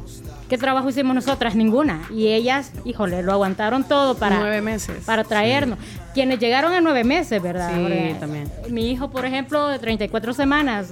¿qué 0.50 0.58
trabajo 0.58 0.90
hicimos 0.90 1.16
nosotras? 1.16 1.56
Ninguna. 1.56 2.02
Y 2.10 2.28
ellas, 2.28 2.72
híjole, 2.84 3.24
lo 3.24 3.32
aguantaron 3.32 3.86
todo 3.86 4.16
para, 4.16 4.40
Nueve 4.40 4.62
meses. 4.62 5.04
para 5.06 5.24
traernos. 5.24 5.80
Quienes 6.14 6.40
llegaron 6.40 6.74
a 6.74 6.82
nueve 6.82 7.04
meses, 7.04 7.42
¿verdad? 7.42 7.72
Sí, 7.74 8.16
también. 8.20 8.52
Mi 8.70 8.92
hijo, 8.92 9.10
por 9.12 9.26
ejemplo, 9.26 9.68
de 9.70 9.80
34 9.80 10.34
semanas. 10.34 10.88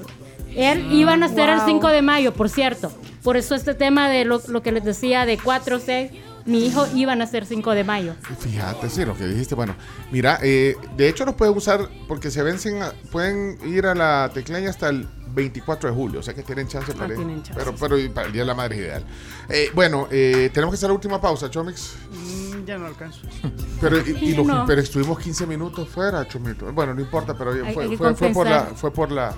Él 0.55 0.87
iba 0.91 1.13
a 1.13 1.17
nacer 1.17 1.49
el 1.49 1.57
Wow. 1.57 1.65
5 1.67 1.87
de 1.89 2.01
mayo, 2.01 2.33
por 2.33 2.49
cierto. 2.49 2.91
Por 3.23 3.37
eso 3.37 3.55
este 3.55 3.73
tema 3.73 4.09
de 4.09 4.23
lo, 4.25 4.41
lo 4.47 4.61
que 4.61 4.71
les 4.71 4.83
decía 4.83 5.25
de 5.25 5.37
4 5.37 5.79
6, 5.79 6.11
mi 6.45 6.65
hijo 6.65 6.85
iba 6.93 7.13
a 7.13 7.15
nacer 7.15 7.45
5 7.45 7.71
de 7.71 7.83
mayo. 7.83 8.13
Fíjate, 8.39 8.89
sí, 8.89 9.03
lo 9.03 9.15
que 9.17 9.25
dijiste. 9.25 9.55
Bueno, 9.55 9.75
mira, 10.11 10.39
eh, 10.43 10.75
de 10.95 11.09
hecho 11.09 11.25
los 11.25 11.33
pueden 11.35 11.55
usar 11.57 11.89
porque 12.07 12.29
se 12.29 12.43
vencen, 12.43 12.79
pueden 13.11 13.57
ir 13.65 13.87
a 13.87 13.95
la 13.95 14.29
tecleña 14.33 14.69
hasta 14.69 14.89
el 14.89 15.07
24 15.29 15.89
de 15.89 15.95
julio, 15.95 16.19
o 16.19 16.23
sea 16.23 16.33
que 16.33 16.43
tienen 16.43 16.67
chance 16.67 16.93
para 16.93 17.09
ir. 17.09 17.15
tienen 17.15 17.43
chance, 17.43 17.59
Pero, 17.59 17.75
para 18.13 18.27
el 18.27 18.31
Día 18.31 18.43
de 18.43 18.45
la 18.47 18.53
Madre 18.53 18.75
es 18.75 18.81
ideal. 18.83 19.05
Eh, 19.49 19.69
bueno, 19.73 20.07
eh, 20.11 20.49
tenemos 20.53 20.71
que 20.73 20.77
hacer 20.77 20.89
la 20.89 20.93
última 20.93 21.19
pausa, 21.19 21.49
Chomix. 21.49 21.95
Mm, 22.13 22.63
ya 22.65 22.77
no 22.77 22.85
alcanzo. 22.85 23.21
Pero, 23.81 23.97
y- 23.99 24.11
y 24.29 24.35
lo- 24.35 24.43
No. 24.45 24.65
pero 24.65 24.79
estuvimos 24.81 25.19
15 25.19 25.45
minutos 25.47 25.89
fuera, 25.89 26.25
Chomito. 26.27 26.71
Bueno, 26.71 26.93
no 26.93 27.01
importa, 27.01 27.33
pero 27.37 27.51
Hay- 27.51 27.73
fue, 27.73 27.97
fue- 27.97 28.15
fue 28.15 28.29
por 28.29 28.47
la... 28.47 28.61
Fue 28.75 28.91
por 28.91 29.11
la 29.11 29.35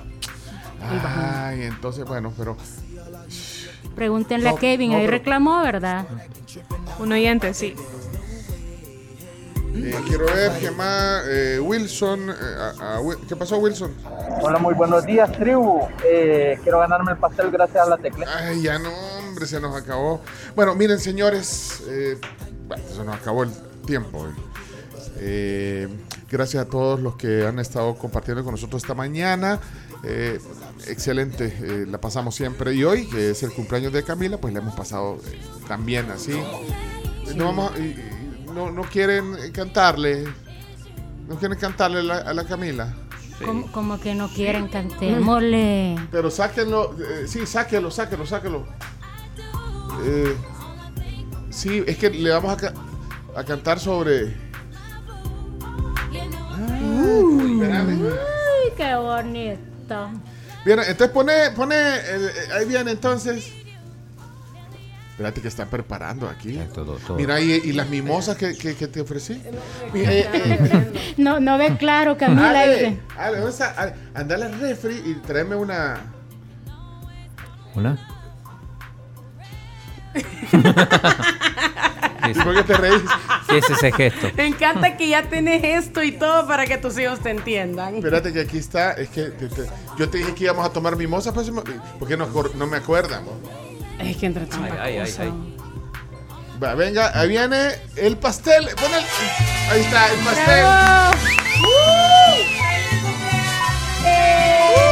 Ay, 0.82 1.64
entonces, 1.64 2.06
bueno, 2.06 2.34
pero... 2.38 2.56
Pregúntenle 3.96 4.50
No, 4.50 4.56
a 4.56 4.60
Kevin, 4.60 4.92
no, 4.92 4.98
ahí 4.98 5.06
pero- 5.06 5.18
reclamó, 5.18 5.62
¿verdad? 5.62 6.06
Un 7.00 7.12
oyente, 7.12 7.54
sí. 7.54 7.76
eh, 9.76 9.96
quiero 10.08 10.26
ver 10.26 10.52
qué 10.60 10.70
más... 10.72 11.24
eh, 11.28 11.60
Wilson... 11.60 12.30
eh, 12.30 12.34
a- 12.80 12.98
a 12.98 13.02
¿Qué 13.28 13.36
pasó, 13.36 13.58
Wilson? 13.58 13.94
Hola, 14.42 14.60
muy 14.60 14.76
buenos 14.76 15.06
días, 15.06 15.32
tribu. 15.32 15.82
Eh, 16.06 16.60
quiero 16.64 16.80
ganarme 16.80 17.12
el 17.14 17.18
pastel 17.18 17.50
gracias 17.52 17.86
a 17.86 17.90
la 17.90 17.98
tecla. 17.98 18.28
Ay, 18.38 18.62
ya 18.62 18.78
no, 18.78 18.92
hombre, 19.18 19.46
se 19.48 19.60
nos 19.60 19.76
acabó. 19.76 20.22
Bueno, 20.56 20.76
miren, 20.76 21.00
señores, 21.00 21.82
eh, 21.88 22.20
bueno, 22.68 22.84
se 22.96 23.04
nos 23.04 23.16
acabó 23.16 23.44
el 23.44 23.52
tiempo. 23.86 24.28
eh. 24.28 24.32
Eh, 25.20 25.88
gracias 26.30 26.66
a 26.66 26.70
todos 26.70 27.00
los 27.00 27.16
que 27.16 27.48
han 27.48 27.58
estado 27.58 27.96
compartiendo 27.96 28.44
con 28.44 28.52
nosotros 28.54 28.84
esta 28.84 28.94
mañana. 28.94 29.60
Excelente, 30.86 31.46
eh, 31.62 31.86
la 31.88 32.00
pasamos 32.00 32.36
siempre. 32.36 32.74
Y 32.74 32.84
hoy, 32.84 33.08
que 33.08 33.32
es 33.32 33.44
el 33.44 33.52
cumpleaños 33.54 33.92
de 33.94 34.04
Camila, 34.04 34.38
pues 34.38 34.54
la 34.54 34.60
hemos 34.60 34.76
pasado 34.76 35.18
eh, 35.28 35.40
también 35.68 36.10
así. 36.12 36.40
No, 37.36 37.46
vamos 37.46 37.72
a- 37.72 38.54
no, 38.54 38.72
no 38.72 38.84
quieren 38.84 39.36
cantarle, 39.54 40.24
no 41.28 41.36
quieren 41.38 41.58
cantarle 41.60 42.04
la- 42.04 42.18
a 42.20 42.34
la 42.34 42.44
Camila. 42.46 42.94
Como, 43.44 43.72
como 43.72 44.00
que 44.00 44.16
no 44.16 44.30
quieren 44.30 44.68
cantémosle. 44.68 45.96
Pero 46.12 46.32
sáquenlo, 46.32 46.96
eh, 47.00 47.28
sí, 47.28 47.46
sáquenlo, 47.46 47.92
sáquenlo, 47.92 48.26
sáquenlo. 48.26 48.66
Eh, 50.04 50.36
sí, 51.50 51.84
es 51.86 51.98
que 51.98 52.10
le 52.10 52.30
vamos 52.32 52.54
a, 52.54 52.58
ca- 52.58 52.74
a 53.36 53.44
cantar 53.44 53.80
sobre. 53.80 54.36
Uy, 57.04 57.60
qué 58.76 58.96
bonito. 58.96 60.10
Bien, 60.68 60.80
entonces 60.80 61.10
pone, 61.12 61.52
pone, 61.56 61.76
el- 61.78 62.26
eh, 62.28 62.32
ahí 62.58 62.66
viene 62.66 62.92
entonces. 62.92 63.54
Espérate 65.12 65.42
que 65.42 65.48
están 65.48 65.70
preparando 65.70 66.28
aquí. 66.28 66.60
Mira, 67.16 67.40
y, 67.40 67.54
y 67.54 67.72
las 67.72 67.88
mimosas 67.88 68.36
que, 68.36 68.54
que- 68.58 68.76
que 68.76 68.88
te 68.88 69.00
ofrecí. 69.00 69.42
Eh, 69.96 70.30
eh, 70.34 71.14
No, 71.16 71.40
no 71.40 71.58
ve 71.58 71.78
claro, 71.78 72.18
Camila. 72.18 72.50
Ale, 72.50 72.74
dice. 72.74 73.00
Ale, 73.18 73.38
¿dónde 73.38 73.52
está? 73.52 73.70
Ale, 73.78 73.94
anda 74.14 74.36
a 74.36 74.48
refri 74.50 75.02
y 75.06 75.14
tráeme 75.26 75.56
una. 75.56 76.02
¿Una? 77.74 77.98
¿Y 82.30 82.34
por 82.34 82.56
qué 82.56 82.64
te 82.64 82.74
reís? 82.76 83.02
¿Qué 83.50 83.58
es 83.60 83.70
ese 83.70 83.92
gesto? 83.92 84.30
Me 84.36 84.48
encanta 84.48 84.98
que 84.98 85.08
ya 85.10 85.24
tenés 85.30 85.64
esto 85.64 86.04
y 86.04 86.12
todo 86.12 86.48
para 86.48 86.66
que 86.66 86.78
tus 86.78 86.98
hijos 87.00 87.20
te 87.20 87.30
entiendan. 87.32 87.96
Espérate 87.96 88.34
que 88.34 88.42
aquí 88.42 88.58
está. 88.58 88.94
Es 88.94 89.10
que 89.10 89.24
te- 89.26 89.48
te- 89.48 89.70
yo 89.98 90.10
te 90.10 90.18
dije 90.18 90.34
que 90.34 90.44
íbamos 90.46 90.66
a 90.66 90.70
tomar 90.72 90.96
mimosa, 90.96 91.34
pues, 91.34 91.52
porque 92.00 92.18
no, 92.18 92.28
me 92.68 92.78
acuerdan. 92.78 93.24
Es 94.00 94.18
que 94.18 94.26
entre 94.28 94.46
tanta 94.46 94.82
Ay, 94.84 94.98
ay, 94.98 95.06
cosa. 95.06 95.24
ay. 95.24 95.34
Va, 96.62 96.74
venga, 96.74 97.12
ahí 97.20 97.30
viene 97.30 97.70
el 97.96 98.18
pastel. 98.18 98.66
Pon 98.76 98.92
el- 98.94 99.72
ahí 99.72 99.82
está, 99.82 100.08
el 100.12 100.20
pastel. 100.20 100.66
Con 104.76 104.87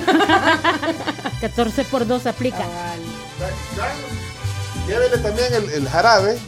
14 1.40 1.84
por 1.84 2.06
2 2.06 2.26
aplica. 2.26 2.64
Llévele 4.86 5.18
también 5.18 5.52
el, 5.54 5.70
el 5.70 5.88
jarabe. 5.88 6.38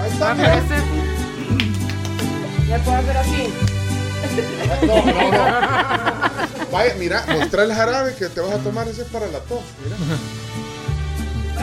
Ahí 0.00 0.10
está, 0.12 0.34
mira. 0.34 0.62
¿Ya 2.68 2.78
puedo 2.78 2.96
hacer 2.98 3.16
así? 3.16 3.52
No, 4.86 5.04
no, 5.04 5.32
no. 5.32 6.70
Vaya, 6.72 6.94
mira, 6.98 7.24
mostra 7.28 7.64
el 7.64 7.74
jarabe 7.74 8.14
que 8.14 8.28
te 8.28 8.40
vas 8.40 8.54
a 8.54 8.58
tomar. 8.58 8.86
Ese 8.88 9.02
es 9.02 9.08
para 9.08 9.26
la 9.26 9.40
tos. 9.40 9.60
Mira. 9.84 9.96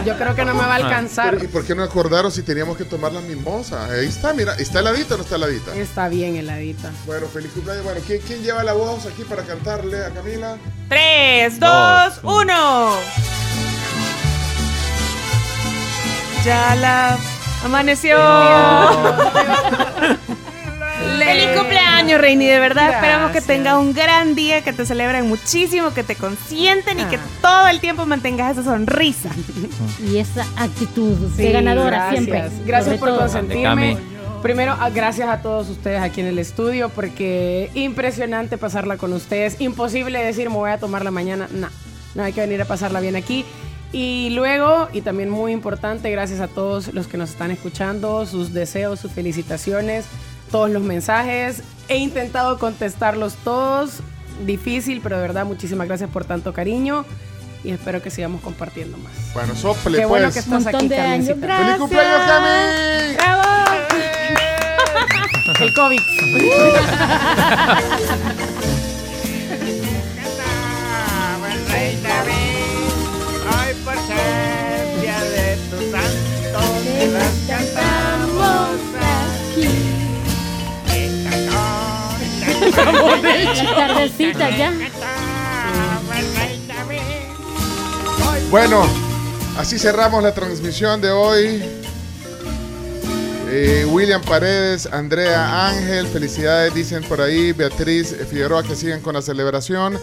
Yo 0.06 0.18
creo 0.18 0.36
que 0.36 0.46
no 0.46 0.54
me 0.54 0.62
va 0.62 0.74
a 0.74 0.76
alcanzar. 0.76 1.34
Pero, 1.34 1.46
¿Y 1.46 1.48
por 1.48 1.66
qué 1.66 1.76
no 1.76 1.84
acordaron 1.84 2.32
si 2.32 2.44
teníamos 2.44 2.78
que 2.78 2.86
tomar 2.86 3.12
la 3.12 3.22
mimosa? 3.22 3.86
Ahí 3.86 4.08
está, 4.08 4.34
mira. 4.34 4.54
¿Está 4.56 4.80
heladita 4.80 5.16
o 5.16 5.18
no 5.18 5.24
está 5.24 5.36
heladita? 5.36 5.76
Está 5.76 6.08
bien 6.08 6.36
heladita. 6.36 6.92
Bueno, 7.06 7.28
feliz 7.28 7.52
cumpleaños. 7.52 7.84
Bueno, 7.84 8.02
¿quién, 8.06 8.22
quién 8.26 8.42
lleva 8.42 8.64
la 8.64 8.74
voz 8.74 9.06
aquí 9.06 9.24
para 9.24 9.44
cantarle 9.44 10.06
a 10.06 10.10
Camila? 10.12 10.58
3, 10.90 11.60
2, 11.60 12.20
1. 12.24 12.96
Ya 16.46 16.76
la 16.76 17.18
amaneció. 17.64 18.18
Feliz 20.98 21.50
cumpleaños, 21.58 22.20
Reini. 22.22 22.46
De 22.46 22.60
verdad, 22.60 22.90
esperamos 22.96 23.32
que 23.32 23.42
tengas 23.42 23.76
un 23.78 23.94
gran 23.94 24.36
día, 24.36 24.64
que 24.64 24.74
te 24.74 24.86
celebren 24.86 25.28
muchísimo, 25.28 25.94
que 25.94 26.04
te 26.04 26.16
consienten 26.16 27.00
y 27.00 27.04
que 27.06 27.20
todo 27.42 27.68
el 27.68 27.80
tiempo 27.80 28.06
mantengas 28.06 28.54
esa 28.54 28.64
sonrisa. 28.64 29.30
Y 30.04 30.18
esa 30.18 30.46
actitud 30.58 31.16
Sí, 31.36 31.44
de 31.44 31.52
ganadora 31.52 32.10
gracias. 32.10 32.24
siempre. 32.26 32.50
Gracias 32.66 32.86
sobre 32.86 32.98
por 33.00 33.10
todo. 33.10 33.20
consentirme. 33.20 33.98
Primero, 34.42 34.76
ah, 34.80 34.90
gracias 34.90 35.28
a 35.30 35.42
todos 35.42 35.68
ustedes 35.70 36.00
aquí 36.02 36.22
en 36.22 36.28
el 36.28 36.40
estudio, 36.40 36.90
porque 36.90 37.72
impresionante 37.74 38.58
pasarla 38.58 38.98
con 38.98 39.12
ustedes. 39.14 39.60
Imposible 39.60 40.24
decir, 40.24 40.50
me 40.50 40.56
voy 40.56 40.70
a 40.72 40.78
tomar 40.78 41.04
la 41.04 41.12
mañana. 41.12 41.48
No, 41.52 41.68
no 42.16 42.24
hay 42.24 42.34
que 42.34 42.42
venir 42.42 42.62
a 42.62 42.66
pasarla 42.66 43.00
bien 43.00 43.16
aquí. 43.16 43.46
Y 43.92 44.30
luego, 44.32 44.90
y 44.94 45.02
también 45.02 45.30
muy 45.30 45.52
importante, 45.54 46.12
gracias 46.12 46.40
a 46.40 46.48
todos 46.48 46.94
los 46.94 47.08
que 47.08 47.18
nos 47.18 47.30
están 47.32 47.52
escuchando, 47.52 48.26
sus 48.26 48.54
deseos, 48.54 49.00
sus 49.00 49.12
felicitaciones, 49.12 50.06
todos 50.52 50.70
los 50.70 50.84
mensajes. 50.84 51.64
He 51.88 51.98
intentado 51.98 52.60
contestarlos 52.60 53.36
todos. 53.44 54.02
Difícil, 54.46 55.00
pero 55.02 55.16
de 55.16 55.22
verdad, 55.22 55.46
muchísimas 55.46 55.88
gracias 55.88 56.10
por 56.10 56.26
tanto 56.26 56.52
cariño. 56.54 57.06
Y 57.64 57.72
espero 57.72 58.02
que 58.02 58.12
sigamos 58.12 58.42
compartiendo 58.42 58.98
más. 58.98 59.14
Bueno, 59.34 59.56
sople, 59.56 59.98
Qué 59.98 60.06
bueno 60.06 60.26
pues. 60.28 60.34
que 60.36 60.40
estás 60.42 60.64
Montón 60.64 60.82
aquí, 60.82 60.90
de 60.90 61.00
años. 61.00 61.28
¡Feliz 61.28 61.78
cumpleaños, 61.78 62.22
Cami! 62.28 63.16
¡Bravo! 63.16 63.44
El 65.60 65.74
COVID. 65.74 66.00
Hoy 71.78 71.98
La 83.64 83.76
tardecita 83.76 84.50
ya. 84.58 84.74
Bueno, 88.50 88.86
así 89.58 89.78
cerramos 89.78 90.24
la 90.24 90.34
transmisión 90.34 91.02
de 91.02 91.12
hoy. 91.12 91.64
Eh, 93.50 93.86
William 93.90 94.22
Paredes, 94.22 94.88
Andrea 94.92 95.68
Ángel, 95.70 96.08
felicidades, 96.08 96.74
dicen 96.74 97.04
por 97.04 97.22
ahí. 97.22 97.52
Beatriz 97.54 98.16
Figueroa, 98.30 98.64
que 98.64 98.76
sigan 98.76 99.02
con 99.02 99.14
la 99.16 99.22
celebración. 99.22 100.00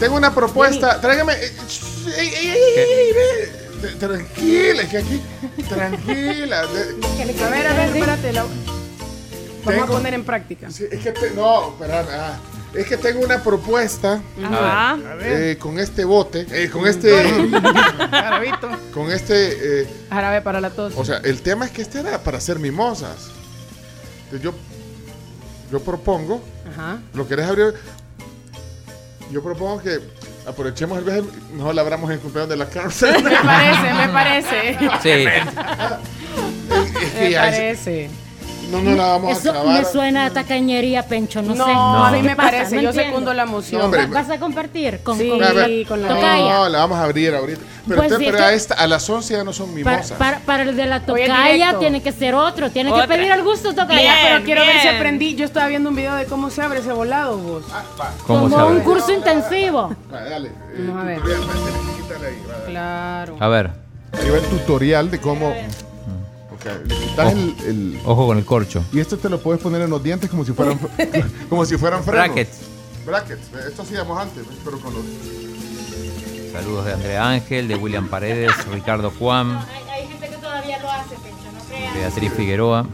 Tengo 0.00 0.16
una 0.16 0.34
propuesta. 0.34 1.00
Tráigame. 1.00 1.34
sh- 1.68 2.12
ey, 2.16 2.28
ey, 2.28 2.48
ey, 2.48 2.58
ey, 2.76 3.12
ve. 3.12 3.88
T- 3.88 3.88
Tranquila, 4.06 4.82
es 4.82 4.88
que 4.88 4.98
aquí. 4.98 5.20
Tranquila. 5.68 6.60
A 7.46 7.48
ver, 7.50 7.66
a 7.66 7.72
ver, 7.74 7.88
espérate. 7.96 8.32
la- 8.32 8.46
Vamos 9.66 9.80
Tengo- 9.82 9.94
a 9.94 9.96
poner 9.98 10.14
en 10.14 10.24
práctica. 10.24 10.70
Sí, 10.70 10.84
es 10.90 11.00
que 11.02 11.12
te- 11.12 11.30
no, 11.32 11.70
espérame, 11.72 12.06
ah, 12.12 12.36
es 12.74 12.86
que 12.86 12.96
tengo 12.96 13.20
una 13.24 13.42
propuesta 13.42 14.20
Ajá. 14.44 14.90
A 14.92 14.96
ver. 15.16 15.42
eh, 15.52 15.58
con 15.58 15.78
este 15.78 16.04
bote, 16.04 16.46
eh, 16.50 16.70
con 16.70 16.86
este, 16.86 17.10
Jarabito. 18.10 18.68
con 18.94 19.10
este, 19.10 19.82
eh, 19.82 19.86
Jarabe 20.10 20.40
para 20.42 20.60
la 20.60 20.70
tos. 20.70 20.92
o 20.96 21.04
sea, 21.04 21.18
el 21.24 21.42
tema 21.42 21.64
es 21.66 21.70
que 21.72 21.82
este 21.82 22.00
era 22.00 22.22
para 22.22 22.38
hacer 22.38 22.58
mimosas. 22.58 23.28
Entonces 24.24 24.42
yo, 24.42 24.54
yo 25.72 25.80
propongo, 25.80 26.40
Ajá. 26.72 26.98
¿lo 27.14 27.26
querés 27.28 27.46
abrir? 27.46 27.74
Yo 29.32 29.42
propongo 29.42 29.82
que 29.82 29.98
aprovechemos 30.46 30.98
el 30.98 31.04
viaje, 31.04 31.22
mejor 31.54 31.74
la 31.74 31.82
abramos 31.82 32.08
en 32.10 32.14
el 32.16 32.20
cumpleaños 32.20 32.50
de 32.50 32.56
la 32.56 32.66
cárcel. 32.68 33.14
Me 33.24 33.30
parece, 33.36 33.94
me 33.94 34.08
parece. 34.12 34.78
Sí. 35.02 35.26
Es 36.76 36.92
que 37.12 37.20
Me 37.20 37.28
es- 37.30 37.36
parece. 37.36 38.10
No 38.70 38.80
nos 38.82 38.96
la 38.96 39.06
vamos 39.06 39.38
Eso 39.38 39.48
a 39.50 39.52
acabar. 39.52 39.78
me 39.78 39.84
suena 39.84 40.26
a 40.26 40.30
tacañería, 40.30 41.06
Pencho, 41.06 41.42
no, 41.42 41.54
No, 41.54 41.64
sé. 41.64 41.70
a 41.72 42.10
mí 42.12 42.18
¿Qué 42.22 42.28
me 42.28 42.36
parece, 42.36 42.76
No 42.76 42.82
yo 42.82 42.88
entiendo. 42.88 43.10
secundo 43.10 43.34
la 43.34 43.46
moción. 43.46 43.78
No, 43.80 43.84
hombre, 43.86 44.06
¿Va- 44.06 44.20
¿Vas 44.22 44.30
a 44.30 44.38
compartir 44.38 45.00
con, 45.02 45.18
Sí, 45.18 45.28
con 45.28 45.42
A 45.42 45.52
ver, 45.52 45.68
mi 45.68 45.84
con 45.84 46.02
la- 46.02 46.08
tocaya? 46.08 46.52
No, 46.54 46.68
la 46.68 46.78
vamos 46.78 46.98
a 46.98 47.04
abrir 47.04 47.34
ahorita. 47.34 47.60
Pero, 47.88 48.02
Pues 48.02 48.16
sí, 48.16 48.24
pero 48.26 48.44
a, 48.44 48.52
esta, 48.52 48.74
a 48.74 48.86
las 48.88 49.08
11 49.08 49.34
ya 49.34 49.44
no 49.44 49.52
son 49.52 49.66
Para, 49.68 49.76
mimosas. 49.98 50.18
para, 50.18 50.38
para 50.40 50.62
el 50.64 50.76
de 50.76 50.86
la 50.86 51.00
tocaya 51.06 51.78
tiene 51.78 52.02
que 52.02 52.10
ser 52.10 52.34
otro. 52.34 52.70
Tiene 52.70 52.90
Otra. 52.90 53.06
que 53.06 53.14
pedir 53.14 53.30
al 53.30 53.44
gusto 53.44 53.74
tocaya. 53.74 54.02
Ya, 54.02 54.14
Bien, 54.14 54.26
pero 54.32 54.44
quiero 54.44 54.60
ver 54.62 54.76
si 54.80 54.82
bien. 54.88 54.96
aprendí. 54.96 55.34
Yo 55.36 55.44
estaba 55.44 55.68
viendo 55.68 55.90
un 55.90 55.94
video 55.96 56.16
de 56.16 56.24
cómo 56.26 56.50
se 56.50 56.62
abre 56.62 56.80
ese 56.80 56.92
volado, 56.92 57.38
vos. 57.38 57.62
¿Cómo 58.26 58.48
se 58.48 58.54
Como 58.54 58.66
un 58.66 58.72
abre? 58.72 58.82
curso 58.84 59.12
intensivo. 59.12 59.94
Dale. 60.10 60.48
eh, 60.48 60.52
Vamos 60.88 61.02
a 61.02 61.04
ver. 61.06 61.20
Claro. 62.66 63.36
A 63.40 63.48
ver, 63.48 63.70
Ahí 64.12 64.30
va 64.30 64.36
el 64.38 64.44
tutorial 64.44 65.10
de 65.10 65.20
cómo. 65.20 65.54
Ok, 66.66 66.86
le 66.88 66.94
quitas 66.96 67.32
el, 67.32 67.54
el- 67.66 68.00
ojo 68.04 68.26
con 68.26 68.38
el 68.38 68.44
corcho. 68.44 68.84
Y 68.92 69.00
esto 69.00 69.16
te 69.18 69.28
lo 69.28 69.40
puedes 69.40 69.60
poner 69.62 69.82
en 69.82 69.90
los 69.90 70.02
dientes 70.02 70.28
como 70.30 70.44
si 70.44 70.52
fueran, 70.52 70.78
como 71.48 71.64
si 71.64 71.76
fueran 71.76 72.02
frenos. 72.04 72.26
Brackets. 72.26 72.58
Brackets. 73.04 73.42
Esto 73.68 73.82
hacíamos 73.82 74.18
antes, 74.20 74.44
pero 74.64 74.78
con 74.80 74.94
los. 74.94 75.02
Saludos 76.52 76.86
de 76.86 76.92
Andrea 76.94 77.28
Ángel, 77.28 77.68
de 77.68 77.74
William 77.76 78.08
Paredes, 78.08 78.50
Ricardo 78.72 79.10
Juan, 79.18 79.56
Hay, 79.56 79.88
hay 79.90 80.08
gente 80.08 80.28
que 80.30 80.36
todavía 80.36 80.78
lo 80.80 80.90
hace, 80.90 81.14
Pencho, 81.16 81.52
no 81.52 81.60
creas. 81.68 81.94
Beatriz 81.94 82.32
Figueroa. 82.32 82.86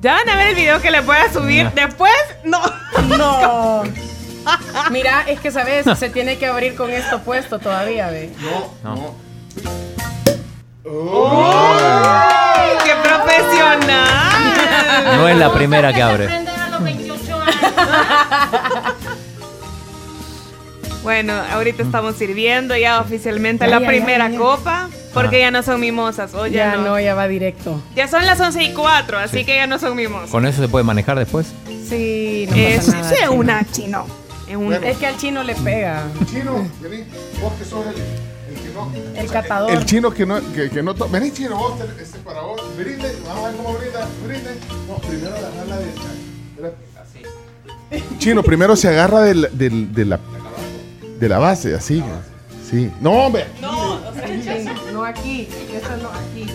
Ya 0.00 0.12
van 0.12 0.28
a 0.28 0.36
ver 0.36 0.46
el 0.48 0.54
video 0.54 0.80
que 0.80 0.90
les 0.92 1.04
voy 1.04 1.16
a 1.16 1.32
subir. 1.32 1.68
Después, 1.72 2.12
no. 2.44 2.60
No. 3.18 3.82
Mira, 4.92 5.22
es 5.28 5.40
que 5.40 5.50
sabes, 5.50 5.84
se 5.98 6.08
tiene 6.08 6.38
que 6.38 6.46
abrir 6.46 6.76
con 6.76 6.88
esto 6.90 7.20
puesto 7.22 7.58
todavía, 7.58 8.08
ve. 8.08 8.32
No, 8.40 8.94
No. 8.94 9.14
¡Ay, 10.90 12.70
¡Qué 12.84 12.92
profesional! 13.02 15.16
No 15.16 15.28
es 15.28 15.36
la 15.36 15.52
primera 15.52 15.92
que 15.92 16.02
abre. 16.02 16.24
Aprenden 16.26 16.60
a 16.60 16.68
los 16.70 16.82
28 16.82 17.40
años. 17.40 17.56
Bueno, 21.02 21.32
ahorita 21.52 21.82
estamos 21.82 22.16
sirviendo 22.16 22.76
ya 22.76 23.00
oficialmente 23.00 23.64
Ya, 23.64 23.70
la 23.70 23.80
ya, 23.80 23.86
primera 23.86 24.28
ya, 24.28 24.38
copa. 24.38 24.88
Porque 25.14 25.40
ya 25.40 25.50
no 25.50 25.62
son 25.62 25.80
mimosas. 25.80 26.34
O 26.34 26.46
ya, 26.46 26.72
Ya 26.72 26.76
no. 26.76 26.82
no, 26.90 27.00
ya 27.00 27.14
va 27.14 27.26
directo. 27.28 27.80
Ya 27.96 28.08
son 28.08 28.26
las 28.26 28.38
11 28.40 28.62
y 28.62 28.72
4, 28.74 29.18
así 29.18 29.44
que 29.44 29.56
ya 29.56 29.66
no 29.66 29.78
son 29.78 29.96
mimosas. 29.96 30.30
¿Con 30.30 30.46
eso 30.46 30.62
se 30.62 30.68
puede 30.68 30.84
manejar 30.84 31.18
después? 31.18 31.52
Sí, 31.88 32.46
no 32.50 32.56
Es, 32.56 32.86
pasa 32.86 32.98
nada. 32.98 33.10
es 33.12 33.18
chino. 33.20 33.32
una 33.32 33.64
chino. 33.72 34.06
Es 34.48 34.56
un, 34.56 34.66
Bueno. 34.66 34.86
Es 34.86 34.96
que 34.98 35.06
al 35.06 35.16
chino 35.16 35.42
le 35.42 35.54
pega. 35.54 36.02
Chino, 36.30 36.68
vení. 36.80 37.04
Vos 37.40 37.52
que 37.54 37.64
sos 37.64 37.86
el, 37.86 37.94
el 39.16 39.26
no. 39.26 39.32
Catador. 39.32 39.70
El 39.72 39.84
chino 39.84 40.10
que 40.10 40.26
no. 40.26 40.40
Que, 40.52 40.70
que 40.70 40.82
no 40.82 40.94
to- 40.94 41.08
vení, 41.08 41.30
chino, 41.32 41.56
vos, 41.56 41.78
te- 41.78 42.02
este 42.02 42.18
para 42.20 42.40
vos. 42.42 42.60
Brinde, 42.76 43.12
vamos 43.26 43.44
a 43.44 43.48
ver 43.48 43.56
cómo 43.56 43.72
brinda. 43.78 44.08
Brinde. 44.26 44.50
No, 44.88 44.94
primero 44.96 45.36
agarrar 45.36 45.66
la 45.66 45.76
de. 45.78 45.86
Así. 47.00 47.22
Chino, 48.18 48.42
primero 48.42 48.76
se 48.76 48.88
agarra 48.88 49.20
del, 49.22 49.48
del, 49.52 49.92
de, 49.94 50.04
la, 50.04 50.20
de 51.18 51.28
la 51.28 51.38
base, 51.38 51.74
así. 51.74 52.02
Sí. 52.68 52.90
No, 53.00 53.12
hombre. 53.12 53.46
Sí, 53.58 54.68
no 54.92 55.04
aquí. 55.04 55.48
Eso 55.74 55.96
no 56.02 56.08
aquí. 56.10 56.46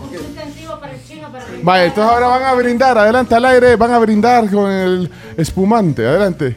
Curso 0.00 0.24
intensivo 0.24 0.80
para 0.80 0.94
el 0.94 1.04
chino, 1.06 1.30
para 1.30 1.44
el 1.46 1.62
Vaya, 1.62 1.84
entonces 1.84 2.12
ahora 2.12 2.26
van 2.28 2.42
a 2.44 2.54
brindar, 2.54 2.96
adelante 2.98 3.34
al 3.34 3.44
aire, 3.44 3.76
van 3.76 3.92
a 3.92 3.98
brindar 3.98 4.50
con 4.50 4.70
el 4.70 5.10
espumante, 5.36 6.06
adelante. 6.06 6.56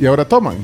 Y 0.00 0.06
ahora 0.06 0.24
toman. 0.26 0.56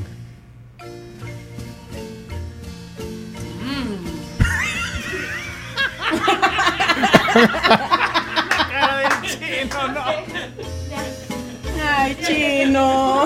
Ay, 11.86 12.16
chino. 12.26 13.24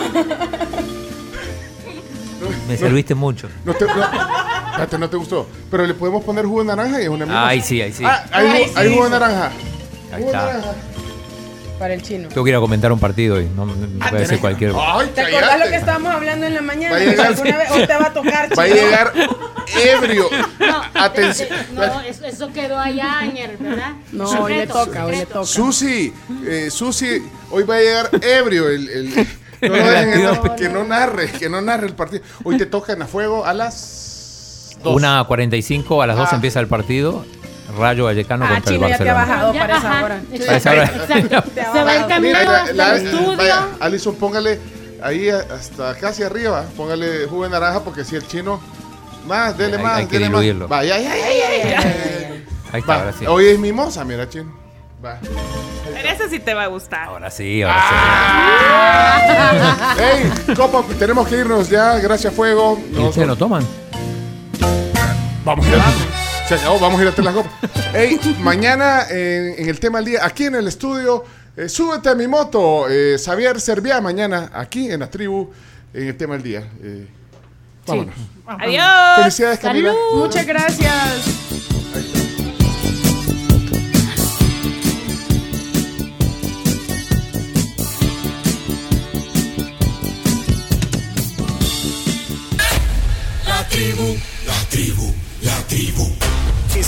Me 2.68 2.76
serviste 2.76 3.14
mucho. 3.14 3.48
No 3.64 3.74
te, 3.74 3.84
no, 3.86 3.92
espérate, 4.70 4.98
no 4.98 5.10
te 5.10 5.16
gustó. 5.16 5.48
Pero 5.70 5.86
le 5.86 5.94
podemos 5.94 6.22
poner 6.24 6.44
jugo 6.46 6.60
de 6.60 6.66
naranja 6.66 7.00
y 7.00 7.04
es 7.04 7.08
una 7.08 7.24
mimosa. 7.26 7.48
Ahí 7.48 7.60
sí, 7.60 7.80
ahí 7.82 7.92
sí. 7.92 8.04
Ah, 8.04 8.24
hay, 8.30 8.46
Ay, 8.46 8.72
hay 8.74 8.88
sí, 8.88 8.94
jugo 8.94 9.08
de 9.08 9.14
sí. 9.14 9.20
naranja. 9.20 9.46
Ahí 10.12 10.22
Jugo 10.22 10.30
de 10.32 10.36
está. 10.38 10.44
naranja. 10.52 10.74
Para 11.78 11.94
el 11.94 12.02
chino. 12.02 12.28
Tengo 12.28 12.42
que 12.44 12.50
ir 12.50 12.56
a 12.56 12.60
comentar 12.60 12.90
un 12.92 12.98
partido 12.98 13.36
hoy. 13.36 13.48
No, 13.54 13.64
no 13.64 13.72
Ah, 14.00 14.08
puede 14.10 14.22
decir 14.22 14.40
cualquier. 14.40 14.72
Ay, 14.76 15.08
¿Te 15.14 15.20
acordás 15.20 15.60
lo 15.60 15.66
que 15.68 15.76
estábamos 15.76 16.12
hablando 16.12 16.46
en 16.46 16.54
la 16.54 16.60
mañana? 16.60 16.96
Va 16.96 17.00
a 17.00 17.04
llegar- 17.04 17.26
¿Alguna 17.28 17.56
vez 17.56 17.70
o 17.70 17.74
te 17.86 17.94
va 17.94 18.06
a 18.06 18.12
tocar, 18.12 18.58
Va 18.58 18.62
a 18.64 18.66
llegar 18.66 19.12
ebrio. 19.84 20.28
No, 20.58 20.82
Atención. 20.94 21.48
no 21.74 22.00
eso, 22.00 22.52
quedó 22.52 22.78
allá, 22.78 23.20
Añer, 23.20 23.56
¿verdad? 23.60 23.92
No, 24.12 24.24
hoy 24.42 24.54
le 24.54 24.66
toca, 24.66 25.04
hoy 25.06 25.16
le 25.16 25.26
toca. 25.26 25.44
Susi, 25.46 26.12
eh, 26.46 26.68
Susi, 26.70 27.22
hoy 27.50 27.62
va 27.62 27.76
a 27.76 27.78
llegar 27.80 28.10
ebrio 28.22 28.68
el. 28.68 28.88
el- 28.88 29.28
no 29.62 29.76
lo 29.76 29.90
dejen, 29.90 30.22
no, 30.24 30.56
que 30.56 30.68
no 30.68 30.84
narre, 30.84 31.30
que 31.30 31.48
no 31.48 31.60
narre 31.60 31.86
el 31.86 31.94
partido. 31.94 32.22
Hoy 32.44 32.56
te 32.58 32.66
toca 32.66 32.92
en 32.94 33.02
a 33.02 33.06
fuego 33.06 33.44
a 33.46 33.54
las. 33.54 34.76
dos. 34.82 34.94
Una 34.96 35.22
45, 35.24 36.02
a 36.02 36.06
las 36.06 36.16
2 36.16 36.28
Ah. 36.32 36.34
empieza 36.36 36.60
el 36.60 36.66
partido. 36.68 37.24
Rayo 37.76 38.04
Vallecano 38.04 38.44
Ah, 38.44 38.48
contra 38.54 38.72
el 38.72 38.76
chino, 38.78 38.88
ya 38.88 38.98
te 38.98 39.08
ha 39.10 39.14
Barcelona. 39.14 39.34
bajado 39.34 39.52
Ya, 39.54 39.60
para 39.60 39.76
esa 39.78 40.04
hora. 40.04 40.20
Para 40.46 40.56
esa 40.56 40.70
hora. 40.70 40.86
Se 41.72 41.82
va 41.84 41.96
el 41.96 42.06
camino 42.06 42.38
estudio. 42.94 43.36
vaya, 43.36 43.68
Alison, 43.80 44.14
póngale 44.16 44.58
ahí 45.02 45.28
a- 45.28 45.44
hasta 45.54 45.94
casi 45.96 46.22
arriba, 46.22 46.64
póngale 46.76 47.26
jugo 47.26 47.44
de 47.44 47.50
naranja 47.50 47.80
porque 47.84 48.04
si 48.04 48.16
el 48.16 48.26
chino 48.26 48.60
más, 49.26 49.56
dele 49.58 49.76
Hay- 49.76 49.82
más, 49.82 49.96
hay 49.98 50.06
que 50.06 50.18
dele 50.18 50.30
más. 50.30 50.40
diluirlo. 50.40 50.68
Vaya, 50.68 50.94
ay, 50.94 51.06
ay. 51.06 52.44
Ahí 52.72 52.80
está, 52.80 52.92
Va, 52.92 52.98
ahora 53.00 53.12
sí. 53.18 53.24
Hoy 53.26 53.46
es 53.48 53.58
mimosa, 53.58 54.04
mira, 54.04 54.28
chino. 54.28 54.52
Va. 55.04 55.18
Pero 55.94 56.08
ese 56.08 56.28
sí 56.28 56.38
te 56.38 56.52
va 56.54 56.64
a 56.64 56.66
gustar. 56.66 57.04
Ahora 57.04 57.30
sí, 57.30 57.62
ahora 57.62 57.76
Ah. 58.80 59.94
Ey, 60.48 60.54
copa, 60.54 60.82
tenemos 60.98 61.26
que 61.28 61.36
irnos 61.38 61.68
ya, 61.70 61.98
gracias 61.98 62.32
fuego. 62.34 62.76
sí. 62.76 62.94
¿Y 63.00 63.04
ustedes 63.04 63.26
no 63.28 63.36
toman? 63.36 63.64
Vamos 65.44 65.66
a 65.66 66.17
acabó, 66.54 66.78
vamos 66.78 66.98
a 66.98 67.02
ir 67.02 67.08
a 67.08 67.10
hacer 67.10 67.24
las 67.24 67.34
copas. 67.34 67.52
Ey, 67.94 68.18
mañana 68.40 69.06
en, 69.10 69.54
en 69.58 69.68
el 69.68 69.78
tema 69.78 69.98
del 69.98 70.06
día, 70.06 70.24
aquí 70.24 70.44
en 70.44 70.54
el 70.54 70.66
estudio, 70.66 71.24
eh, 71.56 71.68
súbete 71.68 72.08
a 72.08 72.14
mi 72.14 72.26
moto, 72.26 72.88
eh, 72.88 73.16
Xavier 73.22 73.60
Serviá, 73.60 74.00
mañana 74.00 74.50
aquí 74.54 74.90
en 74.90 75.00
la 75.00 75.10
tribu, 75.10 75.50
en 75.92 76.08
el 76.08 76.16
tema 76.16 76.34
del 76.34 76.42
día. 76.42 76.68
Eh, 76.82 77.06
vámonos. 77.86 78.14
Adiós. 78.46 79.16
Felicidades, 79.18 79.58
Camila. 79.58 79.92
Muchas 80.14 80.46
gracias. 80.46 81.24
La 93.46 93.68
tribu, 93.68 94.16
la 94.46 94.68
tribu, 94.70 95.14
la 95.42 95.56
tribu. 95.68 96.27